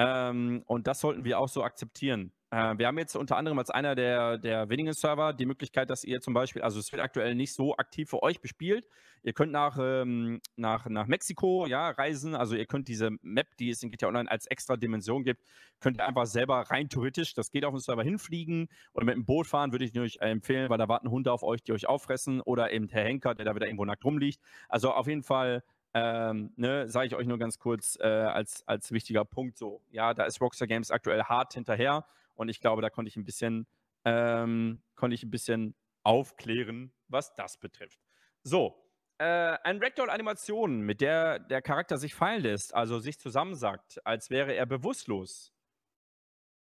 Ähm, 0.00 0.62
und 0.66 0.86
das 0.86 1.00
sollten 1.00 1.24
wir 1.24 1.38
auch 1.38 1.48
so 1.48 1.62
akzeptieren. 1.62 2.32
Äh, 2.50 2.78
wir 2.78 2.86
haben 2.86 2.98
jetzt 2.98 3.14
unter 3.16 3.36
anderem 3.36 3.58
als 3.58 3.70
einer 3.70 3.94
der, 3.94 4.38
der 4.38 4.68
wenigen 4.68 4.92
Server 4.92 5.32
die 5.32 5.46
Möglichkeit, 5.46 5.90
dass 5.90 6.04
ihr 6.04 6.20
zum 6.20 6.34
Beispiel, 6.34 6.62
also 6.62 6.80
es 6.80 6.90
wird 6.90 7.02
aktuell 7.02 7.34
nicht 7.34 7.54
so 7.54 7.76
aktiv 7.76 8.10
für 8.10 8.22
euch 8.22 8.40
bespielt. 8.40 8.86
Ihr 9.22 9.34
könnt 9.34 9.52
nach, 9.52 9.76
ähm, 9.78 10.40
nach, 10.56 10.86
nach 10.86 11.06
Mexiko 11.06 11.66
ja, 11.66 11.90
reisen. 11.90 12.34
Also 12.34 12.56
ihr 12.56 12.64
könnt 12.66 12.88
diese 12.88 13.10
Map, 13.20 13.46
die 13.58 13.68
es 13.70 13.82
in 13.82 13.90
GTA 13.90 14.08
Online 14.08 14.30
als 14.30 14.46
extra 14.46 14.76
Dimension 14.76 15.22
gibt, 15.22 15.44
könnt 15.78 15.98
ihr 15.98 16.06
einfach 16.06 16.26
selber 16.26 16.60
rein 16.70 16.88
theoretisch, 16.88 17.34
das 17.34 17.50
geht 17.50 17.64
auf 17.64 17.74
den 17.74 17.80
Server 17.80 18.02
hinfliegen 18.02 18.68
oder 18.94 19.04
mit 19.04 19.14
dem 19.14 19.26
Boot 19.26 19.46
fahren, 19.46 19.72
würde 19.72 19.84
ich 19.84 19.98
euch 19.98 20.18
empfehlen, 20.20 20.70
weil 20.70 20.78
da 20.78 20.88
warten 20.88 21.10
Hunde 21.10 21.32
auf 21.32 21.42
euch, 21.42 21.62
die 21.62 21.72
euch 21.72 21.86
auffressen 21.86 22.40
oder 22.40 22.72
eben 22.72 22.88
Herr 22.88 23.04
Henker, 23.04 23.34
der 23.34 23.44
da 23.44 23.54
wieder 23.54 23.66
irgendwo 23.66 23.84
nackt 23.84 24.04
rumliegt. 24.04 24.40
Also 24.68 24.90
auf 24.92 25.06
jeden 25.06 25.22
Fall 25.22 25.62
ähm, 25.94 26.52
ne, 26.56 26.88
sage 26.88 27.06
ich 27.06 27.14
euch 27.14 27.26
nur 27.26 27.38
ganz 27.38 27.58
kurz 27.58 27.98
äh, 28.00 28.06
als, 28.06 28.66
als 28.66 28.92
wichtiger 28.92 29.24
Punkt 29.24 29.58
so. 29.58 29.82
Ja, 29.90 30.14
da 30.14 30.24
ist 30.24 30.40
Rockstar 30.40 30.68
Games 30.68 30.90
aktuell 30.90 31.24
hart 31.24 31.54
hinterher 31.54 32.06
und 32.34 32.48
ich 32.48 32.60
glaube, 32.60 32.82
da 32.82 32.90
konnte 32.90 33.08
ich 33.08 33.16
ein 33.16 33.24
bisschen, 33.24 33.66
ähm, 34.04 34.82
konnte 34.94 35.14
ich 35.14 35.22
ein 35.22 35.30
bisschen 35.30 35.74
aufklären, 36.02 36.92
was 37.08 37.34
das 37.34 37.58
betrifft. 37.58 38.00
So, 38.42 38.74
äh, 39.18 39.24
ein 39.24 39.82
Ragdoll-Animation, 39.82 40.80
mit 40.80 41.00
der 41.00 41.38
der 41.38 41.60
Charakter 41.60 41.98
sich 41.98 42.14
fallen 42.14 42.42
lässt, 42.42 42.74
also 42.74 42.98
sich 43.00 43.18
zusammensackt, 43.18 44.04
als 44.06 44.30
wäre 44.30 44.54
er 44.54 44.66
bewusstlos. 44.66 45.52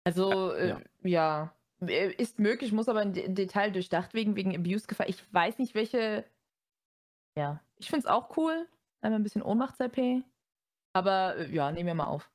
Also, 0.04 0.54
ja. 0.54 0.78
äh, 0.78 1.08
ja. 1.08 1.56
Äh, 1.80 2.12
Ist 2.12 2.38
möglich, 2.38 2.72
muss 2.72 2.88
aber 2.88 3.02
im 3.02 3.12
De- 3.12 3.28
Detail 3.32 3.70
durchdacht 3.70 4.14
wegen, 4.14 4.36
wegen 4.36 4.54
Abuse-Gefahr. 4.54 5.08
Ich 5.08 5.32
weiß 5.32 5.58
nicht, 5.58 5.74
welche. 5.74 6.24
Ja, 7.36 7.62
ich 7.76 7.88
finde 7.88 8.00
es 8.00 8.06
auch 8.06 8.36
cool. 8.36 8.68
Einmal 9.02 9.20
ein 9.20 9.22
bisschen 9.22 9.42
Ohnmachts-IP. 9.42 10.24
Aber 10.94 11.36
äh, 11.36 11.50
ja, 11.52 11.70
nehmen 11.70 11.88
wir 11.88 11.94
mal 11.94 12.06
auf. 12.06 12.30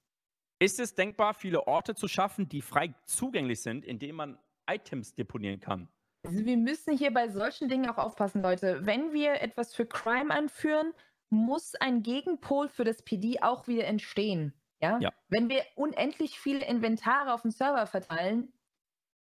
Ist 0.60 0.80
es 0.80 0.96
denkbar, 0.96 1.34
viele 1.34 1.68
Orte 1.68 1.96
zu 1.96 2.08
schaffen, 2.08 2.50
die 2.50 2.62
frei 2.62 2.94
zugänglich 3.06 3.62
sind, 3.62 3.86
indem 3.86 4.16
man 4.16 4.40
Items 4.70 5.14
deponieren 5.14 5.60
kann? 5.60 5.88
Also 6.26 6.46
wir 6.46 6.58
müssen 6.58 6.98
hier 6.98 7.14
bei 7.14 7.30
solchen 7.30 7.70
Dingen 7.70 7.90
auch 7.90 7.98
aufpassen, 7.98 8.42
Leute. 8.42 8.86
Wenn 8.86 9.14
wir 9.14 9.42
etwas 9.42 9.74
für 9.74 9.86
Crime 9.86 10.34
anführen, 10.34 10.94
muss 11.30 11.76
ein 11.76 12.04
Gegenpol 12.04 12.70
für 12.70 12.84
das 12.84 13.02
PD 13.04 13.42
auch 13.42 13.68
wieder 13.68 13.86
entstehen. 13.86 14.54
Ja? 14.82 14.98
Ja. 15.00 15.14
Wenn 15.30 15.50
wir 15.50 15.64
unendlich 15.76 16.40
viele 16.40 16.66
Inventare 16.66 17.34
auf 17.34 17.44
dem 17.44 17.52
Server 17.52 17.86
verteilen, 17.86 18.52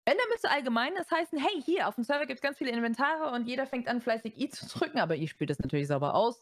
wenn 0.05 0.17
damit 0.17 0.41
so 0.41 0.47
allgemein 0.47 0.95
das 0.95 1.11
heißen, 1.11 1.37
hey, 1.37 1.61
hier 1.61 1.87
auf 1.87 1.95
dem 1.95 2.05
Server 2.05 2.25
gibt 2.25 2.37
es 2.37 2.41
ganz 2.41 2.57
viele 2.57 2.71
Inventare 2.71 3.29
und 3.31 3.45
jeder 3.45 3.65
fängt 3.65 3.89
an, 3.89 3.99
fleißig 3.99 4.37
I 4.39 4.49
zu 4.49 4.65
drücken, 4.65 4.99
aber 4.99 5.15
ihr 5.15 5.27
spielt 5.27 5.49
das 5.49 5.59
natürlich 5.59 5.87
sauber 5.87 6.15
aus. 6.15 6.41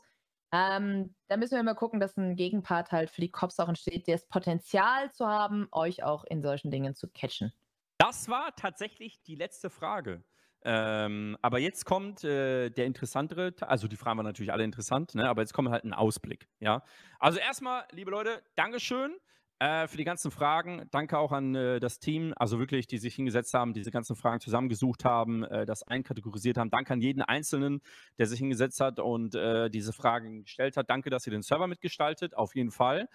Ähm, 0.51 1.15
da 1.27 1.37
müssen 1.37 1.55
wir 1.55 1.63
mal 1.63 1.73
gucken, 1.73 1.99
dass 1.99 2.17
ein 2.17 2.35
Gegenpart 2.35 2.91
halt 2.91 3.09
für 3.09 3.21
die 3.21 3.31
Cops 3.31 3.59
auch 3.59 3.67
entsteht, 3.67 4.07
der 4.07 4.17
das 4.17 4.27
Potenzial 4.27 5.11
zu 5.11 5.27
haben, 5.27 5.67
euch 5.71 6.03
auch 6.03 6.23
in 6.23 6.41
solchen 6.41 6.71
Dingen 6.71 6.95
zu 6.95 7.09
catchen. 7.09 7.51
Das 7.97 8.29
war 8.29 8.55
tatsächlich 8.55 9.21
die 9.23 9.35
letzte 9.35 9.69
Frage. 9.69 10.23
Ähm, 10.67 11.37
aber 11.41 11.59
jetzt 11.59 11.85
kommt 11.85 12.23
äh, 12.23 12.69
der 12.71 12.85
interessantere, 12.85 13.55
Te- 13.55 13.67
also 13.67 13.87
die 13.87 13.95
Fragen 13.97 14.17
waren 14.17 14.25
natürlich 14.25 14.51
alle 14.51 14.63
interessant, 14.63 15.13
ne? 15.13 15.29
aber 15.29 15.41
jetzt 15.41 15.53
kommt 15.53 15.69
halt 15.69 15.83
ein 15.83 15.93
Ausblick. 15.93 16.47
Ja? 16.59 16.83
Also 17.19 17.37
erstmal, 17.37 17.83
liebe 17.91 18.09
Leute, 18.09 18.41
Dankeschön 18.55 19.15
äh, 19.59 19.87
für 19.87 19.97
die 19.97 20.03
ganzen 20.03 20.31
Fragen. 20.31 20.87
Danke 20.91 21.17
auch 21.17 21.31
an 21.31 21.55
äh, 21.55 21.79
das 21.79 21.99
Team, 21.99 22.33
also 22.35 22.59
wirklich, 22.59 22.87
die 22.87 22.97
sich 22.97 23.15
hingesetzt 23.15 23.53
haben, 23.53 23.73
diese 23.73 23.91
ganzen 23.91 24.15
Fragen 24.15 24.41
zusammengesucht 24.41 25.05
haben, 25.05 25.43
äh, 25.43 25.65
das 25.65 25.83
einkategorisiert 25.83 26.57
haben. 26.57 26.69
Danke 26.69 26.93
an 26.93 27.01
jeden 27.01 27.21
Einzelnen, 27.21 27.81
der 28.17 28.27
sich 28.27 28.39
hingesetzt 28.39 28.81
hat 28.81 28.99
und 28.99 29.35
äh, 29.35 29.69
diese 29.69 29.93
Fragen 29.93 30.43
gestellt 30.43 30.75
hat. 30.77 30.89
Danke, 30.89 31.09
dass 31.09 31.25
ihr 31.25 31.31
den 31.31 31.41
Server 31.41 31.67
mitgestaltet, 31.67 32.35
auf 32.35 32.55
jeden 32.55 32.71
Fall. 32.71 33.07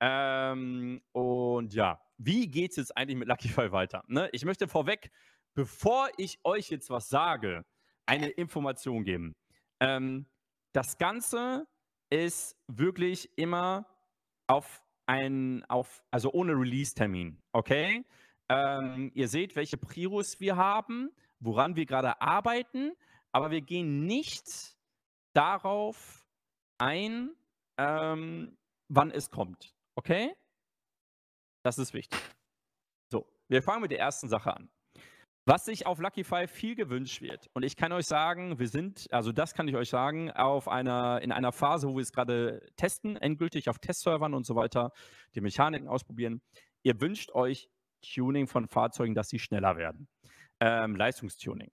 Ähm, 0.00 1.02
und 1.12 1.74
ja, 1.74 2.00
wie 2.18 2.48
geht 2.48 2.70
es 2.70 2.76
jetzt 2.76 2.96
eigentlich 2.96 3.18
mit 3.18 3.28
Lucky 3.28 3.48
Fall 3.48 3.70
weiter? 3.72 4.02
Ne? 4.06 4.28
Ich 4.32 4.44
möchte 4.44 4.68
vorweg, 4.68 5.10
bevor 5.54 6.08
ich 6.16 6.40
euch 6.42 6.70
jetzt 6.70 6.90
was 6.90 7.08
sage, 7.08 7.64
eine 8.06 8.28
Information 8.28 9.04
geben. 9.04 9.36
Ähm, 9.80 10.26
das 10.72 10.96
Ganze 10.98 11.66
ist 12.10 12.56
wirklich 12.66 13.30
immer 13.36 13.86
auf 14.46 14.82
ein, 15.12 15.62
auf, 15.68 16.02
also 16.10 16.32
ohne 16.32 16.54
Release-Termin, 16.54 17.38
okay? 17.52 18.02
Ähm, 18.48 19.10
ihr 19.14 19.28
seht, 19.28 19.54
welche 19.56 19.76
Prios 19.76 20.40
wir 20.40 20.56
haben, 20.56 21.10
woran 21.38 21.76
wir 21.76 21.84
gerade 21.84 22.20
arbeiten, 22.22 22.92
aber 23.30 23.50
wir 23.50 23.60
gehen 23.60 24.06
nicht 24.06 24.74
darauf 25.34 26.26
ein, 26.78 27.30
ähm, 27.76 28.56
wann 28.88 29.10
es 29.10 29.30
kommt, 29.30 29.74
okay? 29.96 30.34
Das 31.62 31.76
ist 31.76 31.92
wichtig. 31.92 32.18
So, 33.10 33.26
wir 33.48 33.62
fangen 33.62 33.82
mit 33.82 33.90
der 33.90 34.00
ersten 34.00 34.28
Sache 34.28 34.56
an. 34.56 34.70
Was 35.44 35.64
sich 35.64 35.86
auf 35.86 35.98
Lucky 35.98 36.22
Five 36.22 36.52
viel 36.52 36.76
gewünscht 36.76 37.20
wird, 37.20 37.50
und 37.52 37.64
ich 37.64 37.74
kann 37.76 37.90
euch 37.90 38.06
sagen, 38.06 38.60
wir 38.60 38.68
sind, 38.68 39.08
also 39.10 39.32
das 39.32 39.54
kann 39.54 39.66
ich 39.66 39.74
euch 39.74 39.88
sagen, 39.88 40.30
auf 40.30 40.68
einer, 40.68 41.20
in 41.20 41.32
einer 41.32 41.50
Phase, 41.50 41.88
wo 41.88 41.96
wir 41.96 42.02
es 42.02 42.12
gerade 42.12 42.64
testen, 42.76 43.16
endgültig 43.16 43.68
auf 43.68 43.80
Testservern 43.80 44.34
und 44.34 44.46
so 44.46 44.54
weiter, 44.54 44.92
die 45.34 45.40
Mechaniken 45.40 45.88
ausprobieren. 45.88 46.42
Ihr 46.84 47.00
wünscht 47.00 47.32
euch 47.32 47.68
Tuning 48.02 48.46
von 48.46 48.68
Fahrzeugen, 48.68 49.16
dass 49.16 49.30
sie 49.30 49.40
schneller 49.40 49.76
werden. 49.76 50.06
Ähm, 50.60 50.94
Leistungstuning. 50.94 51.72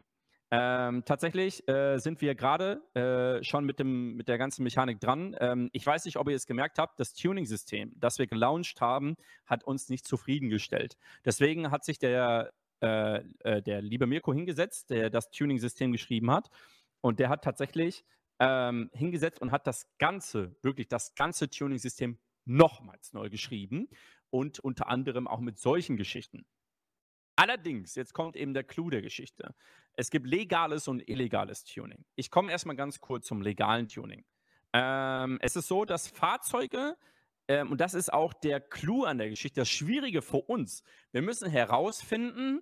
Ähm, 0.52 1.04
tatsächlich 1.06 1.68
äh, 1.68 2.00
sind 2.00 2.22
wir 2.22 2.34
gerade 2.34 2.82
äh, 2.96 3.44
schon 3.44 3.66
mit, 3.66 3.78
dem, 3.78 4.16
mit 4.16 4.28
der 4.28 4.40
ganzen 4.40 4.64
Mechanik 4.64 5.00
dran. 5.00 5.36
Ähm, 5.40 5.70
ich 5.74 5.86
weiß 5.86 6.06
nicht, 6.06 6.18
ob 6.18 6.28
ihr 6.28 6.36
es 6.36 6.48
gemerkt 6.48 6.80
habt, 6.80 7.00
das 7.00 7.14
Tuning-System, 7.14 7.94
das 7.98 8.18
wir 8.18 8.26
gelauncht 8.26 8.82
haben, 8.82 9.16
hat 9.46 9.64
uns 9.64 9.90
nicht 9.90 10.08
zufriedengestellt. 10.08 10.98
Deswegen 11.24 11.70
hat 11.70 11.86
sich 11.86 12.00
der, 12.00 12.52
äh, 12.82 13.24
äh 13.44 13.62
der 13.62 13.82
liebe 13.82 14.08
Mirko 14.08 14.34
hingesetzt, 14.34 14.90
der 14.90 15.10
das 15.10 15.30
Tuning-System 15.32 15.92
geschrieben 15.92 16.32
hat. 16.32 16.50
Und 17.02 17.20
der 17.20 17.30
hat 17.30 17.44
tatsächlich 17.44 18.06
ähm, 18.40 18.90
hingesetzt 18.94 19.42
und 19.42 19.52
hat 19.52 19.68
das 19.68 19.88
ganze, 19.98 20.56
wirklich 20.62 20.88
das 20.88 21.16
ganze 21.16 21.50
Tuning-System 21.50 22.18
nochmals 22.46 23.14
neu 23.14 23.30
geschrieben 23.30 23.90
und 24.30 24.60
unter 24.60 24.88
anderem 24.88 25.28
auch 25.28 25.40
mit 25.40 25.60
solchen 25.60 25.98
Geschichten. 25.98 26.46
Allerdings, 27.36 27.96
jetzt 27.96 28.14
kommt 28.14 28.36
eben 28.36 28.54
der 28.54 28.66
Clou 28.66 28.90
der 28.90 29.02
Geschichte. 29.02 29.56
Es 29.94 30.10
gibt 30.10 30.28
legales 30.28 30.88
und 30.88 31.08
illegales 31.08 31.64
Tuning. 31.64 32.04
Ich 32.16 32.32
komme 32.32 32.52
erstmal 32.52 32.76
ganz 32.76 33.00
kurz 33.00 33.28
zum 33.28 33.42
legalen 33.42 33.88
Tuning. 33.88 34.26
Ähm, 34.74 35.40
es 35.42 35.56
ist 35.56 35.68
so, 35.68 35.86
dass 35.86 36.08
Fahrzeuge, 36.08 36.98
ähm, 37.50 37.72
und 37.72 37.82
das 37.82 37.96
ist 37.96 38.14
auch 38.14 38.34
der 38.34 38.62
Clou 38.62 39.04
an 39.04 39.18
der 39.18 39.30
Geschichte, 39.30 39.62
das 39.62 39.70
Schwierige 39.70 40.22
für 40.22 40.38
uns, 40.38 40.84
wir 41.12 41.24
müssen 41.24 41.50
herausfinden, 41.50 42.62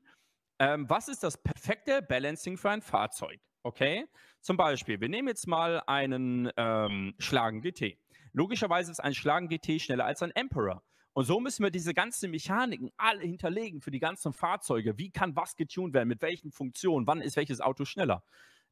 ähm, 0.60 0.90
was 0.90 1.10
ist 1.10 1.24
das 1.24 1.38
perfekte 1.44 2.02
Balancing 2.02 2.58
für 2.58 2.72
ein 2.72 2.82
Fahrzeug. 2.82 3.40
Okay? 3.64 4.08
Zum 4.40 4.56
Beispiel, 4.56 5.02
wir 5.02 5.10
nehmen 5.10 5.28
jetzt 5.28 5.46
mal 5.46 5.84
einen 5.88 6.50
ähm, 6.56 7.14
Schlagen 7.20 7.62
GT. 7.62 8.00
Logischerweise 8.32 8.90
ist 8.92 9.02
ein 9.02 9.14
Schlagen 9.14 9.50
GT 9.50 9.82
schneller 9.82 10.06
als 10.06 10.24
ein 10.24 10.32
Emperor. 10.32 10.82
Und 11.12 11.26
so 11.26 11.42
müssen 11.42 11.64
wir 11.64 11.72
diese 11.72 11.94
ganzen 11.94 12.32
Mechaniken 12.32 12.92
alle 12.96 13.24
hinterlegen 13.24 13.82
für 13.82 13.92
die 13.92 14.00
ganzen 14.00 14.32
Fahrzeuge. 14.32 14.98
Wie 14.98 15.12
kann 15.12 15.36
was 15.36 15.56
getuned 15.56 15.94
werden? 15.94 16.08
Mit 16.08 16.22
welchen 16.22 16.52
Funktionen? 16.52 17.08
Wann 17.08 17.22
ist 17.22 17.36
welches 17.36 17.60
Auto 17.60 17.84
schneller? 17.84 18.24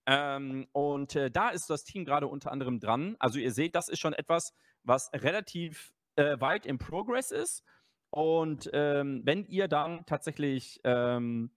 Ähm, 0.06 0.68
und 0.72 1.16
äh, 1.16 1.30
da 1.30 1.50
ist 1.50 1.70
das 1.70 1.84
Team 1.84 2.06
gerade 2.06 2.28
unter 2.28 2.52
anderem 2.52 2.80
dran. 2.80 3.16
Also 3.20 3.40
ihr 3.40 3.52
seht, 3.52 3.76
das 3.76 3.90
ist 3.90 4.00
schon 4.00 4.14
etwas, 4.14 4.54
was 4.84 5.12
relativ 5.14 5.95
äh, 6.16 6.40
weit 6.40 6.66
im 6.66 6.78
Progress 6.78 7.32
ist. 7.32 7.64
Und 8.10 8.70
ähm, 8.74 9.22
wenn 9.26 9.46
ihr 9.46 9.68
dann 9.68 10.06
tatsächlich, 10.06 10.80
ähm, 10.84 11.52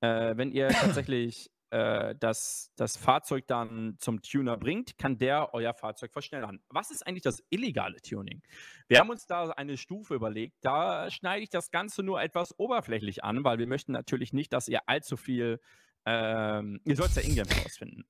äh, 0.00 0.36
wenn 0.36 0.52
ihr 0.52 0.68
tatsächlich 0.68 1.50
äh, 1.70 2.14
das, 2.18 2.72
das 2.76 2.96
Fahrzeug 2.96 3.46
dann 3.46 3.96
zum 3.98 4.22
Tuner 4.22 4.56
bringt, 4.56 4.96
kann 4.96 5.18
der 5.18 5.52
euer 5.52 5.74
Fahrzeug 5.74 6.12
verschnellern. 6.12 6.60
Was 6.70 6.90
ist 6.90 7.06
eigentlich 7.06 7.22
das 7.22 7.42
illegale 7.50 8.00
Tuning? 8.00 8.42
Wir 8.88 9.00
haben 9.00 9.10
uns 9.10 9.26
da 9.26 9.50
eine 9.50 9.76
Stufe 9.76 10.14
überlegt. 10.14 10.56
Da 10.62 11.10
schneide 11.10 11.42
ich 11.42 11.50
das 11.50 11.70
Ganze 11.70 12.02
nur 12.02 12.22
etwas 12.22 12.58
oberflächlich 12.58 13.22
an, 13.22 13.44
weil 13.44 13.58
wir 13.58 13.66
möchten 13.66 13.92
natürlich 13.92 14.32
nicht, 14.32 14.52
dass 14.54 14.68
ihr 14.68 14.88
allzu 14.88 15.18
viel, 15.18 15.60
ähm, 16.06 16.80
ihr 16.84 16.96
sollt 16.96 17.10
es 17.10 17.16
ja 17.16 17.22
ingame 17.22 17.50
herausfinden. 17.50 18.06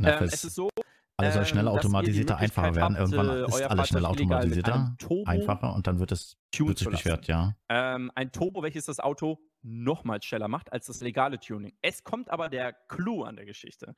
Ähm, 0.00 0.24
es 0.24 0.42
ist 0.42 0.56
so, 0.56 0.68
alles 1.16 1.34
soll 1.34 1.44
schneller 1.44 1.70
ähm, 1.70 1.78
automatisierter, 1.78 2.36
einfacher 2.36 2.74
werden. 2.74 2.96
Habt, 2.98 3.12
Irgendwann 3.12 3.36
äh, 3.36 3.46
ist 3.46 3.62
alles 3.62 3.88
schneller 3.88 4.10
automatisierter, 4.10 4.96
einfacher 5.26 5.74
und 5.74 5.86
dann 5.86 5.98
wird 5.98 6.12
es 6.12 6.36
wird 6.56 6.78
sich 6.78 6.88
beschwert, 6.88 7.26
ja. 7.26 7.54
Ähm, 7.68 8.10
ein 8.14 8.32
Turbo, 8.32 8.62
welches 8.62 8.86
das 8.86 9.00
Auto 9.00 9.38
nochmals 9.62 10.24
schneller 10.24 10.48
macht 10.48 10.72
als 10.72 10.86
das 10.86 11.00
legale 11.00 11.38
Tuning. 11.38 11.72
Es 11.82 12.04
kommt 12.04 12.30
aber 12.30 12.48
der 12.48 12.72
Clou 12.72 13.22
an 13.22 13.36
der 13.36 13.46
Geschichte. 13.46 13.94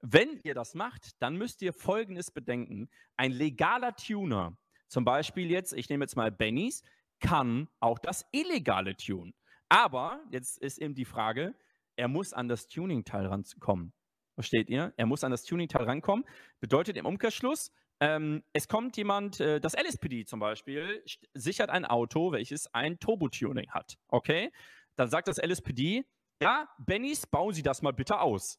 Wenn 0.00 0.40
ihr 0.42 0.54
das 0.54 0.74
macht, 0.74 1.22
dann 1.22 1.36
müsst 1.36 1.62
ihr 1.62 1.72
Folgendes 1.72 2.30
bedenken. 2.30 2.88
Ein 3.16 3.32
legaler 3.32 3.94
Tuner, 3.94 4.56
zum 4.88 5.04
Beispiel 5.04 5.50
jetzt, 5.50 5.72
ich 5.72 5.88
nehme 5.88 6.04
jetzt 6.04 6.16
mal 6.16 6.30
Bennys, 6.30 6.82
kann 7.20 7.68
auch 7.80 7.98
das 7.98 8.26
illegale 8.32 8.96
Tune. 8.96 9.32
Aber 9.68 10.22
jetzt 10.30 10.58
ist 10.58 10.78
eben 10.78 10.94
die 10.94 11.04
Frage, 11.04 11.54
er 11.96 12.08
muss 12.08 12.32
an 12.32 12.48
das 12.48 12.66
Tuning-Teil 12.66 13.26
rankommen. 13.26 13.92
Versteht 14.34 14.68
ihr? 14.68 14.92
Er 14.96 15.06
muss 15.06 15.24
an 15.24 15.30
das 15.30 15.44
Tuning-Teil 15.44 15.84
rankommen. 15.84 16.24
Bedeutet 16.60 16.96
im 16.96 17.06
Umkehrschluss, 17.06 17.70
ähm, 18.00 18.42
es 18.52 18.68
kommt 18.68 18.96
jemand, 18.96 19.40
äh, 19.40 19.60
das 19.60 19.74
LSPD 19.74 20.24
zum 20.24 20.40
Beispiel, 20.40 21.02
sichert 21.32 21.70
ein 21.70 21.84
Auto, 21.84 22.32
welches 22.32 22.72
ein 22.74 22.98
Turbo-Tuning 22.98 23.70
hat. 23.70 23.96
Okay? 24.08 24.50
Dann 24.96 25.08
sagt 25.08 25.28
das 25.28 25.38
LSPD, 25.38 26.04
ja, 26.42 26.68
Bennys, 26.78 27.26
bauen 27.26 27.54
Sie 27.54 27.62
das 27.62 27.82
mal 27.82 27.92
bitte 27.92 28.20
aus. 28.20 28.58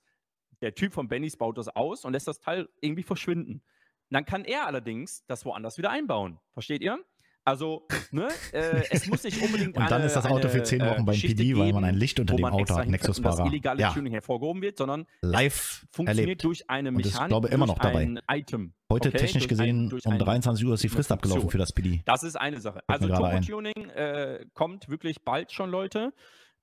Der 0.62 0.74
Typ 0.74 0.94
von 0.94 1.10
Bennys 1.10 1.36
baut 1.36 1.58
das 1.58 1.68
aus 1.68 2.06
und 2.06 2.14
lässt 2.14 2.28
das 2.28 2.40
Teil 2.40 2.70
irgendwie 2.80 3.04
verschwinden. 3.04 3.62
Dann 4.10 4.26
kann 4.26 4.46
er 4.46 4.66
allerdings 4.68 5.26
das 5.28 5.46
woanders 5.46 5.78
wieder 5.78 5.90
einbauen. 5.90 6.40
Versteht 6.54 6.82
ihr? 6.82 7.04
Also, 7.48 7.86
ne, 8.10 8.28
äh, 8.54 8.82
es 8.90 9.06
muss 9.06 9.24
nicht 9.24 9.40
unbedingt. 9.40 9.78
Und 9.78 9.84
dann 9.84 9.94
eine, 9.94 10.06
ist 10.06 10.16
das 10.16 10.26
Auto 10.26 10.48
eine, 10.48 10.50
für 10.50 10.64
zehn 10.64 10.82
Wochen 10.82 11.02
äh, 11.02 11.06
beim 11.06 11.06
Geschichte 11.06 11.44
PD, 11.44 11.56
weil 11.56 11.74
man 11.74 11.84
ein 11.84 11.94
Licht 11.94 12.20
unter 12.20 12.36
dem 12.36 12.44
Auto 12.44 12.76
hat, 12.76 12.88
Nexus 12.88 13.22
das 13.22 13.36
Fahrer. 13.36 13.48
illegale 13.48 13.82
Ja. 13.82 13.94
Tuning 13.94 14.14
hervorgehoben 14.14 14.64
wird, 14.64 14.80
sondern 14.80 15.06
Live 15.22 15.86
funktioniert 15.92 16.28
erlebt. 16.28 16.44
durch 16.44 16.68
eine 16.72 16.90
Und 16.90 16.96
Mechanik, 16.98 17.28
glaube 17.28 17.48
ich, 17.48 17.54
immer 17.54 17.68
noch 17.68 17.78
dabei. 17.78 18.02
ein 18.02 18.20
Item. 18.28 18.74
Heute 18.92 19.10
okay? 19.10 19.20
technisch 19.20 19.48
Durch 19.48 19.60
gesehen 19.60 19.90
ein, 19.90 20.02
um 20.06 20.14
ein, 20.14 20.20
23 20.20 20.66
Uhr 20.66 20.74
ist 20.74 20.84
die 20.84 20.90
Frist 20.90 21.12
abgelaufen 21.12 21.52
für 21.52 21.60
das 21.60 21.72
PD. 21.72 22.02
Das 22.06 22.24
ist 22.24 22.36
eine 22.36 22.60
Sache. 22.60 22.82
Also. 22.88 23.08
Turbo-Tuning 23.08 23.90
äh, 23.92 24.46
kommt 24.56 24.90
wirklich 24.90 25.24
bald 25.24 25.52
schon, 25.52 25.70
Leute. 25.70 26.14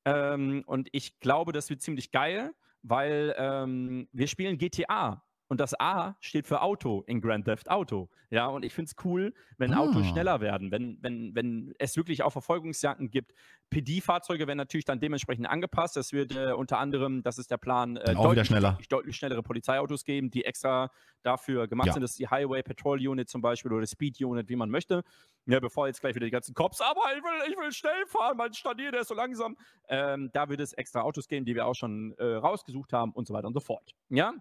Ähm, 0.04 0.64
und 0.66 0.88
ich 0.90 1.20
glaube, 1.20 1.52
das 1.52 1.70
wird 1.70 1.80
ziemlich 1.80 2.10
geil, 2.10 2.50
weil 2.82 3.36
ähm, 3.38 4.08
wir 4.12 4.26
spielen 4.26 4.58
GTA. 4.58 5.22
Und 5.52 5.60
das 5.60 5.78
A 5.78 6.16
steht 6.20 6.46
für 6.46 6.62
Auto 6.62 7.02
in 7.06 7.20
Grand 7.20 7.44
Theft 7.44 7.70
Auto. 7.70 8.08
Ja, 8.30 8.46
und 8.46 8.64
ich 8.64 8.72
finde 8.72 8.88
es 8.96 9.04
cool, 9.04 9.34
wenn 9.58 9.74
Ah. 9.74 9.80
Autos 9.80 10.06
schneller 10.06 10.40
werden, 10.40 10.70
wenn, 10.70 10.96
wenn, 11.02 11.34
wenn 11.34 11.74
es 11.78 11.94
wirklich 11.94 12.22
auch 12.22 12.30
Verfolgungsjagden 12.30 13.10
gibt. 13.10 13.34
PD-Fahrzeuge 13.68 14.46
werden 14.46 14.56
natürlich 14.56 14.86
dann 14.86 14.98
dementsprechend 14.98 15.46
angepasst. 15.46 15.98
Es 15.98 16.14
wird 16.14 16.34
äh, 16.34 16.52
unter 16.52 16.78
anderem, 16.78 17.22
das 17.22 17.36
ist 17.36 17.50
der 17.50 17.58
Plan, 17.58 17.98
äh, 17.98 18.14
deutlich, 18.14 18.46
schneller. 18.46 18.78
deutlich, 18.88 19.14
schnellere 19.14 19.42
Polizeiautos 19.42 20.06
geben, 20.06 20.30
die 20.30 20.46
extra 20.46 20.90
dafür 21.22 21.68
gemacht 21.68 21.88
Ja. 21.88 21.92
sind. 21.92 22.00
Das 22.02 22.12
ist 22.12 22.18
die 22.18 22.28
Highway 22.28 22.62
Patrol 22.62 23.06
Unit 23.06 23.28
zum 23.28 23.42
Beispiel 23.42 23.74
oder 23.74 23.86
Speed 23.86 24.22
Unit, 24.22 24.48
wie 24.48 24.56
man 24.56 24.70
möchte. 24.70 25.02
Ja, 25.44 25.60
bevor 25.60 25.86
jetzt 25.86 26.00
gleich 26.00 26.14
wieder 26.14 26.24
die 26.24 26.30
ganzen 26.32 26.54
Cops, 26.54 26.80
aber 26.80 27.02
ich 27.14 27.22
will, 27.22 27.50
ich 27.52 27.58
will 27.58 27.72
schnell 27.72 28.06
fahren, 28.06 28.38
mein 28.38 28.54
Stanier, 28.54 28.90
der 28.90 29.02
ist 29.02 29.08
so 29.08 29.14
langsam. 29.14 29.58
Ähm, 29.88 30.30
da 30.32 30.48
wird 30.48 30.60
es 30.60 30.72
extra 30.72 31.02
Autos 31.02 31.28
geben, 31.28 31.44
die 31.44 31.54
wir 31.54 31.66
auch 31.66 31.74
schon 31.74 32.14
äh, 32.16 32.24
rausgesucht 32.36 32.94
haben 32.94 33.12
und 33.12 33.26
so 33.26 33.34
weiter 33.34 33.48
und 33.48 33.54
so 33.54 33.60
fort. 33.60 33.92
Ja, 34.08 34.32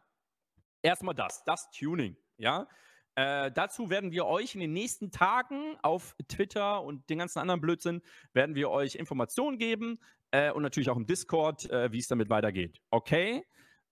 erstmal 0.81 1.15
das, 1.15 1.43
das 1.43 1.69
Tuning. 1.71 2.15
Ja, 2.37 2.67
äh, 3.15 3.51
dazu 3.51 3.89
werden 3.89 4.11
wir 4.11 4.25
euch 4.25 4.55
in 4.55 4.61
den 4.61 4.73
nächsten 4.73 5.11
Tagen 5.11 5.77
auf 5.81 6.15
Twitter 6.27 6.81
und 6.81 7.09
den 7.09 7.19
ganzen 7.19 7.39
anderen 7.39 7.59
Blödsinn 7.59 8.01
werden 8.33 8.55
wir 8.55 8.69
euch 8.69 8.95
Informationen 8.95 9.57
geben 9.57 9.99
äh, 10.31 10.51
und 10.51 10.63
natürlich 10.63 10.89
auch 10.89 10.95
im 10.97 11.05
Discord, 11.05 11.69
äh, 11.69 11.91
wie 11.91 11.99
es 11.99 12.07
damit 12.07 12.29
weitergeht. 12.29 12.81
Okay? 12.89 13.45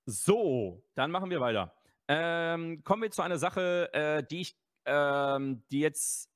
So, 0.06 0.84
dann 0.96 1.12
machen 1.12 1.30
wir 1.30 1.42
weiter. 1.42 1.76
Ähm, 2.08 2.84
kommen 2.84 3.04
wir 3.04 3.12
zu 3.12 3.22
einer 3.22 3.38
Sache, 3.38 3.94
äh, 3.94 4.24
die 4.24 4.42
ich, 4.42 4.58
ähm, 4.86 5.64
die 5.70 5.82
jetzt, 5.82 6.32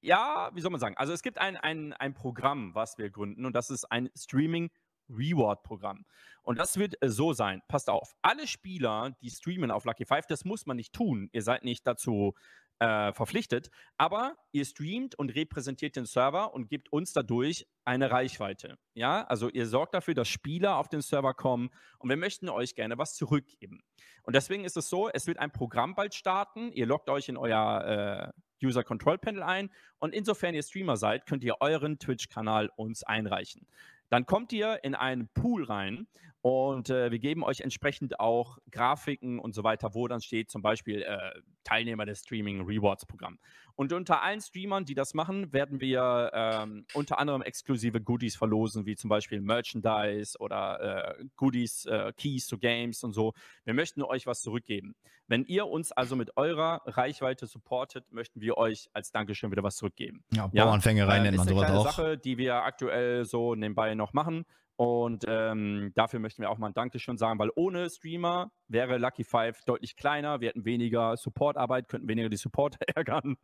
ja, 0.00 0.50
wie 0.54 0.60
soll 0.60 0.70
man 0.70 0.80
sagen? 0.80 0.96
Also 0.96 1.12
es 1.12 1.22
gibt 1.22 1.38
ein, 1.38 1.56
ein, 1.56 1.92
ein 1.92 2.14
Programm, 2.14 2.74
was 2.74 2.98
wir 2.98 3.10
gründen 3.10 3.44
und 3.44 3.52
das 3.52 3.68
ist 3.68 3.84
ein 3.84 4.10
Streaming 4.16 4.70
Reward-Programm. 5.08 6.04
Und 6.42 6.58
das 6.58 6.78
wird 6.78 7.00
äh, 7.02 7.08
so 7.08 7.32
sein, 7.32 7.62
passt 7.68 7.90
auf, 7.90 8.14
alle 8.22 8.46
Spieler, 8.46 9.16
die 9.22 9.30
streamen 9.30 9.70
auf 9.70 9.84
Lucky 9.84 10.04
Five, 10.04 10.26
das 10.26 10.44
muss 10.44 10.66
man 10.66 10.76
nicht 10.76 10.92
tun. 10.92 11.28
Ihr 11.32 11.42
seid 11.42 11.64
nicht 11.64 11.86
dazu 11.86 12.34
äh, 12.80 13.12
verpflichtet, 13.12 13.70
aber 13.96 14.36
ihr 14.52 14.64
streamt 14.64 15.14
und 15.16 15.34
repräsentiert 15.34 15.96
den 15.96 16.06
Server 16.06 16.54
und 16.54 16.68
gebt 16.68 16.92
uns 16.92 17.12
dadurch 17.12 17.66
eine 17.84 18.10
Reichweite. 18.10 18.78
Ja, 18.94 19.24
also 19.24 19.48
ihr 19.48 19.66
sorgt 19.66 19.94
dafür, 19.94 20.14
dass 20.14 20.28
Spieler 20.28 20.76
auf 20.76 20.88
den 20.88 21.00
Server 21.00 21.34
kommen 21.34 21.70
und 21.98 22.08
wir 22.08 22.16
möchten 22.16 22.48
euch 22.48 22.74
gerne 22.74 22.96
was 22.96 23.16
zurückgeben. 23.16 23.82
Und 24.22 24.36
deswegen 24.36 24.64
ist 24.64 24.76
es 24.76 24.88
so, 24.88 25.08
es 25.08 25.26
wird 25.26 25.38
ein 25.38 25.50
Programm 25.50 25.94
bald 25.94 26.14
starten. 26.14 26.70
Ihr 26.72 26.86
loggt 26.86 27.08
euch 27.08 27.28
in 27.28 27.36
euer 27.36 28.32
äh, 28.32 28.66
User 28.66 28.84
Control 28.84 29.18
Panel 29.18 29.42
ein 29.42 29.70
und 29.98 30.14
insofern 30.14 30.54
ihr 30.54 30.62
Streamer 30.62 30.96
seid, 30.96 31.26
könnt 31.26 31.44
ihr 31.44 31.56
euren 31.60 31.98
Twitch-Kanal 31.98 32.70
uns 32.76 33.02
einreichen. 33.02 33.66
Dann 34.10 34.26
kommt 34.26 34.52
ihr 34.52 34.82
in 34.84 34.94
einen 34.94 35.28
Pool 35.28 35.64
rein 35.64 36.06
und 36.40 36.88
äh, 36.88 37.10
wir 37.10 37.18
geben 37.18 37.42
euch 37.42 37.60
entsprechend 37.60 38.20
auch 38.20 38.58
Grafiken 38.70 39.38
und 39.38 39.54
so 39.54 39.64
weiter, 39.64 39.94
wo 39.94 40.06
dann 40.06 40.20
steht 40.20 40.50
zum 40.50 40.62
Beispiel, 40.62 41.02
äh, 41.02 41.40
Teilnehmer 41.64 42.06
des 42.06 42.20
Streaming 42.20 42.64
Rewards 42.64 43.04
Programm. 43.04 43.38
Und 43.74 43.92
unter 43.92 44.22
allen 44.22 44.40
Streamern, 44.40 44.84
die 44.84 44.94
das 44.94 45.14
machen, 45.14 45.52
werden 45.52 45.80
wir 45.80 46.30
ähm, 46.32 46.86
unter 46.94 47.18
anderem 47.18 47.42
exklusive 47.42 48.00
Goodies 48.00 48.36
verlosen, 48.36 48.86
wie 48.86 48.96
zum 48.96 49.10
Beispiel 49.10 49.40
Merchandise 49.40 50.38
oder 50.38 51.18
äh, 51.18 51.24
Goodies, 51.36 51.84
äh, 51.86 52.12
Keys 52.16 52.46
to 52.46 52.56
Games 52.56 53.04
und 53.04 53.12
so. 53.12 53.34
Wir 53.64 53.74
möchten 53.74 54.02
euch 54.02 54.26
was 54.26 54.40
zurückgeben. 54.40 54.94
Wenn 55.26 55.44
ihr 55.44 55.66
uns 55.66 55.92
also 55.92 56.16
mit 56.16 56.36
eurer 56.36 56.82
Reichweite 56.86 57.46
supportet, 57.46 58.10
möchten 58.10 58.40
wir 58.40 58.56
euch 58.56 58.88
als 58.94 59.12
Dankeschön 59.12 59.50
wieder 59.50 59.62
was 59.62 59.76
zurückgeben. 59.76 60.24
Ja, 60.32 60.46
Bauernfängerei 60.46 61.18
ähm, 61.18 61.22
nennt 61.24 61.36
man 61.36 61.46
ist 61.46 61.52
eine 61.52 61.58
sowas 61.58 61.68
kleine 61.68 61.80
auch. 61.80 61.84
Sache, 61.84 62.18
die 62.18 62.38
wir 62.38 62.62
aktuell 62.62 63.24
so 63.26 63.54
nebenbei 63.54 63.94
noch 63.94 64.12
machen. 64.12 64.46
Und 64.78 65.24
ähm, 65.26 65.90
dafür 65.96 66.20
möchten 66.20 66.40
wir 66.40 66.50
auch 66.50 66.58
mal 66.58 66.68
ein 66.68 66.72
Dankeschön 66.72 67.18
sagen, 67.18 67.40
weil 67.40 67.50
ohne 67.56 67.90
Streamer 67.90 68.52
wäre 68.68 68.98
Lucky 68.98 69.24
Five 69.24 69.64
deutlich 69.64 69.96
kleiner. 69.96 70.40
Wir 70.40 70.50
hätten 70.50 70.64
weniger 70.64 71.16
Supportarbeit, 71.16 71.88
könnten 71.88 72.06
weniger 72.06 72.28
die 72.28 72.36
Supporter 72.36 72.78
ärgern. 72.94 73.36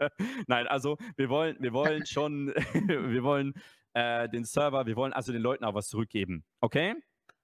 Nein, 0.46 0.68
also 0.68 0.96
wir 1.16 1.28
wollen, 1.30 1.56
wir 1.58 1.72
wollen 1.72 2.06
schon, 2.06 2.48
wir 2.86 3.24
wollen 3.24 3.52
äh, 3.94 4.28
den 4.28 4.44
Server, 4.44 4.86
wir 4.86 4.94
wollen 4.94 5.12
also 5.12 5.32
den 5.32 5.42
Leuten 5.42 5.64
auch 5.64 5.74
was 5.74 5.88
zurückgeben. 5.88 6.44
Okay? 6.60 6.94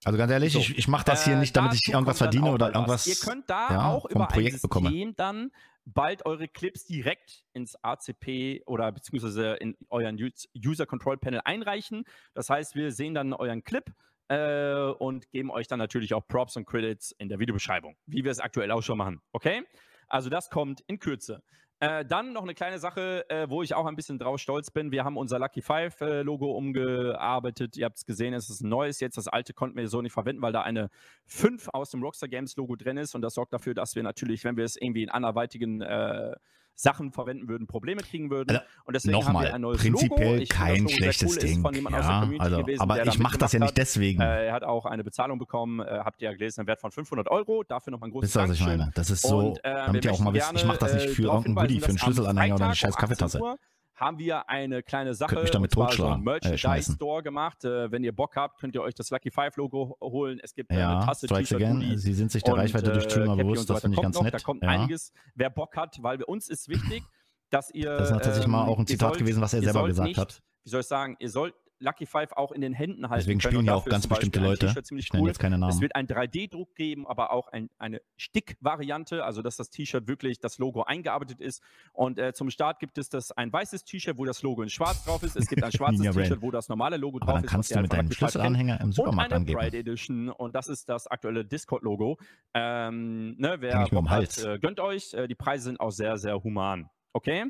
Also 0.04 0.16
ganz 0.16 0.30
ehrlich, 0.30 0.52
So. 0.52 0.60
ich, 0.60 0.78
ich 0.78 0.86
mache 0.86 1.04
das 1.06 1.24
hier 1.24 1.34
Äh, 1.34 1.40
nicht, 1.40 1.56
damit 1.56 1.74
ich 1.74 1.92
irgendwas 1.92 2.18
verdiene 2.18 2.52
oder 2.52 2.66
irgendwas 2.68 3.08
was. 3.08 3.08
Ihr 3.08 3.28
könnt 3.28 3.50
da 3.50 3.68
ja, 3.70 3.88
auch 3.88 4.08
über 4.08 4.22
ein 4.22 4.28
Projekt 4.28 4.60
System 4.60 4.68
bekomme. 4.70 5.12
dann 5.16 5.50
bald 5.84 6.26
eure 6.26 6.48
Clips 6.48 6.84
direkt 6.84 7.44
ins 7.52 7.76
ACP 7.82 8.62
oder 8.66 8.92
beziehungsweise 8.92 9.54
in 9.54 9.76
euren 9.88 10.16
Us- 10.16 10.48
User 10.56 10.86
Control 10.86 11.18
Panel 11.18 11.40
einreichen. 11.44 12.04
Das 12.34 12.50
heißt, 12.50 12.74
wir 12.74 12.92
sehen 12.92 13.14
dann 13.14 13.32
euren 13.32 13.64
Clip 13.64 13.92
äh, 14.28 14.74
und 14.98 15.30
geben 15.30 15.50
euch 15.50 15.66
dann 15.66 15.78
natürlich 15.78 16.14
auch 16.14 16.26
Props 16.26 16.56
und 16.56 16.66
Credits 16.66 17.12
in 17.18 17.28
der 17.28 17.38
Videobeschreibung, 17.38 17.96
wie 18.06 18.24
wir 18.24 18.30
es 18.30 18.40
aktuell 18.40 18.70
auch 18.70 18.82
schon 18.82 18.98
machen. 18.98 19.20
Okay? 19.32 19.64
Also 20.08 20.30
das 20.30 20.50
kommt 20.50 20.82
in 20.86 20.98
Kürze. 20.98 21.42
Äh, 21.82 22.04
dann 22.04 22.34
noch 22.34 22.42
eine 22.42 22.54
kleine 22.54 22.78
Sache, 22.78 23.24
äh, 23.30 23.48
wo 23.48 23.62
ich 23.62 23.72
auch 23.74 23.86
ein 23.86 23.96
bisschen 23.96 24.18
drauf 24.18 24.38
stolz 24.38 24.70
bin. 24.70 24.92
Wir 24.92 25.02
haben 25.02 25.16
unser 25.16 25.38
Lucky 25.38 25.62
Five 25.62 25.98
äh, 26.02 26.20
Logo 26.20 26.52
umgearbeitet. 26.52 27.78
Ihr 27.78 27.86
habt 27.86 27.96
es 27.96 28.04
gesehen, 28.04 28.34
es 28.34 28.50
ist 28.50 28.60
ein 28.60 28.68
neues 28.68 29.00
jetzt. 29.00 29.16
Das 29.16 29.28
alte 29.28 29.54
konnten 29.54 29.78
wir 29.78 29.88
so 29.88 30.02
nicht 30.02 30.12
verwenden, 30.12 30.42
weil 30.42 30.52
da 30.52 30.60
eine 30.60 30.90
5 31.24 31.70
aus 31.72 31.90
dem 31.90 32.02
Rockstar 32.02 32.28
Games 32.28 32.54
Logo 32.56 32.76
drin 32.76 32.98
ist. 32.98 33.14
Und 33.14 33.22
das 33.22 33.32
sorgt 33.32 33.54
dafür, 33.54 33.72
dass 33.72 33.96
wir 33.96 34.02
natürlich, 34.02 34.44
wenn 34.44 34.58
wir 34.58 34.64
es 34.64 34.76
irgendwie 34.76 35.02
in 35.02 35.08
anderweitigen 35.08 35.80
äh, 35.80 36.34
Sachen 36.74 37.12
verwenden 37.12 37.48
würden, 37.48 37.66
Probleme 37.66 38.00
kriegen 38.02 38.30
würden. 38.30 38.50
Also, 38.50 38.62
und 38.84 38.94
deswegen 38.94 39.16
haben 39.16 39.24
wir 39.24 39.32
Nochmal, 39.32 39.52
ein 39.52 39.60
neues 39.60 39.80
prinzipiell 39.80 40.30
Logo. 40.30 40.42
Ich 40.42 40.48
das 40.48 40.58
kein 40.58 40.88
schlechtes 40.88 41.32
cool, 41.32 41.38
Ding. 41.38 41.62
Ja, 41.90 42.28
also, 42.38 42.60
gewesen, 42.62 42.80
aber 42.80 42.94
der 42.94 43.06
ich 43.06 43.18
mache 43.18 43.38
das 43.38 43.52
ja 43.52 43.58
nicht 43.58 43.68
hat. 43.68 43.76
deswegen. 43.78 44.20
Äh, 44.20 44.46
er 44.46 44.52
hat 44.54 44.64
auch 44.64 44.86
eine 44.86 45.04
Bezahlung 45.04 45.38
bekommen, 45.38 45.80
äh, 45.80 46.00
habt 46.04 46.22
ihr 46.22 46.30
ja 46.30 46.36
gelesen, 46.36 46.60
einen 46.60 46.68
Wert 46.68 46.80
von 46.80 46.90
500 46.90 47.28
Euro. 47.30 47.62
Dafür 47.64 47.90
nochmal 47.90 48.08
ein 48.08 48.12
großes 48.12 48.28
Wisst 48.28 48.36
ihr, 48.36 48.42
was 48.42 48.50
ich 48.52 48.58
Dankeschön. 48.58 48.78
meine? 48.80 48.92
Das 48.94 49.10
ist 49.10 49.22
so, 49.22 49.38
Und, 49.38 49.64
äh, 49.64 49.74
damit 49.74 50.04
wir 50.04 50.10
ihr 50.10 50.14
auch 50.14 50.20
mal 50.20 50.32
wisst, 50.34 50.52
ich 50.54 50.64
mache 50.64 50.78
das 50.78 50.94
nicht 50.94 51.10
für 51.10 51.22
äh, 51.22 51.24
darauf 51.26 51.44
irgendeinen 51.44 51.68
Goodie, 51.68 51.80
für 51.80 51.88
einen 51.88 51.98
Schlüsselanhänger 51.98 52.54
oder 52.54 52.64
eine 52.66 52.74
scheiß 52.74 52.94
18 52.94 53.00
Kaffeetasse. 53.00 53.40
Uhr 53.40 53.56
haben 54.00 54.18
wir 54.18 54.48
eine 54.48 54.82
kleine 54.82 55.14
Sache, 55.14 55.34
Könnt 55.34 55.42
mich 55.42 55.50
damit 55.50 55.76
und 55.76 55.82
so 55.82 55.86
totschlagen, 55.86 56.12
einen 56.14 56.22
äh, 56.22 56.24
Merchandise 56.30 56.58
schmeißen. 56.58 56.94
Store 56.96 57.22
gemacht. 57.22 57.64
Äh, 57.64 57.92
wenn 57.92 58.02
ihr 58.02 58.12
Bock 58.12 58.34
habt, 58.36 58.58
könnt 58.58 58.74
ihr 58.74 58.82
euch 58.82 58.94
das 58.94 59.10
Lucky 59.10 59.30
Five 59.30 59.56
Logo 59.56 59.96
holen. 60.00 60.40
Es 60.42 60.54
gibt 60.54 60.72
äh, 60.72 60.78
Ja, 60.78 60.96
eine 60.96 61.04
Tasse, 61.06 61.26
Strikes 61.26 61.52
again. 61.52 61.98
Sie 61.98 62.14
sind 62.14 62.30
sich 62.32 62.42
der 62.42 62.54
und, 62.54 62.60
Reichweite 62.60 62.92
durch 62.92 63.04
äh, 63.04 63.10
Streamer 63.10 63.36
Cappy 63.36 63.42
bewusst, 63.44 63.68
so 63.68 63.74
das 63.74 63.82
finde 63.82 63.96
ich 63.96 64.02
ganz 64.02 64.16
noch. 64.16 64.22
nett. 64.22 64.34
Da 64.34 64.38
kommt 64.38 64.62
Ja. 64.62 64.68
einiges. 64.70 65.12
Wer 65.34 65.50
Bock 65.50 65.76
hat, 65.76 65.98
weil 66.02 66.18
wir 66.18 66.28
uns 66.28 66.48
ist 66.48 66.68
wichtig, 66.68 67.02
dass 67.50 67.70
ihr. 67.72 67.90
Das 67.98 68.10
ist 68.10 68.14
tatsächlich 68.14 68.46
mal 68.46 68.64
auch 68.66 68.78
ein 68.78 68.86
Zitat 68.86 69.18
gewesen, 69.18 69.42
was 69.42 69.52
er 69.52 69.60
selber 69.60 69.80
sollt 69.80 69.90
gesagt 69.90 70.08
nicht, 70.08 70.18
hat. 70.18 70.42
Wie 70.64 70.70
soll 70.70 70.80
ich 70.80 70.86
sagen? 70.86 71.16
Ihr 71.18 71.28
sollt 71.30 71.54
Lucky 71.80 72.06
Five 72.06 72.32
auch 72.32 72.52
in 72.52 72.60
den 72.60 72.72
Händen 72.72 73.08
halten. 73.08 73.20
Deswegen 73.20 73.40
können. 73.40 73.52
spielen 73.52 73.66
ja 73.66 73.74
auch 73.74 73.84
ganz 73.84 74.06
bestimmte 74.06 74.40
Leute. 74.40 74.66
Ich 74.66 75.12
nenne 75.12 75.22
cool. 75.22 75.28
jetzt 75.28 75.38
keine 75.38 75.58
Namen. 75.58 75.72
Es 75.72 75.80
wird 75.80 75.94
einen 75.96 76.06
3D-Druck 76.08 76.74
geben, 76.74 77.06
aber 77.06 77.32
auch 77.32 77.48
ein, 77.48 77.70
eine 77.78 78.00
Stick-Variante, 78.16 79.24
also 79.24 79.42
dass 79.42 79.56
das 79.56 79.70
T-Shirt 79.70 80.06
wirklich 80.06 80.40
das 80.40 80.58
Logo 80.58 80.82
eingearbeitet 80.82 81.40
ist. 81.40 81.62
Und 81.92 82.18
äh, 82.18 82.32
zum 82.32 82.50
Start 82.50 82.78
gibt 82.78 82.98
es 82.98 83.08
das 83.08 83.32
ein 83.32 83.52
weißes 83.52 83.84
T-Shirt, 83.84 84.18
wo 84.18 84.24
das 84.24 84.42
Logo 84.42 84.62
in 84.62 84.68
schwarz 84.68 85.04
drauf 85.04 85.22
ist. 85.22 85.36
Es 85.36 85.46
gibt 85.48 85.64
ein 85.64 85.72
schwarzes. 85.72 86.00
T-Shirt, 86.14 86.42
wo 86.42 86.50
das 86.50 86.68
normale 86.68 86.96
Logo 86.96 87.18
Aber 87.18 87.26
drauf 87.26 87.34
dann 87.36 87.44
ist. 87.44 87.50
kannst 87.50 87.70
was 87.70 87.76
ihr 87.76 87.76
du 87.76 87.82
mit 87.82 87.92
deinem. 87.92 88.12
Schlüsselanhänger 88.12 88.80
im 88.80 88.92
Supermarkt 88.92 89.30
und 89.30 89.36
eine 89.36 89.40
angeben. 89.40 89.58
Pride 89.60 89.78
Edition 89.78 90.28
und 90.28 90.54
das 90.54 90.68
ist 90.68 90.88
das 90.88 91.06
aktuelle 91.06 91.44
Discord-Logo. 91.44 92.18
Ähm, 92.54 93.36
ne, 93.38 93.56
wer 93.60 93.78
Häng 93.78 93.86
ich 93.86 93.92
mir 93.92 93.98
um 93.98 94.04
den 94.04 94.10
hat, 94.10 94.18
Hals. 94.18 94.44
äh, 94.44 94.58
gönnt 94.58 94.80
euch. 94.80 95.14
Äh, 95.14 95.28
die 95.28 95.34
Preise 95.34 95.64
sind 95.64 95.80
auch 95.80 95.90
sehr, 95.90 96.18
sehr 96.18 96.42
human. 96.42 96.88
Okay? 97.12 97.46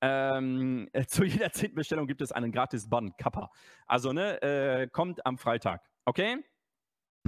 Ähm, 0.00 0.88
äh, 0.92 1.04
zu 1.06 1.24
jeder 1.24 1.52
zehnten 1.52 1.76
Bestellung 1.76 2.06
gibt 2.06 2.22
es 2.22 2.32
einen 2.32 2.52
gratis 2.52 2.88
Bann, 2.88 3.12
Kappa. 3.16 3.50
Also, 3.86 4.12
ne, 4.12 4.40
äh, 4.42 4.88
kommt 4.88 5.24
am 5.26 5.38
Freitag. 5.38 5.82
Okay? 6.04 6.38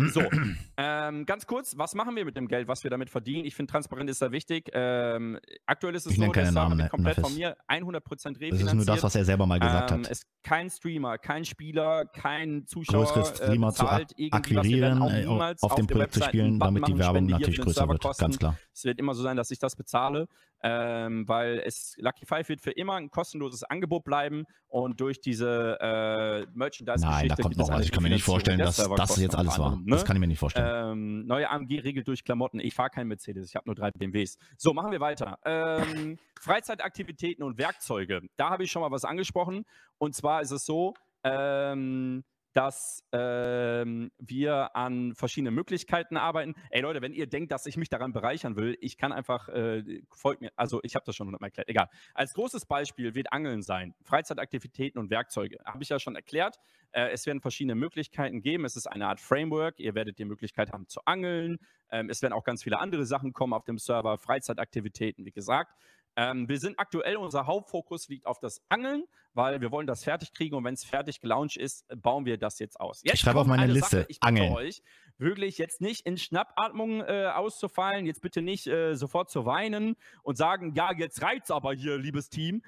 So, 0.09 0.23
ähm, 0.77 1.27
ganz 1.27 1.47
kurz, 1.47 1.77
was 1.77 1.95
machen 1.95 2.17
wir 2.17 2.25
mit 2.25 2.37
dem 2.37 2.49
Geld, 2.49 2.69
was 2.69 2.85
wir 2.85 2.91
damit 2.91 3.11
verdienen? 3.11 3.45
Ich 3.45 3.55
finde, 3.55 3.71
transparent 3.71 4.09
ist 4.09 4.21
sehr 4.21 4.33
wichtig. 4.33 4.71
Ähm, 4.73 5.39
aktuell 5.67 5.95
ist 5.95 6.07
es 6.07 6.13
Ich 6.13 6.19
so, 6.19 6.33
Server 6.33 6.51
Namen, 6.53 6.79
ne, 6.79 6.89
komplett 6.89 7.17
von 7.17 7.25
Nafis. 7.25 7.39
mir 7.39 7.57
100% 7.69 8.01
Das 8.01 8.25
refinanziert. 8.25 8.69
ist 8.69 8.75
nur 8.75 8.85
das, 8.85 9.03
was 9.03 9.15
er 9.15 9.25
selber 9.25 9.47
mal 9.47 9.59
gesagt 9.59 9.91
ähm, 9.91 10.05
hat. 10.05 10.11
Es 10.11 10.23
kein 10.43 10.71
Streamer, 10.71 11.19
kein 11.19 11.45
Spieler, 11.45 12.07
kein 12.07 12.67
Zuschauer 12.67 13.05
Größere 13.05 13.25
Streamer 13.27 13.69
äh, 13.69 13.73
zu 13.73 13.83
bezahlt 13.83 14.19
werden 14.19 14.33
akquirieren, 14.33 14.99
niemals 14.99 15.63
auf 15.63 15.75
dem 15.75 15.87
Projekt 15.87 16.15
zu 16.15 16.23
spielen, 16.23 16.59
damit 16.59 16.87
die 16.87 16.97
Werbung 16.97 17.27
natürlich 17.27 17.61
größer 17.61 17.89
wird. 17.89 18.03
Ganz 18.19 18.39
klar. 18.39 18.57
Es 18.73 18.85
wird 18.85 18.99
immer 18.99 19.15
so 19.15 19.23
sein, 19.23 19.37
dass 19.37 19.51
ich 19.51 19.59
das 19.59 19.77
bezahle, 19.77 20.29
ähm, 20.63 21.27
weil 21.29 21.63
es 21.65 21.95
Lucky 21.99 22.27
Five 22.27 22.49
wird 22.49 22.61
für 22.61 22.73
immer 22.73 22.95
ein 22.95 23.11
kostenloses 23.11 23.65
Angebot 23.65 24.05
bleiben 24.05 24.45
und 24.69 25.01
durch 25.01 25.21
diese 25.21 25.79
äh, 25.81 26.47
Merchandise-Geschichte 26.53 27.07
Nein, 27.07 27.29
da 27.29 27.35
kommt 27.37 27.57
noch 27.57 27.69
was. 27.69 27.85
Ich 27.85 27.93
kann 27.93 28.03
mir 28.03 28.11
nicht 28.11 28.25
vorstellen, 28.25 28.59
dass 28.59 28.77
der 28.77 28.89
das 28.89 29.17
jetzt 29.17 29.35
alles 29.37 29.59
war. 29.59 29.73
anderem, 29.73 29.87
Das 29.89 30.03
ne? 30.03 30.07
kann 30.07 30.17
ich 30.17 30.21
mir 30.21 30.27
nicht 30.27 30.39
vorstellen. 30.39 30.93
Ähm, 30.93 31.27
neue 31.27 31.49
AMG 31.51 31.81
regelt 31.81 32.09
durch 32.09 32.25
Klamotten. 32.25 32.61
Ich 32.61 32.75
fahre 32.75 32.91
keinen 32.91 33.09
Mercedes, 33.09 33.49
ich 33.49 33.57
habe 33.57 33.69
nur 33.69 33.75
drei 33.75 33.91
BMWs. 33.91 34.39
So, 34.57 34.73
machen 34.73 34.93
wir 34.93 35.01
weiter. 35.01 35.39
Ähm, 35.45 36.19
Freizeitaktivitäten 36.41 37.43
und 37.43 37.59
Werkzeuge. 37.59 38.23
Da 38.37 38.51
habe 38.51 38.65
ich 38.65 38.71
schon 38.71 38.83
mal 38.83 38.91
was 38.91 39.05
angesprochen. 39.05 39.65
Und 39.99 40.15
zwar 40.15 40.43
ist 40.43 40.51
es 40.51 40.65
so, 40.65 40.95
ähm, 41.25 42.25
dass 42.53 43.05
ähm, 43.13 44.11
wir 44.19 44.75
an 44.77 45.15
verschiedenen 45.15 45.55
Möglichkeiten 45.55 46.17
arbeiten. 46.17 46.55
Ey 46.71 46.81
Leute, 46.81 47.01
wenn 47.03 47.13
ihr 47.13 47.27
denkt, 47.27 47.53
dass 47.53 47.67
ich 47.67 47.77
mich 47.77 47.89
daran 47.89 48.13
bereichern 48.13 48.57
will, 48.57 48.77
ich 48.81 48.97
kann 48.97 49.13
einfach, 49.13 49.49
äh, 49.49 50.03
folgt 50.11 50.41
mir, 50.41 50.51
also 50.57 50.81
ich 50.83 50.95
habe 50.95 51.05
das 51.05 51.17
schon 51.17 51.27
hundertmal 51.27 51.49
erklärt, 51.49 51.69
egal. 51.69 51.89
Als 52.15 52.35
großes 52.35 52.67
Beispiel 52.67 53.15
wird 53.15 53.33
Angeln 53.33 53.63
sein, 53.63 53.95
Freizeitaktivitäten 54.03 55.01
und 55.01 55.11
Werkzeuge. 55.11 55.59
Habe 55.65 55.83
ich 55.83 55.89
ja 55.89 55.99
schon 55.99 56.17
erklärt. 56.17 56.59
Äh, 56.93 57.11
es 57.11 57.27
werden 57.27 57.41
verschiedene 57.41 57.75
Möglichkeiten 57.75 58.43
geben. 58.43 58.65
Es 58.65 58.77
ist 58.77 58.87
eine 58.87 59.07
Art 59.07 59.21
Framework. 59.21 59.79
Ihr 59.79 59.95
werdet 59.95 60.19
die 60.19 60.25
Möglichkeit 60.25 60.73
haben 60.73 60.89
zu 60.89 61.01
angeln. 61.05 61.59
Ähm, 61.91 62.11
es 62.11 62.23
werden 62.23 62.33
auch 62.33 62.45
ganz 62.45 62.63
viele 62.63 62.79
andere 62.79 63.07
Sachen 63.07 63.33
kommen 63.33 63.53
auf 63.53 63.65
dem 63.65 63.79
Server, 63.79 64.19
Freizeitaktivitäten, 64.19 65.25
wie 65.25 65.33
gesagt. 65.33 65.75
Ähm, 66.17 66.49
wir 66.49 66.59
sind 66.59 66.79
aktuell, 66.79 67.17
unser 67.17 67.47
Hauptfokus 67.47 68.09
liegt 68.09 68.27
auf 68.27 68.39
das 68.41 68.63
Angeln, 68.69 69.05
weil 69.33 69.61
wir 69.61 69.71
wollen 69.71 69.87
das 69.87 70.05
fertig 70.05 70.33
kriegen 70.33 70.57
und 70.57 70.65
wenn 70.65 70.75
es 70.75 70.85
fertig 70.85 71.21
gelauncht 71.21 71.57
ist, 71.57 71.89
äh, 71.91 71.97
bauen 71.97 72.25
wir 72.25 72.37
das 72.37 72.59
jetzt 72.59 72.79
aus. 72.81 73.03
Jetzt 73.03 73.15
Ich 73.15 73.21
schreibe 73.21 73.41
auf 73.41 73.47
meine 73.47 73.63
eine 73.63 73.73
Liste, 73.73 73.99
Sache, 73.99 74.07
ich 74.09 74.21
bitte 74.21 74.27
Angeln. 74.27 74.53
euch, 74.53 74.83
wirklich 75.19 75.59
jetzt 75.59 75.81
nicht 75.81 76.07
in 76.07 76.17
Schnappatmung 76.19 77.01
äh, 77.03 77.31
auszufallen, 77.35 78.07
jetzt 78.07 78.21
bitte 78.23 78.43
nicht 78.43 78.67
äh, 78.67 78.95
sofort 78.95 79.31
zu 79.31 79.47
weinen 79.47 79.97
und 80.23 80.37
sagen, 80.37 80.75
ja, 80.75 80.93
jetzt 80.93 81.23
reicht's 81.23 81.51
aber 81.51 81.73
hier, 81.75 81.97
liebes 81.99 82.29
Team. 82.29 82.63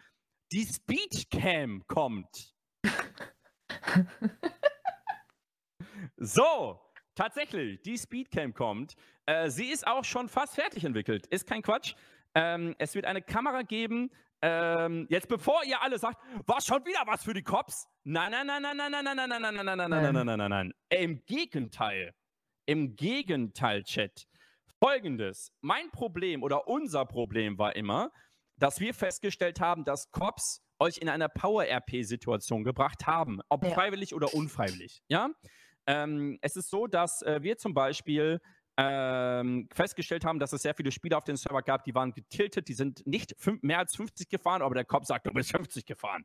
Die 0.52 0.66
Speechcam 0.66 1.86
kommt. 1.86 2.54
So, 6.16 6.80
tatsächlich, 7.14 7.82
die 7.82 7.98
Speedcam 7.98 8.54
kommt. 8.54 8.94
Äh, 9.26 9.50
sie 9.50 9.66
ist 9.66 9.86
auch 9.86 10.04
schon 10.04 10.28
fast 10.28 10.54
fertig 10.54 10.84
entwickelt. 10.84 11.26
Ist 11.26 11.46
kein 11.46 11.62
Quatsch. 11.62 11.94
Ähm, 12.34 12.74
es 12.78 12.94
wird 12.94 13.04
eine 13.04 13.22
Kamera 13.22 13.62
geben. 13.62 14.10
Ähm, 14.44 15.06
jetzt 15.08 15.28
bevor 15.28 15.62
ihr 15.64 15.80
alle 15.82 15.98
sagt, 15.98 16.18
war 16.46 16.60
schon 16.60 16.84
wieder 16.84 17.02
was 17.06 17.22
für 17.22 17.34
die 17.34 17.42
Cops? 17.42 17.86
Nein, 18.04 18.32
nein, 18.32 18.46
nein, 18.46 18.62
nein, 18.62 18.76
nein, 18.76 18.90
nein, 18.90 19.04
nein, 19.04 19.28
nein, 19.28 19.40
nein, 19.40 19.54
nein, 19.54 19.64
nein, 19.66 19.76
nein, 19.76 19.90
nein, 19.90 19.90
nein, 19.90 20.14
nein, 20.14 20.26
nein, 20.26 20.38
nein, 20.38 20.50
nein. 20.50 20.74
Im 20.88 21.24
Gegenteil. 21.26 22.12
Im 22.66 22.96
Gegenteil, 22.96 23.84
Chat. 23.84 24.26
Folgendes. 24.80 25.52
Mein 25.60 25.90
Problem 25.90 26.42
oder 26.42 26.66
unser 26.66 27.04
Problem 27.04 27.56
war 27.58 27.76
immer, 27.76 28.10
dass 28.56 28.80
wir 28.80 28.94
festgestellt 28.94 29.60
haben, 29.60 29.84
dass 29.84 30.10
Cops 30.10 30.60
euch 30.80 30.98
in 30.98 31.08
einer 31.08 31.28
Power-RP-Situation 31.28 32.64
gebracht 32.64 33.06
haben. 33.06 33.40
Ob 33.48 33.64
Ja. 33.64 33.70
freiwillig 33.70 34.14
oder 34.14 34.34
unfreiwillig. 34.34 35.02
Ja? 35.08 35.30
Ähm, 35.86 36.38
es 36.42 36.56
ist 36.56 36.70
so, 36.70 36.86
dass 36.88 37.22
äh, 37.22 37.42
wir 37.42 37.56
zum 37.58 37.74
Beispiel 37.74 38.40
ähm, 38.76 39.68
festgestellt 39.72 40.24
haben, 40.24 40.38
dass 40.38 40.52
es 40.52 40.62
sehr 40.62 40.74
viele 40.74 40.90
Spieler 40.90 41.18
auf 41.18 41.24
dem 41.24 41.36
Server 41.36 41.62
gab, 41.62 41.84
die 41.84 41.94
waren 41.94 42.12
getiltet, 42.12 42.68
die 42.68 42.74
sind 42.74 43.06
nicht 43.06 43.34
mehr 43.62 43.78
als 43.78 43.94
50 43.96 44.28
gefahren, 44.28 44.62
aber 44.62 44.74
der 44.74 44.84
Cop 44.84 45.04
sagt, 45.04 45.26
du 45.26 45.32
bist 45.32 45.50
50 45.50 45.84
gefahren. 45.84 46.24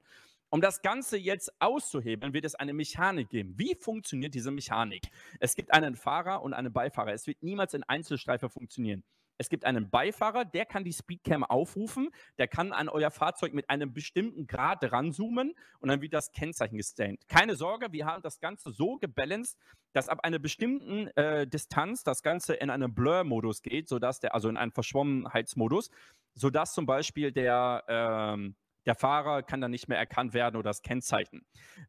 Um 0.50 0.62
das 0.62 0.82
Ganze 0.82 1.18
jetzt 1.18 1.52
auszuhebeln, 1.60 2.34
wird 2.34 2.46
es 2.46 2.56
eine 2.56 2.74
Mechanik 2.74 3.30
geben. 3.30 3.54
Wie 3.58 3.76
funktioniert 3.76 4.34
diese 4.34 4.50
Mechanik? 4.50 5.10
Es 5.42 5.56
gibt 5.56 5.74
einen 5.74 5.96
Fahrer 5.98 6.42
und 6.42 6.54
einen 6.54 6.72
Beifahrer. 6.72 7.12
Es 7.12 7.28
wird 7.28 7.44
niemals 7.44 7.74
in 7.74 7.84
Einzelstreife 7.84 8.50
funktionieren. 8.50 9.04
Es 9.38 9.50
gibt 9.50 9.66
einen 9.66 9.90
Beifahrer, 9.90 10.46
der 10.46 10.66
kann 10.66 10.84
die 10.84 10.94
Speedcam 10.94 11.44
aufrufen, 11.44 12.10
der 12.38 12.48
kann 12.48 12.74
an 12.74 12.90
euer 12.90 13.12
Fahrzeug 13.12 13.54
mit 13.54 13.70
einem 13.70 13.94
bestimmten 13.94 14.48
Grad 14.48 14.92
ranzoomen 14.92 15.54
und 15.80 15.90
dann 15.90 16.02
wird 16.02 16.14
das 16.14 16.32
Kennzeichen 16.32 16.78
gescannt. 16.78 17.28
Keine 17.28 17.56
Sorge, 17.56 17.92
wir 17.92 18.06
haben 18.06 18.24
das 18.24 18.40
Ganze 18.40 18.72
so 18.72 18.98
gebalanced, 18.98 19.58
dass 19.94 20.10
ab 20.10 20.20
einer 20.24 20.40
bestimmten 20.40 21.08
äh, 21.16 21.48
Distanz 21.48 22.04
das 22.04 22.24
Ganze 22.24 22.56
in 22.56 22.70
einen 22.70 22.94
Blur-Modus 22.94 23.62
geht, 23.62 23.88
sodass 23.88 24.20
der, 24.20 24.34
also 24.34 24.50
in 24.50 24.58
einen 24.58 24.72
Verschwommenheitsmodus, 24.72 25.90
sodass 26.34 26.74
zum 26.74 26.86
Beispiel 26.86 27.32
der, 27.32 27.84
ähm, 27.88 28.56
der 28.86 28.96
Fahrer 28.96 29.44
kann 29.44 29.60
dann 29.60 29.72
nicht 29.72 29.88
mehr 29.88 29.98
erkannt 29.98 30.34
werden 30.34 30.56
oder 30.56 30.70
das 30.70 30.82
Kennzeichen. 30.82 31.46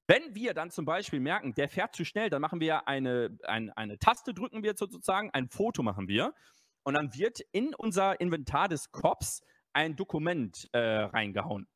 Wenn 0.07 0.35
wir 0.35 0.53
dann 0.53 0.71
zum 0.71 0.85
Beispiel 0.85 1.21
merken, 1.21 1.55
der 1.55 1.69
fährt 1.69 1.95
zu 1.95 2.05
schnell, 2.05 2.29
dann 2.29 2.43
machen 2.43 2.61
wir 2.61 2.89
eine, 2.89 3.39
ein, 3.45 3.71
eine 3.71 3.99
Taste, 3.99 4.35
drücken 4.35 4.63
wir 4.63 4.75
sozusagen, 4.77 5.31
ein 5.31 5.49
Foto 5.49 5.83
machen 5.83 6.09
wir 6.09 6.35
und 6.83 6.95
dann 6.95 7.15
wird 7.15 7.41
in 7.53 7.75
unser 7.75 8.21
Inventar 8.21 8.69
des 8.69 8.91
Cops 8.91 9.43
ein 9.73 9.97
Dokument 9.97 10.69
äh, 10.73 10.79
reingehauen. 10.79 11.69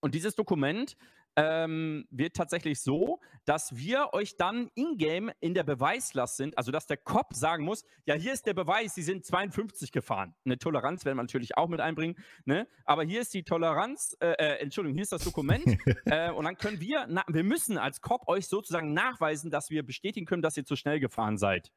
Und 0.00 0.14
dieses 0.14 0.34
Dokument 0.34 0.96
ähm, 1.36 2.06
wird 2.10 2.36
tatsächlich 2.36 2.80
so, 2.80 3.20
dass 3.44 3.74
wir 3.76 4.10
euch 4.12 4.36
dann 4.36 4.70
in-game 4.74 5.30
in 5.40 5.54
der 5.54 5.62
Beweislast 5.62 6.36
sind, 6.36 6.58
also 6.58 6.70
dass 6.70 6.86
der 6.86 6.96
Cop 6.96 7.34
sagen 7.34 7.64
muss, 7.64 7.84
ja, 8.04 8.14
hier 8.14 8.32
ist 8.32 8.46
der 8.46 8.54
Beweis, 8.54 8.94
Sie 8.94 9.02
sind 9.02 9.24
52 9.24 9.92
gefahren. 9.92 10.34
Eine 10.44 10.58
Toleranz 10.58 11.04
werden 11.04 11.16
wir 11.16 11.22
natürlich 11.22 11.56
auch 11.56 11.68
mit 11.68 11.80
einbringen, 11.80 12.16
ne? 12.44 12.68
aber 12.84 13.04
hier 13.04 13.22
ist 13.22 13.32
die 13.34 13.44
Toleranz, 13.44 14.16
äh, 14.20 14.32
äh, 14.32 14.58
Entschuldigung, 14.60 14.94
hier 14.94 15.04
ist 15.04 15.12
das 15.12 15.24
Dokument 15.24 15.64
äh, 16.04 16.30
und 16.30 16.44
dann 16.44 16.56
können 16.56 16.80
wir, 16.80 17.06
na, 17.08 17.24
wir 17.28 17.44
müssen 17.44 17.78
als 17.78 18.00
Cop 18.00 18.28
euch 18.28 18.46
sozusagen 18.46 18.92
nachweisen, 18.92 19.50
dass 19.50 19.70
wir 19.70 19.84
bestätigen 19.84 20.26
können, 20.26 20.42
dass 20.42 20.56
ihr 20.56 20.64
zu 20.64 20.76
schnell 20.76 21.00
gefahren 21.00 21.38
seid. 21.38 21.72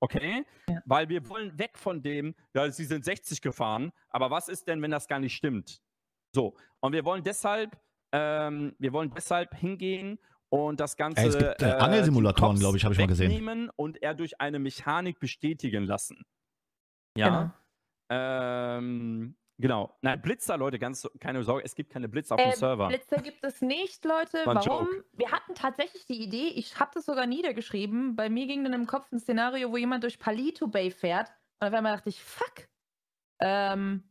Okay? 0.00 0.44
Ja. 0.68 0.82
Weil 0.86 1.08
wir 1.08 1.28
wollen 1.28 1.58
weg 1.58 1.76
von 1.76 2.02
dem, 2.02 2.34
ja, 2.54 2.70
sie 2.70 2.84
sind 2.84 3.04
60 3.04 3.42
gefahren, 3.42 3.92
aber 4.08 4.30
was 4.30 4.48
ist 4.48 4.66
denn, 4.66 4.80
wenn 4.82 4.90
das 4.90 5.06
gar 5.06 5.20
nicht 5.20 5.36
stimmt? 5.36 5.82
So, 6.34 6.56
und 6.80 6.92
wir 6.92 7.04
wollen 7.04 7.22
deshalb 7.22 7.78
ähm, 8.12 8.74
wir 8.78 8.92
wollen 8.92 9.10
deshalb 9.14 9.54
hingehen 9.54 10.18
und 10.48 10.80
das 10.80 10.96
Ganze. 10.96 11.22
Ja, 11.22 11.28
es 11.28 11.38
gibt, 11.38 11.62
äh, 11.62 11.66
Angelsimulatoren, 11.66 12.56
die 12.56 12.60
glaube 12.60 12.76
ich, 12.76 12.84
habe 12.84 12.94
ich 12.94 13.00
mal 13.00 13.06
gesehen. 13.06 13.30
wegnehmen 13.30 13.70
Und 13.76 14.02
er 14.02 14.14
durch 14.14 14.40
eine 14.40 14.58
Mechanik 14.58 15.20
bestätigen 15.20 15.84
lassen. 15.84 16.22
Ja. 17.16 17.54
Ähm, 18.10 19.36
genau. 19.60 19.96
Nein, 20.02 20.20
Blitzer, 20.20 20.56
Leute, 20.56 20.78
ganz 20.78 21.08
keine 21.20 21.42
Sorge, 21.44 21.64
es 21.64 21.74
gibt 21.74 21.92
keine 21.92 22.08
Blitzer 22.08 22.34
auf 22.34 22.40
dem 22.40 22.50
Äh, 22.50 22.56
Server. 22.56 22.88
Blitzer 22.88 23.16
gibt 23.22 23.44
es 23.44 23.60
nicht, 23.60 24.04
Leute. 24.04 24.44
War 24.46 24.56
Warum? 24.56 24.86
Joke. 24.86 25.04
Wir 25.12 25.30
hatten 25.30 25.54
tatsächlich 25.54 26.06
die 26.06 26.22
Idee, 26.22 26.48
ich 26.48 26.78
habe 26.78 26.90
das 26.94 27.06
sogar 27.06 27.26
niedergeschrieben. 27.26 28.16
Bei 28.16 28.28
mir 28.28 28.46
ging 28.46 28.64
dann 28.64 28.72
im 28.72 28.86
Kopf 28.86 29.10
ein 29.12 29.18
Szenario, 29.20 29.70
wo 29.70 29.76
jemand 29.76 30.04
durch 30.04 30.18
Palito 30.18 30.66
Bay 30.66 30.90
fährt. 30.90 31.30
Und 31.60 31.68
auf 31.68 31.74
einmal 31.74 31.94
dachte 31.94 32.08
ich, 32.08 32.22
fuck. 32.22 32.68
Ähm, 33.40 34.04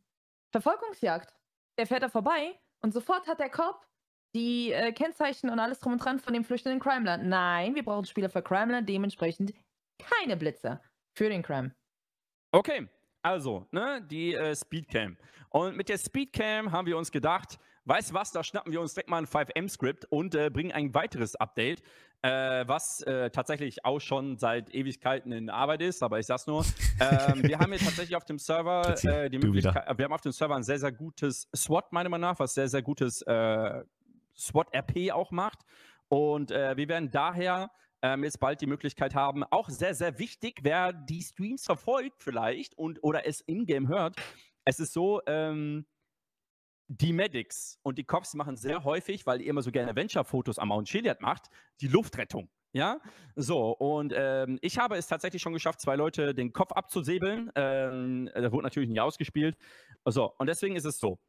Verfolgungsjagd. 0.52 1.34
Der 1.78 1.88
fährt 1.88 2.04
da 2.04 2.10
vorbei 2.10 2.60
und 2.82 2.94
sofort 2.94 3.28
hat 3.28 3.40
der 3.40 3.50
Cop 3.50 3.86
die 4.36 4.72
äh, 4.72 4.92
Kennzeichen 4.92 5.50
und 5.50 5.60
alles 5.60 5.80
drum 5.80 5.94
und 5.94 6.04
dran 6.04 6.20
von 6.20 6.34
dem 6.34 6.44
flüchtenden 6.44 6.80
Crimeland. 6.80 7.26
Nein, 7.26 7.74
wir 7.76 7.84
brauchen 7.84 8.06
Spieler 8.06 8.30
für 8.30 8.42
Crimeland, 8.44 8.88
dementsprechend 8.88 9.54
keine 9.98 10.38
Blitzer 10.38 10.82
für 11.16 11.30
den 11.30 11.42
Crime. 11.42 11.74
Okay, 12.52 12.88
also, 13.22 13.68
ne, 13.72 14.06
die 14.10 14.34
äh, 14.34 14.56
Speedcam. 14.56 15.18
Und 15.50 15.76
mit 15.76 15.90
der 15.90 15.98
Speedcam 15.98 16.72
haben 16.72 16.86
wir 16.86 16.98
uns 16.98 17.12
gedacht, 17.12 17.60
weißt 17.86 18.12
du 18.12 18.14
was, 18.14 18.32
da 18.32 18.44
schnappen 18.44 18.72
wir 18.72 18.82
uns 18.82 18.94
direkt 18.94 19.10
mal 19.10 19.18
ein 19.18 19.26
5M-Skript 19.26 20.06
und 20.06 20.36
äh, 20.36 20.50
bringen 20.50 20.72
ein 20.72 20.94
weiteres 20.94 21.36
Update, 21.36 21.82
äh, 22.22 22.68
was 22.68 23.02
äh, 23.02 23.30
tatsächlich 23.32 23.84
auch 23.86 24.00
schon 24.00 24.38
seit 24.38 24.74
Ewigkeiten 24.74 25.32
in 25.32 25.50
Arbeit 25.50 25.82
ist, 25.82 26.04
aber 26.04 26.20
ich 26.20 26.28
sag's 26.28 26.48
nur. 26.48 26.64
ähm, 27.00 27.44
wir 27.44 27.60
haben 27.60 27.72
hier 27.72 27.80
tatsächlich 27.80 28.16
auf 28.16 28.26
dem 28.26 28.38
Server 28.38 28.96
äh, 29.04 29.30
die 29.30 29.38
wieder. 29.38 29.48
Möglichkeit, 29.48 29.98
wir 29.98 30.06
haben 30.06 30.14
auf 30.14 30.22
dem 30.22 30.32
Server 30.32 30.56
ein 30.56 30.64
sehr, 30.64 30.80
sehr 30.80 30.92
gutes 30.92 31.50
SWAT, 31.56 31.92
meiner 31.92 32.10
Meinung 32.10 32.30
nach, 32.30 32.40
was 32.40 32.54
sehr, 32.54 32.68
sehr 32.68 32.82
gutes 32.82 33.22
äh, 33.24 33.84
SWAT-RP 34.38 35.12
auch 35.12 35.32
macht. 35.32 35.60
Und 36.10 36.52
äh, 36.52 36.76
wir 36.76 36.88
werden 36.88 37.12
daher 37.12 37.72
ähm, 38.02 38.24
jetzt 38.24 38.40
bald 38.40 38.62
die 38.62 38.68
Möglichkeit 38.68 39.16
haben, 39.16 39.44
auch 39.44 39.70
sehr, 39.70 39.94
sehr 39.94 40.20
wichtig, 40.20 40.60
wer 40.64 40.94
die 40.94 41.22
Streams 41.22 41.66
verfolgt 41.66 42.24
vielleicht 42.24 42.78
und 42.78 43.04
oder 43.04 43.28
es 43.28 43.42
in-game 43.42 43.88
hört. 43.88 44.16
Es 44.66 44.80
ist 44.80 44.94
so, 44.94 45.22
ähm, 45.26 45.86
die 46.90 47.14
Medics 47.14 47.80
und 47.84 47.98
die 47.98 48.04
Cops 48.04 48.34
machen 48.34 48.58
sehr 48.58 48.84
häufig, 48.84 49.28
weil 49.28 49.42
ihr 49.42 49.48
immer 49.48 49.62
so 49.62 49.72
gerne 49.72 49.96
Venture-Fotos 49.96 50.58
am 50.58 50.70
Mount 50.70 50.88
Chiliad 50.88 51.22
macht, 51.22 51.50
die 51.82 51.88
Luftrettung. 51.88 52.50
Ja, 52.72 53.00
so, 53.36 53.72
und 53.72 54.14
ähm, 54.16 54.60
ich 54.62 54.78
habe 54.78 54.96
es 54.96 55.08
tatsächlich 55.08 55.42
schon 55.42 55.54
geschafft, 55.54 55.82
zwei 55.82 55.96
Leute 55.96 56.36
den 56.36 56.54
Kopf 56.54 56.72
abzusäbeln. 56.72 57.52
Ähm, 57.56 58.30
das 58.34 58.52
wurde 58.52 58.64
natürlich 58.64 58.90
nicht 58.90 59.02
ausgespielt. 59.02 59.58
So, 60.06 60.36
und 60.38 60.48
deswegen 60.48 60.76
ist 60.76 60.86
es 60.86 61.00
so. 61.00 61.20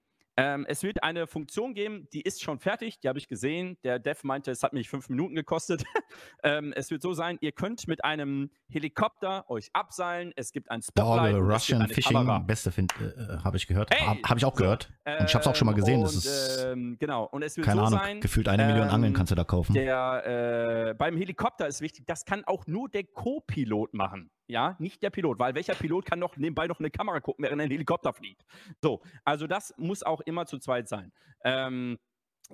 Ähm, 0.40 0.64
es 0.68 0.82
wird 0.82 1.02
eine 1.02 1.26
Funktion 1.26 1.74
geben, 1.74 2.08
die 2.14 2.22
ist 2.22 2.42
schon 2.42 2.58
fertig, 2.58 2.98
die 3.00 3.08
habe 3.08 3.18
ich 3.18 3.28
gesehen. 3.28 3.76
Der 3.84 3.98
Dev 3.98 4.20
meinte, 4.22 4.50
es 4.50 4.62
hat 4.62 4.72
mich 4.72 4.88
fünf 4.88 5.10
Minuten 5.10 5.34
gekostet. 5.34 5.84
ähm, 6.42 6.72
es 6.74 6.90
wird 6.90 7.02
so 7.02 7.12
sein, 7.12 7.36
ihr 7.42 7.52
könnt 7.52 7.86
mit 7.88 8.04
einem 8.04 8.50
Helikopter 8.70 9.50
euch 9.50 9.68
abseilen. 9.74 10.32
Es 10.36 10.52
gibt 10.52 10.70
ein 10.70 10.80
Spotlight. 10.80 11.34
Es 11.34 11.40
Russian 11.40 11.88
Fishing, 11.88 12.16
Kamera. 12.16 12.38
beste 12.38 12.72
Find, 12.72 12.92
äh, 13.00 13.38
habe 13.44 13.58
ich 13.58 13.66
gehört. 13.66 13.90
Hey! 13.92 14.06
Habe 14.06 14.20
hab 14.24 14.38
ich 14.38 14.44
auch 14.46 14.56
So, 14.56 14.62
gehört. 14.62 14.90
und 15.04 15.24
ich 15.26 15.34
habe 15.34 15.42
es 15.42 15.46
auch 15.46 15.54
schon 15.54 15.66
mal 15.66 15.74
gesehen. 15.74 16.00
Das 16.00 16.14
und, 16.14 16.24
ist, 16.24 16.64
ähm, 16.64 16.96
genau. 16.98 17.24
Und 17.24 17.42
es 17.42 17.56
wird 17.58 17.66
keine 17.66 17.80
so 17.80 17.86
Ahnung, 17.88 18.00
sein, 18.00 18.20
gefühlt 18.20 18.48
eine 18.48 18.64
Million 18.64 18.88
ähm, 18.88 18.94
Angeln 18.94 19.12
kannst 19.12 19.32
du 19.32 19.36
da 19.36 19.44
kaufen. 19.44 19.74
der, 19.74 20.88
äh, 20.90 20.94
beim 20.94 21.18
Helikopter 21.18 21.66
ist 21.66 21.82
wichtig, 21.82 22.06
das 22.06 22.24
kann 22.24 22.44
auch 22.44 22.66
nur 22.66 22.88
der 22.88 23.04
Co-Pilot 23.04 23.92
machen. 23.92 24.30
Ja, 24.50 24.74
nicht 24.80 25.00
der 25.04 25.10
Pilot, 25.10 25.38
weil 25.38 25.54
welcher 25.54 25.76
Pilot 25.76 26.04
kann 26.04 26.18
noch 26.18 26.36
nebenbei 26.36 26.66
noch 26.66 26.80
eine 26.80 26.90
Kamera 26.90 27.20
gucken, 27.20 27.44
während 27.44 27.62
ein 27.62 27.70
Helikopter 27.70 28.12
fliegt? 28.12 28.44
So, 28.82 29.00
also 29.24 29.46
das 29.46 29.72
muss 29.78 30.02
auch 30.02 30.20
immer 30.30 30.46
zu 30.46 30.58
zweit 30.58 30.88
sein. 30.88 31.12
Ähm, 31.44 31.98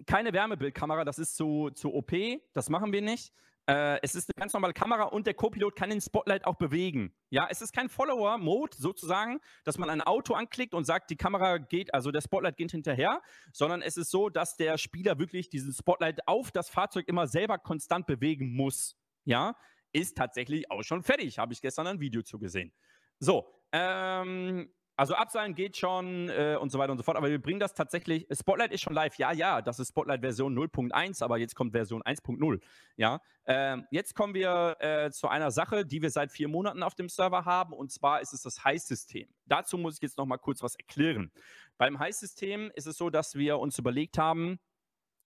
keine 0.06 0.32
Wärmebildkamera, 0.32 1.04
das 1.04 1.18
ist 1.18 1.36
zu, 1.36 1.70
zu 1.70 1.94
OP, 1.94 2.12
das 2.52 2.68
machen 2.68 2.92
wir 2.92 3.02
nicht. 3.02 3.32
Äh, 3.68 4.00
es 4.02 4.14
ist 4.14 4.28
eine 4.28 4.40
ganz 4.40 4.52
normale 4.52 4.74
Kamera 4.74 5.04
und 5.04 5.26
der 5.26 5.34
Co-Pilot 5.34 5.74
kann 5.74 5.90
den 5.90 6.00
Spotlight 6.00 6.44
auch 6.44 6.54
bewegen. 6.54 7.12
Ja, 7.30 7.48
es 7.50 7.62
ist 7.62 7.72
kein 7.72 7.88
Follower-Mode 7.88 8.76
sozusagen, 8.76 9.40
dass 9.64 9.76
man 9.76 9.90
ein 9.90 10.02
Auto 10.02 10.34
anklickt 10.34 10.72
und 10.72 10.84
sagt, 10.84 11.10
die 11.10 11.16
Kamera 11.16 11.58
geht, 11.58 11.92
also 11.92 12.12
der 12.12 12.20
Spotlight 12.20 12.56
geht 12.56 12.70
hinterher, 12.70 13.22
sondern 13.52 13.82
es 13.82 13.96
ist 13.96 14.10
so, 14.10 14.28
dass 14.28 14.56
der 14.56 14.78
Spieler 14.78 15.18
wirklich 15.18 15.48
diesen 15.48 15.72
Spotlight 15.72 16.28
auf 16.28 16.52
das 16.52 16.68
Fahrzeug 16.68 17.08
immer 17.08 17.26
selber 17.26 17.58
konstant 17.58 18.06
bewegen 18.06 18.54
muss. 18.54 18.96
Ja, 19.24 19.56
ist 19.92 20.16
tatsächlich 20.16 20.70
auch 20.70 20.82
schon 20.82 21.02
fertig. 21.02 21.38
Habe 21.38 21.52
ich 21.52 21.60
gestern 21.60 21.88
ein 21.88 22.00
Video 22.00 22.22
zu 22.22 22.38
gesehen. 22.38 22.72
So, 23.18 23.52
ähm, 23.72 24.70
also 24.96 25.14
Abseilen 25.14 25.54
geht 25.54 25.76
schon 25.76 26.28
äh, 26.30 26.56
und 26.60 26.70
so 26.70 26.78
weiter 26.78 26.92
und 26.92 26.98
so 26.98 27.04
fort, 27.04 27.16
aber 27.16 27.28
wir 27.28 27.40
bringen 27.40 27.60
das 27.60 27.74
tatsächlich. 27.74 28.26
Spotlight 28.32 28.72
ist 28.72 28.80
schon 28.80 28.94
live, 28.94 29.16
ja, 29.18 29.32
ja, 29.32 29.60
das 29.60 29.78
ist 29.78 29.88
Spotlight 29.88 30.20
Version 30.20 30.56
0.1, 30.56 31.22
aber 31.22 31.38
jetzt 31.38 31.54
kommt 31.54 31.72
Version 31.72 32.02
1.0. 32.02 32.60
Ja, 32.96 33.20
ähm, 33.46 33.86
jetzt 33.90 34.14
kommen 34.14 34.34
wir 34.34 34.76
äh, 34.80 35.10
zu 35.10 35.28
einer 35.28 35.50
Sache, 35.50 35.84
die 35.84 36.02
wir 36.02 36.10
seit 36.10 36.32
vier 36.32 36.48
Monaten 36.48 36.82
auf 36.82 36.94
dem 36.94 37.08
Server 37.08 37.44
haben, 37.44 37.72
und 37.72 37.92
zwar 37.92 38.20
ist 38.20 38.32
es 38.32 38.42
das 38.42 38.64
Heiß-System. 38.64 39.28
Dazu 39.44 39.76
muss 39.78 39.96
ich 39.96 40.02
jetzt 40.02 40.16
noch 40.16 40.26
mal 40.26 40.38
kurz 40.38 40.62
was 40.62 40.76
erklären. 40.76 41.30
Beim 41.78 41.98
Heiß-System 41.98 42.70
ist 42.74 42.86
es 42.86 42.96
so, 42.96 43.10
dass 43.10 43.34
wir 43.34 43.58
uns 43.58 43.78
überlegt 43.78 44.18
haben, 44.18 44.58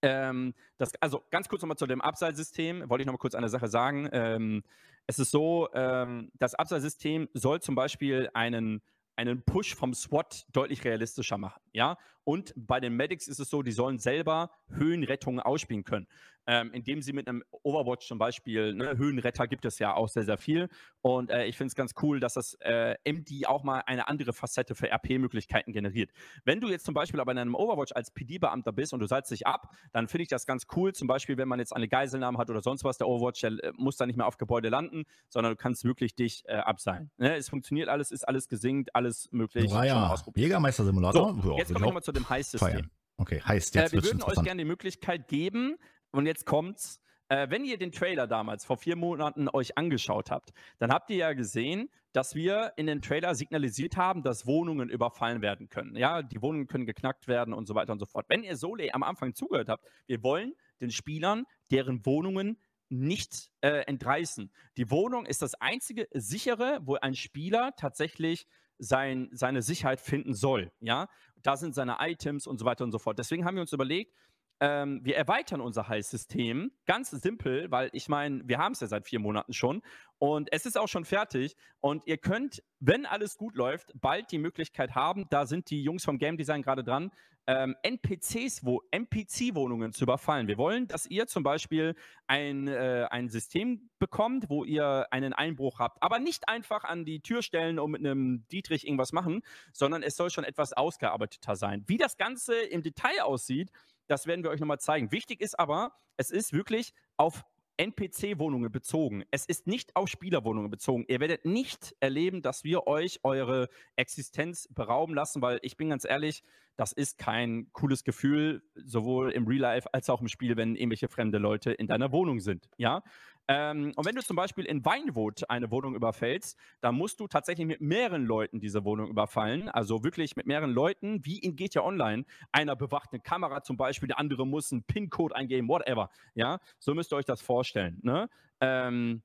ähm, 0.03 0.53
das, 0.77 0.91
also 0.99 1.23
ganz 1.31 1.47
kurz 1.47 1.61
nochmal 1.61 1.77
zu 1.77 1.87
dem 1.87 2.01
Abseilsystem, 2.01 2.89
wollte 2.89 3.03
ich 3.03 3.05
nochmal 3.05 3.19
kurz 3.19 3.35
eine 3.35 3.47
Sache 3.47 3.69
sagen. 3.69 4.09
Ähm, 4.11 4.63
es 5.07 5.17
ist 5.17 5.31
so, 5.31 5.69
ähm, 5.73 6.29
das 6.37 6.55
Abseilsystem 6.55 7.29
soll 7.33 7.61
zum 7.61 7.75
Beispiel 7.75 8.29
einen, 8.33 8.81
einen 9.15 9.43
Push 9.43 9.75
vom 9.75 9.93
SWAT 9.93 10.45
deutlich 10.51 10.83
realistischer 10.83 11.37
machen. 11.37 11.62
Ja? 11.73 11.97
Und 12.23 12.53
bei 12.55 12.79
den 12.79 12.95
Medics 12.95 13.27
ist 13.27 13.39
es 13.39 13.49
so, 13.49 13.63
die 13.63 13.71
sollen 13.71 13.99
selber 13.99 14.51
Höhenrettungen 14.69 15.39
ausspielen 15.39 15.83
können. 15.83 16.07
Ähm, 16.45 16.71
indem 16.73 17.01
sie 17.01 17.13
mit 17.13 17.29
einem 17.29 17.41
Overwatch 17.51 18.05
zum 18.05 18.17
Beispiel, 18.17 18.73
ne, 18.73 18.97
Höhenretter 18.97 19.47
gibt 19.47 19.63
es 19.63 19.79
ja 19.79 19.93
auch 19.93 20.09
sehr, 20.09 20.25
sehr 20.25 20.37
viel. 20.37 20.67
Und 21.01 21.29
äh, 21.29 21.45
ich 21.45 21.55
finde 21.55 21.69
es 21.69 21.75
ganz 21.75 21.93
cool, 22.01 22.19
dass 22.19 22.33
das 22.33 22.55
äh, 22.59 22.95
MD 23.05 23.47
auch 23.47 23.63
mal 23.63 23.79
eine 23.85 24.09
andere 24.09 24.33
Facette 24.33 24.75
für 24.75 24.89
RP-Möglichkeiten 24.91 25.71
generiert. 25.71 26.11
Wenn 26.43 26.59
du 26.59 26.67
jetzt 26.67 26.83
zum 26.83 26.93
Beispiel 26.93 27.21
aber 27.21 27.31
in 27.31 27.37
einem 27.37 27.55
Overwatch 27.55 27.93
als 27.93 28.11
PD-Beamter 28.11 28.73
bist 28.73 28.93
und 28.93 28.99
du 28.99 29.07
seilst 29.07 29.31
dich 29.31 29.47
ab, 29.47 29.73
dann 29.93 30.09
finde 30.09 30.23
ich 30.23 30.27
das 30.27 30.45
ganz 30.45 30.67
cool. 30.75 30.91
Zum 30.91 31.07
Beispiel, 31.07 31.37
wenn 31.37 31.47
man 31.47 31.59
jetzt 31.59 31.73
eine 31.73 31.87
Geiselnahme 31.87 32.37
hat 32.37 32.49
oder 32.49 32.61
sonst 32.61 32.83
was, 32.83 32.97
der 32.97 33.07
Overwatch, 33.07 33.39
der 33.39 33.51
äh, 33.63 33.71
muss 33.77 33.95
dann 33.95 34.07
nicht 34.07 34.17
mehr 34.17 34.27
auf 34.27 34.37
Gebäude 34.37 34.67
landen, 34.67 35.05
sondern 35.29 35.53
du 35.53 35.55
kannst 35.55 35.85
wirklich 35.85 36.13
dich 36.13 36.43
äh, 36.47 36.55
abseilen. 36.55 37.09
Ne? 37.17 37.37
Es 37.37 37.47
funktioniert 37.47 37.87
alles, 37.87 38.11
ist 38.11 38.27
alles 38.27 38.49
gesinkt, 38.49 38.93
alles 38.93 39.29
möglich. 39.31 39.71
Ja. 39.71 40.09
ausprobiert. 40.09 40.43
Jägermeister-Simulator. 40.43 41.41
So, 41.41 41.57
Ja, 41.57 41.62
jetzt 41.69 41.73
kommen 41.73 41.83
wir 41.83 41.87
nochmal 41.87 42.03
zu 42.03 42.11
dem 42.11 42.29
Heiß-System. 42.29 42.89
Okay, 43.17 43.41
heißt, 43.41 43.75
Äh, 43.75 43.81
jetzt 43.81 43.91
wir 43.93 44.03
wird's 44.03 44.13
würden 44.13 44.23
euch 44.23 44.43
gerne 44.43 44.61
die 44.61 44.67
Möglichkeit 44.67 45.27
geben, 45.27 45.77
und 46.11 46.27
jetzt 46.27 46.45
kommt's, 46.45 46.99
äh, 47.29 47.49
wenn 47.49 47.65
ihr 47.65 47.77
den 47.77 47.91
Trailer 47.91 48.27
damals 48.27 48.65
vor 48.65 48.77
vier 48.77 48.95
Monaten 48.95 49.49
euch 49.49 49.77
angeschaut 49.77 50.29
habt, 50.29 50.53
dann 50.77 50.91
habt 50.91 51.09
ihr 51.09 51.17
ja 51.17 51.33
gesehen, 51.33 51.89
dass 52.11 52.35
wir 52.35 52.73
in 52.77 52.85
dem 52.85 53.01
Trailer 53.01 53.33
signalisiert 53.33 53.97
haben, 53.97 54.21
dass 54.21 54.45
Wohnungen 54.45 54.89
überfallen 54.89 55.41
werden 55.41 55.69
können. 55.69 55.95
Ja, 55.95 56.21
die 56.21 56.41
Wohnungen 56.41 56.67
können 56.67 56.85
geknackt 56.85 57.27
werden 57.27 57.53
und 57.53 57.65
so 57.65 57.73
weiter 57.73 57.91
und 57.91 57.99
so 57.99 58.05
fort. 58.05 58.27
Wenn 58.29 58.43
ihr 58.43 58.55
Sole 58.55 58.93
am 58.93 59.01
Anfang 59.01 59.33
zugehört 59.33 59.69
habt, 59.69 59.87
wir 60.05 60.21
wollen 60.21 60.53
den 60.79 60.91
Spielern 60.91 61.45
deren 61.71 62.05
Wohnungen 62.05 62.59
nicht 62.89 63.49
äh, 63.61 63.85
entreißen. 63.87 64.51
Die 64.77 64.91
Wohnung 64.91 65.25
ist 65.25 65.41
das 65.41 65.55
einzige 65.55 66.07
sichere, 66.13 66.79
wo 66.83 66.95
ein 66.95 67.15
Spieler 67.15 67.71
tatsächlich 67.75 68.45
sein, 68.77 69.29
seine 69.31 69.63
Sicherheit 69.63 69.99
finden 69.99 70.35
soll. 70.35 70.71
Ja, 70.79 71.07
da 71.43 71.57
sind 71.57 71.75
seine 71.75 71.97
Items 71.99 72.47
und 72.47 72.57
so 72.59 72.65
weiter 72.65 72.83
und 72.83 72.91
so 72.91 72.99
fort. 72.99 73.19
Deswegen 73.19 73.45
haben 73.45 73.55
wir 73.55 73.61
uns 73.61 73.73
überlegt, 73.73 74.13
ähm, 74.59 75.01
wir 75.03 75.17
erweitern 75.17 75.61
unser 75.61 75.87
Heilsystem. 75.87 76.71
Ganz 76.85 77.11
simpel, 77.11 77.69
weil 77.69 77.89
ich 77.91 78.07
meine, 78.07 78.41
wir 78.45 78.59
haben 78.59 78.73
es 78.73 78.79
ja 78.79 78.87
seit 78.87 79.05
vier 79.05 79.19
Monaten 79.19 79.53
schon 79.53 79.81
und 80.19 80.51
es 80.53 80.65
ist 80.65 80.77
auch 80.77 80.87
schon 80.87 81.05
fertig. 81.05 81.55
Und 81.81 82.07
ihr 82.07 82.17
könnt, 82.17 82.63
wenn 82.79 83.05
alles 83.05 83.37
gut 83.37 83.55
läuft, 83.55 83.91
bald 83.95 84.31
die 84.31 84.37
Möglichkeit 84.37 84.95
haben, 84.95 85.27
da 85.29 85.45
sind 85.45 85.69
die 85.69 85.83
Jungs 85.83 86.05
vom 86.05 86.17
Game 86.17 86.37
Design 86.37 86.61
gerade 86.61 86.83
dran, 86.83 87.11
ähm, 87.47 87.75
NPCs, 87.83 88.65
wo 88.65 88.81
NPC-Wohnungen 88.91 89.91
zu 89.91 90.05
überfallen. 90.05 90.47
Wir 90.47 90.57
wollen, 90.57 90.87
dass 90.87 91.05
ihr 91.05 91.27
zum 91.27 91.43
Beispiel 91.43 91.95
ein, 92.27 92.67
äh, 92.67 93.07
ein 93.09 93.29
System 93.29 93.89
bekommt, 93.99 94.49
wo 94.49 94.63
ihr 94.63 95.07
einen 95.11 95.33
Einbruch 95.33 95.79
habt, 95.79 96.01
aber 96.01 96.19
nicht 96.19 96.47
einfach 96.47 96.83
an 96.83 97.05
die 97.05 97.21
Tür 97.21 97.41
stellen 97.41 97.79
und 97.79 97.91
mit 97.91 98.01
einem 98.01 98.47
Dietrich 98.51 98.85
irgendwas 98.85 99.11
machen, 99.11 99.41
sondern 99.73 100.03
es 100.03 100.15
soll 100.15 100.29
schon 100.29 100.43
etwas 100.43 100.73
ausgearbeiteter 100.73 101.55
sein. 101.55 101.83
Wie 101.87 101.97
das 101.97 102.17
Ganze 102.17 102.55
im 102.55 102.81
Detail 102.81 103.23
aussieht, 103.23 103.71
das 104.07 104.27
werden 104.27 104.43
wir 104.43 104.51
euch 104.51 104.59
nochmal 104.59 104.79
zeigen. 104.79 105.11
Wichtig 105.11 105.41
ist 105.41 105.59
aber, 105.59 105.93
es 106.17 106.31
ist 106.31 106.53
wirklich 106.53 106.93
auf 107.17 107.45
NPC-Wohnungen 107.77 108.71
bezogen. 108.71 109.23
Es 109.31 109.45
ist 109.45 109.67
nicht 109.67 109.95
auf 109.95 110.07
Spielerwohnungen 110.07 110.69
bezogen. 110.69 111.05
Ihr 111.07 111.19
werdet 111.19 111.45
nicht 111.45 111.95
erleben, 111.99 112.41
dass 112.41 112.63
wir 112.63 112.87
euch 112.87 113.19
eure 113.23 113.67
Existenz 113.95 114.69
berauben 114.71 115.15
lassen, 115.15 115.41
weil 115.41 115.59
ich 115.63 115.75
bin 115.75 115.89
ganz 115.89 116.05
ehrlich, 116.05 116.43
das 116.75 116.91
ist 116.91 117.17
kein 117.17 117.67
cooles 117.71 118.03
Gefühl, 118.03 118.63
sowohl 118.75 119.31
im 119.31 119.47
Real 119.47 119.61
Life 119.61 119.93
als 119.93 120.09
auch 120.09 120.21
im 120.21 120.27
Spiel, 120.27 120.57
wenn 120.57 120.75
irgendwelche 120.75 121.07
fremde 121.07 121.37
Leute 121.37 121.71
in 121.71 121.87
deiner 121.87 122.11
Wohnung 122.11 122.39
sind. 122.39 122.69
Ja. 122.77 123.03
Ähm, 123.47 123.91
und 123.95 124.05
wenn 124.05 124.15
du 124.15 124.23
zum 124.23 124.37
Beispiel 124.37 124.65
in 124.65 124.85
Vinewood 124.85 125.49
eine 125.49 125.69
Wohnung 125.69 125.95
überfällst, 125.95 126.57
dann 126.79 126.95
musst 126.95 127.19
du 127.19 127.27
tatsächlich 127.27 127.67
mit 127.67 127.81
mehreren 127.81 128.25
Leuten 128.25 128.59
diese 128.59 128.85
Wohnung 128.85 129.09
überfallen. 129.09 129.69
Also 129.69 130.03
wirklich 130.03 130.35
mit 130.35 130.47
mehreren 130.47 130.71
Leuten, 130.71 131.25
wie 131.25 131.39
in 131.39 131.55
GTA 131.55 131.81
Online. 131.81 132.25
Einer 132.51 132.75
bewacht 132.75 133.09
eine 133.11 133.21
Kamera 133.21 133.61
zum 133.61 133.75
Beispiel, 133.75 134.07
der 134.07 134.19
andere 134.19 134.47
muss 134.47 134.71
einen 134.71 134.83
PIN-Code 134.83 135.35
eingeben, 135.35 135.67
whatever. 135.67 136.09
Ja, 136.35 136.59
so 136.79 136.93
müsst 136.93 137.11
ihr 137.11 137.17
euch 137.17 137.25
das 137.25 137.41
vorstellen. 137.41 137.99
Ne? 138.01 138.29
Ähm, 138.61 139.21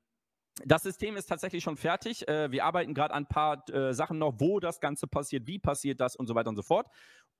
das 0.65 0.83
System 0.83 1.15
ist 1.15 1.27
tatsächlich 1.27 1.63
schon 1.63 1.77
fertig. 1.77 2.27
Äh, 2.27 2.51
wir 2.51 2.65
arbeiten 2.65 2.93
gerade 2.93 3.13
an 3.13 3.23
ein 3.23 3.27
paar 3.27 3.67
äh, 3.69 3.93
Sachen 3.93 4.17
noch, 4.17 4.35
wo 4.39 4.59
das 4.59 4.79
Ganze 4.79 5.07
passiert, 5.07 5.47
wie 5.47 5.59
passiert 5.59 6.01
das 6.01 6.15
und 6.15 6.27
so 6.27 6.35
weiter 6.35 6.49
und 6.49 6.57
so 6.57 6.61
fort. 6.61 6.87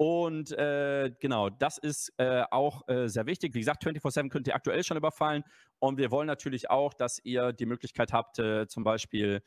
Und 0.02 0.54
äh, 0.54 1.12
genau, 1.20 1.50
das 1.50 1.78
ist 1.78 2.14
äh, 2.16 2.44
auch 2.52 2.88
äh, 2.88 3.10
sehr 3.10 3.26
wichtig. 3.26 3.54
Wie 3.54 3.60
gesagt, 3.60 3.84
24-7 3.86 4.30
könnt 4.30 4.48
ihr 4.48 4.56
aktuell 4.56 4.82
schon 4.86 4.96
überfallen. 4.96 5.44
Und 5.80 5.98
wir 5.98 6.10
wollen 6.10 6.28
natürlich 6.28 6.70
auch, 6.70 6.94
dass 6.94 7.20
ihr 7.26 7.52
die 7.52 7.66
Möglichkeit 7.66 8.14
habt, 8.14 8.40
äh, 8.40 8.66
zum 8.68 8.86
Beispiel 8.86 9.42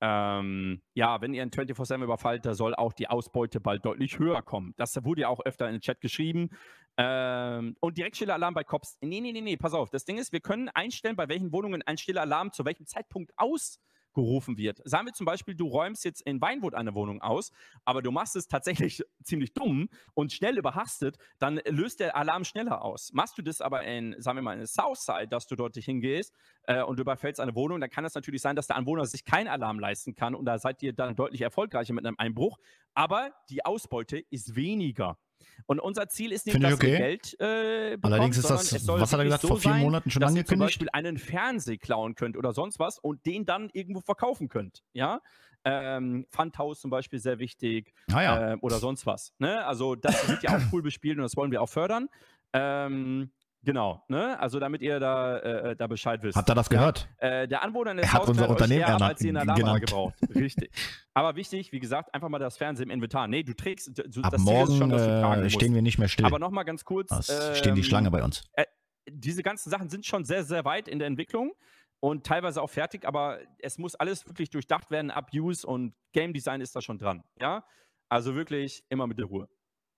ähm, 0.00 0.82
ja, 0.94 1.20
wenn 1.20 1.34
ihr 1.34 1.42
ein 1.42 1.50
24-7 1.50 2.04
überfallt, 2.04 2.44
da 2.44 2.54
soll 2.54 2.74
auch 2.74 2.92
die 2.92 3.08
Ausbeute 3.08 3.60
bald 3.60 3.84
deutlich 3.84 4.18
höher 4.18 4.42
kommen. 4.42 4.74
Das 4.76 4.94
wurde 5.04 5.22
ja 5.22 5.28
auch 5.28 5.40
öfter 5.40 5.66
in 5.66 5.72
den 5.72 5.80
Chat 5.80 6.00
geschrieben. 6.00 6.50
Ähm, 6.98 7.76
und 7.80 7.98
direkt 7.98 8.16
stiller 8.16 8.34
Alarm 8.34 8.54
bei 8.54 8.62
Cops. 8.62 8.98
Nee, 9.00 9.20
nee, 9.20 9.32
nee, 9.32 9.40
nee, 9.40 9.56
pass 9.56 9.74
auf. 9.74 9.90
Das 9.90 10.04
Ding 10.04 10.18
ist, 10.18 10.32
wir 10.32 10.40
können 10.40 10.68
einstellen, 10.68 11.16
bei 11.16 11.28
welchen 11.28 11.50
Wohnungen 11.50 11.82
ein 11.82 11.98
stiller 11.98 12.22
Alarm 12.22 12.52
zu 12.52 12.64
welchem 12.64 12.86
Zeitpunkt 12.86 13.32
aus 13.36 13.80
gerufen 14.16 14.56
wird. 14.56 14.80
Sagen 14.84 15.06
wir 15.06 15.12
zum 15.12 15.26
Beispiel, 15.26 15.54
du 15.54 15.68
räumst 15.68 16.04
jetzt 16.04 16.22
in 16.22 16.40
Weinwood 16.40 16.74
eine 16.74 16.94
Wohnung 16.94 17.20
aus, 17.20 17.52
aber 17.84 18.00
du 18.00 18.10
machst 18.10 18.34
es 18.34 18.48
tatsächlich 18.48 19.02
ziemlich 19.22 19.52
dumm 19.52 19.88
und 20.14 20.32
schnell 20.32 20.58
überhastet, 20.58 21.18
dann 21.38 21.60
löst 21.68 22.00
der 22.00 22.16
Alarm 22.16 22.44
schneller 22.44 22.82
aus. 22.82 23.12
Machst 23.12 23.36
du 23.36 23.42
das 23.42 23.60
aber 23.60 23.84
in, 23.84 24.16
sagen 24.18 24.38
wir 24.38 24.42
mal, 24.42 24.58
in 24.58 24.66
Southside, 24.66 25.28
dass 25.28 25.46
du 25.46 25.54
dort 25.54 25.76
hingehst 25.76 26.34
äh, 26.62 26.82
und 26.82 26.96
du 26.96 27.02
überfällst 27.02 27.40
eine 27.40 27.54
Wohnung, 27.54 27.78
dann 27.78 27.90
kann 27.90 28.06
es 28.06 28.14
natürlich 28.14 28.40
sein, 28.40 28.56
dass 28.56 28.66
der 28.66 28.76
Anwohner 28.76 29.04
sich 29.04 29.24
keinen 29.24 29.48
Alarm 29.48 29.78
leisten 29.78 30.14
kann 30.14 30.34
und 30.34 30.46
da 30.46 30.58
seid 30.58 30.82
ihr 30.82 30.94
dann 30.94 31.14
deutlich 31.14 31.42
erfolgreicher 31.42 31.92
mit 31.92 32.06
einem 32.06 32.16
Einbruch, 32.18 32.58
aber 32.94 33.32
die 33.50 33.66
Ausbeute 33.66 34.18
ist 34.30 34.56
weniger. 34.56 35.18
Und 35.66 35.80
unser 35.80 36.08
Ziel 36.08 36.32
ist 36.32 36.46
nicht, 36.46 36.62
dass 36.62 36.70
ihr 36.70 36.74
okay. 36.74 36.96
Geld 36.96 37.36
äh, 37.40 37.96
bekommt, 37.96 38.04
Allerdings 38.04 38.38
ist 38.38 38.48
das, 38.48 38.88
was 38.88 39.12
hat 39.12 39.20
er 39.20 39.24
gesagt, 39.24 39.42
so 39.42 39.48
vor 39.48 39.58
vier 39.58 39.72
sein, 39.72 39.82
Monaten 39.82 40.10
schon 40.10 40.20
dass 40.20 40.30
ihr 40.30 40.44
zum 40.44 40.54
angekündigt? 40.54 40.66
Beispiel 40.66 40.88
einen 40.92 41.18
Fernseher 41.18 41.78
klauen 41.78 42.14
könnt 42.14 42.36
oder 42.36 42.52
sonst 42.52 42.78
was 42.78 42.98
und 42.98 43.24
den 43.26 43.46
dann 43.46 43.68
irgendwo 43.72 44.00
verkaufen 44.00 44.48
könnt. 44.48 44.82
Ja. 44.92 45.20
Ähm, 45.64 46.26
Pfandhaus 46.30 46.80
zum 46.80 46.90
Beispiel 46.90 47.18
sehr 47.18 47.40
wichtig 47.40 47.92
Ah 48.12 48.22
ja. 48.22 48.52
äh, 48.52 48.56
oder 48.60 48.78
sonst 48.78 49.04
was. 49.04 49.32
Ne? 49.38 49.66
Also 49.66 49.96
das 49.96 50.28
wird 50.28 50.44
ja 50.44 50.56
auch 50.56 50.62
cool 50.72 50.82
bespielt 50.82 51.16
und 51.16 51.22
das 51.22 51.36
wollen 51.36 51.50
wir 51.50 51.60
auch 51.60 51.68
fördern. 51.68 52.08
Ähm, 52.52 53.32
genau, 53.66 54.02
ne? 54.08 54.40
Also 54.40 54.58
damit 54.58 54.80
ihr 54.80 54.98
da, 54.98 55.38
äh, 55.40 55.76
da 55.76 55.86
Bescheid 55.86 56.22
wisst. 56.22 56.38
Habt 56.38 56.48
ihr 56.48 56.54
das 56.54 56.70
gehört? 56.70 57.06
Äh, 57.18 57.46
der 57.46 57.62
Anwohner 57.62 57.90
in 57.90 57.98
der 57.98 58.06
Er 58.06 58.12
hat 58.14 58.26
unser 58.26 58.48
Unternehmen 58.48 58.80
eher 58.80 58.94
ab, 58.94 59.02
als 59.02 59.20
ihr 59.20 59.28
eine 59.28 59.40
Alarmanlage 59.42 59.84
genannt. 59.84 60.14
gebraucht. 60.16 60.34
Richtig. 60.34 60.70
Aber 61.12 61.36
wichtig, 61.36 61.72
wie 61.72 61.80
gesagt, 61.80 62.14
einfach 62.14 62.30
mal 62.30 62.38
das 62.38 62.56
Fernsehen 62.56 62.88
im 62.88 62.94
Inventar. 62.94 63.28
Nee, 63.28 63.42
du 63.42 63.54
trägst, 63.54 63.88
du, 63.88 64.22
Ab 64.22 64.32
das 64.32 64.42
Ziel 64.42 64.54
ist 64.54 64.68
morgen 64.68 64.76
schon, 64.78 64.88
dass 64.88 65.02
du 65.02 65.08
tragen 65.20 65.42
äh, 65.42 65.50
stehen 65.50 65.74
wir 65.74 65.82
nicht 65.82 65.98
mehr 65.98 66.08
still. 66.08 66.24
Aber 66.24 66.38
nochmal 66.38 66.64
ganz 66.64 66.84
kurz. 66.84 67.10
Es 67.10 67.58
stehen 67.58 67.74
die 67.74 67.82
ähm, 67.82 67.84
Schlange 67.84 68.10
bei 68.10 68.22
uns. 68.22 68.42
äh, 68.54 68.64
diese 69.10 69.42
ganzen 69.42 69.70
Sachen 69.70 69.88
sind 69.88 70.06
schon 70.06 70.24
sehr, 70.24 70.44
sehr 70.44 70.64
weit 70.64 70.88
in 70.88 70.98
der 70.98 71.08
Entwicklung 71.08 71.52
und 72.00 72.26
teilweise 72.26 72.60
auch 72.62 72.70
fertig, 72.70 73.06
aber 73.06 73.38
es 73.58 73.78
muss 73.78 73.94
alles 73.94 74.26
wirklich 74.26 74.50
durchdacht 74.50 74.90
werden. 74.90 75.10
Abuse 75.10 75.66
und 75.66 75.94
Game 76.12 76.32
Design 76.32 76.60
ist 76.60 76.74
da 76.74 76.80
schon 76.80 76.98
dran. 76.98 77.22
Ja, 77.40 77.64
also 78.08 78.34
wirklich 78.34 78.84
immer 78.88 79.06
mit 79.06 79.18
der 79.18 79.26
Ruhe. 79.26 79.48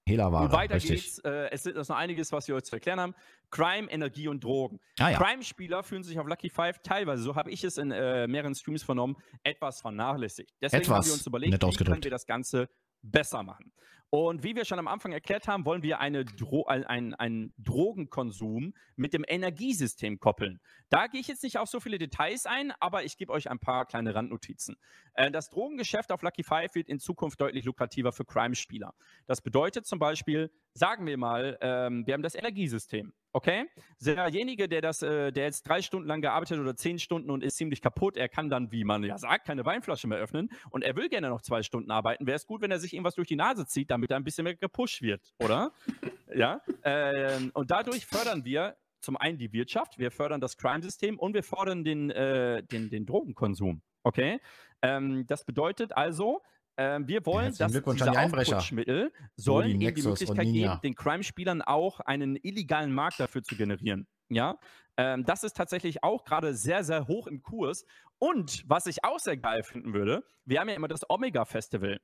Und 0.09 0.13
Hehlerware, 0.13 0.53
weiter 0.53 0.75
richtig. 0.75 1.05
geht's. 1.05 1.19
Äh, 1.21 1.51
es 1.51 1.67
ist 1.67 1.89
noch 1.89 1.97
einiges, 1.97 2.33
was 2.33 2.49
wir 2.49 2.55
euch 2.55 2.65
zu 2.65 2.77
erklären 2.77 3.01
haben. 3.01 3.15
Crime, 3.51 3.91
Energie 3.91 4.29
und 4.29 4.43
Drogen. 4.43 4.81
Ah 4.99 5.11
ja. 5.11 5.19
Crime-Spieler 5.19 5.83
fühlen 5.83 6.03
sich 6.03 6.19
auf 6.19 6.27
Lucky 6.27 6.51
Five 6.51 6.81
teilweise, 6.83 7.23
so 7.23 7.37
habe 7.37 7.51
ich 7.51 7.65
es 7.65 7.79
in 7.79 7.91
äh, 7.91 8.27
mehreren 8.27 8.55
Streams 8.55 8.83
vernommen, 8.83 9.17
etwas 9.43 9.81
vernachlässigt. 9.81 10.55
Deswegen 10.61 10.85
haben 10.85 10.93
Etwas, 10.93 11.07
wir 11.07 11.13
uns 11.15 11.27
überlegt, 11.27 11.63
wie 11.63 11.85
können 11.85 12.03
wir 12.03 12.11
das 12.11 12.27
Ganze 12.27 12.69
besser 13.03 13.43
machen. 13.43 13.73
Und 14.11 14.43
wie 14.43 14.57
wir 14.57 14.65
schon 14.65 14.79
am 14.79 14.89
Anfang 14.89 15.13
erklärt 15.13 15.49
haben, 15.49 15.67
wollen 15.67 15.83
wir 15.83 16.01
eine 16.01 16.25
Dro 16.25 16.65
ein, 16.65 16.85
ein, 16.85 17.15
einen 17.15 17.53
Drogenkonsum 17.59 18.73
mit 18.97 19.13
dem 19.13 19.25
Energiesystem 19.29 20.19
koppeln. 20.19 20.61
Da 20.89 21.09
gehe 21.09 21.21
ich 21.21 21.29
jetzt 21.29 21.43
nicht 21.43 21.59
auf 21.59 21.69
so 21.69 21.79
viele 21.79 21.99
Details 21.99 22.47
ein, 22.47 22.73
aber 22.81 23.05
ich 23.05 23.19
gebe 23.19 23.33
euch 23.33 23.51
ein 23.51 23.59
paar 23.59 23.85
kleine 23.85 24.15
Randnotizen. 24.15 24.77
Äh, 25.13 25.31
das 25.31 25.51
Drogengeschäft 25.51 26.11
auf 26.11 26.23
Lucky 26.23 26.43
Five 26.43 26.75
wird 26.75 26.89
in 26.89 26.99
Zukunft 26.99 27.39
deutlich 27.41 27.67
lukrativer 27.67 28.13
für 28.13 28.25
Crime-Spieler. 28.25 28.95
Das 29.27 29.43
bedeutet 29.43 29.87
zum 29.87 29.99
Beispiel, 29.99 30.51
sagen 30.73 31.07
wir 31.07 31.19
mal, 31.19 31.59
ähm, 31.61 32.07
wir 32.07 32.15
haben 32.15 32.23
das 32.23 32.35
Energiesystem. 32.35 33.13
Okay? 33.33 33.67
Derjenige, 34.01 34.69
der 34.69 34.81
das, 34.81 35.03
äh, 35.03 35.33
der 35.33 35.45
jetzt 35.45 35.69
drei 35.69 35.83
Stunden 35.83 36.09
lang 36.09 36.23
gearbeitet 36.23 36.59
oder 36.59 36.75
zehn 36.77 36.99
Stunden 36.99 37.31
und 37.31 37.45
ist 37.45 37.57
ziemlich 37.57 37.83
kaputt, 37.83 38.17
er 38.17 38.29
kann 38.29 38.49
dann, 38.49 38.73
wie 38.73 38.85
man 38.85 39.05
ja 39.05 39.19
sagt, 39.19 39.47
keine 39.47 39.67
Weinflasche 39.67 40.09
mehr 40.09 40.19
öffnen 40.19 40.49
und 40.71 40.83
er 40.83 40.97
will 40.97 41.09
gerne 41.09 41.29
noch 41.29 41.43
zwei 41.43 41.63
Stunden 41.63 41.91
arbeiten. 41.91 42.27
Wäre 42.27 42.37
es 42.37 42.47
gut, 42.47 42.63
wenn 42.63 42.71
er 42.71 42.79
sich 42.79 42.95
irgendwas 42.95 43.17
durch 43.17 43.29
die 43.29 43.37
Nase 43.37 43.67
zieht, 43.67 43.91
damit 43.99 44.11
er 44.11 44.17
ein 44.17 44.25
bisschen 44.25 44.45
mehr 44.45 44.57
gepusht 44.57 45.03
wird, 45.03 45.35
oder? 45.39 45.73
ja. 46.35 46.61
Ähm, 46.85 47.51
und 47.55 47.71
dadurch 47.71 48.07
fördern 48.07 48.45
wir 48.45 48.77
zum 49.01 49.17
einen 49.17 49.39
die 49.39 49.53
Wirtschaft, 49.53 49.99
wir 49.99 50.11
fördern 50.11 50.41
das 50.41 50.57
Crime-System 50.57 51.19
und 51.19 51.35
wir 51.35 51.43
fördern 51.43 51.85
den, 51.85 52.11
äh, 52.11 52.63
den, 52.63 52.91
den 52.91 53.07
Drogenkonsum. 53.07 53.83
Okay? 54.03 54.41
Ähm, 54.83 55.27
das 55.27 55.45
bedeutet 55.45 55.97
also, 55.97 56.43
ähm, 56.77 57.09
wir 57.09 57.27
wollen, 57.27 57.55
Herzlichen 57.55 57.85
dass 57.85 57.97
diese. 57.97 58.19
Aufputschmittel 58.19 59.13
So, 59.37 59.53
sollen 59.53 59.79
die 59.79 59.85
ihnen 59.85 59.95
die 59.95 60.03
Möglichkeit 60.03 60.47
geben, 60.47 60.81
den 60.83 60.95
Crime-Spielern 60.95 61.63
auch 61.63 62.01
einen 62.01 62.37
illegalen 62.37 62.93
Markt 62.93 63.19
dafür 63.19 63.43
zu 63.43 63.57
generieren. 63.57 64.07
Ja, 64.31 64.59
ähm, 64.97 65.25
das 65.25 65.43
ist 65.43 65.57
tatsächlich 65.57 66.05
auch 66.05 66.25
gerade 66.25 66.55
sehr, 66.55 66.85
sehr 66.85 67.09
hoch 67.09 67.27
im 67.27 67.43
Kurs. 67.43 67.85
Und 68.19 68.65
was 68.69 68.87
ich 68.87 69.05
auch 69.05 69.19
sehr 69.19 69.37
geil 69.37 69.63
finden 69.63 69.95
würde, 69.95 70.25
wir 70.45 70.61
haben 70.61 70.69
ja 70.69 70.75
immer 70.75 70.89
das 70.89 71.09
Omega 71.09 71.45
Festival. 71.45 72.01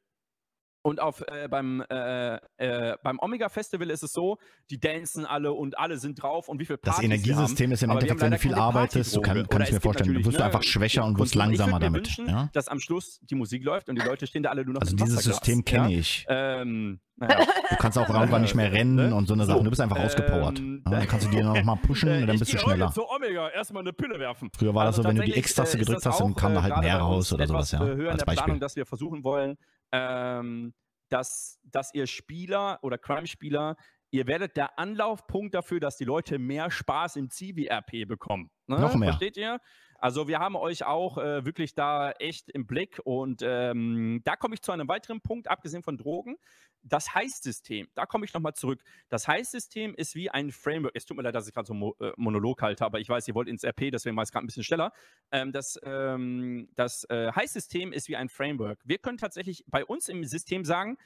Und 0.86 1.00
auf, 1.00 1.22
äh, 1.28 1.48
beim, 1.48 1.82
äh, 1.88 2.34
äh, 2.58 2.96
beim 3.02 3.18
Omega 3.18 3.48
Festival 3.48 3.88
ist 3.88 4.02
es 4.02 4.12
so, 4.12 4.36
die 4.68 4.78
dancen 4.78 5.24
alle 5.24 5.54
und 5.54 5.78
alle 5.78 5.96
sind 5.96 6.22
drauf 6.22 6.46
und 6.46 6.60
wie 6.60 6.66
viel 6.66 6.76
Das 6.76 6.96
Partys 6.96 7.08
wir 7.08 7.14
Energiesystem 7.16 7.72
ist 7.72 7.82
im 7.82 7.88
Endeffekt, 7.90 8.20
wenn 8.20 8.32
du 8.32 8.38
viel 8.38 8.54
arbeitest, 8.54 9.16
du 9.16 9.22
kann, 9.22 9.48
kann 9.48 9.62
ich 9.62 9.72
mir 9.72 9.80
vorstellen, 9.80 10.12
du 10.12 10.22
wirst 10.26 10.38
ne, 10.38 10.44
einfach 10.44 10.62
schwächer 10.62 11.06
und 11.06 11.18
wirst 11.18 11.34
langsamer 11.36 11.80
damit. 11.80 12.06
Wünschen, 12.06 12.28
Ja? 12.28 12.50
dass 12.52 12.68
am 12.68 12.80
Schluss 12.80 13.18
die 13.22 13.34
Musik 13.34 13.64
läuft 13.64 13.88
und 13.88 13.96
die 13.98 14.06
Leute 14.06 14.26
stehen 14.26 14.42
da 14.42 14.50
alle 14.50 14.62
nur 14.62 14.74
noch 14.74 14.82
Also 14.82 14.94
dieses 14.94 15.24
System 15.24 15.64
kenne 15.64 15.90
ja? 15.90 15.98
ich. 15.98 16.26
Ähm, 16.28 17.00
naja. 17.16 17.46
Du 17.70 17.76
kannst 17.76 17.96
auch 17.96 18.08
irgendwann 18.10 18.42
nicht 18.42 18.54
mehr 18.54 18.70
rennen 18.72 18.96
Ne? 18.96 19.14
und 19.14 19.26
so 19.26 19.32
eine 19.32 19.44
So, 19.46 19.52
Sache. 19.52 19.64
Du 19.64 19.70
bist 19.70 19.80
einfach 19.80 19.98
ausgepowert. 20.00 20.58
ähm, 20.58 20.82
Ja, 20.84 20.98
dann 20.98 21.06
kannst 21.08 21.26
du 21.26 21.30
dir 21.30 21.44
noch 21.44 21.62
mal 21.64 21.76
pushen 21.76 22.10
Äh, 22.10 22.20
und 22.20 22.26
dann 22.26 22.34
ich 22.34 22.40
bist 22.40 22.52
du 22.52 22.58
schneller. 22.58 22.90
Zu 22.92 23.08
Omega 23.08 23.48
erstmal 23.48 23.82
eine 23.84 23.94
Pille 23.94 24.18
werfen. 24.18 24.50
Früher 24.54 24.74
war 24.74 24.84
das 24.84 24.96
Also 24.98 25.02
so, 25.04 25.08
wenn 25.08 25.16
du 25.16 25.22
die 25.24 25.38
X-Taste 25.38 25.78
äh, 25.78 25.80
gedrückt 25.80 26.04
das 26.04 26.12
hast, 26.12 26.20
dann 26.20 26.34
kam 26.34 26.52
da 26.52 26.60
äh, 26.60 26.62
halt 26.64 26.78
mehr 26.84 26.98
raus 26.98 27.32
oder 27.32 27.46
sowas, 27.46 27.70
ja. 27.72 27.82
äh, 27.86 27.92
in 27.92 28.06
Als 28.08 28.18
der 28.18 28.24
Planung, 28.26 28.36
Beispiel. 28.46 28.58
dass 28.60 28.76
wir 28.76 28.84
versuchen 28.84 29.24
wollen, 29.24 29.56
ähm, 29.94 30.74
dass, 31.08 31.60
dass 31.62 31.94
ihr 31.94 32.06
Spieler 32.06 32.80
oder 32.82 32.98
Crime-Spieler, 32.98 33.76
ihr 34.10 34.26
werdet 34.26 34.56
der 34.56 34.78
Anlaufpunkt 34.78 35.54
dafür, 35.54 35.78
dass 35.78 35.96
die 35.96 36.04
Leute 36.04 36.38
mehr 36.38 36.70
Spaß 36.70 37.16
im 37.16 37.30
Civi-RP 37.30 38.08
bekommen. 38.08 38.50
Ne? 38.66 38.80
Noch 38.80 38.96
mehr. 38.96 39.10
Versteht 39.10 39.36
ihr? 39.36 39.60
Also 40.04 40.28
wir 40.28 40.38
haben 40.38 40.54
euch 40.54 40.84
auch 40.84 41.16
äh, 41.16 41.46
wirklich 41.46 41.74
da 41.74 42.10
echt 42.10 42.50
im 42.50 42.66
Blick 42.66 43.00
und 43.04 43.40
ähm, 43.42 44.20
da 44.22 44.36
komme 44.36 44.52
ich 44.52 44.60
zu 44.60 44.70
einem 44.70 44.86
weiteren 44.86 45.22
Punkt, 45.22 45.48
abgesehen 45.48 45.82
von 45.82 45.96
Drogen. 45.96 46.36
Das 46.82 47.14
Heißsystem, 47.14 47.88
da 47.94 48.04
komme 48.04 48.26
ich 48.26 48.34
nochmal 48.34 48.52
zurück. 48.52 48.82
Das 49.08 49.26
Heißsystem 49.26 49.94
ist 49.94 50.14
wie 50.14 50.28
ein 50.28 50.52
Framework. 50.52 50.92
Es 50.94 51.06
tut 51.06 51.16
mir 51.16 51.22
leid, 51.22 51.34
dass 51.34 51.48
ich 51.48 51.54
gerade 51.54 51.66
so 51.66 51.72
Mo 51.72 51.96
äh, 52.00 52.12
Monolog 52.18 52.60
halte, 52.60 52.84
aber 52.84 53.00
ich 53.00 53.08
weiß, 53.08 53.26
ihr 53.28 53.34
wollt 53.34 53.48
ins 53.48 53.64
RP, 53.64 53.90
deswegen 53.90 54.14
war 54.14 54.24
es 54.24 54.30
gerade 54.30 54.44
ein 54.44 54.48
bisschen 54.48 54.62
schneller. 54.62 54.92
Ähm, 55.32 55.52
das 55.52 55.80
ähm, 55.82 56.68
das 56.74 57.04
äh, 57.08 57.32
Heißsystem 57.32 57.94
ist 57.94 58.06
wie 58.08 58.16
ein 58.16 58.28
Framework. 58.28 58.80
Wir 58.84 58.98
können 58.98 59.16
tatsächlich 59.16 59.64
bei 59.68 59.86
uns 59.86 60.10
im 60.10 60.22
System 60.24 60.66
sagen, 60.66 60.98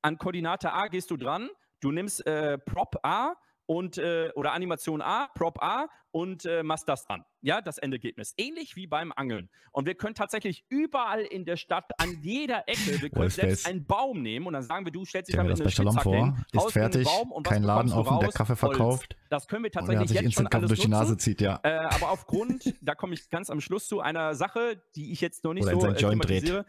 an 0.00 0.16
Koordinate 0.16 0.72
A 0.72 0.88
gehst 0.88 1.10
du 1.10 1.18
dran, 1.18 1.50
du 1.80 1.92
nimmst 1.92 2.26
äh, 2.26 2.56
Prop 2.56 2.96
A 3.02 3.34
und 3.66 3.98
äh, 3.98 4.30
oder 4.34 4.52
Animation 4.52 5.02
A, 5.02 5.28
Prop 5.34 5.62
A 5.62 5.88
und 6.12 6.46
äh, 6.46 6.62
machst 6.62 6.88
das 6.88 7.04
dann. 7.06 7.24
Ja, 7.42 7.60
das 7.60 7.76
Endergebnis. 7.78 8.32
Ähnlich 8.38 8.74
wie 8.74 8.86
beim 8.86 9.12
Angeln. 9.14 9.50
Und 9.72 9.86
wir 9.86 9.94
können 9.94 10.14
tatsächlich 10.14 10.64
überall 10.70 11.20
in 11.20 11.44
der 11.44 11.56
Stadt, 11.56 11.90
an 11.98 12.22
jeder 12.22 12.66
Ecke, 12.68 13.02
wir 13.02 13.10
können 13.10 13.28
selbst 13.28 13.66
einen 13.66 13.84
Baum 13.84 14.22
nehmen 14.22 14.46
und 14.46 14.54
dann 14.54 14.62
sagen 14.62 14.86
wir, 14.86 14.92
du 14.92 15.04
stellst 15.04 15.28
dich 15.28 15.34
Stell 15.34 15.44
mir 15.44 15.54
damit 15.54 15.66
das 15.66 15.78
eine 15.78 15.90
bei 15.90 15.92
Shalom 15.92 15.92
Spitzhacke 15.92 16.16
vor, 16.16 16.36
hin, 16.36 16.66
ist 16.66 16.72
fertig, 16.72 17.04
Baum 17.04 17.32
und 17.32 17.46
was 17.46 17.52
kein 17.52 17.62
Laden 17.64 17.92
offen, 17.92 18.18
der? 18.20 18.30
Kaffee 18.30 18.56
verkauft. 18.56 19.16
Das 19.28 19.46
können 19.46 19.64
wir 19.64 19.70
tatsächlich 19.70 20.08
sich 20.08 20.20
jetzt 20.22 20.34
schon 20.34 20.46
alles 20.46 20.68
durch 20.68 20.80
die 20.80 20.88
nutzen. 20.88 21.02
Nase 21.02 21.16
zieht, 21.18 21.40
ja. 21.42 21.60
Äh, 21.62 21.76
aber 21.76 22.10
aufgrund, 22.10 22.74
da 22.80 22.94
komme 22.94 23.12
ich 23.14 23.28
ganz 23.28 23.50
am 23.50 23.60
Schluss 23.60 23.86
zu 23.86 24.00
einer 24.00 24.34
Sache, 24.34 24.82
die 24.94 25.12
ich 25.12 25.20
jetzt 25.20 25.44
noch 25.44 25.52
nicht 25.52 25.66
Oder 25.66 25.80
so 25.80 25.86
äh, 25.88 25.96
Joint 25.96 26.24
dreht. 26.24 26.44
thematisiere, 26.44 26.66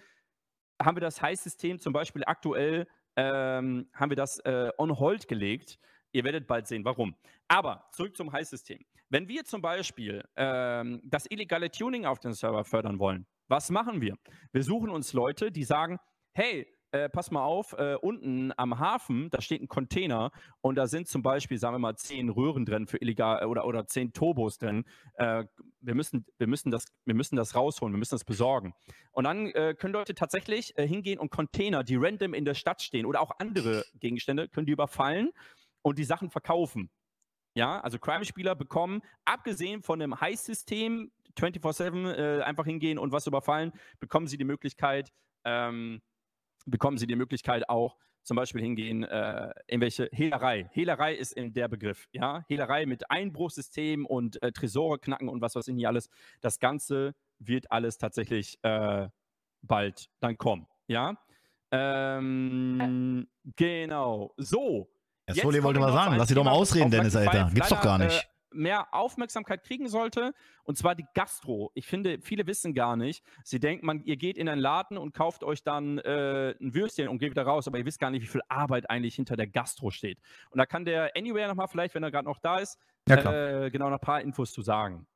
haben 0.82 0.98
wir 0.98 1.02
das 1.02 1.22
Heißsystem 1.22 1.80
zum 1.80 1.94
Beispiel 1.94 2.24
aktuell, 2.26 2.88
ähm, 3.16 3.88
haben 3.94 4.12
wir 4.12 4.18
das 4.18 4.40
äh, 4.40 4.72
on 4.78 5.00
hold 5.00 5.28
gelegt. 5.28 5.80
Ihr 6.12 6.24
werdet 6.24 6.48
bald 6.48 6.68
sehen, 6.68 6.86
warum. 6.86 7.16
Aber 7.48 7.88
zurück 7.92 8.16
zum 8.16 8.32
Heißsystem. 8.32 8.86
Wenn 9.10 9.28
wir 9.28 9.46
zum 9.46 9.62
Beispiel 9.62 10.24
ähm, 10.36 11.02
das 11.04 11.26
illegale 11.30 11.72
Tuning 11.72 12.06
auf 12.06 12.20
den 12.20 12.34
Server 12.34 12.66
fördern 12.66 13.00
wollen, 13.00 13.26
was 13.48 13.70
machen 13.70 14.02
wir? 14.02 14.16
Wir 14.52 14.64
suchen 14.64 14.90
uns 14.90 15.14
Leute, 15.14 15.52
die 15.52 15.64
sagen, 15.64 15.98
hey, 16.34 16.68
äh, 16.92 17.10
pass 17.10 17.32
mal 17.32 17.44
auf, 17.44 17.74
äh, 17.74 17.96
unten 17.96 18.54
am 18.58 18.80
Hafen, 18.80 19.30
da 19.30 19.42
steht 19.42 19.62
ein 19.62 19.68
Container 19.68 20.32
und 20.62 20.76
da 20.76 20.88
sind 20.88 21.08
zum 21.08 21.22
Beispiel, 21.22 21.58
sagen 21.58 21.76
wir 21.76 21.80
mal, 21.80 21.96
zehn 21.96 22.30
Röhren 22.30 22.66
drin 22.66 22.88
für 22.88 22.98
illegal 23.02 23.46
oder, 23.46 23.66
oder 23.66 23.88
zehn 23.88 24.14
Turbos 24.14 24.58
drin. 24.58 24.86
Äh, 25.16 25.46
wir, 25.82 25.96
müssen, 25.96 26.26
wir, 26.38 26.48
müssen 26.48 26.72
das, 26.72 26.86
wir 27.06 27.14
müssen 27.14 27.36
das 27.36 27.56
rausholen, 27.56 27.94
wir 27.94 28.00
müssen 28.00 28.16
das 28.16 28.24
besorgen. 28.24 28.74
Und 29.12 29.26
dann 29.26 29.48
äh, 29.48 29.76
können 29.78 29.94
Leute 29.94 30.16
tatsächlich 30.16 30.78
äh, 30.78 30.88
hingehen 30.88 31.20
und 31.20 31.30
Container, 31.30 31.84
die 31.84 31.96
random 31.98 32.34
in 32.34 32.46
der 32.46 32.54
Stadt 32.54 32.82
stehen 32.82 33.06
oder 33.06 33.22
auch 33.22 33.32
andere 33.40 33.84
Gegenstände, 34.00 34.48
können 34.48 34.66
die 34.66 34.74
überfallen 34.74 35.32
und 35.88 35.98
die 35.98 36.04
Sachen 36.04 36.30
verkaufen. 36.30 36.90
Ja, 37.56 37.80
also 37.80 37.98
Crime-Spieler 37.98 38.56
bekommen, 38.56 39.02
abgesehen 39.24 39.82
von 39.82 40.02
einem 40.02 40.20
Heiß-System, 40.20 41.12
24-7 41.40 42.14
äh, 42.14 42.42
einfach 42.44 42.66
hingehen 42.66 43.00
und 43.00 43.14
was 43.14 43.26
überfallen, 43.26 43.72
bekommen 44.00 44.28
sie 44.28 44.38
die 44.38 44.44
Möglichkeit, 44.44 45.14
ähm, 45.46 46.02
bekommen 46.66 46.98
sie 46.98 47.08
die 47.08 47.16
Möglichkeit 47.16 47.70
auch 47.70 47.98
zum 48.24 48.36
Beispiel 48.36 48.62
hingehen, 48.62 49.06
äh, 49.06 49.54
irgendwelche 49.68 50.10
Hehlerei. 50.12 50.70
Hehlerei 50.74 51.16
ist 51.16 51.32
in 51.32 51.54
der 51.54 51.70
Begriff, 51.70 52.10
ja. 52.12 52.44
Hehlerei 52.50 52.86
mit 52.86 53.10
Einbruchssystem 53.10 54.06
und 54.06 54.42
äh, 54.44 54.52
Tresore 54.52 55.00
knacken 55.00 55.30
und 55.30 55.42
was 55.42 55.56
weiß 55.56 55.70
ich 55.70 55.74
nicht 55.76 55.88
alles. 55.88 56.10
Das 56.42 56.60
Ganze 56.60 57.16
wird 57.40 57.72
alles 57.72 57.98
tatsächlich 57.98 58.60
äh, 58.64 59.08
bald 59.62 60.10
dann 60.20 60.38
kommen, 60.38 60.68
ja. 60.88 61.16
Ähm, 61.72 63.28
genau. 63.56 64.34
So. 64.36 64.90
Ja, 65.28 65.34
Jetzt 65.36 65.44
Soli 65.44 65.62
wollte 65.62 65.80
ich 65.80 65.86
mal 65.86 65.92
sagen, 65.92 66.16
lass 66.16 66.30
sie 66.30 66.36
doch 66.36 66.44
mal 66.46 66.52
ausreden, 66.52 66.90
Dennis, 66.90 67.16
Alter. 67.16 67.52
Gibt's 67.54 67.70
doch 67.70 67.82
gar 67.82 67.98
nicht. 67.98 68.18
Äh, 68.18 68.56
mehr 68.58 68.94
Aufmerksamkeit 68.94 69.64
kriegen 69.64 69.90
sollte. 69.90 70.34
Und 70.64 70.78
zwar 70.78 70.96
die 70.96 71.06
Gastro. 71.14 71.72
Ich 71.74 71.86
finde, 71.86 72.20
viele 72.22 72.48
wissen 72.48 72.74
gar 72.74 72.96
nicht. 72.96 73.24
Sie 73.44 73.60
denken, 73.60 73.86
man, 73.86 74.04
ihr 74.04 74.16
geht 74.16 74.38
in 74.38 74.48
einen 74.48 74.62
Laden 74.62 74.98
und 74.98 75.14
kauft 75.14 75.44
euch 75.44 75.64
dann 75.64 75.98
äh, 76.00 76.56
ein 76.62 76.74
Würstchen 76.74 77.10
und 77.10 77.20
geht 77.20 77.32
wieder 77.32 77.44
raus, 77.44 77.68
aber 77.68 77.78
ihr 77.78 77.86
wisst 77.86 78.00
gar 78.00 78.10
nicht, 78.10 78.24
wie 78.24 78.28
viel 78.28 78.42
Arbeit 78.48 78.90
eigentlich 78.90 79.16
hinter 79.16 79.36
der 79.36 79.48
Gastro 79.48 79.92
steht. 79.92 80.20
Und 80.50 80.60
da 80.60 80.66
kann 80.66 80.86
der 80.86 81.12
Anywhere 81.16 81.48
nochmal, 81.50 81.68
vielleicht, 81.68 81.94
wenn 81.94 82.04
er 82.04 82.12
gerade 82.12 82.26
noch 82.26 82.40
da 82.40 82.60
ist, 82.60 82.78
Ja, 83.08 83.66
äh, 83.66 83.70
genau 83.70 83.90
noch 83.90 83.98
ein 83.98 84.06
paar 84.06 84.22
Infos 84.22 84.52
zu 84.52 84.62
sagen. 84.62 85.08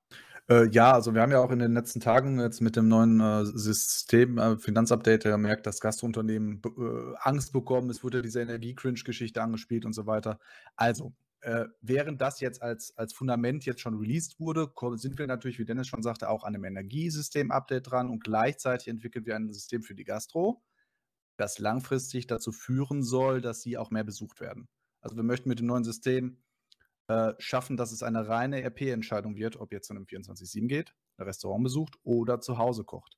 Äh, 0.51 0.67
ja, 0.71 0.91
also 0.91 1.13
wir 1.13 1.21
haben 1.21 1.31
ja 1.31 1.39
auch 1.39 1.51
in 1.51 1.59
den 1.59 1.73
letzten 1.73 2.01
Tagen 2.01 2.37
jetzt 2.37 2.59
mit 2.59 2.75
dem 2.75 2.89
neuen 2.89 3.21
äh, 3.21 3.45
System, 3.45 4.37
äh, 4.37 4.57
Finanzupdate, 4.57 5.23
ja 5.23 5.31
gemerkt, 5.31 5.65
dass 5.65 5.79
Gastrounternehmen 5.79 6.59
be- 6.59 7.15
äh, 7.15 7.15
Angst 7.21 7.53
bekommen. 7.53 7.89
Es 7.89 8.03
wurde 8.03 8.21
diese 8.21 8.41
Energie-Cringe-Geschichte 8.41 9.41
angespielt 9.41 9.85
und 9.85 9.93
so 9.93 10.07
weiter. 10.07 10.39
Also, 10.75 11.13
äh, 11.39 11.67
während 11.81 12.19
das 12.19 12.41
jetzt 12.41 12.61
als, 12.61 12.97
als 12.97 13.13
Fundament 13.13 13.65
jetzt 13.65 13.79
schon 13.79 13.97
released 13.97 14.41
wurde, 14.41 14.69
sind 14.97 15.17
wir 15.17 15.25
natürlich, 15.25 15.57
wie 15.57 15.63
Dennis 15.65 15.87
schon 15.87 16.03
sagte, 16.03 16.27
auch 16.29 16.43
an 16.43 16.53
einem 16.53 16.65
Energiesystem-Update 16.65 17.89
dran 17.89 18.09
und 18.09 18.21
gleichzeitig 18.21 18.89
entwickeln 18.89 19.25
wir 19.25 19.37
ein 19.37 19.53
System 19.53 19.83
für 19.83 19.95
die 19.95 20.03
Gastro, 20.03 20.61
das 21.37 21.59
langfristig 21.59 22.27
dazu 22.27 22.51
führen 22.51 23.03
soll, 23.03 23.39
dass 23.39 23.61
sie 23.61 23.77
auch 23.77 23.89
mehr 23.89 24.03
besucht 24.03 24.41
werden. 24.41 24.67
Also 24.99 25.15
wir 25.15 25.23
möchten 25.23 25.47
mit 25.47 25.59
dem 25.59 25.67
neuen 25.67 25.85
System 25.85 26.37
äh, 27.11 27.35
schaffen, 27.39 27.75
dass 27.75 27.91
es 27.91 28.03
eine 28.03 28.29
reine 28.29 28.63
RP-Entscheidung 28.63 29.35
wird, 29.35 29.57
ob 29.57 29.73
jetzt 29.73 29.87
zu 29.87 29.93
einem 29.93 30.05
24-7 30.05 30.67
geht, 30.67 30.93
ein 31.17 31.25
Restaurant 31.25 31.63
besucht 31.63 31.95
oder 32.03 32.39
zu 32.39 32.57
Hause 32.57 32.85
kocht. 32.85 33.17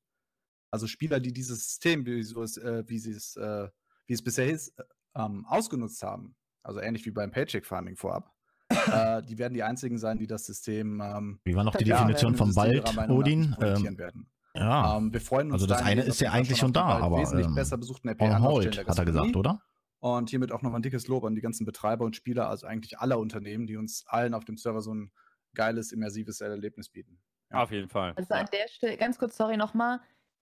Also 0.71 0.87
Spieler, 0.87 1.19
die 1.19 1.31
dieses 1.31 1.63
System, 1.63 2.03
wie, 2.07 2.23
so 2.23 2.41
es, 2.41 2.57
äh, 2.57 2.83
wie, 2.87 2.97
sie 2.97 3.11
es, 3.11 3.35
äh, 3.35 3.69
wie 4.07 4.13
es 4.13 4.23
bisher 4.23 4.49
ist, 4.49 4.69
äh, 4.79 4.83
ähm, 5.15 5.45
ausgenutzt 5.45 6.01
haben, 6.01 6.35
also 6.63 6.79
ähnlich 6.79 7.05
wie 7.05 7.11
beim 7.11 7.29
Paycheck 7.29 7.67
Farming 7.67 7.95
vorab, 7.95 8.33
äh, 8.91 9.21
die 9.21 9.37
werden 9.37 9.53
die 9.53 9.61
einzigen 9.61 9.99
sein, 9.99 10.17
die 10.17 10.25
das 10.25 10.47
System. 10.47 10.99
Ähm, 10.99 11.39
Wie 11.43 11.55
war 11.55 11.63
noch 11.63 11.75
die 11.75 11.83
Definition 11.83 12.35
System 12.35 12.55
Wald, 12.55 13.09
Odin? 13.11 13.55
Ähm, 13.61 13.97
werden. 13.99 14.31
ja, 14.55 14.97
Ähm, 14.97 15.13
wir 15.13 15.21
freuen 15.21 15.51
uns 15.51 15.61
also 15.61 15.67
das 15.67 15.83
eine 15.83 16.01
ist 16.01 16.15
auf 16.15 16.21
ja 16.21 16.31
eigentlich 16.31 16.57
schon 16.57 16.73
da, 16.73 16.85
aber 16.85 17.19
wesentlich 17.19 17.45
ähm, 17.45 17.53
besser 17.53 17.77
besuchten 17.77 18.09
RP 18.09 18.21
on 18.21 18.41
hold, 18.41 18.87
hat 18.87 18.97
er 18.97 19.05
gesagt, 19.05 19.35
oder? 19.35 19.61
Und 20.03 20.29
hiermit 20.29 20.51
auch 20.51 20.61
nochmal 20.61 20.79
ein 20.79 20.83
dickes 20.83 21.07
Lob 21.07 21.23
an 21.23 21.33
die 21.33 21.39
ganzen 21.39 21.65
Betreiber 21.65 22.03
und 22.03 22.13
Spieler, 22.13 22.49
also 22.49 22.67
eigentlich 22.67 22.99
aller 22.99 23.17
Unternehmen, 23.19 23.67
die 23.67 23.77
uns 23.77 24.03
allen 24.05 24.33
auf 24.33 24.43
dem 24.43 24.57
Server 24.57 24.81
so 24.81 24.93
ein 24.93 25.13
geiles, 25.55 25.93
immersives 25.93 26.41
Erlebnis 26.41 26.89
bieten. 26.89 27.21
Ja. 27.49 27.63
Auf 27.63 27.71
jeden 27.71 27.87
Fall. 27.87 28.11
Also 28.17 28.33
an 28.33 28.47
der 28.51 28.67
Stelle, 28.67 28.97
ganz 28.97 29.17
kurz, 29.17 29.37
sorry 29.37 29.55
nochmal. 29.55 30.01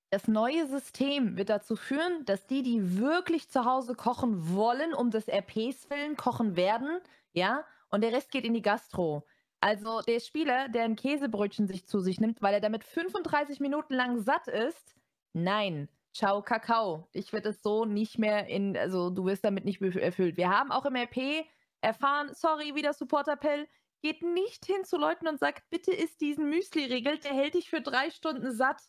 Das 0.09 0.27
neue 0.27 0.65
System 0.65 1.38
wird 1.38 1.49
dazu 1.49 1.75
führen, 1.75 2.25
dass 2.25 2.48
die, 2.48 2.64
die 2.64 2.98
wirklich 2.98 3.49
zu 3.49 3.64
Hause 3.64 3.93
kochen 3.93 4.56
wollen, 4.56 4.95
um 4.95 5.11
des 5.11 5.27
RPs 5.27 5.91
willen 5.91 6.15
kochen 6.17 6.56
werden, 6.56 6.99
ja, 7.33 7.64
und 7.91 8.01
der 8.01 8.14
Rest 8.14 8.31
geht 8.31 8.45
in 8.45 8.56
die 8.56 8.64
Gastro. 8.64 9.27
Also 9.59 10.01
der 10.01 10.22
Spieler, 10.22 10.69
der 10.69 10.85
ein 10.85 10.95
Käsebrötchen 10.95 11.67
sich 11.67 11.85
zu 11.85 11.99
sich 11.99 12.19
nimmt, 12.19 12.41
weil 12.41 12.56
er 12.56 12.61
damit 12.61 12.83
35 12.83 13.59
Minuten 13.59 13.93
lang 13.93 14.17
satt 14.23 14.48
ist, 14.48 14.95
nein. 15.33 15.88
Ciao, 16.14 16.41
Kakao. 16.41 17.07
Ich 17.14 17.31
werde 17.31 17.49
es 17.49 17.61
so 17.61 17.85
nicht 17.85 18.19
mehr 18.19 18.48
in, 18.48 18.75
also 18.75 19.09
du 19.09 19.25
wirst 19.25 19.45
damit 19.45 19.65
nicht 19.65 19.81
erfüllt. 19.81 20.38
Wir 20.38 20.49
haben 20.49 20.72
auch 20.72 20.85
im 20.85 20.95
RP 20.95 21.45
erfahren, 21.81 22.33
sorry, 22.33 22.75
wieder 22.75 22.93
Support-Appell, 22.93 23.67
geht 24.01 24.22
nicht 24.22 24.65
hin 24.65 24.83
zu 24.83 24.98
Leuten 24.98 25.27
und 25.27 25.40
sagt, 25.40 25.69
bitte 25.69 25.91
isst 25.91 26.22
diesen 26.22 26.49
Müsli-Riegel, 26.49 27.19
der 27.19 27.33
hält 27.33 27.53
dich 27.53 27.69
für 27.69 27.81
drei 27.81 28.09
Stunden 28.09 28.51
satt. 28.51 28.81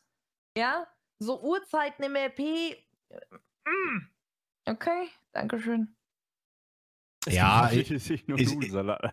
Ja? 0.56 0.86
So 1.18 1.40
Uhrzeiten 1.40 2.04
im 2.04 2.16
RP. 2.16 2.40
äh, 2.40 3.20
mm. 3.64 4.08
Okay, 4.66 5.08
Dankeschön. 5.32 5.94
Ja, 7.28 7.70
ich, 7.70 7.90
ich, 7.90 8.10
ich- 8.10 8.26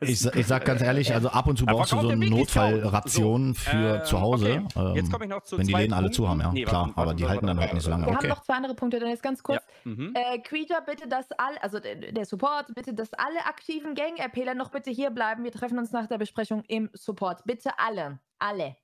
ich, 0.02 0.20
sa- 0.20 0.34
ich 0.34 0.48
sag 0.48 0.66
ganz 0.66 0.82
ehrlich, 0.82 1.14
also 1.14 1.30
ab 1.30 1.46
und 1.46 1.58
zu 1.58 1.66
brauchst 1.68 1.92
du 1.92 2.02
so 2.02 2.10
eine 2.10 2.28
Notfallration 2.28 3.54
für 3.54 3.98
ähm, 4.00 4.06
zu 4.06 4.20
Hause. 4.20 4.64
okay. 4.76 4.94
Jetzt 4.96 5.06
ähm, 5.06 5.12
komme 5.12 5.26
ich 5.26 5.30
noch 5.30 5.44
zu 5.44 5.58
wenn 5.60 5.68
die 5.68 5.74
Läden 5.74 5.94
alle 5.94 6.10
zu 6.10 6.28
haben, 6.28 6.40
ja, 6.42 6.66
klar, 6.66 6.88
warte, 6.88 6.98
aber 7.00 7.14
die 7.14 7.22
warte, 7.24 7.34
halten 7.34 7.48
dann 7.48 7.60
halt 7.60 7.74
nicht 7.74 7.84
so 7.84 7.92
lange. 7.92 8.06
Wir 8.08 8.14
Okay. 8.14 8.18
haben 8.24 8.30
noch 8.30 8.42
zwei 8.42 8.56
andere 8.56 8.74
Punkte, 8.74 9.00
dann 9.00 9.10
jetzt 9.10 9.22
ganz 9.22 9.44
kurz. 9.44 9.62
Ja. 9.86 9.92
Mhm. 9.92 10.14
Äh, 10.16 10.40
Quita, 10.40 10.80
bitte, 10.80 11.08
dass 11.08 11.32
alle, 11.34 11.62
also 11.62 11.80
der, 11.80 11.96
der 12.12 12.26
Support, 12.26 12.74
bitte, 12.74 12.94
dass 12.96 13.14
alle 13.14 13.46
aktiven 13.46 13.94
Gang-RPler 13.94 14.56
noch 14.56 14.72
bitte 14.72 14.90
hier 14.90 15.12
bleiben. 15.12 15.44
Wir 15.44 15.52
treffen 15.52 15.78
uns 15.78 15.92
nach 15.92 16.08
der 16.08 16.18
Besprechung 16.18 16.64
im 16.68 16.90
Support. 16.94 17.44
Bitte 17.46 17.78
alle. 17.78 18.20
Alle. 18.40 18.76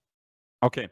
Okay. 0.62 0.90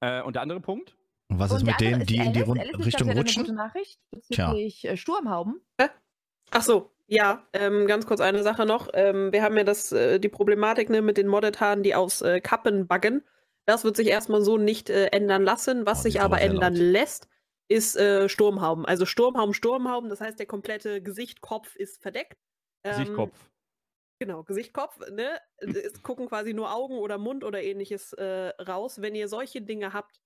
Äh, 0.00 0.22
und 0.22 0.34
der 0.36 0.42
andere 0.42 0.60
Punkt? 0.60 0.96
Und 1.28 1.38
was 1.40 1.50
ist 1.52 1.64
mit 1.64 1.78
denen, 1.80 2.06
die 2.06 2.16
in 2.16 2.32
die 2.32 2.40
Richtung 2.40 3.10
rutschen? 3.10 3.42
Eine 3.42 3.48
gute 3.48 3.52
Nachricht 3.54 4.00
bezüglich 4.10 4.84
äh, 4.86 4.96
Sturmhauben. 4.96 5.60
Ach 6.52 6.62
so, 6.62 6.92
ja, 7.08 7.46
ähm, 7.52 7.86
ganz 7.86 8.06
kurz 8.06 8.20
eine 8.20 8.42
Sache 8.42 8.66
noch. 8.66 8.88
Ähm, 8.94 9.32
wir 9.32 9.42
haben 9.42 9.56
ja 9.56 9.64
das, 9.64 9.92
äh, 9.92 10.18
die 10.18 10.28
Problematik 10.28 10.90
ne, 10.90 11.02
mit 11.02 11.16
den 11.16 11.28
Modded-Haaren, 11.28 11.82
die 11.82 11.94
aus 11.94 12.22
äh, 12.22 12.40
Kappen 12.40 12.86
buggen. 12.88 13.24
Das 13.66 13.84
wird 13.84 13.96
sich 13.96 14.08
erstmal 14.08 14.42
so 14.42 14.58
nicht 14.58 14.90
äh, 14.90 15.06
ändern 15.06 15.42
lassen. 15.44 15.86
Was 15.86 16.02
Oh, 16.02 16.02
sich 16.02 16.20
aber 16.20 16.40
ändern 16.40 16.74
laut. 16.74 16.76
lässt, 16.76 17.28
ist 17.68 17.96
äh, 17.96 18.28
Sturmhauben. 18.28 18.84
Also 18.86 19.06
Sturmhauben, 19.06 19.54
Sturmhauben, 19.54 20.08
das 20.10 20.20
heißt, 20.20 20.38
der 20.38 20.46
komplette 20.46 21.02
Gesicht, 21.02 21.40
Kopf 21.40 21.76
ist 21.76 22.02
verdeckt. 22.02 22.38
Ähm, 22.84 23.30
Gesichtkopf. 23.30 23.50
Genau, 24.18 24.44
Gesicht, 24.44 24.72
Kopf, 24.72 24.98
ne? 25.10 25.38
Es 25.58 26.02
gucken 26.02 26.26
quasi 26.28 26.54
nur 26.54 26.72
Augen 26.72 26.96
oder 26.98 27.18
Mund 27.18 27.44
oder 27.44 27.62
ähnliches 27.62 28.12
äh, 28.14 28.48
raus. 28.62 29.02
Wenn 29.02 29.14
ihr 29.14 29.28
solche 29.28 29.60
Dinge 29.60 29.92
habt, 29.92 30.20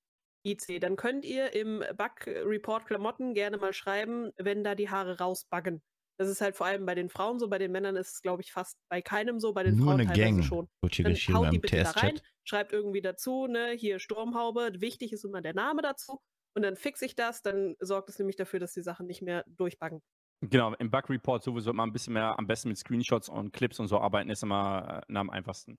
IC, 0.47 0.79
dann 0.81 0.97
könnt 0.97 1.25
ihr 1.25 1.53
im 1.55 1.85
Bug-Report 1.97 2.87
Klamotten 2.87 3.35
gerne 3.35 3.59
mal 3.59 3.73
schreiben, 3.73 4.31
wenn 4.37 4.63
da 4.65 4.75
die 4.77 4.91
Haare 4.91 5.19
rausbuggen. 5.19 5.83
Das 6.21 6.29
ist 6.29 6.43
halt 6.43 6.55
vor 6.55 6.67
allem 6.67 6.85
bei 6.85 6.95
den 6.95 7.09
Frauen 7.09 7.39
so, 7.39 7.49
bei 7.49 7.57
den 7.57 7.73
Männern 7.73 7.97
ist 7.97 8.17
es, 8.17 8.21
glaube 8.21 8.43
ich, 8.43 8.53
fast 8.53 8.77
bei 8.91 9.01
keinem 9.01 9.41
so, 9.41 9.55
bei 9.55 9.63
den 9.63 9.77
Nur 9.77 9.87
Frauen 9.87 10.01
eine 10.01 10.13
teilweise 10.13 10.23
Gang, 10.23 10.43
schon. 10.43 10.69
wird 10.83 10.95
hier 10.95 11.05
Dann 11.05 11.15
geschrieben 11.15 11.39
haut 11.39 11.53
die 11.55 11.59
bitte 11.59 11.83
da 11.83 11.93
rein, 11.93 12.21
schreibt 12.45 12.75
irgendwie 12.75 13.01
dazu, 13.01 13.47
ne, 13.47 13.71
hier 13.71 13.99
Sturmhaube, 13.99 14.71
wichtig 14.83 15.15
ist 15.15 15.25
immer 15.25 15.41
der 15.41 15.55
Name 15.55 15.81
dazu. 15.81 16.21
Und 16.55 16.61
dann 16.61 16.77
fixe 16.77 17.07
ich 17.07 17.15
das, 17.15 17.41
dann 17.41 17.75
sorgt 17.81 18.11
es 18.11 18.19
nämlich 18.19 18.37
dafür, 18.37 18.61
dass 18.61 18.75
die 18.75 18.83
Sachen 18.83 19.07
nicht 19.07 19.23
mehr 19.23 19.47
durchbuggen. 19.47 20.03
Genau, 20.43 20.75
im 20.75 20.91
Bug 20.91 21.09
Report 21.09 21.43
sowieso 21.43 21.71
immer 21.71 21.87
ein 21.87 21.93
bisschen 21.93 22.13
mehr, 22.13 22.39
am 22.39 22.47
besten 22.47 22.69
mit 22.69 22.77
Screenshots 22.77 23.31
und 23.31 23.55
Clips 23.55 23.81
und 23.81 23.89
so 23.89 23.99
arbeiten, 23.99 24.29
ist 24.29 24.43
immer 24.43 25.01
äh, 25.09 25.17
am 25.17 25.31
einfachsten. 25.31 25.79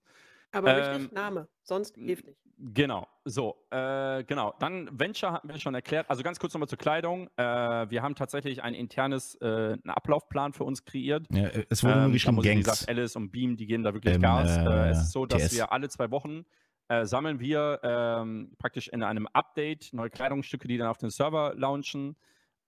Aber 0.52 0.76
Ähm, 0.76 0.94
richtig 0.96 1.12
Name, 1.12 1.48
sonst 1.62 1.96
hilft 1.96 2.26
nicht. 2.26 2.38
Genau, 2.58 3.08
so, 3.24 3.56
äh, 3.70 4.22
genau. 4.24 4.54
Dann 4.60 4.88
Venture 4.96 5.32
hatten 5.32 5.48
wir 5.48 5.58
schon 5.58 5.74
erklärt. 5.74 6.08
Also 6.08 6.22
ganz 6.22 6.38
kurz 6.38 6.54
nochmal 6.54 6.68
zur 6.68 6.78
Kleidung. 6.78 7.28
Äh, 7.36 7.42
wir 7.90 8.02
haben 8.02 8.14
tatsächlich 8.14 8.62
ein 8.62 8.74
internes 8.74 9.34
äh, 9.40 9.46
einen 9.46 9.82
Ablaufplan 9.90 10.52
für 10.52 10.62
uns 10.64 10.84
kreiert. 10.84 11.26
Ja, 11.32 11.48
es 11.70 11.82
wurde 11.82 11.96
nur 11.96 12.04
Ähm, 12.06 12.12
geschrieben 12.12 12.38
ich, 12.38 12.44
wie 12.44 12.48
Gangs. 12.48 12.64
gesagt, 12.66 12.88
Alice 12.88 13.16
und 13.16 13.30
Beam, 13.32 13.56
die 13.56 13.66
geben 13.66 13.82
da 13.82 13.94
wirklich 13.94 14.14
Ähm, 14.14 14.20
Gas. 14.22 14.56
äh, 14.58 14.60
Äh, 14.64 14.90
es 14.90 15.00
ist 15.02 15.12
so, 15.12 15.26
dass 15.26 15.42
TS. 15.48 15.54
wir 15.56 15.72
alle 15.72 15.88
zwei 15.88 16.10
Wochen 16.12 16.44
äh, 16.88 17.04
sammeln 17.04 17.40
wir 17.40 17.80
ähm, 17.82 18.52
praktisch 18.58 18.88
in 18.88 19.02
einem 19.02 19.26
Update 19.32 19.92
neue 19.92 20.10
Kleidungsstücke, 20.10 20.68
die 20.68 20.76
dann 20.78 20.88
auf 20.88 20.98
den 20.98 21.10
Server 21.10 21.54
launchen. 21.56 22.16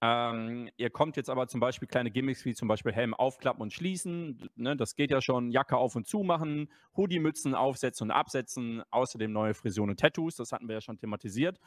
Ähm, 0.07 0.69
ihr 0.77 0.91
kommt 0.91 1.17
jetzt 1.17 1.31
aber 1.31 1.49
zum 1.49 1.61
Beispiel 1.61 1.89
kleine 1.89 2.11
Gimmicks 2.11 2.45
wie 2.45 2.53
zum 2.53 2.69
Beispiel 2.69 2.93
Helm 2.93 3.15
aufklappen 3.15 3.63
und 3.63 3.73
schließen. 3.73 4.51
Ne, 4.55 4.77
das 4.77 4.97
geht 4.97 5.11
ja 5.11 5.23
schon. 5.23 5.51
Jacke 5.51 5.79
auf 5.79 5.97
und 5.97 6.07
zu 6.07 6.23
machen, 6.23 6.71
Hoodie-Mützen 6.95 7.55
aufsetzen 7.55 8.09
und 8.09 8.11
absetzen. 8.11 8.83
Außerdem 8.91 9.33
neue 9.33 9.55
Frisuren 9.55 9.91
und 9.91 10.01
Tattoos. 10.01 10.37
Das 10.37 10.53
hatten 10.53 10.69
wir 10.69 10.75
ja 10.75 10.81
schon 10.83 10.99
thematisiert. 10.99 11.59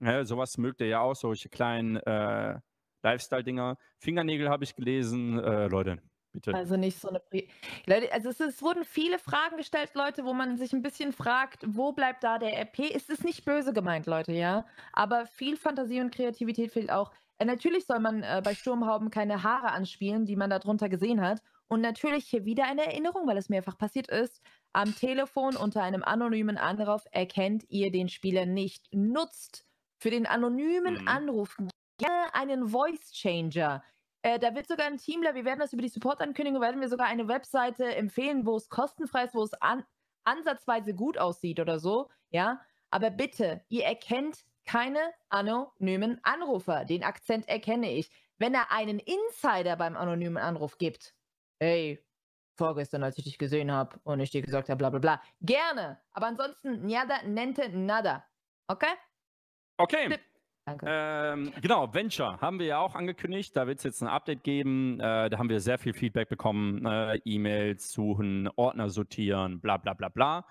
Ja, 0.00 0.24
sowas 0.24 0.58
mögt 0.58 0.80
ihr 0.80 0.88
ja 0.88 1.00
auch, 1.02 1.14
solche 1.14 1.48
kleinen 1.48 1.96
äh, 1.98 2.58
Lifestyle-Dinger. 3.04 3.78
Fingernägel 3.98 4.48
habe 4.48 4.64
ich 4.64 4.74
gelesen. 4.74 5.38
Äh, 5.38 5.68
Leute, 5.68 6.02
bitte. 6.32 6.52
Also 6.52 6.76
nicht 6.76 6.98
so 6.98 7.08
eine. 7.08 7.20
Pri 7.20 7.48
Leute, 7.86 8.12
also 8.12 8.28
es, 8.28 8.40
es 8.40 8.60
wurden 8.60 8.82
viele 8.82 9.20
Fragen 9.20 9.56
gestellt, 9.56 9.90
Leute, 9.94 10.24
wo 10.24 10.34
man 10.34 10.56
sich 10.56 10.72
ein 10.72 10.82
bisschen 10.82 11.12
fragt, 11.12 11.62
wo 11.64 11.92
bleibt 11.92 12.24
da 12.24 12.38
der 12.38 12.58
RP? 12.58 12.92
Es 12.92 13.08
ist 13.08 13.22
nicht 13.22 13.44
böse 13.44 13.72
gemeint, 13.72 14.06
Leute, 14.06 14.32
ja. 14.32 14.66
Aber 14.92 15.26
viel 15.26 15.56
Fantasie 15.56 16.00
und 16.00 16.12
Kreativität 16.12 16.72
fehlt 16.72 16.90
auch. 16.90 17.12
Äh, 17.38 17.44
natürlich 17.44 17.86
soll 17.86 18.00
man 18.00 18.22
äh, 18.22 18.40
bei 18.44 18.54
Sturmhauben 18.54 19.10
keine 19.10 19.42
Haare 19.42 19.72
anspielen, 19.72 20.26
die 20.26 20.36
man 20.36 20.50
darunter 20.50 20.88
gesehen 20.88 21.20
hat. 21.20 21.40
Und 21.68 21.80
natürlich 21.80 22.26
hier 22.26 22.44
wieder 22.44 22.64
eine 22.66 22.86
Erinnerung, 22.86 23.26
weil 23.26 23.38
es 23.38 23.48
mehrfach 23.48 23.78
passiert 23.78 24.08
ist. 24.08 24.42
Am 24.72 24.94
Telefon 24.94 25.56
unter 25.56 25.82
einem 25.82 26.02
anonymen 26.04 26.58
Anruf 26.58 27.04
erkennt 27.10 27.64
ihr 27.68 27.90
den 27.90 28.08
Spieler 28.08 28.46
nicht. 28.46 28.86
Nutzt 28.92 29.64
für 29.98 30.10
den 30.10 30.26
anonymen 30.26 31.00
Mhm. 31.02 31.08
Anruf 31.08 31.56
gerne 31.98 32.34
einen 32.34 32.68
Voice 32.68 33.12
Changer. 33.12 33.82
Äh, 34.22 34.38
da 34.38 34.54
wird 34.54 34.66
sogar 34.68 34.86
ein 34.86 34.96
Teamler, 34.98 35.34
wir 35.34 35.44
werden 35.44 35.60
das 35.60 35.72
über 35.72 35.82
die 35.82 35.88
Support-Ankündigung, 35.88 36.60
werden 36.60 36.80
wir 36.80 36.88
sogar 36.88 37.06
eine 37.06 37.28
Webseite 37.28 37.94
empfehlen, 37.94 38.46
wo 38.46 38.56
es 38.56 38.68
kostenfrei 38.68 39.24
ist, 39.24 39.34
wo 39.34 39.42
es 39.42 39.54
an, 39.54 39.84
ansatzweise 40.24 40.94
gut 40.94 41.18
aussieht 41.18 41.60
oder 41.60 41.78
so, 41.78 42.10
ja. 42.30 42.60
Aber 42.90 43.10
bitte, 43.10 43.64
ihr 43.68 43.84
erkennt 43.84 44.44
keine 44.64 45.00
anonymen 45.28 46.20
Anrufer. 46.22 46.84
Den 46.84 47.04
Akzent 47.04 47.48
erkenne 47.48 47.92
ich. 47.92 48.10
Wenn 48.38 48.54
er 48.54 48.72
einen 48.72 48.98
Insider 48.98 49.76
beim 49.76 49.96
anonymen 49.96 50.38
Anruf 50.38 50.78
gibt, 50.78 51.14
hey, 51.60 52.04
vorgestern, 52.56 53.02
als 53.02 53.18
ich 53.18 53.24
dich 53.24 53.38
gesehen 53.38 53.70
habe 53.70 53.98
und 54.04 54.20
ich 54.20 54.30
dir 54.30 54.42
gesagt 54.42 54.68
habe, 54.68 54.78
bla 54.78 54.90
bla 54.90 54.98
bla, 54.98 55.22
gerne. 55.40 56.00
Aber 56.12 56.26
ansonsten, 56.26 56.86
nada, 56.86 57.22
nente, 57.24 57.68
nada. 57.68 58.24
Okay? 58.68 58.92
Okay. 59.76 60.08
Tipp. 60.08 60.20
Danke. 60.66 60.86
Ähm, 60.88 61.52
genau, 61.60 61.92
Venture 61.92 62.40
haben 62.40 62.58
wir 62.58 62.66
ja 62.66 62.78
auch 62.78 62.94
angekündigt. 62.94 63.54
Da 63.54 63.66
wird 63.66 63.78
es 63.78 63.84
jetzt 63.84 64.02
ein 64.02 64.08
Update 64.08 64.44
geben. 64.44 64.98
Äh, 64.98 65.28
da 65.28 65.36
haben 65.36 65.50
wir 65.50 65.60
sehr 65.60 65.78
viel 65.78 65.92
Feedback 65.92 66.30
bekommen. 66.30 66.86
Äh, 66.86 67.20
E-Mails 67.26 67.92
suchen, 67.92 68.48
Ordner 68.56 68.88
sortieren, 68.88 69.60
bla 69.60 69.76
bla 69.76 69.92
bla 69.92 70.08
bla. 70.08 70.46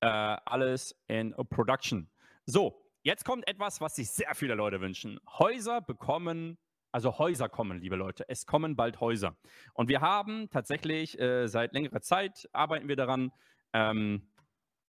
Äh, 0.00 0.06
alles 0.06 0.94
in 1.06 1.34
Production. 1.48 2.10
So, 2.44 2.85
jetzt 3.06 3.24
kommt 3.24 3.46
etwas, 3.48 3.80
was 3.80 3.94
sich 3.94 4.10
sehr 4.10 4.34
viele 4.34 4.54
Leute 4.54 4.80
wünschen. 4.80 5.20
Häuser 5.38 5.80
bekommen, 5.80 6.58
also 6.90 7.18
Häuser 7.18 7.48
kommen, 7.48 7.80
liebe 7.80 7.94
Leute. 7.94 8.24
Es 8.28 8.46
kommen 8.46 8.74
bald 8.74 9.00
Häuser. 9.00 9.36
Und 9.74 9.88
wir 9.88 10.00
haben 10.00 10.50
tatsächlich 10.50 11.18
äh, 11.20 11.46
seit 11.46 11.72
längerer 11.72 12.00
Zeit 12.00 12.48
arbeiten 12.52 12.88
wir 12.88 12.96
daran. 12.96 13.30
Ähm, 13.72 14.28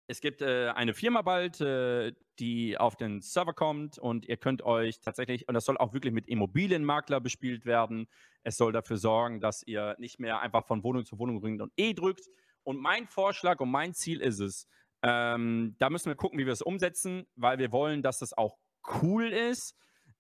es 0.08 0.22
gibt 0.22 0.42
äh, 0.42 0.70
eine 0.70 0.94
Firma 0.94 1.24
bald, 1.24 1.60
äh, 1.60 2.14
die 2.40 2.78
auf 2.78 2.96
den 2.96 3.22
Server 3.22 3.54
kommt 3.54 3.98
und 3.98 4.26
ihr 4.26 4.38
könnt 4.38 4.62
euch 4.62 5.02
tatsächlich, 5.02 5.50
und 5.50 5.54
das 5.54 5.66
soll 5.66 5.78
auch 5.78 5.94
wirklich 5.94 6.14
mit 6.14 6.30
Immobilienmakler 6.30 7.20
bespielt 7.20 7.66
werden. 7.66 8.08
Es 8.44 8.56
soll 8.56 8.72
dafür 8.72 8.98
sorgen, 8.98 9.42
dass 9.42 9.62
ihr 9.64 9.96
nicht 10.00 10.22
mehr 10.22 10.40
einfach 10.40 10.66
von 10.66 10.84
Wohnung 10.84 11.04
zu 11.04 11.20
Wohnung 11.20 11.44
ringt 11.44 11.62
und 11.62 11.74
E 11.76 11.94
drückt. 11.94 12.30
Und 12.64 12.80
mein 12.80 13.08
Vorschlag 13.08 13.60
und 13.60 13.72
mein 13.72 13.94
Ziel 13.94 14.22
ist 14.22 14.40
es, 14.40 14.70
ähm, 15.02 15.76
da 15.80 15.90
müssen 15.90 16.08
wir 16.08 16.16
gucken, 16.16 16.40
wie 16.40 16.46
wir 16.46 16.54
es 16.54 16.62
umsetzen, 16.62 17.26
weil 17.36 17.58
wir 17.58 17.72
wollen, 17.72 18.02
dass 18.02 18.20
das 18.20 18.34
auch 18.34 18.58
cool 19.02 19.32
ist. 19.32 19.76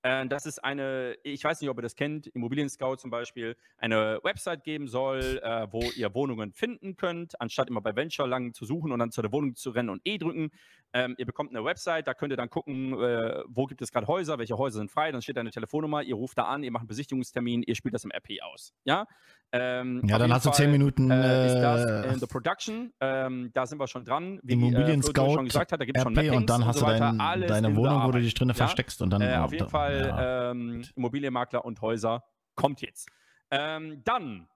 Äh, 0.06 0.28
das 0.28 0.46
ist 0.46 0.64
eine, 0.64 1.18
ich 1.24 1.44
weiß 1.44 1.62
nicht, 1.62 1.70
ob 1.70 1.80
ihr 1.80 1.82
das 1.82 1.96
kennt, 1.96 2.28
Immobilien 2.28 2.70
Scout 2.70 2.98
zum 2.98 3.10
Beispiel, 3.10 3.58
eine 3.78 4.20
Website 4.22 4.64
geben 4.64 4.88
soll, 4.88 5.42
äh, 5.44 5.68
wo 5.72 5.82
ihr 5.96 6.14
Wohnungen 6.14 6.54
finden 6.54 6.96
könnt, 6.96 7.42
anstatt 7.42 7.70
immer 7.70 7.82
bei 7.82 7.96
Venture 7.96 8.28
lang 8.28 8.54
zu 8.54 8.66
suchen 8.66 8.92
und 8.92 9.00
dann 9.00 9.12
zu 9.12 9.24
der 9.24 9.32
Wohnung 9.32 9.56
zu 9.56 9.72
rennen 9.72 9.90
und 9.90 10.02
E 10.06 10.20
drücken. 10.20 10.52
Ähm, 10.96 11.14
ihr 11.18 11.26
bekommt 11.26 11.50
eine 11.50 11.66
Website, 11.66 12.08
da 12.08 12.14
könnt 12.14 12.32
ihr 12.32 12.38
dann 12.38 12.50
gucken, 12.50 12.94
äh, 12.94 13.44
wo 13.48 13.66
gibt 13.66 13.82
es 13.82 13.92
gerade 13.92 14.08
Häuser, 14.08 14.38
welche 14.38 14.58
Häuser 14.58 14.78
sind 14.78 14.90
frei, 14.90 15.12
dann 15.12 15.22
steht 15.22 15.36
da 15.36 15.42
eine 15.42 15.52
Telefonnummer, 15.52 16.02
ihr 16.02 16.16
ruft 16.16 16.38
da 16.38 16.44
an, 16.44 16.64
ihr 16.64 16.72
macht 16.72 16.84
einen 16.84 16.88
Besichtigungstermin, 16.88 17.64
ihr 17.64 17.76
spielt 17.76 17.94
das 17.94 18.06
im 18.06 18.12
RP 18.12 18.42
aus. 18.42 18.74
Ja, 18.86 19.06
ähm, 19.52 20.02
Ja, 20.06 20.18
dann 20.18 20.34
hast 20.34 20.46
du 20.46 20.52
zehn 20.52 20.72
Minuten, 20.72 21.12
Äh, 21.12 21.48
ist 21.48 21.56
äh, 21.56 21.62
das 21.62 22.14
in 22.14 22.20
the 22.22 22.28
production, 22.28 22.94
ähm, 23.02 23.52
da 23.54 23.66
sind 23.66 23.78
wir 23.78 23.88
schon 23.88 24.06
dran. 24.06 24.40
Wie 24.42 24.54
Immobilien 24.54 25.02
äh, 25.02 25.04
Flo 25.04 25.12
Scout, 25.12 25.34
schon 25.34 25.46
gesagt 25.46 25.74
hat, 25.74 25.82
da 25.82 25.84
gibt 25.84 25.98
es 25.98 26.04
schon 26.04 26.14
Mappings 26.14 26.38
und 26.38 26.50
dann 26.50 26.66
hast 26.66 26.80
so 26.80 26.86
du 26.86 26.98
dein, 26.98 27.18
deine 27.18 27.76
Wohnung, 27.76 28.02
wo 28.06 28.12
du 28.12 28.22
dich 28.22 28.34
drinnen 28.34 28.52
Ja? 28.52 28.56
versteckst 28.56 29.02
und 29.02 29.10
dann. 29.10 29.22
Äh, 29.22 29.36
auf 29.36 29.52
jeden 29.52 29.68
Fall 29.68 30.08
ja. 30.08 30.52
ähm, 30.52 30.82
Immobilienmakler 30.96 31.66
und 31.66 31.82
Häuser 31.82 32.24
kommt 32.56 32.80
jetzt. 32.82 33.10
Ähm, 33.52 34.02
dann 34.06 34.48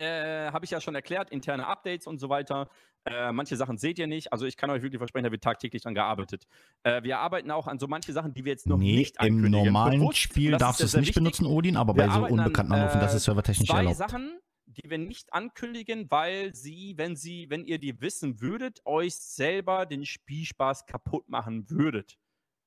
äh, 0.00 0.50
habe 0.50 0.64
ich 0.64 0.70
ja 0.70 0.80
schon 0.80 0.94
erklärt, 0.94 1.30
interne 1.30 1.66
Updates 1.66 2.06
und 2.06 2.18
so 2.18 2.28
weiter. 2.30 2.68
Äh, 3.06 3.32
manche 3.32 3.56
Sachen 3.56 3.78
seht 3.78 3.98
ihr 3.98 4.06
nicht. 4.06 4.32
Also 4.32 4.44
ich 4.44 4.56
kann 4.56 4.68
euch 4.70 4.82
wirklich 4.82 4.98
versprechen, 4.98 5.24
da 5.24 5.32
wird 5.32 5.42
tagtäglich 5.42 5.82
dran 5.82 5.94
gearbeitet. 5.94 6.46
Äh, 6.82 7.02
wir 7.02 7.18
arbeiten 7.18 7.50
auch 7.50 7.66
an 7.66 7.78
so 7.78 7.86
manche 7.86 8.12
Sachen, 8.12 8.34
die 8.34 8.44
wir 8.44 8.52
jetzt 8.52 8.66
noch 8.66 8.76
nee, 8.76 8.96
nicht 8.96 9.16
im 9.16 9.36
ankündigen. 9.36 9.64
normalen 9.66 10.00
Bewusst, 10.00 10.18
Spiel 10.18 10.56
darfst 10.56 10.80
du 10.80 10.84
es 10.84 10.92
nicht 10.92 11.00
wichtig. 11.00 11.14
benutzen, 11.14 11.46
Odin, 11.46 11.76
aber 11.76 11.94
Wir 11.94 12.04
bei 12.04 12.08
so 12.08 12.18
arbeiten 12.18 12.34
an, 12.34 12.46
unbekannten 12.46 12.72
Anrufen, 12.72 13.00
das 13.00 13.14
äh, 13.14 13.16
ist 13.16 13.24
servertechnisch 13.24 13.68
zwei 13.68 13.78
erlaubt. 13.78 13.96
Sachen, 13.96 14.38
die 14.66 14.90
wir 14.90 14.98
nicht 14.98 15.32
ankündigen, 15.32 16.10
weil 16.10 16.54
sie, 16.54 16.94
wenn 16.96 17.16
sie, 17.16 17.48
wenn 17.48 17.64
ihr 17.64 17.78
die 17.78 18.00
wissen 18.00 18.40
würdet, 18.40 18.80
euch 18.84 19.14
selber 19.14 19.86
den 19.86 20.04
Spielspaß 20.04 20.86
kaputt 20.86 21.28
machen 21.28 21.70
würdet. 21.70 22.18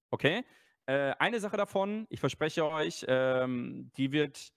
Okay? 0.09 0.43
Äh, 0.85 1.13
eine 1.19 1.39
Sache 1.39 1.57
davon, 1.57 2.07
ich 2.09 2.19
verspreche 2.19 2.65
euch, 2.65 3.05
ähm, 3.07 3.91
die 3.97 4.11
wird, 4.11 4.51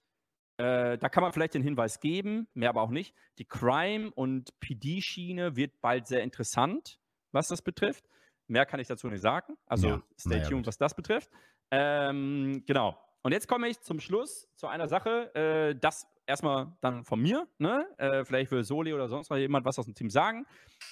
äh, 0.59 0.97
da 0.99 1.09
kann 1.09 1.23
man 1.23 1.33
vielleicht 1.33 1.55
den 1.55 1.63
Hinweis 1.63 2.01
geben, 2.01 2.49
mehr 2.55 2.71
aber 2.71 2.83
auch 2.83 2.91
nicht. 2.91 3.15
Die 3.39 3.45
Crime- 3.45 4.11
und 4.15 4.59
PD-Schiene 4.61 5.57
wird 5.57 5.81
bald 5.81 6.07
sehr 6.07 6.23
interessant, 6.23 6.99
was 7.33 7.49
das 7.49 7.63
betrifft. 7.63 8.05
Mehr 8.49 8.65
kann 8.65 8.81
ich 8.81 8.87
dazu 8.89 9.09
nicht 9.09 9.21
sagen. 9.23 9.57
Also 9.67 9.89
Ja, 9.89 10.03
stay 10.19 10.41
tuned, 10.43 10.51
gut. 10.63 10.67
was 10.69 10.79
das 10.79 10.95
betrifft. 10.95 11.31
Ähm, 11.71 12.63
genau. 12.67 12.97
Und 13.23 13.33
jetzt 13.33 13.49
komme 13.49 13.69
ich 13.69 13.81
zum 13.81 13.99
Schluss 14.01 14.49
zu 14.55 14.69
einer 14.69 14.87
Sache, 14.87 15.35
äh, 15.35 15.75
das 15.79 16.07
erstmal 16.27 16.77
dann 16.81 17.05
von 17.05 17.21
mir, 17.21 17.49
ne? 17.59 17.87
Äh, 17.99 18.25
vielleicht 18.25 18.53
will 18.53 18.63
Soli 18.63 18.93
oder 18.95 19.09
sonst 19.09 19.31
noch 19.31 19.37
jemand 19.37 19.67
was 19.67 19.79
aus 19.79 19.85
dem 19.87 19.95
Team 19.95 20.11
sagen. 20.11 20.47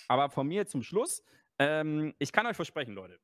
Aber 0.08 0.30
von 0.30 0.46
mir 0.46 0.66
zum 0.66 0.82
Schluss. 0.82 1.22
Ähm, 1.60 2.12
ich 2.18 2.32
kann 2.32 2.46
euch 2.46 2.56
versprechen, 2.56 2.94
Leute. 2.94 3.20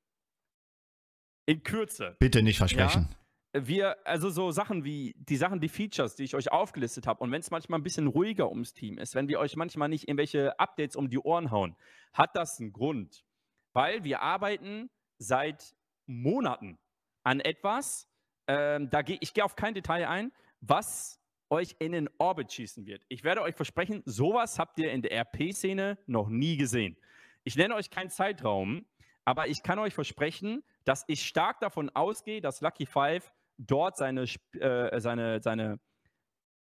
In 1.47 1.63
Kürze. 1.65 2.15
Bitte 2.21 2.43
nicht 2.43 2.59
versprechen. 2.59 3.09
Wir, 3.53 3.97
also 4.07 4.31
so 4.31 4.53
Sachen 4.53 4.85
wie 4.85 5.15
die 5.19 5.37
Sachen, 5.37 5.61
die 5.61 5.69
Features, 5.69 6.15
die 6.15 6.23
ich 6.23 6.37
euch 6.37 6.53
aufgelistet 6.53 7.07
habe, 7.09 7.23
und 7.25 7.33
wenn 7.33 7.41
es 7.41 7.51
manchmal 7.51 7.81
ein 7.81 7.83
bisschen 7.83 8.07
ruhiger 8.07 8.49
ums 8.49 8.75
Team 8.75 8.99
ist, 8.99 9.17
wenn 9.17 9.27
wir 9.27 9.41
euch 9.41 9.57
manchmal 9.57 9.89
nicht 9.89 10.07
irgendwelche 10.07 10.59
Updates 10.61 10.95
um 10.95 11.11
die 11.11 11.19
Ohren 11.19 11.51
hauen, 11.51 11.75
hat 12.13 12.37
das 12.37 12.61
einen 12.61 12.73
Grund. 12.73 13.25
Weil 13.73 14.05
wir 14.05 14.23
arbeiten 14.23 14.89
seit 15.19 15.75
Monaten 16.07 16.79
an 17.25 17.41
etwas, 17.41 18.09
ähm, 18.47 18.89
da 18.91 19.03
geh, 19.03 19.19
ich 19.21 19.35
gehe 19.35 19.45
auf 19.45 19.57
kein 19.57 19.75
Detail 19.75 20.07
ein, 20.09 20.33
was 20.61 21.21
euch 21.51 21.75
in 21.81 21.93
den 21.93 22.09
Orbit 22.19 22.53
schießen 22.53 22.87
wird. 22.87 23.05
Ich 23.09 23.25
werde 23.25 23.43
euch 23.43 23.57
versprechen, 23.57 24.03
sowas 24.07 24.59
habt 24.59 24.79
ihr 24.79 24.93
in 24.93 25.03
der 25.03 25.13
RP-Szene 25.13 25.99
noch 26.07 26.29
nie 26.29 26.57
gesehen. 26.57 26.97
Ich 27.43 27.57
nenne 27.57 27.75
euch 27.75 27.91
keinen 27.91 28.11
Zeitraum, 28.11 28.87
aber 29.25 29.49
ich 29.49 29.63
kann 29.63 29.79
euch 29.79 29.95
versprechen, 29.95 30.63
dass 30.85 31.05
ich 31.09 31.27
stark 31.27 31.61
davon 31.61 31.91
ausgehe, 31.91 32.41
dass 32.41 32.61
Lucky 32.61 32.87
Five 32.87 33.33
dort 33.67 33.97
seine, 33.97 34.25
äh, 34.59 35.01
seine, 35.01 35.41
seine 35.43 35.79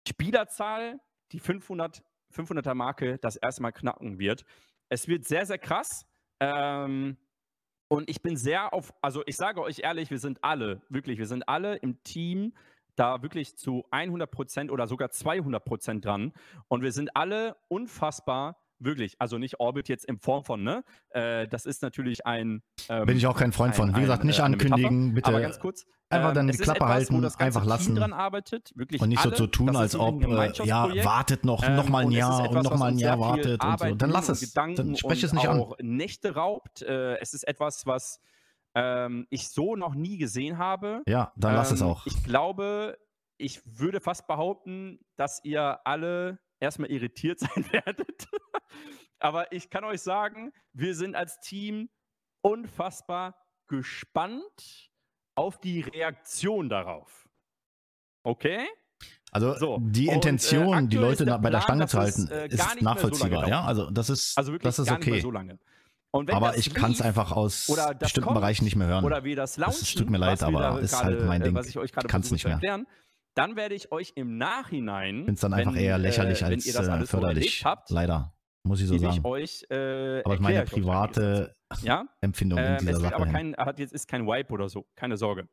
Spielerzahl, 0.07 0.99
die 1.31 1.39
500, 1.39 2.03
500er 2.33 2.73
Marke, 2.73 3.17
das 3.19 3.35
erste 3.35 3.61
Mal 3.61 3.71
knacken 3.71 4.19
wird. 4.19 4.43
Es 4.89 5.07
wird 5.07 5.25
sehr, 5.25 5.45
sehr 5.45 5.59
krass. 5.59 6.05
Ähm, 6.39 7.17
und 7.87 8.09
ich 8.09 8.21
bin 8.21 8.37
sehr 8.37 8.73
auf, 8.73 8.93
also 9.01 9.23
ich 9.25 9.35
sage 9.35 9.61
euch 9.61 9.79
ehrlich, 9.79 10.11
wir 10.11 10.19
sind 10.19 10.43
alle, 10.43 10.81
wirklich, 10.89 11.17
wir 11.17 11.25
sind 11.25 11.47
alle 11.47 11.75
im 11.77 12.01
Team 12.03 12.53
da 12.95 13.21
wirklich 13.21 13.55
zu 13.55 13.85
100% 13.91 14.69
oder 14.69 14.85
sogar 14.85 15.09
200% 15.09 16.01
dran. 16.01 16.33
Und 16.67 16.81
wir 16.81 16.91
sind 16.91 17.15
alle 17.15 17.55
unfassbar 17.69 18.57
wirklich. 18.79 19.15
Also 19.19 19.37
nicht 19.37 19.59
Orbit 19.59 19.89
jetzt 19.89 20.05
in 20.05 20.19
Form 20.19 20.43
von, 20.43 20.63
ne? 20.63 20.83
Äh, 21.09 21.47
das 21.47 21.65
ist 21.65 21.81
natürlich 21.81 22.25
ein. 22.25 22.61
Ähm, 22.89 23.05
Bin 23.05 23.17
ich 23.17 23.27
auch 23.27 23.37
kein 23.37 23.51
Freund 23.51 23.73
ein- 23.73 23.77
von. 23.77 23.89
Wie 23.91 23.95
ein, 23.95 24.01
gesagt, 24.01 24.23
nicht 24.23 24.39
äh, 24.39 24.43
eine 24.43 24.55
ankündigen, 24.55 25.13
Metapher. 25.13 25.27
Aber 25.29 25.37
bitte 25.37 25.49
ganz 25.49 25.59
kurz. 25.59 25.85
einfach 26.09 26.29
ähm, 26.29 26.35
dann 26.35 26.47
die 26.47 26.53
es 26.53 26.59
ist 26.59 26.63
Klappe 26.63 26.77
etwas, 26.79 26.89
halten, 26.91 27.25
einfach 27.25 27.61
Team 27.61 27.69
lassen. 27.69 28.13
arbeitet, 28.13 28.71
Und 28.75 29.09
nicht 29.09 29.21
so 29.21 29.29
alle. 29.29 29.37
zu 29.37 29.47
tun, 29.47 29.75
als 29.75 29.95
ein 29.95 30.01
ob, 30.01 30.23
äh, 30.23 30.51
ja, 30.65 31.05
wartet 31.05 31.45
noch, 31.45 31.63
Ähm, 31.63 31.75
noch 31.75 31.89
mal 31.89 32.03
ein 32.05 32.11
Jahr 32.11 32.45
etwas, 32.45 32.55
und 32.57 32.63
noch 32.71 32.77
mal 32.79 32.87
ein 32.91 32.97
Jahr 32.97 33.19
wartet 33.19 33.63
und 33.63 33.79
so. 33.79 33.95
Dann 33.95 34.09
lass 34.09 34.29
es. 34.29 34.51
Dann 34.53 34.95
sprech 34.95 35.23
es 35.23 35.33
nicht 35.33 35.47
an. 35.47 35.59
auch 35.59 35.75
Nächte 35.81 36.33
raubt. 36.35 36.81
Äh, 36.81 37.17
es 37.19 37.33
ist 37.33 37.47
etwas, 37.47 37.85
was 37.85 38.19
ähm, 38.75 39.27
ich 39.29 39.49
so 39.49 39.75
noch 39.75 39.93
nie 39.95 40.17
gesehen 40.17 40.57
habe. 40.57 41.01
Ja, 41.07 41.31
dann 41.35 41.55
lass 41.55 41.71
es 41.71 41.81
Ähm, 41.81 41.87
auch. 41.87 42.05
Ich 42.05 42.23
glaube, 42.23 42.97
ich 43.37 43.61
würde 43.65 43.99
fast 44.01 44.27
behaupten, 44.27 44.99
dass 45.15 45.43
ihr 45.43 45.79
alle 45.85 46.39
erstmal 46.59 46.91
irritiert 46.91 47.39
sein 47.39 47.65
werdet. 47.71 48.27
Aber 49.19 49.51
ich 49.51 49.69
kann 49.69 49.83
euch 49.83 50.01
sagen, 50.01 50.51
wir 50.73 50.95
sind 50.95 51.15
als 51.15 51.39
Team 51.39 51.89
unfassbar 52.41 53.35
gespannt 53.67 54.89
auf 55.35 55.59
die 55.59 55.81
Reaktion 55.81 56.69
darauf. 56.69 57.29
Okay? 58.23 58.67
Also 59.31 59.55
So, 59.57 59.77
die 59.81 60.07
und, 60.07 60.11
äh, 60.11 60.15
Intention, 60.15 60.89
die 60.89 60.95
ist 60.97 61.01
Leute 61.01 61.25
der 61.25 61.35
na- 61.35 61.37
bei 61.37 61.49
der 61.49 61.59
Plan, 61.59 61.85
Stange 61.85 61.87
zu 61.87 61.97
es, 61.99 62.03
halten, 62.17 62.31
äh, 62.31 62.47
ist 62.47 62.57
mehr 62.57 62.63
so 62.65 62.69
lange 62.69 62.83
nachvollziehbar. 62.83 63.29
dauert. 63.29 63.47
ja, 63.49 63.63
also 63.63 63.89
das 63.91 64.09
ist, 64.09 64.37
Also 64.37 64.57
das 64.57 64.79
ist 64.79 64.85
mehr 64.87 64.95
okay. 64.97 65.19
so 65.21 65.31
Aber 66.33 66.57
ich 66.57 66.73
kann 66.73 66.91
es 66.91 67.01
einfach 67.01 67.31
aus 67.31 67.67
bestimmten 67.99 68.27
kommt, 68.29 68.39
Bereichen 68.39 68.63
nicht 68.65 68.75
mehr 68.75 68.87
hören. 68.87 69.05
Oder 69.05 69.23
wir 69.23 69.35
das 69.35 69.57
launchen, 69.57 69.79
Das 69.81 69.93
tut 69.93 70.09
mir 70.09 70.17
leid, 70.17 70.41
aber 70.41 70.79
ist 70.79 71.01
halt 71.01 71.25
mein 71.25 71.41
äh, 71.41 71.45
Ding. 71.45 71.55
Was 71.55 71.67
ich 71.67 71.77
euch 71.77 71.91
gerade 71.91 72.07
Kann's 72.07 72.29
versuche 72.29 72.35
nicht 72.35 72.45
mehr. 72.45 72.53
erklären. 72.55 72.87
Dann 73.39 73.55
werde 73.55 73.75
ich 73.75 73.91
euch 73.91 74.13
im 74.15 74.37
Nachhinein, 74.37 75.17
Finde 75.17 75.33
es 75.33 75.39
dann 75.39 75.53
einfach 75.53 75.73
wenn, 75.73 75.81
eher 75.81 75.97
lächerlich 75.97 76.41
äh, 76.41 76.45
wenn 76.45 76.53
als 76.53 76.65
ihr 76.65 76.73
das 76.73 76.87
äh, 76.87 76.91
alles 76.91 77.09
so 77.09 77.17
förderlich. 77.17 77.45
erlebt 77.45 77.65
habt, 77.65 77.89
Leider, 77.89 78.33
muss 78.63 78.81
ich 78.81 78.87
so 78.87 78.97
sagen. 78.97 79.13
ich 79.17 79.25
euch, 79.25 79.65
äh, 79.69 80.21
aber 80.23 80.39
meine 80.39 80.65
private 80.65 81.55
ja? 81.81 82.05
Empfindung 82.21 82.59
in 82.59 82.65
Ähm, 82.65 82.77
dieser 82.79 82.91
es 82.91 82.99
Sache 82.99 83.15
aber 83.15 83.27
kein, 83.27 83.55
hat 83.55 83.79
jetzt 83.79 83.93
ist 83.93 84.07
kein 84.07 84.25
Wipe 84.27 84.53
oder 84.53 84.67
so, 84.69 84.85
keine 84.95 85.17
Sorge. 85.17 85.47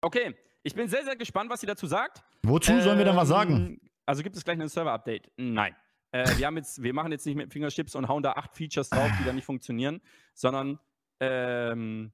Okay, 0.00 0.34
ich 0.62 0.74
bin 0.74 0.88
sehr, 0.88 1.04
sehr 1.04 1.16
gespannt, 1.16 1.50
was 1.50 1.60
sie 1.60 1.66
dazu 1.66 1.86
sagt. 1.86 2.22
Wozu 2.42 2.80
sollen 2.80 2.98
wir 2.98 3.04
denn 3.04 3.16
was 3.16 3.28
sagen? 3.28 3.54
Ähm, 3.54 3.80
Also 4.06 4.22
gibt 4.22 4.36
es 4.36 4.44
gleich 4.44 4.60
ein 4.60 4.68
Server-Update? 4.68 5.30
Nein. 5.36 5.74
Äh, 6.10 6.24
wir, 6.38 6.46
haben 6.46 6.56
jetzt, 6.56 6.82
wir 6.82 6.94
machen 6.94 7.12
jetzt 7.12 7.26
nicht 7.26 7.36
mit 7.36 7.52
Fingerschips 7.52 7.94
und 7.94 8.08
hauen 8.08 8.22
da 8.22 8.32
acht 8.32 8.54
Features 8.54 8.88
drauf, 8.90 9.10
die 9.20 9.24
da 9.24 9.32
nicht 9.32 9.44
funktionieren, 9.44 10.00
sondern 10.34 10.78
ähm. 11.20 12.12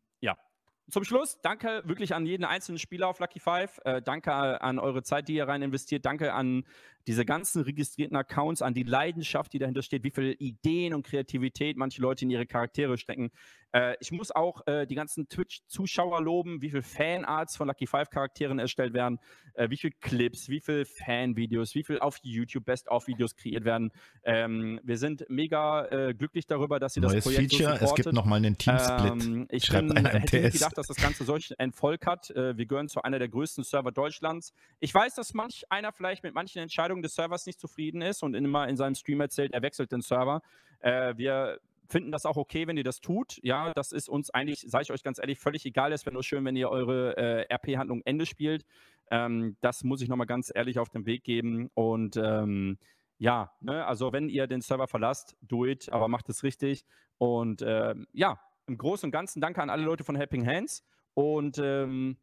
Zum 0.91 1.05
Schluss, 1.05 1.41
danke 1.41 1.83
wirklich 1.85 2.15
an 2.15 2.27
jeden 2.27 2.45
einzelnen 2.45 2.79
Spieler 2.79 3.09
auf 3.09 3.21
Lucky 3.21 3.39
Five. 3.39 3.81
Äh, 3.85 4.03
danke 4.03 4.33
an 4.33 4.79
eure 4.79 5.03
Zeit, 5.03 5.29
die 5.29 5.35
ihr 5.35 5.47
rein 5.47 5.63
investiert. 5.63 6.05
Danke 6.05 6.33
an 6.33 6.65
diese 7.11 7.25
ganzen 7.25 7.63
registrierten 7.63 8.17
Accounts, 8.17 8.63
an 8.63 8.73
die 8.73 8.85
Leidenschaft, 8.85 9.53
die 9.53 9.59
dahinter 9.59 9.83
steht, 9.83 10.05
wie 10.05 10.13
viel 10.13 10.37
Ideen 10.39 10.95
und 10.95 11.05
Kreativität 11.05 11.77
manche 11.77 12.01
Leute 12.01 12.25
in 12.25 12.31
ihre 12.31 12.47
Charaktere 12.47 12.97
stecken. 12.99 13.33
Äh, 13.73 13.97
ich 13.99 14.13
muss 14.13 14.31
auch 14.31 14.65
äh, 14.69 14.87
die 14.87 14.95
ganzen 14.95 15.29
Twitch-Zuschauer 15.29 16.23
loben, 16.23 16.63
wie 16.63 16.71
viel 16.71 16.83
Fanarts 16.83 17.57
von 17.57 17.67
Lucky 17.67 17.89
Five 17.89 18.11
Charakteren 18.11 18.61
erstellt 18.61 18.95
werden, 18.95 19.19
äh, 19.55 19.71
wie 19.71 19.77
viel 19.77 19.91
Clips, 19.91 20.49
wie 20.49 20.61
viel 20.61 20.85
Fanvideos, 20.85 21.75
wie 21.75 21.83
viel 21.83 21.99
auf 21.99 22.19
YouTube 22.23 22.65
Best-of-Videos 22.65 23.35
kreiert 23.35 23.65
werden. 23.65 23.91
Ähm, 24.23 24.81
wir 24.85 24.97
sind 24.97 25.25
mega 25.29 25.87
äh, 25.87 26.15
glücklich 26.15 26.47
darüber, 26.47 26.79
dass 26.79 26.97
Neues 26.97 27.15
das 27.15 27.25
Projekt 27.25 27.55
Feature, 27.55 27.79
so 27.79 27.85
es 27.87 27.95
gibt 27.95 28.13
nochmal 28.13 28.39
einen 28.39 28.57
Teamsplit. 28.57 29.25
Ähm, 29.25 29.47
ich 29.51 29.69
bin, 29.69 29.97
im 29.97 30.07
hätte 30.07 30.41
nicht 30.41 30.53
gedacht, 30.53 30.79
dass 30.79 30.87
das 30.87 30.97
Ganze 30.97 31.25
solch 31.25 31.59
einen 31.59 31.73
Volk 31.73 32.07
hat. 32.07 32.31
Äh, 32.31 32.57
wir 32.57 32.67
gehören 32.67 32.89
zu 32.89 33.03
einer 33.03 33.19
der 33.19 33.29
größten 33.29 33.65
Server 33.65 33.93
Deutschlands. 33.93 34.53
Ich 34.79 34.95
weiß, 34.95 35.15
dass 35.15 35.35
manch 35.35 35.65
einer 35.71 35.93
vielleicht 35.93 36.23
mit 36.23 36.35
manchen 36.35 36.61
Entscheidungen 36.61 37.00
des 37.03 37.15
Servers 37.15 37.47
nicht 37.47 37.61
zufrieden 37.61 38.03
ist 38.03 38.23
und 38.23 38.35
immer 38.35 38.69
in 38.69 38.77
seinem 38.77 38.95
Stream 38.95 39.21
erzählt, 39.21 39.53
er 39.53 39.63
wechselt 39.63 39.93
den 39.93 40.01
Server. 40.01 40.43
Äh, 40.81 41.15
wir 41.17 41.61
finden 41.91 42.13
das 42.13 42.25
auch 42.25 42.37
okay, 42.37 42.67
wenn 42.67 42.77
ihr 42.77 42.85
das 42.85 43.01
tut. 43.01 43.39
Ja, 43.43 43.73
das 43.75 43.93
ist 43.93 44.09
uns 44.09 44.31
eigentlich, 44.31 44.65
sage 44.67 44.83
ich 44.83 44.93
euch 44.93 45.03
ganz 45.03 45.19
ehrlich, 45.19 45.39
völlig 45.39 45.67
egal. 45.67 45.93
Es 45.93 46.07
wäre 46.07 46.15
nur 46.15 46.23
schön, 46.23 46.45
wenn 46.45 46.57
ihr 46.57 46.71
eure 46.71 47.17
äh, 47.17 47.53
RP-Handlung 47.53 48.03
Ende 48.05 48.27
spielt. 48.27 48.65
Ähm, 49.11 49.57
das 49.61 49.85
muss 49.85 50.01
ich 50.01 50.09
nochmal 50.09 50.27
ganz 50.27 50.53
ehrlich 50.55 50.79
auf 50.79 50.89
den 50.89 51.05
Weg 51.07 51.25
geben. 51.25 51.69
Und 51.75 52.17
ähm, 52.17 52.79
ja, 53.19 53.53
ne, 53.61 53.85
also 53.87 54.13
wenn 54.13 54.29
ihr 54.29 54.47
den 54.47 54.61
Server 54.61 54.87
verlasst, 54.87 55.37
do 55.43 55.67
it, 55.67 55.91
aber 55.93 56.09
macht 56.09 56.29
es 56.29 56.43
richtig. 56.43 56.85
Und 57.19 57.63
ähm, 57.67 58.07
ja, 58.13 58.41
im 58.67 58.79
Großen 58.79 59.09
und 59.09 59.13
Ganzen 59.13 59.41
danke 59.41 59.61
an 59.61 59.69
alle 59.69 59.83
Leute 59.83 60.05
von 60.05 60.17
Helping 60.17 60.47
Hands. 60.47 60.83
Und 61.15 61.59
ähm, 61.59 62.17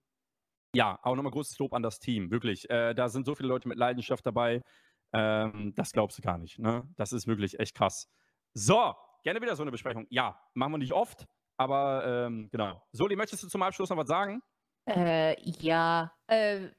ja, 0.78 1.00
auch 1.02 1.16
nochmal 1.16 1.32
großes 1.32 1.58
Lob 1.58 1.74
an 1.74 1.82
das 1.82 1.98
Team, 2.00 2.30
wirklich. 2.30 2.70
Äh, 2.70 2.94
da 2.94 3.10
sind 3.10 3.26
so 3.26 3.34
viele 3.34 3.50
Leute 3.50 3.68
mit 3.68 3.80
Leidenschaft 3.80 4.24
dabei. 4.26 4.62
Ähm, 5.12 5.74
das 5.76 5.92
glaubst 5.92 6.18
du 6.20 6.22
gar 6.22 6.38
nicht. 6.38 6.60
Ne? 6.60 6.88
Das 6.98 7.14
ist 7.14 7.26
wirklich 7.26 7.60
echt 7.60 7.76
krass. 7.76 8.08
So, 8.54 8.94
gerne 9.24 9.42
wieder 9.42 9.56
so 9.56 9.64
eine 9.64 9.72
Besprechung. 9.72 10.06
Ja, 10.10 10.40
machen 10.54 10.74
wir 10.74 10.78
nicht 10.78 10.94
oft, 10.94 11.26
aber 11.58 12.06
ähm, 12.28 12.50
genau. 12.52 12.84
Soli, 12.92 13.16
möchtest 13.16 13.42
du 13.44 13.48
zum 13.48 13.64
Abschluss 13.64 13.90
noch 13.90 13.98
was 13.98 14.08
sagen? 14.08 14.42
Äh, 14.88 15.36
ja. 15.42 16.12
Äh, 16.28 16.70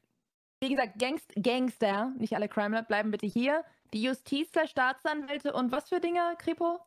wie 0.62 0.70
gesagt, 0.70 0.98
Gangst 1.00 1.32
Gangster, 1.36 2.12
nicht 2.18 2.34
alle 2.34 2.48
Crime 2.48 2.76
Lab, 2.76 2.86
bleiben 2.86 3.10
bitte 3.10 3.26
hier. 3.26 3.64
Die 3.92 4.02
Justizler, 4.02 4.68
Staatsanwälte 4.68 5.52
und 5.52 5.72
was 5.72 5.88
für 5.88 5.98
Dinge, 5.98 6.20
Kripo? 6.38 6.78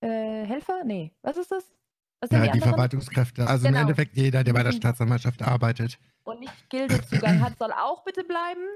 Äh, 0.00 0.44
Helfer? 0.44 0.82
Nee. 0.84 1.14
Was 1.22 1.36
ist 1.36 1.52
das? 1.52 1.72
Ja, 2.30 2.46
die 2.46 2.52
die? 2.52 2.60
Verwaltungskräfte. 2.60 3.46
Also 3.46 3.66
im 3.66 3.72
Genau. 3.72 3.82
Endeffekt 3.82 4.16
jeder, 4.16 4.44
der 4.44 4.52
bei 4.52 4.62
der 4.62 4.72
Mhm. 4.72 4.76
Staatsanwaltschaft 4.76 5.42
arbeitet. 5.42 5.98
Und 6.24 6.40
nicht 6.40 6.70
Gildezugang 6.70 7.40
hat, 7.40 7.58
soll 7.58 7.72
auch 7.72 8.04
bitte 8.04 8.24
bleiben. 8.24 8.66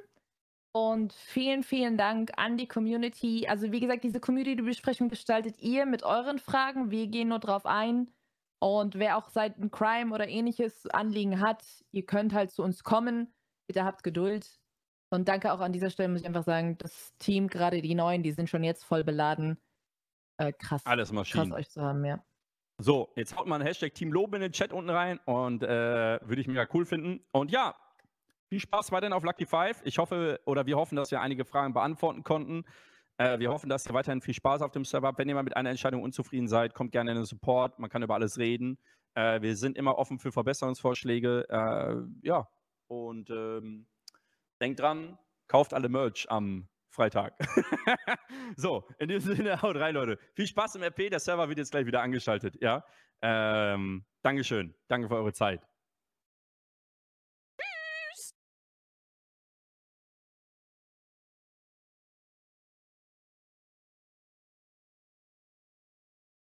Und 0.73 1.15
vielen, 1.15 1.63
vielen 1.63 1.97
Dank 1.97 2.33
an 2.37 2.59
die 2.59 2.69
Community. 2.69 3.47
Also 3.49 3.73
wie 3.73 3.81
gesagt, 3.81 4.05
diese 4.05 4.21
Community-Besprechung 4.21 5.09
gestaltet 5.09 5.59
ihr 5.61 5.87
mit 5.87 6.03
euren 6.03 6.39
Fragen. 6.39 6.91
Wir 6.91 7.07
gehen 7.07 7.29
nur 7.29 7.39
drauf 7.39 7.65
ein. 7.65 8.11
Und 8.59 8.99
wer 8.99 9.17
auch 9.17 9.31
Seiten 9.31 9.71
Crime 9.71 10.15
oder 10.15 10.29
ähnliches 10.29 10.87
Anliegen 10.89 11.41
hat, 11.41 11.65
ihr 11.93 12.05
könnt 12.05 12.35
halt 12.35 12.51
zu 12.51 12.63
uns 12.63 12.85
kommen. 12.85 13.33
Bitte 13.67 13.85
habt 13.85 14.03
Geduld. 14.03 14.61
Und 15.11 15.29
danke 15.29 15.53
auch 15.53 15.61
an 15.61 15.73
dieser 15.73 15.89
Stelle, 15.89 16.11
muss 16.11 16.21
ich 16.21 16.27
einfach 16.27 16.45
sagen, 16.45 16.77
das 16.79 17.15
Team, 17.19 17.49
gerade 17.49 17.81
die 17.81 17.95
Neuen, 17.95 18.23
die 18.23 18.33
sind 18.33 18.51
schon 18.51 18.65
jetzt 18.65 18.85
voll 18.85 19.05
beladen. 19.05 19.59
Äh, 20.39 20.53
krass. 20.53 20.85
Alles 20.85 21.13
Maschinen. 21.13 21.51
Krass 21.51 21.59
euch 21.59 21.71
zu 21.71 21.81
haben, 21.81 22.05
ja. 22.05 22.23
So, 22.79 23.09
jetzt 23.17 23.35
haut 23.37 23.47
mal 23.47 23.59
ein 23.59 23.67
Hashtag 23.67 23.95
Team 23.95 24.13
Lob 24.13 24.35
in 24.35 24.43
den 24.43 24.53
Chat 24.53 24.71
unten 24.71 24.91
rein 24.91 25.19
und 25.25 25.63
äh, 25.63 26.21
würde 26.23 26.41
ich 26.41 26.47
mega 26.47 26.67
cool 26.75 26.85
finden. 26.85 27.25
Und 27.33 27.51
ja, 27.51 27.75
viel 28.49 28.61
Spaß 28.61 28.93
weiterhin 28.93 29.15
auf 29.15 29.25
Lucky 29.25 29.47
Five. 29.47 29.81
Ich 29.85 29.97
hoffe, 29.97 30.41
oder 30.45 30.67
wir 30.67 30.77
hoffen, 30.77 30.95
dass 30.95 31.11
wir 31.11 31.23
einige 31.23 31.47
Fragen 31.47 31.73
beantworten 31.73 32.23
konnten. 32.23 32.65
Äh, 33.17 33.39
wir 33.39 33.51
hoffen, 33.51 33.71
dass 33.71 33.87
ihr 33.87 33.95
weiterhin 33.95 34.21
viel 34.21 34.35
Spaß 34.35 34.61
auf 34.61 34.73
dem 34.73 34.85
Server 34.85 35.09
habt. 35.09 35.19
Wenn 35.19 35.29
ihr 35.29 35.35
mal 35.35 35.43
mit 35.43 35.57
einer 35.57 35.71
Entscheidung 35.71 36.03
unzufrieden 36.03 36.49
seid, 36.49 36.75
kommt 36.75 36.93
gerne 36.93 37.13
in 37.13 37.17
den 37.17 37.25
Support. 37.25 37.79
Man 37.79 37.89
kann 37.89 38.03
über 38.03 38.15
alles 38.15 38.37
reden. 38.39 38.79
Äh, 39.15 39.41
wir 39.41 39.57
sind 39.57 39.79
immer 39.79 39.97
offen 39.97 40.19
für 40.19 40.31
Verbesserungsvorschläge. 40.31 41.47
Äh, 41.49 42.27
ja, 42.27 42.47
und 42.89 43.31
ähm, 43.31 43.87
denkt 44.61 44.81
dran, 44.81 45.19
kauft 45.49 45.73
alle 45.73 45.89
Merch 45.89 46.27
am 46.29 46.69
Freitag. 46.97 47.35
so, 48.57 48.89
in 48.99 49.09
diesem 49.09 49.37
Sinne, 49.37 49.61
haut 49.63 49.77
rein, 49.77 49.95
Leute. 49.95 50.19
Viel 50.35 50.47
Spaß 50.47 50.75
im 50.77 50.83
RP. 50.83 51.11
Der 51.11 51.21
Server 51.21 51.49
wird 51.49 51.59
jetzt 51.59 51.71
gleich 51.71 51.87
wieder 51.87 52.03
angeschaltet. 52.03 52.57
Ja, 52.61 52.85
ähm, 53.23 54.05
Dankeschön. 54.23 54.75
Danke 54.89 55.09
für 55.09 55.17
eure 55.17 55.33
Zeit. 55.33 55.63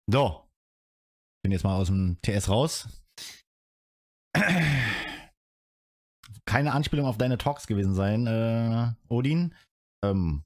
So. 0.06 0.48
Bin 1.42 1.52
jetzt 1.52 1.64
mal 1.64 1.76
aus 1.76 1.88
dem 1.88 2.18
TS 2.22 2.48
raus. 2.48 2.88
Keine 6.46 6.72
Anspielung 6.72 7.06
auf 7.06 7.18
deine 7.18 7.36
Talks 7.38 7.66
gewesen 7.66 7.94
sein, 7.94 8.26
äh, 8.26 8.92
Odin. 9.08 9.54
Ähm, 10.10 10.44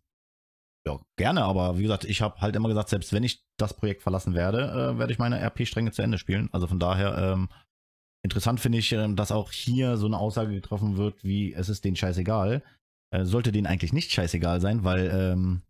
ja, 0.87 0.99
gerne, 1.17 1.45
aber 1.45 1.79
wie 1.79 1.83
gesagt, 1.83 2.05
ich 2.05 2.23
habe 2.23 2.41
halt 2.41 2.57
immer 2.57 2.69
gesagt, 2.69 2.89
selbst 2.89 3.13
wenn 3.13 3.25
ich 3.25 3.45
das 3.59 3.75
Projekt 3.75 4.03
verlassen 4.03 4.35
werde, 4.35 4.93
äh, 4.95 4.99
werde 4.99 5.13
ich 5.13 5.19
meine 5.19 5.41
RP-Stränge 5.41 5.93
zu 5.93 6.03
Ende 6.03 6.19
spielen. 6.19 6.49
Also 6.53 6.67
von 6.67 6.79
daher, 6.79 7.19
ähm, 7.19 7.49
interessant 8.25 8.61
finde 8.61 8.79
ich, 8.79 8.93
ähm, 8.93 9.17
dass 9.17 9.33
auch 9.33 9.53
hier 9.53 9.97
so 9.97 10.07
eine 10.07 10.19
Aussage 10.19 10.55
getroffen 10.55 10.97
wird, 10.97 11.23
wie 11.25 11.53
es 11.53 11.69
ist 11.69 11.85
denen 11.85 11.97
scheißegal. 11.97 12.63
Äh, 13.11 13.25
sollte 13.25 13.53
denen 13.53 13.67
eigentlich 13.67 13.93
nicht 13.93 14.13
scheißegal 14.13 14.61
sein, 14.61 14.85
weil 14.85 15.11
ähm, 15.13 15.63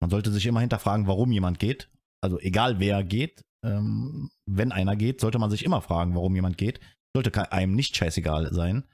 man 0.00 0.10
sollte 0.10 0.32
sich 0.32 0.46
immer 0.46 0.60
hinterfragen, 0.60 1.06
warum 1.06 1.30
jemand 1.30 1.58
geht. 1.58 1.90
Also 2.22 2.38
egal 2.40 2.80
wer 2.80 3.04
geht, 3.04 3.44
ähm, 3.64 4.30
wenn 4.46 4.72
einer 4.72 4.96
geht, 4.96 5.20
sollte 5.20 5.38
man 5.38 5.50
sich 5.50 5.64
immer 5.64 5.80
fragen, 5.80 6.14
warum 6.14 6.34
jemand 6.34 6.58
geht. 6.58 6.80
Sollte 7.14 7.52
einem 7.52 7.74
nicht 7.74 7.96
scheißegal 7.96 8.52
sein. 8.52 8.84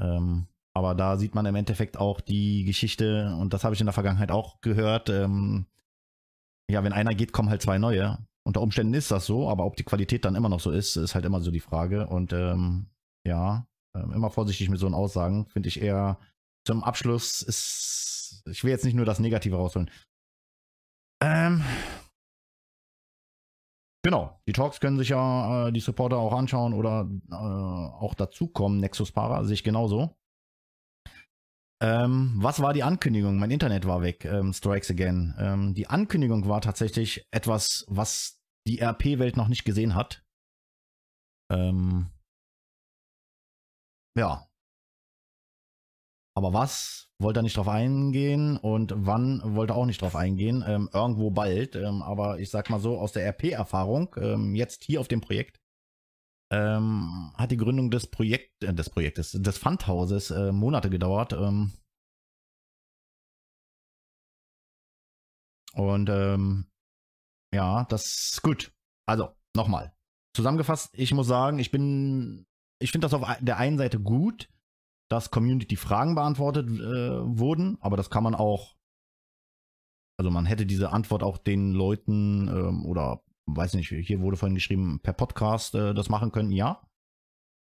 Ähm, 0.00 0.48
aber 0.74 0.94
da 0.94 1.16
sieht 1.16 1.34
man 1.34 1.46
im 1.46 1.54
Endeffekt 1.54 1.96
auch 1.96 2.20
die 2.20 2.64
Geschichte, 2.64 3.34
und 3.40 3.54
das 3.54 3.64
habe 3.64 3.74
ich 3.74 3.80
in 3.80 3.86
der 3.86 3.92
Vergangenheit 3.92 4.30
auch 4.30 4.60
gehört. 4.60 5.08
Ähm, 5.08 5.66
ja, 6.70 6.82
wenn 6.82 6.92
einer 6.92 7.14
geht, 7.14 7.32
kommen 7.32 7.50
halt 7.50 7.62
zwei 7.62 7.78
neue. 7.78 8.18
Unter 8.46 8.60
Umständen 8.60 8.94
ist 8.94 9.10
das 9.10 9.24
so, 9.24 9.48
aber 9.48 9.64
ob 9.64 9.76
die 9.76 9.84
Qualität 9.84 10.24
dann 10.24 10.34
immer 10.34 10.48
noch 10.48 10.60
so 10.60 10.70
ist, 10.70 10.96
ist 10.96 11.14
halt 11.14 11.24
immer 11.24 11.40
so 11.40 11.50
die 11.50 11.60
Frage. 11.60 12.08
Und 12.08 12.32
ähm, 12.32 12.86
ja, 13.26 13.66
ähm, 13.96 14.12
immer 14.12 14.30
vorsichtig 14.30 14.68
mit 14.68 14.80
so 14.80 14.86
einen 14.86 14.94
Aussagen, 14.94 15.46
finde 15.46 15.68
ich 15.68 15.80
eher 15.80 16.18
zum 16.66 16.82
Abschluss 16.82 17.42
ist, 17.42 18.42
ich 18.46 18.64
will 18.64 18.70
jetzt 18.70 18.84
nicht 18.84 18.94
nur 18.94 19.06
das 19.06 19.20
Negative 19.20 19.56
rausholen. 19.56 19.90
Ähm, 21.22 21.62
genau, 24.02 24.40
die 24.48 24.52
Talks 24.52 24.80
können 24.80 24.98
sich 24.98 25.10
ja 25.10 25.68
äh, 25.68 25.72
die 25.72 25.80
Supporter 25.80 26.16
auch 26.16 26.32
anschauen 26.32 26.74
oder 26.74 27.08
äh, 27.30 27.34
auch 27.34 28.14
dazukommen. 28.14 28.80
Nexus 28.80 29.12
Para 29.12 29.44
sehe 29.44 29.54
ich 29.54 29.64
genauso. 29.64 30.16
Ähm, 31.84 32.32
was 32.36 32.60
war 32.62 32.72
die 32.72 32.82
Ankündigung? 32.82 33.36
Mein 33.36 33.50
Internet 33.50 33.86
war 33.86 34.00
weg. 34.00 34.24
Ähm, 34.24 34.54
Strikes 34.54 34.90
Again. 34.90 35.34
Ähm, 35.38 35.74
die 35.74 35.86
Ankündigung 35.86 36.48
war 36.48 36.62
tatsächlich 36.62 37.26
etwas, 37.30 37.84
was 37.88 38.40
die 38.66 38.80
RP-Welt 38.80 39.36
noch 39.36 39.48
nicht 39.48 39.66
gesehen 39.66 39.94
hat. 39.94 40.24
Ähm, 41.52 42.10
ja. 44.16 44.48
Aber 46.34 46.54
was 46.54 47.10
wollte 47.20 47.40
er 47.40 47.42
nicht 47.42 47.58
drauf 47.58 47.68
eingehen 47.68 48.56
und 48.56 48.94
wann 48.96 49.42
wollte 49.54 49.74
er 49.74 49.76
auch 49.76 49.84
nicht 49.84 50.00
drauf 50.00 50.16
eingehen? 50.16 50.64
Ähm, 50.66 50.88
irgendwo 50.90 51.30
bald. 51.30 51.76
Ähm, 51.76 52.00
aber 52.02 52.40
ich 52.40 52.48
sag 52.48 52.70
mal 52.70 52.80
so, 52.80 52.98
aus 52.98 53.12
der 53.12 53.26
RP-Erfahrung, 53.26 54.54
jetzt 54.54 54.84
hier 54.84 55.00
auf 55.00 55.08
dem 55.08 55.20
Projekt, 55.20 55.60
ähm, 56.54 57.32
hat 57.34 57.50
die 57.50 57.56
Gründung 57.56 57.90
des, 57.90 58.06
Projekt, 58.06 58.62
äh, 58.62 58.72
des 58.72 58.88
Projektes, 58.90 59.32
des 59.32 59.58
Fundhauses 59.58 60.30
äh, 60.30 60.52
Monate 60.52 60.88
gedauert. 60.88 61.32
Ähm, 61.32 61.72
und 65.74 66.08
ähm, 66.08 66.66
ja, 67.52 67.84
das 67.84 68.32
ist 68.32 68.42
gut. 68.42 68.72
Also, 69.06 69.34
nochmal. 69.56 69.92
Zusammengefasst, 70.36 70.90
ich 70.92 71.12
muss 71.12 71.26
sagen, 71.26 71.58
ich 71.58 71.70
bin, 71.70 72.46
ich 72.80 72.92
finde 72.92 73.06
das 73.06 73.14
auf 73.14 73.26
der 73.40 73.56
einen 73.56 73.78
Seite 73.78 74.00
gut, 74.00 74.48
dass 75.10 75.30
Community-Fragen 75.30 76.14
beantwortet 76.14 76.68
äh, 76.68 77.38
wurden, 77.38 77.78
aber 77.80 77.96
das 77.96 78.10
kann 78.10 78.24
man 78.24 78.34
auch, 78.34 78.76
also 80.18 80.30
man 80.30 80.46
hätte 80.46 80.66
diese 80.66 80.90
Antwort 80.90 81.22
auch 81.22 81.38
den 81.38 81.72
Leuten 81.72 82.48
ähm, 82.48 82.86
oder 82.86 83.23
weiß 83.46 83.74
nicht, 83.74 83.88
hier 83.88 84.20
wurde 84.20 84.36
vorhin 84.36 84.54
geschrieben, 84.54 85.00
per 85.00 85.12
Podcast 85.12 85.74
äh, 85.74 85.94
das 85.94 86.08
machen 86.08 86.32
können, 86.32 86.50
ja. 86.50 86.86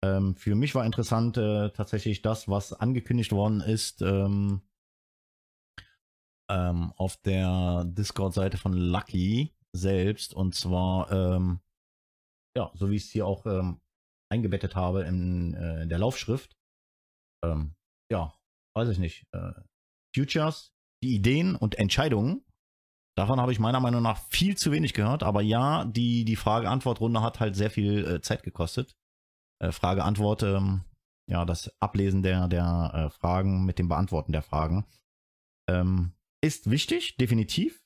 Ähm, 0.05 0.37
für 0.37 0.55
mich 0.55 0.75
war 0.75 0.85
interessant 0.85 1.37
äh, 1.37 1.71
tatsächlich 1.71 2.23
das, 2.23 2.49
was 2.49 2.73
angekündigt 2.73 3.33
worden 3.33 3.61
ist 3.61 4.03
ähm, 4.03 4.63
ähm 6.51 6.93
auf 6.97 7.17
der 7.19 7.85
Discord-Seite 7.87 8.59
von 8.59 8.73
Lucky 8.73 9.55
selbst. 9.73 10.35
Und 10.35 10.55
zwar, 10.55 11.11
ähm, 11.11 11.61
ja, 12.57 12.71
so 12.75 12.91
wie 12.91 12.97
ich 12.97 13.05
es 13.05 13.11
hier 13.11 13.27
auch 13.27 13.47
ähm, 13.47 13.81
eingebettet 14.31 14.77
habe 14.77 15.05
in, 15.05 15.55
äh, 15.55 15.83
in 15.83 15.89
der 15.89 15.99
Laufschrift. 15.99 16.57
ja, 18.11 18.35
weiß 18.75 18.89
ich 18.89 18.99
nicht. 18.99 19.27
Äh, 19.33 19.53
Futures, 20.15 20.73
die 21.03 21.15
Ideen 21.15 21.55
und 21.55 21.77
Entscheidungen 21.79 22.45
Davon 23.17 23.41
habe 23.41 23.51
ich 23.51 23.59
meiner 23.59 23.81
Meinung 23.81 24.03
nach 24.03 24.19
viel 24.29 24.57
zu 24.57 24.73
wenig 24.73 24.93
gehört, 24.93 25.23
aber 25.23 25.41
ja, 25.41 25.87
die, 25.87 26.25
die 26.25 26.37
Frage-Antwort-Runde 26.37 27.23
hat 27.23 27.41
halt 27.41 27.57
sehr 27.57 27.71
viel 27.71 28.07
äh, 28.07 28.21
Zeit 28.21 28.43
gekostet. 28.43 28.95
Äh, 29.59 29.73
Frage-Antwort, 29.73 30.43
ähm, 30.43 30.85
ja, 31.31 31.47
das 31.47 31.75
Ablesen 31.81 32.23
der, 32.23 32.47
der 32.47 32.93
äh, 32.95 33.11
Fragen 33.11 33.65
mit 33.65 33.79
dem 33.79 33.89
Beantworten 33.89 34.33
der 34.33 34.43
Fragen 34.43 34.87
ähm, 35.69 36.13
ist 36.45 36.71
wichtig, 36.71 37.17
definitiv. 37.17 37.83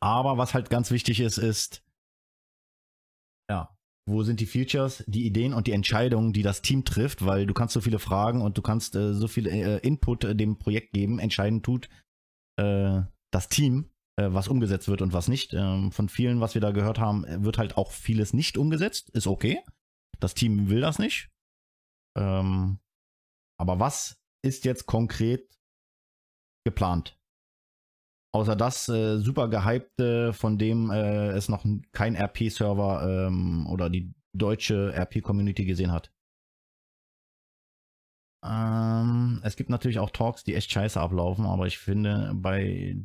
Aber 0.00 0.36
was 0.36 0.52
halt 0.52 0.68
ganz 0.68 0.90
wichtig 0.90 1.20
ist, 1.20 1.38
ist, 1.38 1.82
ja, 3.50 3.74
wo 4.06 4.22
sind 4.22 4.40
die 4.40 4.46
Features, 4.46 5.02
die 5.06 5.26
Ideen 5.26 5.54
und 5.54 5.66
die 5.66 5.72
Entscheidungen, 5.72 6.34
die 6.34 6.42
das 6.42 6.60
Team 6.60 6.84
trifft, 6.84 7.24
weil 7.24 7.46
du 7.46 7.54
kannst 7.54 7.72
so 7.72 7.80
viele 7.80 7.98
Fragen 7.98 8.42
und 8.42 8.58
du 8.58 8.62
kannst 8.62 8.96
äh, 8.96 9.14
so 9.14 9.28
viel 9.28 9.46
äh, 9.46 9.78
Input 9.78 10.24
äh, 10.24 10.36
dem 10.36 10.58
Projekt 10.58 10.92
geben. 10.92 11.18
Entscheidend 11.18 11.64
tut 11.64 11.88
das 12.56 13.48
Team 13.48 13.90
was 14.16 14.48
umgesetzt 14.48 14.88
wird 14.88 15.02
und 15.02 15.12
was 15.12 15.28
nicht. 15.28 15.52
Ähm, 15.54 15.90
von 15.90 16.08
vielen, 16.08 16.40
was 16.40 16.54
wir 16.54 16.60
da 16.60 16.70
gehört 16.70 16.98
haben, 16.98 17.24
wird 17.44 17.58
halt 17.58 17.76
auch 17.76 17.90
vieles 17.90 18.32
nicht 18.32 18.56
umgesetzt. 18.56 19.10
Ist 19.10 19.26
okay. 19.26 19.62
Das 20.20 20.34
Team 20.34 20.68
will 20.68 20.80
das 20.80 20.98
nicht. 20.98 21.30
Ähm, 22.16 22.78
aber 23.58 23.80
was 23.80 24.20
ist 24.44 24.64
jetzt 24.64 24.86
konkret 24.86 25.58
geplant? 26.64 27.18
Außer 28.34 28.56
das 28.56 28.88
äh, 28.88 29.18
super 29.18 29.48
gehypte, 29.48 30.32
von 30.32 30.58
dem 30.58 30.90
äh, 30.90 31.30
es 31.30 31.48
noch 31.48 31.64
kein 31.92 32.16
RP-Server 32.16 33.26
ähm, 33.26 33.66
oder 33.68 33.90
die 33.90 34.12
deutsche 34.36 34.92
RP-Community 34.92 35.64
gesehen 35.64 35.92
hat. 35.92 36.12
Ähm, 38.44 39.40
es 39.44 39.56
gibt 39.56 39.70
natürlich 39.70 40.00
auch 40.00 40.10
Talks, 40.10 40.42
die 40.42 40.54
echt 40.54 40.70
scheiße 40.70 41.00
ablaufen, 41.00 41.46
aber 41.46 41.66
ich 41.66 41.78
finde, 41.78 42.32
bei 42.34 42.96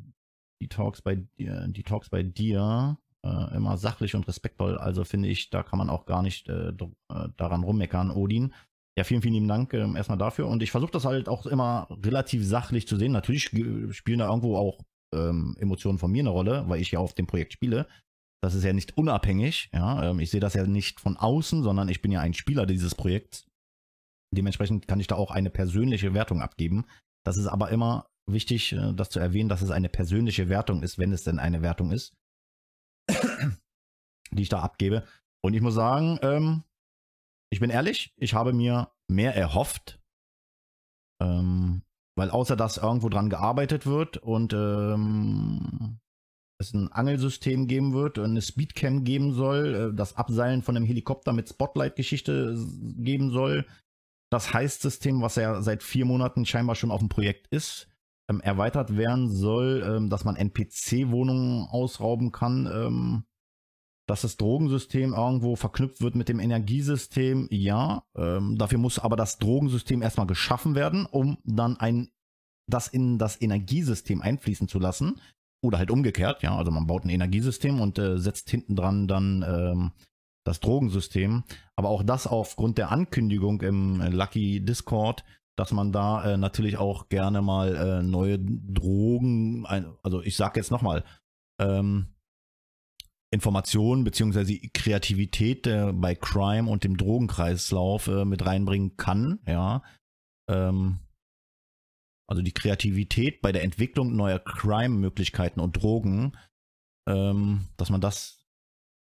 die 0.62 0.68
Talks 0.68 1.02
bei 1.02 1.16
dir, 1.38 1.68
die 1.70 1.84
Talks 1.84 2.10
bei 2.10 2.24
dir 2.24 2.98
äh, 3.26 3.56
immer 3.56 3.78
sachlich 3.78 4.16
und 4.16 4.28
respektvoll. 4.28 4.78
Also 4.78 5.04
finde 5.04 5.30
ich, 5.30 5.50
da 5.50 5.64
kann 5.64 5.80
man 5.80 5.90
auch 5.90 6.06
gar 6.06 6.22
nicht 6.22 6.50
äh, 6.50 6.70
äh 6.70 7.30
daran 7.38 7.64
rummeckern, 7.64 8.12
Odin. 8.12 8.54
Ja, 8.98 9.04
vielen, 9.04 9.22
vielen 9.22 9.36
lieben 9.36 9.48
Dank 9.48 9.74
äh, 9.74 9.92
erstmal 9.96 10.18
dafür. 10.18 10.48
Und 10.48 10.64
ich 10.64 10.72
versuche 10.72 10.92
das 10.92 11.06
halt 11.06 11.30
auch 11.30 11.46
immer 11.46 11.88
relativ 12.04 12.46
sachlich 12.46 12.88
zu 12.88 12.98
sehen. 12.98 13.12
Natürlich 13.12 13.44
spielen 13.44 14.20
da 14.20 14.28
irgendwo 14.28 14.58
auch 14.58 14.84
ähm, 15.14 15.56
Emotionen 15.60 15.98
von 15.98 16.12
mir 16.12 16.22
eine 16.22 16.30
Rolle, 16.30 16.66
weil 16.68 16.82
ich 16.82 16.92
ja 16.92 17.00
auf 17.00 17.14
dem 17.14 17.28
Projekt 17.28 17.54
spiele. 17.54 17.88
Das 18.42 18.56
ist 18.56 18.64
ja 18.64 18.74
nicht 18.74 18.98
unabhängig. 18.98 19.70
Ja, 19.74 20.10
ähm, 20.10 20.20
ich 20.20 20.30
sehe 20.30 20.40
das 20.40 20.54
ja 20.54 20.66
nicht 20.66 21.00
von 21.00 21.18
außen, 21.18 21.64
sondern 21.64 21.90
ich 21.90 22.02
bin 22.02 22.12
ja 22.12 22.22
ein 22.22 22.34
Spieler 22.34 22.66
dieses 22.66 22.96
Projekts. 22.96 23.48
Dementsprechend 24.36 24.88
kann 24.88 25.00
ich 25.00 25.08
da 25.08 25.16
auch 25.16 25.32
eine 25.32 25.50
persönliche 25.50 26.14
Wertung 26.14 26.42
abgeben. 26.42 26.86
Das 27.26 27.38
ist 27.38 27.48
aber 27.48 27.70
immer 27.70 28.06
wichtig, 28.34 28.74
äh, 28.74 28.94
das 28.94 29.10
zu 29.10 29.20
erwähnen, 29.20 29.50
dass 29.50 29.62
es 29.62 29.72
eine 29.72 29.90
persönliche 29.90 30.50
Wertung 30.50 30.84
ist, 30.84 30.98
wenn 30.98 31.12
es 31.12 31.24
denn 31.24 31.40
eine 31.40 31.62
Wertung 31.62 31.92
ist, 31.92 32.16
die 34.32 34.42
ich 34.42 34.50
da 34.50 34.62
abgebe. 34.62 35.06
Und 35.42 35.54
ich 35.54 35.62
muss 35.62 35.76
sagen, 35.76 36.20
ähm, 36.22 36.64
ich 37.52 37.60
bin 37.60 37.70
ehrlich, 37.70 38.14
ich 38.18 38.34
habe 38.34 38.54
mir 38.54 38.92
mehr 39.10 39.36
erhofft, 39.36 40.00
ähm, 41.22 41.82
weil 42.16 42.30
außer 42.30 42.56
dass 42.56 42.78
irgendwo 42.78 43.10
dran 43.10 43.30
gearbeitet 43.30 43.86
wird 43.86 44.18
und 44.18 44.54
ähm, 44.54 46.00
es 46.60 46.74
ein 46.74 46.92
Angelsystem 46.92 47.68
geben 47.68 47.94
wird 47.94 48.18
und 48.18 48.32
eine 48.32 48.42
Speedcam 48.42 49.06
geben 49.06 49.34
soll, 49.34 49.76
äh, 49.76 49.96
das 49.96 50.16
Abseilen 50.18 50.62
von 50.62 50.76
einem 50.76 50.86
Helikopter 50.86 51.34
mit 51.34 51.50
Spotlight-Geschichte 51.50 52.58
geben 52.98 53.32
soll, 53.32 53.66
das 54.32 54.54
Heist-System, 54.54 55.22
was 55.22 55.36
ja 55.36 55.62
seit 55.62 55.82
vier 55.82 56.06
Monaten 56.06 56.46
scheinbar 56.46 56.76
schon 56.76 56.92
auf 56.92 57.00
dem 57.00 57.10
Projekt 57.10 57.48
ist, 57.48 57.88
ähm, 58.30 58.42
erweitert 58.42 58.96
werden 58.96 59.30
soll, 59.30 59.84
ähm, 59.86 60.10
dass 60.10 60.24
man 60.24 60.36
NPC-Wohnungen 60.36 61.68
ausrauben 61.70 62.32
kann, 62.32 62.70
ähm, 62.72 63.24
dass 64.08 64.22
das 64.22 64.38
Drogensystem 64.38 65.14
irgendwo 65.14 65.56
verknüpft 65.56 66.02
wird 66.02 66.16
mit 66.16 66.30
dem 66.30 66.40
Energiesystem, 66.40 67.48
ja. 67.52 68.04
Ähm, 68.16 68.58
dafür 68.58 68.80
muss 68.80 69.00
aber 69.00 69.16
das 69.16 69.38
Drogensystem 69.38 70.02
erstmal 70.02 70.28
geschaffen 70.28 70.76
werden, 70.76 71.06
um 71.06 71.38
dann 71.44 71.78
ein, 71.78 72.10
das 72.68 72.88
in 72.88 73.18
das 73.18 73.42
Energiesystem 73.42 74.22
einfließen 74.22 74.68
zu 74.68 74.80
lassen. 74.80 75.20
Oder 75.62 75.78
halt 75.78 75.92
umgekehrt, 75.92 76.42
ja. 76.42 76.56
Also 76.56 76.72
man 76.72 76.88
baut 76.88 77.06
ein 77.06 77.10
Energiesystem 77.10 77.82
und 77.82 78.00
äh, 78.00 78.18
setzt 78.18 78.50
hinten 78.50 78.76
dran 78.76 79.08
dann 79.08 79.46
ähm, 79.48 79.92
das 80.44 80.60
Drogensystem. 80.60 81.44
Aber 81.76 81.90
auch 81.90 82.02
das 82.02 82.26
aufgrund 82.26 82.78
der 82.78 82.92
Ankündigung 82.92 83.62
im 83.62 84.02
Lucky 84.02 84.64
Discord 84.64 85.24
dass 85.60 85.74
man 85.74 85.92
da 85.92 86.24
äh, 86.24 86.38
natürlich 86.38 86.78
auch 86.78 87.10
gerne 87.10 87.42
mal 87.42 87.76
äh, 87.76 88.02
neue 88.02 88.40
Drogen, 88.40 89.66
ein, 89.66 89.94
also 90.04 90.22
ich 90.22 90.38
sage 90.38 90.58
jetzt 90.58 90.72
nochmal, 90.72 91.04
ähm, 91.60 92.16
Informationen 93.32 94.06
bzw. 94.06 94.70
Kreativität 94.74 95.68
äh, 95.68 95.92
bei 95.92 96.16
Crime 96.16 96.70
und 96.70 96.86
dem 96.86 96.96
Drogenkreislauf 96.96 98.08
äh, 98.08 98.24
mit 98.24 98.46
reinbringen 98.46 98.96
kann, 98.96 99.40
ja. 99.46 99.84
Ähm, 100.50 101.00
also 102.26 102.42
die 102.42 102.54
Kreativität 102.54 103.42
bei 103.42 103.52
der 103.52 103.64
Entwicklung 103.64 104.16
neuer 104.16 104.40
Crime-Möglichkeiten 104.40 105.60
und 105.60 105.74
Drogen, 105.74 106.38
ähm, 107.06 107.68
dass 107.76 107.90
man 107.90 108.00
das 108.00 108.46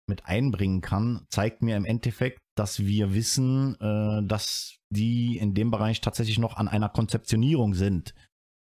mit 0.07 0.25
einbringen 0.25 0.79
kann, 0.79 1.25
zeigt 1.29 1.61
mir 1.61 1.75
im 1.75 1.85
Endeffekt, 1.85 2.39
dass 2.55 2.79
wir 2.79 3.13
wissen, 3.13 3.75
äh, 3.81 4.25
dass 4.25 4.79
die 4.95 5.37
in 5.37 5.53
dem 5.53 5.71
Bereich 5.71 6.01
tatsächlich 6.01 6.39
noch 6.39 6.57
an 6.57 6.67
einer 6.67 6.89
Konzeptionierung 6.89 7.73
sind. 7.73 8.13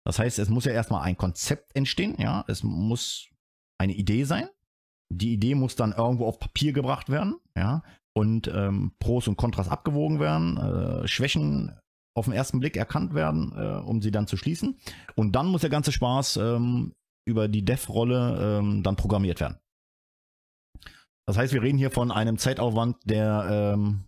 Das 0.06 0.20
heißt, 0.20 0.40
es 0.40 0.50
muss 0.50 0.66
ja 0.66 0.72
erstmal 0.72 1.04
ein 1.04 1.18
Konzept 1.18 1.76
entstehen, 1.76 2.16
ja, 2.18 2.44
es 2.48 2.64
muss 2.64 3.30
eine 3.80 3.94
Idee 3.94 4.24
sein. 4.24 4.48
Die 5.14 5.34
Idee 5.34 5.56
muss 5.56 5.76
dann 5.76 5.92
irgendwo 5.92 6.26
auf 6.26 6.40
Papier 6.40 6.74
gebracht 6.74 7.10
werden, 7.10 7.36
ja, 7.56 7.84
und 8.14 8.48
ähm, 8.48 8.94
Pros 9.00 9.28
und 9.28 9.38
Kontras 9.38 9.68
abgewogen 9.68 10.20
werden, 10.20 10.58
äh, 10.58 11.08
Schwächen 11.08 11.78
auf 12.16 12.26
den 12.26 12.34
ersten 12.34 12.60
Blick 12.60 12.76
erkannt 12.76 13.14
werden, 13.14 13.54
äh, 13.56 13.80
um 13.82 14.02
sie 14.02 14.12
dann 14.12 14.28
zu 14.28 14.38
schließen. 14.38 14.80
Und 15.16 15.34
dann 15.34 15.48
muss 15.48 15.62
der 15.62 15.70
ganze 15.70 15.92
Spaß 15.92 16.38
ähm, 16.38 16.94
über 17.26 17.48
die 17.48 17.64
Dev-Rolle 17.64 18.60
ähm, 18.60 18.84
dann 18.84 18.96
programmiert 18.96 19.40
werden. 19.40 19.58
Das 21.26 21.38
heißt, 21.38 21.54
wir 21.54 21.62
reden 21.62 21.78
hier 21.78 21.92
von 21.92 22.12
einem 22.12 22.38
Zeitaufwand, 22.38 22.98
der 23.06 23.74
ähm, 23.76 24.06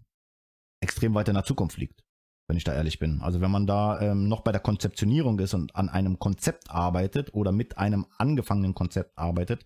extrem 0.82 1.14
weit 1.14 1.30
in 1.30 1.36
der 1.36 1.46
Zukunft 1.46 1.78
liegt. 1.78 2.03
Wenn 2.48 2.58
ich 2.58 2.64
da 2.64 2.74
ehrlich 2.74 3.00
bin. 3.00 3.22
Also 3.22 3.42
wenn 3.42 3.52
man 3.52 3.68
da 3.68 4.00
ähm, 4.02 4.28
noch 4.28 4.42
bei 4.42 4.52
der 4.52 4.62
Konzeptionierung 4.62 5.40
ist 5.40 5.54
und 5.54 5.76
an 5.76 5.90
einem 5.90 6.20
Konzept 6.20 6.70
arbeitet 6.70 7.34
oder 7.34 7.52
mit 7.52 7.78
einem 7.78 8.06
angefangenen 8.18 8.74
Konzept 8.74 9.18
arbeitet, 9.18 9.66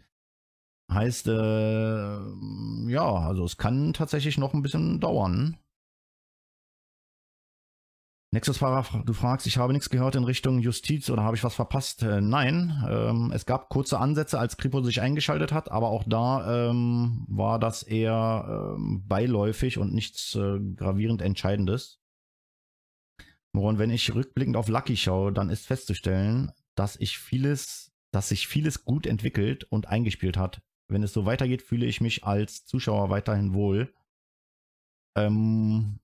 heißt, 0.91 1.27
äh, 1.27 2.17
ja, 2.89 3.05
also 3.05 3.43
es 3.43 3.57
kann 3.57 3.93
tatsächlich 3.93 4.37
noch 4.37 4.53
ein 4.53 4.61
bisschen 4.61 4.99
dauern. 4.99 5.57
Nächstes 8.31 8.57
Fahrer, 8.57 9.03
du 9.05 9.13
fragst, 9.13 9.47
ich 9.47 9.57
habe 9.57 9.71
nichts 9.71 9.89
gehört 9.89 10.15
in 10.15 10.25
Richtung 10.25 10.59
Justiz 10.59 11.09
oder 11.09 11.23
habe 11.23 11.37
ich 11.37 11.43
was 11.45 11.55
verpasst? 11.55 12.03
Äh, 12.03 12.19
nein, 12.19 12.85
ähm, 12.89 13.31
es 13.33 13.45
gab 13.45 13.69
kurze 13.69 13.99
Ansätze, 13.99 14.37
als 14.37 14.57
Kripo 14.57 14.81
sich 14.81 15.01
eingeschaltet 15.01 15.53
hat, 15.53 15.71
aber 15.71 15.89
auch 15.89 16.03
da 16.05 16.69
ähm, 16.69 17.25
war 17.29 17.57
das 17.57 17.83
eher 17.83 18.75
ähm, 18.75 19.05
beiläufig 19.07 19.77
und 19.77 19.93
nichts 19.93 20.35
äh, 20.35 20.59
gravierend 20.75 21.21
Entscheidendes. 21.21 22.01
Moron, 23.53 23.79
wenn 23.79 23.89
ich 23.89 24.13
rückblickend 24.13 24.55
auf 24.55 24.67
Lucky 24.67 24.97
schaue, 24.97 25.31
dann 25.31 25.49
ist 25.49 25.65
festzustellen, 25.65 26.51
dass 26.75 26.95
ich 26.97 27.17
vieles, 27.17 27.91
dass 28.11 28.29
sich 28.29 28.47
vieles 28.47 28.85
gut 28.85 29.05
entwickelt 29.07 29.63
und 29.65 29.87
eingespielt 29.87 30.37
hat. 30.37 30.61
Wenn 30.89 31.03
es 31.03 31.13
so 31.13 31.25
weitergeht, 31.25 31.61
fühle 31.61 31.85
ich 31.85 32.01
mich 32.01 32.23
als 32.23 32.65
Zuschauer 32.65 33.09
weiterhin 33.09 33.53
wohl. 33.53 33.93
Ähm, 35.17 35.99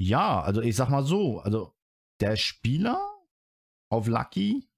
ja, 0.00 0.40
also 0.40 0.60
ich 0.60 0.76
sag 0.76 0.90
mal 0.90 1.04
so, 1.04 1.40
also 1.40 1.74
der 2.20 2.36
Spieler 2.36 3.00
auf 3.90 4.06
Lucky 4.06 4.68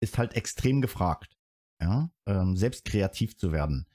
ist 0.00 0.18
halt 0.18 0.34
extrem 0.34 0.80
gefragt, 0.80 1.36
ja, 1.80 2.10
ähm, 2.26 2.56
selbst 2.56 2.84
kreativ 2.84 3.36
zu 3.36 3.52
werden. 3.52 3.86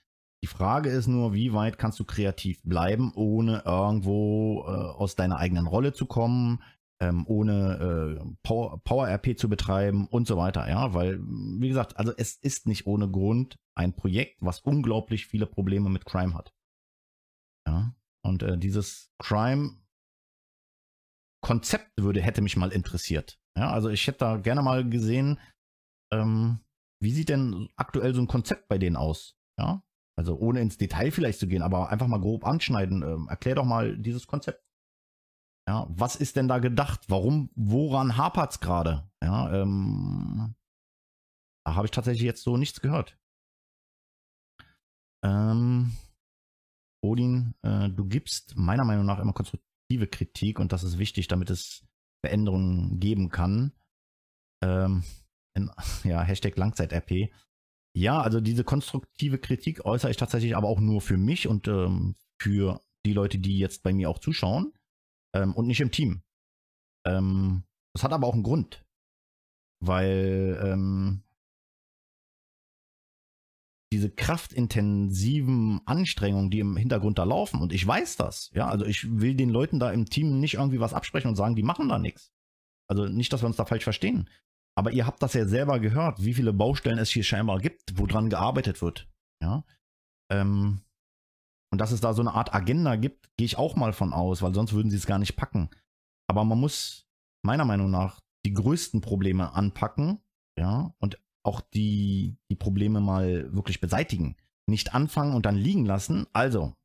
Die 0.44 0.48
Frage 0.48 0.90
ist 0.90 1.08
nur, 1.08 1.34
wie 1.34 1.54
weit 1.54 1.78
kannst 1.78 2.00
du 2.00 2.04
kreativ 2.04 2.62
bleiben, 2.64 3.14
ohne 3.14 3.64
irgendwo 3.66 4.64
äh, 4.66 4.72
aus 4.72 5.16
deiner 5.16 5.38
eigenen 5.38 5.68
Rolle 5.68 5.94
zu 5.94 6.08
kommen, 6.08 6.64
ähm, 7.00 7.26
ohne 7.28 8.20
äh, 8.20 8.36
Power, 8.44 8.82
Power 8.84 9.08
RP 9.08 9.38
zu 9.38 9.50
betreiben 9.50 10.08
und 10.08 10.28
so 10.28 10.38
weiter, 10.38 10.68
ja, 10.68 10.94
weil, 10.94 11.20
wie 11.20 11.68
gesagt, 11.68 11.98
also 11.98 12.12
es 12.18 12.36
ist 12.38 12.68
nicht 12.68 12.88
ohne 12.88 13.10
Grund 13.10 13.60
ein 13.76 13.96
Projekt, 13.96 14.42
was 14.42 14.60
unglaublich 14.62 15.28
viele 15.28 15.46
Probleme 15.46 15.90
mit 15.90 16.06
Crime 16.06 16.34
hat. 16.34 16.54
Ja, 17.68 17.96
und 18.24 18.42
äh, 18.42 18.58
dieses 18.58 19.12
Crime 19.20 19.82
Konzept 21.44 21.92
würde, 22.00 22.22
hätte 22.22 22.42
mich 22.42 22.56
mal 22.56 22.72
interessiert. 22.72 23.40
Ja, 23.58 23.72
also 23.72 23.90
ich 23.90 24.06
hätte 24.08 24.20
da 24.20 24.38
gerne 24.38 24.62
mal 24.62 24.88
gesehen, 24.88 25.40
ähm, 26.14 26.60
wie 27.02 27.12
sieht 27.12 27.30
denn 27.30 27.70
aktuell 27.76 28.14
so 28.14 28.22
ein 28.22 28.28
Konzept 28.28 28.68
bei 28.68 28.78
denen 28.78 28.96
aus? 28.96 29.36
Ja, 29.60 29.84
also 30.18 30.38
ohne 30.38 30.62
ins 30.62 30.78
Detail 30.78 31.12
vielleicht 31.12 31.40
zu 31.40 31.48
gehen, 31.48 31.62
aber 31.62 31.90
einfach 31.90 32.08
mal 32.08 32.20
grob 32.20 32.46
anschneiden. 32.46 33.02
Ähm, 33.04 33.28
erklär 33.30 33.56
doch 33.56 33.66
mal 33.66 33.98
dieses 33.98 34.28
Konzept. 34.28 34.64
Ja, 35.68 35.88
was 35.90 36.16
ist 36.16 36.36
denn 36.36 36.48
da 36.48 36.60
gedacht? 36.60 37.02
Warum, 37.08 37.50
woran 37.56 38.18
hapert 38.18 38.52
es 38.52 38.60
gerade? 38.60 39.10
Ja, 39.24 39.54
ähm, 39.54 40.56
da 41.66 41.76
habe 41.76 41.86
ich 41.86 41.92
tatsächlich 41.92 42.24
jetzt 42.24 42.44
so 42.44 42.58
nichts 42.58 42.82
gehört. 42.82 43.18
Ähm, 45.24 45.96
Odin, 47.04 47.54
äh, 47.62 47.90
du 47.90 48.06
gibst 48.06 48.56
meiner 48.58 48.84
Meinung 48.84 49.06
nach 49.06 49.20
immer 49.20 49.34
konstruktiv 49.34 49.72
konstruktive 49.92 50.08
Kritik 50.08 50.60
und 50.60 50.72
das 50.72 50.84
ist 50.84 50.98
wichtig, 50.98 51.28
damit 51.28 51.50
es 51.50 51.86
Veränderungen 52.24 53.00
geben 53.00 53.30
kann. 53.30 53.74
Ähm, 54.64 55.04
in, 55.54 55.70
ja, 56.04 56.22
Hashtag 56.22 56.58
Langzeit-RP. 56.58 57.32
Ja, 57.94 58.22
also 58.22 58.40
diese 58.40 58.64
konstruktive 58.64 59.38
Kritik 59.38 59.86
äußere 59.86 60.12
ich 60.12 60.18
tatsächlich 60.18 60.56
aber 60.56 60.68
auch 60.68 60.80
nur 60.80 61.02
für 61.02 61.18
mich 61.18 61.48
und 61.48 61.68
ähm, 61.68 62.16
für 62.42 62.82
die 63.06 63.14
Leute, 63.14 63.38
die 63.40 63.58
jetzt 63.58 63.84
bei 63.84 63.94
mir 63.94 64.10
auch 64.10 64.20
zuschauen 64.20 64.74
ähm, 65.36 65.54
und 65.54 65.68
nicht 65.68 65.82
im 65.82 65.92
Team. 65.92 66.22
Ähm, 67.06 67.64
das 67.94 68.04
hat 68.04 68.14
aber 68.14 68.28
auch 68.28 68.34
einen 68.34 68.44
Grund, 68.44 68.86
weil 69.82 70.60
ähm, 70.64 71.24
diese 73.92 74.10
kraftintensiven 74.10 75.82
Anstrengungen, 75.86 76.50
die 76.50 76.60
im 76.60 76.78
Hintergrund 76.78 77.20
da 77.20 77.26
laufen, 77.26 77.60
und 77.60 77.74
ich 77.74 77.86
weiß 77.86 78.16
das, 78.16 78.50
ja, 78.54 78.68
also 78.68 78.86
ich 78.86 79.20
will 79.20 79.36
den 79.36 79.50
Leuten 79.50 79.80
da 79.80 79.92
im 79.92 80.06
Team 80.06 80.40
nicht 80.40 80.54
irgendwie 80.54 80.80
was 80.80 80.94
absprechen 80.94 81.28
und 81.28 81.36
sagen, 81.36 81.58
die 81.58 81.64
machen 81.64 81.90
da 81.90 82.00
nichts. 82.00 82.32
Also 82.88 83.08
nicht, 83.08 83.34
dass 83.34 83.42
wir 83.42 83.48
uns 83.48 83.58
da 83.58 83.66
falsch 83.66 83.84
verstehen. 83.84 84.30
Aber 84.78 84.92
ihr 84.92 85.06
habt 85.06 85.22
das 85.22 85.34
ja 85.34 85.46
selber 85.46 85.80
gehört, 85.80 86.24
wie 86.24 86.34
viele 86.34 86.54
Baustellen 86.54 86.98
es 86.98 87.10
hier 87.10 87.24
scheinbar 87.24 87.60
gibt, 87.60 87.98
woran 87.98 88.30
gearbeitet 88.30 88.82
wird. 88.82 89.10
Ja. 89.44 89.64
Ähm, 90.32 90.82
und 91.72 91.80
dass 91.80 91.92
es 91.92 92.02
da 92.02 92.14
so 92.14 92.22
eine 92.22 92.34
Art 92.34 92.54
Agenda 92.54 92.96
gibt, 92.96 93.30
gehe 93.38 93.46
ich 93.46 93.58
auch 93.58 93.76
mal 93.76 93.94
von 93.94 94.14
aus, 94.14 94.42
weil 94.42 94.54
sonst 94.54 94.74
würden 94.74 94.90
sie 94.90 94.98
es 94.98 95.06
gar 95.06 95.20
nicht 95.20 95.36
packen. 95.36 95.70
Aber 96.30 96.44
man 96.44 96.60
muss 96.60 97.08
meiner 97.46 97.66
Meinung 97.66 97.92
nach 97.92 98.20
die 98.46 98.54
größten 98.54 99.02
Probleme 99.02 99.54
anpacken, 99.54 100.20
ja, 100.58 100.94
und 101.00 101.20
auch 101.44 101.62
die, 101.62 102.38
die 102.50 102.56
Probleme 102.56 103.02
mal 103.02 103.54
wirklich 103.54 103.82
beseitigen. 103.82 104.36
Nicht 104.70 104.94
anfangen 104.94 105.34
und 105.34 105.46
dann 105.46 105.56
liegen 105.56 105.86
lassen. 105.86 106.28
Also, 106.34 106.76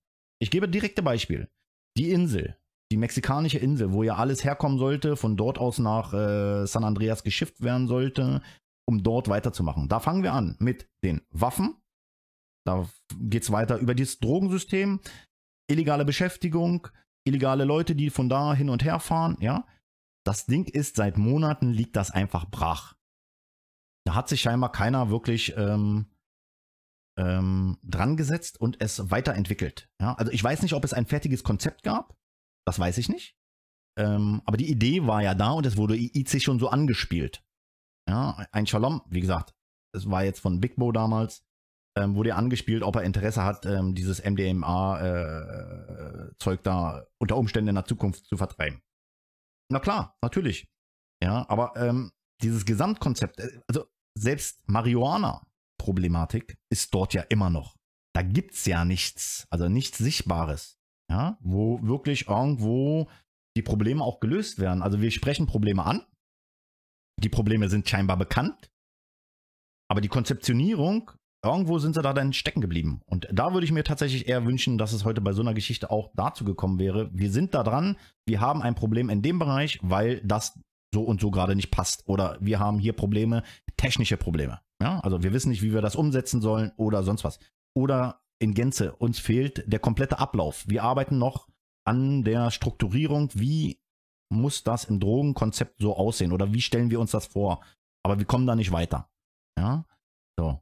ich 0.40 0.50
gebe 0.50 0.68
direkte 0.68 1.02
Beispiel. 1.02 1.48
Die 1.96 2.10
Insel, 2.10 2.56
die 2.92 2.96
mexikanische 2.96 3.58
Insel, 3.58 3.92
wo 3.92 4.02
ja 4.02 4.16
alles 4.16 4.44
herkommen 4.44 4.78
sollte, 4.78 5.16
von 5.16 5.36
dort 5.36 5.58
aus 5.58 5.78
nach 5.78 6.12
äh, 6.12 6.66
San 6.66 6.84
Andreas 6.84 7.24
geschifft 7.24 7.62
werden 7.62 7.88
sollte, 7.88 8.42
um 8.88 9.02
dort 9.02 9.28
weiterzumachen. 9.28 9.88
Da 9.88 10.00
fangen 10.00 10.22
wir 10.22 10.32
an 10.32 10.56
mit 10.60 10.88
den 11.02 11.22
Waffen. 11.30 11.76
Da 12.64 12.88
geht 13.20 13.42
es 13.42 13.52
weiter 13.52 13.78
über 13.78 13.94
das 13.94 14.18
Drogensystem, 14.18 15.00
illegale 15.68 16.04
Beschäftigung, 16.04 16.88
illegale 17.26 17.64
Leute, 17.64 17.94
die 17.94 18.10
von 18.10 18.28
da 18.28 18.54
hin 18.54 18.70
und 18.70 18.84
her 18.84 19.00
fahren, 19.00 19.36
ja. 19.40 19.66
Das 20.24 20.46
Ding 20.46 20.64
ist, 20.64 20.96
seit 20.96 21.18
Monaten 21.18 21.70
liegt 21.70 21.94
das 21.94 22.10
einfach 22.10 22.46
brach 22.50 22.96
da 24.06 24.14
hat 24.14 24.28
sich 24.28 24.40
scheinbar 24.40 24.70
keiner 24.70 25.10
wirklich 25.10 25.54
ähm, 25.56 26.06
ähm, 27.18 27.76
dran 27.82 28.16
gesetzt 28.16 28.60
und 28.60 28.80
es 28.80 29.10
weiterentwickelt. 29.10 29.90
Ja? 30.00 30.14
Also 30.14 30.30
ich 30.30 30.42
weiß 30.42 30.62
nicht, 30.62 30.74
ob 30.74 30.84
es 30.84 30.94
ein 30.94 31.06
fertiges 31.06 31.42
Konzept 31.42 31.82
gab. 31.82 32.16
Das 32.66 32.78
weiß 32.78 32.98
ich 32.98 33.08
nicht. 33.08 33.36
Ähm, 33.98 34.42
aber 34.44 34.58
die 34.58 34.70
Idee 34.70 35.06
war 35.06 35.22
ja 35.22 35.34
da 35.34 35.52
und 35.52 35.64
es 35.66 35.76
wurde 35.76 35.96
IC 35.96 36.42
schon 36.42 36.58
so 36.58 36.68
angespielt. 36.68 37.42
Ja, 38.08 38.46
ein 38.52 38.66
Shalom, 38.66 39.02
wie 39.08 39.20
gesagt, 39.20 39.54
es 39.94 40.10
war 40.10 40.24
jetzt 40.24 40.40
von 40.40 40.60
Big 40.60 40.76
Bo 40.76 40.92
damals, 40.92 41.44
ähm, 41.96 42.14
wurde 42.14 42.28
ja 42.30 42.36
angespielt, 42.36 42.82
ob 42.82 42.96
er 42.96 43.02
Interesse 43.02 43.42
hat, 43.42 43.64
ähm, 43.64 43.94
dieses 43.94 44.22
MDMA-Zeug 44.22 45.00
äh, 46.60 46.62
da 46.62 47.06
unter 47.18 47.36
Umständen 47.36 47.68
in 47.70 47.76
der 47.76 47.86
Zukunft 47.86 48.26
zu 48.26 48.36
vertreiben. 48.36 48.82
Na 49.70 49.80
klar, 49.80 50.16
natürlich. 50.22 50.68
Ja, 51.22 51.48
aber 51.48 51.74
ähm, 51.76 52.12
dieses 52.42 52.66
Gesamtkonzept, 52.66 53.40
äh, 53.40 53.60
also 53.66 53.86
selbst 54.16 54.68
Marihuana-Problematik 54.68 56.58
ist 56.70 56.92
dort 56.94 57.14
ja 57.14 57.22
immer 57.22 57.48
noch. 57.50 57.76
Da 58.14 58.20
gibt 58.22 58.54
es 58.54 58.66
ja 58.66 58.84
nichts, 58.84 59.46
also 59.50 59.68
nichts 59.68 59.98
Sichtbares, 59.98 60.75
ja, 61.10 61.38
wo 61.40 61.80
wirklich 61.82 62.28
irgendwo 62.28 63.08
die 63.56 63.62
Probleme 63.62 64.02
auch 64.02 64.20
gelöst 64.20 64.58
werden. 64.58 64.82
Also 64.82 65.00
wir 65.00 65.10
sprechen 65.10 65.46
Probleme 65.46 65.84
an. 65.84 66.02
Die 67.22 67.28
Probleme 67.28 67.68
sind 67.68 67.88
scheinbar 67.88 68.16
bekannt. 68.16 68.70
Aber 69.88 70.00
die 70.00 70.08
Konzeptionierung, 70.08 71.10
irgendwo 71.44 71.78
sind 71.78 71.94
sie 71.94 72.02
da 72.02 72.12
dann 72.12 72.32
stecken 72.32 72.60
geblieben. 72.60 73.00
Und 73.06 73.28
da 73.32 73.52
würde 73.52 73.64
ich 73.64 73.72
mir 73.72 73.84
tatsächlich 73.84 74.28
eher 74.28 74.44
wünschen, 74.44 74.78
dass 74.78 74.92
es 74.92 75.04
heute 75.04 75.20
bei 75.20 75.32
so 75.32 75.42
einer 75.42 75.54
Geschichte 75.54 75.90
auch 75.90 76.10
dazu 76.14 76.44
gekommen 76.44 76.78
wäre. 76.78 77.08
Wir 77.12 77.30
sind 77.30 77.54
da 77.54 77.62
dran, 77.62 77.96
wir 78.26 78.40
haben 78.40 78.62
ein 78.62 78.74
Problem 78.74 79.08
in 79.08 79.22
dem 79.22 79.38
Bereich, 79.38 79.78
weil 79.82 80.20
das 80.22 80.58
so 80.92 81.02
und 81.02 81.20
so 81.20 81.30
gerade 81.30 81.54
nicht 81.54 81.70
passt. 81.70 82.06
Oder 82.06 82.36
wir 82.40 82.58
haben 82.58 82.78
hier 82.78 82.92
Probleme, 82.92 83.42
technische 83.76 84.16
Probleme. 84.16 84.60
Ja, 84.82 85.00
also 85.00 85.22
wir 85.22 85.32
wissen 85.32 85.50
nicht, 85.50 85.62
wie 85.62 85.72
wir 85.72 85.80
das 85.80 85.96
umsetzen 85.96 86.42
sollen 86.42 86.72
oder 86.76 87.02
sonst 87.02 87.24
was. 87.24 87.38
Oder 87.74 88.20
in 88.38 88.54
Gänze, 88.54 88.94
uns 88.96 89.18
fehlt 89.18 89.64
der 89.66 89.78
komplette 89.78 90.18
Ablauf. 90.18 90.64
Wir 90.66 90.82
arbeiten 90.82 91.18
noch 91.18 91.48
an 91.84 92.24
der 92.24 92.50
Strukturierung, 92.50 93.30
wie 93.34 93.78
muss 94.28 94.64
das 94.64 94.84
im 94.84 95.00
Drogenkonzept 95.00 95.80
so 95.80 95.96
aussehen 95.96 96.32
oder 96.32 96.52
wie 96.52 96.60
stellen 96.60 96.90
wir 96.90 97.00
uns 97.00 97.12
das 97.12 97.26
vor? 97.26 97.60
Aber 98.02 98.18
wir 98.18 98.26
kommen 98.26 98.46
da 98.46 98.56
nicht 98.56 98.72
weiter. 98.72 99.08
Ja, 99.58 99.84
so. 100.38 100.60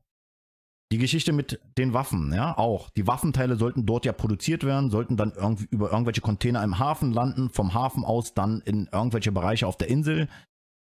Die 0.93 0.99
Geschichte 0.99 1.33
mit 1.33 1.61
den 1.77 1.93
Waffen, 1.93 2.33
ja, 2.33 2.57
auch. 2.57 2.91
Die 2.91 3.07
Waffenteile 3.07 3.57
sollten 3.57 3.87
dort 3.87 4.05
ja 4.05 4.13
produziert 4.13 4.63
werden, 4.65 4.91
sollten 4.91 5.17
dann 5.17 5.33
irgendwie 5.33 5.67
über 5.71 5.91
irgendwelche 5.91 6.21
Container 6.21 6.63
im 6.63 6.79
Hafen 6.79 7.13
landen, 7.13 7.51
vom 7.51 7.75
Hafen 7.75 8.05
aus 8.05 8.35
dann 8.35 8.61
in 8.61 8.89
irgendwelche 8.93 9.33
Bereiche 9.33 9.67
auf 9.67 9.77
der 9.77 9.89
Insel. 9.89 10.29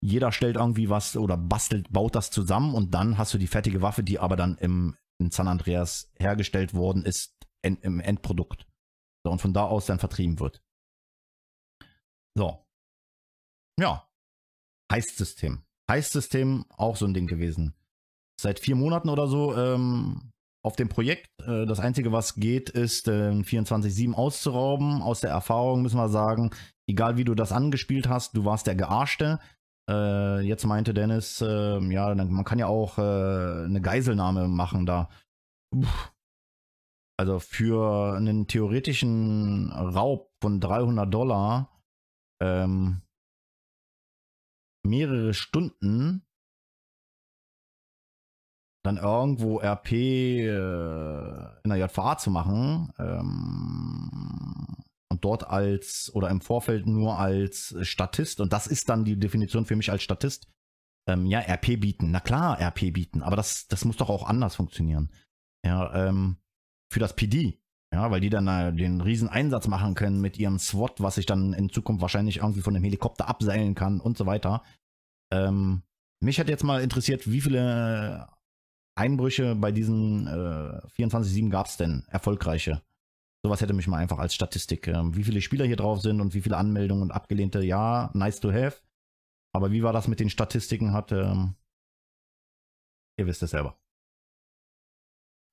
Jeder 0.02 0.32
stellt 0.32 0.56
irgendwie 0.56 0.90
was 0.90 1.18
oder 1.18 1.38
bastelt, 1.38 1.92
baut 1.92 2.16
das 2.16 2.32
zusammen 2.32 2.74
und 2.74 2.94
dann 2.94 3.18
hast 3.18 3.34
du 3.34 3.38
die 3.38 3.48
fertige 3.48 3.82
Waffe, 3.82 4.02
die 4.02 4.18
aber 4.18 4.38
dann 4.38 4.58
im, 4.58 4.96
in 5.20 5.32
San 5.32 5.48
Andreas 5.48 6.12
hergestellt 6.18 6.74
worden 6.74 7.06
ist, 7.06 7.36
in, 7.62 7.78
im 7.78 8.00
Endprodukt. 8.00 8.68
So, 9.24 9.32
und 9.32 9.42
von 9.42 9.54
da 9.54 9.66
aus 9.66 9.86
dann 9.86 10.00
vertrieben 10.00 10.40
wird. 10.40 10.64
So. 12.36 12.66
Ja. 13.80 14.10
Heistsystem. 14.92 15.64
Heistsystem, 15.90 16.66
auch 16.70 16.96
so 16.96 17.06
ein 17.06 17.14
Ding 17.14 17.28
gewesen 17.28 17.76
seit 18.40 18.60
vier 18.60 18.76
Monaten 18.76 19.10
oder 19.10 19.28
so 19.28 19.56
ähm, 19.56 20.32
auf 20.64 20.76
dem 20.76 20.90
Projekt. 20.90 21.30
Äh, 21.42 21.66
das 21.66 21.80
Einzige, 21.80 22.12
was 22.12 22.36
geht, 22.36 22.70
ist 22.70 23.08
äh, 23.08 23.32
24-7 23.32 24.14
auszurauben. 24.14 25.02
Aus 25.02 25.22
der 25.22 25.32
Erfahrung 25.32 25.82
müssen 25.82 25.98
wir 25.98 26.10
sagen, 26.10 26.52
egal 26.88 27.18
wie 27.18 27.26
du 27.26 27.36
das 27.36 27.52
angespielt 27.52 28.08
hast, 28.08 28.36
du 28.36 28.46
warst 28.46 28.68
der 28.68 28.76
Gearschte. 28.76 29.40
Äh, 29.90 30.42
jetzt 30.42 30.66
meinte 30.66 30.94
Dennis, 30.94 31.42
äh, 31.42 31.80
ja, 31.80 32.14
man 32.14 32.44
kann 32.44 32.60
ja 32.60 32.68
auch 32.68 33.00
äh, 33.00 33.66
eine 33.66 33.82
Geiselnahme 33.82 34.48
machen 34.48 34.86
da. 34.86 35.10
Uff. 35.74 36.14
Also 37.18 37.40
für 37.40 38.16
einen 38.16 38.48
theoretischen 38.48 39.72
Raub 39.74 40.32
von 40.42 40.62
300 40.62 41.14
Dollar 41.14 41.82
ähm, 42.42 43.02
mehrere 44.86 45.34
Stunden 45.34 46.26
dann 48.86 48.98
irgendwo 48.98 49.60
RP 49.60 49.92
äh, 49.92 50.48
in 51.64 51.70
der 51.70 51.78
JVA 51.78 52.18
zu 52.18 52.32
machen 52.32 52.94
ähm, 52.98 54.10
und 55.10 55.26
dort 55.26 55.48
als 55.48 56.12
oder 56.14 56.30
im 56.30 56.42
Vorfeld 56.42 56.86
nur 56.86 57.18
als 57.18 57.76
Statist, 57.82 58.40
und 58.40 58.54
das 58.54 58.68
ist 58.68 58.90
dann 58.90 59.06
die 59.06 59.18
Definition 59.18 59.66
für 59.66 59.76
mich 59.76 59.92
als 59.92 60.04
Statist, 60.04 60.48
ähm, 61.08 61.26
ja, 61.26 61.40
RP 61.40 61.80
bieten. 61.80 62.12
Na 62.12 62.20
klar, 62.20 62.60
RP 62.60 62.94
bieten, 62.94 63.24
aber 63.24 63.36
das, 63.36 63.68
das 63.68 63.86
muss 63.86 63.98
doch 63.98 64.10
auch 64.10 64.28
anders 64.28 64.56
funktionieren. 64.56 65.10
Ja, 65.66 66.08
ähm, 66.08 66.38
für 66.92 67.00
das 67.00 67.16
PD. 67.16 67.60
Ja, 67.92 68.12
weil 68.12 68.22
die 68.22 68.30
dann 68.30 68.48
äh, 68.48 68.72
den 68.72 69.02
riesen 69.02 69.30
Einsatz 69.30 69.68
machen 69.68 69.96
können 69.96 70.22
mit 70.22 70.38
ihrem 70.38 70.60
SWAT, 70.60 71.02
was 71.02 71.16
sich 71.16 71.26
dann 71.26 71.54
in 71.54 71.70
Zukunft 71.70 72.04
wahrscheinlich 72.04 72.38
irgendwie 72.38 72.62
von 72.62 72.76
dem 72.76 72.84
Helikopter 72.84 73.28
abseilen 73.28 73.74
kann 73.74 74.00
und 74.00 74.16
so 74.16 74.28
weiter. 74.28 74.62
Ähm, 75.32 75.82
mich 76.22 76.40
hat 76.40 76.50
jetzt 76.50 76.64
mal 76.64 76.82
interessiert, 76.82 77.32
wie 77.32 77.42
viele 77.42 78.28
Einbrüche 78.96 79.56
bei 79.56 79.72
diesen 79.72 80.28
äh, 80.28 81.02
24-7 81.02 81.50
gab 81.50 81.66
es 81.66 81.78
denn? 81.78 82.06
Erfolgreiche. 82.10 82.84
Sowas 83.44 83.62
hätte 83.62 83.74
mich 83.74 83.88
mal 83.88 83.98
einfach 83.98 84.20
als 84.20 84.36
Statistik. 84.36 84.88
Ähm, 84.88 85.16
wie 85.16 85.24
viele 85.24 85.42
Spieler 85.42 85.66
hier 85.66 85.78
drauf 85.78 86.02
sind 86.02 86.20
und 86.20 86.34
wie 86.34 86.42
viele 86.42 86.58
Anmeldungen 86.58 87.04
und 87.04 87.12
abgelehnte, 87.12 87.64
ja, 87.64 88.12
nice 88.14 88.40
to 88.40 88.52
have. 88.52 88.82
Aber 89.54 89.72
wie 89.72 89.84
war 89.84 89.94
das 89.94 90.08
mit 90.08 90.20
den 90.20 90.30
Statistiken? 90.30 90.94
Hat, 90.94 91.12
ähm, 91.12 91.56
ihr 93.18 93.26
wisst 93.26 93.42
es 93.44 93.52
selber. 93.52 93.80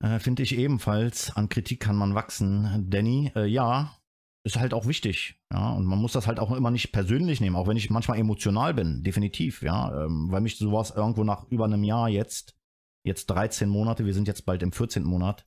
Äh, 0.03 0.19
Finde 0.19 0.43
ich 0.43 0.57
ebenfalls, 0.57 1.35
an 1.37 1.49
Kritik 1.49 1.81
kann 1.81 1.97
man 1.97 2.15
wachsen. 2.15 2.91
Danny, 2.91 3.33
äh, 3.35 3.47
ja, 3.47 3.97
ist 4.45 4.59
halt 4.59 4.75
auch 4.75 4.87
wichtig. 4.87 5.41
Ja, 5.53 5.71
und 5.71 5.87
man 5.87 5.99
muss 5.99 6.13
das 6.13 6.27
halt 6.27 6.39
auch 6.39 6.53
immer 6.53 6.71
nicht 6.71 6.93
persönlich 6.93 7.41
nehmen, 7.41 7.57
auch 7.57 7.67
wenn 7.67 7.77
ich 7.77 7.91
manchmal 7.91 8.19
emotional 8.19 8.75
bin, 8.75 9.03
definitiv, 9.03 9.63
ja, 9.63 10.05
ähm, 10.05 10.31
weil 10.31 10.41
mich 10.41 10.59
sowas 10.59 10.91
irgendwo 10.91 11.25
nach 11.25 11.49
über 11.49 11.65
einem 11.65 11.83
Jahr 11.83 12.09
jetzt, 12.09 12.57
jetzt 13.05 13.27
13 13.27 13.69
Monate, 13.69 14.05
wir 14.07 14.15
sind 14.15 14.29
jetzt 14.29 14.47
bald 14.47 14.63
im 14.63 14.73
14. 14.73 15.03
Monat, 15.03 15.47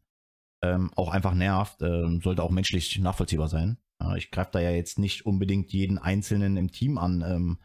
ähm, 0.62 0.92
auch 0.96 1.10
einfach 1.10 1.34
nervt, 1.34 1.82
äh, 1.82 2.20
sollte 2.22 2.44
auch 2.44 2.52
menschlich 2.52 3.00
nachvollziehbar 3.00 3.48
sein. 3.48 3.78
Ja, 4.02 4.16
ich 4.16 4.32
greife 4.32 4.52
da 4.54 4.60
ja 4.60 4.72
jetzt 4.72 5.00
nicht 5.00 5.26
unbedingt 5.26 5.72
jeden 5.72 5.98
Einzelnen 5.98 6.58
im 6.58 6.72
Team 6.72 6.98
an, 6.98 7.22
ähm, 7.22 7.58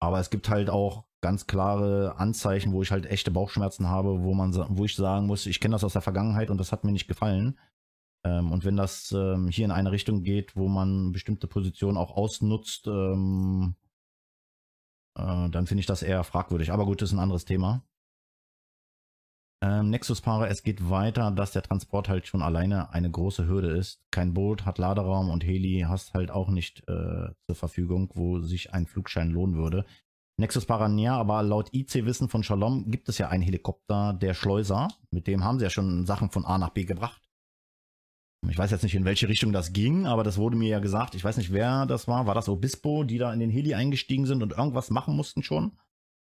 aber 0.00 0.20
es 0.20 0.30
gibt 0.30 0.48
halt 0.48 0.70
auch 0.70 1.06
ganz 1.22 1.46
klare 1.46 2.16
Anzeichen, 2.18 2.72
wo 2.72 2.82
ich 2.82 2.90
halt 2.90 3.06
echte 3.06 3.30
Bauchschmerzen 3.30 3.88
habe, 3.88 4.22
wo 4.22 4.34
man, 4.34 4.54
wo 4.76 4.84
ich 4.84 4.94
sagen 4.94 5.26
muss, 5.26 5.46
ich 5.46 5.60
kenne 5.60 5.74
das 5.74 5.84
aus 5.84 5.94
der 5.94 6.02
Vergangenheit 6.02 6.50
und 6.50 6.58
das 6.58 6.72
hat 6.72 6.84
mir 6.84 6.92
nicht 6.92 7.08
gefallen. 7.08 7.58
Ähm, 8.24 8.52
und 8.52 8.64
wenn 8.64 8.76
das 8.76 9.12
ähm, 9.12 9.48
hier 9.48 9.64
in 9.64 9.70
eine 9.70 9.92
Richtung 9.92 10.22
geht, 10.22 10.56
wo 10.56 10.68
man 10.68 11.12
bestimmte 11.12 11.46
Positionen 11.46 11.96
auch 11.96 12.16
ausnutzt, 12.16 12.86
ähm, 12.86 13.76
äh, 15.16 15.48
dann 15.48 15.66
finde 15.66 15.80
ich 15.80 15.86
das 15.86 16.02
eher 16.02 16.22
fragwürdig. 16.24 16.72
Aber 16.72 16.84
gut, 16.84 17.02
das 17.02 17.10
ist 17.10 17.14
ein 17.14 17.20
anderes 17.20 17.44
Thema. 17.44 17.82
Ähm, 19.62 19.88
Nexus-Paare, 19.90 20.48
es 20.48 20.62
geht 20.62 20.90
weiter, 20.90 21.30
dass 21.30 21.52
der 21.52 21.62
Transport 21.62 22.08
halt 22.08 22.26
schon 22.26 22.42
alleine 22.42 22.90
eine 22.92 23.10
große 23.10 23.46
Hürde 23.46 23.70
ist. 23.70 24.02
Kein 24.10 24.34
Boot 24.34 24.66
hat 24.66 24.78
Laderaum 24.78 25.30
und 25.30 25.44
Heli 25.44 25.86
hast 25.88 26.12
halt 26.14 26.30
auch 26.30 26.48
nicht 26.48 26.80
äh, 26.88 27.32
zur 27.46 27.54
Verfügung, 27.54 28.10
wo 28.14 28.40
sich 28.40 28.74
ein 28.74 28.86
Flugschein 28.86 29.30
lohnen 29.30 29.56
würde. 29.56 29.86
Nexus 30.38 30.66
Parania, 30.66 31.16
aber 31.16 31.42
laut 31.42 31.72
IC-Wissen 31.72 32.28
von 32.28 32.42
Shalom 32.42 32.90
gibt 32.90 33.08
es 33.08 33.16
ja 33.16 33.28
einen 33.28 33.42
Helikopter, 33.42 34.12
der 34.12 34.34
Schleuser. 34.34 34.88
Mit 35.10 35.26
dem 35.26 35.42
haben 35.42 35.58
sie 35.58 35.64
ja 35.64 35.70
schon 35.70 36.04
Sachen 36.04 36.30
von 36.30 36.44
A 36.44 36.58
nach 36.58 36.70
B 36.70 36.84
gebracht. 36.84 37.22
Ich 38.46 38.58
weiß 38.58 38.70
jetzt 38.70 38.82
nicht, 38.82 38.94
in 38.94 39.06
welche 39.06 39.28
Richtung 39.28 39.52
das 39.52 39.72
ging, 39.72 40.06
aber 40.06 40.22
das 40.22 40.36
wurde 40.36 40.56
mir 40.56 40.68
ja 40.68 40.78
gesagt. 40.78 41.14
Ich 41.14 41.24
weiß 41.24 41.38
nicht, 41.38 41.52
wer 41.52 41.86
das 41.86 42.06
war. 42.06 42.26
War 42.26 42.34
das 42.34 42.50
Obispo, 42.50 43.04
die 43.04 43.16
da 43.16 43.32
in 43.32 43.40
den 43.40 43.50
Heli 43.50 43.74
eingestiegen 43.74 44.26
sind 44.26 44.42
und 44.42 44.52
irgendwas 44.52 44.90
machen 44.90 45.16
mussten 45.16 45.42
schon? 45.42 45.78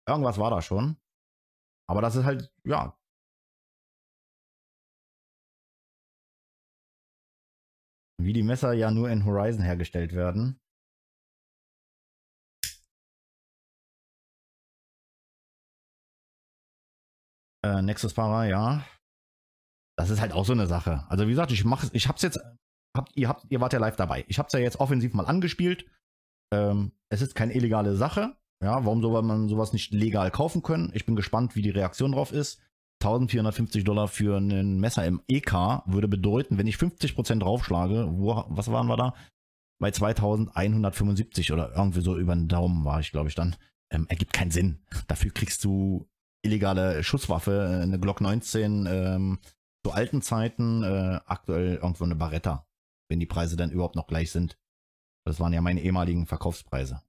Irgendwas 0.07 0.37
war 0.37 0.51
da 0.51 0.61
schon. 0.61 0.97
Aber 1.87 2.01
das 2.01 2.15
ist 2.15 2.23
halt, 2.23 2.53
ja. 2.63 2.95
Wie 8.23 8.33
die 8.33 8.43
Messer 8.43 8.73
ja 8.73 8.89
nur 8.91 9.09
in 9.09 9.25
Horizon 9.25 9.63
hergestellt 9.63 10.13
werden. 10.13 10.59
Äh, 17.65 17.81
Nexus-Fahrer, 17.81 18.45
ja. 18.45 18.85
Das 19.97 20.09
ist 20.09 20.21
halt 20.21 20.33
auch 20.33 20.45
so 20.45 20.53
eine 20.53 20.67
Sache. 20.67 21.05
Also 21.09 21.25
wie 21.27 21.31
gesagt, 21.31 21.51
ich 21.51 21.65
mache 21.65 21.89
ich 21.93 22.07
hab's 22.07 22.21
jetzt, 22.21 22.39
habt, 22.95 23.15
ihr, 23.15 23.29
habt, 23.29 23.45
ihr 23.49 23.61
wart 23.61 23.73
ja 23.73 23.79
live 23.79 23.95
dabei. 23.95 24.25
Ich 24.27 24.39
hab's 24.39 24.53
ja 24.53 24.59
jetzt 24.59 24.79
offensiv 24.79 25.13
mal 25.13 25.25
angespielt. 25.25 25.85
Ähm, 26.53 26.93
es 27.09 27.21
ist 27.21 27.35
keine 27.35 27.53
illegale 27.53 27.95
Sache. 27.95 28.35
Ja, 28.63 28.85
warum 28.85 29.01
soll 29.01 29.21
man 29.21 29.49
sowas 29.49 29.73
nicht 29.73 29.91
legal 29.91 30.31
kaufen 30.31 30.63
können? 30.63 30.91
Ich 30.93 31.05
bin 31.05 31.15
gespannt, 31.15 31.55
wie 31.55 31.61
die 31.61 31.69
Reaktion 31.69 32.13
drauf 32.13 32.31
ist. 32.31 32.61
1450 33.03 33.83
Dollar 33.83 34.07
für 34.07 34.37
ein 34.37 34.79
Messer 34.79 35.05
im 35.05 35.21
EK 35.27 35.83
würde 35.85 36.07
bedeuten, 36.07 36.57
wenn 36.57 36.67
ich 36.67 36.77
50% 36.77 37.39
draufschlage, 37.39 38.07
wo, 38.11 38.45
was 38.47 38.71
waren 38.71 38.87
wir 38.87 38.97
da? 38.97 39.13
Bei 39.79 39.91
2175 39.91 41.51
oder 41.51 41.75
irgendwie 41.75 42.01
so 42.01 42.17
über 42.17 42.33
den 42.33 42.47
Daumen 42.47 42.85
war 42.85 42.99
ich, 42.99 43.11
glaube 43.11 43.29
ich, 43.29 43.35
dann. 43.35 43.55
Ähm, 43.91 44.07
ergibt 44.07 44.33
keinen 44.33 44.51
Sinn. 44.51 44.79
Dafür 45.07 45.31
kriegst 45.31 45.63
du 45.63 46.07
illegale 46.41 47.03
Schusswaffe, 47.03 47.51
äh, 47.51 47.83
eine 47.83 47.99
Glock 47.99 48.21
19 48.21 48.87
ähm, 48.87 49.39
zu 49.85 49.91
alten 49.91 50.21
Zeiten, 50.21 50.83
äh, 50.83 51.19
aktuell 51.25 51.75
irgendwo 51.75 52.05
eine 52.05 52.15
Barretta, 52.15 52.65
wenn 53.09 53.19
die 53.19 53.25
Preise 53.25 53.57
dann 53.57 53.71
überhaupt 53.71 53.95
noch 53.95 54.07
gleich 54.07 54.31
sind. 54.31 54.57
Das 55.25 55.39
waren 55.39 55.53
ja 55.53 55.61
meine 55.61 55.81
ehemaligen 55.81 56.25
Verkaufspreise. 56.25 57.01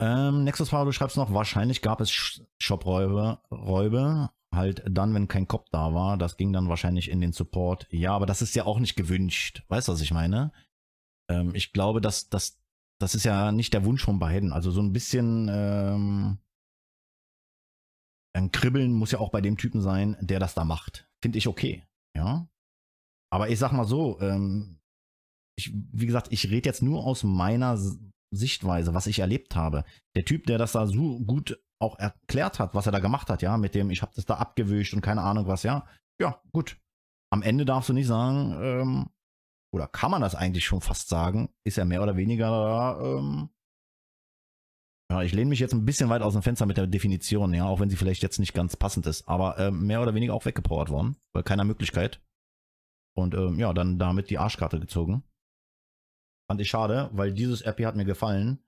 Ähm, 0.00 0.44
Nexus 0.44 0.70
du 0.70 0.92
schreibst 0.92 1.16
noch, 1.16 1.32
wahrscheinlich 1.32 1.82
gab 1.82 2.00
es 2.00 2.42
Shop-Räube, 2.58 3.38
Räube, 3.50 4.30
halt 4.52 4.82
dann, 4.88 5.14
wenn 5.14 5.28
kein 5.28 5.46
Cop 5.46 5.70
da 5.70 5.94
war. 5.94 6.16
Das 6.16 6.36
ging 6.36 6.52
dann 6.52 6.68
wahrscheinlich 6.68 7.10
in 7.10 7.20
den 7.20 7.32
Support. 7.32 7.86
Ja, 7.90 8.12
aber 8.14 8.26
das 8.26 8.42
ist 8.42 8.54
ja 8.54 8.64
auch 8.64 8.78
nicht 8.78 8.96
gewünscht. 8.96 9.62
Weißt 9.68 9.88
du, 9.88 9.92
was 9.92 10.00
ich 10.00 10.12
meine? 10.12 10.52
Ähm, 11.30 11.54
ich 11.54 11.72
glaube, 11.72 12.00
dass 12.00 12.28
das, 12.28 12.60
das 13.00 13.14
ist 13.14 13.24
ja 13.24 13.52
nicht 13.52 13.72
der 13.72 13.84
Wunsch 13.84 14.04
von 14.04 14.18
beiden. 14.18 14.52
Also 14.52 14.70
so 14.70 14.80
ein 14.80 14.92
bisschen 14.92 15.48
ähm, 15.50 16.38
ein 18.34 18.50
Kribbeln 18.50 18.92
muss 18.92 19.12
ja 19.12 19.20
auch 19.20 19.30
bei 19.30 19.40
dem 19.40 19.56
Typen 19.56 19.80
sein, 19.80 20.16
der 20.20 20.40
das 20.40 20.54
da 20.54 20.64
macht. 20.64 21.08
Finde 21.22 21.38
ich 21.38 21.46
okay. 21.46 21.84
Ja. 22.16 22.48
Aber 23.32 23.48
ich 23.48 23.58
sag 23.58 23.72
mal 23.72 23.84
so, 23.84 24.20
ähm, 24.20 24.80
ich, 25.56 25.72
wie 25.72 26.06
gesagt, 26.06 26.32
ich 26.32 26.50
rede 26.50 26.68
jetzt 26.68 26.82
nur 26.82 27.04
aus 27.04 27.22
meiner 27.22 27.76
Sichtweise, 28.36 28.94
was 28.94 29.06
ich 29.06 29.18
erlebt 29.18 29.56
habe. 29.56 29.84
Der 30.16 30.24
Typ, 30.24 30.46
der 30.46 30.58
das 30.58 30.72
da 30.72 30.86
so 30.86 31.20
gut 31.20 31.58
auch 31.80 31.98
erklärt 31.98 32.58
hat, 32.58 32.74
was 32.74 32.86
er 32.86 32.92
da 32.92 32.98
gemacht 33.00 33.28
hat, 33.30 33.42
ja, 33.42 33.56
mit 33.56 33.74
dem, 33.74 33.90
ich 33.90 34.02
habe 34.02 34.12
das 34.14 34.26
da 34.26 34.34
abgewischt 34.34 34.94
und 34.94 35.00
keine 35.00 35.22
Ahnung 35.22 35.46
was, 35.46 35.62
ja. 35.62 35.86
Ja, 36.20 36.40
gut. 36.52 36.78
Am 37.30 37.42
Ende 37.42 37.64
darfst 37.64 37.88
du 37.88 37.92
nicht 37.92 38.06
sagen, 38.06 38.56
ähm, 38.62 39.06
oder 39.72 39.88
kann 39.88 40.10
man 40.10 40.22
das 40.22 40.34
eigentlich 40.34 40.64
schon 40.64 40.80
fast 40.80 41.08
sagen, 41.08 41.48
ist 41.64 41.78
er 41.78 41.84
mehr 41.84 42.02
oder 42.02 42.16
weniger 42.16 42.98
ähm, 43.02 43.50
ja, 45.10 45.22
ich 45.22 45.32
lehne 45.32 45.50
mich 45.50 45.60
jetzt 45.60 45.74
ein 45.74 45.84
bisschen 45.84 46.08
weit 46.08 46.22
aus 46.22 46.32
dem 46.32 46.42
Fenster 46.42 46.66
mit 46.66 46.76
der 46.76 46.86
Definition, 46.86 47.52
ja, 47.52 47.66
auch 47.66 47.78
wenn 47.78 47.90
sie 47.90 47.96
vielleicht 47.96 48.22
jetzt 48.22 48.38
nicht 48.38 48.54
ganz 48.54 48.76
passend 48.76 49.06
ist, 49.06 49.28
aber 49.28 49.58
äh, 49.58 49.70
mehr 49.70 50.00
oder 50.02 50.14
weniger 50.14 50.34
auch 50.34 50.44
weggepowert 50.44 50.90
worden, 50.90 51.16
bei 51.32 51.42
keiner 51.42 51.64
Möglichkeit. 51.64 52.20
Und 53.16 53.34
ähm, 53.34 53.58
ja, 53.58 53.72
dann 53.72 53.98
damit 53.98 54.30
die 54.30 54.38
Arschkarte 54.38 54.80
gezogen. 54.80 55.22
Fand 56.48 56.60
ich 56.60 56.68
schade, 56.68 57.10
weil 57.12 57.32
dieses 57.32 57.62
RP 57.64 57.86
hat 57.86 57.96
mir 57.96 58.04
gefallen. 58.04 58.58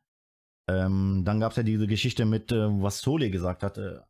Ähm, 0.69 1.23
dann 1.25 1.41
gab 1.41 1.53
es 1.53 1.57
ja 1.57 1.63
diese 1.63 1.87
Geschichte 1.87 2.25
mit, 2.25 2.51
äh, 2.53 2.83
was 2.83 3.01
Sole 3.01 3.31
gesagt 3.31 3.63
hat. 3.63 3.79
Äh, 3.79 4.01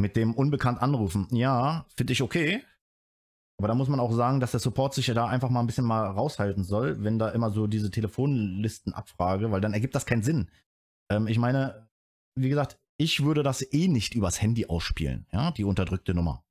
mit 0.00 0.14
dem 0.16 0.34
unbekannt 0.34 0.80
anrufen. 0.80 1.26
Ja, 1.32 1.86
finde 1.96 2.12
ich 2.12 2.22
okay. 2.22 2.62
Aber 3.58 3.66
da 3.66 3.74
muss 3.74 3.88
man 3.88 3.98
auch 3.98 4.12
sagen, 4.12 4.38
dass 4.38 4.52
der 4.52 4.60
Support 4.60 4.94
sich 4.94 5.08
ja 5.08 5.14
da 5.14 5.26
einfach 5.26 5.50
mal 5.50 5.60
ein 5.60 5.66
bisschen 5.66 5.84
mal 5.84 6.06
raushalten 6.06 6.62
soll, 6.62 7.02
wenn 7.02 7.18
da 7.18 7.30
immer 7.30 7.50
so 7.50 7.66
diese 7.66 7.90
Telefonlisten 7.90 8.94
abfrage, 8.94 9.50
weil 9.50 9.60
dann 9.60 9.74
ergibt 9.74 9.96
das 9.96 10.06
keinen 10.06 10.22
Sinn. 10.22 10.48
Ähm, 11.10 11.26
ich 11.26 11.38
meine, 11.38 11.88
wie 12.36 12.48
gesagt, 12.48 12.78
ich 12.98 13.24
würde 13.24 13.42
das 13.42 13.72
eh 13.72 13.88
nicht 13.88 14.14
übers 14.14 14.40
Handy 14.40 14.66
ausspielen, 14.66 15.26
ja, 15.32 15.50
die 15.50 15.64
unterdrückte 15.64 16.14
Nummer. 16.14 16.44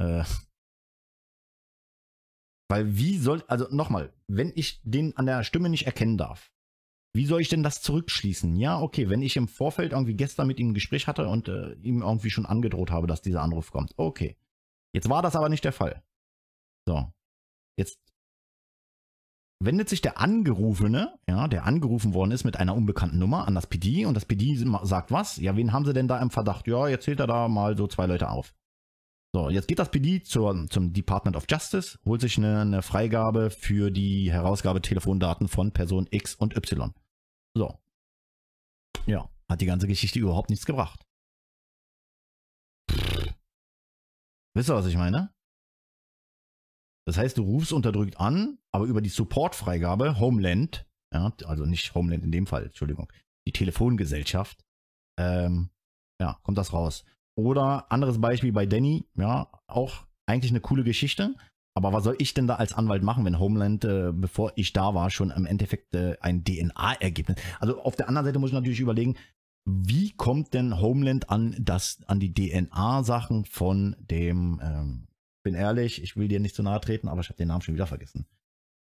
Äh, 0.00 0.24
weil 2.70 2.96
wie 2.96 3.18
soll, 3.18 3.42
also 3.48 3.66
nochmal, 3.70 4.12
wenn 4.28 4.52
ich 4.54 4.80
den 4.84 5.16
an 5.16 5.26
der 5.26 5.44
Stimme 5.44 5.68
nicht 5.68 5.86
erkennen 5.86 6.16
darf, 6.16 6.50
Wie 7.12 7.26
soll 7.26 7.40
ich 7.40 7.48
denn 7.48 7.64
das 7.64 7.82
zurückschließen? 7.82 8.54
Ja, 8.56 8.80
okay, 8.80 9.08
wenn 9.08 9.22
ich 9.22 9.36
im 9.36 9.48
Vorfeld 9.48 9.92
irgendwie 9.92 10.14
gestern 10.14 10.46
mit 10.46 10.60
ihm 10.60 10.70
ein 10.70 10.74
Gespräch 10.74 11.08
hatte 11.08 11.26
und 11.26 11.48
äh, 11.48 11.72
ihm 11.82 12.02
irgendwie 12.02 12.30
schon 12.30 12.46
angedroht 12.46 12.90
habe, 12.92 13.08
dass 13.08 13.20
dieser 13.20 13.42
Anruf 13.42 13.72
kommt. 13.72 13.94
Okay. 13.96 14.36
Jetzt 14.92 15.08
war 15.08 15.22
das 15.22 15.34
aber 15.34 15.48
nicht 15.48 15.64
der 15.64 15.72
Fall. 15.72 16.02
So. 16.86 17.12
Jetzt 17.76 17.98
wendet 19.62 19.88
sich 19.88 20.02
der 20.02 20.20
Angerufene, 20.20 21.18
ja, 21.28 21.48
der 21.48 21.66
angerufen 21.66 22.14
worden 22.14 22.30
ist 22.30 22.44
mit 22.44 22.56
einer 22.58 22.76
unbekannten 22.76 23.18
Nummer 23.18 23.46
an 23.46 23.54
das 23.54 23.66
PD 23.66 24.06
und 24.06 24.14
das 24.14 24.24
PD 24.24 24.56
sagt 24.84 25.10
was? 25.10 25.36
Ja, 25.36 25.56
wen 25.56 25.72
haben 25.72 25.84
sie 25.84 25.92
denn 25.92 26.08
da 26.08 26.20
im 26.20 26.30
Verdacht? 26.30 26.66
Ja, 26.68 26.88
jetzt 26.88 27.04
zählt 27.04 27.20
er 27.20 27.26
da 27.26 27.48
mal 27.48 27.76
so 27.76 27.86
zwei 27.88 28.06
Leute 28.06 28.30
auf. 28.30 28.54
So, 29.32 29.48
jetzt 29.48 29.68
geht 29.68 29.78
das 29.78 29.90
PD 29.90 30.22
zur, 30.24 30.66
zum 30.68 30.92
Department 30.92 31.36
of 31.36 31.46
Justice, 31.48 31.98
holt 32.04 32.20
sich 32.20 32.36
eine, 32.36 32.60
eine 32.60 32.82
Freigabe 32.82 33.50
für 33.50 33.90
die 33.92 34.32
Herausgabe 34.32 34.82
Telefondaten 34.82 35.46
von 35.46 35.72
Person 35.72 36.08
X 36.10 36.34
und 36.34 36.56
Y. 36.56 36.92
So. 37.54 37.78
Ja, 39.06 39.30
hat 39.48 39.60
die 39.60 39.66
ganze 39.66 39.86
Geschichte 39.86 40.18
überhaupt 40.18 40.50
nichts 40.50 40.66
gebracht. 40.66 41.06
Pff. 42.90 43.34
Wisst 44.54 44.68
ihr, 44.68 44.74
was 44.74 44.86
ich 44.86 44.96
meine? 44.96 45.32
Das 47.06 47.16
heißt, 47.16 47.38
du 47.38 47.42
rufst 47.42 47.72
unterdrückt 47.72 48.18
an, 48.18 48.58
aber 48.72 48.86
über 48.86 49.00
die 49.00 49.08
Support-Freigabe 49.08 50.18
Homeland, 50.18 50.86
ja, 51.14 51.32
also 51.44 51.64
nicht 51.66 51.94
Homeland 51.94 52.24
in 52.24 52.32
dem 52.32 52.46
Fall, 52.46 52.66
Entschuldigung, 52.66 53.12
die 53.46 53.52
Telefongesellschaft, 53.52 54.64
ähm, 55.18 55.70
ja, 56.20 56.38
kommt 56.42 56.58
das 56.58 56.72
raus. 56.72 57.04
Oder 57.40 57.90
anderes 57.90 58.20
Beispiel 58.20 58.52
bei 58.52 58.66
Danny, 58.66 59.04
ja, 59.16 59.48
auch 59.66 60.04
eigentlich 60.26 60.52
eine 60.52 60.60
coole 60.60 60.84
Geschichte. 60.84 61.34
Aber 61.74 61.92
was 61.92 62.04
soll 62.04 62.16
ich 62.18 62.34
denn 62.34 62.46
da 62.46 62.56
als 62.56 62.74
Anwalt 62.74 63.02
machen, 63.02 63.24
wenn 63.24 63.38
Homeland, 63.38 63.84
äh, 63.84 64.12
bevor 64.12 64.52
ich 64.56 64.72
da 64.72 64.94
war, 64.94 65.08
schon 65.10 65.30
im 65.30 65.46
Endeffekt 65.46 65.94
äh, 65.94 66.16
ein 66.20 66.44
DNA-Ergebnis? 66.44 67.36
Also 67.60 67.80
auf 67.80 67.96
der 67.96 68.08
anderen 68.08 68.26
Seite 68.26 68.38
muss 68.38 68.50
ich 68.50 68.54
natürlich 68.54 68.80
überlegen, 68.80 69.16
wie 69.64 70.12
kommt 70.12 70.52
denn 70.52 70.80
Homeland 70.80 71.30
an 71.30 71.56
das, 71.58 72.00
an 72.06 72.20
die 72.20 72.34
DNA-Sachen 72.34 73.44
von 73.44 73.96
dem, 74.00 74.60
ähm, 74.62 75.06
bin 75.42 75.54
ehrlich, 75.54 76.02
ich 76.02 76.16
will 76.16 76.28
dir 76.28 76.40
nicht 76.40 76.56
zu 76.56 76.62
nahe 76.62 76.80
treten, 76.80 77.08
aber 77.08 77.20
ich 77.20 77.28
habe 77.28 77.38
den 77.38 77.48
Namen 77.48 77.62
schon 77.62 77.74
wieder 77.74 77.86
vergessen. 77.86 78.26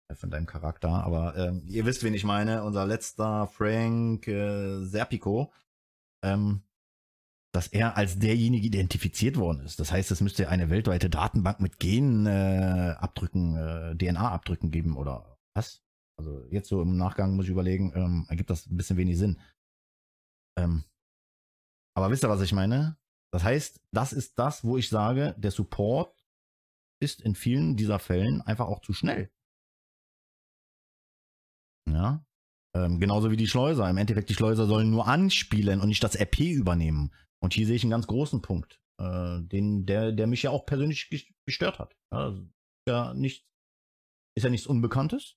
Äh, 0.10 0.16
von 0.16 0.30
deinem 0.30 0.46
Charakter. 0.46 0.90
Aber 0.90 1.36
ähm, 1.36 1.64
ihr 1.68 1.86
wisst, 1.86 2.04
wen 2.04 2.14
ich 2.14 2.24
meine. 2.24 2.64
Unser 2.64 2.86
letzter 2.86 3.48
Frank 3.48 4.28
äh, 4.28 4.84
Serpico. 4.84 5.52
Ähm, 6.24 6.62
dass 7.58 7.66
er 7.66 7.98
als 7.98 8.20
derjenige 8.20 8.68
identifiziert 8.68 9.36
worden 9.36 9.62
ist. 9.62 9.80
Das 9.80 9.92
heißt, 9.92 10.12
es 10.12 10.22
müsste 10.22 10.48
eine 10.50 10.70
weltweite 10.70 11.10
Datenbank 11.10 11.60
mit 11.60 11.80
Genabdrücken, 11.80 13.56
äh, 13.56 13.94
äh, 13.94 13.96
DNA-Abdrücken 13.96 14.70
geben 14.70 14.96
oder 14.96 15.40
was? 15.56 15.82
Also 16.20 16.46
jetzt 16.52 16.70
so 16.70 16.84
im 16.84 16.98
Nachgang 16.98 17.36
muss 17.36 17.46
ich 17.46 17.52
überlegen, 17.52 17.94
ähm, 17.96 18.28
ergibt 18.30 18.52
das 18.52 18.68
ein 18.68 18.78
bisschen 18.78 18.98
wenig 18.98 19.18
Sinn. 19.18 19.42
Ähm, 20.56 20.84
aber 21.96 22.12
wisst 22.12 22.24
ihr, 22.24 22.30
was 22.30 22.42
ich 22.42 22.54
meine? 22.54 22.96
Das 23.34 23.44
heißt, 23.44 23.82
das 23.92 24.14
ist 24.14 24.38
das, 24.38 24.64
wo 24.64 24.78
ich 24.78 24.90
sage, 24.90 25.34
der 25.40 25.50
Support 25.50 26.16
ist 27.02 27.22
in 27.22 27.34
vielen 27.34 27.76
dieser 27.76 27.98
Fällen 27.98 28.44
einfach 28.44 28.68
auch 28.68 28.82
zu 28.82 28.94
schnell. 28.94 29.32
Ja. 31.90 32.24
Ähm, 32.76 33.00
genauso 33.00 33.32
wie 33.32 33.38
die 33.38 33.48
Schleuser. 33.48 33.90
Im 33.90 33.98
Endeffekt, 33.98 34.30
die 34.30 34.36
Schleuser 34.36 34.68
sollen 34.68 34.92
nur 34.92 35.08
anspielen 35.08 35.82
und 35.82 35.88
nicht 35.88 36.04
das 36.04 36.16
RP 36.16 36.42
übernehmen. 36.42 37.12
Und 37.44 37.54
hier 37.54 37.66
sehe 37.66 37.76
ich 37.76 37.84
einen 37.84 37.92
ganz 37.92 38.08
großen 38.08 38.42
Punkt, 38.42 38.82
äh, 39.00 39.42
den, 39.42 39.86
der, 39.86 40.12
der 40.12 40.28
mich 40.28 40.44
ja 40.44 40.52
auch 40.52 40.66
persönlich 40.66 41.10
gestört 41.46 41.80
hat. 41.80 41.96
Ja, 42.12 42.34
ja 42.88 43.14
nicht, 43.14 43.46
ist 44.36 44.44
ja 44.44 44.50
nichts 44.50 44.68
Unbekanntes. 44.68 45.36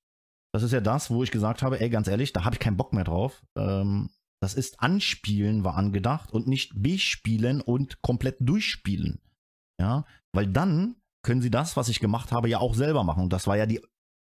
Das 0.53 0.63
ist 0.63 0.73
ja 0.73 0.81
das, 0.81 1.11
wo 1.11 1.23
ich 1.23 1.31
gesagt 1.31 1.63
habe, 1.63 1.81
ey, 1.81 1.91
ganz 1.91 2.09
ehrlich, 2.09 2.33
da 2.33 2.45
habe 2.45 2.55
ich 2.55 2.61
keinen 2.61 2.77
Bock 2.77 2.93
mehr 2.93 3.05
drauf. 3.05 3.45
Ähm, 3.57 4.11
das 4.43 4.55
ist 4.55 4.81
Anspielen 4.81 5.65
war 5.65 5.77
angedacht 5.77 6.33
und 6.33 6.47
nicht 6.47 6.73
bespielen 6.75 7.61
und 7.61 8.01
komplett 8.01 8.37
durchspielen. 8.41 9.21
Ja, 9.79 10.05
weil 10.35 10.47
dann 10.47 10.97
können 11.23 11.43
sie 11.43 11.51
das, 11.51 11.77
was 11.77 11.89
ich 11.89 12.01
gemacht 12.01 12.33
habe, 12.33 12.49
ja 12.49 12.59
auch 12.59 12.75
selber 12.75 13.05
machen. 13.05 13.25
Und 13.25 13.33
das 13.33 13.47
war 13.47 13.57
ja 13.57 13.67
die 13.67 13.81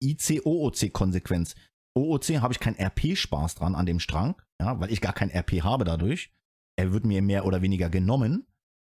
IC-OOC-Konsequenz. 0.03 1.56
OOC 1.98 2.41
habe 2.41 2.53
ich 2.53 2.59
keinen 2.59 2.77
RP-Spaß 2.80 3.56
dran 3.56 3.75
an 3.75 3.85
dem 3.85 4.00
Strang, 4.00 4.41
ja, 4.61 4.80
weil 4.80 4.91
ich 4.91 5.01
gar 5.01 5.14
kein 5.14 5.30
RP 5.30 5.64
habe 5.64 5.85
dadurch 5.85 6.32
er 6.82 6.92
wird 6.93 7.06
mir 7.06 7.22
mehr 7.22 7.45
oder 7.45 7.61
weniger 7.61 7.90
genommen. 7.90 8.48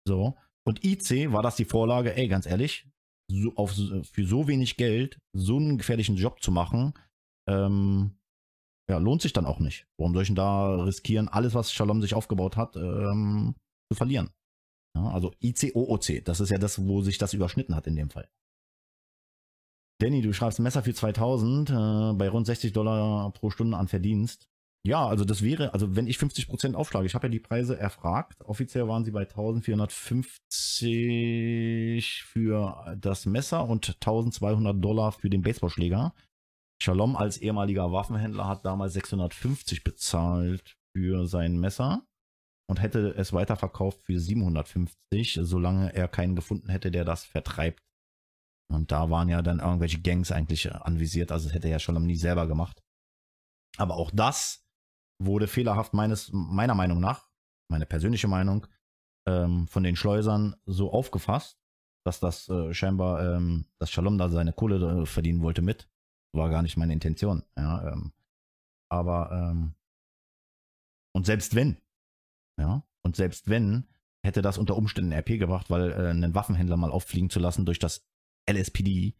So. 0.06 0.36
Und 0.66 0.84
IC 0.84 1.32
war 1.32 1.42
das 1.42 1.56
die 1.56 1.64
Vorlage, 1.64 2.16
ey, 2.16 2.28
ganz 2.28 2.46
ehrlich, 2.46 2.88
so 3.30 3.54
auf, 3.56 3.72
für 3.72 4.26
so 4.26 4.48
wenig 4.48 4.76
Geld 4.76 5.18
so 5.32 5.56
einen 5.56 5.78
gefährlichen 5.78 6.16
Job 6.16 6.40
zu 6.42 6.52
machen, 6.52 6.94
ähm, 7.48 8.16
ja, 8.88 8.98
lohnt 8.98 9.22
sich 9.22 9.32
dann 9.32 9.46
auch 9.46 9.60
nicht. 9.60 9.86
Warum 9.98 10.14
soll 10.14 10.22
ich 10.22 10.28
denn 10.28 10.36
da 10.36 10.82
riskieren, 10.82 11.28
alles, 11.28 11.54
was 11.54 11.72
Shalom 11.72 12.00
sich 12.00 12.14
aufgebaut 12.14 12.56
hat, 12.56 12.76
ähm, 12.76 13.54
zu 13.90 13.96
verlieren? 13.96 14.30
Ja, 14.96 15.10
also 15.10 15.32
ICOOC, 15.40 16.24
das 16.24 16.40
ist 16.40 16.50
ja 16.50 16.58
das, 16.58 16.84
wo 16.86 17.00
sich 17.02 17.18
das 17.18 17.34
überschnitten 17.34 17.76
hat 17.76 17.86
in 17.86 17.96
dem 17.96 18.10
Fall. 18.10 18.28
Danny, 20.00 20.22
du 20.22 20.32
schreibst 20.32 20.58
Messer 20.60 20.82
für 20.82 20.94
2000 20.94 21.70
äh, 21.70 21.72
bei 22.14 22.28
rund 22.28 22.46
60 22.46 22.72
Dollar 22.72 23.30
pro 23.32 23.50
Stunde 23.50 23.76
an 23.76 23.86
Verdienst. 23.86 24.48
Ja, 24.86 25.06
also 25.06 25.26
das 25.26 25.42
wäre, 25.42 25.74
also 25.74 25.94
wenn 25.94 26.06
ich 26.06 26.16
50% 26.16 26.74
aufschlage, 26.74 27.04
ich 27.04 27.14
habe 27.14 27.26
ja 27.26 27.30
die 27.30 27.38
Preise 27.38 27.78
erfragt, 27.78 28.42
offiziell 28.46 28.88
waren 28.88 29.04
sie 29.04 29.10
bei 29.10 29.28
1450 29.28 32.22
für 32.22 32.96
das 32.98 33.26
Messer 33.26 33.68
und 33.68 33.88
1200 33.88 34.82
Dollar 34.82 35.12
für 35.12 35.28
den 35.28 35.42
Baseballschläger. 35.42 36.14
Shalom 36.82 37.14
als 37.14 37.36
ehemaliger 37.36 37.92
Waffenhändler 37.92 38.48
hat 38.48 38.64
damals 38.64 38.94
650 38.94 39.84
bezahlt 39.84 40.78
für 40.96 41.26
sein 41.26 41.60
Messer 41.60 42.06
und 42.70 42.80
hätte 42.80 43.14
es 43.18 43.34
weiterverkauft 43.34 44.02
für 44.02 44.18
750, 44.18 45.40
solange 45.42 45.94
er 45.94 46.08
keinen 46.08 46.36
gefunden 46.36 46.70
hätte, 46.70 46.90
der 46.90 47.04
das 47.04 47.26
vertreibt. 47.26 47.82
Und 48.72 48.92
da 48.92 49.10
waren 49.10 49.28
ja 49.28 49.42
dann 49.42 49.60
irgendwelche 49.60 50.00
Gangs 50.00 50.32
eigentlich 50.32 50.72
anvisiert, 50.72 51.32
also 51.32 51.48
das 51.48 51.54
hätte 51.54 51.68
er 51.68 51.72
ja 51.72 51.78
Shalom 51.78 52.06
nie 52.06 52.16
selber 52.16 52.46
gemacht. 52.46 52.80
Aber 53.76 53.96
auch 53.96 54.10
das 54.10 54.64
wurde 55.20 55.46
fehlerhaft 55.46 55.94
meines, 55.94 56.30
meiner 56.32 56.74
Meinung 56.74 57.00
nach, 57.00 57.28
meine 57.68 57.86
persönliche 57.86 58.28
Meinung, 58.28 58.66
ähm, 59.26 59.68
von 59.68 59.82
den 59.82 59.96
Schleusern 59.96 60.56
so 60.66 60.92
aufgefasst, 60.92 61.58
dass 62.04 62.20
das 62.20 62.48
äh, 62.48 62.72
scheinbar, 62.72 63.36
ähm, 63.36 63.66
dass 63.78 63.90
Shalom 63.90 64.18
da 64.18 64.28
seine 64.28 64.52
Kohle 64.52 65.02
äh, 65.02 65.06
verdienen 65.06 65.42
wollte 65.42 65.62
mit. 65.62 65.88
War 66.32 66.48
gar 66.48 66.62
nicht 66.62 66.76
meine 66.76 66.92
Intention. 66.92 67.44
Ja, 67.56 67.92
ähm, 67.92 68.12
aber 68.88 69.30
ähm, 69.32 69.74
und 71.12 71.26
selbst 71.26 71.54
wenn, 71.54 71.76
ja, 72.58 72.82
und 73.02 73.16
selbst 73.16 73.48
wenn, 73.48 73.86
hätte 74.24 74.42
das 74.42 74.58
unter 74.58 74.76
Umständen 74.76 75.12
RP 75.12 75.38
gebracht, 75.38 75.70
weil 75.70 75.92
äh, 75.92 76.10
einen 76.10 76.34
Waffenhändler 76.34 76.76
mal 76.76 76.90
auffliegen 76.90 77.30
zu 77.30 77.40
lassen 77.40 77.66
durch 77.66 77.78
das 77.78 78.06
LSPD 78.48 79.14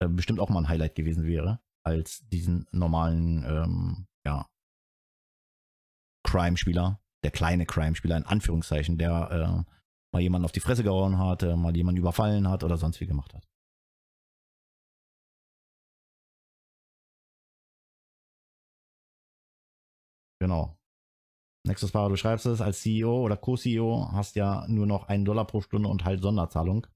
äh, 0.00 0.08
bestimmt 0.08 0.40
auch 0.40 0.48
mal 0.48 0.60
ein 0.60 0.68
Highlight 0.68 0.94
gewesen 0.94 1.24
wäre, 1.24 1.60
als 1.84 2.26
diesen 2.28 2.66
normalen, 2.72 3.44
ähm, 3.44 4.06
ja, 4.24 4.48
Crime-Spieler, 6.34 7.00
der 7.22 7.30
kleine 7.30 7.64
Crime-Spieler 7.64 8.16
in 8.16 8.26
Anführungszeichen, 8.26 8.98
der 8.98 9.30
äh, 9.30 9.72
mal 10.12 10.20
jemanden 10.20 10.44
auf 10.44 10.52
die 10.52 10.60
Fresse 10.60 10.82
gehauen 10.82 11.18
hat, 11.18 11.44
äh, 11.44 11.54
mal 11.56 11.76
jemanden 11.76 12.00
überfallen 12.00 12.48
hat 12.48 12.64
oder 12.64 12.76
sonst 12.76 13.00
wie 13.00 13.06
gemacht 13.06 13.32
hat. 13.34 13.46
Genau. 20.40 20.76
Nexus 21.66 21.92
Fahrer, 21.92 22.08
du 22.10 22.16
schreibst 22.16 22.46
es, 22.46 22.60
als 22.60 22.80
CEO 22.82 23.22
oder 23.22 23.36
Co-CEO 23.36 24.10
hast 24.12 24.34
ja 24.34 24.66
nur 24.68 24.86
noch 24.86 25.08
einen 25.08 25.24
Dollar 25.24 25.46
pro 25.46 25.60
Stunde 25.60 25.88
und 25.88 26.04
halt 26.04 26.20
Sonderzahlung. 26.20 26.86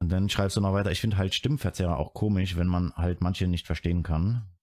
Und 0.00 0.10
dann 0.10 0.28
schreibst 0.28 0.56
du 0.56 0.60
noch 0.60 0.72
weiter, 0.72 0.92
ich 0.92 1.00
finde 1.00 1.18
halt 1.18 1.34
Stimmverzerrer 1.34 1.98
auch 1.98 2.14
komisch, 2.14 2.56
wenn 2.56 2.68
man 2.68 2.94
halt 2.94 3.20
manche 3.22 3.48
nicht 3.48 3.66
verstehen 3.66 4.04
kann. 4.04 4.55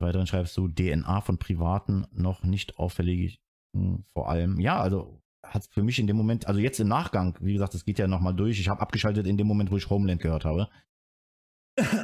Weiterhin 0.00 0.26
schreibst 0.26 0.56
du 0.56 0.68
DNA 0.68 1.20
von 1.20 1.38
Privaten 1.38 2.06
noch 2.12 2.42
nicht 2.42 2.78
auffällig, 2.78 3.40
hm, 3.74 4.04
vor 4.12 4.28
allem. 4.28 4.60
Ja, 4.60 4.80
also 4.80 5.20
hat 5.44 5.66
für 5.66 5.82
mich 5.82 5.98
in 5.98 6.06
dem 6.06 6.16
Moment, 6.16 6.46
also 6.46 6.60
jetzt 6.60 6.78
im 6.80 6.88
Nachgang, 6.88 7.36
wie 7.40 7.52
gesagt, 7.52 7.74
es 7.74 7.84
geht 7.84 7.98
ja 7.98 8.06
nochmal 8.06 8.34
durch. 8.34 8.60
Ich 8.60 8.68
habe 8.68 8.80
abgeschaltet 8.80 9.26
in 9.26 9.36
dem 9.36 9.46
Moment, 9.46 9.70
wo 9.70 9.76
ich 9.76 9.90
Homeland 9.90 10.20
gehört 10.20 10.44
habe. 10.44 10.68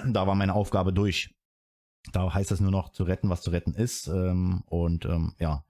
da 0.06 0.26
war 0.26 0.34
meine 0.34 0.54
Aufgabe 0.54 0.92
durch. 0.92 1.34
Da 2.12 2.32
heißt 2.32 2.52
es 2.52 2.60
nur 2.60 2.70
noch 2.70 2.90
zu 2.90 3.04
retten, 3.04 3.30
was 3.30 3.42
zu 3.42 3.50
retten 3.50 3.74
ist. 3.74 4.08
Ähm, 4.08 4.62
und 4.66 5.04
ähm, 5.06 5.34
ja, 5.38 5.64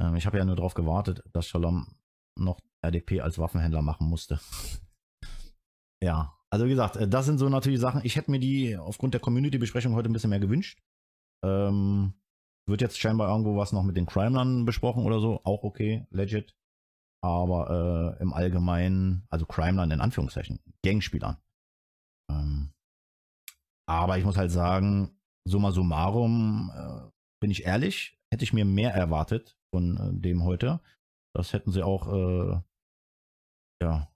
ähm, 0.00 0.14
ich 0.16 0.26
habe 0.26 0.38
ja 0.38 0.44
nur 0.44 0.56
darauf 0.56 0.74
gewartet, 0.74 1.22
dass 1.32 1.46
Shalom 1.46 1.94
noch 2.36 2.60
RDP 2.82 3.20
als 3.20 3.38
Waffenhändler 3.38 3.82
machen 3.82 4.08
musste. 4.08 4.40
ja, 6.02 6.34
also 6.50 6.66
wie 6.66 6.70
gesagt, 6.70 6.96
äh, 6.96 7.08
das 7.08 7.26
sind 7.26 7.38
so 7.38 7.48
natürlich 7.48 7.80
Sachen. 7.80 8.00
Ich 8.04 8.16
hätte 8.16 8.30
mir 8.30 8.40
die 8.40 8.76
aufgrund 8.76 9.14
der 9.14 9.20
Community-Besprechung 9.20 9.94
heute 9.94 10.08
ein 10.08 10.12
bisschen 10.12 10.30
mehr 10.30 10.40
gewünscht. 10.40 10.80
Ähm, 11.44 12.14
wird 12.68 12.80
jetzt 12.80 12.98
scheinbar 12.98 13.28
irgendwo 13.28 13.56
was 13.56 13.72
noch 13.72 13.82
mit 13.82 13.96
den 13.96 14.06
Crimelern 14.06 14.64
besprochen 14.64 15.04
oder 15.04 15.20
so. 15.20 15.40
Auch 15.44 15.64
okay, 15.64 16.06
legit. 16.10 16.56
Aber 17.24 18.16
äh, 18.18 18.22
im 18.22 18.32
Allgemeinen, 18.32 19.26
also 19.30 19.46
Crimelern 19.46 19.90
in 19.90 20.00
Anführungszeichen, 20.00 20.60
Gangspielern. 20.84 21.36
Ähm, 22.30 22.72
Aber 23.88 24.18
ich 24.18 24.24
muss 24.24 24.36
halt 24.36 24.50
sagen, 24.50 25.20
summa 25.44 25.72
summarum, 25.72 26.70
äh, 26.74 27.10
bin 27.40 27.50
ich 27.50 27.64
ehrlich, 27.64 28.18
hätte 28.32 28.44
ich 28.44 28.52
mir 28.52 28.64
mehr 28.64 28.94
erwartet 28.94 29.58
von 29.74 29.96
äh, 29.96 30.20
dem 30.20 30.44
heute. 30.44 30.80
Das 31.34 31.52
hätten 31.52 31.72
sie 31.72 31.82
auch 31.82 32.12
äh, 32.12 32.60
ja, 33.82 34.12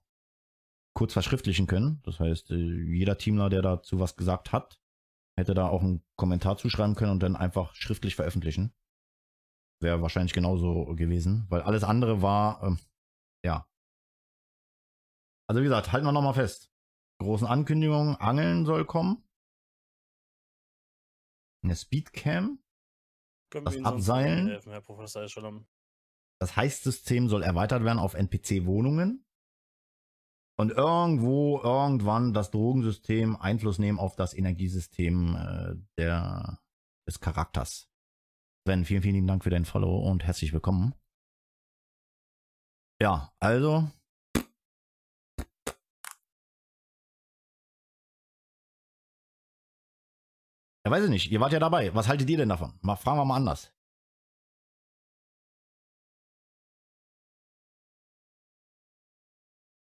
kurz 0.95 1.13
verschriftlichen 1.13 1.67
können. 1.67 2.01
Das 2.03 2.19
heißt, 2.19 2.51
äh, 2.51 2.55
jeder 2.55 3.17
Teamler, 3.17 3.49
der 3.49 3.61
dazu 3.61 3.99
was 3.99 4.15
gesagt 4.15 4.51
hat, 4.51 4.81
hätte 5.37 5.53
da 5.53 5.67
auch 5.69 5.81
einen 5.81 6.03
Kommentar 6.17 6.57
zuschreiben 6.57 6.95
können 6.95 7.11
und 7.11 7.21
dann 7.23 7.35
einfach 7.35 7.73
schriftlich 7.75 8.15
veröffentlichen. 8.15 8.73
Wäre 9.79 10.01
wahrscheinlich 10.01 10.33
genauso 10.33 10.95
gewesen, 10.95 11.45
weil 11.49 11.61
alles 11.61 11.83
andere 11.83 12.21
war, 12.21 12.63
ähm, 12.63 12.79
ja. 13.45 13.69
Also 15.47 15.61
wie 15.61 15.65
gesagt, 15.65 15.91
halten 15.91 16.05
wir 16.07 16.11
nochmal 16.11 16.33
fest. 16.33 16.71
Großen 17.19 17.47
Ankündigungen, 17.47 18.15
Angeln 18.15 18.65
soll 18.65 18.85
kommen. 18.85 19.23
Eine 21.63 21.75
Speedcam. 21.75 22.59
Können 23.51 23.65
Das 23.65 23.77
Abseilen? 23.83 24.47
helfen? 24.47 24.71
Das 26.39 26.55
Heißsystem 26.55 27.29
soll 27.29 27.43
erweitert 27.43 27.83
werden 27.83 27.99
auf 27.99 28.13
NPC-Wohnungen. 28.13 29.26
Und 30.59 30.71
irgendwo, 30.71 31.59
irgendwann 31.61 32.33
das 32.33 32.49
Drogensystem 32.49 33.35
Einfluss 33.35 33.77
nehmen 33.77 33.99
auf 33.99 34.15
das 34.15 34.33
Energiesystem 34.33 35.35
äh, 35.35 35.75
der, 35.99 36.59
des 37.07 37.19
Charakters. 37.19 37.87
Sven, 38.65 38.83
vielen, 38.83 39.03
vielen 39.03 39.15
lieben 39.15 39.27
Dank 39.27 39.43
für 39.43 39.51
dein 39.51 39.65
Follow 39.65 39.99
und 39.99 40.23
herzlich 40.23 40.53
willkommen. 40.53 40.95
Ja, 42.99 43.31
also. 43.39 43.87
Ja, 50.83 50.91
weiß 50.91 51.03
ich 51.03 51.09
nicht. 51.11 51.31
Ihr 51.31 51.39
wart 51.39 51.53
ja 51.53 51.59
dabei. 51.59 51.93
Was 51.93 52.07
haltet 52.07 52.29
ihr 52.31 52.37
denn 52.37 52.49
davon? 52.49 52.79
Mal, 52.81 52.95
fragen 52.95 53.19
wir 53.19 53.25
mal 53.25 53.35
anders. 53.35 53.76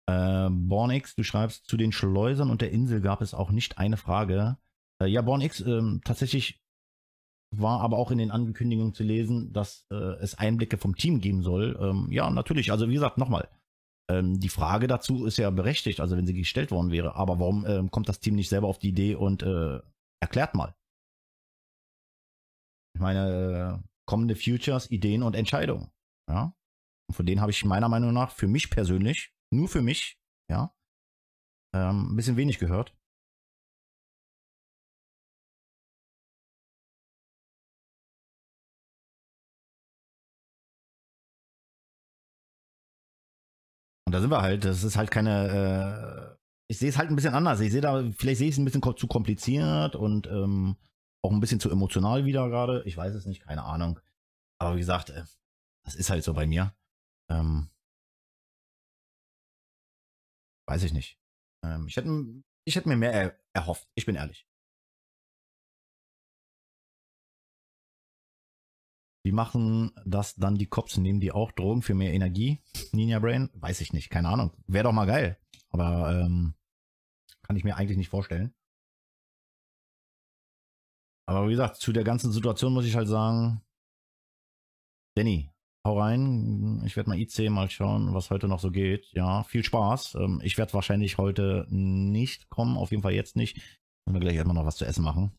Äh, 0.10 0.50
Bornix, 0.50 1.16
du 1.16 1.24
schreibst, 1.24 1.68
zu 1.68 1.78
den 1.78 1.92
Schleusern 1.92 2.50
und 2.50 2.62
der 2.62 2.72
Insel 2.72 3.02
gab 3.02 3.22
es 3.22 3.34
auch 3.34 3.52
nicht 3.52 3.78
eine 3.78 3.98
Frage. 3.98 4.58
Äh, 5.02 5.08
ja, 5.08 5.22
Bornix, 5.22 5.60
ähm, 5.62 6.02
tatsächlich 6.04 6.62
war 7.56 7.82
aber 7.82 7.98
auch 7.98 8.12
in 8.12 8.18
den 8.18 8.32
Ankündigungen 8.32 8.94
zu 8.94 9.04
lesen, 9.04 9.54
dass 9.54 9.86
äh, 9.92 9.96
es 9.96 10.36
Einblicke 10.36 10.78
vom 10.78 10.96
Team 10.96 11.22
geben 11.22 11.44
soll. 11.44 11.78
Ähm, 11.80 12.12
ja, 12.12 12.30
natürlich. 12.30 12.72
Also 12.72 12.90
wie 12.90 12.94
gesagt, 12.94 13.18
nochmal. 13.18 13.50
Ähm, 14.10 14.40
die 14.40 14.50
Frage 14.50 14.88
dazu 14.88 15.26
ist 15.26 15.38
ja 15.38 15.50
berechtigt, 15.50 16.00
also 16.00 16.18
wenn 16.18 16.26
sie 16.26 16.34
gestellt 16.34 16.72
worden 16.72 16.92
wäre. 16.92 17.16
Aber 17.16 17.40
warum 17.40 17.66
ähm, 17.66 17.92
kommt 17.92 18.10
das 18.10 18.20
Team 18.20 18.36
nicht 18.36 18.50
selber 18.50 18.68
auf 18.68 18.80
die 18.80 18.90
Idee 18.90 19.16
und 19.16 19.44
äh, 19.44 19.80
erklärt 20.22 20.56
mal? 20.56 20.76
Ich 22.96 23.02
meine, 23.02 23.82
äh, 23.82 23.88
kommende 24.06 24.36
Futures, 24.36 24.90
Ideen 24.90 25.24
und 25.24 25.36
Entscheidungen. 25.36 25.92
Ja. 26.30 26.54
Und 27.08 27.16
von 27.16 27.26
denen 27.26 27.42
habe 27.42 27.52
ich 27.52 27.64
meiner 27.64 27.90
Meinung 27.90 28.14
nach 28.14 28.32
für 28.32 28.48
mich 28.48 28.70
persönlich, 28.70 29.32
nur 29.52 29.68
für 29.70 29.82
mich, 29.82 30.18
ja, 30.50 30.74
ähm, 31.74 32.14
ein 32.14 32.16
bisschen 32.16 32.38
wenig 32.38 32.60
gehört. 32.60 32.94
Und 44.06 44.14
da 44.14 44.22
sind 44.22 44.30
wir 44.30 44.42
halt, 44.42 44.64
das 44.64 44.84
ist 44.86 44.96
halt 44.96 45.12
keine, 45.12 46.38
äh, 46.38 46.38
ich 46.70 46.78
sehe 46.78 46.90
es 46.90 46.98
halt 46.98 47.10
ein 47.10 47.16
bisschen 47.18 47.34
anders. 47.34 47.60
Ich 47.60 47.74
sehe 47.74 47.82
da, 47.82 48.10
vielleicht 48.18 48.40
sehe 48.40 48.48
ich 48.48 48.56
es 48.56 48.58
ein 48.58 48.64
bisschen 48.64 48.82
zu 48.96 49.08
kompliziert 49.08 49.98
und 49.98 50.28
ähm, 50.28 50.78
auch 51.22 51.32
ein 51.32 51.42
bisschen 51.42 51.60
zu 51.60 51.70
emotional 51.70 52.24
wieder 52.24 52.48
gerade. 52.50 52.84
Ich 52.86 52.96
weiß 52.96 53.14
es 53.16 53.26
nicht, 53.26 53.42
keine 53.42 53.64
Ahnung. 53.64 54.00
Aber 54.60 54.76
wie 54.76 54.80
gesagt, 54.80 55.10
äh, 55.10 55.24
das 55.86 55.96
ist 55.96 56.10
halt 56.10 56.24
so 56.24 56.34
bei 56.34 56.48
mir. 56.48 56.74
Ähm, 57.30 57.70
weiß 60.68 60.84
ich 60.84 60.94
nicht. 60.94 61.20
Ähm, 61.64 61.88
ich, 61.88 61.96
hätte, 61.98 62.10
ich 62.66 62.76
hätte 62.76 62.90
mir 62.90 62.98
mehr 62.98 63.14
er, 63.14 63.40
erhofft. 63.54 63.88
Ich 63.96 64.06
bin 64.06 64.16
ehrlich. 64.16 64.48
Wie 69.26 69.34
machen 69.34 69.92
das 70.06 70.36
dann 70.36 70.56
die 70.56 70.68
Cops? 70.68 70.98
Nehmen 70.98 71.20
die 71.20 71.34
auch 71.34 71.52
Drogen 71.52 71.82
für 71.82 71.94
mehr 71.94 72.14
Energie? 72.14 72.62
Ninja 72.94 73.20
Brain? 73.20 73.50
Weiß 73.56 73.82
ich 73.82 73.92
nicht, 73.92 74.10
keine 74.10 74.30
Ahnung. 74.30 74.54
Wäre 74.68 74.86
doch 74.86 74.94
mal 74.94 75.06
geil. 75.06 75.38
Aber 75.70 76.18
ähm, 76.18 76.54
kann 77.42 77.58
ich 77.58 77.66
mir 77.66 77.76
eigentlich 77.76 77.98
nicht 77.98 78.10
vorstellen. 78.10 78.54
Aber 81.26 81.48
wie 81.48 81.52
gesagt, 81.52 81.76
zu 81.76 81.92
der 81.92 82.06
ganzen 82.06 82.32
Situation 82.32 82.74
muss 82.74 82.86
ich 82.86 82.96
halt 82.96 83.10
sagen, 83.10 83.62
Danny, 85.16 85.52
hau 85.86 86.00
rein. 86.00 86.82
Ich 86.86 86.96
werde 86.96 87.10
mal 87.10 87.20
IC 87.20 87.50
mal 87.50 87.70
schauen, 87.70 88.14
was 88.14 88.30
heute 88.30 88.48
noch 88.48 88.60
so 88.60 88.72
geht. 88.72 89.08
Ja, 89.14 89.44
viel 89.44 89.64
Spaß. 89.64 90.16
Ähm, 90.16 90.42
ich 90.44 90.58
werde 90.58 90.74
wahrscheinlich 90.74 91.18
heute 91.18 91.66
nicht 91.70 92.50
kommen, 92.50 92.78
auf 92.78 92.92
jeden 92.92 93.04
Fall 93.04 93.14
jetzt 93.14 93.36
nicht. 93.36 93.80
Und 94.06 94.14
wir 94.14 94.20
gleich 94.20 94.36
erstmal 94.36 94.56
noch 94.56 94.66
was 94.66 94.78
zu 94.78 94.86
essen 94.86 95.04
machen. 95.04 95.32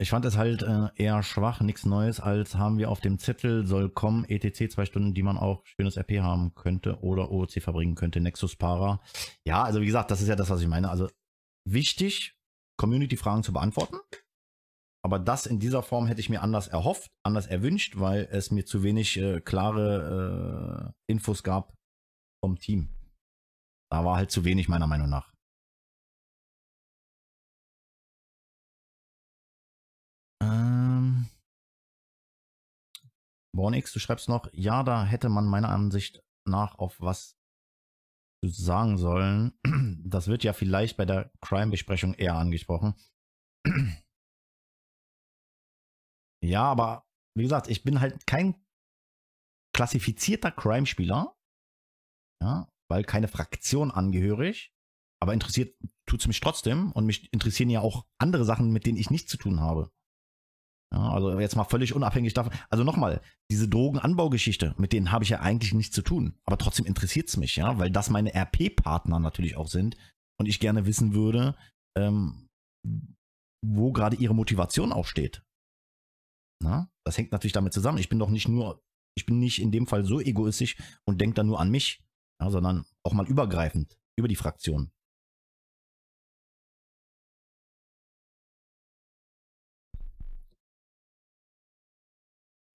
Ich 0.00 0.10
fand 0.10 0.24
es 0.24 0.36
halt 0.36 0.62
äh, 0.62 0.88
eher 0.96 1.22
schwach, 1.22 1.60
nichts 1.60 1.86
Neues, 1.86 2.18
als 2.18 2.56
haben 2.56 2.78
wir 2.78 2.90
auf 2.90 3.00
dem 3.00 3.18
Zettel, 3.18 3.64
soll 3.64 3.88
kommen, 3.88 4.24
ETC 4.24 4.70
zwei 4.70 4.86
Stunden, 4.86 5.14
die 5.14 5.22
man 5.22 5.38
auch 5.38 5.64
schönes 5.64 5.96
RP 5.96 6.20
haben 6.20 6.54
könnte 6.54 6.98
oder 7.00 7.30
OOC 7.30 7.62
verbringen 7.62 7.94
könnte, 7.94 8.20
Nexus 8.20 8.56
Para. 8.56 9.00
Ja, 9.44 9.62
also 9.62 9.80
wie 9.80 9.86
gesagt, 9.86 10.10
das 10.10 10.20
ist 10.20 10.28
ja 10.28 10.34
das, 10.34 10.50
was 10.50 10.60
ich 10.60 10.66
meine. 10.66 10.90
Also 10.90 11.08
wichtig, 11.64 12.36
Community-Fragen 12.76 13.44
zu 13.44 13.52
beantworten. 13.52 13.96
Aber 15.04 15.18
das 15.18 15.44
in 15.44 15.60
dieser 15.60 15.82
Form 15.82 16.06
hätte 16.06 16.20
ich 16.20 16.30
mir 16.30 16.40
anders 16.40 16.66
erhofft, 16.66 17.12
anders 17.22 17.46
erwünscht, 17.46 17.98
weil 17.98 18.26
es 18.30 18.50
mir 18.50 18.64
zu 18.64 18.82
wenig 18.82 19.18
äh, 19.18 19.42
klare 19.42 20.94
äh, 21.06 21.12
Infos 21.12 21.42
gab 21.42 21.74
vom 22.42 22.58
Team. 22.58 22.88
Da 23.92 24.02
war 24.04 24.16
halt 24.16 24.30
zu 24.30 24.46
wenig 24.46 24.66
meiner 24.68 24.86
Meinung 24.86 25.10
nach. 25.10 25.34
Ähm. 30.42 31.28
Bornix, 33.54 33.92
du 33.92 33.98
schreibst 33.98 34.30
noch, 34.30 34.48
ja, 34.54 34.82
da 34.82 35.04
hätte 35.04 35.28
man 35.28 35.44
meiner 35.44 35.68
Ansicht 35.68 36.24
nach 36.48 36.78
auf 36.78 36.98
was 37.00 37.36
zu 38.42 38.48
sagen 38.48 38.96
sollen. 38.96 39.52
Das 40.06 40.28
wird 40.28 40.44
ja 40.44 40.52
vielleicht 40.52 40.96
bei 40.96 41.04
der 41.04 41.32
Crime-Besprechung 41.40 42.14
eher 42.14 42.36
angesprochen. 42.36 42.94
Ja, 46.44 46.64
aber 46.64 47.06
wie 47.36 47.42
gesagt, 47.42 47.68
ich 47.68 47.84
bin 47.84 48.00
halt 48.00 48.26
kein 48.26 48.54
klassifizierter 49.74 50.50
Crime-Spieler. 50.50 51.36
Ja, 52.42 52.68
weil 52.90 53.04
keine 53.04 53.28
Fraktion 53.28 53.90
angehörig. 53.90 54.72
Aber 55.20 55.32
interessiert 55.32 55.76
tut 56.06 56.20
es 56.20 56.26
mich 56.26 56.40
trotzdem. 56.40 56.92
Und 56.92 57.06
mich 57.06 57.32
interessieren 57.32 57.70
ja 57.70 57.80
auch 57.80 58.06
andere 58.18 58.44
Sachen, 58.44 58.72
mit 58.72 58.86
denen 58.86 58.98
ich 58.98 59.10
nichts 59.10 59.30
zu 59.30 59.38
tun 59.38 59.60
habe. 59.60 59.90
Ja, 60.92 61.10
also 61.10 61.40
jetzt 61.40 61.56
mal 61.56 61.64
völlig 61.64 61.94
unabhängig 61.94 62.34
davon. 62.34 62.52
Also 62.68 62.84
nochmal, 62.84 63.22
diese 63.50 63.68
Drogenanbaugeschichte, 63.68 64.74
mit 64.78 64.92
denen 64.92 65.10
habe 65.10 65.24
ich 65.24 65.30
ja 65.30 65.40
eigentlich 65.40 65.72
nichts 65.72 65.94
zu 65.94 66.02
tun. 66.02 66.38
Aber 66.44 66.58
trotzdem 66.58 66.86
interessiert 66.86 67.28
es 67.28 67.36
mich, 67.36 67.56
ja, 67.56 67.78
weil 67.78 67.90
das 67.90 68.10
meine 68.10 68.32
RP-Partner 68.34 69.18
natürlich 69.18 69.56
auch 69.56 69.68
sind. 69.68 69.96
Und 70.38 70.46
ich 70.46 70.60
gerne 70.60 70.86
wissen 70.86 71.14
würde, 71.14 71.56
ähm, 71.96 72.48
wo 73.64 73.92
gerade 73.92 74.16
ihre 74.16 74.34
Motivation 74.34 74.92
auch 74.92 75.06
steht. 75.06 75.42
Na, 76.64 76.90
das 77.04 77.18
hängt 77.18 77.30
natürlich 77.30 77.52
damit 77.52 77.74
zusammen. 77.74 77.98
Ich 77.98 78.08
bin 78.08 78.18
doch 78.18 78.30
nicht 78.30 78.48
nur, 78.48 78.82
ich 79.14 79.26
bin 79.26 79.38
nicht 79.38 79.60
in 79.60 79.70
dem 79.70 79.86
Fall 79.86 80.04
so 80.06 80.18
egoistisch 80.18 80.76
und 81.04 81.20
denke 81.20 81.34
dann 81.34 81.46
nur 81.46 81.60
an 81.60 81.70
mich, 81.70 82.02
ja, 82.40 82.50
sondern 82.50 82.86
auch 83.02 83.12
mal 83.12 83.26
übergreifend, 83.26 83.98
über 84.16 84.28
die 84.28 84.36
Fraktion. 84.36 84.90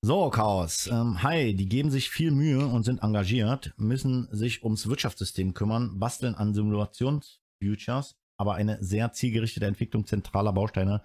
So, 0.05 0.29
Chaos. 0.29 0.87
Ähm, 0.87 1.23
hi, 1.23 1.55
die 1.55 1.67
geben 1.67 1.89
sich 1.89 2.11
viel 2.11 2.29
Mühe 2.31 2.67
und 2.67 2.83
sind 2.83 3.01
engagiert, 3.01 3.73
müssen 3.77 4.27
sich 4.31 4.63
ums 4.63 4.87
Wirtschaftssystem 4.87 5.55
kümmern, 5.55 5.99
basteln 5.99 6.35
an 6.35 6.53
Simulationsfutures, 6.53 8.15
aber 8.37 8.53
eine 8.53 8.81
sehr 8.83 9.11
zielgerichtete 9.13 9.65
Entwicklung 9.65 10.05
zentraler 10.05 10.53
Bausteine 10.53 11.03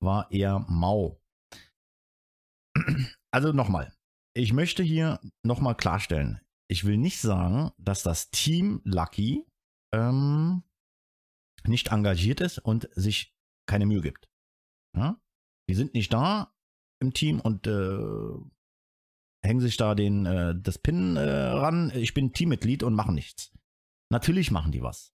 war 0.00 0.30
eher 0.32 0.64
mau. 0.68 1.21
Also 3.30 3.52
nochmal, 3.52 3.94
ich 4.34 4.52
möchte 4.52 4.82
hier 4.82 5.20
nochmal 5.42 5.74
klarstellen, 5.74 6.40
ich 6.68 6.84
will 6.84 6.96
nicht 6.96 7.20
sagen, 7.20 7.70
dass 7.78 8.02
das 8.02 8.30
Team 8.30 8.80
Lucky 8.84 9.46
ähm, 9.92 10.62
nicht 11.66 11.88
engagiert 11.88 12.40
ist 12.40 12.58
und 12.58 12.88
sich 12.92 13.34
keine 13.66 13.86
Mühe 13.86 14.00
gibt. 14.00 14.28
Ja? 14.96 15.20
Die 15.68 15.74
sind 15.74 15.94
nicht 15.94 16.12
da 16.12 16.54
im 17.00 17.12
Team 17.12 17.40
und 17.40 17.66
äh, 17.66 18.36
hängen 19.44 19.60
sich 19.60 19.76
da 19.76 19.94
den, 19.94 20.26
äh, 20.26 20.54
das 20.58 20.78
Pin 20.78 21.16
äh, 21.16 21.22
ran. 21.22 21.90
Ich 21.94 22.14
bin 22.14 22.32
Teammitglied 22.32 22.82
und 22.82 22.94
machen 22.94 23.14
nichts. 23.14 23.52
Natürlich 24.10 24.50
machen 24.50 24.72
die 24.72 24.82
was. 24.82 25.12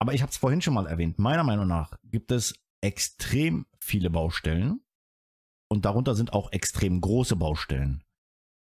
Aber 0.00 0.14
ich 0.14 0.22
habe 0.22 0.30
es 0.30 0.36
vorhin 0.36 0.60
schon 0.60 0.74
mal 0.74 0.86
erwähnt. 0.86 1.18
Meiner 1.18 1.44
Meinung 1.44 1.68
nach 1.68 1.96
gibt 2.04 2.32
es 2.32 2.54
extrem 2.80 3.66
viele 3.78 4.10
Baustellen 4.10 4.84
und 5.72 5.84
darunter 5.84 6.14
sind 6.14 6.32
auch 6.32 6.52
extrem 6.52 7.00
große 7.00 7.36
Baustellen. 7.36 8.04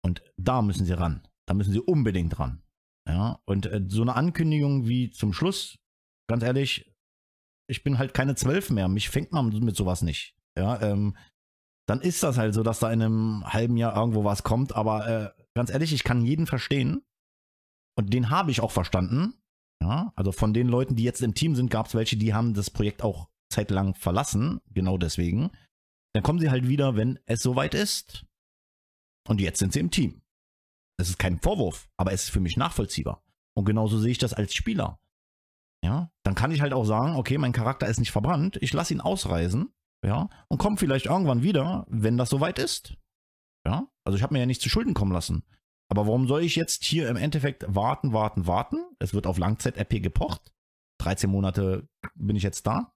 Und 0.05 0.23
da 0.37 0.63
müssen 0.63 0.85
sie 0.85 0.93
ran. 0.93 1.27
Da 1.47 1.55
müssen 1.55 1.73
sie 1.73 1.81
unbedingt 1.81 2.39
ran. 2.39 2.63
Ja, 3.09 3.41
und 3.45 3.67
äh, 3.67 3.85
so 3.87 4.03
eine 4.03 4.17
Ankündigung 4.17 4.89
wie 4.89 5.11
zum 5.11 5.33
Schluss, 5.33 5.79
ganz 6.29 6.43
ehrlich, 6.43 6.91
ich 7.69 7.83
bin 7.83 7.99
halt 7.99 8.15
keine 8.15 8.35
zwölf 8.35 8.71
mehr. 8.71 8.89
Mich 8.89 9.09
fängt 9.11 9.33
man 9.33 9.49
mit 9.49 9.77
sowas 9.77 10.03
nicht. 10.03 10.37
Ja, 10.59 10.81
ähm, 10.81 11.17
dann 11.87 12.01
ist 12.01 12.23
das 12.23 12.39
halt 12.39 12.55
so, 12.55 12.63
dass 12.63 12.79
da 12.79 12.91
in 12.91 13.03
einem 13.03 13.45
halben 13.53 13.77
Jahr 13.77 13.97
irgendwo 13.97 14.25
was 14.25 14.43
kommt. 14.43 14.75
Aber 14.75 15.07
äh, 15.07 15.31
ganz 15.55 15.71
ehrlich, 15.71 15.93
ich 15.93 16.05
kann 16.05 16.25
jeden 16.25 16.47
verstehen. 16.47 17.03
Und 17.97 18.13
den 18.13 18.31
habe 18.31 18.51
ich 18.51 18.61
auch 18.61 18.73
verstanden. 18.73 19.35
Ja, 19.83 20.13
also 20.17 20.33
von 20.33 20.55
den 20.55 20.69
Leuten, 20.69 20.97
die 20.97 21.05
jetzt 21.05 21.21
im 21.21 21.35
Team 21.35 21.55
sind, 21.55 21.71
gab 21.71 21.87
es 21.87 21.95
welche, 21.95 22.17
die 22.17 22.33
haben 22.33 22.55
das 22.55 22.71
Projekt 22.71 23.03
auch 23.03 23.29
zeitlang 23.51 23.95
verlassen. 23.95 24.61
Genau 24.71 24.97
deswegen. 24.97 25.51
Dann 26.15 26.23
kommen 26.23 26.39
sie 26.39 26.51
halt 26.51 26.69
wieder, 26.69 26.97
wenn 26.97 27.19
es 27.27 27.43
soweit 27.43 27.75
ist. 27.75 28.25
Und 29.29 29.41
jetzt 29.41 29.59
sind 29.59 29.73
sie 29.73 29.81
im 29.81 29.91
Team. 29.91 30.23
Das 30.97 31.09
ist 31.09 31.19
kein 31.19 31.41
Vorwurf, 31.41 31.89
aber 31.97 32.13
es 32.13 32.25
ist 32.25 32.31
für 32.31 32.41
mich 32.41 32.57
nachvollziehbar. 32.57 33.23
Und 33.55 33.65
genauso 33.65 33.99
sehe 33.99 34.13
ich 34.13 34.19
das 34.19 34.33
als 34.33 34.55
Spieler. 34.55 35.01
Ja, 35.85 36.11
dann 36.23 36.35
kann 36.35 36.51
ich 36.51 36.61
halt 36.61 36.73
auch 36.73 36.85
sagen, 36.85 37.17
okay, 37.17 37.37
mein 37.37 37.53
Charakter 37.53 37.87
ist 37.87 37.99
nicht 37.99 38.13
verbrannt, 38.13 38.57
ich 38.63 38.73
lasse 38.73 38.95
ihn 38.95 39.03
ausreisen, 39.03 39.75
ja, 40.05 40.31
und 40.49 40.59
komme 40.59 40.79
vielleicht 40.79 41.07
irgendwann 41.07 41.43
wieder, 41.43 41.85
wenn 41.89 42.17
das 42.17 42.31
soweit 42.31 42.59
ist. 42.59 42.97
Ja, 43.67 43.89
also 44.05 44.17
ich 44.17 44.23
habe 44.23 44.33
mir 44.33 44.41
ja 44.41 44.47
nicht 44.47 44.63
zu 44.63 44.71
Schulden 44.71 44.95
kommen 44.95 45.13
lassen. 45.13 45.45
Aber 45.91 46.07
warum 46.07 46.27
soll 46.27 46.43
ich 46.43 46.57
jetzt 46.57 46.85
hier 46.85 47.09
im 47.09 47.17
Endeffekt 47.17 47.65
warten, 47.69 48.13
warten, 48.13 48.47
warten? 48.47 48.79
Es 48.99 49.13
wird 49.13 49.27
auf 49.27 49.37
Langzeit-RP 49.37 50.03
gepocht. 50.03 50.55
13 50.99 51.29
Monate 51.29 51.89
bin 52.15 52.37
ich 52.37 52.43
jetzt 52.43 52.67
da. 52.67 52.95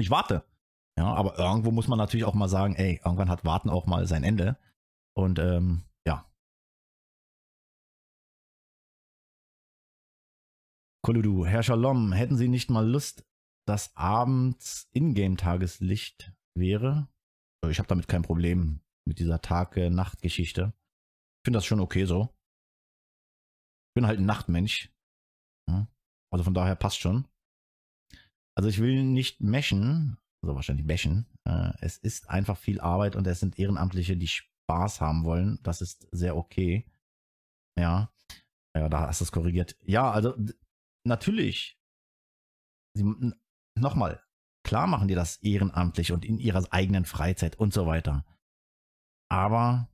Ich 0.00 0.10
warte. 0.10 0.44
Ja, 0.98 1.14
aber 1.14 1.38
irgendwo 1.38 1.70
muss 1.70 1.86
man 1.86 1.96
natürlich 1.96 2.24
auch 2.24 2.34
mal 2.34 2.48
sagen, 2.48 2.74
ey, 2.74 3.00
irgendwann 3.04 3.28
hat 3.30 3.44
Warten 3.44 3.70
auch 3.70 3.86
mal 3.86 4.08
sein 4.08 4.24
Ende. 4.24 4.58
Und 5.16 5.38
ähm, 5.38 5.84
ja. 6.04 6.28
Koludu, 11.04 11.46
Herr 11.46 11.62
Shalom, 11.62 12.12
hätten 12.12 12.36
Sie 12.36 12.48
nicht 12.48 12.68
mal 12.68 12.84
Lust, 12.84 13.24
dass 13.64 13.96
abends 13.96 14.90
Ingame-Tageslicht 14.92 16.32
wäre? 16.56 17.06
Ich 17.68 17.78
habe 17.78 17.86
damit 17.86 18.08
kein 18.08 18.22
Problem 18.22 18.80
mit 19.06 19.20
dieser 19.20 19.40
Tag-Nacht-Geschichte. 19.40 20.72
Ich 20.74 21.44
finde 21.44 21.58
das 21.58 21.64
schon 21.64 21.78
okay 21.78 22.06
so. 22.06 22.34
Ich 23.90 23.94
bin 23.94 24.06
halt 24.08 24.18
ein 24.18 24.26
Nachtmensch. 24.26 24.92
Also 26.32 26.42
von 26.42 26.54
daher 26.54 26.74
passt 26.74 26.98
schon. 26.98 27.28
Also 28.56 28.68
ich 28.68 28.80
will 28.80 29.04
nicht 29.04 29.40
meschen, 29.40 30.18
also 30.42 30.54
wahrscheinlich 30.54 30.86
bashen. 30.86 31.26
Äh, 31.44 31.72
es 31.80 31.98
ist 31.98 32.28
einfach 32.30 32.56
viel 32.56 32.80
Arbeit 32.80 33.16
und 33.16 33.26
es 33.26 33.40
sind 33.40 33.58
Ehrenamtliche, 33.58 34.16
die 34.16 34.28
Spaß 34.28 35.00
haben 35.00 35.24
wollen. 35.24 35.58
Das 35.62 35.80
ist 35.80 36.08
sehr 36.12 36.36
okay. 36.36 36.90
Ja. 37.78 38.12
Ja, 38.74 38.88
da 38.88 39.08
hast 39.08 39.20
du 39.20 39.24
es 39.24 39.32
korrigiert. 39.32 39.76
Ja, 39.82 40.10
also 40.10 40.34
natürlich. 41.04 41.80
Nochmal, 43.76 44.22
klar 44.64 44.86
machen 44.86 45.08
die 45.08 45.14
das 45.14 45.36
ehrenamtlich 45.38 46.12
und 46.12 46.24
in 46.24 46.38
ihrer 46.38 46.64
eigenen 46.72 47.04
Freizeit 47.04 47.56
und 47.56 47.72
so 47.72 47.86
weiter. 47.86 48.24
Aber 49.30 49.88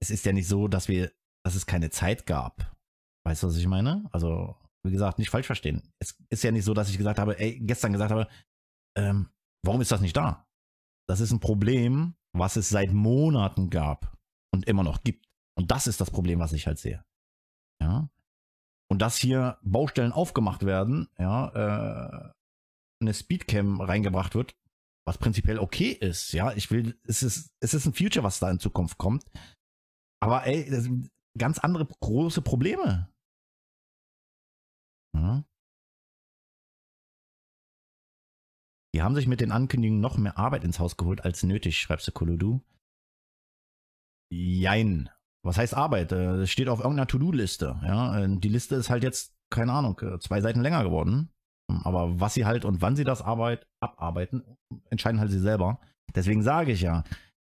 es 0.00 0.10
ist 0.10 0.24
ja 0.24 0.32
nicht 0.32 0.48
so, 0.48 0.68
dass 0.68 0.88
wir, 0.88 1.12
dass 1.44 1.54
es 1.54 1.66
keine 1.66 1.90
Zeit 1.90 2.26
gab. 2.26 2.76
Weißt 3.24 3.42
du, 3.42 3.48
was 3.48 3.56
ich 3.56 3.66
meine? 3.66 4.08
Also, 4.12 4.56
wie 4.88 4.92
gesagt, 4.92 5.18
nicht 5.18 5.30
falsch 5.30 5.46
verstehen. 5.46 5.82
Es 5.98 6.16
ist 6.30 6.42
ja 6.42 6.50
nicht 6.50 6.64
so, 6.64 6.74
dass 6.74 6.90
ich 6.90 6.98
gesagt 6.98 7.18
habe, 7.18 7.38
ey, 7.38 7.58
gestern 7.60 7.92
gesagt 7.92 8.10
habe, 8.10 8.28
ähm, 8.96 9.28
warum 9.64 9.80
ist 9.80 9.92
das 9.92 10.00
nicht 10.00 10.16
da? 10.16 10.46
Das 11.08 11.20
ist 11.20 11.30
ein 11.32 11.40
Problem, 11.40 12.14
was 12.34 12.56
es 12.56 12.68
seit 12.68 12.92
Monaten 12.92 13.70
gab 13.70 14.16
und 14.52 14.66
immer 14.66 14.82
noch 14.82 15.02
gibt. 15.02 15.26
Und 15.56 15.70
das 15.70 15.86
ist 15.86 16.00
das 16.00 16.10
Problem, 16.10 16.38
was 16.38 16.52
ich 16.52 16.66
halt 16.66 16.78
sehe. 16.78 17.04
Ja. 17.80 18.10
Und 18.90 19.02
dass 19.02 19.16
hier 19.16 19.58
Baustellen 19.62 20.12
aufgemacht 20.12 20.64
werden, 20.64 21.08
ja, 21.18 21.48
äh, 21.48 22.32
eine 23.00 23.14
Speedcam 23.14 23.80
reingebracht 23.80 24.34
wird, 24.34 24.56
was 25.06 25.18
prinzipiell 25.18 25.58
okay 25.58 25.90
ist, 25.90 26.32
ja. 26.32 26.52
Ich 26.52 26.70
will, 26.70 26.98
es 27.04 27.22
ist, 27.22 27.50
es 27.60 27.74
ist 27.74 27.86
ein 27.86 27.94
Future, 27.94 28.24
was 28.24 28.40
da 28.40 28.50
in 28.50 28.58
Zukunft 28.58 28.98
kommt. 28.98 29.24
Aber 30.20 30.46
ey, 30.46 30.68
das 30.68 30.84
sind 30.84 31.10
ganz 31.38 31.58
andere 31.58 31.86
große 32.00 32.42
Probleme. 32.42 33.08
Ja. 35.18 35.44
Die 38.94 39.02
haben 39.02 39.14
sich 39.14 39.26
mit 39.26 39.40
den 39.40 39.52
Ankündigungen 39.52 40.00
noch 40.00 40.16
mehr 40.16 40.38
Arbeit 40.38 40.64
ins 40.64 40.78
Haus 40.78 40.96
geholt 40.96 41.24
als 41.24 41.42
nötig, 41.42 41.78
schreibst 41.78 42.08
du 42.08 42.12
Kolodu. 42.12 42.60
Jein. 44.32 45.10
Was 45.44 45.58
heißt 45.58 45.74
Arbeit? 45.74 46.12
Äh, 46.12 46.38
Das 46.38 46.50
steht 46.50 46.68
auf 46.68 46.80
irgendeiner 46.80 47.06
To-Do-Liste. 47.06 47.80
Ja, 47.82 48.18
Äh, 48.20 48.36
die 48.38 48.48
Liste 48.48 48.76
ist 48.76 48.90
halt 48.90 49.02
jetzt, 49.02 49.36
keine 49.50 49.72
Ahnung, 49.72 49.98
äh, 50.00 50.18
zwei 50.18 50.40
Seiten 50.40 50.60
länger 50.60 50.82
geworden. 50.84 51.30
Aber 51.84 52.18
was 52.18 52.34
sie 52.34 52.46
halt 52.46 52.64
und 52.64 52.80
wann 52.80 52.96
sie 52.96 53.04
das 53.04 53.20
Arbeit 53.20 53.66
abarbeiten, 53.80 54.56
entscheiden 54.90 55.20
halt 55.20 55.30
sie 55.30 55.38
selber. 55.38 55.80
Deswegen 56.14 56.42
sage 56.42 56.72
ich 56.72 56.80
ja, 56.80 57.04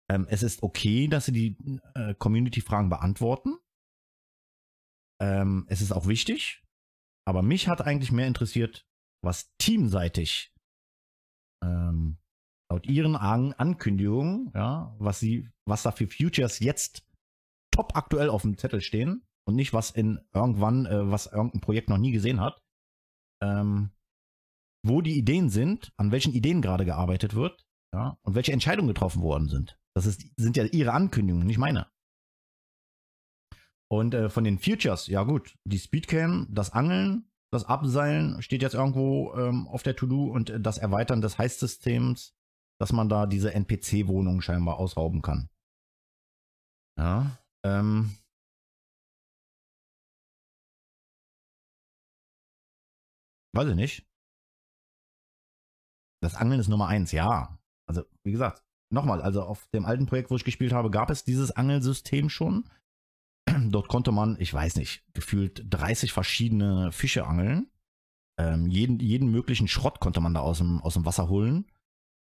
ähm, 0.08 0.26
es 0.30 0.42
ist 0.44 0.62
okay, 0.62 1.08
dass 1.08 1.26
sie 1.26 1.32
die 1.32 1.80
äh, 1.94 2.14
Community-Fragen 2.14 2.88
beantworten. 2.88 3.58
Ähm, 5.20 5.66
es 5.68 5.80
ist 5.80 5.92
auch 5.92 6.06
wichtig. 6.06 6.61
Aber 7.26 7.42
mich 7.42 7.68
hat 7.68 7.82
eigentlich 7.82 8.12
mehr 8.12 8.26
interessiert, 8.26 8.86
was 9.22 9.54
teamseitig 9.58 10.52
ähm, 11.62 12.18
laut 12.70 12.86
ihren 12.86 13.16
An 13.16 13.52
Ankündigungen, 13.52 14.50
ja, 14.54 14.94
was 14.98 15.20
sie, 15.20 15.48
was 15.66 15.82
da 15.82 15.92
für 15.92 16.08
Futures 16.08 16.58
jetzt 16.58 17.06
top 17.70 17.96
aktuell 17.96 18.28
auf 18.28 18.42
dem 18.42 18.58
Zettel 18.58 18.80
stehen 18.80 19.24
und 19.46 19.54
nicht 19.54 19.72
was 19.72 19.90
in 19.90 20.20
irgendwann, 20.34 20.86
äh, 20.86 21.10
was 21.10 21.26
irgendein 21.26 21.60
Projekt 21.60 21.88
noch 21.88 21.98
nie 21.98 22.12
gesehen 22.12 22.40
hat, 22.40 22.60
ähm, 23.42 23.90
wo 24.84 25.00
die 25.00 25.16
Ideen 25.16 25.48
sind, 25.48 25.92
an 25.96 26.10
welchen 26.10 26.32
Ideen 26.32 26.60
gerade 26.60 26.84
gearbeitet 26.84 27.34
wird, 27.34 27.64
ja, 27.94 28.18
und 28.22 28.34
welche 28.34 28.52
Entscheidungen 28.52 28.88
getroffen 28.88 29.22
worden 29.22 29.48
sind. 29.48 29.78
Das 29.94 30.06
ist, 30.06 30.24
sind 30.36 30.56
ja 30.56 30.64
ihre 30.64 30.92
Ankündigungen, 30.92 31.46
nicht 31.46 31.58
meine. 31.58 31.88
Und 33.92 34.14
äh, 34.14 34.30
von 34.30 34.42
den 34.42 34.58
Futures, 34.58 35.06
ja 35.08 35.22
gut, 35.22 35.58
die 35.64 35.78
Speedcam, 35.78 36.46
das 36.48 36.70
Angeln, 36.70 37.30
das 37.52 37.66
Abseilen 37.66 38.40
steht 38.40 38.62
jetzt 38.62 38.72
irgendwo 38.72 39.34
ähm, 39.34 39.68
auf 39.68 39.82
der 39.82 39.94
To-Do 39.94 40.32
und 40.32 40.48
äh, 40.48 40.58
das 40.58 40.78
Erweitern 40.78 41.20
des 41.20 41.36
Heizsystems, 41.36 42.34
dass 42.80 42.92
man 42.94 43.10
da 43.10 43.26
diese 43.26 43.52
NPC-Wohnungen 43.52 44.40
scheinbar 44.40 44.78
ausrauben 44.78 45.20
kann. 45.20 45.50
Ja, 46.98 47.38
ähm. 47.66 48.16
Weiß 53.54 53.68
ich 53.68 53.76
nicht. 53.76 54.06
Das 56.22 56.34
Angeln 56.34 56.60
ist 56.60 56.68
Nummer 56.68 56.88
eins, 56.88 57.12
ja. 57.12 57.58
Also, 57.86 58.04
wie 58.24 58.32
gesagt, 58.32 58.64
nochmal, 58.90 59.20
also 59.20 59.42
auf 59.42 59.68
dem 59.74 59.84
alten 59.84 60.06
Projekt, 60.06 60.30
wo 60.30 60.36
ich 60.36 60.44
gespielt 60.44 60.72
habe, 60.72 60.90
gab 60.90 61.10
es 61.10 61.24
dieses 61.24 61.50
Angelsystem 61.50 62.30
schon. 62.30 62.64
Dort 63.72 63.88
konnte 63.88 64.12
man, 64.12 64.36
ich 64.38 64.52
weiß 64.52 64.76
nicht, 64.76 65.02
gefühlt 65.14 65.64
30 65.68 66.12
verschiedene 66.12 66.92
Fische 66.92 67.26
angeln. 67.26 67.70
Ähm, 68.38 68.68
jeden, 68.68 69.00
jeden 69.00 69.30
möglichen 69.30 69.68
Schrott 69.68 70.00
konnte 70.00 70.20
man 70.20 70.34
da 70.34 70.40
aus 70.40 70.58
dem, 70.58 70.80
aus 70.82 70.94
dem 70.94 71.04
Wasser 71.04 71.28
holen. 71.28 71.66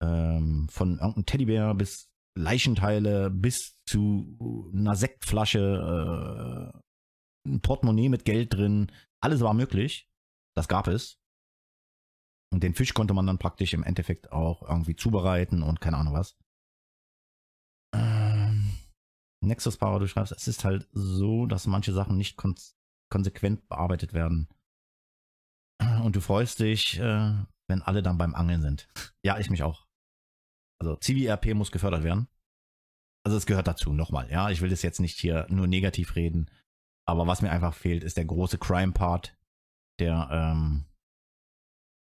Ähm, 0.02 0.68
von 0.70 0.98
irgendeinem 0.98 1.26
Teddybär 1.26 1.74
bis 1.74 2.10
Leichenteile 2.36 3.30
bis 3.30 3.78
zu 3.86 4.70
einer 4.74 4.96
Sektflasche, 4.96 6.72
äh, 6.74 7.48
ein 7.48 7.60
Portemonnaie 7.60 8.08
mit 8.08 8.24
Geld 8.24 8.54
drin. 8.54 8.92
Alles 9.20 9.40
war 9.40 9.54
möglich. 9.54 10.10
Das 10.54 10.68
gab 10.68 10.88
es. 10.88 11.18
Und 12.52 12.62
den 12.62 12.74
Fisch 12.74 12.94
konnte 12.94 13.14
man 13.14 13.26
dann 13.26 13.38
praktisch 13.38 13.74
im 13.74 13.82
Endeffekt 13.82 14.32
auch 14.32 14.62
irgendwie 14.62 14.96
zubereiten 14.96 15.62
und 15.62 15.80
keine 15.80 15.96
Ahnung 15.96 16.14
was. 16.14 16.36
Nexus 19.44 19.76
Power, 19.76 20.00
du 20.00 20.08
schreibst, 20.08 20.32
es 20.32 20.48
ist 20.48 20.64
halt 20.64 20.88
so, 20.92 21.46
dass 21.46 21.66
manche 21.66 21.92
Sachen 21.92 22.16
nicht 22.16 22.36
kon 22.36 22.54
konsequent 23.08 23.68
bearbeitet 23.68 24.14
werden. 24.14 24.48
Und 26.02 26.16
du 26.16 26.20
freust 26.20 26.58
dich, 26.58 26.98
äh, 26.98 27.34
wenn 27.68 27.82
alle 27.82 28.02
dann 28.02 28.18
beim 28.18 28.34
Angeln 28.34 28.62
sind. 28.62 28.88
Ja, 29.22 29.38
ich 29.38 29.50
mich 29.50 29.62
auch. 29.62 29.86
Also 30.80 30.96
CVRP 30.96 31.54
muss 31.54 31.70
gefördert 31.70 32.02
werden. 32.02 32.28
Also 33.24 33.36
es 33.36 33.46
gehört 33.46 33.66
dazu, 33.66 33.92
nochmal. 33.92 34.30
Ja, 34.30 34.50
ich 34.50 34.60
will 34.60 34.70
das 34.70 34.82
jetzt 34.82 35.00
nicht 35.00 35.18
hier 35.18 35.46
nur 35.48 35.66
negativ 35.66 36.16
reden. 36.16 36.50
Aber 37.08 37.26
was 37.26 37.42
mir 37.42 37.50
einfach 37.50 37.74
fehlt, 37.74 38.02
ist 38.02 38.16
der 38.16 38.24
große 38.24 38.58
Crime-Part, 38.58 39.36
der 40.00 40.28
ähm, 40.30 40.84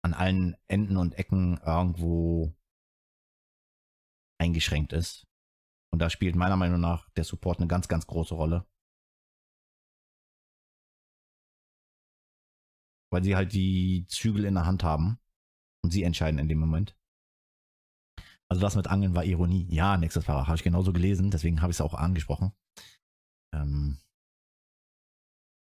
an 0.04 0.14
allen 0.14 0.56
Enden 0.68 0.98
und 0.98 1.16
Ecken 1.16 1.60
irgendwo 1.66 2.56
eingeschränkt 4.40 4.94
ist. 4.94 5.26
Und 5.94 6.00
da 6.00 6.10
spielt 6.10 6.36
meiner 6.36 6.58
Meinung 6.58 6.82
nach 6.82 7.08
der 7.12 7.24
Support 7.24 7.60
eine 7.60 7.68
ganz, 7.68 7.88
ganz 7.88 8.08
große 8.08 8.34
Rolle. 8.34 8.66
weil 13.14 13.24
sie 13.24 13.36
halt 13.36 13.54
die 13.54 14.08
Zügel 14.08 14.44
in 14.44 14.56
der 14.56 14.66
Hand 14.66 14.84
haben 14.84 15.20
und 15.84 15.92
sie 15.92 16.02
entscheiden 16.02 16.40
in 16.40 16.50
dem 16.50 16.58
Moment. 16.58 16.98
Also 18.50 18.60
das 18.60 18.76
mit 18.76 18.88
Angeln 18.88 19.14
war 19.16 19.24
Ironie. 19.24 19.68
Ja, 19.70 19.98
nächstes 19.98 20.26
Fahrer 20.26 20.48
habe 20.48 20.58
ich 20.58 20.64
genauso 20.64 20.92
gelesen, 20.92 21.30
deswegen 21.30 21.62
habe 21.62 21.70
ich 21.70 21.78
es 21.78 21.82
auch 21.82 21.94
angesprochen. 21.94 22.54
Ähm 23.54 24.00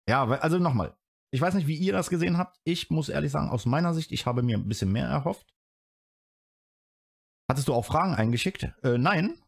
ja, 0.08 0.24
also 0.24 0.58
nochmal. 0.58 0.96
Ich 1.34 1.40
weiß 1.40 1.54
nicht, 1.54 1.66
wie 1.66 1.76
ihr 1.76 1.92
das 1.92 2.10
gesehen 2.10 2.38
habt. 2.38 2.60
Ich 2.64 2.90
muss 2.90 3.08
ehrlich 3.08 3.32
sagen, 3.32 3.50
aus 3.50 3.66
meiner 3.66 3.92
Sicht, 3.92 4.12
ich 4.12 4.24
habe 4.24 4.42
mir 4.42 4.56
ein 4.56 4.68
bisschen 4.68 4.92
mehr 4.92 5.08
erhofft. 5.08 5.52
Hattest 7.50 7.66
du 7.66 7.74
auch 7.74 7.84
Fragen 7.84 8.14
eingeschickt? 8.14 8.72
Äh, 8.84 8.98
nein. 8.98 9.42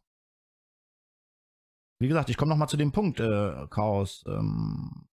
Wie 2.00 2.08
gesagt, 2.08 2.30
ich 2.30 2.36
komme 2.36 2.50
nochmal 2.50 2.68
zu 2.68 2.76
dem 2.76 2.92
Punkt, 2.92 3.20
äh, 3.20 3.66
Chaos. 3.68 4.24
Ähm, 4.26 5.08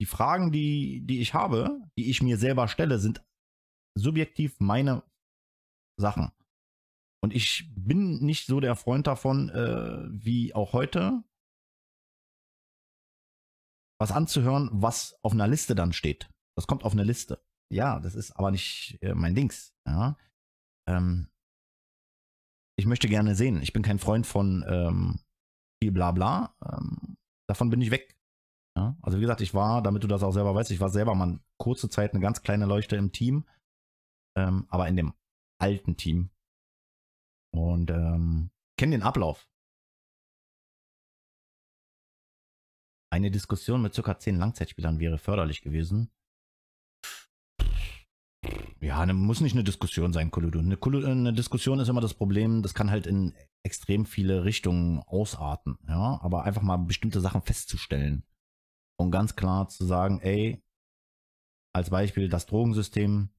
die 0.00 0.06
Fragen, 0.06 0.52
die, 0.52 1.04
die 1.06 1.20
ich 1.20 1.34
habe, 1.34 1.80
die 1.98 2.10
ich 2.10 2.22
mir 2.22 2.36
selber 2.36 2.68
stelle, 2.68 2.98
sind 2.98 3.24
subjektiv 3.96 4.60
meine 4.60 5.02
Sachen. 5.98 6.30
Und 7.22 7.34
ich 7.34 7.72
bin 7.74 8.18
nicht 8.24 8.46
so 8.46 8.60
der 8.60 8.76
Freund 8.76 9.06
davon, 9.06 9.48
äh, 9.48 10.06
wie 10.10 10.54
auch 10.54 10.72
heute, 10.72 11.24
was 13.98 14.12
anzuhören, 14.12 14.68
was 14.72 15.18
auf 15.22 15.32
einer 15.32 15.48
Liste 15.48 15.74
dann 15.74 15.92
steht. 15.92 16.28
Das 16.56 16.66
kommt 16.66 16.84
auf 16.84 16.92
eine 16.92 17.04
Liste. 17.04 17.42
Ja, 17.72 17.98
das 17.98 18.14
ist 18.14 18.32
aber 18.32 18.50
nicht 18.50 18.98
äh, 19.02 19.14
mein 19.14 19.34
Dings. 19.34 19.74
Ja. 19.86 20.16
Ähm, 20.88 21.28
ich 22.78 22.86
möchte 22.86 23.08
gerne 23.08 23.34
sehen. 23.34 23.62
Ich 23.62 23.72
bin 23.72 23.82
kein 23.82 23.98
Freund 23.98 24.26
von 24.26 24.64
ähm, 24.68 25.20
viel 25.82 25.92
Blabla. 25.92 26.54
Ähm, 26.64 27.16
davon 27.48 27.70
bin 27.70 27.80
ich 27.80 27.90
weg. 27.90 28.16
Ja. 28.76 28.96
Also 29.02 29.18
wie 29.18 29.22
gesagt, 29.22 29.40
ich 29.40 29.54
war, 29.54 29.82
damit 29.82 30.04
du 30.04 30.06
das 30.06 30.22
auch 30.22 30.32
selber 30.32 30.54
weißt, 30.54 30.70
ich 30.70 30.80
war 30.80 30.90
selber 30.90 31.14
mal 31.14 31.40
kurze 31.58 31.88
Zeit 31.88 32.12
eine 32.12 32.20
ganz 32.20 32.42
kleine 32.42 32.66
Leuchte 32.66 32.96
im 32.96 33.12
Team, 33.12 33.46
ähm, 34.36 34.66
aber 34.68 34.86
in 34.88 34.96
dem 34.96 35.14
alten 35.58 35.96
Team. 35.96 36.30
Und 37.54 37.90
ähm, 37.90 38.50
kenne 38.78 38.96
den 38.96 39.02
Ablauf. 39.02 39.48
Eine 43.10 43.30
Diskussion 43.30 43.80
mit 43.80 43.94
circa 43.94 44.18
zehn 44.18 44.36
Langzeitspielern 44.36 44.98
wäre 44.98 45.16
förderlich 45.16 45.62
gewesen. 45.62 46.10
Ja, 48.80 49.04
ne, 49.06 49.14
muss 49.14 49.40
nicht 49.40 49.54
eine 49.54 49.64
Diskussion 49.64 50.12
sein, 50.12 50.30
Kuludu. 50.30 50.58
Eine, 50.58 50.76
Kulu- 50.76 51.04
eine 51.04 51.32
Diskussion 51.32 51.80
ist 51.80 51.88
immer 51.88 52.00
das 52.02 52.14
Problem, 52.14 52.62
das 52.62 52.74
kann 52.74 52.90
halt 52.90 53.06
in 53.06 53.34
extrem 53.64 54.06
viele 54.06 54.44
Richtungen 54.44 55.00
ausarten, 55.00 55.76
ja, 55.88 56.20
aber 56.22 56.44
einfach 56.44 56.62
mal 56.62 56.76
bestimmte 56.76 57.20
Sachen 57.20 57.42
festzustellen 57.42 58.24
und 59.00 59.10
ganz 59.10 59.34
klar 59.34 59.68
zu 59.68 59.84
sagen, 59.84 60.20
ey, 60.20 60.62
als 61.74 61.90
Beispiel 61.90 62.28
das 62.28 62.46
Drogensystem, 62.46 63.30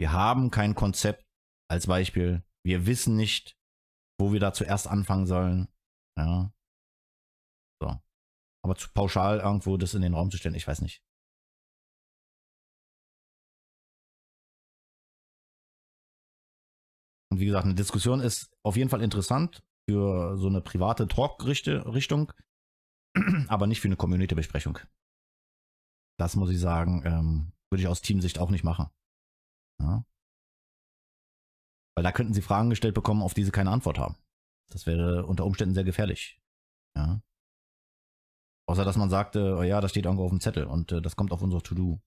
wir 0.00 0.12
haben 0.12 0.50
kein 0.50 0.74
Konzept, 0.74 1.26
als 1.70 1.86
Beispiel, 1.86 2.42
wir 2.64 2.86
wissen 2.86 3.16
nicht, 3.16 3.58
wo 4.18 4.32
wir 4.32 4.40
da 4.40 4.52
zuerst 4.52 4.86
anfangen 4.86 5.26
sollen, 5.26 5.68
ja. 6.18 6.52
So. 7.82 8.00
Aber 8.64 8.74
zu 8.76 8.88
pauschal 8.92 9.40
irgendwo 9.40 9.76
das 9.76 9.94
in 9.94 10.02
den 10.02 10.14
Raum 10.14 10.30
zu 10.30 10.38
stellen, 10.38 10.54
ich 10.54 10.66
weiß 10.66 10.80
nicht. 10.80 11.02
Und 17.38 17.42
wie 17.42 17.46
gesagt, 17.46 17.66
eine 17.66 17.76
Diskussion 17.76 18.18
ist 18.18 18.50
auf 18.64 18.76
jeden 18.76 18.90
Fall 18.90 19.00
interessant 19.00 19.62
für 19.88 20.36
so 20.36 20.48
eine 20.48 20.60
private 20.60 21.06
Talk-Richtung, 21.06 22.32
aber 23.46 23.68
nicht 23.68 23.80
für 23.80 23.86
eine 23.86 23.94
Community-Besprechung. 23.94 24.80
Das 26.18 26.34
muss 26.34 26.50
ich 26.50 26.58
sagen, 26.58 27.04
ähm, 27.06 27.52
würde 27.70 27.82
ich 27.82 27.86
aus 27.86 28.02
Teamsicht 28.02 28.40
auch 28.40 28.50
nicht 28.50 28.64
machen. 28.64 28.90
Ja. 29.80 30.04
Weil 31.94 32.02
da 32.02 32.10
könnten 32.10 32.34
sie 32.34 32.42
Fragen 32.42 32.70
gestellt 32.70 32.96
bekommen, 32.96 33.22
auf 33.22 33.34
die 33.34 33.44
sie 33.44 33.52
keine 33.52 33.70
Antwort 33.70 34.00
haben. 34.00 34.16
Das 34.72 34.86
wäre 34.86 35.24
unter 35.24 35.46
Umständen 35.46 35.74
sehr 35.74 35.84
gefährlich. 35.84 36.40
Ja. 36.96 37.22
Außer 38.68 38.84
dass 38.84 38.96
man 38.96 39.10
sagte, 39.10 39.58
oh 39.58 39.62
ja, 39.62 39.80
das 39.80 39.92
steht 39.92 40.06
irgendwo 40.06 40.24
auf 40.24 40.30
dem 40.30 40.40
Zettel 40.40 40.64
und 40.64 40.90
äh, 40.90 41.00
das 41.00 41.14
kommt 41.14 41.30
auf 41.30 41.42
unser 41.42 41.62
To-Do. 41.62 42.00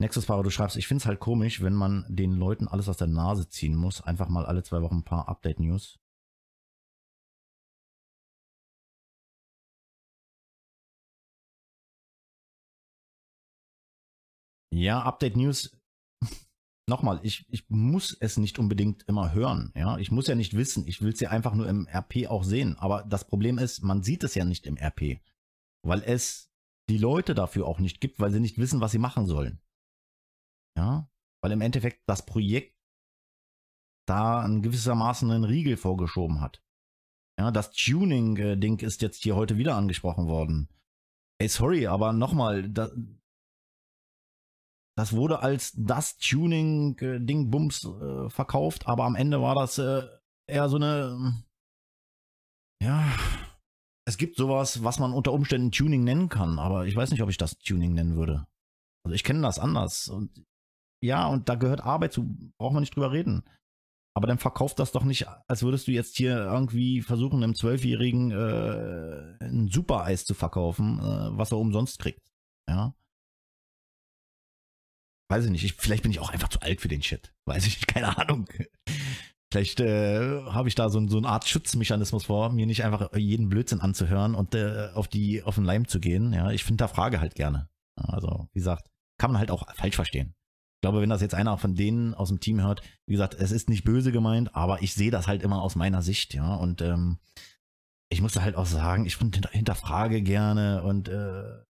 Nächstes 0.00 0.26
Fahrer, 0.26 0.44
du 0.44 0.50
schreibst, 0.50 0.76
ich 0.76 0.86
finde 0.86 1.02
es 1.02 1.06
halt 1.06 1.18
komisch, 1.18 1.60
wenn 1.60 1.74
man 1.74 2.04
den 2.08 2.32
Leuten 2.32 2.68
alles 2.68 2.88
aus 2.88 2.98
der 2.98 3.08
Nase 3.08 3.48
ziehen 3.48 3.74
muss. 3.74 4.00
Einfach 4.00 4.28
mal 4.28 4.46
alle 4.46 4.62
zwei 4.62 4.80
Wochen 4.82 4.98
ein 4.98 5.04
paar 5.04 5.28
Update-News. 5.28 5.98
Ja, 14.72 15.02
Update-News. 15.02 15.76
Nochmal, 16.88 17.18
ich, 17.24 17.44
ich 17.50 17.68
muss 17.68 18.16
es 18.20 18.36
nicht 18.36 18.60
unbedingt 18.60 19.02
immer 19.08 19.32
hören. 19.32 19.72
Ja, 19.74 19.98
ich 19.98 20.12
muss 20.12 20.28
ja 20.28 20.36
nicht 20.36 20.54
wissen. 20.54 20.86
Ich 20.86 21.02
will 21.02 21.12
es 21.12 21.18
ja 21.20 21.30
einfach 21.30 21.54
nur 21.54 21.68
im 21.68 21.88
RP 21.88 22.28
auch 22.28 22.44
sehen. 22.44 22.76
Aber 22.78 23.02
das 23.02 23.26
Problem 23.26 23.58
ist, 23.58 23.82
man 23.82 24.04
sieht 24.04 24.22
es 24.22 24.36
ja 24.36 24.44
nicht 24.44 24.66
im 24.66 24.76
RP, 24.76 25.20
weil 25.82 26.02
es 26.04 26.52
die 26.88 26.98
Leute 26.98 27.34
dafür 27.34 27.66
auch 27.66 27.80
nicht 27.80 28.00
gibt, 28.00 28.20
weil 28.20 28.30
sie 28.30 28.40
nicht 28.40 28.58
wissen, 28.58 28.80
was 28.80 28.92
sie 28.92 28.98
machen 28.98 29.26
sollen. 29.26 29.60
Ja, 30.78 31.10
weil 31.42 31.50
im 31.50 31.60
Endeffekt 31.60 32.08
das 32.08 32.24
Projekt 32.24 32.78
da 34.06 34.46
in 34.46 34.62
gewissermaßen 34.62 35.28
einen 35.28 35.42
Riegel 35.42 35.76
vorgeschoben 35.76 36.40
hat. 36.40 36.62
Ja, 37.36 37.50
das 37.50 37.72
Tuning-Ding 37.72 38.78
ist 38.78 39.02
jetzt 39.02 39.24
hier 39.24 39.34
heute 39.34 39.58
wieder 39.58 39.74
angesprochen 39.74 40.28
worden. 40.28 40.68
Ey, 41.40 41.48
sorry, 41.48 41.88
aber 41.88 42.12
nochmal, 42.12 42.68
da, 42.70 42.90
das 44.96 45.14
wurde 45.14 45.40
als 45.40 45.72
das 45.76 46.16
Tuning-Ding 46.18 47.50
Bums 47.50 47.84
äh, 47.84 48.30
verkauft, 48.30 48.86
aber 48.86 49.04
am 49.04 49.16
Ende 49.16 49.42
war 49.42 49.56
das 49.56 49.78
äh, 49.78 50.06
eher 50.48 50.68
so 50.68 50.76
eine, 50.76 51.44
ja, 52.80 53.04
es 54.06 54.16
gibt 54.16 54.36
sowas, 54.36 54.84
was 54.84 55.00
man 55.00 55.12
unter 55.12 55.32
Umständen 55.32 55.72
Tuning 55.72 56.04
nennen 56.04 56.28
kann, 56.28 56.60
aber 56.60 56.86
ich 56.86 56.94
weiß 56.94 57.10
nicht, 57.10 57.22
ob 57.22 57.30
ich 57.30 57.36
das 57.36 57.58
Tuning 57.58 57.94
nennen 57.94 58.14
würde. 58.14 58.46
Also 59.04 59.14
ich 59.14 59.24
kenne 59.24 59.42
das 59.42 59.58
anders 59.58 60.08
und 60.08 60.46
ja, 61.02 61.26
und 61.26 61.48
da 61.48 61.54
gehört 61.54 61.82
Arbeit 61.82 62.12
zu, 62.12 62.36
braucht 62.58 62.74
man 62.74 62.82
nicht 62.82 62.94
drüber 62.94 63.12
reden. 63.12 63.44
Aber 64.14 64.26
dann 64.26 64.38
verkauft 64.38 64.80
das 64.80 64.90
doch 64.90 65.04
nicht, 65.04 65.28
als 65.46 65.62
würdest 65.62 65.86
du 65.86 65.92
jetzt 65.92 66.16
hier 66.16 66.36
irgendwie 66.36 67.02
versuchen, 67.02 67.42
einem 67.42 67.54
Zwölfjährigen 67.54 68.32
äh, 68.32 69.44
ein 69.44 69.68
Super-Eis 69.68 70.24
zu 70.24 70.34
verkaufen, 70.34 70.98
äh, 70.98 71.38
was 71.38 71.52
er 71.52 71.58
umsonst 71.58 72.00
kriegt. 72.00 72.32
Ja. 72.68 72.94
Weiß 75.30 75.44
ich 75.44 75.50
nicht, 75.50 75.64
ich, 75.64 75.74
vielleicht 75.74 76.02
bin 76.02 76.10
ich 76.10 76.20
auch 76.20 76.30
einfach 76.30 76.48
zu 76.48 76.60
alt 76.60 76.80
für 76.80 76.88
den 76.88 77.02
Shit. 77.02 77.32
Weiß 77.46 77.66
ich 77.66 77.76
nicht, 77.76 77.86
keine 77.94 78.18
Ahnung. 78.18 78.48
Vielleicht 79.52 79.80
äh, 79.80 80.42
habe 80.46 80.68
ich 80.68 80.74
da 80.74 80.90
so, 80.90 81.06
so 81.06 81.18
eine 81.18 81.28
Art 81.28 81.46
Schutzmechanismus 81.46 82.24
vor, 82.24 82.50
mir 82.50 82.66
nicht 82.66 82.84
einfach 82.84 83.14
jeden 83.16 83.48
Blödsinn 83.48 83.80
anzuhören 83.80 84.34
und 84.34 84.54
äh, 84.54 84.90
auf 84.94 85.06
die 85.06 85.42
auf 85.42 85.54
den 85.54 85.64
Leim 85.64 85.86
zu 85.86 86.00
gehen. 86.00 86.32
Ja, 86.32 86.50
ich 86.50 86.64
finde 86.64 86.82
da 86.82 86.88
Frage 86.88 87.20
halt 87.20 87.34
gerne. 87.34 87.68
Also, 87.94 88.48
wie 88.52 88.58
gesagt, 88.58 88.88
kann 89.18 89.30
man 89.30 89.38
halt 89.38 89.50
auch 89.50 89.72
falsch 89.74 89.96
verstehen. 89.96 90.34
Ich 90.78 90.82
glaube, 90.82 91.00
wenn 91.00 91.10
das 91.10 91.20
jetzt 91.20 91.34
einer 91.34 91.58
von 91.58 91.74
denen 91.74 92.14
aus 92.14 92.28
dem 92.28 92.38
Team 92.38 92.62
hört, 92.62 92.82
wie 93.06 93.14
gesagt, 93.14 93.34
es 93.34 93.50
ist 93.50 93.68
nicht 93.68 93.82
böse 93.82 94.12
gemeint, 94.12 94.54
aber 94.54 94.80
ich 94.80 94.94
sehe 94.94 95.10
das 95.10 95.26
halt 95.26 95.42
immer 95.42 95.60
aus 95.60 95.74
meiner 95.74 96.02
Sicht, 96.02 96.34
ja. 96.34 96.54
Und 96.54 96.82
ähm, 96.82 97.18
ich 98.10 98.22
muss 98.22 98.36
halt 98.36 98.54
auch 98.54 98.64
sagen, 98.64 99.04
ich 99.04 99.16
hinter, 99.16 99.50
hinterfrage 99.50 100.22
gerne 100.22 100.84
und 100.84 101.08
äh, 101.08 101.64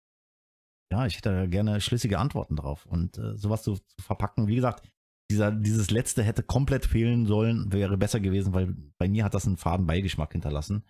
ja, 0.91 1.05
ich 1.05 1.17
hätte 1.17 1.47
gerne 1.49 1.81
schlüssige 1.81 2.17
Antworten 2.17 2.55
drauf. 2.55 2.87
Und 2.87 3.19
äh, 3.19 3.37
sowas 3.37 3.61
zu, 3.61 3.75
zu 3.75 4.01
verpacken, 4.01 4.47
wie 4.47 4.55
gesagt, 4.55 4.87
dieser, 5.29 5.51
dieses 5.51 5.91
letzte 5.91 6.23
hätte 6.23 6.41
komplett 6.41 6.85
fehlen 6.85 7.27
sollen, 7.27 7.71
wäre 7.71 7.97
besser 7.97 8.19
gewesen, 8.19 8.53
weil 8.53 8.75
bei 8.97 9.07
mir 9.07 9.23
hat 9.23 9.35
das 9.35 9.45
einen 9.45 9.57
faden 9.57 9.85
Beigeschmack 9.85 10.31
hinterlassen. 10.31 10.83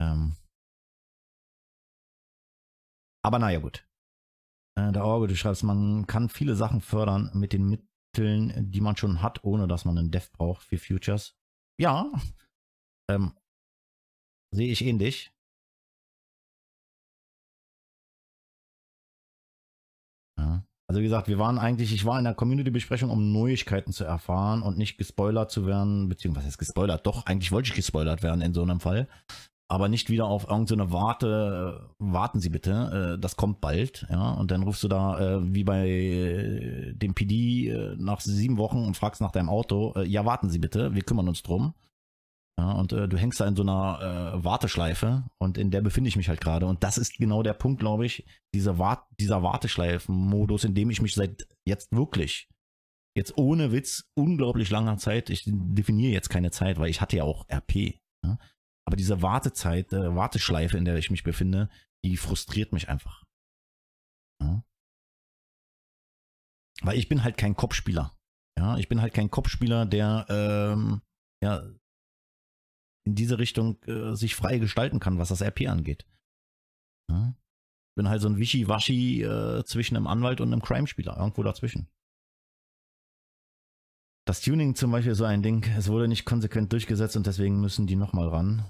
Ähm, 0.00 0.36
aber 3.24 3.38
naja, 3.38 3.58
gut. 3.58 3.84
Äh, 4.76 4.92
der 4.92 5.04
Orge, 5.04 5.28
du 5.28 5.36
schreibst, 5.36 5.62
man 5.62 6.06
kann 6.06 6.28
viele 6.28 6.56
Sachen 6.56 6.80
fördern 6.80 7.30
mit 7.34 7.52
den 7.52 7.68
Mitteln, 7.68 8.70
die 8.70 8.80
man 8.80 8.96
schon 8.96 9.22
hat, 9.22 9.44
ohne 9.44 9.68
dass 9.68 9.84
man 9.84 9.98
einen 9.98 10.10
Dev 10.10 10.30
braucht 10.32 10.62
für 10.62 10.78
Futures. 10.78 11.36
Ja, 11.80 12.10
ähm, 13.10 13.32
sehe 14.52 14.70
ich 14.70 14.84
ähnlich. 14.84 15.32
Ja. 20.38 20.64
Also 20.88 21.00
wie 21.00 21.04
gesagt, 21.04 21.28
wir 21.28 21.38
waren 21.38 21.58
eigentlich, 21.58 21.92
ich 21.92 22.04
war 22.04 22.18
in 22.18 22.24
der 22.24 22.34
Community-Besprechung, 22.34 23.10
um 23.10 23.32
Neuigkeiten 23.32 23.92
zu 23.92 24.04
erfahren 24.04 24.62
und 24.62 24.76
nicht 24.76 24.98
gespoilert 24.98 25.50
zu 25.50 25.66
werden, 25.66 26.08
beziehungsweise 26.08 26.56
gespoilert? 26.56 27.06
Doch, 27.06 27.26
eigentlich 27.26 27.52
wollte 27.52 27.68
ich 27.68 27.74
gespoilert 27.74 28.22
werden 28.22 28.42
in 28.42 28.54
so 28.54 28.62
einem 28.62 28.80
Fall. 28.80 29.08
Aber 29.68 29.88
nicht 29.88 30.10
wieder 30.10 30.26
auf 30.26 30.48
irgendeine 30.48 30.92
Warte, 30.92 31.80
äh, 31.80 31.94
warten 31.98 32.38
Sie 32.38 32.50
bitte, 32.50 33.14
äh, 33.16 33.20
das 33.20 33.36
kommt 33.36 33.60
bald, 33.62 34.06
ja. 34.10 34.32
Und 34.32 34.50
dann 34.50 34.62
rufst 34.62 34.82
du 34.82 34.88
da 34.88 35.18
äh, 35.18 35.54
wie 35.54 35.64
bei 35.64 36.92
dem 36.94 37.14
PD 37.14 37.96
nach 37.96 38.20
sieben 38.20 38.58
Wochen 38.58 38.84
und 38.84 38.96
fragst 38.96 39.20
nach 39.20 39.32
deinem 39.32 39.48
Auto, 39.48 39.98
ja, 40.02 40.24
warten 40.26 40.50
Sie 40.50 40.58
bitte, 40.58 40.94
wir 40.94 41.02
kümmern 41.02 41.28
uns 41.28 41.42
drum. 41.42 41.74
Ja, 42.58 42.70
und 42.72 42.92
du 42.92 43.16
hängst 43.16 43.40
da 43.40 43.48
in 43.48 43.56
so 43.56 43.62
einer 43.62 44.44
Warteschleife 44.44 45.24
und 45.38 45.58
in 45.58 45.72
der 45.72 45.80
befinde 45.80 46.06
ich 46.06 46.16
mich 46.16 46.28
halt 46.28 46.40
gerade. 46.40 46.66
Und 46.66 46.84
das 46.84 46.98
ist 46.98 47.16
genau 47.16 47.42
der 47.42 47.54
Punkt, 47.54 47.80
glaube 47.80 48.06
ich, 48.06 48.24
dieser, 48.54 48.78
Wart 48.78 49.04
dieser 49.18 49.42
Warteschleifen-Modus, 49.42 50.62
in 50.62 50.74
dem 50.74 50.90
ich 50.90 51.02
mich 51.02 51.14
seit 51.14 51.48
jetzt 51.66 51.90
wirklich, 51.90 52.48
jetzt 53.16 53.36
ohne 53.36 53.72
Witz, 53.72 54.04
unglaublich 54.14 54.70
langer 54.70 54.98
Zeit, 54.98 55.30
ich 55.30 55.42
definiere 55.46 56.12
jetzt 56.12 56.30
keine 56.30 56.52
Zeit, 56.52 56.78
weil 56.78 56.90
ich 56.90 57.00
hatte 57.00 57.16
ja 57.16 57.24
auch 57.24 57.44
RP. 57.50 57.98
Ja? 58.24 58.38
Aber 58.86 58.96
diese 58.96 59.22
Wartezeit, 59.22 59.92
äh, 59.92 60.14
Warteschleife, 60.14 60.76
in 60.76 60.84
der 60.84 60.96
ich 60.96 61.10
mich 61.10 61.22
befinde, 61.22 61.70
die 62.04 62.16
frustriert 62.16 62.72
mich 62.72 62.88
einfach. 62.88 63.24
Ja? 64.42 64.64
Weil 66.82 66.98
ich 66.98 67.08
bin 67.08 67.24
halt 67.24 67.36
kein 67.36 67.56
Kopfspieler. 67.56 68.16
Ja, 68.58 68.76
ich 68.76 68.88
bin 68.88 69.00
halt 69.00 69.14
kein 69.14 69.30
Kopfspieler, 69.30 69.86
der 69.86 70.26
ähm, 70.28 71.02
ja 71.42 71.66
in 73.06 73.14
diese 73.14 73.38
Richtung 73.38 73.82
äh, 73.84 74.14
sich 74.14 74.34
frei 74.34 74.58
gestalten 74.58 75.00
kann, 75.00 75.18
was 75.18 75.28
das 75.28 75.42
RP 75.42 75.68
angeht. 75.68 76.06
Ja? 77.10 77.36
Bin 77.96 78.08
halt 78.08 78.22
so 78.22 78.28
ein 78.28 78.38
Wischiwaschi 78.38 79.22
äh, 79.22 79.64
zwischen 79.64 79.96
einem 79.96 80.06
Anwalt 80.06 80.40
und 80.40 80.52
einem 80.52 80.62
Crime-Spieler, 80.62 81.16
irgendwo 81.16 81.42
dazwischen. 81.42 81.88
Das 84.26 84.40
Tuning 84.40 84.74
zum 84.74 84.90
Beispiel 84.90 85.14
so 85.14 85.24
ein 85.24 85.42
Ding, 85.42 85.64
es 85.76 85.88
wurde 85.88 86.08
nicht 86.08 86.24
konsequent 86.24 86.72
durchgesetzt 86.72 87.16
und 87.16 87.26
deswegen 87.26 87.60
müssen 87.60 87.86
die 87.86 87.96
nochmal 87.96 88.28
ran. 88.28 88.64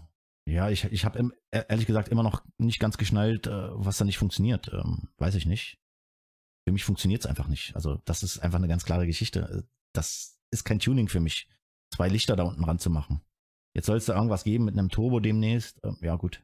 Ja, 0.47 0.69
ich, 0.69 0.85
ich 0.85 1.05
habe 1.05 1.31
ehrlich 1.53 1.87
gesagt 1.87 2.09
immer 2.09 2.25
noch 2.25 2.45
nicht 2.59 2.81
ganz 2.81 2.99
geschnallt, 2.99 3.47
äh, 3.47 3.69
was 3.73 3.99
da 3.99 4.05
nicht 4.05 4.19
funktioniert. 4.19 4.69
Ähm, 4.73 5.09
weiß 5.19 5.37
ich 5.37 5.47
nicht. 5.47 5.79
Für 6.67 6.73
mich 6.73 6.85
funktioniert 6.85 7.23
es 7.25 7.27
einfach 7.27 7.47
nicht. 7.47 7.75
Also 7.77 7.97
das 8.05 8.23
ist 8.23 8.41
einfach 8.41 8.59
eine 8.59 8.69
ganz 8.69 8.85
klare 8.85 9.07
Geschichte. 9.07 9.69
Das 9.95 10.39
ist 10.51 10.65
kein 10.65 10.81
Tuning 10.81 11.09
für 11.09 11.21
mich, 11.21 11.49
zwei 11.95 12.09
Lichter 12.09 12.37
da 12.37 12.43
unten 12.43 12.65
ran 12.65 12.79
zu 12.79 12.91
machen. 12.91 13.23
Jetzt 13.77 13.87
soll 13.87 13.97
es 13.97 14.07
da 14.07 14.15
irgendwas 14.15 14.45
geben 14.45 14.65
mit 14.65 14.77
einem 14.77 14.89
Turbo 14.91 15.21
demnächst. 15.21 15.81
Ähm, 15.85 15.97
ja, 16.01 16.17
gut. 16.17 16.43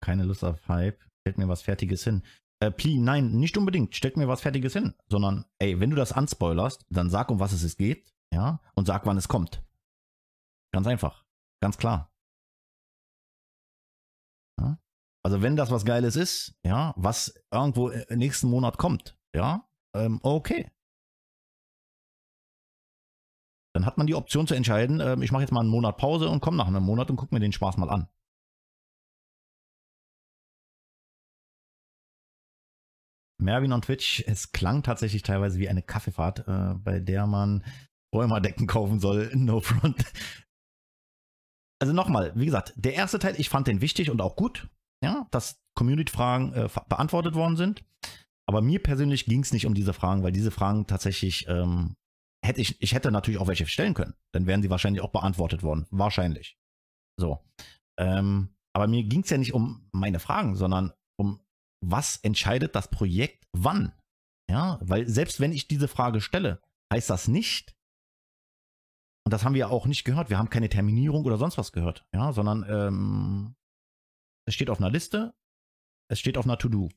Keine 0.00 0.24
Lust 0.24 0.44
auf 0.44 0.68
Hype. 0.68 1.00
Stellt 1.24 1.38
mir 1.38 1.48
was 1.48 1.62
Fertiges 1.62 2.04
hin. 2.04 2.22
Äh, 2.60 2.70
Pli, 2.70 2.98
nein, 2.98 3.30
nicht 3.32 3.56
unbedingt. 3.56 3.96
Stellt 3.96 4.18
mir 4.18 4.28
was 4.28 4.42
Fertiges 4.42 4.74
hin. 4.74 4.94
Sondern, 5.08 5.46
ey, 5.58 5.80
wenn 5.80 5.88
du 5.88 5.96
das 5.96 6.12
anspoilerst, 6.12 6.84
dann 6.90 7.08
sag, 7.08 7.30
um 7.30 7.40
was 7.40 7.52
es 7.52 7.76
geht. 7.78 8.14
Ja, 8.30 8.60
und 8.74 8.86
sag, 8.86 9.06
wann 9.06 9.16
es 9.16 9.28
kommt. 9.28 9.64
Ganz 10.72 10.86
einfach. 10.86 11.24
Ganz 11.62 11.78
klar. 11.78 12.12
Ja? 14.60 14.78
Also 15.22 15.40
wenn 15.40 15.56
das 15.56 15.70
was 15.70 15.86
Geiles 15.86 16.14
ist, 16.16 16.58
ja, 16.62 16.92
was 16.96 17.34
irgendwo 17.50 17.90
nächsten 18.10 18.50
Monat 18.50 18.76
kommt, 18.76 19.16
ja, 19.34 19.66
ähm, 19.96 20.20
okay. 20.22 20.70
Dann 23.72 23.86
hat 23.86 23.96
man 23.96 24.06
die 24.06 24.14
Option 24.14 24.46
zu 24.46 24.54
entscheiden, 24.54 25.00
ähm, 25.00 25.22
ich 25.22 25.32
mache 25.32 25.42
jetzt 25.42 25.52
mal 25.52 25.60
einen 25.60 25.70
Monat 25.70 25.96
Pause 25.96 26.28
und 26.28 26.40
komme 26.40 26.58
nach 26.58 26.66
einem 26.66 26.84
Monat 26.84 27.08
und 27.08 27.16
gucke 27.16 27.34
mir 27.34 27.40
den 27.40 27.52
Spaß 27.52 27.78
mal 27.78 27.88
an. 27.88 28.08
Merwin 33.44 33.72
on 33.72 33.82
Twitch, 33.82 34.24
es 34.26 34.52
klang 34.52 34.82
tatsächlich 34.82 35.22
teilweise 35.22 35.58
wie 35.58 35.68
eine 35.68 35.82
Kaffeefahrt, 35.82 36.48
äh, 36.48 36.74
bei 36.74 36.98
der 36.98 37.26
man 37.26 37.64
Räumerdecken 38.14 38.66
kaufen 38.66 39.00
soll, 39.00 39.30
no 39.34 39.60
front. 39.60 40.04
Also 41.80 41.92
nochmal, 41.92 42.32
wie 42.34 42.46
gesagt, 42.46 42.72
der 42.76 42.94
erste 42.94 43.18
Teil, 43.18 43.34
ich 43.38 43.48
fand 43.48 43.66
den 43.66 43.80
wichtig 43.80 44.10
und 44.10 44.20
auch 44.20 44.36
gut, 44.36 44.68
ja, 45.02 45.26
dass 45.30 45.60
Community-Fragen 45.76 46.54
äh, 46.54 46.68
beantwortet 46.88 47.34
worden 47.34 47.56
sind. 47.56 47.84
Aber 48.46 48.60
mir 48.60 48.82
persönlich 48.82 49.26
ging 49.26 49.42
es 49.42 49.52
nicht 49.52 49.66
um 49.66 49.74
diese 49.74 49.92
Fragen, 49.92 50.22
weil 50.22 50.32
diese 50.32 50.50
Fragen 50.50 50.86
tatsächlich 50.86 51.48
ähm, 51.48 51.96
hätte 52.44 52.60
ich, 52.60 52.80
ich 52.80 52.94
hätte 52.94 53.10
natürlich 53.10 53.40
auch 53.40 53.48
welche 53.48 53.66
stellen 53.66 53.94
können. 53.94 54.14
Dann 54.32 54.46
wären 54.46 54.62
sie 54.62 54.70
wahrscheinlich 54.70 55.02
auch 55.02 55.12
beantwortet 55.12 55.62
worden. 55.62 55.86
Wahrscheinlich. 55.90 56.58
So. 57.18 57.44
Ähm, 57.98 58.54
aber 58.74 58.86
mir 58.86 59.04
ging 59.04 59.22
es 59.22 59.30
ja 59.30 59.38
nicht 59.38 59.54
um 59.54 59.88
meine 59.92 60.20
Fragen, 60.20 60.56
sondern 60.56 60.92
um 61.16 61.40
was 61.90 62.16
entscheidet 62.16 62.74
das 62.74 62.88
Projekt 62.88 63.46
wann? 63.52 63.92
Ja, 64.50 64.78
weil 64.82 65.08
selbst 65.08 65.40
wenn 65.40 65.52
ich 65.52 65.68
diese 65.68 65.88
Frage 65.88 66.20
stelle, 66.20 66.60
heißt 66.92 67.08
das 67.10 67.28
nicht, 67.28 67.74
und 69.26 69.32
das 69.32 69.44
haben 69.44 69.54
wir 69.54 69.70
auch 69.70 69.86
nicht 69.86 70.04
gehört, 70.04 70.28
wir 70.28 70.38
haben 70.38 70.50
keine 70.50 70.68
Terminierung 70.68 71.24
oder 71.24 71.38
sonst 71.38 71.56
was 71.56 71.72
gehört, 71.72 72.04
ja, 72.14 72.32
sondern 72.32 72.64
ähm, 72.68 73.56
es 74.46 74.54
steht 74.54 74.68
auf 74.68 74.78
einer 74.78 74.90
Liste, 74.90 75.34
es 76.10 76.20
steht 76.20 76.36
auf 76.36 76.44
einer 76.44 76.58
To-Do. 76.58 76.90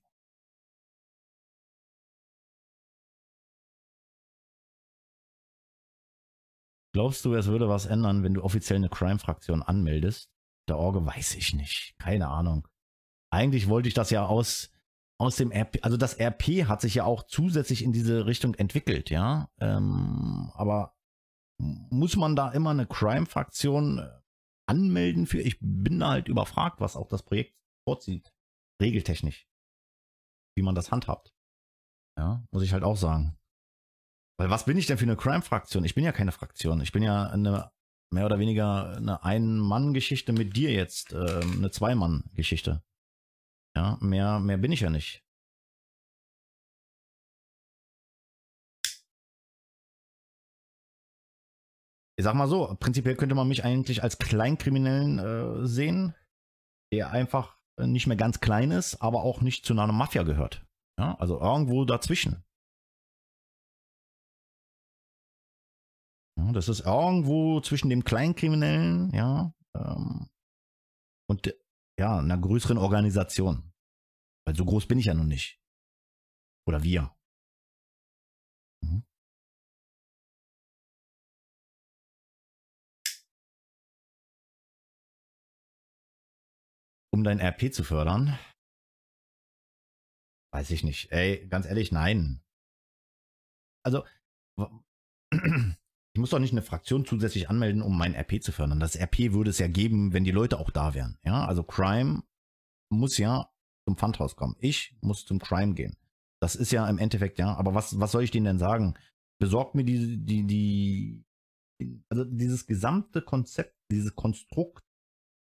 Glaubst 6.93 7.23
du, 7.25 7.35
es 7.35 7.45
würde 7.45 7.69
was 7.69 7.85
ändern, 7.85 8.23
wenn 8.23 8.33
du 8.33 8.43
offiziell 8.43 8.77
eine 8.77 8.89
Crime-Fraktion 8.89 9.61
anmeldest? 9.61 10.31
Der 10.67 10.77
Orge 10.77 11.05
weiß 11.05 11.35
ich 11.35 11.53
nicht. 11.53 11.95
Keine 11.99 12.27
Ahnung. 12.27 12.67
Eigentlich 13.31 13.69
wollte 13.69 13.87
ich 13.87 13.93
das 13.93 14.09
ja 14.09 14.25
aus, 14.25 14.71
aus 15.19 15.35
dem 15.35 15.51
RP, 15.51 15.79
also 15.81 15.97
das 15.97 16.19
RP 16.19 16.67
hat 16.67 16.81
sich 16.81 16.95
ja 16.95 17.05
auch 17.05 17.23
zusätzlich 17.23 17.83
in 17.83 17.91
diese 17.91 18.25
Richtung 18.25 18.53
entwickelt, 18.55 19.09
ja. 19.09 19.49
Ähm, 19.59 20.51
aber 20.53 20.95
muss 21.59 22.15
man 22.15 22.35
da 22.35 22.51
immer 22.51 22.69
eine 22.69 22.85
Crime-Fraktion 22.85 23.99
äh, 23.99 24.09
anmelden 24.67 25.25
für? 25.25 25.41
Ich 25.41 25.57
bin 25.59 25.99
da 25.99 26.09
halt 26.09 26.27
überfragt, 26.27 26.79
was 26.81 26.95
auch 26.95 27.07
das 27.07 27.23
Projekt 27.23 27.55
vorzieht. 27.87 28.31
Regeltechnisch. 28.81 29.47
Wie 30.55 30.61
man 30.61 30.75
das 30.75 30.91
handhabt. 30.91 31.33
Ja, 32.17 32.43
muss 32.51 32.63
ich 32.63 32.73
halt 32.73 32.83
auch 32.83 32.97
sagen. 32.97 33.37
Weil 34.39 34.51
was 34.51 34.65
bin 34.65 34.77
ich 34.77 34.85
denn 34.85 34.99
für 34.99 35.05
eine 35.05 35.15
Crime-Fraktion? 35.15 35.83
Ich 35.83 35.95
bin 35.95 36.03
ja 36.03 36.11
keine 36.11 36.31
Fraktion. 36.31 36.81
Ich 36.81 36.91
bin 36.91 37.01
ja 37.01 37.27
eine 37.27 37.71
mehr 38.13 38.25
oder 38.25 38.39
weniger 38.39 38.95
eine 38.95 39.23
Ein-Mann-Geschichte 39.23 40.31
mit 40.31 40.55
dir 40.55 40.71
jetzt, 40.71 41.13
äh, 41.13 41.41
eine 41.41 41.71
Zwei-Mann-Geschichte. 41.71 42.83
Ja, 43.77 43.95
mehr, 44.01 44.39
mehr 44.39 44.57
bin 44.57 44.71
ich 44.71 44.79
ja 44.79 44.89
nicht. 44.89 45.23
Ich 52.17 52.23
sag 52.23 52.33
mal 52.33 52.47
so, 52.47 52.75
prinzipiell 52.79 53.15
könnte 53.15 53.35
man 53.35 53.47
mich 53.47 53.63
eigentlich 53.63 54.01
als 54.01 54.17
Kleinkriminellen 54.17 55.19
äh, 55.19 55.67
sehen, 55.67 56.15
der 56.91 57.11
einfach 57.11 57.59
nicht 57.79 58.07
mehr 58.07 58.17
ganz 58.17 58.39
klein 58.39 58.71
ist, 58.71 58.99
aber 58.99 59.21
auch 59.21 59.41
nicht 59.41 59.63
zu 59.63 59.73
einer 59.73 59.85
Mafia 59.93 60.23
gehört. 60.23 60.65
Ja, 60.99 61.13
also 61.19 61.39
irgendwo 61.39 61.85
dazwischen. 61.85 62.43
Ja, 66.39 66.51
das 66.51 66.67
ist 66.67 66.79
irgendwo 66.79 67.61
zwischen 67.61 67.89
dem 67.89 68.03
Kleinkriminellen, 68.03 69.11
ja, 69.11 69.53
ähm, 69.75 70.27
und 71.29 71.53
ja, 71.99 72.19
einer 72.19 72.37
größeren 72.37 72.77
Organisation. 72.77 73.73
Weil 74.45 74.55
so 74.55 74.65
groß 74.65 74.87
bin 74.87 74.99
ich 74.99 75.05
ja 75.05 75.13
noch 75.13 75.25
nicht. 75.25 75.59
Oder 76.67 76.83
wir. 76.83 77.15
Mhm. 78.83 79.03
Um 87.13 87.23
dein 87.23 87.39
RP 87.39 87.73
zu 87.73 87.83
fördern? 87.83 88.37
Weiß 90.53 90.71
ich 90.71 90.83
nicht. 90.83 91.11
Ey, 91.11 91.47
ganz 91.47 91.65
ehrlich, 91.65 91.91
nein. 91.91 92.41
Also, 93.85 94.05
ich 96.17 96.19
muss 96.19 96.31
doch 96.31 96.39
nicht 96.39 96.51
eine 96.51 96.63
Fraktion 96.63 97.05
zusätzlich 97.05 97.47
anmelden, 97.47 97.83
um 97.83 97.95
mein 97.95 98.15
RP 98.15 98.41
zu 98.41 98.51
fördern. 98.51 98.79
Das 98.79 98.95
RP 98.95 99.33
würde 99.33 99.51
es 99.51 99.59
ja 99.59 99.67
geben, 99.67 100.13
wenn 100.13 100.23
die 100.23 100.31
Leute 100.31 100.57
auch 100.57 100.71
da 100.71 100.95
wären. 100.95 101.19
Ja, 101.23 101.45
also 101.45 101.61
Crime 101.61 102.23
muss 102.91 103.19
ja 103.19 103.51
zum 103.87 103.97
Pfandhaus 103.97 104.35
kommen. 104.35 104.55
Ich 104.57 104.97
muss 104.99 105.27
zum 105.27 105.37
Crime 105.37 105.75
gehen. 105.75 105.95
Das 106.41 106.55
ist 106.55 106.71
ja 106.71 106.89
im 106.89 106.97
Endeffekt, 106.97 107.37
ja, 107.37 107.53
aber 107.53 107.75
was, 107.75 107.99
was 107.99 108.11
soll 108.11 108.23
ich 108.23 108.31
denen 108.31 108.45
denn 108.45 108.57
sagen? 108.57 108.95
Besorgt 109.39 109.75
mir 109.75 109.83
die, 109.83 110.17
die, 110.17 110.47
die, 110.47 111.23
also 112.09 112.23
dieses 112.23 112.65
gesamte 112.65 113.21
Konzept, 113.21 113.75
dieses 113.91 114.15
Konstrukt 114.15 114.83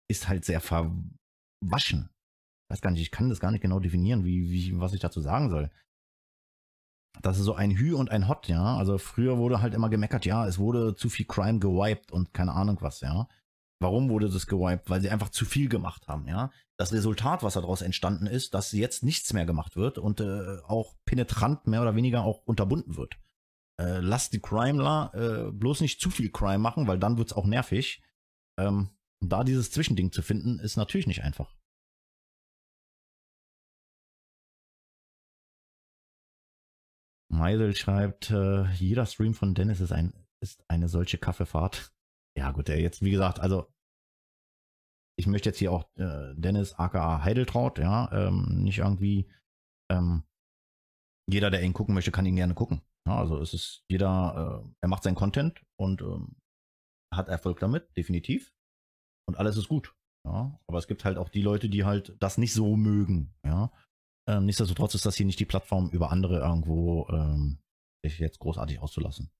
ist 0.09 0.29
halt 0.29 0.45
sehr 0.45 0.61
verwaschen. 0.61 2.09
Ich 2.09 2.69
weiß 2.71 2.79
gar 2.79 2.91
nicht, 2.91 3.01
ich 3.01 3.11
kann 3.11 3.27
das 3.27 3.41
gar 3.41 3.51
nicht 3.51 3.61
genau 3.61 3.81
definieren, 3.81 4.23
wie, 4.23 4.49
wie, 4.49 4.79
was 4.79 4.93
ich 4.93 5.01
dazu 5.01 5.19
sagen 5.19 5.49
soll 5.49 5.69
das 7.21 7.37
ist 7.37 7.45
so 7.45 7.55
ein 7.55 7.71
Hü 7.71 7.93
und 7.93 8.11
ein 8.11 8.27
Hot, 8.27 8.47
ja. 8.47 8.77
Also 8.77 8.97
früher 8.97 9.37
wurde 9.37 9.61
halt 9.61 9.73
immer 9.73 9.89
gemeckert, 9.89 10.25
ja, 10.25 10.47
es 10.47 10.57
wurde 10.57 10.95
zu 10.95 11.09
viel 11.09 11.25
Crime 11.25 11.59
gewiped 11.59 12.11
und 12.11 12.33
keine 12.33 12.53
Ahnung 12.53 12.77
was, 12.81 13.01
ja. 13.01 13.27
Warum 13.79 14.09
wurde 14.09 14.29
das 14.29 14.47
gewiped? 14.47 14.89
Weil 14.89 15.01
sie 15.01 15.09
einfach 15.09 15.29
zu 15.29 15.45
viel 15.45 15.69
gemacht 15.69 16.07
haben, 16.07 16.27
ja. 16.27 16.51
Das 16.77 16.91
Resultat, 16.93 17.43
was 17.43 17.53
daraus 17.53 17.81
entstanden 17.81 18.27
ist, 18.27 18.53
dass 18.53 18.71
jetzt 18.71 19.03
nichts 19.03 19.33
mehr 19.33 19.45
gemacht 19.45 19.75
wird 19.75 19.97
und 19.97 20.21
äh, 20.21 20.57
auch 20.67 20.95
penetrant 21.05 21.67
mehr 21.67 21.81
oder 21.81 21.95
weniger 21.95 22.23
auch 22.23 22.41
unterbunden 22.45 22.97
wird. 22.97 23.15
Äh, 23.79 23.99
lasst 23.99 24.33
die 24.33 24.39
Crimeler 24.39 25.11
äh, 25.13 25.51
bloß 25.51 25.81
nicht 25.81 25.99
zu 26.01 26.09
viel 26.09 26.31
Crime 26.31 26.59
machen, 26.59 26.87
weil 26.87 26.99
dann 26.99 27.17
wird's 27.17 27.33
auch 27.33 27.45
nervig. 27.45 28.01
Ähm, 28.57 28.89
da 29.19 29.43
dieses 29.43 29.71
Zwischending 29.71 30.11
zu 30.11 30.21
finden, 30.21 30.59
ist 30.59 30.77
natürlich 30.77 31.07
nicht 31.07 31.23
einfach. 31.23 31.55
Meisel 37.33 37.75
schreibt, 37.75 38.31
äh, 38.31 38.65
jeder 38.73 39.05
Stream 39.05 39.33
von 39.33 39.55
Dennis 39.55 39.79
ist, 39.79 39.91
ein, 39.91 40.13
ist 40.41 40.63
eine 40.67 40.87
solche 40.87 41.17
Kaffeefahrt. 41.17 41.93
Ja, 42.37 42.51
gut, 42.51 42.69
ey, 42.69 42.81
jetzt, 42.81 43.01
wie 43.01 43.11
gesagt, 43.11 43.39
also 43.39 43.71
ich 45.19 45.27
möchte 45.27 45.49
jetzt 45.49 45.59
hier 45.59 45.71
auch 45.71 45.85
äh, 45.95 46.33
Dennis 46.35 46.73
aka 46.73 47.23
Heideltraut, 47.23 47.77
ja, 47.77 48.11
ähm, 48.11 48.63
nicht 48.63 48.79
irgendwie 48.79 49.29
ähm, 49.91 50.23
jeder, 51.29 51.51
der 51.51 51.63
ihn 51.63 51.73
gucken 51.73 51.93
möchte, 51.93 52.11
kann 52.11 52.25
ihn 52.25 52.35
gerne 52.35 52.55
gucken. 52.55 52.81
Ja, 53.07 53.17
also 53.17 53.39
es 53.39 53.53
ist 53.53 53.83
jeder, 53.89 54.63
äh, 54.65 54.75
er 54.81 54.89
macht 54.89 55.03
seinen 55.03 55.15
Content 55.15 55.61
und 55.77 56.01
ähm, 56.01 56.35
hat 57.13 57.27
Erfolg 57.27 57.59
damit, 57.59 57.95
definitiv. 57.95 58.53
Und 59.27 59.37
alles 59.37 59.57
ist 59.57 59.69
gut. 59.69 59.95
Ja, 60.25 60.57
aber 60.67 60.77
es 60.77 60.87
gibt 60.87 61.03
halt 61.05 61.17
auch 61.17 61.29
die 61.29 61.41
Leute, 61.41 61.69
die 61.69 61.83
halt 61.83 62.15
das 62.19 62.37
nicht 62.37 62.53
so 62.53 62.75
mögen. 62.75 63.33
Ja, 63.45 63.71
ähm, 64.27 64.45
nichtsdestotrotz 64.45 64.95
ist 64.95 65.05
das 65.05 65.15
hier 65.15 65.25
nicht 65.25 65.39
die 65.39 65.45
Plattform, 65.45 65.89
über 65.89 66.11
andere 66.11 66.39
irgendwo 66.39 67.07
ähm, 67.09 67.59
sich 68.03 68.19
jetzt 68.19 68.39
großartig 68.39 68.79
auszulassen. 68.79 69.31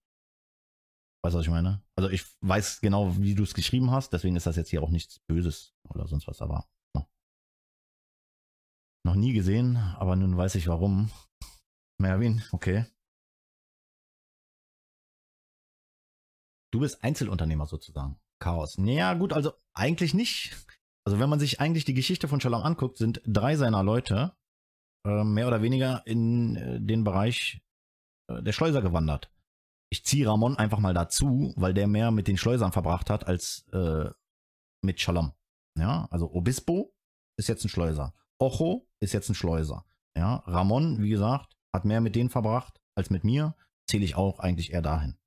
Weißt 1.23 1.33
du, 1.33 1.39
was 1.39 1.45
ich 1.45 1.51
meine? 1.51 1.81
Also 1.95 2.09
ich 2.09 2.25
weiß 2.41 2.81
genau, 2.81 3.17
wie 3.17 3.33
du 3.33 3.43
es 3.43 3.53
geschrieben 3.53 3.91
hast, 3.91 4.11
deswegen 4.11 4.35
ist 4.35 4.45
das 4.45 4.57
jetzt 4.57 4.69
hier 4.69 4.83
auch 4.83 4.89
nichts 4.89 5.19
Böses 5.19 5.73
oder 5.89 6.07
sonst 6.07 6.27
was, 6.27 6.41
aber 6.41 6.67
no. 6.93 7.07
noch 9.05 9.15
nie 9.15 9.31
gesehen, 9.31 9.77
aber 9.77 10.17
nun 10.17 10.35
weiß 10.35 10.55
ich 10.55 10.67
warum. 10.67 11.09
Merwin, 12.01 12.43
okay. 12.51 12.85
Du 16.73 16.79
bist 16.79 17.03
Einzelunternehmer 17.03 17.67
sozusagen. 17.67 18.19
Chaos. 18.41 18.77
Naja, 18.77 19.13
gut, 19.13 19.31
also 19.31 19.53
eigentlich 19.73 20.13
nicht. 20.13 20.57
Also 21.05 21.19
wenn 21.19 21.29
man 21.29 21.39
sich 21.39 21.61
eigentlich 21.61 21.85
die 21.85 21.93
Geschichte 21.93 22.27
von 22.27 22.41
Shalom 22.41 22.63
anguckt, 22.63 22.97
sind 22.97 23.21
drei 23.25 23.55
seiner 23.55 23.83
Leute 23.83 24.35
äh, 25.06 25.23
mehr 25.23 25.48
oder 25.48 25.61
weniger 25.61 26.06
in 26.06 26.56
äh, 26.56 26.80
den 26.80 27.03
Bereich 27.03 27.61
äh, 28.30 28.41
der 28.41 28.53
Schleuser 28.53 28.82
gewandert. 28.82 29.32
Ich 29.91 30.06
ziehe 30.06 30.27
Ramon 30.27 30.57
einfach 30.57 30.80
mal 30.80 30.93
dazu, 30.93 31.53
weil 31.56 31.73
der 31.73 31.88
mehr 31.88 32.11
mit 32.11 32.27
den 32.27 32.38
Schleusern 32.38 32.72
verbracht 32.72 33.11
hat 33.11 33.27
als 33.27 33.65
mit 34.82 34.99
Shalom. 34.99 35.33
Ja, 35.77 36.07
also 36.09 36.32
Obispo 36.32 36.95
ist 37.38 37.48
jetzt 37.48 37.64
ein 37.64 37.69
Schleuser. 37.69 38.15
Ocho 38.40 38.90
ist 38.99 39.14
jetzt 39.14 39.30
ein 39.30 39.35
Schleuser. 39.35 39.85
Ja, 40.17 40.38
Ramon, 40.48 41.03
wie 41.03 41.09
gesagt, 41.09 41.56
hat 41.75 41.85
mehr 41.85 42.01
mit 42.01 42.15
denen 42.15 42.32
verbracht 42.32 42.82
als 42.95 43.11
mit 43.11 43.23
mir. 43.23 43.56
Zähle 43.88 44.03
ich 44.03 44.15
auch 44.15 44.40
eigentlich 44.40 44.73
eher 44.73 44.82
dahin. 44.82 45.19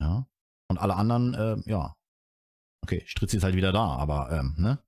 Ja. 0.00 0.26
Und 0.70 0.78
alle 0.78 0.96
anderen, 0.96 1.62
ja. 1.66 1.94
Okay, 2.82 3.02
Stritzi 3.04 3.36
ist 3.36 3.42
halt 3.42 3.56
wieder 3.56 3.72
da, 3.72 3.96
aber, 3.96 4.30
ähm, 4.32 4.54
ne? 4.56 4.78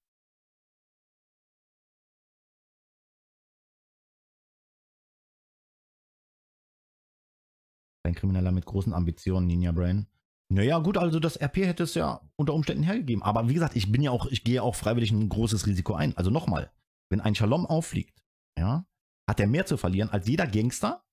Ein 8.03 8.15
Krimineller 8.15 8.53
mit 8.53 8.67
großen 8.67 8.93
Ambitionen, 8.93 9.47
Ninja 9.47 9.73
Brain. 9.73 10.07
Naja, 10.53 10.79
gut, 10.81 10.97
also 10.97 11.21
das 11.21 11.41
RP 11.41 11.59
hätte 11.59 11.85
es 11.85 11.95
ja 11.95 12.21
unter 12.37 12.55
Umständen 12.55 12.83
hergegeben. 12.83 13.23
Aber 13.23 13.49
wie 13.49 13.55
gesagt, 13.55 13.77
ich 13.77 13.93
bin 13.93 14.03
ja 14.03 14.11
auch, 14.11 14.27
ich 14.27 14.43
gehe 14.43 14.63
auch 14.63 14.75
freiwillig 14.75 15.13
ein 15.13 15.29
großes 15.29 15.67
Risiko 15.67 15.95
ein. 15.95 16.17
Also 16.17 16.31
nochmal, 16.31 16.73
wenn 17.09 17.21
ein 17.21 17.37
Shalom 17.37 17.67
auffliegt, 17.67 18.21
ja, 18.59 18.85
hat 19.29 19.39
er 19.39 19.47
mehr 19.47 19.67
zu 19.67 19.77
verlieren 19.77 20.11
als 20.11 20.27
jeder 20.27 20.47
Gangster. 20.47 21.05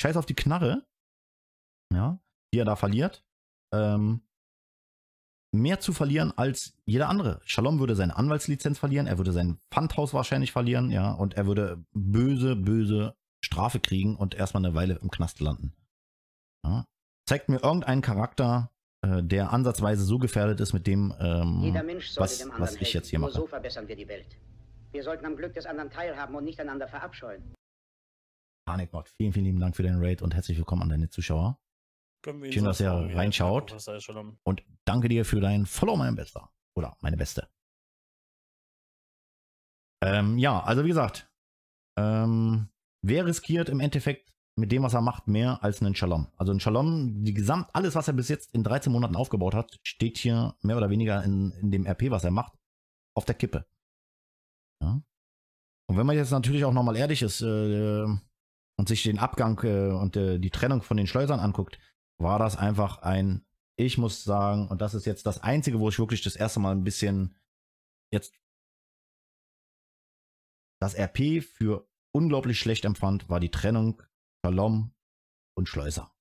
Scheiß 0.00 0.16
auf 0.16 0.26
die 0.26 0.34
Knarre, 0.34 0.86
ja, 1.92 2.20
die 2.52 2.60
er 2.60 2.64
da 2.64 2.76
verliert. 2.76 3.24
Ähm, 3.72 4.22
mehr 5.52 5.80
zu 5.80 5.92
verlieren 5.92 6.32
als 6.36 6.76
jeder 6.84 7.08
andere. 7.08 7.40
Shalom 7.44 7.80
würde 7.80 7.96
seine 7.96 8.16
Anwaltslizenz 8.16 8.78
verlieren, 8.78 9.06
er 9.06 9.18
würde 9.18 9.32
sein 9.32 9.58
Pfandhaus 9.70 10.14
wahrscheinlich 10.14 10.52
verlieren, 10.52 10.90
ja, 10.90 11.12
und 11.12 11.34
er 11.34 11.46
würde 11.46 11.84
böse, 11.92 12.54
böse 12.54 13.16
Strafe 13.40 13.80
kriegen 13.80 14.16
und 14.16 14.34
erstmal 14.34 14.64
eine 14.64 14.74
Weile 14.74 14.94
im 14.94 15.10
Knast 15.10 15.40
landen. 15.40 15.74
Ja. 16.64 16.86
Zeigt 17.28 17.48
mir 17.48 17.62
irgendeinen 17.62 18.02
Charakter, 18.02 18.70
äh, 19.02 19.22
der 19.22 19.52
ansatzweise 19.52 20.04
so 20.04 20.18
gefährdet 20.18 20.60
ist 20.60 20.72
mit 20.72 20.86
dem, 20.86 21.14
ähm, 21.20 21.60
Jeder 21.62 21.82
Mensch 21.82 22.08
sollte 22.08 22.20
was, 22.20 22.38
dem 22.38 22.50
anderen 22.50 22.62
was 22.62 22.80
ich 22.80 22.92
jetzt 22.92 23.08
hier 23.08 23.18
Nur 23.18 23.28
mache. 23.28 23.38
so 23.38 23.46
verbessern 23.46 23.88
wir 23.88 23.96
die 23.96 24.08
Welt. 24.08 24.38
Wir 24.92 25.02
sollten 25.02 25.26
am 25.26 25.36
Glück 25.36 25.54
des 25.54 25.66
anderen 25.66 25.90
teilhaben 25.90 26.34
und 26.34 26.44
nicht 26.44 26.60
einander 26.60 26.88
verabscheuen. 26.88 27.54
Panikbot, 28.66 29.08
vielen, 29.08 29.32
vielen 29.32 29.46
lieben 29.46 29.60
Dank 29.60 29.76
für 29.76 29.82
deinen 29.82 30.02
Raid 30.02 30.22
und 30.22 30.34
herzlich 30.34 30.56
willkommen 30.56 30.82
an 30.82 30.88
deine 30.88 31.10
Zuschauer. 31.10 31.58
Schön, 32.24 32.64
dass 32.64 32.80
ihr 32.80 32.90
reinschaut. 32.90 33.72
Und 34.44 34.64
danke 34.86 35.08
dir 35.08 35.26
für 35.26 35.40
dein 35.40 35.66
Follow, 35.66 35.96
mein 35.96 36.14
Bester. 36.14 36.50
Oder 36.74 36.96
meine 37.00 37.18
Beste. 37.18 37.48
Ähm, 40.02 40.38
ja, 40.38 40.62
also 40.62 40.84
wie 40.84 40.88
gesagt, 40.88 41.30
ähm, 41.98 42.68
wer 43.02 43.26
riskiert 43.26 43.68
im 43.68 43.80
Endeffekt 43.80 44.33
mit 44.56 44.70
dem, 44.70 44.82
was 44.82 44.94
er 44.94 45.00
macht, 45.00 45.26
mehr 45.26 45.62
als 45.62 45.80
einen 45.80 45.94
Shalom? 45.94 46.28
Also 46.36 46.52
ein 46.52 46.60
Shalom, 46.60 47.24
die 47.24 47.34
Gesamt, 47.34 47.68
alles, 47.72 47.94
was 47.94 48.08
er 48.08 48.14
bis 48.14 48.28
jetzt 48.28 48.54
in 48.54 48.62
13 48.62 48.92
Monaten 48.92 49.16
aufgebaut 49.16 49.54
hat, 49.54 49.78
steht 49.82 50.18
hier 50.18 50.54
mehr 50.62 50.76
oder 50.76 50.90
weniger 50.90 51.22
in, 51.24 51.50
in 51.52 51.70
dem 51.70 51.86
RP, 51.86 52.10
was 52.10 52.24
er 52.24 52.30
macht, 52.30 52.52
auf 53.14 53.24
der 53.24 53.34
Kippe. 53.34 53.66
Ja? 54.80 55.02
Und 55.86 55.96
wenn 55.96 56.06
man 56.06 56.16
jetzt 56.16 56.30
natürlich 56.30 56.64
auch 56.64 56.72
nochmal 56.72 56.96
ehrlich 56.96 57.22
ist 57.22 57.40
äh, 57.42 58.04
und 58.04 58.88
sich 58.88 59.02
den 59.02 59.18
Abgang 59.18 59.62
äh, 59.64 59.92
und 59.92 60.16
äh, 60.16 60.38
die 60.38 60.50
Trennung 60.50 60.82
von 60.82 60.96
den 60.96 61.06
Schleusern 61.06 61.40
anguckt, 61.40 61.78
war 62.18 62.38
das 62.38 62.56
einfach 62.56 62.98
ein, 62.98 63.44
ich 63.76 63.98
muss 63.98 64.22
sagen, 64.22 64.68
und 64.68 64.80
das 64.80 64.94
ist 64.94 65.04
jetzt 65.04 65.26
das 65.26 65.42
Einzige, 65.42 65.80
wo 65.80 65.88
ich 65.88 65.98
wirklich 65.98 66.22
das 66.22 66.36
erste 66.36 66.60
Mal 66.60 66.72
ein 66.72 66.84
bisschen 66.84 67.34
jetzt 68.12 68.34
das 70.80 70.96
RP 70.96 71.42
für 71.42 71.88
unglaublich 72.12 72.58
schlecht 72.58 72.84
empfand, 72.84 73.28
war 73.28 73.40
die 73.40 73.50
Trennung 73.50 74.02
Shalom 74.44 74.92
und 75.56 75.70
Schleuser. 75.70 76.14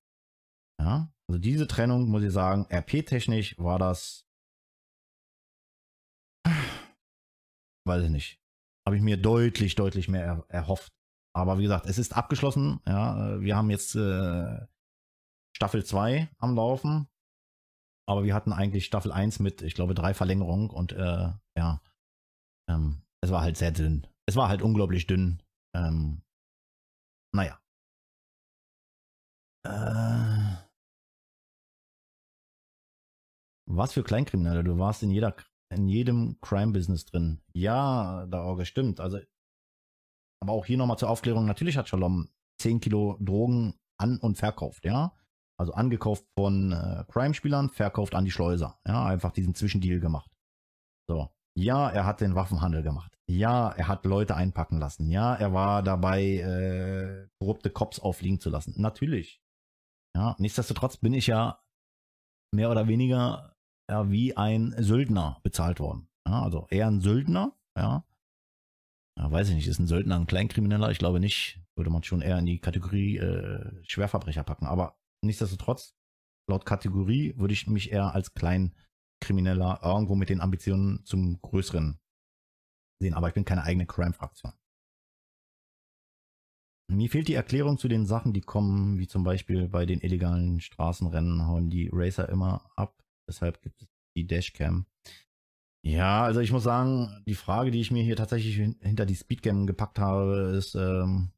Ja, 0.80 1.14
also 1.28 1.42
diese 1.42 1.68
Trennung, 1.68 2.08
muss 2.08 2.24
ich 2.24 2.32
sagen, 2.32 2.66
RP-technisch 2.72 3.58
war 3.58 3.78
das, 3.80 4.26
weiß 7.86 8.04
ich 8.04 8.10
nicht, 8.10 8.42
habe 8.88 8.96
ich 8.96 9.02
mir 9.02 9.18
deutlich, 9.18 9.76
deutlich 9.76 10.08
mehr 10.08 10.24
er, 10.24 10.46
erhofft. 10.48 10.94
Aber 11.36 11.58
wie 11.58 11.64
gesagt, 11.64 11.86
es 11.86 11.98
ist 11.98 12.16
abgeschlossen. 12.16 12.80
Ja, 12.88 13.42
wir 13.42 13.58
haben 13.58 13.70
jetzt 13.70 13.94
äh, 13.96 14.68
Staffel 15.54 15.84
2 15.84 16.30
am 16.38 16.56
Laufen. 16.56 17.10
Aber 18.08 18.24
wir 18.24 18.34
hatten 18.34 18.54
eigentlich 18.54 18.86
Staffel 18.86 19.12
1 19.12 19.40
mit, 19.40 19.62
ich 19.62 19.74
glaube, 19.74 19.96
drei 19.96 20.14
Verlängerungen 20.14 20.70
und 20.70 20.94
äh, 20.94 21.34
ja, 21.58 21.82
ähm, 22.70 23.02
es 23.22 23.32
war 23.32 23.42
halt 23.42 23.58
sehr 23.58 23.74
dünn. 23.74 24.08
Es 24.30 24.38
war 24.38 24.48
halt 24.48 24.62
unglaublich 24.62 25.08
dünn. 25.08 25.44
Ähm, 25.76 26.22
naja. 27.36 27.60
Äh, 29.66 30.58
was 33.66 33.94
für 33.94 34.04
Kleinkriminelle? 34.04 34.64
Du 34.64 34.78
warst 34.78 35.04
in 35.04 35.12
jeder, 35.12 35.36
in 35.70 35.88
jedem 35.88 36.38
Crime-Business 36.42 37.06
drin. 37.06 37.42
Ja, 37.54 38.26
da 38.28 38.44
auch 38.44 38.64
stimmt. 38.66 39.00
Also, 39.00 39.20
aber 40.42 40.54
auch 40.54 40.66
hier 40.66 40.78
nochmal 40.78 40.98
zur 40.98 41.10
Aufklärung. 41.10 41.46
Natürlich 41.46 41.78
hat 41.78 41.88
Shalom 41.88 42.30
10 42.60 42.82
Kilo 42.82 43.18
Drogen 43.20 43.76
an- 43.98 44.20
und 44.20 44.38
verkauft, 44.38 44.86
ja. 44.86 45.16
Also 45.58 45.74
angekauft 45.74 46.26
von 46.38 46.72
äh, 46.72 47.06
Crime-Spielern, 47.10 47.70
verkauft 47.70 48.16
an 48.16 48.26
die 48.26 48.32
Schleuser. 48.32 48.80
Ja, 48.86 49.06
einfach 49.06 49.32
diesen 49.32 49.56
Zwischendeal 49.56 50.00
gemacht. 50.00 50.32
So. 51.08 51.30
Ja, 51.56 51.90
er 51.90 52.06
hat 52.06 52.22
den 52.22 52.36
Waffenhandel 52.36 52.82
gemacht. 52.82 53.16
Ja, 53.28 53.70
er 53.70 53.88
hat 53.88 54.06
Leute 54.06 54.36
einpacken 54.36 54.80
lassen. 54.80 55.10
Ja, 55.10 55.36
er 55.36 55.54
war 55.54 55.84
dabei, 55.84 56.24
äh, 56.24 57.28
korrupte 57.40 57.70
Cops 57.70 58.00
auffliegen 58.00 58.40
zu 58.40 58.50
lassen. 58.50 58.74
Natürlich. 58.78 59.43
Ja, 60.16 60.36
nichtsdestotrotz 60.38 60.98
bin 60.98 61.14
ich 61.14 61.28
ja 61.28 61.64
mehr 62.54 62.70
oder 62.70 62.88
weniger 62.88 63.56
ja, 63.90 64.10
wie 64.10 64.38
ein 64.38 64.76
Söldner 64.78 65.40
bezahlt 65.44 65.80
worden. 65.80 66.08
Ja, 66.28 66.44
also 66.44 66.68
eher 66.70 66.88
ein 66.88 67.02
Söldner, 67.02 67.58
ja. 67.78 68.06
ja. 69.18 69.32
Weiß 69.32 69.50
ich 69.50 69.56
nicht, 69.56 69.68
ist 69.68 69.80
ein 69.80 69.88
Söldner 69.88 70.16
ein 70.16 70.28
Kleinkrimineller? 70.28 70.92
Ich 70.92 71.00
glaube 71.00 71.20
nicht. 71.20 71.60
Würde 71.76 71.90
man 71.90 72.04
schon 72.04 72.22
eher 72.22 72.38
in 72.38 72.46
die 72.46 72.60
Kategorie 72.60 73.18
äh, 73.18 73.84
Schwerverbrecher 73.84 74.44
packen. 74.44 74.68
Aber 74.68 75.00
nichtsdestotrotz, 75.24 75.96
laut 76.48 76.66
Kategorie 76.66 77.34
würde 77.36 77.54
ich 77.54 77.66
mich 77.66 77.92
eher 77.92 78.14
als 78.14 78.36
Kleinkrimineller 78.36 79.80
irgendwo 79.84 80.14
mit 80.14 80.30
den 80.30 80.40
Ambitionen 80.40 81.04
zum 81.04 81.42
Größeren 81.42 82.00
sehen. 83.02 83.16
Aber 83.16 83.28
ich 83.28 83.34
bin 83.34 83.44
keine 83.44 83.64
eigene 83.64 83.88
Crime-Fraktion. 83.88 84.54
Mir 86.90 87.10
fehlt 87.10 87.28
die 87.28 87.34
Erklärung 87.34 87.78
zu 87.78 87.88
den 87.88 88.06
Sachen, 88.06 88.34
die 88.34 88.42
kommen, 88.42 89.00
wie 89.00 89.08
zum 89.08 89.24
Beispiel 89.24 89.68
bei 89.68 89.86
den 89.86 90.02
illegalen 90.02 90.60
Straßenrennen 90.60 91.48
hauen 91.48 91.70
die 91.70 91.90
Racer 91.92 92.30
immer 92.30 92.70
ab. 92.76 93.02
Deshalb 93.28 93.62
gibt 93.62 93.82
es 93.82 93.88
die 94.16 94.28
Dashcam. 94.28 94.86
Ja, 95.86 96.24
also 96.24 96.40
ich 96.40 96.52
muss 96.52 96.64
sagen, 96.64 97.24
die 97.28 97.36
Frage, 97.36 97.72
die 97.72 97.82
ich 97.82 97.92
mir 97.92 98.04
hier 98.04 98.16
tatsächlich 98.16 98.56
hinter 98.82 99.06
die 99.06 99.16
Speedcam 99.16 99.68
gepackt 99.68 100.00
habe, 100.00 100.54
ist, 100.58 100.76
ähm, 100.76 101.32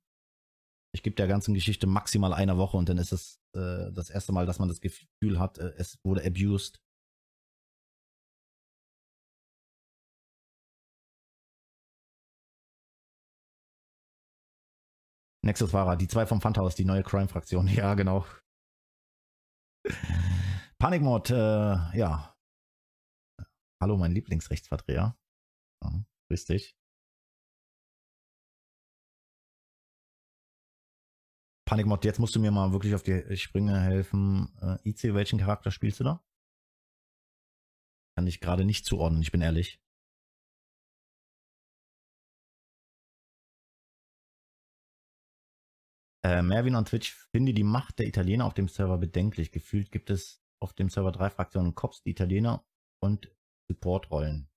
ich 0.93 1.01
gebe 1.01 1.15
der 1.15 1.27
ganzen 1.27 1.53
Geschichte 1.53 1.87
maximal 1.87 2.33
eine 2.33 2.57
Woche 2.57 2.77
und 2.77 2.87
dann 2.87 2.97
ist 2.97 3.11
es 3.11 3.39
äh, 3.53 3.91
das 3.91 4.09
erste 4.09 4.33
Mal, 4.33 4.45
dass 4.45 4.59
man 4.59 4.69
das 4.69 4.81
Gefühl 4.81 5.39
hat, 5.39 5.57
äh, 5.57 5.73
es 5.77 5.99
wurde 6.03 6.23
abused. 6.23 6.79
Nexus-Fahrer, 15.45 15.95
die 15.95 16.07
zwei 16.07 16.25
vom 16.25 16.41
Pfandhaus, 16.41 16.75
die 16.75 16.85
neue 16.85 17.03
Crime-Fraktion. 17.03 17.67
Ja, 17.75 17.93
genau. 17.93 18.25
Panikmod, 20.79 21.29
äh, 21.29 21.97
ja. 21.97 22.35
Hallo, 23.81 23.97
mein 23.97 24.11
Lieblingsrechtsverdreher. 24.13 25.15
Ja, 25.83 26.05
grüß 26.29 26.45
dich. 26.45 26.75
Panikmod, 31.67 32.05
jetzt 32.05 32.19
musst 32.19 32.35
du 32.35 32.39
mir 32.39 32.51
mal 32.51 32.71
wirklich 32.71 32.95
auf 32.95 33.03
die 33.03 33.37
Sprünge 33.37 33.79
helfen. 33.79 34.55
Äh, 34.61 34.89
IC, 34.89 35.13
welchen 35.13 35.39
Charakter 35.39 35.71
spielst 35.71 35.99
du 35.99 36.03
da? 36.03 36.23
Kann 38.17 38.27
ich 38.27 38.39
gerade 38.39 38.65
nicht 38.65 38.85
zuordnen, 38.85 39.21
ich 39.21 39.31
bin 39.31 39.41
ehrlich. 39.41 39.79
Äh, 46.25 46.41
Mervin 46.41 46.75
on 46.75 46.85
Twitch 46.85 47.13
finde 47.31 47.53
die 47.53 47.63
Macht 47.63 47.99
der 47.99 48.07
Italiener 48.07 48.45
auf 48.45 48.55
dem 48.55 48.67
Server 48.67 48.97
bedenklich. 48.97 49.51
Gefühlt 49.51 49.91
gibt 49.91 50.09
es 50.09 50.41
auf 50.59 50.73
dem 50.73 50.89
Server 50.89 51.11
drei 51.11 51.29
Fraktionen 51.29 51.75
Cops, 51.75 52.01
die 52.01 52.09
Italiener 52.09 52.65
und 52.99 53.31
Supportrollen. 53.69 54.49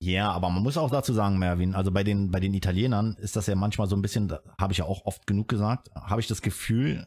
Ja, 0.00 0.30
aber 0.30 0.48
man 0.48 0.62
muss 0.62 0.78
auch 0.78 0.90
dazu 0.90 1.12
sagen, 1.12 1.38
Mervin, 1.38 1.74
also 1.74 1.92
bei 1.92 2.02
den, 2.02 2.30
bei 2.30 2.40
den 2.40 2.54
Italienern 2.54 3.14
ist 3.16 3.36
das 3.36 3.46
ja 3.46 3.56
manchmal 3.56 3.88
so 3.88 3.96
ein 3.96 4.00
bisschen, 4.00 4.32
habe 4.58 4.72
ich 4.72 4.78
ja 4.78 4.86
auch 4.86 5.04
oft 5.04 5.26
genug 5.26 5.48
gesagt, 5.48 5.90
habe 5.94 6.22
ich 6.22 6.28
das 6.28 6.40
Gefühl, 6.40 7.06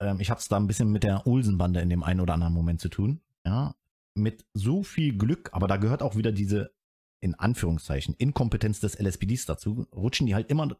ähm, 0.00 0.20
ich 0.20 0.30
habe 0.30 0.38
es 0.38 0.46
da 0.46 0.56
ein 0.56 0.68
bisschen 0.68 0.92
mit 0.92 1.02
der 1.02 1.26
Olsen-Bande 1.26 1.80
in 1.80 1.88
dem 1.88 2.04
einen 2.04 2.20
oder 2.20 2.34
anderen 2.34 2.54
Moment 2.54 2.80
zu 2.80 2.90
tun. 2.90 3.22
Ja, 3.44 3.74
mit 4.14 4.46
so 4.54 4.84
viel 4.84 5.18
Glück, 5.18 5.48
aber 5.52 5.66
da 5.66 5.78
gehört 5.78 6.02
auch 6.02 6.14
wieder 6.14 6.30
diese, 6.30 6.72
in 7.20 7.34
Anführungszeichen, 7.34 8.14
Inkompetenz 8.14 8.80
des 8.80 8.98
LSPDs 8.98 9.46
dazu, 9.46 9.86
rutschen 9.92 10.26
die 10.26 10.34
halt 10.34 10.50
immer 10.50 10.76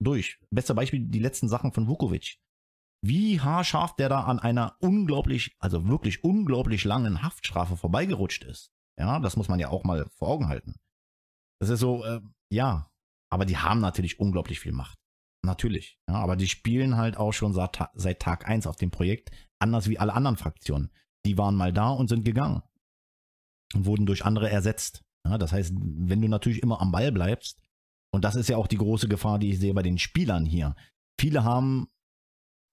durch. 0.00 0.38
Beste 0.50 0.74
Beispiel, 0.74 1.00
die 1.00 1.18
letzten 1.18 1.48
Sachen 1.48 1.72
von 1.72 1.88
Vukovic. 1.88 2.38
Wie 3.04 3.40
haarscharf 3.40 3.96
der 3.96 4.08
da 4.08 4.24
an 4.24 4.38
einer 4.38 4.76
unglaublich, 4.80 5.56
also 5.58 5.88
wirklich 5.88 6.22
unglaublich 6.22 6.84
langen 6.84 7.22
Haftstrafe 7.22 7.76
vorbeigerutscht 7.76 8.44
ist. 8.44 8.72
Ja, 8.98 9.18
das 9.18 9.36
muss 9.36 9.48
man 9.48 9.58
ja 9.58 9.70
auch 9.70 9.84
mal 9.84 10.08
vor 10.10 10.28
Augen 10.28 10.48
halten. 10.48 10.76
Das 11.60 11.68
ist 11.68 11.80
so, 11.80 12.04
äh, 12.04 12.20
ja, 12.50 12.90
aber 13.30 13.44
die 13.44 13.56
haben 13.56 13.80
natürlich 13.80 14.20
unglaublich 14.20 14.60
viel 14.60 14.72
Macht. 14.72 14.98
Natürlich. 15.44 15.98
Ja, 16.08 16.14
aber 16.16 16.36
die 16.36 16.48
spielen 16.48 16.96
halt 16.96 17.16
auch 17.16 17.32
schon 17.32 17.52
seit, 17.52 17.78
seit 17.94 18.20
Tag 18.20 18.48
1 18.48 18.66
auf 18.66 18.76
dem 18.76 18.92
Projekt, 18.92 19.30
anders 19.58 19.88
wie 19.88 19.98
alle 19.98 20.14
anderen 20.14 20.36
Fraktionen. 20.36 20.90
Die 21.24 21.38
waren 21.38 21.56
mal 21.56 21.72
da 21.72 21.90
und 21.90 22.08
sind 22.08 22.24
gegangen. 22.24 22.62
Und 23.74 23.86
wurden 23.86 24.06
durch 24.06 24.24
andere 24.24 24.50
ersetzt. 24.50 25.02
Ja, 25.26 25.38
das 25.38 25.52
heißt, 25.52 25.72
wenn 25.74 26.20
du 26.20 26.28
natürlich 26.28 26.62
immer 26.62 26.80
am 26.80 26.92
Ball 26.92 27.12
bleibst, 27.12 27.60
und 28.14 28.24
das 28.24 28.34
ist 28.34 28.48
ja 28.48 28.56
auch 28.56 28.66
die 28.66 28.76
große 28.76 29.08
Gefahr, 29.08 29.38
die 29.38 29.50
ich 29.50 29.58
sehe 29.58 29.74
bei 29.74 29.82
den 29.82 29.98
Spielern 29.98 30.44
hier. 30.44 30.76
Viele 31.18 31.44
haben 31.44 31.88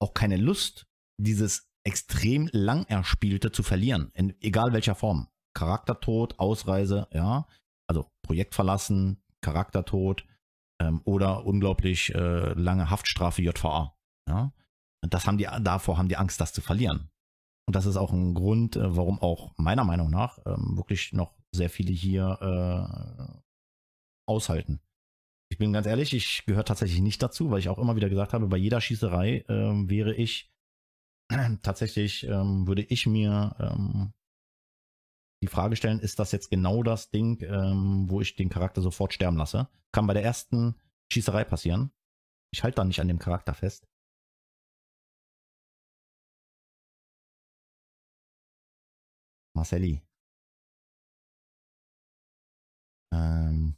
auch 0.01 0.13
keine 0.13 0.37
Lust, 0.37 0.87
dieses 1.17 1.69
extrem 1.85 2.49
lang 2.51 2.85
erspielte 2.85 3.51
zu 3.51 3.63
verlieren, 3.63 4.11
in 4.13 4.35
egal 4.41 4.73
welcher 4.73 4.95
Form. 4.95 5.27
Charaktertod, 5.55 6.39
Ausreise, 6.39 7.07
ja, 7.11 7.47
also 7.87 8.11
Projekt 8.21 8.53
verlassen, 8.53 9.21
Charaktertod 9.41 10.25
ähm, 10.81 11.01
oder 11.05 11.45
unglaublich 11.45 12.13
äh, 12.13 12.53
lange 12.53 12.89
Haftstrafe 12.89 13.41
JVA. 13.41 13.95
Ja, 14.27 14.53
das 15.01 15.25
haben 15.25 15.37
die, 15.37 15.47
davor 15.61 15.97
haben 15.97 16.09
die 16.09 16.17
Angst, 16.17 16.39
das 16.41 16.53
zu 16.53 16.61
verlieren. 16.61 17.09
Und 17.67 17.75
das 17.75 17.85
ist 17.85 17.97
auch 17.97 18.11
ein 18.11 18.33
Grund, 18.33 18.75
äh, 18.75 18.95
warum 18.95 19.21
auch 19.21 19.53
meiner 19.57 19.83
Meinung 19.83 20.09
nach 20.09 20.39
ähm, 20.45 20.77
wirklich 20.77 21.13
noch 21.13 21.33
sehr 21.51 21.69
viele 21.69 21.91
hier 21.91 22.37
äh, 22.41 23.39
aushalten. 24.27 24.79
Ich 25.51 25.57
bin 25.57 25.73
ganz 25.73 25.87
ehrlich, 25.87 26.13
ich 26.13 26.45
gehöre 26.45 26.65
tatsächlich 26.65 27.01
nicht 27.01 27.21
dazu, 27.23 27.49
weil 27.49 27.59
ich 27.59 27.69
auch 27.69 27.79
immer 27.79 27.95
wieder 27.95 28.09
gesagt 28.09 28.33
habe, 28.33 28.47
bei 28.47 28.57
jeder 28.57 28.81
Schießerei 28.81 29.45
ähm, 29.49 29.89
wäre 29.89 30.13
ich 30.13 30.51
tatsächlich, 31.63 32.23
ähm, 32.25 32.67
würde 32.67 32.83
ich 32.83 33.07
mir 33.07 33.55
ähm, 33.59 34.13
die 35.41 35.47
Frage 35.47 35.75
stellen, 35.75 35.99
ist 35.99 36.19
das 36.19 36.31
jetzt 36.31 36.49
genau 36.49 36.83
das 36.83 37.09
Ding, 37.09 37.41
ähm, 37.41 38.09
wo 38.09 38.21
ich 38.21 38.35
den 38.35 38.49
Charakter 38.49 38.81
sofort 38.81 39.13
sterben 39.13 39.37
lasse? 39.37 39.69
Kann 39.91 40.05
bei 40.05 40.13
der 40.13 40.23
ersten 40.23 40.75
Schießerei 41.11 41.45
passieren. 41.45 41.91
Ich 42.51 42.63
halte 42.63 42.75
da 42.75 42.83
nicht 42.83 42.99
an 42.99 43.07
dem 43.07 43.19
Charakter 43.19 43.53
fest. 43.53 43.87
Marcelli. 49.55 50.01
Ähm, 53.13 53.75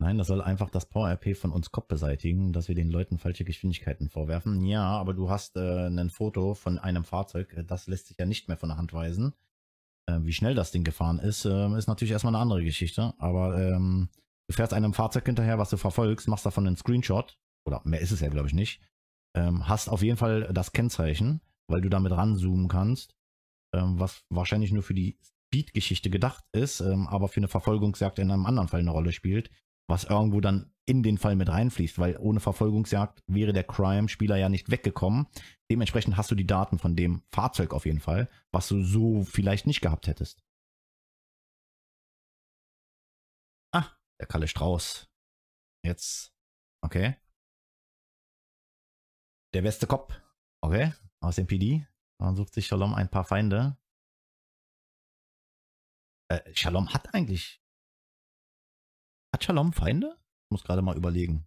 Nein, 0.00 0.16
das 0.16 0.28
soll 0.28 0.40
einfach 0.40 0.70
das 0.70 0.86
Power-RP 0.86 1.36
von 1.36 1.52
uns 1.52 1.72
Kopf 1.72 1.86
beseitigen, 1.86 2.54
dass 2.54 2.68
wir 2.68 2.74
den 2.74 2.90
Leuten 2.90 3.18
falsche 3.18 3.44
Geschwindigkeiten 3.44 4.08
vorwerfen. 4.08 4.64
Ja, 4.64 4.84
aber 4.84 5.12
du 5.12 5.28
hast 5.28 5.56
äh, 5.56 5.88
ein 5.88 6.08
Foto 6.08 6.54
von 6.54 6.78
einem 6.78 7.04
Fahrzeug, 7.04 7.54
das 7.66 7.86
lässt 7.86 8.06
sich 8.06 8.16
ja 8.16 8.24
nicht 8.24 8.48
mehr 8.48 8.56
von 8.56 8.70
der 8.70 8.78
Hand 8.78 8.94
weisen. 8.94 9.34
Äh, 10.06 10.20
wie 10.22 10.32
schnell 10.32 10.54
das 10.54 10.70
Ding 10.70 10.84
gefahren 10.84 11.18
ist, 11.18 11.44
äh, 11.44 11.76
ist 11.76 11.86
natürlich 11.86 12.12
erstmal 12.12 12.34
eine 12.34 12.40
andere 12.40 12.64
Geschichte. 12.64 13.12
Aber 13.18 13.60
ähm, 13.60 14.08
du 14.48 14.54
fährst 14.54 14.72
einem 14.72 14.94
Fahrzeug 14.94 15.26
hinterher, 15.26 15.58
was 15.58 15.68
du 15.68 15.76
verfolgst, 15.76 16.28
machst 16.28 16.46
davon 16.46 16.66
einen 16.66 16.78
Screenshot, 16.78 17.38
oder 17.66 17.82
mehr 17.84 18.00
ist 18.00 18.10
es 18.10 18.20
ja, 18.20 18.30
glaube 18.30 18.48
ich, 18.48 18.54
nicht. 18.54 18.80
Ähm, 19.36 19.68
hast 19.68 19.90
auf 19.90 20.02
jeden 20.02 20.16
Fall 20.16 20.50
das 20.50 20.72
Kennzeichen, 20.72 21.42
weil 21.68 21.82
du 21.82 21.90
damit 21.90 22.12
ranzoomen 22.12 22.68
kannst, 22.68 23.14
ähm, 23.74 24.00
was 24.00 24.24
wahrscheinlich 24.30 24.72
nur 24.72 24.82
für 24.82 24.94
die 24.94 25.18
Speed-Geschichte 25.50 26.10
gedacht 26.10 26.44
ist, 26.52 26.80
ähm, 26.80 27.08
aber 27.08 27.28
für 27.28 27.40
eine 27.40 27.48
Verfolgungsjagd 27.48 28.20
in 28.20 28.30
einem 28.30 28.46
anderen 28.46 28.68
Fall 28.68 28.80
eine 28.80 28.92
Rolle 28.92 29.12
spielt, 29.12 29.50
was 29.88 30.04
irgendwo 30.04 30.40
dann 30.40 30.72
in 30.86 31.02
den 31.02 31.18
Fall 31.18 31.34
mit 31.34 31.48
reinfließt, 31.48 31.98
weil 31.98 32.16
ohne 32.18 32.38
Verfolgungsjagd 32.38 33.22
wäre 33.26 33.52
der 33.52 33.64
Crime-Spieler 33.64 34.36
ja 34.36 34.48
nicht 34.48 34.70
weggekommen. 34.70 35.26
Dementsprechend 35.70 36.16
hast 36.16 36.30
du 36.30 36.36
die 36.36 36.46
Daten 36.46 36.78
von 36.78 36.94
dem 36.94 37.22
Fahrzeug 37.32 37.74
auf 37.74 37.84
jeden 37.84 38.00
Fall, 38.00 38.28
was 38.52 38.68
du 38.68 38.82
so 38.82 39.24
vielleicht 39.24 39.66
nicht 39.66 39.80
gehabt 39.80 40.06
hättest. 40.06 40.44
Ah, 43.72 43.86
der 44.20 44.26
Kalle 44.28 44.46
Strauß. 44.46 45.08
Jetzt. 45.84 46.32
Okay. 46.84 47.16
Der 49.52 49.62
beste 49.62 49.88
Kopf. 49.88 50.14
Okay. 50.62 50.92
Aus 51.20 51.36
dem 51.36 51.46
PD. 51.46 51.86
Man 52.20 52.36
sucht 52.36 52.54
sich 52.54 52.66
Shalom 52.66 52.94
ein 52.94 53.10
paar 53.10 53.24
Feinde. 53.24 53.79
Äh, 56.30 56.54
Shalom 56.54 56.88
hat 56.94 57.12
eigentlich. 57.12 57.60
Hat 59.34 59.42
Shalom 59.44 59.72
Feinde? 59.72 60.16
muss 60.52 60.64
gerade 60.64 60.82
mal 60.82 60.96
überlegen. 60.96 61.46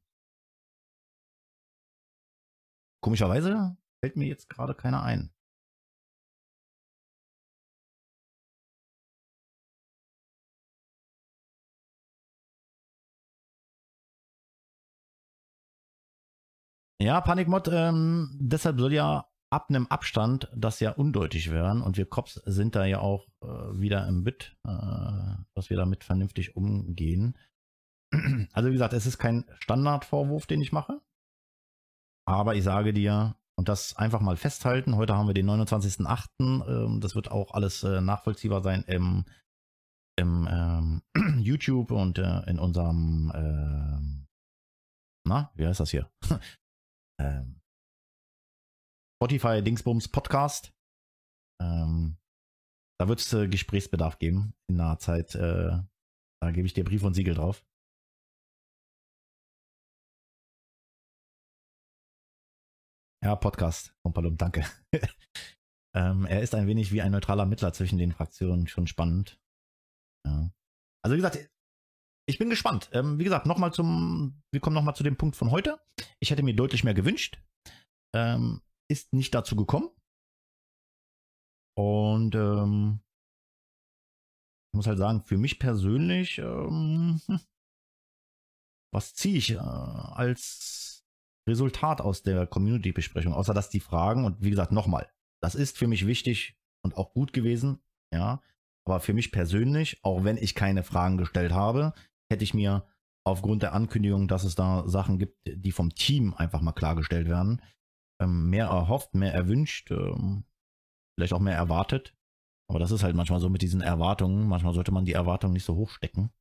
Komischerweise 3.02 3.78
fällt 4.02 4.16
mir 4.16 4.28
jetzt 4.28 4.50
gerade 4.50 4.76
keiner 4.76 5.04
ein. 5.04 5.34
Ja, 17.02 17.20
Panikmod, 17.22 17.68
ähm, 17.68 18.30
deshalb 18.40 18.80
soll 18.80 18.94
ja 18.94 19.28
ab 19.54 19.70
einem 19.70 19.86
Abstand 19.86 20.50
das 20.56 20.80
ja 20.80 20.92
undeutlich 20.92 21.52
werden 21.52 21.84
und 21.84 21.96
wir 21.96 22.08
Cops 22.08 22.42
sind 22.46 22.76
da 22.76 22.86
ja 22.86 23.00
auch 23.00 23.28
äh, 23.44 23.46
wieder 23.46 24.08
im 24.08 24.24
Bit, 24.24 24.58
äh, 24.66 25.36
dass 25.54 25.70
wir 25.70 25.78
damit 25.78 26.04
vernünftig 26.04 26.56
umgehen. 26.56 27.38
Also 28.54 28.70
wie 28.70 28.74
gesagt, 28.74 28.94
es 28.94 29.06
ist 29.06 29.18
kein 29.18 29.46
Standardvorwurf, 29.60 30.46
den 30.46 30.62
ich 30.62 30.72
mache. 30.72 31.02
Aber 32.28 32.56
ich 32.56 32.64
sage 32.64 32.94
dir, 32.94 33.36
und 33.56 33.70
das 33.70 33.96
einfach 33.96 34.22
mal 34.22 34.38
festhalten, 34.38 34.96
heute 34.96 35.16
haben 35.16 35.28
wir 35.28 35.34
den 35.34 35.50
29.08. 35.50 36.28
Ähm, 36.40 37.02
das 37.02 37.16
wird 37.16 37.30
auch 37.30 37.54
alles 37.54 37.84
äh, 37.84 38.02
nachvollziehbar 38.02 38.62
sein 38.62 38.84
im, 38.84 39.26
im 40.16 40.48
ähm, 40.50 41.02
YouTube 41.44 41.92
und 41.92 42.18
äh, 42.18 42.42
in 42.50 42.60
unserem, 42.60 43.32
äh, 43.34 44.26
na, 45.28 45.52
wie 45.56 45.68
heißt 45.68 45.80
das 45.80 45.92
hier? 45.92 46.10
ähm, 47.20 47.63
Spotify 49.24 49.64
Dingsbums 49.64 50.10
Podcast. 50.10 50.74
Ähm, 51.62 52.18
da 53.00 53.08
wird 53.08 53.22
es 53.22 53.32
äh, 53.32 53.48
Gesprächsbedarf 53.48 54.20
geben 54.20 54.54
in 54.68 54.76
naher 54.76 55.00
Zeit. 55.00 55.34
Äh, 55.34 55.80
da 56.42 56.52
gebe 56.52 56.68
ich 56.68 56.74
dir 56.74 56.84
Brief 56.84 57.04
und 57.04 57.14
Siegel 57.14 57.34
drauf. 57.34 57.66
Ja, 63.24 63.38
Podcast. 63.38 63.96
Pompalum, 64.06 64.36
danke. 64.36 64.66
ähm, 65.96 66.26
er 66.26 66.42
ist 66.42 66.54
ein 66.54 66.68
wenig 66.68 66.92
wie 66.92 67.02
ein 67.02 67.14
neutraler 67.14 67.46
Mittler 67.46 67.72
zwischen 67.72 67.98
den 67.98 68.12
Fraktionen. 68.12 68.68
Schon 68.68 68.88
spannend. 68.88 69.40
Ja. 70.28 70.52
Also 71.02 71.14
wie 71.14 71.22
gesagt, 71.22 71.50
ich 72.28 72.40
bin 72.40 72.50
gespannt. 72.50 72.90
Ähm, 72.92 73.20
wie 73.20 73.24
gesagt, 73.24 73.46
nochmal 73.46 73.72
zum, 73.72 74.44
wir 74.52 74.60
kommen 74.60 74.74
nochmal 74.74 74.98
zu 74.98 75.04
dem 75.04 75.16
Punkt 75.16 75.38
von 75.38 75.50
heute. 75.50 75.80
Ich 76.20 76.30
hätte 76.30 76.44
mir 76.44 76.58
deutlich 76.58 76.84
mehr 76.84 76.94
gewünscht. 76.94 77.42
Ähm, 78.14 78.62
ist 78.90 79.14
nicht 79.14 79.34
dazu 79.34 79.56
gekommen. 79.56 79.90
Und 81.76 82.36
ähm, 82.36 83.00
ich 84.72 84.78
muss 84.78 84.88
halt 84.88 85.00
sagen, 85.00 85.24
für 85.24 85.38
mich 85.38 85.60
persönlich 85.60 86.38
ähm, 86.38 87.22
was 88.94 89.16
ziehe 89.16 89.38
ich 89.38 89.52
äh, 89.52 89.58
als 89.58 91.04
Resultat 91.50 92.00
aus 92.00 92.24
der 92.24 92.48
Community-Besprechung, 92.48 93.34
außer 93.34 93.54
dass 93.54 93.70
die 93.70 93.82
Fragen, 93.82 94.24
und 94.24 94.42
wie 94.42 94.52
gesagt, 94.52 94.72
nochmal, 94.72 95.10
das 95.42 95.56
ist 95.56 95.78
für 95.78 95.88
mich 95.88 96.08
wichtig 96.08 96.58
und 96.86 96.96
auch 96.96 97.14
gut 97.14 97.34
gewesen, 97.34 97.82
ja, 98.14 98.42
aber 98.86 99.00
für 99.00 99.14
mich 99.14 99.32
persönlich, 99.32 100.00
auch 100.04 100.24
wenn 100.24 100.38
ich 100.38 100.56
keine 100.56 100.84
Fragen 100.84 101.18
gestellt 101.18 101.52
habe, 101.52 101.94
hätte 102.32 102.44
ich 102.44 102.54
mir 102.54 102.88
aufgrund 103.26 103.64
der 103.64 103.74
Ankündigung, 103.74 104.28
dass 104.28 104.44
es 104.44 104.56
da 104.56 104.88
Sachen 104.88 105.20
gibt, 105.20 105.38
die 105.46 105.72
vom 105.72 105.96
Team 105.96 106.34
einfach 106.34 106.62
mal 106.62 106.74
klargestellt 106.74 107.28
werden, 107.28 107.62
mehr 108.22 108.68
erhofft, 108.68 109.14
mehr 109.14 109.34
erwünscht, 109.34 109.92
ähm, 109.92 110.46
vielleicht 111.18 111.34
auch 111.34 111.40
mehr 111.40 111.56
erwartet. 111.56 112.16
Aber 112.70 112.80
das 112.80 112.92
ist 112.92 113.04
halt 113.04 113.16
manchmal 113.16 113.40
so 113.40 113.50
mit 113.50 113.62
diesen 113.62 113.82
Erwartungen. 113.82 114.48
Manchmal 114.48 114.74
sollte 114.74 114.92
man 114.92 115.06
die 115.06 115.14
Erwartungen 115.14 115.54
nicht 115.54 115.66
so 115.66 115.76
hoch 115.76 115.90
stecken. 115.90 116.32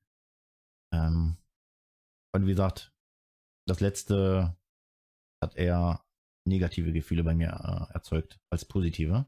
Ähm, 0.94 1.36
und 2.34 2.47
wie 2.47 2.51
gesagt, 2.51 2.92
das 3.68 3.81
letzte 3.81 4.57
hat 5.42 5.57
eher 5.57 6.05
negative 6.47 6.92
Gefühle 6.92 7.25
bei 7.25 7.34
mir 7.34 7.49
äh, 7.49 7.92
erzeugt 7.94 8.41
als 8.51 8.65
positive. 8.65 9.26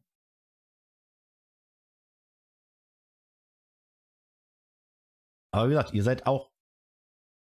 Aber 5.53 5.69
wie 5.69 5.75
gesagt, 5.75 5.95
ihr 5.95 6.03
seid 6.03 6.27
auch 6.27 6.54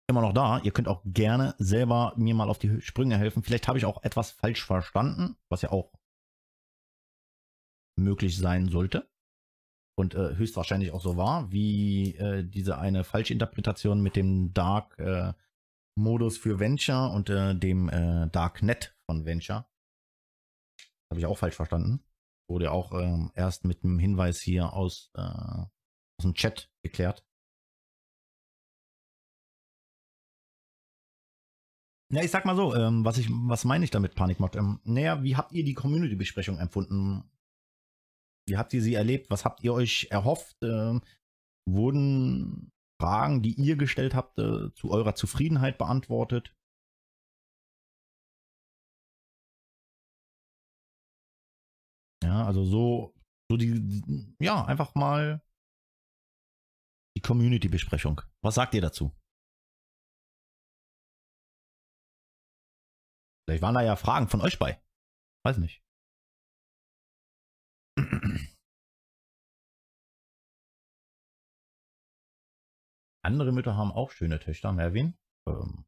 immer 0.08 0.20
noch 0.20 0.32
da. 0.32 0.60
Ihr 0.60 0.72
könnt 0.72 0.88
auch 0.88 1.02
gerne 1.04 1.54
selber 1.58 2.12
mir 2.16 2.34
mal 2.34 2.48
auf 2.48 2.58
die 2.58 2.80
Sprünge 2.80 3.18
helfen. 3.18 3.42
Vielleicht 3.42 3.68
habe 3.68 3.78
ich 3.78 3.84
auch 3.84 4.02
etwas 4.02 4.30
falsch 4.30 4.64
verstanden, 4.64 5.36
was 5.48 5.62
ja 5.62 5.70
auch 5.70 5.92
möglich 7.96 8.38
sein 8.38 8.68
sollte. 8.68 9.08
Und 9.96 10.14
äh, 10.14 10.36
höchstwahrscheinlich 10.36 10.90
auch 10.90 11.00
so 11.00 11.16
war, 11.16 11.52
wie 11.52 12.16
äh, 12.16 12.42
diese 12.42 12.78
eine 12.78 13.04
Falschinterpretation 13.04 14.02
mit 14.02 14.16
dem 14.16 14.52
Dark 14.52 14.98
äh, 14.98 15.32
Modus 15.96 16.36
für 16.36 16.58
Venture 16.58 17.12
und 17.12 17.30
äh, 17.30 17.54
dem 17.54 17.88
äh, 17.88 18.28
Darknet 18.28 18.96
von 19.06 19.24
Venture. 19.24 19.66
Habe 21.10 21.20
ich 21.20 21.26
auch 21.26 21.38
falsch 21.38 21.54
verstanden. 21.54 22.02
Wurde 22.50 22.72
auch 22.72 22.92
ähm, 22.92 23.30
erst 23.34 23.64
mit 23.64 23.84
einem 23.84 24.00
Hinweis 24.00 24.40
hier 24.40 24.72
aus, 24.72 25.12
äh, 25.14 25.20
aus 25.20 26.22
dem 26.22 26.34
Chat 26.34 26.70
geklärt. 26.82 27.24
Ja, 32.14 32.22
ich 32.22 32.30
sag 32.30 32.44
mal 32.44 32.54
so, 32.54 32.74
ähm, 32.76 33.04
was 33.04 33.18
ich, 33.18 33.28
was 33.28 33.64
meine 33.64 33.84
ich 33.84 33.90
damit, 33.90 34.14
Panikmod? 34.14 34.54
Ähm, 34.54 34.78
naja, 34.84 35.24
wie 35.24 35.34
habt 35.36 35.52
ihr 35.52 35.64
die 35.64 35.74
Community-Besprechung 35.74 36.58
empfunden? 36.58 37.28
Wie 38.48 38.56
habt 38.56 38.72
ihr 38.72 38.82
sie 38.82 38.94
erlebt? 38.94 39.30
Was 39.30 39.44
habt 39.44 39.64
ihr 39.64 39.74
euch 39.74 40.08
erhofft? 40.12 40.56
Ähm, 40.62 41.02
wurden 41.68 42.70
Fragen, 43.00 43.42
die 43.42 43.54
ihr 43.54 43.74
gestellt 43.76 44.14
habt, 44.14 44.38
äh, 44.38 44.72
zu 44.74 44.92
eurer 44.92 45.16
Zufriedenheit 45.16 45.76
beantwortet? 45.76 46.54
Ja, 52.22 52.46
also 52.46 52.64
so, 52.64 53.14
so 53.50 53.56
die, 53.56 54.34
ja, 54.40 54.64
einfach 54.64 54.94
mal 54.94 55.42
die 57.16 57.22
Community-Besprechung. 57.22 58.20
Was 58.40 58.54
sagt 58.54 58.74
ihr 58.74 58.82
dazu? 58.82 59.12
Vielleicht 63.46 63.62
waren 63.62 63.74
da 63.74 63.82
ja 63.82 63.96
Fragen 63.96 64.28
von 64.28 64.40
euch 64.40 64.58
bei. 64.58 64.80
Weiß 65.44 65.58
nicht. 65.58 65.82
Andere 73.22 73.52
Mütter 73.52 73.76
haben 73.76 73.92
auch 73.92 74.10
schöne 74.10 74.38
Töchter, 74.38 74.72
Merwin. 74.72 75.14
Ähm, 75.46 75.84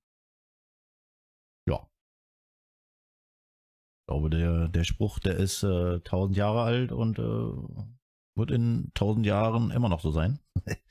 ja. 1.69 1.89
Ich 4.01 4.07
glaube, 4.07 4.31
der, 4.31 4.69
der 4.69 4.85
Spruch, 4.85 5.19
der 5.19 5.37
ist 5.37 5.63
äh, 5.63 5.97
1000 5.97 6.37
Jahre 6.37 6.63
alt 6.63 6.93
und 6.93 7.19
äh, 7.19 7.23
wird 8.37 8.51
in 8.51 8.87
1000 8.95 9.27
Jahren 9.27 9.71
immer 9.71 9.89
noch 9.89 10.01
so 10.01 10.11
sein. 10.11 10.39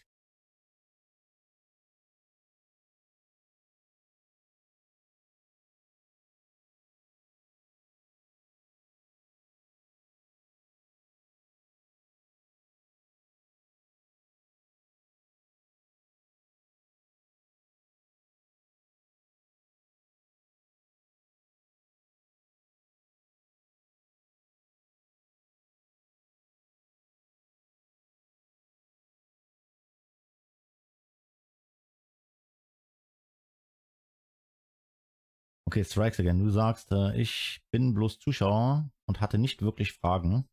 Okay, 35.75 35.83
Strikes 35.83 36.21
again. 36.21 36.39
Du 36.39 36.49
sagst, 36.51 36.93
äh, 36.93 37.13
ich 37.19 37.61
bin 37.69 37.93
bloß 37.93 38.19
Zuschauer 38.19 38.89
und 39.09 39.19
hatte 39.19 39.37
nicht 39.37 39.61
wirklich 39.61 39.91
Fragen. 39.91 40.47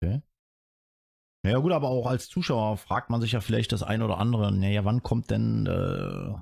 Okay. 0.00 0.22
Naja 1.44 1.58
gut, 1.58 1.72
aber 1.72 1.90
auch 1.90 2.06
als 2.06 2.30
Zuschauer 2.30 2.78
fragt 2.78 3.10
man 3.10 3.20
sich 3.20 3.32
ja 3.32 3.42
vielleicht 3.42 3.72
das 3.72 3.82
ein 3.82 4.00
oder 4.00 4.16
andere, 4.16 4.50
naja, 4.50 4.86
wann 4.86 5.02
kommt 5.02 5.30
denn 5.30 5.66
äh, 5.66 6.34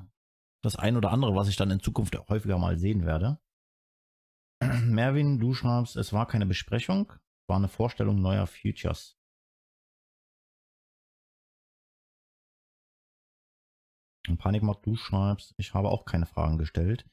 das 0.63 0.77
ein 0.77 0.97
oder 0.97 1.11
andere, 1.11 1.35
was 1.35 1.49
ich 1.49 1.57
dann 1.57 1.73
in 1.73 1.81
Zukunft 1.81 2.17
häufiger 2.29 2.57
mal 2.57 2.79
sehen 2.79 3.05
werde. 3.05 3.41
Merwin, 4.85 5.41
du 5.41 5.53
schreibst, 5.53 5.97
es 5.97 6.13
war 6.13 6.29
keine 6.29 6.47
Besprechung, 6.47 7.11
es 7.11 7.49
war 7.49 7.57
eine 7.57 7.67
Vorstellung 7.67 8.23
neuer 8.23 8.47
Futures. 8.47 9.19
Und 14.29 14.39
Panikmod, 14.39 14.87
du 14.87 14.95
schreibst, 14.95 15.53
ich 15.57 15.75
habe 15.75 15.89
auch 15.89 16.05
keine 16.05 16.27
Fragen 16.27 16.59
gestellt. 16.59 17.11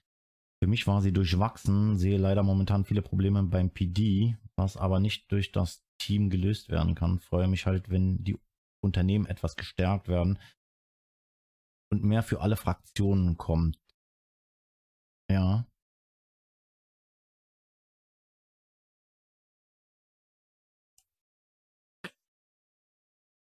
Für 0.60 0.68
mich 0.68 0.88
war 0.88 1.02
sie 1.02 1.14
durchwachsen, 1.14 1.98
sehe 1.98 2.18
leider 2.18 2.42
momentan 2.42 2.84
viele 2.84 3.03
Probleme 3.03 3.44
beim 3.44 3.69
PD, 3.69 4.38
was 4.56 4.76
aber 4.76 5.00
nicht 5.00 5.32
durch 5.32 5.52
das 5.52 5.84
Team 6.02 6.30
gelöst 6.30 6.69
werden 6.69 6.95
kann. 6.95 7.19
Freue 7.19 7.48
mich 7.48 7.66
halt, 7.68 7.90
wenn 7.90 8.24
die 8.24 8.38
Unternehmen 8.84 9.27
etwas 9.27 9.56
gestärkt 9.56 10.08
werden 10.08 10.40
und 11.92 12.03
mehr 12.03 12.24
für 12.24 12.42
alle 12.42 12.56
Fraktionen 12.58 13.38
kommt. 13.38 13.77
Ja. 15.30 15.66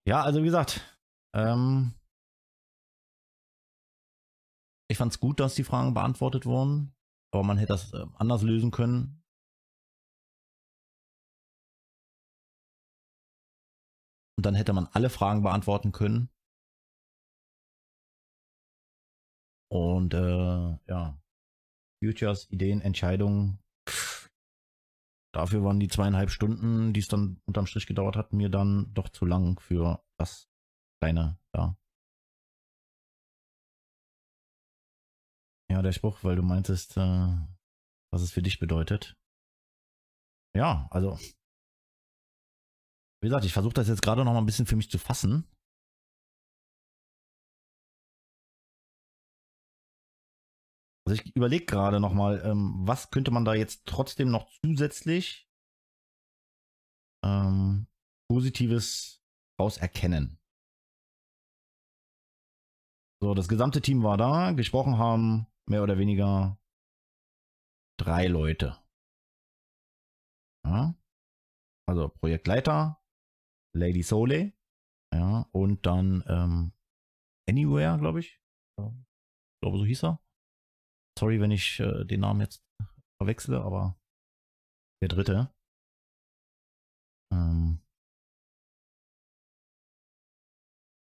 Ja, 0.07 0.23
also 0.23 0.41
wie 0.41 0.47
gesagt, 0.47 0.81
ähm, 1.35 1.93
ich 4.91 4.97
fand 4.97 5.13
es 5.13 5.21
gut, 5.21 5.39
dass 5.41 5.55
die 5.55 5.65
Fragen 5.65 5.93
beantwortet 5.95 6.47
wurden, 6.47 6.95
aber 7.33 7.43
man 7.43 7.59
hätte 7.59 7.73
das 7.73 7.93
äh, 7.93 8.07
anders 8.15 8.43
lösen 8.43 8.71
können. 8.71 9.23
Und 14.37 14.47
dann 14.47 14.55
hätte 14.55 14.73
man 14.73 14.87
alle 14.93 15.11
Fragen 15.11 15.43
beantworten 15.43 15.91
können. 15.93 16.31
Und 19.71 20.15
äh, 20.15 20.79
ja, 20.89 21.21
Futures, 22.03 22.51
Ideen, 22.51 22.81
Entscheidungen. 22.81 23.59
Dafür 25.35 25.63
waren 25.63 25.81
die 25.81 25.89
zweieinhalb 25.89 26.31
Stunden, 26.31 26.93
die 26.93 27.01
es 27.01 27.09
dann 27.09 27.41
unterm 27.47 27.67
Strich 27.67 27.87
gedauert 27.87 28.17
hat, 28.17 28.33
mir 28.33 28.49
dann 28.49 28.93
doch 28.95 29.09
zu 29.09 29.27
lang 29.27 29.61
für 29.61 30.03
das 30.19 30.49
kleine 31.01 31.39
da. 31.53 31.77
Ja, 35.71 35.83
der 35.83 35.93
Spruch, 35.93 36.25
weil 36.25 36.37
du 36.37 36.43
meintest, 36.43 36.97
äh, 36.97 37.37
was 38.11 38.23
es 38.23 38.33
für 38.33 38.43
dich 38.43 38.59
bedeutet. 38.59 39.17
Ja, 40.57 40.89
also. 40.91 41.19
Wie 43.21 43.27
gesagt, 43.29 43.45
ich 43.45 43.53
versuche 43.53 43.75
das 43.75 43.89
jetzt 43.89 44.03
gerade 44.03 44.25
noch 44.25 44.33
mal 44.33 44.39
ein 44.39 44.47
bisschen 44.47 44.67
für 44.67 44.77
mich 44.77 44.91
zu 44.91 44.99
fassen. 44.99 45.45
Also 51.07 51.23
ich 51.23 51.35
überlege 51.35 51.65
gerade 51.65 52.01
noch 52.01 52.13
mal, 52.13 52.43
ähm, 52.45 52.75
was 52.87 53.11
könnte 53.11 53.31
man 53.31 53.45
da 53.45 53.55
jetzt 53.55 53.87
trotzdem 53.87 54.31
noch 54.31 54.51
zusätzlich 54.61 55.51
ähm, 57.25 57.87
Positives 58.31 59.23
raus 59.61 59.79
erkennen. 59.79 60.39
So, 63.21 63.35
das 63.35 63.49
gesamte 63.49 63.81
Team 63.81 64.03
war 64.03 64.17
da, 64.17 64.53
gesprochen 64.53 64.99
haben 64.99 65.47
mehr 65.69 65.83
oder 65.83 65.99
weniger 65.99 66.59
drei 67.99 68.27
Leute. 68.27 68.79
Ja. 70.67 70.95
Also 71.89 72.09
Projektleiter, 72.09 73.03
Lady 73.75 74.03
Sole, 74.03 74.53
ja, 75.15 75.49
und 75.53 75.87
dann 75.87 76.23
ähm, 76.27 76.73
Anywhere, 77.49 77.99
glaube 77.99 78.21
ich. 78.21 78.41
Ich 78.79 79.61
glaube, 79.63 79.79
so 79.79 79.85
hieß 79.87 80.05
er. 80.05 80.23
Sorry, 81.19 81.41
wenn 81.41 81.51
ich 81.51 81.81
äh, 81.81 82.05
den 82.05 82.21
Namen 82.21 82.41
jetzt 82.41 82.63
verwechsle, 83.21 83.63
aber 83.63 83.99
der 85.03 85.09
dritte. 85.09 85.55
Ähm 87.33 87.81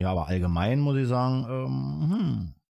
ja, 0.01 0.11
aber 0.11 0.27
allgemein 0.27 0.79
muss 0.79 0.97
ich 0.97 1.07
sagen, 1.07 1.45
ähm, 1.47 2.11
hm. 2.11 2.62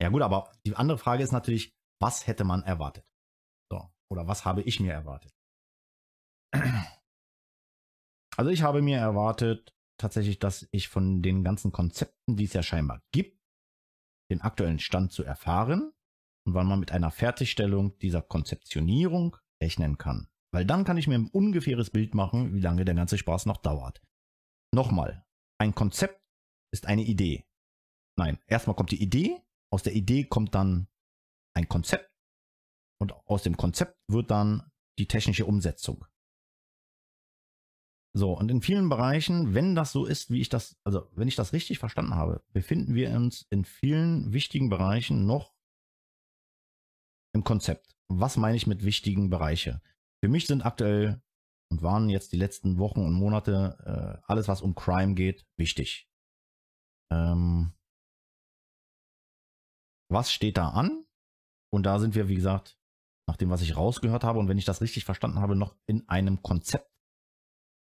Ja 0.00 0.08
gut, 0.08 0.22
aber 0.22 0.52
die 0.66 0.74
andere 0.74 0.98
Frage 0.98 1.22
ist 1.22 1.32
natürlich, 1.32 1.74
was 2.00 2.26
hätte 2.26 2.44
man 2.44 2.62
erwartet? 2.62 3.04
So, 3.70 3.90
oder 4.10 4.26
was 4.26 4.44
habe 4.44 4.62
ich 4.62 4.80
mir 4.80 4.92
erwartet? 4.92 5.32
Also 8.36 8.50
ich 8.50 8.62
habe 8.62 8.80
mir 8.80 8.98
erwartet 8.98 9.74
tatsächlich, 9.98 10.38
dass 10.38 10.66
ich 10.72 10.88
von 10.88 11.20
den 11.20 11.44
ganzen 11.44 11.72
Konzepten, 11.72 12.36
die 12.36 12.44
es 12.44 12.54
ja 12.54 12.62
scheinbar 12.62 13.02
gibt, 13.12 13.38
den 14.30 14.40
aktuellen 14.40 14.78
Stand 14.78 15.12
zu 15.12 15.22
erfahren 15.24 15.92
und 16.46 16.54
wann 16.54 16.66
man 16.66 16.80
mit 16.80 16.92
einer 16.92 17.10
Fertigstellung 17.10 17.98
dieser 17.98 18.22
Konzeptionierung 18.22 19.36
rechnen 19.62 19.98
kann. 19.98 20.28
Weil 20.54 20.64
dann 20.64 20.84
kann 20.84 20.96
ich 20.96 21.06
mir 21.06 21.16
ein 21.16 21.28
ungefähres 21.28 21.90
Bild 21.90 22.14
machen, 22.14 22.54
wie 22.54 22.60
lange 22.60 22.84
der 22.84 22.94
ganze 22.94 23.18
Spaß 23.18 23.46
noch 23.46 23.58
dauert. 23.58 24.00
Nochmal, 24.74 25.26
ein 25.60 25.74
Konzept 25.74 26.22
ist 26.72 26.86
eine 26.86 27.02
Idee. 27.02 27.44
Nein, 28.18 28.38
erstmal 28.46 28.74
kommt 28.76 28.92
die 28.92 29.02
Idee, 29.02 29.42
aus 29.72 29.82
der 29.82 29.94
Idee 29.94 30.24
kommt 30.24 30.54
dann 30.54 30.88
ein 31.54 31.68
Konzept 31.68 32.10
und 33.00 33.12
aus 33.26 33.42
dem 33.42 33.56
Konzept 33.56 33.96
wird 34.08 34.30
dann 34.30 34.70
die 34.98 35.06
technische 35.06 35.46
Umsetzung. 35.46 36.04
So, 38.12 38.32
und 38.32 38.50
in 38.50 38.60
vielen 38.60 38.88
Bereichen, 38.88 39.54
wenn 39.54 39.76
das 39.76 39.92
so 39.92 40.04
ist, 40.04 40.30
wie 40.30 40.40
ich 40.40 40.48
das, 40.48 40.76
also 40.84 41.08
wenn 41.12 41.28
ich 41.28 41.36
das 41.36 41.52
richtig 41.52 41.78
verstanden 41.78 42.16
habe, 42.16 42.42
befinden 42.52 42.94
wir 42.94 43.10
uns 43.10 43.46
in 43.50 43.64
vielen 43.64 44.32
wichtigen 44.32 44.68
Bereichen 44.68 45.26
noch 45.26 45.54
im 47.32 47.44
Konzept. 47.44 47.94
Was 48.08 48.36
meine 48.36 48.56
ich 48.56 48.66
mit 48.66 48.84
wichtigen 48.84 49.30
Bereiche? 49.30 49.80
Für 50.22 50.28
mich 50.28 50.48
sind 50.48 50.62
aktuell 50.62 51.22
und 51.70 51.82
waren 51.82 52.08
jetzt 52.08 52.32
die 52.32 52.36
letzten 52.36 52.78
Wochen 52.78 53.04
und 53.06 53.12
Monate 53.12 53.78
äh, 53.84 54.22
alles, 54.26 54.48
was 54.48 54.60
um 54.60 54.74
Crime 54.74 55.14
geht, 55.14 55.46
wichtig. 55.56 56.10
Ähm, 57.12 57.72
was 60.10 60.32
steht 60.32 60.56
da 60.56 60.70
an? 60.70 61.04
Und 61.72 61.84
da 61.84 61.98
sind 61.98 62.14
wir, 62.14 62.28
wie 62.28 62.34
gesagt, 62.34 62.78
nach 63.28 63.36
dem, 63.36 63.50
was 63.50 63.62
ich 63.62 63.76
rausgehört 63.76 64.24
habe 64.24 64.38
und 64.38 64.48
wenn 64.48 64.58
ich 64.58 64.64
das 64.64 64.80
richtig 64.80 65.04
verstanden 65.04 65.38
habe, 65.38 65.54
noch 65.54 65.76
in 65.86 66.08
einem 66.08 66.42
Konzept. 66.42 66.90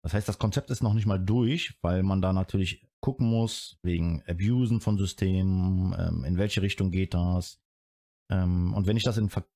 Das 0.03 0.15
heißt, 0.15 0.28
das 0.28 0.39
Konzept 0.39 0.70
ist 0.70 0.83
noch 0.83 0.95
nicht 0.95 1.07
mal 1.07 1.19
durch, 1.19 1.78
weil 1.83 2.03
man 2.03 2.23
da 2.23 2.33
natürlich 2.33 2.89
gucken 3.01 3.28
muss, 3.28 3.78
wegen 3.83 4.23
Abusen 4.27 4.81
von 4.81 4.97
Systemen, 4.97 5.95
ähm, 5.99 6.25
in 6.25 6.39
welche 6.39 6.62
Richtung 6.62 6.91
geht 6.91 7.12
das. 7.12 7.61
Ähm, 8.31 8.73
und 8.73 8.86
wenn 8.86 8.97
ich 8.97 9.03
das 9.03 9.19
in, 9.19 9.28
Ver 9.28 9.47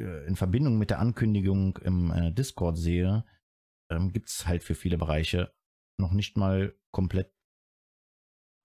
äh, 0.00 0.26
in 0.26 0.36
Verbindung 0.36 0.78
mit 0.78 0.90
der 0.90 0.98
Ankündigung 0.98 1.78
im 1.78 2.10
äh, 2.10 2.32
Discord 2.32 2.76
sehe, 2.76 3.24
ähm, 3.90 4.12
gibt 4.12 4.28
es 4.28 4.46
halt 4.46 4.62
für 4.62 4.74
viele 4.74 4.98
Bereiche 4.98 5.54
noch 5.98 6.12
nicht 6.12 6.36
mal 6.36 6.76
komplett 6.92 7.32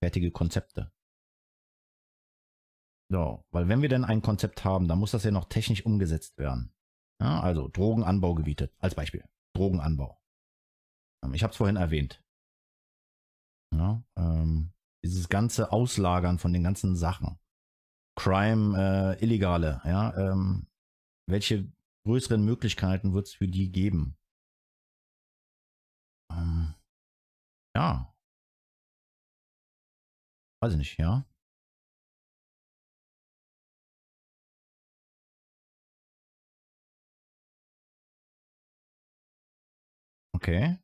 fertige 0.03 0.31
Konzepte. 0.31 0.91
So, 3.13 3.45
weil 3.51 3.69
wenn 3.69 3.83
wir 3.83 3.89
denn 3.89 4.05
ein 4.05 4.23
Konzept 4.23 4.65
haben, 4.65 4.87
dann 4.87 4.97
muss 4.97 5.11
das 5.11 5.23
ja 5.23 5.29
noch 5.29 5.45
technisch 5.45 5.85
umgesetzt 5.85 6.35
werden. 6.39 6.73
Ja, 7.21 7.41
also 7.41 7.67
Drogenanbaugebiete 7.67 8.71
als 8.79 8.95
Beispiel. 8.95 9.23
Drogenanbau. 9.55 10.19
Ähm, 11.23 11.35
ich 11.35 11.43
habe 11.43 11.51
es 11.51 11.57
vorhin 11.57 11.75
erwähnt. 11.75 12.23
Ja, 13.71 14.03
ähm, 14.17 14.73
dieses 15.05 15.29
ganze 15.29 15.71
Auslagern 15.71 16.39
von 16.39 16.53
den 16.53 16.63
ganzen 16.63 16.95
Sachen. 16.95 17.39
Crime, 18.19 19.15
äh, 19.19 19.23
Illegale, 19.23 19.79
ja, 19.85 20.17
ähm, 20.17 20.65
welche 21.29 21.71
größeren 22.07 22.43
Möglichkeiten 22.43 23.13
wird 23.13 23.27
es 23.27 23.35
für 23.35 23.47
die 23.47 23.71
geben? 23.71 24.17
Ähm, 26.31 26.73
ja. 27.75 28.11
Weiß 30.63 30.71
ich 30.71 30.79
nicht, 30.79 30.97
ja. 30.97 31.27
Okay. 40.43 40.77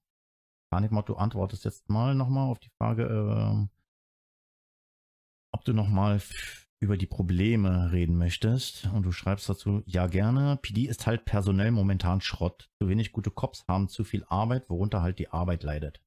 Panikmod, 0.71 1.09
du 1.09 1.15
antwortest 1.15 1.65
jetzt 1.65 1.89
mal 1.89 2.15
nochmal 2.15 2.47
auf 2.47 2.59
die 2.59 2.69
Frage, 2.77 3.03
äh, 3.03 3.67
ob 5.53 5.65
du 5.65 5.73
nochmal 5.73 6.21
über 6.81 6.95
die 6.95 7.07
Probleme 7.07 7.91
reden 7.91 8.17
möchtest. 8.17 8.85
Und 8.85 9.03
du 9.03 9.11
schreibst 9.11 9.49
dazu, 9.49 9.83
ja 9.85 10.07
gerne. 10.07 10.57
PD 10.61 10.87
ist 10.87 11.07
halt 11.07 11.25
personell 11.25 11.71
momentan 11.71 12.21
Schrott. 12.21 12.69
Zu 12.81 12.87
wenig 12.87 13.11
gute 13.11 13.31
Cops 13.31 13.65
haben 13.67 13.89
zu 13.89 14.05
viel 14.05 14.23
Arbeit, 14.29 14.69
worunter 14.69 15.01
halt 15.01 15.19
die 15.19 15.27
Arbeit 15.27 15.63
leidet. 15.63 16.01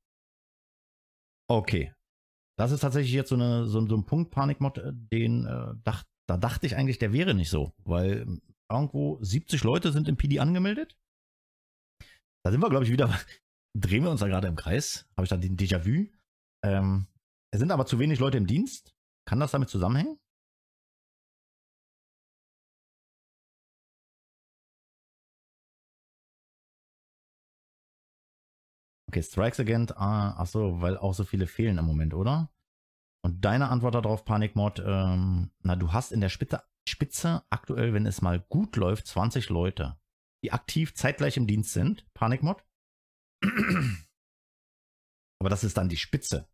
Okay. 1.51 1.93
Das 2.57 2.71
ist 2.71 2.81
tatsächlich 2.81 3.13
jetzt 3.13 3.29
so, 3.29 3.35
eine, 3.35 3.67
so, 3.67 3.87
so 3.87 3.97
ein 3.97 4.07
Punkt, 4.07 4.31
Panikmod, 4.31 4.79
äh, 4.79 4.93
den 4.95 5.45
äh, 5.45 5.75
dacht, 5.85 6.07
da 6.27 6.39
dachte 6.39 6.65
ich 6.65 6.77
eigentlich, 6.77 6.99
der 6.99 7.13
wäre 7.13 7.35
nicht 7.35 7.51
so. 7.51 7.75
Weil 7.85 8.41
irgendwo 8.71 9.23
70 9.23 9.63
Leute 9.63 9.93
sind 9.93 10.09
im 10.09 10.17
PD 10.17 10.39
angemeldet. 10.39 10.97
Da 12.45 12.51
sind 12.51 12.61
wir, 12.61 12.71
glaube 12.71 12.85
ich, 12.85 12.91
wieder 12.91 13.15
drehen 13.75 14.05
wir 14.05 14.11
uns 14.11 14.21
da 14.21 14.29
gerade 14.29 14.49
im 14.49 14.57
Kreis. 14.57 15.07
Habe 15.17 15.25
ich 15.25 15.31
da 15.31 15.37
den 15.37 15.57
Déjà-vu. 15.57 16.09
Ähm, 16.65 17.07
es 17.53 17.61
sind 17.61 17.71
aber 17.71 17.87
zu 17.87 17.99
wenig 17.99 18.19
Leute 18.19 18.39
im 18.39 18.47
Dienst. 18.47 18.95
Kann 19.27 19.41
das 19.41 19.53
damit 19.53 19.69
zusammenhängen? 19.69 20.19
Okay, 29.09 29.23
Strikes 29.23 29.61
Agent, 29.61 29.97
ah, 29.99 30.35
ach 30.39 30.47
so, 30.47 30.81
weil 30.81 30.97
auch 30.97 31.13
so 31.13 31.25
viele 31.25 31.47
fehlen 31.47 31.77
im 31.77 31.85
Moment, 31.85 32.15
oder? 32.15 32.51
Und 33.23 33.45
deine 33.45 33.69
Antwort 33.69 33.95
darauf, 33.95 34.25
Panikmod, 34.25 34.83
ähm, 34.85 35.51
na, 35.63 35.77
du 35.77 35.93
hast 35.93 36.13
in 36.13 36.23
der 36.23 36.31
Spitze, 36.31 36.63
Spitze 36.89 37.45
aktuell, 37.51 37.93
wenn 37.93 38.07
es 38.07 38.23
mal 38.23 38.41
gut 38.41 38.77
läuft, 38.77 39.07
20 39.07 39.51
Leute, 39.51 39.99
die 40.43 40.53
aktiv 40.53 40.95
zeitgleich 40.95 41.37
im 41.37 41.47
Dienst 41.47 41.75
sind, 41.75 42.07
Panikmod. 42.15 42.65
Aber 45.41 45.51
das 45.51 45.65
ist 45.65 45.77
dann 45.77 45.89
die 45.89 45.97
Spitze. 45.97 46.49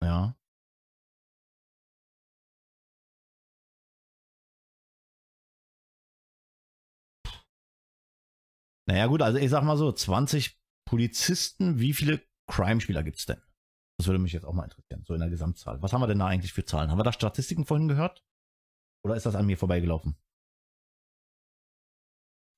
Ja. 0.00 0.34
Naja 8.88 9.06
gut, 9.06 9.22
also 9.22 9.38
ich 9.38 9.50
sag 9.50 9.62
mal 9.64 9.76
so, 9.76 9.92
20 9.92 10.60
Polizisten, 10.88 11.78
wie 11.78 11.92
viele 11.92 12.20
Crime-Spieler 12.50 13.02
gibt 13.02 13.18
es 13.18 13.26
denn? 13.26 13.40
Das 13.98 14.06
würde 14.06 14.18
mich 14.18 14.32
jetzt 14.32 14.44
auch 14.44 14.52
mal 14.52 14.64
interessieren, 14.64 15.04
so 15.04 15.14
in 15.14 15.20
der 15.20 15.30
Gesamtzahl. 15.30 15.80
Was 15.82 15.92
haben 15.92 16.00
wir 16.00 16.08
denn 16.08 16.18
da 16.18 16.26
eigentlich 16.26 16.52
für 16.52 16.64
Zahlen? 16.64 16.90
Haben 16.90 16.98
wir 16.98 17.04
da 17.04 17.12
Statistiken 17.12 17.64
vorhin 17.64 17.88
gehört? 17.88 18.24
Oder 19.04 19.16
ist 19.16 19.26
das 19.26 19.34
an 19.34 19.46
mir 19.46 19.56
vorbeigelaufen? 19.58 20.16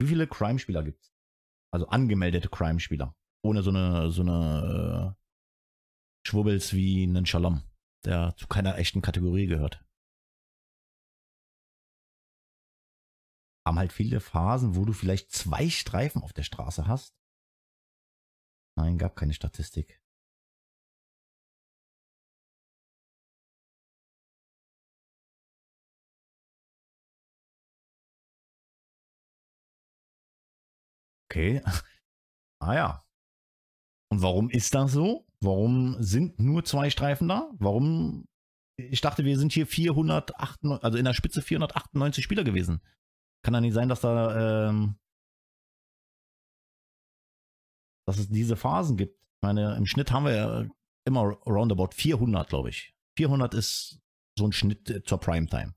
Wie 0.05 0.09
viele 0.09 0.27
Crime-Spieler 0.27 0.85
gibt 0.85 1.03
es? 1.03 1.15
Also 1.73 1.89
angemeldete 1.89 2.51
Crime-Spieler. 2.51 3.17
Ohne 3.43 3.63
so 3.63 3.71
eine, 3.71 4.11
so 4.11 4.21
eine 4.21 5.17
äh, 5.17 6.29
Schwubbels 6.29 6.75
wie 6.75 7.05
einen 7.05 7.25
Shalom, 7.25 7.63
der 8.05 8.37
zu 8.37 8.47
keiner 8.47 8.77
echten 8.77 9.01
Kategorie 9.01 9.47
gehört. 9.47 9.83
Haben 13.67 13.79
halt 13.79 13.95
viele 13.95 14.21
Phasen, 14.21 14.77
wo 14.77 14.85
du 14.85 14.93
vielleicht 14.93 15.33
zwei 15.33 15.71
Streifen 15.71 16.23
auf 16.23 16.35
der 16.35 16.43
Straße 16.43 16.87
hast. 16.87 17.17
Nein, 18.77 18.99
gab 18.99 19.17
keine 19.17 19.33
Statistik. 19.33 20.04
Okay. 31.35 31.61
Ah 32.61 32.75
ja. 32.75 33.05
Und 34.09 34.23
warum 34.23 34.49
ist 34.49 34.73
das 34.73 34.93
so? 34.93 35.27
Warum 35.41 36.01
sind 36.01 36.39
nur 36.39 36.65
zwei 36.65 36.89
Streifen 36.91 37.27
da? 37.27 37.51
Warum? 37.59 38.29
Ich 38.77 39.01
dachte, 39.01 39.25
wir 39.25 39.37
sind 39.37 39.53
hier 39.53 39.67
498, 39.67 40.85
also 40.85 40.97
in 40.97 41.05
der 41.05 41.13
Spitze 41.13 41.43
498 41.43 42.23
Spieler 42.23 42.45
gewesen. 42.45 42.81
Kann 43.43 43.53
da 43.53 43.61
nicht 43.61 43.75
sein, 43.75 43.89
dass 43.89 44.01
da, 44.01 44.69
ähm, 44.69 44.97
dass 48.07 48.19
es 48.19 48.29
diese 48.29 48.55
Phasen 48.55 48.97
gibt. 48.97 49.21
Ich 49.21 49.43
meine, 49.43 49.75
im 49.77 49.87
Schnitt 49.87 50.13
haben 50.13 50.27
wir 50.27 50.35
ja 50.35 50.67
immer 51.05 51.23
roundabout 51.47 51.91
400, 51.95 52.49
glaube 52.49 52.71
ich. 52.71 52.95
400 53.19 53.55
ist 53.55 54.01
so 54.39 54.47
ein 54.47 54.53
Schnitt 54.53 54.89
äh, 54.89 55.03
zur 55.03 55.19
Primetime. 55.19 55.75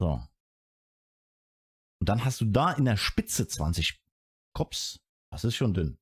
So. 0.00 0.20
Und 2.00 2.08
dann 2.08 2.24
hast 2.24 2.40
du 2.40 2.46
da 2.46 2.72
in 2.72 2.84
der 2.84 2.96
Spitze 2.96 3.46
20 3.46 4.05
Cops. 4.56 5.04
Das 5.30 5.44
ist 5.44 5.54
schon 5.54 5.74
dünn. 5.74 5.98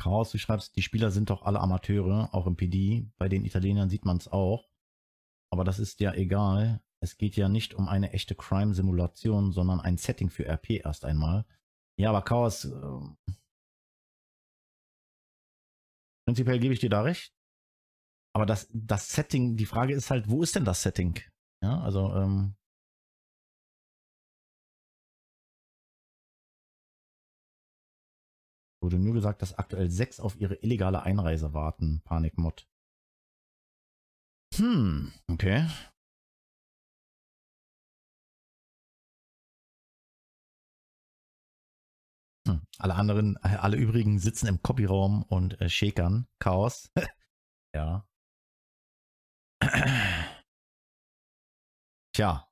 Chaos, 0.00 0.30
du 0.30 0.38
schreibst, 0.38 0.74
die 0.76 0.82
Spieler 0.82 1.10
sind 1.10 1.28
doch 1.28 1.42
alle 1.42 1.60
Amateure, 1.60 2.32
auch 2.32 2.46
im 2.46 2.56
PD. 2.56 3.10
Bei 3.18 3.28
den 3.28 3.44
Italienern 3.44 3.90
sieht 3.90 4.06
man 4.06 4.16
es 4.16 4.26
auch. 4.26 4.70
Aber 5.52 5.64
das 5.64 5.78
ist 5.78 6.00
ja 6.00 6.14
egal. 6.14 6.82
Es 7.02 7.18
geht 7.18 7.36
ja 7.36 7.50
nicht 7.50 7.74
um 7.74 7.88
eine 7.88 8.12
echte 8.12 8.34
Crime-Simulation, 8.34 9.52
sondern 9.52 9.80
ein 9.80 9.98
Setting 9.98 10.30
für 10.30 10.46
RP 10.46 10.82
erst 10.82 11.04
einmal. 11.04 11.44
Ja, 11.98 12.08
aber 12.08 12.22
Chaos, 12.22 12.64
äh, 12.64 13.34
prinzipiell 16.26 16.58
gebe 16.58 16.72
ich 16.72 16.80
dir 16.80 16.90
da 16.90 17.02
recht. 17.02 17.34
Aber 18.34 18.46
das, 18.46 18.66
das 18.72 19.10
Setting, 19.10 19.58
die 19.58 19.66
Frage 19.66 19.92
ist 19.92 20.10
halt, 20.10 20.30
wo 20.30 20.42
ist 20.42 20.56
denn 20.56 20.64
das 20.64 20.82
Setting? 20.82 21.20
Ja, 21.62 21.82
also, 21.82 22.14
ähm, 22.14 22.56
wurde 28.80 28.98
nur 28.98 29.14
gesagt, 29.14 29.42
dass 29.42 29.58
aktuell 29.58 29.90
sechs 29.90 30.20
auf 30.20 30.36
ihre 30.40 30.54
illegale 30.56 31.02
Einreise 31.02 31.52
warten. 31.54 32.00
Panikmod. 32.04 32.66
Hm, 34.54 35.12
okay. 35.30 35.66
Hm. 42.46 42.62
Alle 42.78 42.94
anderen, 42.94 43.36
äh, 43.42 43.56
alle 43.56 43.76
übrigen 43.76 44.18
sitzen 44.18 44.46
im 44.46 44.62
Copyraum 44.62 45.22
und 45.22 45.60
äh, 45.60 45.68
schäkern. 45.68 46.26
Chaos. 46.38 46.90
ja. 47.74 48.06
Tja. 52.14 52.48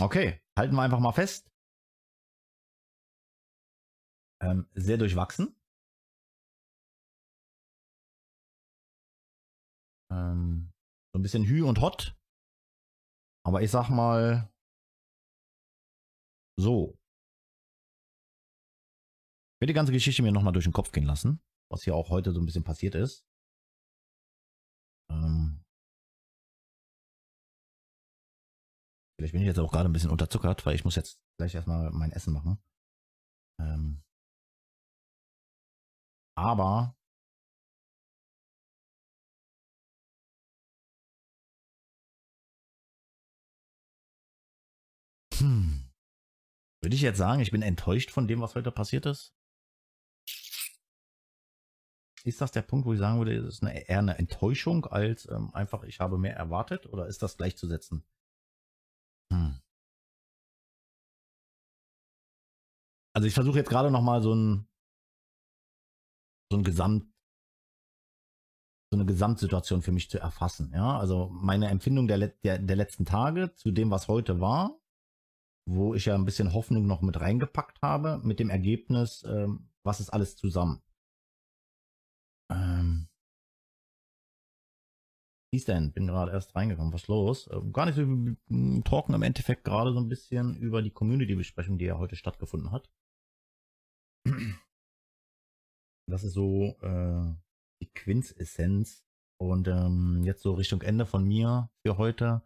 Okay, 0.00 0.40
halten 0.56 0.74
wir 0.76 0.82
einfach 0.82 0.98
mal 1.00 1.12
fest. 1.12 1.49
Ähm, 4.42 4.66
sehr 4.74 4.96
durchwachsen. 4.96 5.54
Ähm, 10.10 10.72
so 11.12 11.18
ein 11.18 11.22
bisschen 11.22 11.44
Hü 11.44 11.62
und 11.62 11.80
Hot. 11.80 12.16
Aber 13.44 13.62
ich 13.62 13.70
sag 13.70 13.88
mal 13.90 14.50
so. 16.58 16.98
Ich 19.54 19.60
werde 19.60 19.72
die 19.72 19.74
ganze 19.74 19.92
Geschichte 19.92 20.22
mir 20.22 20.32
nochmal 20.32 20.52
durch 20.52 20.64
den 20.64 20.72
Kopf 20.72 20.92
gehen 20.92 21.04
lassen, 21.04 21.40
was 21.70 21.82
hier 21.82 21.94
auch 21.94 22.08
heute 22.10 22.32
so 22.32 22.40
ein 22.40 22.46
bisschen 22.46 22.64
passiert 22.64 22.94
ist. 22.94 23.26
Ähm, 25.10 25.62
vielleicht 29.18 29.32
bin 29.32 29.42
ich 29.42 29.46
jetzt 29.46 29.58
auch 29.58 29.70
gerade 29.70 29.88
ein 29.88 29.92
bisschen 29.92 30.10
unterzuckert, 30.10 30.64
weil 30.64 30.74
ich 30.74 30.84
muss 30.84 30.96
jetzt 30.96 31.20
gleich 31.38 31.54
erstmal 31.54 31.90
mein 31.90 32.12
Essen 32.12 32.32
machen. 32.32 32.58
Ähm, 33.60 34.02
aber 36.40 36.96
hm, 45.38 45.90
würde 46.82 46.96
ich 46.96 47.02
jetzt 47.02 47.18
sagen, 47.18 47.40
ich 47.40 47.50
bin 47.50 47.62
enttäuscht 47.62 48.10
von 48.10 48.26
dem, 48.28 48.40
was 48.40 48.54
heute 48.54 48.72
passiert 48.72 49.06
ist? 49.06 49.34
Ist 52.24 52.40
das 52.40 52.50
der 52.50 52.62
Punkt, 52.62 52.86
wo 52.86 52.92
ich 52.94 52.98
sagen 52.98 53.18
würde, 53.18 53.34
es 53.36 53.56
ist 53.56 53.62
eine, 53.62 53.86
eher 53.88 53.98
eine 53.98 54.18
Enttäuschung 54.18 54.86
als 54.86 55.28
ähm, 55.30 55.50
einfach, 55.54 55.82
ich 55.84 56.00
habe 56.00 56.16
mehr 56.18 56.34
erwartet? 56.36 56.86
Oder 56.86 57.06
ist 57.06 57.22
das 57.22 57.36
gleichzusetzen? 57.36 58.04
Hm. 59.32 59.60
Also 63.14 63.26
ich 63.26 63.34
versuche 63.34 63.58
jetzt 63.58 63.70
gerade 63.70 63.90
noch 63.90 64.02
mal 64.02 64.22
so 64.22 64.34
ein 64.34 64.69
so 66.50 66.58
ein 66.58 66.64
Gesamt 66.64 67.06
so 68.92 68.98
eine 68.98 69.06
Gesamtsituation 69.06 69.82
für 69.82 69.92
mich 69.92 70.10
zu 70.10 70.18
erfassen. 70.18 70.72
Ja, 70.74 70.98
also 70.98 71.28
meine 71.32 71.68
Empfindung 71.68 72.08
der, 72.08 72.18
der, 72.28 72.58
der 72.58 72.76
letzten 72.76 73.04
Tage 73.04 73.54
zu 73.54 73.70
dem, 73.70 73.90
was 73.90 74.08
heute 74.08 74.40
war, 74.40 74.80
wo 75.68 75.94
ich 75.94 76.06
ja 76.06 76.16
ein 76.16 76.24
bisschen 76.24 76.52
Hoffnung 76.52 76.86
noch 76.86 77.00
mit 77.00 77.20
reingepackt 77.20 77.80
habe, 77.82 78.20
mit 78.24 78.40
dem 78.40 78.50
Ergebnis, 78.50 79.22
ähm, 79.24 79.70
was 79.84 80.00
ist 80.00 80.10
alles 80.10 80.36
zusammen. 80.36 80.82
Ähm, 82.50 83.08
wie 85.52 85.58
ist 85.58 85.68
denn? 85.68 85.92
Bin 85.92 86.08
gerade 86.08 86.32
erst 86.32 86.56
reingekommen. 86.56 86.92
Was 86.92 87.06
los? 87.06 87.48
Ähm, 87.52 87.72
gar 87.72 87.86
nicht 87.86 87.94
so 87.94 88.02
wir 88.06 88.36
talken 88.84 89.14
im 89.14 89.22
Endeffekt 89.22 89.64
gerade 89.64 89.92
so 89.92 90.00
ein 90.00 90.08
bisschen 90.08 90.56
über 90.56 90.82
die 90.82 90.90
Community-Besprechung, 90.90 91.78
die 91.78 91.86
ja 91.86 91.98
heute 91.98 92.16
stattgefunden 92.16 92.72
hat. 92.72 92.90
Das 96.10 96.24
ist 96.24 96.34
so 96.34 96.76
äh, 96.82 97.34
die 97.82 97.90
Quintessenz. 97.94 99.04
Und 99.40 99.68
ähm, 99.68 100.22
jetzt 100.24 100.42
so 100.42 100.52
Richtung 100.52 100.82
Ende 100.82 101.06
von 101.06 101.24
mir 101.24 101.70
für 101.82 101.96
heute 101.96 102.42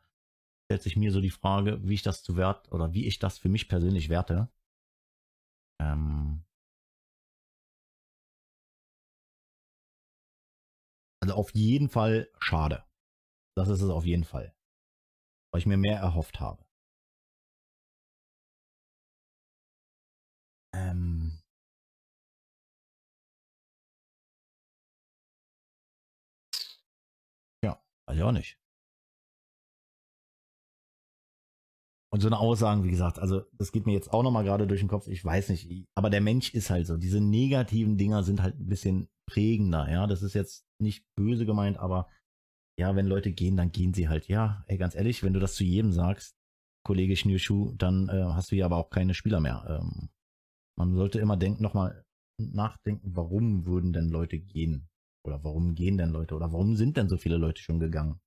stellt 0.66 0.82
sich 0.82 0.96
mir 0.96 1.10
so 1.12 1.20
die 1.20 1.30
Frage, 1.30 1.80
wie 1.82 1.94
ich 1.94 2.02
das 2.02 2.22
zu 2.22 2.36
wert 2.36 2.70
oder 2.72 2.92
wie 2.94 3.06
ich 3.06 3.18
das 3.18 3.38
für 3.38 3.48
mich 3.48 3.68
persönlich 3.68 4.08
werte. 4.10 4.48
Ähm, 5.80 6.44
also 11.20 11.34
auf 11.34 11.54
jeden 11.54 11.88
Fall 11.88 12.28
schade. 12.38 12.84
Das 13.56 13.68
ist 13.68 13.82
es 13.82 13.90
auf 13.90 14.04
jeden 14.04 14.24
Fall. 14.24 14.54
Weil 15.52 15.60
ich 15.60 15.66
mir 15.66 15.76
mehr 15.76 15.98
erhofft 15.98 16.40
habe. 16.40 16.64
Ähm, 20.74 21.23
weiß 28.06 28.16
ich 28.16 28.22
auch 28.22 28.32
nicht. 28.32 28.58
Und 32.12 32.20
so 32.20 32.28
eine 32.28 32.38
Aussagen, 32.38 32.84
wie 32.84 32.90
gesagt, 32.90 33.18
also 33.18 33.42
das 33.58 33.72
geht 33.72 33.86
mir 33.86 33.92
jetzt 33.92 34.12
auch 34.12 34.22
nochmal 34.22 34.44
gerade 34.44 34.68
durch 34.68 34.78
den 34.78 34.88
Kopf, 34.88 35.08
ich 35.08 35.24
weiß 35.24 35.48
nicht, 35.48 35.88
aber 35.96 36.10
der 36.10 36.20
Mensch 36.20 36.54
ist 36.54 36.70
halt 36.70 36.86
so, 36.86 36.96
diese 36.96 37.20
negativen 37.20 37.98
Dinger 37.98 38.22
sind 38.22 38.40
halt 38.40 38.56
ein 38.56 38.68
bisschen 38.68 39.08
prägender, 39.28 39.90
ja, 39.90 40.06
das 40.06 40.22
ist 40.22 40.34
jetzt 40.34 40.64
nicht 40.80 41.04
böse 41.16 41.44
gemeint, 41.44 41.76
aber 41.76 42.08
ja, 42.78 42.94
wenn 42.94 43.06
Leute 43.06 43.32
gehen, 43.32 43.56
dann 43.56 43.72
gehen 43.72 43.94
sie 43.94 44.08
halt, 44.08 44.28
ja, 44.28 44.64
ey, 44.68 44.78
ganz 44.78 44.94
ehrlich, 44.94 45.24
wenn 45.24 45.32
du 45.32 45.40
das 45.40 45.54
zu 45.56 45.64
jedem 45.64 45.92
sagst, 45.92 46.36
Kollege 46.86 47.16
Schnürschuh, 47.16 47.72
dann 47.76 48.08
äh, 48.08 48.22
hast 48.32 48.52
du 48.52 48.56
ja 48.56 48.66
aber 48.66 48.76
auch 48.76 48.90
keine 48.90 49.14
Spieler 49.14 49.40
mehr. 49.40 49.64
Ähm, 49.68 50.10
man 50.78 50.94
sollte 50.94 51.18
immer 51.18 51.36
denken, 51.36 51.62
nochmal 51.62 52.04
nachdenken, 52.38 53.16
warum 53.16 53.66
würden 53.66 53.92
denn 53.92 54.08
Leute 54.08 54.38
gehen? 54.38 54.88
Oder 55.26 55.42
warum 55.42 55.74
gehen 55.74 55.96
denn 55.98 56.10
Leute? 56.10 56.34
Oder 56.34 56.52
warum 56.52 56.76
sind 56.76 56.96
denn 56.96 57.08
so 57.08 57.16
viele 57.16 57.36
Leute 57.38 57.62
schon 57.62 57.80
gegangen? 57.80 58.20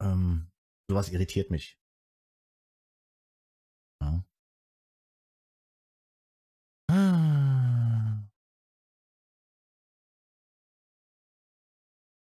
Ähm, 0.00 0.50
sowas 0.88 1.10
irritiert 1.10 1.50
mich. 1.50 1.78
Ja. 4.00 4.24
Ah. 6.90 8.28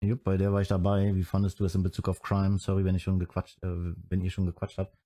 Jupp, 0.04 0.24
bei 0.24 0.38
der 0.38 0.54
war 0.54 0.62
ich 0.62 0.68
dabei. 0.68 1.14
Wie 1.16 1.24
fandest 1.24 1.60
du 1.60 1.66
es 1.66 1.76
in 1.76 1.84
Bezug 1.84 2.08
auf 2.08 2.22
Crime? 2.22 2.58
Sorry, 2.60 2.86
wenn 2.86 2.96
ich 2.96 3.04
schon 3.04 3.20
gequatscht, 3.20 3.62
äh, 3.64 3.68
wenn 4.10 4.22
ihr 4.22 4.32
schon 4.32 4.46
gequatscht 4.46 4.78
habt. 4.78 4.98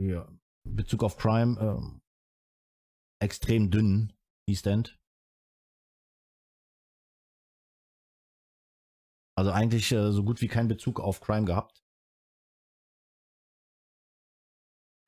Ja, 0.00 0.28
in 0.64 0.76
Bezug 0.76 1.02
auf 1.02 1.16
Crime, 1.16 1.58
äh, 1.58 3.24
extrem 3.24 3.70
dünn, 3.70 4.12
East 4.46 4.66
End. 4.66 5.00
Also 9.38 9.50
eigentlich 9.50 9.92
äh, 9.92 10.12
so 10.12 10.24
gut 10.24 10.40
wie 10.40 10.48
kein 10.48 10.68
Bezug 10.68 10.98
auf 10.98 11.20
Crime 11.20 11.44
gehabt. 11.44 11.84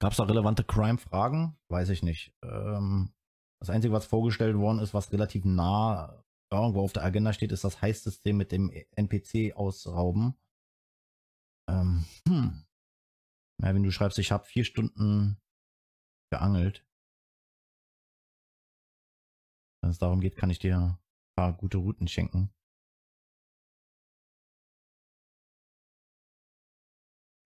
Gab 0.01 0.13
es 0.13 0.19
da 0.19 0.25
relevante 0.25 0.63
Crime-Fragen? 0.63 1.59
Weiß 1.69 1.89
ich 1.89 2.03
nicht. 2.03 2.33
Ähm, 2.43 3.13
das 3.61 3.71
Einzige, 3.71 3.93
was 3.93 4.07
vorgestellt 4.07 4.57
worden 4.57 4.79
ist, 4.79 4.95
was 4.95 5.13
relativ 5.13 5.45
nah 5.45 6.25
irgendwo 6.53 6.83
auf 6.83 6.93
der 6.93 7.05
Agenda 7.05 7.33
steht, 7.33 7.53
ist 7.53 7.65
das 7.65 7.83
Heißsystem 7.83 8.37
mit 8.37 8.53
dem 8.53 8.71
NPC 8.71 9.57
ausrauben. 9.57 10.39
Ähm, 11.69 12.05
hm. 12.27 12.65
Ja, 13.61 13.75
wenn 13.75 13.83
du 13.83 13.91
schreibst, 13.91 14.19
ich 14.19 14.31
habe 14.31 14.45
vier 14.45 14.65
Stunden 14.65 15.41
geangelt. 16.31 16.87
Wenn 19.83 19.91
es 19.91 19.99
darum 19.99 20.21
geht, 20.21 20.37
kann 20.37 20.51
ich 20.51 20.59
dir 20.59 20.79
ein 20.79 20.99
paar 21.37 21.53
gute 21.55 21.79
Routen 21.79 22.09
schenken. 22.09 22.51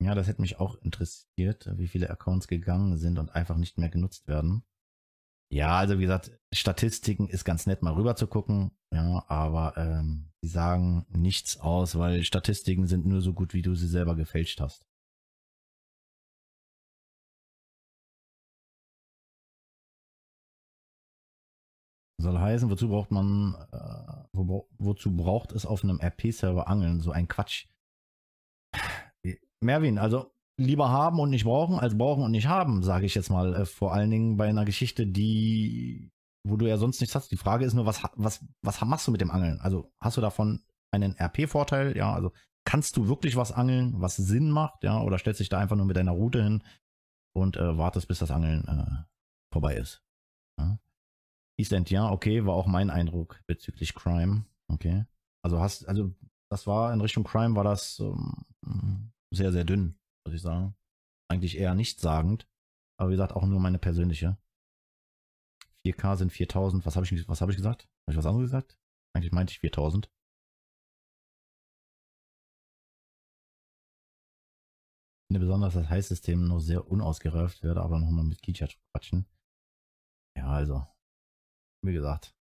Ja, 0.05 0.15
das 0.15 0.27
hätte 0.27 0.41
mich 0.41 0.59
auch 0.59 0.77
interessiert, 0.83 1.69
wie 1.79 1.89
viele 1.89 2.11
Accounts 2.11 2.49
gegangen 2.49 2.99
sind 2.99 3.19
und 3.19 3.35
einfach 3.35 3.57
nicht 3.57 3.79
mehr 3.79 3.89
genutzt 3.89 4.27
werden. 4.29 4.65
Ja, 5.53 5.79
also 5.79 5.99
wie 5.99 6.03
gesagt, 6.03 6.33
Statistiken 6.53 7.29
ist 7.29 7.45
ganz 7.45 7.67
nett, 7.67 7.83
mal 7.83 7.93
rüber 7.95 8.17
zu 8.17 8.27
gucken, 8.27 8.73
ja, 8.93 9.25
aber 9.29 9.77
ähm, 9.77 10.33
die 10.43 10.49
sagen 10.49 11.07
nichts 11.11 11.61
aus, 11.61 11.97
weil 11.99 12.25
Statistiken 12.25 12.87
sind 12.87 13.07
nur 13.07 13.21
so 13.21 13.35
gut, 13.35 13.55
wie 13.55 13.63
du 13.63 13.75
sie 13.75 13.87
selber 13.89 14.17
gefälscht 14.17 14.61
hast. 14.61 14.87
Soll 22.19 22.39
heißen, 22.39 22.71
wozu 22.71 22.89
braucht 22.89 23.11
man, 23.11 23.55
äh, 23.73 24.25
wo, 24.33 24.69
wozu 24.79 25.15
braucht 25.15 25.53
es 25.53 25.67
auf 25.67 25.83
einem 25.83 26.01
RP-Server 26.01 26.69
Angeln? 26.69 27.01
So 27.01 27.11
ein 27.11 27.29
Quatsch. 27.29 27.67
Merwin, 29.63 29.99
also 29.99 30.33
lieber 30.59 30.91
haben 30.91 31.19
und 31.19 31.31
nicht 31.31 31.45
brauchen, 31.45 31.79
als 31.79 31.97
brauchen 31.97 32.25
und 32.25 32.31
nicht 32.31 32.47
haben, 32.47 32.83
sage 32.83 33.07
ich 33.07 33.15
jetzt 33.15 33.31
mal. 33.31 33.55
Äh, 33.55 33.67
vor 33.67 33.93
allen 33.93 34.11
Dingen 34.11 34.37
bei 34.37 34.49
einer 34.49 34.65
Geschichte, 34.65 35.07
die, 35.07 36.11
wo 36.47 36.57
du 36.57 36.67
ja 36.67 36.77
sonst 36.77 37.01
nichts 37.01 37.15
hast. 37.15 37.31
Die 37.31 37.37
Frage 37.37 37.65
ist 37.65 37.75
nur, 37.75 37.87
was, 37.87 38.03
was, 38.15 38.45
was 38.63 38.81
machst 38.83 39.07
du 39.07 39.13
mit 39.13 39.21
dem 39.21 39.31
Angeln? 39.31 39.61
Also 39.61 39.93
hast 40.01 40.17
du 40.17 40.21
davon 40.21 40.63
einen 40.91 41.17
RP-Vorteil? 41.19 41.97
Ja, 41.97 42.13
also 42.13 42.33
kannst 42.65 42.97
du 42.97 43.09
wirklich 43.09 43.37
was 43.37 43.53
angeln, 43.53 44.01
was 44.01 44.17
Sinn 44.17 44.51
macht? 44.51 44.85
Ja, 44.85 45.01
oder 45.01 45.19
stellst 45.19 45.41
dich 45.41 45.49
da 45.49 45.59
einfach 45.59 45.77
nur 45.77 45.87
mit 45.87 45.97
deiner 45.97 46.13
Route 46.13 46.43
hin 46.43 46.63
und 47.35 47.57
äh, 47.57 47.79
wartest, 47.79 48.09
bis 48.09 48.19
das 48.19 48.31
Angeln 48.31 48.67
äh, 48.69 49.05
vorbei 49.53 49.77
ist? 49.77 50.03
Ja. 50.59 50.79
End, 51.71 51.91
ja, 51.91 52.11
okay, 52.11 52.45
war 52.45 52.55
auch 52.55 52.67
mein 52.67 52.91
Eindruck 52.91 53.41
bezüglich 53.47 53.95
Crime. 53.95 54.47
Okay. 54.67 55.05
Also 55.45 55.61
hast, 55.61 55.89
also 55.89 56.13
das 56.51 56.67
war 56.67 56.93
in 56.93 57.01
Richtung 57.01 57.23
Crime 57.23 57.55
war 57.55 57.63
das 57.63 58.01
ähm, 58.01 59.12
sehr, 59.33 59.52
sehr 59.52 59.65
dünn, 59.65 59.99
muss 60.27 60.35
ich 60.35 60.43
sagen. 60.43 60.77
Eigentlich 61.31 61.57
eher 61.59 61.75
nichtssagend. 61.75 62.47
Aber 62.99 63.11
wie 63.11 63.15
gesagt, 63.15 63.33
auch 63.33 63.47
nur 63.47 63.61
meine 63.61 63.78
persönliche. 63.78 64.36
4K 65.85 66.17
sind 66.17 66.33
4000. 66.33 66.86
Was 66.86 66.97
habe 66.97 67.07
ich, 67.07 67.28
was 67.28 67.41
hab 67.41 67.49
ich 67.49 67.57
gesagt? 67.57 67.89
Habe 68.07 68.12
ich 68.12 68.17
was 68.17 68.27
anderes 68.27 68.51
gesagt? 68.51 68.78
Eigentlich 69.15 69.33
meinte 69.33 69.52
ich 69.52 69.61
4000. 69.61 70.07
Ich 75.25 75.35
finde 75.35 75.47
besonders, 75.47 75.75
das 75.75 75.89
Heißsystem 75.89 76.47
noch 76.47 76.61
sehr 76.61 76.86
unausgereift 76.86 77.62
wird, 77.62 77.78
aber 77.78 77.99
nochmal 77.99 78.25
mit 78.25 78.43
Kicha 78.43 78.69
quatschen. 78.93 79.27
Ja, 80.36 80.49
also, 80.49 80.86
wie 81.83 81.94
gesagt. 81.94 82.35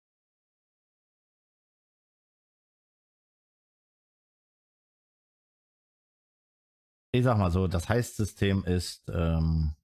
Ich 7.13 7.25
sag 7.25 7.39
mal 7.39 7.51
so, 7.51 7.67
das 7.69 7.89
Heißsystem 7.89 8.65
ist, 8.65 9.09
ähm, 9.09 9.75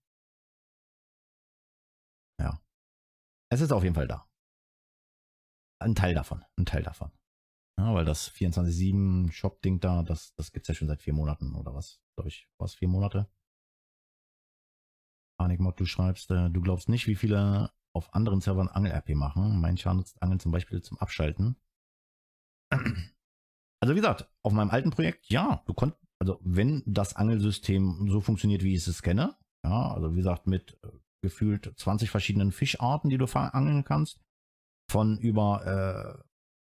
ja, 2.38 2.60
es 3.50 3.60
ist 3.60 3.72
auf 3.72 3.82
jeden 3.82 3.94
Fall 3.94 4.08
da. 4.08 4.28
Ein 5.80 5.94
Teil 5.94 6.14
davon, 6.14 6.44
ein 6.58 6.66
Teil 6.66 6.82
davon. 6.82 7.10
Ja, 7.78 7.94
weil 7.94 8.04
das 8.04 8.30
24-7 8.30 9.32
Shop-Ding 9.32 9.80
da, 9.80 10.02
das, 10.02 10.34
das 10.34 10.52
gibt's 10.52 10.68
ja 10.68 10.74
schon 10.74 10.88
seit 10.88 11.02
vier 11.02 11.12
Monaten 11.14 11.54
oder 11.54 11.74
was, 11.74 12.00
glaube 12.14 12.28
ich, 12.28 12.48
was, 12.58 12.74
vier 12.74 12.88
Monate? 12.88 13.28
Panikmod, 15.38 15.80
du 15.80 15.86
schreibst, 15.86 16.30
äh, 16.30 16.50
du 16.50 16.60
glaubst 16.60 16.88
nicht, 16.88 17.06
wie 17.08 17.16
viele 17.16 17.72
auf 17.92 18.14
anderen 18.14 18.40
Servern 18.40 18.68
Angel-RP 18.68 19.14
machen. 19.14 19.60
Mein 19.60 19.76
Char 19.76 19.94
nutzt 19.94 20.22
Angeln 20.22 20.40
zum 20.40 20.52
Beispiel 20.52 20.82
zum 20.82 20.98
Abschalten. 20.98 21.56
Also 23.80 23.94
wie 23.94 24.00
gesagt, 24.00 24.30
auf 24.42 24.52
meinem 24.52 24.70
alten 24.70 24.90
Projekt, 24.90 25.28
ja, 25.28 25.62
du 25.66 25.74
konntest, 25.74 26.02
also 26.24 26.40
wenn 26.42 26.82
das 26.86 27.16
Angelsystem 27.16 28.08
so 28.08 28.22
funktioniert, 28.22 28.62
wie 28.62 28.74
ich 28.74 28.86
es 28.86 29.02
kenne, 29.02 29.36
ja, 29.62 29.92
also 29.92 30.12
wie 30.12 30.16
gesagt, 30.16 30.46
mit 30.46 30.78
äh, 30.82 30.88
gefühlt 31.22 31.72
20 31.76 32.08
verschiedenen 32.08 32.50
Fischarten, 32.50 33.10
die 33.10 33.18
du 33.18 33.26
angeln 33.26 33.84
kannst, 33.84 34.22
von 34.90 35.18
über 35.18 35.66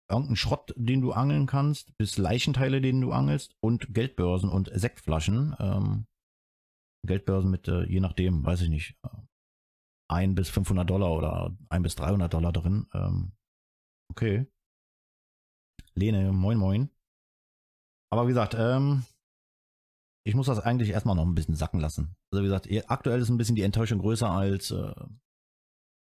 äh, 0.09 0.11
irgendeinen 0.11 0.35
Schrott, 0.35 0.73
den 0.75 0.99
du 0.99 1.13
angeln 1.13 1.45
kannst, 1.45 1.97
bis 1.97 2.17
Leichenteile, 2.17 2.81
denen 2.81 2.99
du 2.99 3.13
angelst 3.13 3.55
und 3.61 3.93
Geldbörsen 3.93 4.49
und 4.49 4.69
Sektflaschen. 4.73 5.55
Ähm, 5.59 6.07
Geldbörsen 7.07 7.49
mit, 7.49 7.69
äh, 7.69 7.85
je 7.85 8.01
nachdem, 8.01 8.45
weiß 8.45 8.61
ich 8.61 8.69
nicht, 8.69 8.97
äh, 9.03 9.09
1 10.09 10.35
bis 10.35 10.49
500 10.49 10.89
Dollar 10.89 11.11
oder 11.11 11.57
1 11.69 11.83
bis 11.83 11.95
300 11.95 12.33
Dollar 12.33 12.51
drin. 12.51 12.87
Ähm, 12.93 13.31
okay. 14.11 14.45
Lene, 15.95 16.33
moin 16.33 16.57
moin. 16.57 16.89
Aber 18.11 18.25
wie 18.25 18.31
gesagt, 18.31 18.55
ähm, 18.57 19.05
ich 20.25 20.35
muss 20.35 20.47
das 20.47 20.59
eigentlich 20.59 20.89
erstmal 20.89 21.15
noch 21.15 21.25
ein 21.25 21.35
bisschen 21.35 21.55
sacken 21.55 21.79
lassen. 21.79 22.15
Also 22.31 22.43
wie 22.43 22.47
gesagt, 22.47 22.67
aktuell 22.89 23.19
ist 23.19 23.29
ein 23.29 23.37
bisschen 23.37 23.55
die 23.55 23.63
Enttäuschung 23.63 23.99
größer 23.99 24.29
als, 24.29 24.71
äh, 24.71 24.93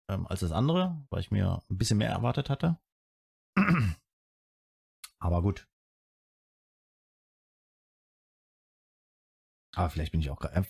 ähm, 0.10 0.28
als 0.28 0.40
das 0.42 0.52
andere, 0.52 1.06
weil 1.10 1.20
ich 1.20 1.32
mir 1.32 1.64
ein 1.70 1.78
bisschen 1.78 1.98
mehr 1.98 2.10
erwartet 2.10 2.50
hatte. 2.50 2.80
Aber 5.20 5.42
gut. 5.42 5.68
Aber 9.76 9.90
vielleicht 9.90 10.12
bin 10.12 10.22
ich 10.22 10.30
auch, 10.30 10.42
äh, 10.42 10.64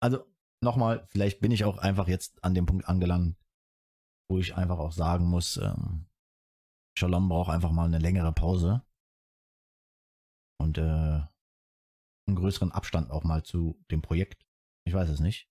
also 0.00 0.24
nochmal, 0.62 1.06
vielleicht 1.08 1.40
bin 1.40 1.50
ich 1.50 1.64
auch 1.64 1.78
einfach 1.78 2.08
jetzt 2.08 2.44
an 2.44 2.54
dem 2.54 2.66
Punkt 2.66 2.86
angelangt, 2.86 3.36
wo 4.30 4.38
ich 4.38 4.54
einfach 4.54 4.78
auch 4.78 4.92
sagen 4.92 5.24
muss, 5.26 5.56
ähm, 5.56 6.06
Shalom 6.94 7.28
braucht 7.28 7.50
einfach 7.50 7.72
mal 7.72 7.86
eine 7.86 7.98
längere 7.98 8.32
Pause. 8.32 8.82
Und 10.60 10.78
äh, 10.78 11.22
einen 12.26 12.36
größeren 12.36 12.72
Abstand 12.72 13.10
auch 13.10 13.24
mal 13.24 13.42
zu 13.42 13.82
dem 13.90 14.02
Projekt. 14.02 14.46
Ich 14.86 14.94
weiß 14.94 15.08
es 15.08 15.20
nicht. 15.20 15.48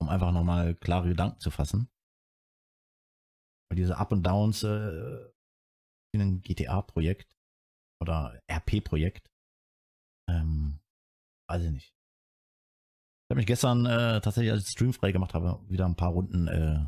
Um 0.00 0.08
einfach 0.08 0.32
nochmal 0.32 0.74
klare 0.74 1.08
Gedanken 1.08 1.40
zu 1.40 1.50
fassen. 1.50 1.90
Weil 3.70 3.76
diese 3.76 3.96
Up 3.96 4.12
und 4.12 4.24
Downs 4.24 4.62
äh, 4.64 5.30
in 6.14 6.20
einem 6.20 6.42
GTA-Projekt 6.42 7.36
oder 8.00 8.42
RP-Projekt, 8.50 9.30
ähm, 10.28 10.80
weiß 11.48 11.64
ich 11.64 11.70
nicht 11.70 11.94
habe 13.32 13.38
mich 13.38 13.46
gestern 13.46 13.86
äh, 13.86 14.20
tatsächlich, 14.20 14.52
als 14.52 14.64
ich 14.64 14.72
Stream 14.72 14.92
frei 14.92 15.10
gemacht 15.10 15.32
habe, 15.32 15.58
wieder 15.68 15.86
ein 15.86 15.96
paar 15.96 16.10
Runden 16.10 16.48
äh, 16.48 16.84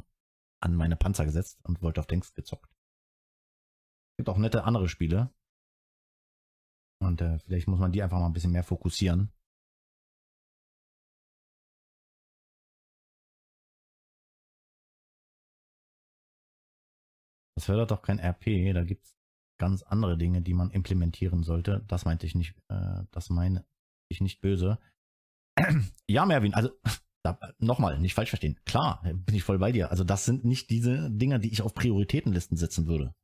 an 0.63 0.75
meine 0.75 0.95
Panzer 0.95 1.25
gesetzt 1.25 1.59
und 1.65 1.81
wollte 1.81 2.01
auf 2.01 2.07
Tanks 2.07 2.35
gezockt. 2.35 2.71
Es 4.13 4.19
gibt 4.19 4.29
auch 4.29 4.37
nette 4.37 4.65
andere 4.65 4.89
Spiele. 4.89 5.33
Und 7.05 7.21
äh, 7.21 7.39
vielleicht 7.41 7.69
muss 7.69 7.79
man 7.79 7.93
die 7.93 8.03
einfach 8.03 8.19
mal 8.19 8.27
ein 8.27 8.33
bisschen 8.33 8.53
mehr 8.53 8.65
fokussieren. 8.65 9.31
Das 17.57 17.67
fördert 17.67 17.91
doch 17.91 18.03
kein 18.03 18.19
RP, 18.19 18.75
da 18.75 18.83
gibt 18.83 19.05
es 19.05 19.17
ganz 19.59 19.83
andere 19.83 20.19
Dinge, 20.19 20.43
die 20.43 20.55
man 20.55 20.71
implementieren 20.71 21.43
sollte. 21.45 21.85
Das 21.87 22.05
meinte 22.05 22.27
ich 22.27 22.35
nicht, 22.35 22.57
äh, 22.69 23.05
das 23.13 23.31
meine 23.31 23.65
ich 24.09 24.21
nicht 24.21 24.41
böse. 24.41 24.79
Ja, 26.07 26.27
Merwin, 26.27 26.53
also 26.53 26.71
nochmal, 27.59 27.99
nicht 27.99 28.15
falsch 28.15 28.29
verstehen. 28.31 28.61
Klar, 28.67 29.03
bin 29.03 29.35
ich 29.35 29.43
voll 29.43 29.59
bei 29.59 29.73
dir. 29.73 29.91
Also 29.91 30.05
das 30.05 30.25
sind 30.25 30.45
nicht 30.45 30.69
diese 30.69 31.11
Dinger, 31.11 31.39
die 31.39 31.51
ich 31.53 31.63
auf 31.63 31.75
Prioritätenlisten 31.75 32.57
setzen 32.57 32.87
würde. 32.87 33.15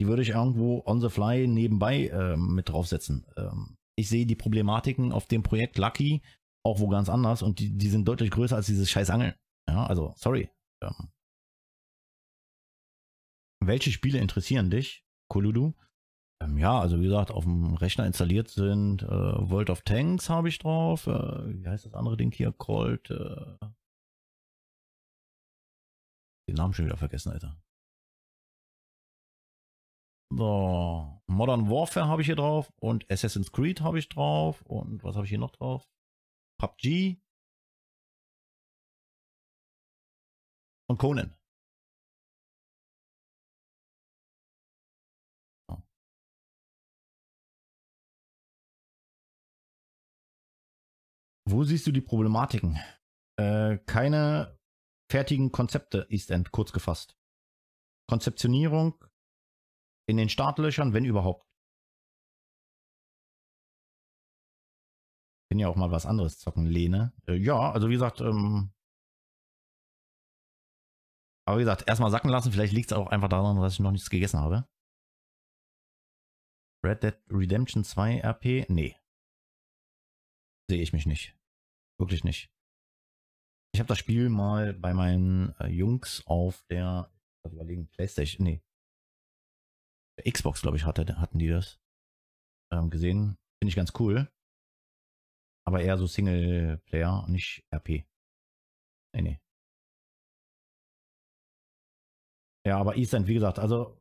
Die 0.00 0.06
würde 0.06 0.22
ich 0.22 0.30
irgendwo 0.30 0.82
on 0.86 1.00
the 1.00 1.10
fly 1.10 1.46
nebenbei 1.46 2.08
äh, 2.08 2.36
mit 2.36 2.70
draufsetzen. 2.70 3.26
Ähm, 3.36 3.76
ich 3.98 4.08
sehe 4.08 4.26
die 4.26 4.36
Problematiken 4.36 5.12
auf 5.12 5.26
dem 5.26 5.42
Projekt 5.42 5.76
Lucky 5.78 6.22
auch 6.64 6.80
wo 6.80 6.88
ganz 6.88 7.08
anders 7.08 7.42
und 7.42 7.58
die, 7.58 7.76
die 7.76 7.88
sind 7.88 8.06
deutlich 8.06 8.30
größer 8.30 8.56
als 8.56 8.66
dieses 8.66 8.90
scheiß 8.90 9.10
Angeln. 9.10 9.34
Ja, 9.68 9.86
also, 9.86 10.14
sorry. 10.16 10.50
Ähm, 10.82 11.10
welche 13.62 13.92
Spiele 13.92 14.18
interessieren 14.18 14.70
dich, 14.70 15.04
Koludu? 15.28 15.74
Ähm, 16.42 16.58
ja, 16.58 16.78
also 16.78 16.98
wie 16.98 17.04
gesagt, 17.04 17.30
auf 17.30 17.44
dem 17.44 17.74
Rechner 17.74 18.06
installiert 18.06 18.48
sind 18.48 19.02
äh, 19.02 19.06
World 19.06 19.70
of 19.70 19.82
Tanks 19.82 20.28
habe 20.28 20.48
ich 20.48 20.58
drauf. 20.58 21.06
Äh, 21.06 21.62
wie 21.62 21.66
heißt 21.66 21.86
das 21.86 21.94
andere 21.94 22.16
Ding 22.16 22.32
hier? 22.32 22.52
Cold. 22.52 23.10
Äh, 23.10 23.66
den 26.48 26.56
Namen 26.56 26.74
schon 26.74 26.86
wieder 26.86 26.96
vergessen, 26.96 27.32
Alter. 27.32 27.60
So, 30.32 31.20
Modern 31.26 31.68
Warfare 31.68 32.06
habe 32.06 32.22
ich 32.22 32.26
hier 32.26 32.36
drauf 32.36 32.72
und 32.80 33.10
Assassin's 33.10 33.50
Creed 33.50 33.80
habe 33.80 33.98
ich 33.98 34.08
drauf 34.08 34.62
und 34.62 35.02
was 35.02 35.16
habe 35.16 35.24
ich 35.24 35.30
hier 35.30 35.40
noch 35.40 35.50
drauf? 35.50 35.88
PUBG 36.58 37.20
und 40.88 40.98
Conan. 40.98 41.34
Wo 51.48 51.64
siehst 51.64 51.88
du 51.88 51.90
die 51.90 52.00
Problematiken? 52.00 52.78
Äh, 53.36 53.78
keine 53.78 54.56
fertigen 55.10 55.50
Konzepte, 55.50 56.06
East 56.08 56.30
End, 56.30 56.52
kurz 56.52 56.72
gefasst. 56.72 57.16
Konzeptionierung 58.08 59.04
in 60.10 60.16
den 60.16 60.28
Startlöchern, 60.28 60.92
wenn 60.92 61.04
überhaupt. 61.04 61.46
Bin 65.48 65.58
ja 65.58 65.68
auch 65.68 65.76
mal 65.76 65.90
was 65.90 66.06
anderes 66.06 66.38
zocken, 66.38 66.66
Lene. 66.66 67.12
Äh, 67.26 67.34
ja, 67.34 67.72
also 67.72 67.88
wie 67.88 67.94
gesagt, 67.94 68.20
ähm, 68.20 68.72
aber 71.50 71.58
wie 71.58 71.62
gesagt, 71.62 71.88
erstmal 71.88 72.12
sacken 72.12 72.30
lassen. 72.30 72.52
Vielleicht 72.52 72.72
liegt 72.72 72.92
es 72.92 72.96
auch 72.96 73.08
einfach 73.08 73.28
daran, 73.28 73.60
dass 73.60 73.72
ich 73.72 73.80
noch 73.80 73.90
nichts 73.90 74.08
gegessen 74.08 74.38
habe. 74.38 74.68
Red 76.84 77.02
Dead 77.02 77.16
Redemption 77.28 77.82
2 77.82 78.20
RP? 78.20 78.68
Nee. 78.68 78.96
Sehe 80.70 80.80
ich 80.80 80.92
mich 80.92 81.06
nicht. 81.06 81.36
Wirklich 81.98 82.22
nicht. 82.22 82.52
Ich 83.74 83.80
habe 83.80 83.88
das 83.88 83.98
Spiel 83.98 84.28
mal 84.28 84.74
bei 84.74 84.94
meinen 84.94 85.54
äh, 85.58 85.66
Jungs 85.66 86.24
auf 86.26 86.64
der, 86.70 87.12
ich 87.44 87.52
überlegen, 87.52 87.88
Playstation, 87.88 88.44
nee, 88.44 88.62
Xbox, 90.22 90.62
glaube 90.62 90.76
ich, 90.76 90.84
hatte, 90.84 91.20
hatten 91.20 91.38
die 91.38 91.48
das 91.48 91.80
ähm, 92.72 92.90
gesehen. 92.90 93.36
Finde 93.58 93.70
ich 93.70 93.76
ganz 93.76 93.92
cool. 93.98 94.30
Aber 95.66 95.82
eher 95.82 95.98
so 95.98 96.06
Singleplayer, 96.06 97.26
nicht 97.28 97.64
RP. 97.72 98.06
Nee, 99.14 99.22
nee. 99.22 99.40
Ja, 102.66 102.78
aber 102.78 102.96
Eastend, 102.96 103.26
wie 103.26 103.34
gesagt, 103.34 103.58
also 103.58 104.00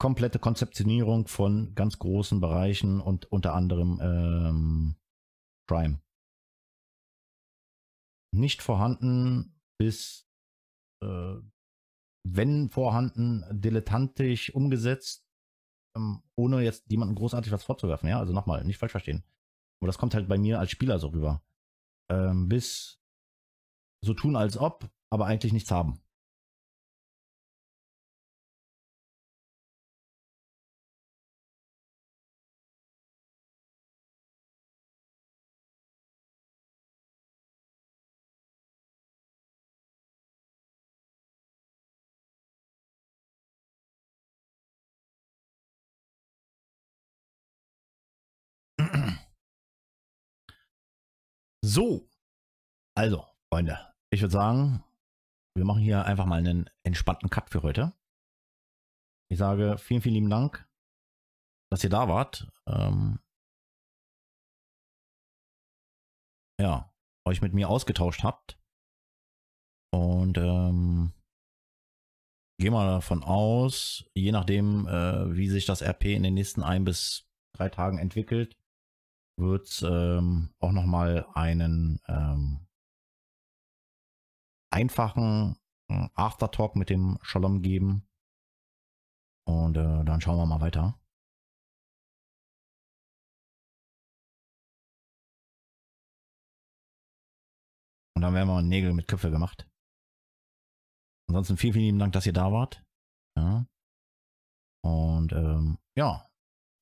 komplette 0.00 0.38
Konzeptionierung 0.38 1.28
von 1.28 1.74
ganz 1.74 1.98
großen 1.98 2.40
Bereichen 2.40 3.00
und 3.00 3.30
unter 3.30 3.54
anderem 3.54 4.00
ähm, 4.02 4.96
Prime. 5.68 6.02
Nicht 8.34 8.62
vorhanden 8.62 9.60
bis, 9.78 10.26
äh, 11.02 11.36
wenn 12.26 12.68
vorhanden, 12.68 13.44
dilettantisch 13.52 14.52
umgesetzt, 14.54 15.21
ähm, 15.96 16.22
ohne 16.36 16.62
jetzt 16.62 16.90
jemandem 16.90 17.16
großartig 17.16 17.52
was 17.52 17.64
vorzuwerfen. 17.64 18.08
Ja, 18.08 18.18
also 18.18 18.32
nochmal, 18.32 18.64
nicht 18.64 18.78
falsch 18.78 18.92
verstehen. 18.92 19.24
Aber 19.80 19.86
das 19.86 19.98
kommt 19.98 20.14
halt 20.14 20.28
bei 20.28 20.38
mir 20.38 20.58
als 20.58 20.70
Spieler 20.70 20.98
so 20.98 21.08
rüber. 21.08 21.42
Ähm, 22.10 22.48
bis 22.48 23.00
so 24.04 24.14
tun 24.14 24.36
als 24.36 24.56
ob, 24.56 24.90
aber 25.10 25.26
eigentlich 25.26 25.52
nichts 25.52 25.70
haben. 25.70 26.01
So, 51.64 52.08
also, 52.96 53.24
Freunde, 53.52 53.94
ich 54.12 54.20
würde 54.20 54.32
sagen, 54.32 54.84
wir 55.56 55.64
machen 55.64 55.80
hier 55.80 56.04
einfach 56.04 56.26
mal 56.26 56.38
einen 56.38 56.68
entspannten 56.82 57.30
Cut 57.30 57.50
für 57.50 57.62
heute. 57.62 57.92
Ich 59.30 59.38
sage 59.38 59.78
vielen, 59.78 60.02
vielen 60.02 60.14
lieben 60.14 60.30
Dank, 60.30 60.68
dass 61.70 61.84
ihr 61.84 61.90
da 61.90 62.08
wart. 62.08 62.50
Ähm, 62.66 63.20
ja, 66.60 66.92
euch 67.26 67.40
mit 67.40 67.54
mir 67.54 67.68
ausgetauscht 67.68 68.24
habt. 68.24 68.58
Und 69.94 70.38
ähm, 70.38 71.12
gehe 72.58 72.70
mal 72.70 72.86
davon 72.86 73.22
aus, 73.22 74.04
je 74.14 74.32
nachdem, 74.32 74.86
äh, 74.86 75.34
wie 75.36 75.48
sich 75.48 75.66
das 75.66 75.82
RP 75.82 76.06
in 76.06 76.22
den 76.22 76.34
nächsten 76.34 76.62
ein 76.62 76.84
bis 76.84 77.28
drei 77.54 77.68
Tagen 77.68 77.98
entwickelt, 77.98 78.56
wird 79.36 79.68
es 79.68 79.82
ähm, 79.82 80.54
auch 80.58 80.72
nochmal 80.72 81.26
einen 81.34 82.00
ähm, 82.06 82.66
einfachen 84.70 85.56
äh, 85.88 86.08
Aftertalk 86.14 86.76
mit 86.76 86.90
dem 86.90 87.18
Shalom 87.22 87.62
geben. 87.62 88.08
Und 89.44 89.76
äh, 89.76 90.04
dann 90.04 90.20
schauen 90.20 90.36
wir 90.36 90.46
mal 90.46 90.60
weiter. 90.60 90.98
Und 98.14 98.22
dann 98.22 98.34
werden 98.34 98.48
wir 98.48 98.62
Nägel 98.62 98.92
mit 98.92 99.08
Köpfe 99.08 99.30
gemacht. 99.30 99.68
Ansonsten 101.28 101.56
vielen, 101.56 101.72
vielen 101.72 101.86
lieben 101.86 101.98
Dank, 101.98 102.12
dass 102.12 102.26
ihr 102.26 102.32
da 102.32 102.52
wart. 102.52 102.84
Ja. 103.36 103.66
Und 104.84 105.32
ähm, 105.32 105.78
ja, 105.96 106.26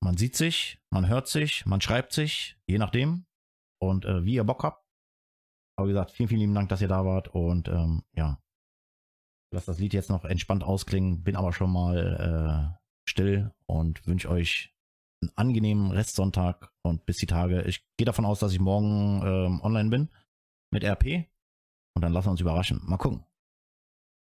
man 0.02 0.16
sieht 0.16 0.36
sich, 0.36 0.80
man 0.90 1.08
hört 1.08 1.28
sich, 1.28 1.66
man 1.66 1.80
schreibt 1.80 2.12
sich, 2.12 2.58
je 2.66 2.78
nachdem. 2.78 3.26
Und 3.82 4.04
äh, 4.04 4.24
wie 4.24 4.34
ihr 4.34 4.44
Bock 4.44 4.62
habt. 4.62 4.84
Aber 5.78 5.88
wie 5.88 5.92
gesagt, 5.92 6.10
vielen, 6.10 6.28
vielen 6.28 6.40
lieben 6.40 6.54
Dank, 6.54 6.68
dass 6.68 6.82
ihr 6.82 6.88
da 6.88 7.04
wart. 7.04 7.28
Und 7.28 7.68
ähm, 7.68 8.02
ja, 8.14 8.42
lass 9.54 9.64
das 9.64 9.78
Lied 9.78 9.94
jetzt 9.94 10.10
noch 10.10 10.24
entspannt 10.24 10.62
ausklingen. 10.62 11.22
Bin 11.22 11.36
aber 11.36 11.52
schon 11.52 11.72
mal 11.72 12.76
äh, 12.76 12.78
still 13.08 13.52
und 13.66 14.06
wünsche 14.06 14.28
euch 14.28 14.74
einen 15.22 15.32
angenehmen 15.36 15.90
Restsonntag 15.90 16.72
und 16.82 17.06
bis 17.06 17.16
die 17.16 17.26
Tage. 17.26 17.62
Ich 17.62 17.86
gehe 17.96 18.04
davon 18.04 18.26
aus, 18.26 18.40
dass 18.40 18.52
ich 18.52 18.60
morgen 18.60 19.22
ähm, 19.24 19.60
online 19.62 19.90
bin 19.90 20.10
mit 20.70 20.84
RP. 20.84 21.26
Und 21.94 22.02
dann 22.02 22.12
lassen 22.12 22.26
wir 22.26 22.32
uns 22.32 22.40
überraschen. 22.40 22.80
Mal 22.84 22.98
gucken. 22.98 23.24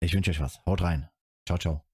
Ich 0.00 0.12
wünsche 0.12 0.30
euch 0.30 0.40
was. 0.40 0.64
Haut 0.66 0.82
rein. 0.82 1.08
Ciao, 1.46 1.58
ciao. 1.58 1.85